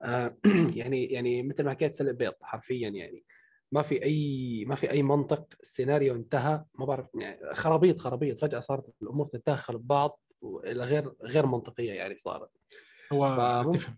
يعني 0.76 1.04
يعني 1.04 1.42
مثل 1.42 1.64
ما 1.64 1.70
حكيت 1.70 1.94
سلق 1.94 2.10
بيض 2.12 2.34
حرفيا 2.42 2.88
يعني. 2.88 3.24
ما 3.76 3.82
في 3.82 4.02
أي 4.02 4.64
ما 4.68 4.74
في 4.74 4.90
أي 4.90 5.02
منطق 5.02 5.46
السيناريو 5.62 6.14
انتهى 6.14 6.64
ما 6.74 6.84
بعرف 6.86 7.06
يعني 7.14 7.54
خرابيط 7.54 7.98
خرابيط. 8.00 8.40
فجأة 8.40 8.60
صارت 8.60 8.94
الأمور 9.02 9.26
تتداخل 9.26 9.78
ببعض 9.78 10.20
إلى 10.44 10.84
غير 10.84 11.12
غير 11.22 11.46
منطقية 11.46 11.92
يعني 11.92 12.16
صارت. 12.16 12.50
هو 13.12 13.36
فممكن- 13.36 13.78
تفهم 13.78 13.96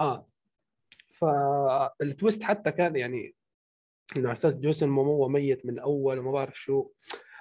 آه. 0.00 0.26
فالتويست 1.10 2.42
حتى 2.42 2.72
كان 2.72 2.96
يعني 2.96 3.34
إنه 4.16 4.28
على 4.28 4.36
أساس 4.38 4.56
جيسون 4.56 4.88
موموا 4.88 5.28
ميت 5.28 5.66
من 5.66 5.72
الأول 5.72 6.18
وما 6.18 6.30
بعرف 6.32 6.60
شو 6.60 6.90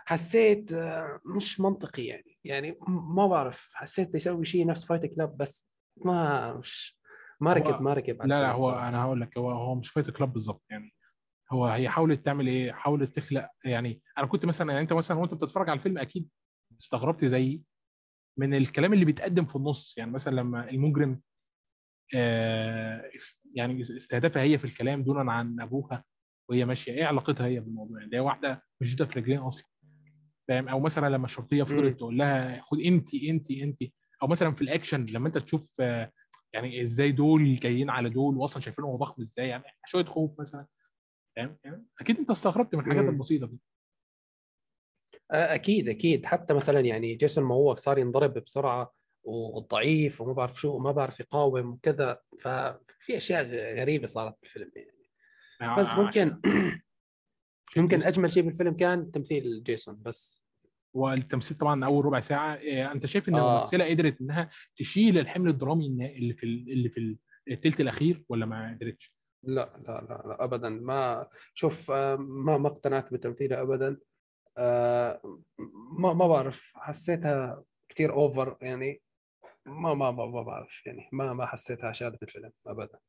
حسيت 0.06 0.74
آه، 0.74 1.20
مش 1.26 1.60
منطقي 1.60 2.06
يعني. 2.06 2.38
يعني 2.44 2.78
ما 2.88 3.28
بعرف 3.28 3.70
حسيت 3.74 4.16
يسوي 4.16 4.46
شيء 4.46 4.66
نفس 4.68 4.86
Fight 4.86 5.06
Club 5.16 5.38
بس 5.38 5.68
ما 5.98 6.54
مش 6.54 6.98
ما 7.40 7.54
ركب 7.54 7.82
ما 7.82 7.94
ركب 7.94 8.22
لا 8.22 8.42
لا 8.42 8.52
هو 8.52 8.62
صراحة. 8.62 8.88
أنا 8.90 9.04
هقول 9.04 9.22
لك 9.22 9.38
هو 9.38 9.52
هو 9.52 9.76
مش 9.76 9.90
Fight 9.90 10.10
Club 10.12 10.34
بالظبط 10.34 10.64
يعني. 10.70 10.94
هو 11.52 11.68
هي 11.68 11.90
حاولت 11.90 12.26
تعمل 12.26 12.48
إيه؟ 12.48 12.72
حاولت 12.72 13.16
تخلق 13.16 13.50
يعني 13.66 14.02
أنا 14.18 14.28
كنت 14.28 14.46
مثلا 14.46 14.72
يعني 14.72 14.84
أنت 14.84 14.94
مثلا 14.94 15.18
وأنت 15.18 15.34
بتتفرج 15.34 15.70
على 15.70 15.78
الفيلم 15.78 15.98
أكيد 15.98 16.30
استغربت 16.82 17.26
زيي 17.26 17.62
من 18.38 18.54
الكلام 18.54 18.94
اللي 18.94 19.06
بيتقدم 19.06 19.46
في 19.46 19.56
النص. 19.56 19.98
يعني 19.98 20.12
مثلا 20.12 20.36
لما 20.36 20.70
المجرم 20.70 21.22
آه 22.16 23.12
يعني 23.54 23.82
استهدفها 23.82 24.44
هي 24.44 24.58
في 24.58 24.66
الكلام 24.66 25.04
دونا 25.04 25.32
عن 25.32 25.60
أبوها 25.62 26.04
وهي 26.50 26.66
ماشية. 26.66 26.92
إيه 26.92 27.06
علاقتها 27.06 27.48
هي 27.48 27.60
بالموضوع؟ 27.60 28.00
يعني 28.00 28.10
دي 28.12 28.20
واحدة 28.20 28.64
مش 28.82 28.94
في 28.94 29.04
رجلين 29.20 29.40
أصلا. 29.40 29.66
فاهم؟ 30.48 30.68
أو 30.68 30.80
مثلا 30.80 31.10
لما 31.10 31.26
الشرطية. 31.26 31.64
فضلت 31.64 31.98
تقول 31.98 32.18
لها 32.18 32.62
خد 32.62 32.80
انت 32.80 33.14
انت 33.14 33.52
انت. 33.52 33.78
أو 34.24 34.28
مثلا 34.28 34.52
في 34.52 34.62
الأكشن 34.62 35.06
لما 35.06 35.28
أنت 35.28 35.38
تشوف 35.38 35.68
آه، 35.80 36.12
يعني 36.54 36.82
إزاي 36.82 37.12
دول 37.12 37.54
جايين 37.54 37.90
على 37.90 38.10
دول 38.10 38.38
واصلا 38.38 38.62
شايفينهم 38.62 38.96
ضخم 38.96 39.22
إزاي؟ 39.22 39.48
يعني 39.48 39.64
شوية 39.86 40.06
خوف 40.06 40.40
مثلا. 40.40 40.66
فاهم؟ 41.38 41.58
يعني 41.64 41.86
أكيد 42.02 42.18
أنت 42.18 42.30
استغربت 42.32 42.76
من 42.76 42.82
الحاجات. 42.82 43.04
البسيطة 43.06 43.48
دي. 43.48 43.60
آه، 45.32 45.56
أكيد 45.56 45.90
أكيد. 45.90 46.26
حتى 46.26 46.54
مثلا 46.54 46.80
يعني 46.80 47.16
جيسون 47.16 47.44
ما 47.44 47.56
هو 47.56 47.76
صار 47.76 47.98
ينضرب 47.98 48.34
بسرعة 48.34 48.94
وضعيف 49.24 50.22
وما 50.22 50.34
بعرف 50.34 50.62
شو 50.62 50.72
وما 50.76 50.92
بعرف 50.92 51.20
يقاوم 51.20 51.70
وكذا. 51.74 52.20
ففي 52.40 53.18
أشياء 53.18 53.46
غريبة 53.80 54.08
صارت 54.08 54.36
بالفيلم 54.42 54.72
يعني. 54.76 54.98
بس 55.80 55.88
عشان- 55.88 56.04
ممكن 56.04 56.42
عشان 57.70 57.84
ممكن 57.84 58.04
أجمل 58.04 58.32
شيء 58.32 58.44
بالفيلم 58.44 58.74
كان 58.78 59.12
تمثيل 59.12 59.64
جيسون 59.64 60.02
بس. 60.02 60.48
والتمثيل 60.94 61.58
طبعا 61.58 61.86
أول 61.86 62.06
ربع 62.06 62.20
ساعة 62.20 62.56
إيه، 62.56 62.92
أنت 62.92 63.06
شايف 63.06 63.30
إن 63.30 63.36
آه. 63.36 63.50
الممثلة 63.58 63.90
قدرت 63.90 64.22
إنها 64.22 64.50
تشيل 64.76 65.18
الحمل 65.18 65.50
الدرامي 65.50 65.86
اللي 66.18 66.34
في 66.34 66.46
ال- 66.46 66.72
اللي 66.72 66.90
في 66.90 67.18
الثلث 67.52 67.82
الأخير 67.82 68.24
ولا 68.30 68.46
ما 68.46 68.74
قدرتش؟ 68.78 69.17
لا 69.44 69.74
لا 69.88 70.06
لا, 70.10 70.24
لا 70.28 70.44
ابدا. 70.44 70.70
ما 70.70 71.28
شوف 71.54 71.92
آه، 71.92 72.16
ما 72.16 72.58
ما 72.58 72.68
اقتنعت 72.68 73.14
بتمثيلها 73.14 73.62
ابدا. 73.62 73.98
آه، 74.58 75.22
ما 76.00 76.14
ما 76.14 76.28
بعرف. 76.28 76.72
حسيتها 76.76 77.64
كثير 77.90 78.14
over 78.14 78.58
يعني. 78.62 79.02
ما 79.66 79.94
ما 79.94 80.12
ما 80.12 80.26
ما 80.26 80.42
بعرف 80.42 80.86
يعني. 80.86 81.10
ما 81.12 81.34
ما 81.34 81.46
حسيتها 81.46 81.92
شالت 81.92 82.24
الفيلم 82.24 82.52
ابدا. 82.68 83.00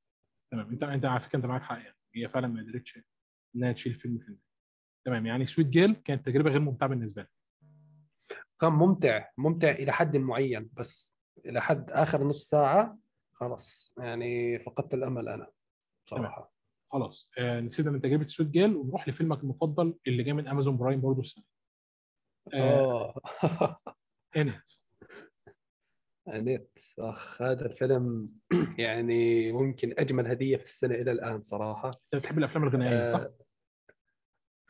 تمام. 0.52 0.68
أنت 0.70 0.82
أنت 0.82 1.05
على 1.05 1.20
فكره 1.20 1.36
أنت 1.36 1.47
معاك 1.47 1.62
حق 1.62 1.76
يعني. 1.78 1.97
هي 2.15 2.28
فعلا 2.28 2.47
ما 2.48 2.62
قدرتش 2.62 2.98
إنها 3.57 3.73
تشيل 3.73 3.94
فيلم 3.94 4.18
فيلم 4.18 4.39
تمام. 5.07 5.26
يعني 5.26 5.47
Sweet 5.47 5.66
Girl 5.66 5.94
كانت 5.94 6.26
تجربة 6.26 6.50
غير 6.50 6.60
ممتعة 6.60 6.89
بالنسبة 6.89 7.23
لي 7.23 7.28
كان 8.60 8.73
ممتع 8.73 9.28
ممتع 9.39 9.70
إلى 9.70 9.92
حد 9.92 10.16
معين 10.16 10.70
بس 10.73 11.16
إلى 11.47 11.60
حد 11.62 11.90
آخر 11.90 12.24
نص 12.24 12.48
ساعة 12.48 12.98
خلاص 13.32 13.94
يعني 13.98 14.58
فقدت 14.58 14.94
الأمل 14.94 15.28
أنا. 15.28 15.47
صراحة. 16.08 16.52
خلاص. 16.90 17.30
آه 17.38 17.60
نسيبنا 17.60 17.92
من 17.92 18.00
تجربه 18.00 18.24
Sweet 18.24 18.48
Girl 18.50 18.76
ونروح 18.76 19.08
لفيلمك 19.08 19.42
المفضل 19.42 19.94
اللي 20.06 20.22
جاي 20.22 20.32
من 20.32 20.48
أمازون 20.48 20.76
برايم 20.76 21.00
برضه 21.00 21.20
السنة 21.20 21.44
آه 22.54 23.14
آه. 23.42 23.78
أنت 24.36 24.68
أنت 26.28 26.78
أخ 26.98 27.42
هذا 27.42 27.66
الفيلم 27.66 28.30
يعني 28.78 29.52
ممكن 29.52 29.94
أجمل 29.98 30.26
هدية 30.26 30.56
في 30.56 30.64
السنة 30.64 30.94
إلى 30.94 31.12
الآن 31.12 31.42
صراحة. 31.42 31.88
أنت 31.88 32.22
بتحب 32.22 32.38
الأفلام 32.38 32.64
الغنائية 32.64 33.06
صح؟ 33.06 33.20
آه، 33.20 33.34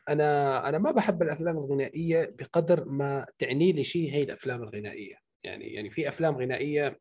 أنا 0.09 0.69
أنا 0.69 0.77
ما 0.77 0.91
بحب 0.91 1.21
الأفلام 1.21 1.57
الغنائية 1.57 2.35
بقدر 2.39 2.85
ما 2.85 3.25
تعني 3.39 3.71
لي 3.71 3.83
شيء 3.83 4.13
هي 4.13 4.23
الأفلام 4.23 4.63
الغنائية. 4.63 5.15
يعني 5.43 5.73
يعني 5.73 5.89
في 5.89 6.09
أفلام 6.09 6.37
غنائية 6.37 6.87
آه 6.87 6.95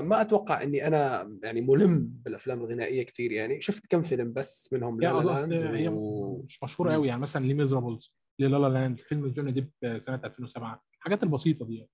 ما 0.00 0.20
أتوقع 0.20 0.62
إني 0.62 0.86
أنا 0.86 1.32
يعني 1.42 1.60
ملم 1.60 2.10
بالأفلام 2.24 2.60
الغنائية 2.60 3.02
كثير 3.02 3.32
يعني. 3.32 3.60
شفت 3.60 3.86
كم 3.86 4.02
فيلم 4.02 4.32
بس 4.32 4.72
منهم 4.72 5.00
La 5.00 5.20
La 5.20 5.31
Land 5.31 5.52
هي 5.52 5.88
و... 5.88 6.42
مش 6.46 6.62
مشهورة. 6.62 6.92
قوي 6.92 7.08
يعني. 7.08 7.20
مثلا 7.20 7.46
Les 7.46 7.48
Misérables 7.48 7.53
لي 7.53 7.54
La 7.54 8.14
La 8.38 8.48
Land 8.48 8.98
فيلم 8.98 9.28
جوني 9.28 9.52
ديب 9.52 9.70
سنة 9.96 10.20
2007 10.24 10.82
الحاجات 10.98 11.22
البسيطة 11.22 11.66
دي 11.66 11.88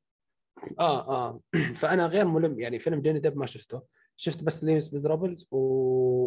آه 0.80 1.08
آه. 1.08 1.40
فأنا 1.80 2.06
غير 2.06 2.24
ملم 2.24 2.60
يعني. 2.60 2.78
فيلم 2.78 3.00
جوني 3.00 3.18
ديب 3.18 3.36
ما 3.36 3.46
شفته. 3.46 3.82
شفت 4.16 4.42
بس 4.42 4.64
Les 4.64 4.94
Misérables 4.94 5.46
و... 5.50 5.58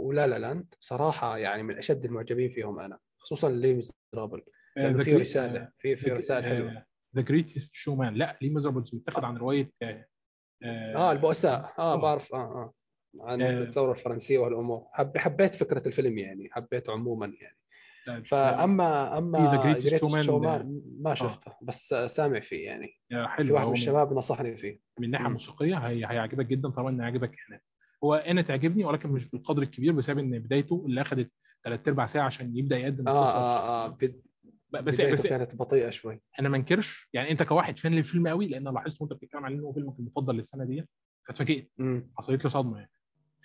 ولا 0.08 0.28
La 0.28 0.40
Land. 0.40 0.74
صراحة 0.80 1.38
يعني 1.38 1.64
من 1.64 1.78
أشد 1.78 2.06
المعجبين 2.06 2.50
فيهم 2.50 2.80
أنا 2.80 3.00
خصوصا 3.18 3.50
Les 3.50 3.92
Misérables 4.14 4.42
لأنه 4.78 5.04
فيه 5.04 5.18
رسالة 5.18 5.70
في 5.80 5.96
في 5.96 6.12
رسائل 6.12 6.44
حلوة. 6.44 6.86
The 7.16 7.22
Greatest 7.22 7.74
Showman 7.74 8.14
لا 8.14 8.38
Les 8.42 8.50
Misérables 8.50 8.96
متاخد 8.96 9.24
عن 9.24 9.38
رواية 9.38 9.72
آه، 9.82 10.06
آه 10.64 11.12
البؤساء. 11.12 11.74
آه 11.80 11.94
آه. 11.94 11.96
بعرف. 11.96 12.34
آه 12.34 12.38
آه. 12.38 12.74
عن 13.22 13.42
آه. 13.42 13.50
الثورة 13.62 13.92
الفرنسية 13.92 14.40
والأمور. 14.40 14.86
حب 14.92 15.18
حبيت 15.18 15.56
فكرة 15.56 15.88
الفيلم 15.88 16.18
يعني 16.18 16.50
حبيته 16.52 16.94
عموما 16.94 17.26
يعني. 17.42 17.56
آه، 18.08 18.24
فأما 18.24 19.18
أما 19.18 19.74
Showman، 19.80 20.26
Showman 20.26 20.66
ما 21.02 21.16
شفته 21.16 21.52
بس 21.62 21.94
سامع 22.08 22.40
فيه 22.40 22.66
يعني. 22.66 22.94
آه، 23.12 23.24
في 23.26 23.30
حلو 23.32 23.56
واحد 23.56 23.66
من 23.68 23.74
الشباب 23.74 24.14
نصحني 24.14 24.58
فيه. 24.58 24.80
من 25.00 25.10
ناحية. 25.12 25.28
موسيقية 25.28 25.76
هي... 25.76 26.06
هيعجبك 26.06 26.46
جدا 26.46 26.70
طالما 26.70 26.90
ان 26.90 27.02
عجبك 27.02 27.36
هنا 27.50 27.60
هو 28.04 28.16
أنا 28.16 28.42
تعجبني 28.42 28.86
ولكن 28.86 29.10
مش 29.10 29.30
بالقدر 29.30 29.62
الكبير 29.62 29.94
بسبب 29.94 30.20
إن 30.20 30.40
بدايته 30.40 30.84
اللي 30.86 31.02
اخذت 31.02 31.32
ثلاث 31.64 31.88
ارباع 31.88 32.06
ساعة 32.06 32.26
عشان 32.26 32.58
يبدأ 32.58 32.78
يقدم 32.78 33.08
آه 33.08 33.12
القصة 33.22 33.34
آه 33.34 33.38
آه 33.38 33.84
والشخصيات. 33.90 34.12
بد- 34.12 34.22
بس 34.72 35.02
بس 35.02 35.28
كانت 35.28 35.56
بطيئة 35.56 35.90
شوي 35.90 36.22
أنا 36.40 36.50
ما 36.50 36.58
انكرش 36.58 37.10
يعني 37.14 37.32
أنت 37.32 37.44
كواحد 37.44 37.78
فان 37.78 37.92
للفيلم 37.94 38.28
قوي 38.28 38.48
لأن 38.48 38.68
أنا 38.68 38.74
لاحظت 38.74 39.02
وأنت 39.02 39.14
بتتكلم 39.14 39.46
عليه 39.46 39.56
إن 39.56 39.62
هو 39.62 39.74
فيلمك 39.74 40.00
المفضل 40.00 40.36
للسنة 40.36 40.66
دي 40.66 40.86
فاتفاجئت. 41.28 41.72
حصلت 42.18 42.44
لي 42.44 42.50
صدمة 42.50 42.78
يعني 42.78 42.92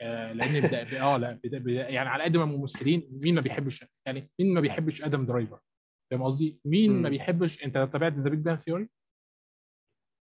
آه 0.01 0.33
لأن 0.33 0.61
بدا 0.61 1.03
آه 1.03 1.17
لا 1.17 1.41
بدا 1.44 1.59
بدا 1.59 1.89
يعني 1.89 2.09
على 2.09 2.25
قد 2.25 2.36
ما 2.36 2.44
الممثلين 2.44 3.09
مين 3.23 3.35
ما 3.35 3.41
بيحبش 3.41 3.85
يعني 4.07 4.31
مين 4.39 4.55
ما 4.55 4.61
بيحبش 4.61 5.03
آدم 5.03 5.25
درايفر 5.25 5.61
فاهم 6.11 6.23
قصدي؟ 6.23 6.61
مين 6.65 6.93
ما 6.93 6.99
مم. 6.99 7.09
بيحبش 7.11 7.65
أنت 7.65 7.75
تابعت 7.93 8.12
The 8.12 8.31
Big 8.31 8.39
Bang 8.39 8.57
Theory؟ 8.57 8.89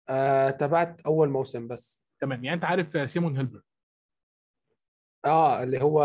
آه 0.09 0.51
تابعت 0.51 1.01
أول 1.01 1.28
موسم 1.28 1.68
بس 1.68 2.07
تمام 2.20 2.44
يعني 2.44 2.57
أنت 2.57 2.65
عارف 2.65 3.10
سيمون 3.10 3.36
هيلبرج 3.36 3.60
آه 5.25 5.63
اللي 5.63 5.83
هو 5.83 6.01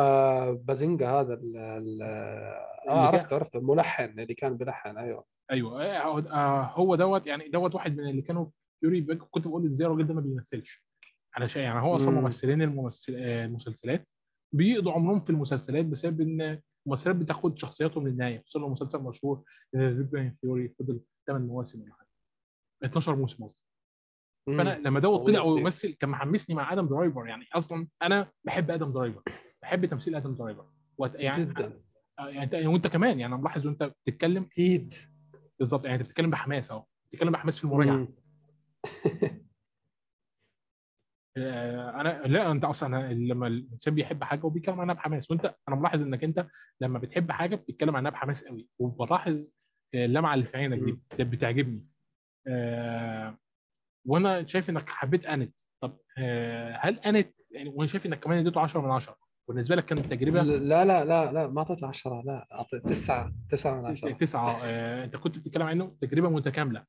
Bazinga 0.55 1.09
هذا 1.09 1.33
ال 1.33 1.57
ال 1.57 2.01
آه 2.89 3.07
عرفته 3.07 3.35
عرفته 3.35 3.59
الملحن 3.59 4.19
اللي 4.19 4.33
كان 4.33 4.57
بيلحن 4.57 4.97
أيوه. 4.97 5.25
أيوه. 5.51 5.83
آه، 5.83 6.03
هو- 6.03 6.19
آه، 6.19 6.63
هو 6.63 6.95
دوت 6.95 7.27
يعني 7.27 7.49
دوت 7.49 7.75
واحد 7.75 7.97
من 7.97 8.09
اللي 8.09 8.21
كانوا 8.21 8.45
Theory 8.81 9.01
كنت 9.15 9.47
بقول 9.47 9.65
إزاي 9.65 9.87
الراجل 9.87 10.07
ده 10.07 10.13
ما 10.13 10.21
بيمثلش. 10.21 10.83
شايف 11.37 11.55
يعني 11.55 11.79
هو 11.79 11.95
أصلا 11.95 12.11
مم. 12.11 12.21
ممثلين 12.21 12.61
الممثل 12.61 13.15
آه، 13.17 13.45
المسلسلات 13.45 14.09
بيقضوا 14.53 14.91
عمرهم 14.91 15.19
في 15.23 15.29
المسلسلات 15.29 15.85
بسبب 15.85 16.21
إن 16.21 16.61
الممثلات 16.85 17.15
بتاخد 17.15 17.59
شخصياتهم 17.59 18.07
للنهايه 18.07 18.39
خصوصا 18.39 18.59
لو 18.59 18.69
مسلسل 18.69 18.99
مشهور 18.99 19.43
The 19.75 19.89
Big 19.91 20.31
Theory 20.41 20.69
فضل 20.79 20.99
8 21.27 21.47
مواسم 21.47 21.81
ولا 21.81 21.93
حاجة. 21.93 22.07
12 22.83 23.15
موسم 23.15 23.43
قصدي. 23.43 23.62
فأنا 24.47 24.79
لما 24.79 24.99
دوت 24.99 25.27
طلع. 25.27 25.41
ويمثل 25.41 25.93
كان 25.93 26.09
محمسني 26.09 26.55
مع 26.55 26.73
آدم 26.73 26.87
درايفر 26.87 27.27
يعني 27.27 27.45
أصلا 27.53 27.87
أنا 28.03 28.31
بحب 28.43 28.71
آدم 28.71 28.91
درايفر 28.93 29.21
بحب 29.61 29.85
تمثيل 29.85 30.15
آدم 30.15 30.35
درايفر. 30.35 30.65
وت- 30.97 31.15
يعني 31.15 31.45
جدا. 31.45 31.81
آه، 32.19 32.27
يعني 32.27 32.43
انت 32.43 32.55
وأنت 32.55 32.87
كمان 32.87 33.19
يعني 33.19 33.33
أنا 33.33 33.41
ملاحظ 33.41 33.67
وأنت 33.67 33.83
بتتكلم. 33.83 34.43
أكيد. 34.43 34.93
بالظبط 35.59 35.85
يعني 35.85 35.95
أنت 35.95 36.03
بتتكلم 36.03 36.29
بحماس 36.29 36.71
أهو. 36.71 36.85
بتتكلم 37.09 37.31
بحماس 37.31 37.57
في 37.57 37.63
المراجعة. 37.63 38.07
آه، 41.37 42.01
أنا 42.01 42.21
لا 42.27 42.51
أنت 42.51 42.63
أصلا 42.65 43.13
لما 43.13 43.47
الإنسان 43.47 43.95
بيحب 43.95 44.23
حاجة 44.23 44.45
وبيتكلم 44.45 44.79
عنها 44.81 44.95
بحماس 44.95 45.31
وانت 45.31 45.55
أنا 45.69 45.75
ملاحظ 45.75 46.01
إنك 46.01 46.23
أنت 46.23 46.47
لما 46.81 46.99
بتحب 46.99 47.31
حاجة 47.31 47.55
بتتكلم 47.55 47.95
عنها 47.95 48.11
بحماس 48.11 48.43
قوي. 48.43 48.67
وبلاحظ 48.79 49.51
آه، 49.95 50.05
اللمعه 50.05 50.33
اللي 50.33 50.45
في 50.45 50.57
عينك 50.57 50.79
دي 51.17 51.23
بتعجبني. 51.23 51.87
آه، 52.47 53.37
وأنا 54.05 54.47
شايف 54.47 54.69
انك 54.69 54.89
حبيت 54.89 55.25
أنت. 55.25 55.59
طب 55.81 55.97
آه، 56.17 56.77
هل 56.81 56.99
أنت 56.99 57.33
يعني 57.51 57.69
وأنا 57.69 57.87
شايف 57.87 58.05
إنك 58.05 58.19
كمان 58.19 58.37
اديته 58.37 58.61
10 58.61 58.81
من 58.81 58.91
10 58.91 59.17
بالنسبة 59.47 59.75
لك 59.75 59.85
كانت 59.85 60.05
تجربة؟ 60.05 60.41
لا 60.41 60.85
لا 60.85 61.05
لا 61.05 61.31
لا 61.31 61.47
ما 61.47 61.59
اعطيته 61.59 61.87
10 61.87 62.21
لا 62.25 62.47
اعطيته 62.51 62.89
9 62.89 63.33
9 63.49 63.81
من 63.81 63.85
10 63.85 64.11
تسعة 64.11 64.59
آه، 64.63 65.03
أنت 65.03 65.15
كنت 65.15 65.37
بتتكلم 65.37 65.63
عنه 65.63 65.95
تجربة 66.01 66.29
متكاملة. 66.29 66.85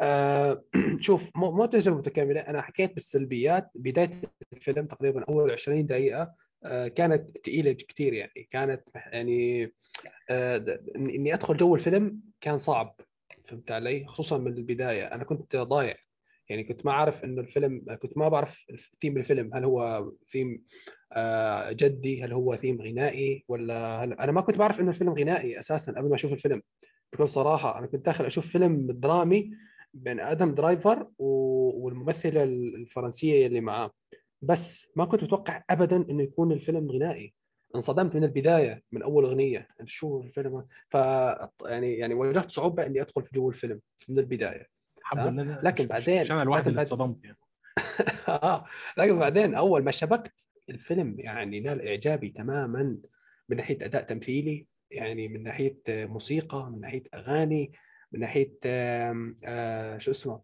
آه 0.00 0.64
شوف 1.00 1.30
مو 1.36 1.52
مو 1.52 1.66
تجربة 1.66 1.98
متكاملة. 1.98 2.40
أنا 2.40 2.62
حكيت 2.62 2.94
بالسلبيات. 2.94 3.70
بداية 3.74 4.20
الفيلم 4.52 4.86
تقريبا 4.86 5.24
أول 5.24 5.50
20 5.50 5.86
دقيقة 5.86 6.34
آه 6.64 6.88
كانت 6.88 7.38
ثقيله 7.46 7.72
كثير 7.72 8.12
يعني. 8.12 8.48
كانت 8.50 8.82
يعني 8.94 9.72
إني 10.96 11.34
أدخل 11.34 11.56
جو 11.56 11.74
الفيلم 11.74 12.20
كان 12.40 12.58
صعب. 12.58 13.00
فهمت 13.50 13.70
علي؟ 13.70 14.06
خصوصا 14.06 14.38
من 14.38 14.52
البداية. 14.52 15.04
أنا 15.04 15.24
كنت 15.24 15.56
ضايع. 15.56 15.96
يعني 16.48 16.64
كنت 16.64 16.86
ما 16.86 16.92
أعرف 16.92 17.24
إنه 17.24 17.40
الفيلم 17.40 17.96
كنت 18.02 18.18
ما 18.18 18.28
بعرف 18.28 18.66
ثيم 19.00 19.16
الفيلم. 19.16 19.54
هل 19.54 19.64
هو 19.64 20.10
ثيم 20.26 20.64
آه 21.12 21.72
جدي؟ 21.72 22.24
هل 22.24 22.32
هو 22.32 22.56
ثيم 22.56 22.82
غنائي؟ 22.82 23.44
ولا 23.48 24.04
هل... 24.04 24.12
أنا 24.12 24.32
ما 24.32 24.40
كنت 24.40 24.58
بعرف 24.58 24.80
إنه 24.80 24.90
الفيلم 24.90 25.12
غنائي 25.12 25.58
أساسا 25.58 25.92
قبل 25.92 26.08
ما 26.08 26.14
أشوف 26.14 26.32
الفيلم. 26.32 26.62
بكل 27.12 27.28
صراحة 27.28 27.78
أنا 27.78 27.86
كنت 27.86 28.06
داخل 28.06 28.24
أشوف 28.24 28.46
فيلم 28.46 28.86
درامي 28.90 29.50
بين 29.94 30.20
آدم 30.20 30.54
درايفر 30.54 31.06
و- 31.18 31.84
والممثلة 31.84 32.42
الفرنسية 32.42 33.46
اللي 33.46 33.60
معاه. 33.60 33.90
بس 34.42 34.86
ما 34.96 35.04
كنت 35.04 35.24
متوقع 35.24 35.62
ابدا 35.70 35.96
إنه 35.96 36.22
يكون 36.22 36.52
الفيلم 36.52 36.90
غنائي. 36.90 37.34
انصدمت 37.76 38.16
من 38.16 38.24
البداية 38.24 38.82
من 38.92 39.02
أول 39.02 39.24
أغنية. 39.24 39.68
أنا 39.80 39.88
شو 39.88 40.20
الفيلم 40.22 40.66
ف 40.90 40.94
يعني 41.64 41.94
يعني 41.94 42.14
واجهت 42.14 42.50
صعوبة 42.50 42.86
إني 42.86 43.00
أدخل 43.00 43.22
في 43.22 43.30
جو 43.34 43.48
الفيلم 43.48 43.80
من 44.08 44.18
البداية. 44.18 44.66
الحمد 44.98 45.26
لله 45.40 45.60
لكن 45.62 45.86
بعدين- 45.86 46.20
مش 46.20 46.30
أنا 46.32 46.42
الواحد 46.42 46.68
اللي 46.68 46.82
اتصدمت 46.82 47.24
يعني. 47.24 47.36
آه 48.28 48.64
لكن 48.98 49.18
بعدين 49.18 49.54
أول 49.54 49.84
ما 49.84 49.90
شبكت 49.90 50.48
الفيلم 50.70 51.14
يعني 51.18 51.60
نال 51.60 51.88
اعجابي 51.88 52.28
تماما 52.28 52.96
من 53.48 53.56
ناحية 53.56 53.84
أداء 53.84 54.02
تمثيلي 54.02 54.66
يعني 54.90 55.28
من 55.28 55.42
ناحية 55.42 55.76
موسيقى 55.88 56.70
من 56.70 56.80
ناحية 56.80 57.02
أغاني 57.14 57.72
من 58.12 58.20
ناحية 58.20 58.52
آه 58.64 59.98
شو 59.98 60.10
اسمه؟ 60.10 60.40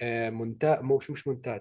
آه 0.00 0.30
مونتاج 0.30 0.82
مش 0.82 1.10
مش 1.10 1.28
مونتاج 1.28 1.60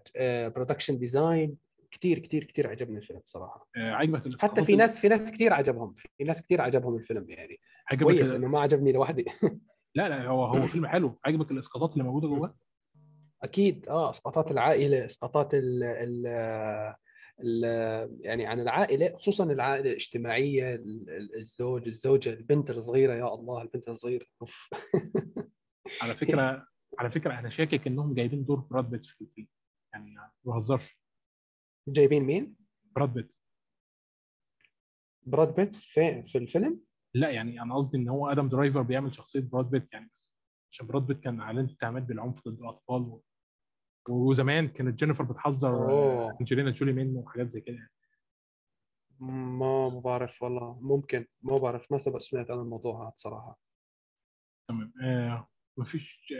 production 0.56 0.98
design 0.98 1.56
كثير 1.92 2.20
كثير 2.20 2.44
كثير 2.44 2.68
عجبني 2.68 2.98
الفيلم 2.98 3.22
صراحة 3.26 3.68
آه، 3.78 3.92
عجبك 3.92 4.42
حتى 4.42 4.64
في 4.64 4.76
ناس 4.76 5.00
في 5.00 5.08
ناس 5.08 5.32
كثير 5.32 5.54
عجبهم 5.54 5.94
في 6.18 6.24
ناس 6.24 6.42
كثير 6.42 6.62
عجبهم 6.62 6.96
الفيلم 6.96 7.30
يعني. 7.30 7.60
كويس 8.00 8.32
إنه 8.32 8.48
ما 8.48 8.60
عجبني 8.60 8.92
لوحدي. 8.92 9.26
لا 9.96 10.10
لا 10.10 10.28
هو 10.28 10.46
هو 10.46 10.68
فيلم 10.68 10.88
حلو. 10.88 11.20
عجبك 11.26 11.52
الإسقاطات 11.52 11.94
اللي 11.94 12.04
موجودة 12.04 12.28
جواه 12.28 12.56
أكيد. 13.44 13.90
آه 13.90 14.10
إسقاطات 14.10 14.52
العائلة 14.52 15.06
إسقاطات 15.06 15.54
ال 15.54 15.84
ال 15.84 16.28
ال 17.44 17.64
يعني 18.22 18.46
عن 18.46 18.60
العائلة 18.60 19.16
خصوصا 19.16 19.44
العائلة 19.44 19.90
الاجتماعية 19.90 20.76
ال- 20.76 21.10
ال- 21.10 21.36
الزوج 21.36 21.88
الزوجة 21.88 22.30
البنت 22.30 22.70
الصغيرة 22.70 23.14
يا 23.14 23.34
الله 23.34 23.62
البنت 23.62 23.90
الصغيرة. 23.90 24.26
أوف. 24.42 24.70
على 26.02 26.16
فكرة 26.16 26.68
على 27.00 27.12
فكرة 27.12 27.40
أنا 27.40 27.50
شاكك 27.50 27.88
إنهم 27.88 28.14
جايبين 28.14 28.46
دور 28.46 28.60
براد 28.60 28.90
بيت 28.90 29.06
في 29.06 29.22
الفيلم. 29.22 29.48
يعني 29.94 30.16
ما 30.16 30.32
بهزرش. 30.44 30.98
جايبين 31.88 32.24
مين؟ 32.24 32.56
براد 32.96 33.14
بيت. 33.14 33.36
براد 35.24 35.56
بيت 35.56 35.76
في 35.76 36.24
في 36.28 36.38
الفيلم؟ 36.38 36.82
لا 37.14 37.30
يعني 37.30 37.62
أنا 37.62 37.76
قصدي 37.76 37.98
إن 37.98 38.08
هو 38.10 38.28
آدم 38.32 38.50
درايفر 38.50 38.82
بيعمل 38.82 39.16
شخصية 39.16 39.40
براد 39.40 39.70
بيت 39.70 39.94
يعني 39.94 40.10
بس 40.14 40.34
عشان 40.72 40.88
براد 40.88 41.08
بيت 41.08 41.20
كان 41.20 41.42
عليه 41.42 41.62
اتهامات 41.64 42.04
بالعنف 42.04 42.48
ضد 42.48 42.60
الأطفال 42.60 43.02
و... 43.02 43.24
وزمان 44.10 44.68
كانت 44.68 45.00
جينيفر 45.00 45.24
بتحذر 45.24 45.72
أنجلينا 46.42 46.72
جولي 46.72 46.94
منه 46.94 47.20
وحاجات 47.20 47.50
زي 47.52 47.62
كده 47.62 47.90
ما 49.20 49.90
ما 49.90 50.00
بعرف 50.00 50.44
والله. 50.44 50.80
ممكن 50.82 51.26
ما 51.42 51.58
بعرف 51.58 51.92
ما 51.92 51.98
سبق 51.98 52.18
سمعت 52.18 52.52
عن 52.52 52.60
الموضوع 52.60 53.04
هذا 53.04 53.10
بصراحة. 53.10 53.60
تمام. 54.70 54.94
آه 55.04 55.48
مفيش 55.78 56.34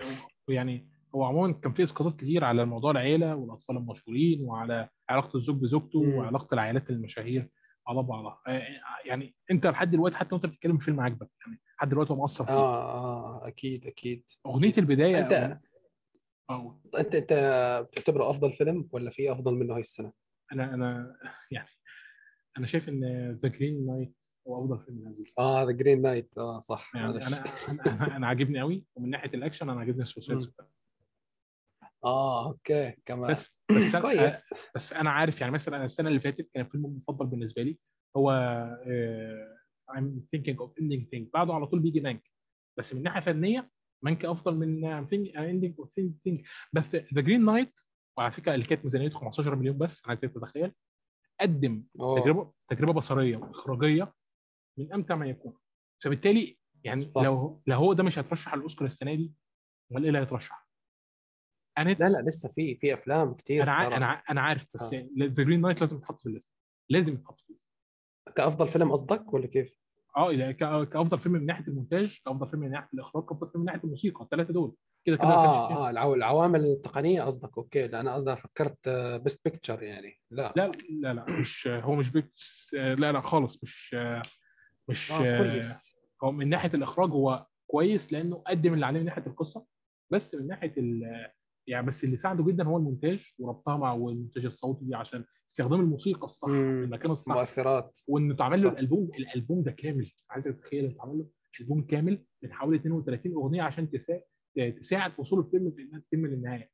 يعني 0.50 0.90
هو 1.18 1.24
عموما 1.24 1.54
كان 1.54 1.74
في 1.74 1.84
إسقاطات 1.84 2.20
كتير 2.20 2.44
على 2.44 2.66
موضوع 2.66 2.92
العيلة 2.92 3.36
والأطفال 3.36 3.78
المشهورين 3.78 4.42
وعلى 4.42 4.90
علاقة 5.10 5.38
الزوج 5.38 5.56
بزوجته. 5.56 6.00
وعلاقة 6.00 6.54
العائلات 6.54 6.90
المشاهير 6.90 7.50
على 7.88 8.04
بعضها 8.04 8.42
آه 8.48 8.62
يعني 9.06 9.36
أنت 9.52 9.68
لحد 9.68 9.92
دلوقتي 9.92 10.18
حتى 10.18 10.36
وأنت 10.36 10.46
بتتكلم 10.46 10.76
الفيلم 10.76 11.00
عاجبك 11.00 11.30
يعني 11.46 11.62
لحد 11.78 11.90
دلوقتي 11.90 12.14
هو 12.14 12.18
مؤثر 12.18 12.46
فيك 12.46 12.56
آه 12.56 13.44
آه 13.44 13.48
أكيد 13.48 13.86
أكيد. 13.86 14.24
أغنية 14.46 14.74
البداية 14.78 15.20
أنت 15.20 15.60
أو 16.50 16.80
أنت 16.98 17.16
أنت 17.16 17.34
بتعتبره 17.92 18.30
أفضل 18.30 18.54
فيلم 18.54 18.90
ولا 18.92 19.10
في 19.10 19.32
أفضل 19.32 19.54
منه 19.56 19.74
هاي 19.74 19.82
السنة؟ 19.82 20.12
أنا 20.54 20.74
أنا 20.74 21.16
يعني 21.52 21.70
أنا 22.58 22.66
شايف 22.66 22.90
إن 22.90 23.32
The 23.32 23.50
Green 23.50 23.86
Knight 23.86 24.24
هو 24.48 24.66
أفضل 24.66 24.86
فيلم 24.86 25.08
هذه 25.08 25.26
آه 25.40 25.64
The 25.64 25.72
Green 25.72 26.02
Knight 26.02 26.38
آه 26.38 26.60
صح. 26.60 26.96
يعني. 26.96 27.10
أنا 27.10 27.28
أنا 27.28 27.86
أنا, 27.88 28.18
أنا 28.18 28.28
عاجبني 28.28 28.60
قوي 28.60 28.86
ومن 28.96 29.10
ناحية 29.10 29.30
الأكشن 29.34 29.70
أنا 29.70 29.80
عاجبني 29.80 30.02
ال 30.02 30.07
Suicide 30.07 30.40
آه 32.04 32.48
okay 32.48 32.94
كمان 33.06 33.32
بس 33.32 33.50
بس 33.72 33.96
أنا 33.96 34.02
كويس 34.02 34.34
بس 34.76 34.94
أنا 34.94 35.10
عارف 35.10 35.42
يعني 35.42 35.54
مثلا 35.54 35.86
السنة 35.86 36.10
اللي 36.10 36.20
فاتت 36.20 36.50
كان 36.54 36.66
الفيلم 36.66 36.86
المفضل 36.86 37.26
بالنسبة 37.26 37.62
لي 37.62 37.80
هو 38.18 38.32
uh, 38.86 39.58
I'm 39.98 40.22
thinking 40.36 40.56
of 40.56 40.70
ending 40.82 41.06
things 41.14 41.32
بعده 41.34 41.54
على 41.54 41.68
طول 41.68 41.80
بيجي 41.80 42.00
Mank 42.00 42.32
بس 42.78 42.94
من 42.94 43.04
ناحية 43.04 43.20
فنية 43.20 43.70
Mank 44.04 44.26
أفضل 44.26 44.56
من 44.56 45.02
I'm 45.02 45.08
thinking 45.08 45.34
ending 45.36 45.84
of 45.84 45.90
things 46.00 46.48
بس 46.74 46.96
The 46.96 47.22
Green 47.22 47.46
Knight 47.46 47.80
وعلى 48.18 48.32
فكرة 48.32 48.56
اللي 48.56 48.66
كانت 48.66 48.84
ميزانيته 48.84 49.20
15 49.20 49.56
مليون 49.56 49.78
بس 49.78 50.04
أنا 50.04 50.10
عايزك 50.10 50.34
تتخيل 50.34 50.74
قدم 51.42 51.84
أوه. 52.00 52.22
تجربة 52.22 52.54
تجربة 52.70 52.94
بصرية 52.94 53.38
وإخراجية 53.38 54.14
من 54.80 54.94
أمتع 54.94 55.16
ما 55.16 55.26
يكون 55.28 55.58
فبالتالي 56.04 56.58
يعني 56.84 57.12
صح. 57.16 57.22
لو 57.22 57.62
لو 57.68 57.78
هو 57.78 57.94
ده 57.94 58.04
مش 58.04 58.20
هيترشح 58.20 58.52
على 58.52 58.58
الأوسكار 58.60 58.86
السنة 58.86 59.16
دي 59.16 59.34
أمال 59.92 60.02
إيه 60.04 60.10
اللي 60.10 60.20
هيترشح؟ 60.20 60.67
أنا 61.78 61.90
لا 61.90 62.06
لا 62.06 62.22
لسه 62.28 62.50
في 62.50 62.76
في 62.76 62.94
أفلام 62.94 63.34
كثير 63.34 63.64
أنا 63.64 63.72
ع... 63.72 63.88
أنا. 63.98 64.12
أنا 64.30 64.42
عارف 64.42 64.66
بس 64.74 64.94
آه. 64.94 65.08
The 65.20 65.44
Green 65.44 65.62
Knight 65.62 65.82
لازم 65.82 65.98
يتحط 65.98 66.20
في 66.20 66.26
ال 66.26 66.30
list. 66.30 66.52
لازم 66.90 67.14
يتحط 67.14 67.40
في 67.42 67.48
الليست. 67.50 67.68
كأفضل 68.36 68.68
فيلم 68.68 68.92
قصدك 68.92 69.34
ولا 69.34 69.48
كيف؟ 69.48 69.78
آه 70.18 70.30
إذا 70.30 70.52
ك... 70.52 70.58
كأفضل 70.90 71.20
فيلم 71.20 71.36
من 71.36 71.46
ناحية 71.46 71.68
المونتاج 71.68 72.20
كأفضل 72.26 72.50
فيلم 72.50 72.62
من 72.62 72.72
ناحية 72.72 72.90
الإخراج 72.94 73.24
كأفضل 73.26 73.50
فيلم 73.52 73.62
من 73.62 73.66
ناحية 73.66 73.84
الموسيقى. 73.84 74.24
الثلاثه 74.24 74.54
دول. 74.54 74.76
كده 75.06 75.16
كده 75.16 75.28
آه. 75.28 75.88
آه 75.88 75.90
العو- 75.90 76.14
العوامل 76.14 76.66
التقنية 76.66 77.22
قصدك. 77.22 77.58
okay 77.58 77.88
لا 77.88 78.00
أنا 78.00 78.16
قصدي 78.16 78.36
فكرت 78.36 78.90
best 79.24 79.42
picture 79.46 79.84
يعني. 79.84 80.20
لا. 80.32 80.54
لا 80.56 80.72
لا 80.90 81.14
لا 81.14 81.26
مش 81.30 81.68
هو 81.68 81.96
مش 81.96 82.12
pic 82.12 82.32
لا 82.74 83.12
لا 83.12 83.22
خالص 83.22 83.60
مش 83.64 83.96
مش 84.90 85.12
آه 85.12 85.38
كويس. 85.38 86.00
هو 86.24 86.32
من 86.32 86.50
ناحية 86.50 86.72
الإخراج 86.74 87.10
هو 87.12 87.46
كويس 87.68 88.14
لأنه 88.14 88.36
قدم 88.36 88.74
اللي 88.74 88.86
عليه 88.86 89.00
من 89.00 89.06
ناحية 89.06 89.28
القصة. 89.28 89.66
بس 90.12 90.36
من 90.36 90.48
ناحية 90.48 90.74
ال 90.78 91.04
يعني 91.68 91.88
بس 91.88 92.04
اللي 92.04 92.18
ساعده 92.18 92.44
جدا 92.44 92.64
هو 92.64 92.78
المونتاج 92.78 93.34
وربطها 93.40 93.78
مع 93.78 93.94
المونتاج 93.94 94.46
الصوتي 94.46 94.96
عشان 94.96 95.26
استخدام 95.52 95.80
الموسيقى 95.80 96.24
الصح. 96.24 96.48
في 96.48 96.54
المكان 96.54 97.12
الصح. 97.12 97.34
مؤثرات. 97.36 98.00
وإنه 98.08 98.34
اتعمل 98.34 98.64
له. 98.64 98.70
الألبوم 98.70 99.10
الألبوم 99.20 99.64
ده 99.64 99.72
كامل. 99.72 100.12
عايزك 100.30 100.56
تتخيل 100.56 100.86
اتعمل 100.86 101.18
له 101.18 101.28
ألبوم 101.62 101.82
كامل 101.82 102.24
من 102.44 102.54
حوالي 102.54 102.78
32 102.78 103.34
أغنية 103.34 103.62
عشان 103.62 103.90
تسا... 103.90 104.22
تساعد 104.80 105.12
في 105.12 105.22
وصول 105.22 105.40
الفيلم 105.46 105.72
في 105.72 105.82
إنها 105.82 106.00
تتم 106.00 106.26
للنهاية. 106.26 106.70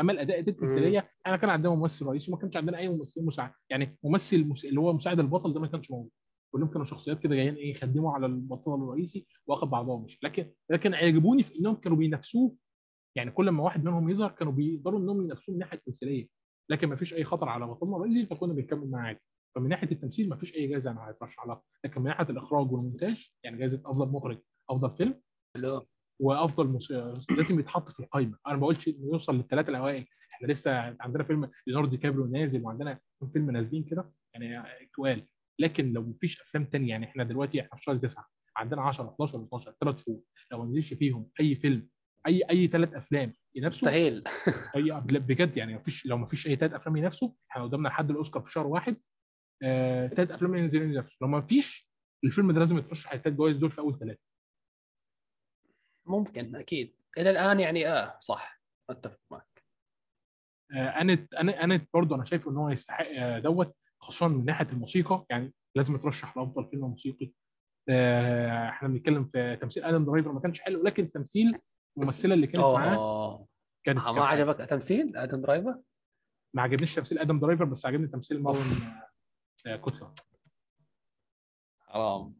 أما 0.00 0.12
الأداء 0.12 0.40
التمثيليه 0.40 1.10
أنا 1.26 1.36
كان 1.36 1.50
عندنا 1.50 1.74
ممثل 1.74 2.06
رئيسي 2.06 2.30
وما 2.32 2.40
كانش 2.40 2.56
عندنا 2.56 2.78
أي 2.78 2.88
ممثل 2.88 3.24
مساعد. 3.24 3.52
يعني 3.70 3.98
ممثل 4.04 4.44
مس... 4.44 4.64
اللي 4.64 4.80
هو 4.80 4.92
مساعد 4.92 5.20
البطل 5.20 5.52
ده 5.52 5.60
ما 5.60 5.66
كانش 5.66 5.90
موجود. 5.90 6.10
كلهم 6.52 6.68
كانوا 6.68 6.84
شخصيات 6.84 7.20
كده 7.20 7.34
جايين 7.34 7.54
إيه 7.54 7.70
يخدموا 7.70 8.12
على 8.12 8.26
البطل 8.26 8.74
الرئيسي 8.74 9.26
واخد 9.46 9.70
بعضهم. 9.70 10.04
مش 10.04 10.18
لكن 10.24 10.52
لكن 10.70 10.94
عجبوني 10.94 11.42
في 11.42 11.58
إنهم 11.60 11.74
كانوا 11.74 11.98
بينافسوه 11.98 12.54
يعني 13.16 13.30
كل 13.30 13.50
ما 13.50 13.62
واحد 13.62 13.84
منهم 13.84 14.10
يظهر 14.10 14.30
كانوا 14.30 14.52
بيقدروا 14.52 15.00
إنهم 15.00 15.24
ينافسوه 15.24 15.54
من 15.54 15.58
ناحية 15.58 15.78
التمثيلية 15.78 16.28
لكن 16.70 16.86
ما 16.88 16.96
فيش 16.96 17.14
أي 17.14 17.24
خطر 17.24 17.48
على 17.48 17.66
بطلنا 17.66 17.96
الرئيسي 17.96 18.26
فكنا 18.26 18.52
بنكمل 18.52 18.90
معاه 18.90 19.02
عادي. 19.06 19.20
فمن 19.54 19.68
ناحية 19.68 19.90
التمثيل 19.92 20.28
ما 20.28 20.36
فيش 20.36 20.54
أي 20.54 20.66
جائزه 20.66 20.90
أنا 20.90 21.08
هيترشح 21.08 21.46
لها 21.46 21.62
لكن 21.84 22.00
من 22.00 22.06
ناحية 22.06 22.24
الإخراج 22.30 22.72
والمونتاج 22.72 23.28
يعني 23.44 23.58
جائزه 23.58 23.82
أفضل 23.86 24.08
مخرج 24.12 24.38
أفضل 24.70 24.96
فيلم 24.96 25.20
وأفضل 26.20 26.66
مس... 26.68 26.90
لازم 27.30 27.60
يتحط 27.60 27.90
في 27.90 28.00
القائمه 28.00 28.38
أنا 28.46 28.54
ما 28.54 28.60
بقولش 28.60 28.88
إنه 28.88 29.06
يوصل 29.12 29.36
للثلاثه 29.36 29.68
الأوائل. 29.70 30.06
إحنا 30.34 30.46
لسه 30.52 30.96
عندنا 31.00 31.24
فيلم 31.24 31.50
ليوناردو 31.66 31.90
دي 31.90 31.96
كابريو 31.96 32.26
نازل 32.26 32.62
وعندنا 32.62 33.00
فيلم 33.32 33.50
نازلين 33.50 33.84
كده 33.84 34.12
يعني 34.34 34.62
تقال. 34.96 35.26
لكن 35.58 35.92
لو 35.92 36.02
مفيش 36.02 36.40
أفلام 36.40 36.64
تانية 36.64 36.88
يعني 36.88 37.06
إحنا 37.06 37.24
دلوقتي 37.24 37.60
إحنا 37.60 37.76
في 37.78 37.82
شهر 37.84 37.96
9 37.96 38.26
عندنا 38.56 38.82
10 38.82 39.08
11 39.08 39.42
12 39.44 39.74
ثلاث 39.80 40.04
شهور 40.04 40.20
لو 40.52 40.58
ما 40.58 40.64
نزلش 40.70 40.94
فيهم 40.94 41.26
أي 41.40 41.54
فيلم 41.54 41.88
أي 42.26 42.42
أي 42.50 42.66
ثلاث 42.66 42.94
أفلام 42.94 43.34
ينافسوا؟ 43.54 43.88
مستحيل. 43.88 44.24
أي 44.76 45.00
بجد 45.00 45.56
يعني 45.56 45.74
مفيش 45.74 46.06
لو 46.06 46.16
مفيش 46.16 46.46
أي 46.46 46.56
ثلاث 46.56 46.72
أفلام 46.72 46.96
ينافسوا 46.96 47.30
إحنا 47.50 47.62
قدامنا 47.62 47.88
لحد 47.88 48.10
الأوسكار 48.10 48.42
في 48.42 48.52
شهر 48.52 48.66
واحد 48.66 48.96
آه، 49.62 50.06
ثلاث 50.06 50.30
أفلام 50.30 50.54
ينزلوا 50.54 50.84
ينافسوا. 50.84 51.16
لو 51.20 51.28
ما 51.28 51.40
فيش 51.40 51.90
الفيلم 52.24 52.52
ده 52.52 52.58
لازم 52.58 52.78
يترشح 52.78 53.12
الثلاث 53.12 53.36
جوائز 53.36 53.56
دول 53.56 53.70
في 53.70 53.78
أول 53.78 53.98
ثلاثة 53.98 54.20
ممكن 56.06 56.56
أكيد. 56.56 56.94
إلى 57.18 57.30
الآن 57.30 57.60
يعني 57.60 57.88
آه 57.88 58.18
صح. 58.20 58.60
أتفق 58.90 59.20
معك. 59.30 59.64
آه، 60.74 61.00
انت 61.00 61.34
أنا 61.34 61.64
انت 61.64 61.88
برضه 61.94 62.16
أنا 62.16 62.24
شايف 62.24 62.48
إن 62.48 62.56
هو 62.56 62.70
يستحق 62.70 63.06
آه، 63.08 63.38
دوت 63.38 63.76
خصوصا 64.00 64.28
من 64.28 64.44
ناحية 64.44 64.68
الموسيقى. 64.72 65.24
يعني 65.30 65.52
لازم 65.76 65.94
يترشح 65.94 66.36
لأفضل 66.36 66.70
فيلم 66.70 66.84
موسيقي. 66.84 67.32
آه، 67.88 68.68
إحنا 68.68 68.88
بنتكلم 68.88 69.24
في 69.24 69.56
تمثيل 69.56 69.84
آدم 69.84 70.04
درايفر 70.04 70.32
ما 70.32 70.40
كانش 70.40 70.60
حلو 70.60 70.82
لكن 70.82 71.12
تمثيل 71.12 71.58
الممثلة 72.00 72.34
اللي 72.34 72.46
كانت 72.46 72.58
معاه 72.58 72.94
اوه 72.96 73.46
كان 73.84 73.96
ما 73.96 74.12
كان- 74.12 74.22
عجبك 74.22 74.56
تمثيل؟ 74.70 75.16
آدم 75.16 75.40
درايفر؟ 75.40 75.80
ما 76.54 76.62
عجبنيش 76.62 76.94
تمثيل 76.94 77.18
آدم 77.18 77.40
درايفر 77.40 77.64
بس 77.64 77.86
عجبني 77.86 78.06
تمثيل 78.08 78.42
مارون 78.42 78.64
آه، 79.66 79.76
كوتلر. 79.76 80.14
حرام. 81.80 82.34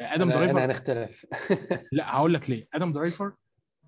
آه، 0.00 0.14
آدم 0.14 0.30
درايفر 0.30 0.50
أنا 0.58 0.66
نختلف 0.66 1.26
لا 1.92 2.16
هقول 2.16 2.34
لك 2.34 2.50
ليه. 2.50 2.68
آدم 2.74 2.92
درايفر 2.92 3.32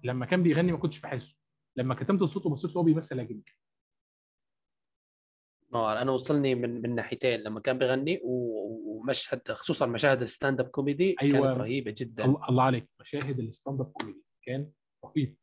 لما 0.05 0.27
كان 0.27 0.43
بيغني 0.43 0.73
ما 0.73 0.79
كنتش 0.79 1.01
بحسه. 1.01 1.39
لما 1.77 1.95
كتمت 1.95 2.25
صوته 2.25 2.51
بصيت 2.51 2.77
هو 2.77 2.83
بيمثل 2.83 3.21
عجبني 3.21 3.45
ما 5.71 6.03
أنا 6.03 6.11
وصلني 6.13 6.55
من 6.55 6.83
من 6.83 6.95
ناحيتين. 6.95 7.41
لما 7.41 7.61
كان 7.61 7.79
بيغني 7.79 8.21
ومشهد 8.25 9.53
خصوصا 9.53 9.87
مشاهد 9.87 10.23
ال 10.23 10.61
stand-up 10.61 10.69
comedy 10.69 11.17
أيوة. 11.23 11.47
كانت 11.49 11.59
رهيبة 11.61 11.95
جدا. 11.99 12.25
الله 12.25 12.63
عليك. 12.63 12.89
مشاهد 13.01 13.39
ال 13.39 13.81
stand-up 13.81 13.93
comedy 13.93 14.23
كان 14.43 14.71
رهيب. 15.05 15.37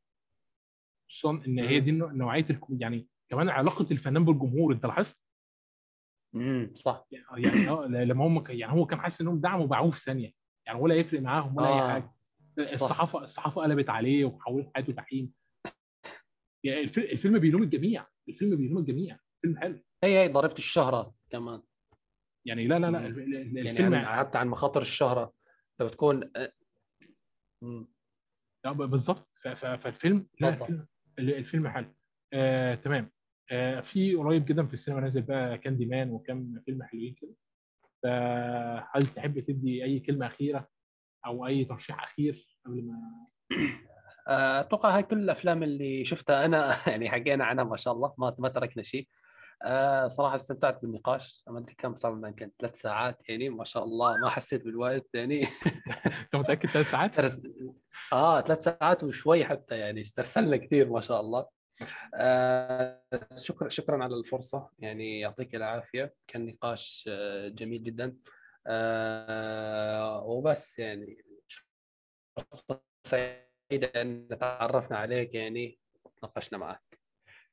خصوصا 1.10 1.44
إن 1.48 1.60
هي. 1.60 1.80
دي 1.80 1.92
نوعية 1.92 2.46
يعني 2.70 3.08
كمان 3.30 3.50
علاقة 3.50 3.86
الفنان 3.92 4.26
بالجمهور 4.26 4.74
أنت 4.74 4.86
لاحظت؟ 4.86 5.20
امم 6.36 6.72
صح. 6.76 7.08
يعني 7.12 7.70
آه 7.70 7.86
لما 7.86 8.28
هم 8.28 8.44
يعني 8.50 8.74
هو 8.74 8.86
كان 8.86 9.00
حاسس 9.00 9.22
إنهم 9.22 9.40
دعموا 9.42 9.66
باعوه 9.68 9.92
في 9.92 10.00
ثانية. 10.00 10.34
يعني 10.68 10.80
ولا 10.82 10.96
يفرق 10.96 11.22
معاهم 11.22 11.58
ولا 11.58 11.68
أي 11.68 11.74
آه. 11.82 11.92
حاجة. 11.92 12.14
الصحافه 12.60 13.24
الصحافة 13.24 13.62
قلبت 13.62 13.90
عليه 13.90 14.26
وحولت 14.26 14.72
حياته 14.76 14.94
جحيم 14.94 15.34
يعني 16.64 16.80
الف- 16.82 16.98
الفيلم 17.00 17.40
بيلوم 17.40 17.64
الجميع. 17.64 18.08
الفيلم 18.30 18.58
بيلوم 18.58 18.78
الجميع. 18.78 19.20
فيلم 19.42 19.58
حلو. 19.60 19.80
هي 20.04 20.20
هي 20.24 20.28
ضريبة 20.28 20.54
الشهرة 20.54 21.16
كمان. 21.30 21.62
يعني 22.46 22.68
لا 22.68 22.80
لا 22.80 22.92
لا 22.92 23.00
يعني 23.00 23.70
الفيلم 23.70 23.94
عن 23.96 24.06
حتى 24.20 24.38
عن 24.38 24.48
مخاطر 24.48 24.82
الشهرة. 24.82 25.34
لو 25.80 25.88
تكون 25.90 26.32
آه، 26.36 26.52
مم. 27.64 27.88
ب- 28.66 28.78
بالظبط. 28.90 29.28
فالفيلم 29.56 30.28
لا. 30.40 30.50
الفيلم 30.50 30.88
ال- 31.20 31.34
الفيلم 31.36 31.68
حلو. 31.68 31.94
آه، 32.34 32.76
تمام. 32.76 33.12
آه، 33.52 33.80
في 33.82 34.16
قريب 34.16 34.46
جدا 34.46 34.66
في 34.66 34.74
السينما 34.74 35.02
نازل 35.02 35.22
بقى 35.22 35.58
كاندي 35.58 35.86
مان 35.86 36.12
وكم 36.12 36.60
فيلم 36.66 36.84
حلوين 36.84 37.16
كده. 37.22 37.36
فهل 38.04 39.08
تحب 39.16 39.40
تدي 39.40 39.84
أي 39.84 40.00
كلمة 40.00 40.26
أخيرة 40.28 40.68
أو 41.26 41.48
أي 41.48 41.66
ترشيح 41.66 42.04
أخير 42.04 42.58
قبل 42.66 42.84
ما 42.88 43.28
آه، 44.28 44.60
أتوقع 44.60 44.96
هاي 44.96 45.04
كل 45.04 45.20
الأفلام 45.20 45.64
اللي 45.64 46.06
شفتها 46.06 46.46
أنا 46.46 46.72
يعني 46.88 47.10
حكينا 47.10 47.46
عنها 47.46 47.64
ما 47.64 47.78
شاء 47.78 47.94
الله 47.94 48.14
ما 48.18 48.36
ما 48.40 48.50
تركنا 48.50 48.84
شيء. 48.84 49.08
آه، 49.64 50.08
صراحة 50.08 50.36
استمتعت 50.36 50.82
بالنقاش. 50.82 51.44
ما 51.48 51.60
ادري 51.60 51.76
كم 51.76 51.96
صار 51.96 52.16
لنا 52.16 52.28
يمكن 52.28 52.52
ثلاث 52.60 52.82
ساعات 52.82 53.30
يعني 53.30 53.50
ما 53.50 53.64
شاء 53.64 53.84
الله. 53.84 54.18
ما 54.18 54.30
حسيت 54.30 54.64
بالوقت 54.64 55.08
يعني. 55.14 55.44
انت 56.24 56.36
متأكد 56.36 56.70
ثلاث 56.70 56.90
ساعات؟ 56.92 57.10
استرس... 57.10 57.42
آه 58.14 58.42
ثلاث 58.42 58.64
ساعات 58.64 59.04
وشوي 59.04 59.46
حتى 59.46 59.78
يعني 59.78 60.02
استرسلنا 60.02 60.58
كثير 60.58 60.90
ما 60.90 61.02
شاء 61.02 61.22
الله. 61.22 61.48
آه 62.16 63.04
شكرا 63.36 63.70
شكرا 63.70 64.04
على 64.04 64.16
الفرصة 64.16 64.70
يعني 64.80 65.20
يعطيك 65.20 65.56
العافية. 65.56 66.14
كان 66.28 66.46
نقاش 66.46 67.10
آه، 67.12 67.48
جميل 67.48 67.84
جدا. 67.84 68.18
آه 68.68 70.24
وبس 70.24 70.80
يعني 70.80 71.24
فرصة 72.38 72.82
سعيدة 73.08 74.02
أن 74.02 74.28
تعرفنا 74.40 74.98
عليك 74.98 75.34
يعني 75.36 75.80
تناقشنا 76.18 76.58
معك. 76.58 76.89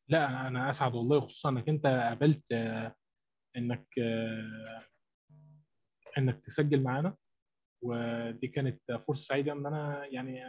لا 0.08 0.46
أنا 0.48 0.70
أسعد 0.70 0.94
والله 0.94 1.20
خصوصا 1.20 1.48
إنك 1.50 1.68
أنت 1.68 1.86
قابلت 1.86 2.52
آه، 2.52 2.94
إنك 3.56 3.86
آه، 3.98 4.84
إنك 6.18 6.44
تسجل 6.44 6.82
معانا. 6.82 7.16
ودي 7.84 8.48
كانت 8.48 8.80
فرصة 9.08 9.22
سعيدة 9.24 9.52
إن 9.52 9.66
أنا 9.66 10.06
يعني 10.06 10.42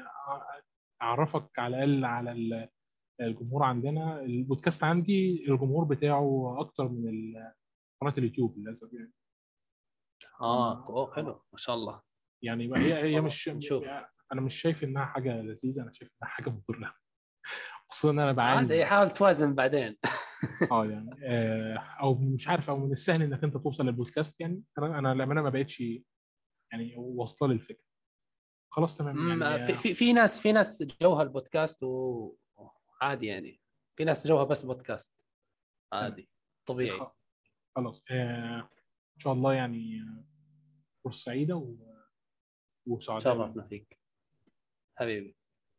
أعرفك 1.02 1.60
على 1.60 1.84
الأقل 1.84 2.06
على 2.06 2.32
ال- 2.32 2.70
الجمهور 3.22 3.64
عندنا. 3.64 4.22
البودكاست 4.22 4.84
عندي 4.84 5.46
الجمهور 5.52 5.84
بتاعه 5.86 6.56
أكتر 6.60 6.88
من 6.88 7.34
قناة 8.02 8.14
اليوتيوب 8.18 8.58
للأسف 8.58 8.94
يعني. 8.94 9.14
آه 10.42 10.88
أوه، 10.90 11.16
حلو 11.16 11.32
ما 11.54 11.58
شاء 11.58 11.76
الله. 11.76 12.02
يعني 12.44 12.78
هي 12.78 13.04
هي 13.16 13.22
مش 13.22 13.50
نشوف. 13.50 13.84
أنا 14.34 14.42
مش 14.42 14.56
شايف 14.62 14.84
إنها 14.84 15.06
حاجة 15.06 15.42
لذيذة 15.42 15.82
أنا 15.84 15.92
شايف 15.94 16.12
إنها 16.22 16.32
حاجة 16.32 16.50
مضرة. 16.50 16.96
خصوصا 17.90 18.14
ان 18.14 18.20
أنا 18.20 18.32
بعاني 18.32 18.86
حاول 18.86 19.14
توازن 19.14 19.56
بعدين. 19.56 19.98
آه 20.72 20.86
يعني 20.92 21.10
آه، 21.24 21.78
أو 21.78 22.16
مش 22.16 22.48
عارف 22.48 22.70
أو 22.70 22.78
من 22.78 22.92
السهل 22.92 23.24
إنك 23.24 23.44
أنت 23.44 23.58
توصل 23.58 23.86
للبودكاست 23.86 24.42
يعني 24.42 24.64
أنا 24.78 25.00
أنا 25.00 25.14
للأمانة 25.14 25.42
ما 25.42 25.50
بقتش 25.50 25.80
يعني 26.72 26.96
واصلة 26.98 27.48
للفكره 27.54 27.88
خلاص 28.74 28.98
تمام 28.98 29.42
يعني 29.42 29.68
في 29.68 29.74
في 29.74 29.94
في 29.94 30.14
ناس 30.14 30.42
في 30.42 30.52
ناس 30.52 30.84
جوها 31.02 31.24
البودكاست 31.24 31.84
وعادي 31.84 33.26
يعني. 33.26 33.62
في 33.98 34.04
ناس 34.04 34.28
جوها 34.28 34.44
بس 34.44 34.66
بودكاست. 34.66 35.14
عادي 35.94 36.30
طبيعي. 36.68 37.00
خلاص 37.76 38.04
آه 38.12 38.70
إن 39.16 39.20
شاء 39.20 39.34
الله 39.34 39.54
يعني 39.54 40.02
آه، 40.02 40.26
فرصة 41.04 41.24
سعيدة 41.24 41.56
و... 41.56 41.76
وسعداء 42.88 43.36
شرفنا 43.36 43.68
فيك. 43.68 44.00
حبيبي. 44.98 45.38